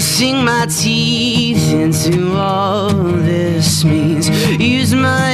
Sink 0.00 0.38
my 0.44 0.64
teeth 0.64 1.74
into 1.74 2.34
all 2.34 2.88
this 2.90 3.84
means. 3.84 4.30
Use 4.58 4.94
my 4.94 5.30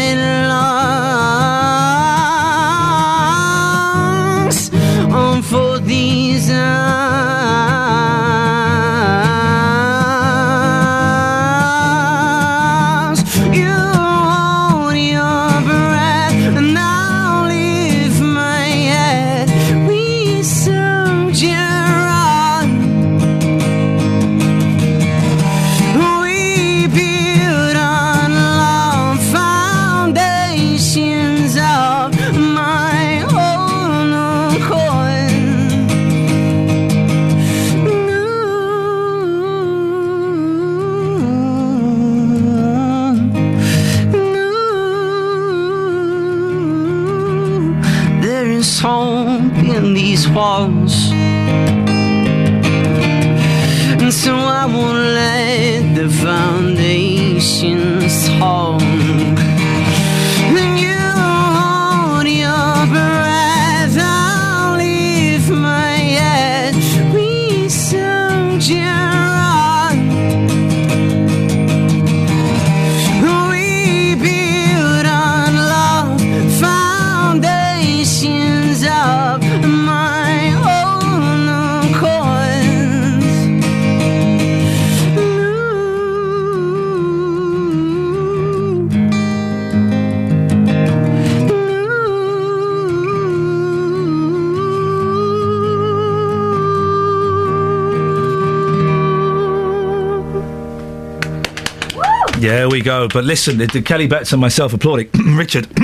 But 103.12 103.24
listen, 103.24 103.58
the 103.58 103.82
Kelly 103.82 104.06
Betts 104.06 104.32
and 104.32 104.40
myself 104.40 104.72
applauding. 104.72 105.08
Richard, 105.36 105.68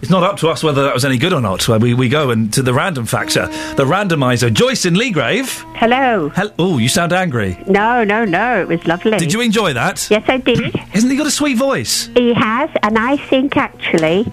it's 0.00 0.10
not 0.10 0.22
up 0.22 0.36
to 0.38 0.48
us 0.48 0.62
whether 0.62 0.84
that 0.84 0.94
was 0.94 1.04
any 1.04 1.18
good 1.18 1.32
or 1.32 1.40
not. 1.40 1.66
Where 1.68 1.78
we, 1.78 1.94
we 1.94 2.08
go 2.08 2.30
and 2.30 2.52
to 2.54 2.62
the 2.62 2.72
random 2.74 3.06
factor, 3.06 3.46
the 3.74 3.84
randomizer. 3.84 4.52
Joyce 4.52 4.84
in 4.84 4.94
Leagrave. 4.94 5.64
Hello. 5.76 6.30
Hel- 6.30 6.54
oh, 6.58 6.78
you 6.78 6.88
sound 6.88 7.12
angry. 7.12 7.58
No, 7.66 8.04
no, 8.04 8.24
no. 8.24 8.60
It 8.60 8.68
was 8.68 8.86
lovely. 8.86 9.18
Did 9.18 9.32
you 9.32 9.40
enjoy 9.40 9.72
that? 9.74 10.06
Yes, 10.10 10.24
I 10.28 10.38
did. 10.38 10.74
Hasn't 10.76 11.10
he 11.10 11.18
got 11.18 11.26
a 11.26 11.30
sweet 11.30 11.56
voice? 11.56 12.06
He 12.14 12.34
has, 12.34 12.70
and 12.82 12.98
I 12.98 13.16
think 13.16 13.56
actually, 13.56 14.24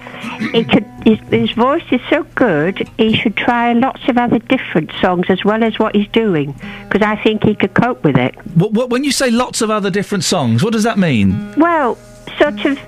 he 0.51 0.63
could. 0.63 0.85
His, 1.03 1.19
his 1.30 1.51
voice 1.51 1.83
is 1.91 1.99
so 2.09 2.23
good. 2.35 2.89
He 2.97 3.13
should 3.17 3.35
try 3.35 3.73
lots 3.73 4.07
of 4.07 4.17
other 4.17 4.39
different 4.39 4.89
songs 5.01 5.25
as 5.27 5.43
well 5.43 5.61
as 5.61 5.77
what 5.77 5.95
he's 5.95 6.07
doing, 6.07 6.53
because 6.88 7.01
I 7.01 7.22
think 7.22 7.43
he 7.43 7.55
could 7.55 7.73
cope 7.73 8.05
with 8.05 8.15
it. 8.15 8.35
What, 8.55 8.72
what, 8.72 8.89
when 8.89 9.03
you 9.03 9.11
say 9.11 9.30
lots 9.30 9.61
of 9.61 9.69
other 9.69 9.89
different 9.89 10.23
songs, 10.23 10.63
what 10.63 10.72
does 10.72 10.83
that 10.83 10.97
mean? 10.97 11.53
Well, 11.57 11.97
sort 12.43 12.65
of 12.65 12.80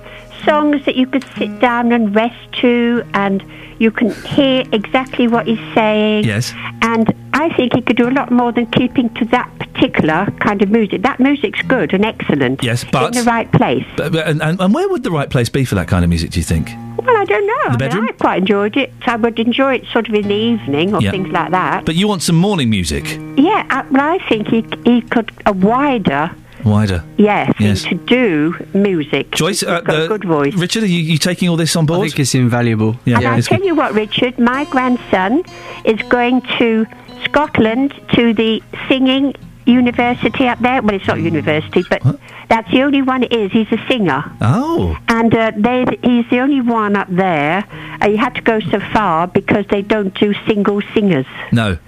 songs 0.44 0.84
that 0.84 0.96
you 0.96 1.06
could 1.06 1.24
sit 1.38 1.58
down 1.60 1.92
and 1.92 2.14
rest 2.14 2.52
to, 2.60 3.02
and 3.14 3.42
you 3.78 3.90
can 3.90 4.10
hear 4.24 4.64
exactly 4.72 5.26
what 5.28 5.46
he's 5.46 5.58
saying. 5.74 6.24
Yes. 6.24 6.52
And 6.82 7.12
I 7.32 7.48
think 7.56 7.74
he 7.74 7.80
could 7.80 7.96
do 7.96 8.08
a 8.08 8.12
lot 8.20 8.30
more 8.30 8.52
than 8.52 8.66
keeping 8.66 9.08
to 9.14 9.24
that 9.26 9.50
particular 9.58 10.26
kind 10.40 10.62
of 10.62 10.70
music. 10.70 11.02
That 11.02 11.20
music's 11.20 11.62
good 11.62 11.92
and 11.94 12.04
excellent. 12.04 12.62
Yes, 12.62 12.84
but 12.84 13.16
in 13.16 13.24
the 13.24 13.30
right 13.30 13.50
place. 13.52 13.86
But, 13.96 14.12
but- 14.12 14.26
and, 14.28 14.42
and, 14.42 14.74
where 14.74 14.88
would 14.88 15.02
the 15.02 15.10
right 15.10 15.28
place 15.30 15.48
be 15.48 15.64
for 15.64 15.74
that 15.74 15.88
kind 15.88 16.04
of 16.04 16.10
music? 16.10 16.30
Do 16.30 16.38
you 16.40 16.44
think? 16.44 16.68
Well, 16.98 17.16
I 17.16 17.24
don't 17.24 17.46
know. 17.46 17.54
The 17.64 17.68
I 17.68 17.70
mean, 17.70 17.78
bedroom? 17.78 18.08
I 18.08 18.12
quite 18.12 18.38
enjoyed 18.38 18.76
it. 18.76 18.92
I 19.06 19.16
would 19.16 19.38
enjoy 19.38 19.74
it 19.76 19.84
sort 19.92 20.08
of 20.08 20.14
in 20.14 20.28
the 20.28 20.34
evening 20.34 20.94
or 20.94 21.00
Yeah. 21.00 21.10
things 21.12 21.28
like 21.28 21.50
that. 21.50 21.84
But 21.86 21.94
you 21.94 22.08
want 22.08 22.22
some 22.22 22.36
morning 22.36 22.68
music, 22.68 23.04
Yeah, 23.36 23.64
I, 23.70 23.84
well, 23.90 24.14
I 24.14 24.18
think 24.28 24.48
he 24.48 24.64
he 24.84 25.00
could 25.02 25.30
a 25.46 25.52
wider 25.52 26.30
wider. 26.66 27.02
yes, 27.16 27.54
Yes. 27.58 27.82
to 27.84 27.94
do 27.94 28.54
music. 28.74 29.30
Joyce, 29.30 29.62
uh, 29.62 29.80
got 29.80 29.96
a 29.96 30.04
uh, 30.04 30.08
good 30.08 30.24
voice. 30.24 30.54
Richard, 30.54 30.82
are 30.82 30.86
you, 30.86 31.00
you 31.00 31.18
taking 31.18 31.48
all 31.48 31.56
this 31.56 31.74
on 31.76 31.86
board? 31.86 32.00
I 32.00 32.08
think 32.08 32.20
it's 32.20 32.34
invaluable. 32.34 32.96
Yeah, 33.04 33.18
and 33.18 33.26
I 33.28 33.40
tell 33.40 33.58
good. 33.58 33.66
you 33.66 33.74
what, 33.74 33.94
Richard, 33.94 34.38
my 34.38 34.64
grandson 34.64 35.44
is 35.84 36.00
going 36.08 36.42
to 36.58 36.86
Scotland 37.24 37.94
to 38.14 38.34
the 38.34 38.62
singing 38.88 39.34
university 39.64 40.46
up 40.48 40.58
there. 40.60 40.80
Well, 40.82 40.94
it's 40.94 41.06
not 41.06 41.20
university, 41.20 41.84
but 41.88 42.02
that's 42.48 42.70
the 42.70 42.82
only 42.82 43.02
one 43.02 43.24
it 43.24 43.32
is. 43.32 43.50
He's 43.50 43.70
a 43.72 43.84
singer. 43.88 44.22
Oh. 44.40 44.96
And 45.08 45.34
uh, 45.34 45.52
they, 45.56 45.84
he's 46.02 46.28
the 46.30 46.38
only 46.40 46.60
one 46.60 46.94
up 46.94 47.08
there. 47.10 47.64
Uh, 48.00 48.08
he 48.10 48.16
had 48.16 48.34
to 48.36 48.42
go 48.42 48.60
so 48.60 48.78
far 48.92 49.26
because 49.26 49.64
they 49.68 49.82
don't 49.82 50.14
do 50.14 50.34
single 50.46 50.80
singers. 50.94 51.26
No. 51.52 51.78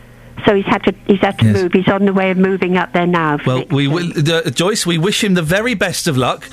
So 0.45 0.55
he's 0.55 0.67
had 0.67 0.83
to 0.85 0.95
he's 1.07 1.21
had 1.21 1.39
to 1.41 1.47
Yes. 1.47 1.55
move. 1.57 1.73
He's 1.73 1.89
on 1.89 2.05
the 2.05 2.13
way 2.13 2.31
of 2.31 2.37
moving 2.39 2.77
up 2.77 2.93
there 2.93 3.07
now. 3.07 3.39
Well, 3.47 3.65
we 3.71 3.89
will, 3.89 4.11
uh, 4.17 4.51
Joyce. 4.51 4.87
We 4.87 4.99
wish 4.99 5.23
him 5.25 5.35
the 5.35 5.43
very 5.43 5.75
best 5.75 6.07
of 6.07 6.17
luck. 6.17 6.49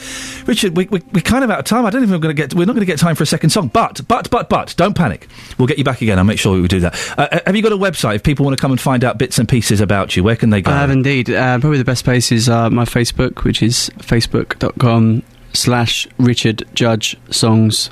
Richard, 0.46 0.76
we, 0.78 0.86
we, 0.86 1.02
we're 1.14 1.22
kind 1.22 1.44
of 1.44 1.52
out 1.52 1.60
of 1.60 1.66
time. 1.66 1.86
I 1.86 1.90
don't 1.90 2.04
even 2.04 2.20
going 2.20 2.36
to 2.36 2.40
get. 2.42 2.54
We're 2.54 2.66
not 2.66 2.74
going 2.74 2.86
to 2.86 2.92
get 2.92 3.00
time 3.00 3.16
for 3.16 3.24
a 3.24 3.28
second 3.28 3.50
song. 3.52 3.68
But, 3.70 4.02
but, 4.08 4.30
but, 4.30 4.50
but, 4.50 4.74
don't 4.78 4.96
panic. 4.96 5.28
We'll 5.58 5.68
get 5.68 5.78
you 5.78 5.84
back 5.84 6.02
again. 6.02 6.18
I'll 6.18 6.26
make 6.26 6.40
sure 6.40 6.60
we 6.60 6.68
do 6.68 6.80
that. 6.82 6.96
Uh, 7.18 7.28
uh, 7.32 7.40
have 7.46 7.56
you 7.56 7.62
got 7.62 7.72
a 7.72 7.78
website? 7.78 8.16
If 8.16 8.24
people 8.24 8.46
want 8.46 8.58
to 8.58 8.62
come 8.62 8.72
and 8.72 8.80
find 8.80 9.04
out 9.04 9.18
bits 9.18 9.38
and 9.40 9.48
pieces 9.48 9.82
about 9.82 10.16
you, 10.16 10.24
where 10.24 10.36
can 10.36 10.50
they 10.50 10.62
go? 10.62 10.72
I 10.72 10.78
have 10.78 10.92
indeed. 10.92 11.30
Uh, 11.30 11.60
probably 11.60 11.78
the 11.78 11.86
best 11.86 12.04
place 12.04 12.32
is 12.32 12.50
uh, 12.50 12.70
my 12.70 12.86
Facebook, 12.86 13.44
which 13.44 13.62
is 13.64 13.90
facebook.com 14.00 15.24
slash 15.54 16.08
Richard 16.18 16.64
Judge 16.74 17.18
Songs. 17.32 17.90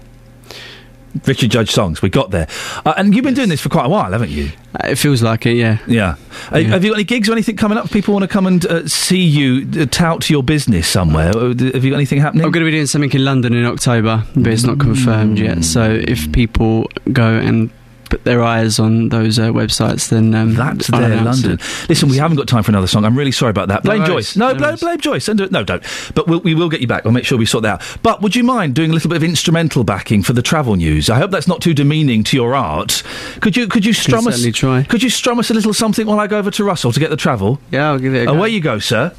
Richard 1.26 1.52
Judge 1.52 1.72
Songs. 1.72 2.02
We 2.02 2.10
got 2.10 2.32
there. 2.32 2.48
Uh, 2.86 2.94
and 2.98 3.14
you've 3.14 3.24
been 3.24 3.34
doing 3.34 3.50
this 3.50 3.62
for 3.62 3.70
quite 3.70 3.86
a 3.86 3.90
while, 3.90 4.12
haven't 4.12 4.32
you? 4.32 4.52
Uh, 4.76 4.88
it 4.90 4.96
feels 4.96 5.22
like 5.22 5.46
it, 5.46 5.54
yeah. 5.56 5.78
Yeah. 5.88 6.16
Uh, 6.52 6.62
have 6.64 6.84
you 6.84 6.90
got 6.92 6.96
any 6.96 7.04
gigs 7.04 7.30
or 7.30 7.34
anything 7.34 7.56
coming 7.56 7.78
up? 7.78 7.92
People 7.92 8.14
want 8.14 8.24
to 8.24 8.28
come 8.28 8.48
and 8.48 8.66
uh, 8.66 8.88
see 8.88 9.22
you, 9.22 9.68
uh, 9.82 9.86
tout 9.86 10.30
your 10.30 10.44
business 10.44 10.88
somewhere. 10.88 11.30
Uh, 11.36 11.50
Have 11.50 11.84
you 11.84 11.92
got 11.92 11.98
anything 11.98 12.20
happening? 12.20 12.44
I'm 12.46 12.52
going 12.52 12.66
to 12.66 12.70
be 12.70 12.76
doing 12.76 12.88
something 12.88 13.12
in 13.12 13.24
London 13.24 13.54
in 13.54 13.66
October, 13.66 14.24
but 14.36 14.48
it's 14.48 14.64
not 14.64 14.80
confirmed 14.80 15.38
yet. 15.40 15.64
So 15.64 15.84
if 15.92 16.32
people 16.32 16.88
go 17.12 17.28
and 17.28 17.70
put 18.14 18.24
their 18.26 18.44
eyes 18.44 18.78
on 18.78 19.10
those 19.10 19.40
uh, 19.40 19.50
websites, 19.50 20.10
then 20.10 20.36
um, 20.36 20.54
That's 20.54 20.94
I'll 20.94 21.00
there, 21.00 21.14
announce 21.14 21.44
London. 21.44 21.54
it. 21.54 21.90
Listen, 21.90 22.10
we 22.10 22.18
haven't 22.18 22.38
got 22.38 22.48
time 22.48 22.62
for 22.62 22.70
another 22.70 22.86
song. 22.86 23.06
I'm 23.06 23.18
really 23.18 23.32
sorry 23.32 23.50
about 23.50 23.70
that. 23.70 23.82
Blame 23.82 24.02
worries, 24.02 24.34
Joyce. 24.34 24.38
No, 24.38 24.52
no 24.52 24.60
blame, 24.60 24.76
blame 24.76 25.00
Joyce. 25.00 25.28
And, 25.28 25.52
no, 25.52 25.64
don't. 25.64 25.84
But 26.14 26.28
we'll, 26.28 26.42
we 26.42 26.54
will 26.54 26.70
get 26.70 26.80
you 26.80 26.86
back. 26.86 27.06
We'll 27.06 27.14
make 27.14 27.26
sure 27.26 27.40
we 27.40 27.48
sort 27.48 27.64
that 27.64 27.82
out. 27.82 27.98
But 28.04 28.22
would 28.22 28.36
you 28.36 28.44
mind 28.44 28.76
doing 28.76 28.92
a 28.92 28.94
little 28.94 29.10
bit 29.10 29.16
of 29.16 29.24
instrumental 29.24 29.84
backing 29.84 30.22
for 30.22 30.34
the 30.34 30.44
travel 30.44 30.76
news? 30.76 31.10
I 31.10 31.18
hope 31.18 31.32
that's 31.32 31.48
not 31.48 31.60
too 31.60 31.74
demeaning 31.74 32.24
to 32.26 32.38
your 32.38 32.54
art. 32.54 33.02
Could 33.42 33.58
you 33.58 33.68
could 33.68 33.84
you 33.84 33.94
strum 33.94 34.28
us? 34.28 34.36
certainly 34.36 34.52
try. 34.52 34.84
Could 34.84 35.02
you 35.02 35.10
strum 35.10 35.40
us 35.40 35.50
a 35.50 35.56
little 35.56 35.74
something 35.74 36.06
while 36.06 36.20
I 36.20 36.28
go 36.28 36.38
over 36.38 36.52
to 36.52 36.64
Russell 36.64 36.92
to 36.92 37.00
get 37.00 37.10
the 37.10 37.18
travel? 37.18 37.60
Yeah, 37.72 37.90
I'll 37.90 38.00
give 38.00 38.14
it 38.14 38.22
a 38.22 38.26
go. 38.28 38.36
Away 38.36 38.50
you 38.50 38.62
go, 38.62 38.78
sir. 38.78 39.12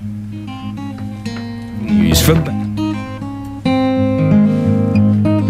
News 0.00 2.24
for 2.24 2.71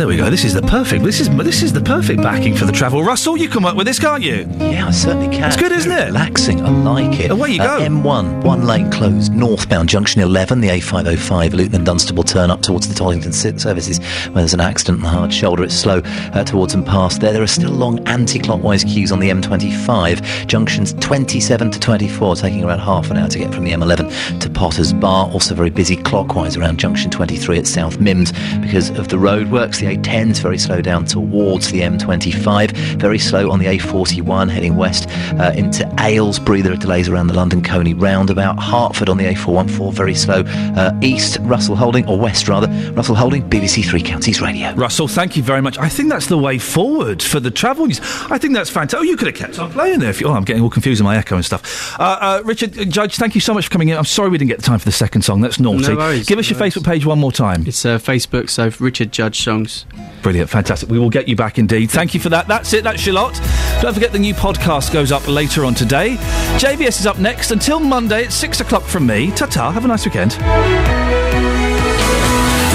There 0.02 0.08
we 0.08 0.16
go. 0.16 0.28
This 0.31 0.42
is 0.44 0.52
the 0.52 0.62
perfect. 0.62 1.05
This 1.05 1.20
is 1.20 1.28
this 1.31 1.62
is 1.62 1.72
the 1.72 1.81
perfect 1.81 2.20
backing 2.22 2.56
for 2.56 2.64
the 2.64 2.72
travel. 2.72 3.05
Russell, 3.05 3.36
you 3.36 3.48
come 3.48 3.64
up 3.64 3.76
with 3.76 3.86
this, 3.86 4.00
can't 4.00 4.20
you? 4.20 4.48
Yeah, 4.58 4.89
I 4.89 4.90
certainly 4.90 5.28
can. 5.28 5.44
It's 5.44 5.56
good, 5.56 5.70
isn't 5.70 5.92
it? 5.92 6.06
Relaxing. 6.06 6.60
I 6.60 6.70
like 6.70 7.20
it. 7.20 7.31
Away 7.31 7.52
you 7.52 7.62
Uh, 7.62 7.78
go. 7.78 7.84
M1, 7.86 8.42
one 8.42 8.66
lane 8.66 8.90
closed. 8.90 9.32
Northbound 9.32 9.89
junction 9.89 10.20
11, 10.20 10.60
the 10.60 10.70
A505, 10.70 11.52
Luton 11.52 11.76
and 11.76 11.86
Dunstable 11.86 12.24
turn 12.24 12.50
up 12.50 12.62
towards 12.62 12.89
the 12.89 12.94
Toddington 12.97 13.32
services 13.32 14.00
where 14.31 14.42
there's 14.42 14.55
an 14.55 14.60
accident 14.60 14.98
on 14.98 15.02
the 15.05 15.08
hard 15.08 15.32
shoulder. 15.32 15.62
It's 15.62 15.72
slow 15.76 16.00
uh, 16.05 16.42
towards 16.42 16.74
and 16.74 16.84
past 16.84 17.20
there. 17.20 17.32
There 17.32 17.42
are 17.44 17.47
still 17.47 17.70
long 17.70 18.00
anti-clockwise 18.08 18.82
queues 18.82 19.12
on 19.12 19.20
the 19.20 19.31
M25. 19.31 20.48
Junctions 20.48 20.94
27 20.94 21.70
to 21.70 21.78
24, 21.78 22.34
taking 22.34 22.64
around 22.64 22.81
half 22.81 23.08
an 23.12 23.18
hour 23.18 23.28
to 23.28 23.39
get 23.39 23.55
from 23.55 23.62
the 23.62 23.70
M11 23.70 24.40
to 24.40 24.50
Potters 24.50 24.92
Bar. 24.92 25.26
Also 25.31 25.55
very 25.55 25.70
busy 25.70 25.94
clockwise 25.94 26.56
around 26.56 26.78
junction 26.81 27.08
23 27.08 27.58
at 27.58 27.68
South 27.68 27.98
Mimms 28.00 28.32
because 28.62 28.90
of 28.90 29.06
the 29.06 29.16
roadworks. 29.16 29.78
The 29.78 29.91
A10 29.96 30.32
very 30.40 30.58
slow 30.58 30.80
down 30.80 31.04
towards 31.04 31.70
the 31.70 31.80
M25. 31.80 32.72
Very 32.98 33.18
slow 33.18 33.50
on 33.50 33.58
the 33.58 33.66
A41 33.66 34.50
heading 34.50 34.76
west 34.76 35.08
uh, 35.38 35.52
into 35.54 35.88
Aylesbury. 35.98 36.62
There 36.62 36.72
are 36.72 36.76
delays 36.76 37.08
around 37.08 37.26
the 37.26 37.34
London 37.34 37.62
Colney 37.62 37.94
roundabout. 37.94 38.62
Hertford 38.62 39.08
on 39.08 39.16
the 39.16 39.24
A414, 39.24 39.92
very 39.92 40.14
slow. 40.14 40.42
Uh, 40.46 40.98
east, 41.02 41.38
Russell 41.42 41.76
Holding, 41.76 42.06
or 42.08 42.18
west 42.18 42.48
rather, 42.48 42.68
Russell 42.92 43.14
Holding, 43.14 43.48
BBC 43.48 43.84
Three 43.84 44.02
Counties 44.02 44.40
Radio. 44.40 44.72
Russell, 44.74 45.08
thank 45.08 45.36
you 45.36 45.42
very 45.42 45.60
much. 45.60 45.78
I 45.78 45.88
think 45.88 46.08
that's 46.08 46.26
the 46.26 46.38
way 46.38 46.58
forward 46.58 47.22
for 47.22 47.40
the 47.40 47.50
travel 47.50 47.86
news. 47.86 48.00
I 48.30 48.38
think 48.38 48.54
that's 48.54 48.70
fantastic. 48.70 49.00
Oh, 49.00 49.02
you 49.02 49.16
could 49.16 49.28
have 49.28 49.36
kept 49.36 49.58
on 49.58 49.70
playing 49.72 50.00
there. 50.00 50.10
If 50.10 50.20
you, 50.20 50.28
oh, 50.28 50.32
I'm 50.32 50.44
getting 50.44 50.62
all 50.62 50.70
confused 50.70 51.00
with 51.00 51.04
my 51.04 51.16
echo 51.16 51.36
and 51.36 51.44
stuff. 51.44 51.98
Uh, 51.98 52.18
uh, 52.20 52.42
Richard 52.44 52.78
uh, 52.78 52.84
Judge, 52.84 53.16
thank 53.16 53.34
you 53.34 53.40
so 53.40 53.54
much 53.54 53.66
for 53.66 53.70
coming 53.70 53.88
in. 53.88 53.96
I'm 53.96 54.04
sorry 54.04 54.30
we 54.30 54.38
didn't 54.38 54.50
get 54.50 54.58
the 54.58 54.64
time 54.64 54.78
for 54.78 54.84
the 54.84 54.92
second 54.92 55.22
song. 55.22 55.40
That's 55.40 55.60
naughty. 55.60 55.88
No 55.88 55.96
worries, 55.96 56.26
Give 56.26 56.38
us 56.38 56.48
your 56.48 56.58
Facebook 56.58 56.84
page 56.84 57.04
one 57.04 57.18
more 57.18 57.32
time. 57.32 57.64
It's 57.66 57.84
uh, 57.84 57.98
Facebook, 57.98 58.48
so 58.48 58.70
Richard 58.78 59.12
Judge 59.12 59.42
Songs. 59.42 59.82
Brilliant, 60.23 60.51
fantastic. 60.51 60.89
We 60.89 60.99
will 60.99 61.11
get 61.11 61.28
you 61.28 61.36
back 61.36 61.59
indeed. 61.59 61.91
Thank 61.91 62.15
you 62.15 62.20
for 62.20 62.28
that. 62.28 62.47
That's 62.49 62.73
it. 62.73 62.85
That's 62.85 63.01
Charlotte. 63.01 63.41
Don't 63.81 63.94
forget 63.94 64.12
the 64.12 64.19
new 64.19 64.35
podcast 64.35 64.93
goes 64.93 65.11
up 65.11 65.27
later 65.27 65.65
on 65.65 65.75
today. 65.75 66.17
JVS 66.59 67.01
is 67.01 67.07
up 67.07 67.19
next. 67.19 67.51
Until 67.51 67.81
Monday 67.81 68.25
at 68.25 68.33
six 68.33 68.61
o'clock 68.61 68.83
from 68.83 69.07
me. 69.07 69.31
Ta 69.33 69.47
ta. 69.47 69.70
Have 69.73 69.85
a 69.85 69.89
nice 69.89 70.05
weekend. 70.05 70.33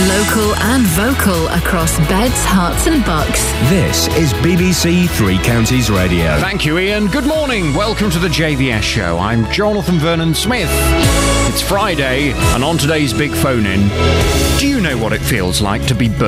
Local 0.08 0.56
and 0.56 0.84
vocal 0.88 1.48
across 1.48 1.98
Beds, 2.08 2.44
Herts, 2.46 2.88
and 2.88 3.04
Bucks. 3.06 3.44
This 3.70 4.08
is 4.16 4.32
BBC 4.36 5.10
Three 5.10 5.38
Counties 5.40 5.90
Radio. 5.90 6.40
Thank 6.40 6.66
you, 6.66 6.78
Iain. 6.78 7.08
Good 7.08 7.26
morning. 7.26 7.74
Welcome 7.74 8.10
to 8.12 8.20
the 8.20 8.28
JVS 8.28 8.84
show. 8.84 9.18
I'm 9.18 9.52
Jonathan 9.52 9.96
Vernon 9.98 10.34
Smith. 10.34 10.70
It's 11.50 11.62
Friday, 11.62 12.32
and 12.54 12.64
on 12.64 12.78
today's 12.78 13.14
big 13.14 13.32
phone 13.32 13.66
in, 13.66 13.90
do 14.60 14.68
you 14.68 14.80
know 14.82 14.98
what 14.98 15.14
it 15.14 15.22
feels 15.22 15.62
like 15.62 15.86
to 15.88 15.96
be 15.96 16.08
burgled? 16.10 16.28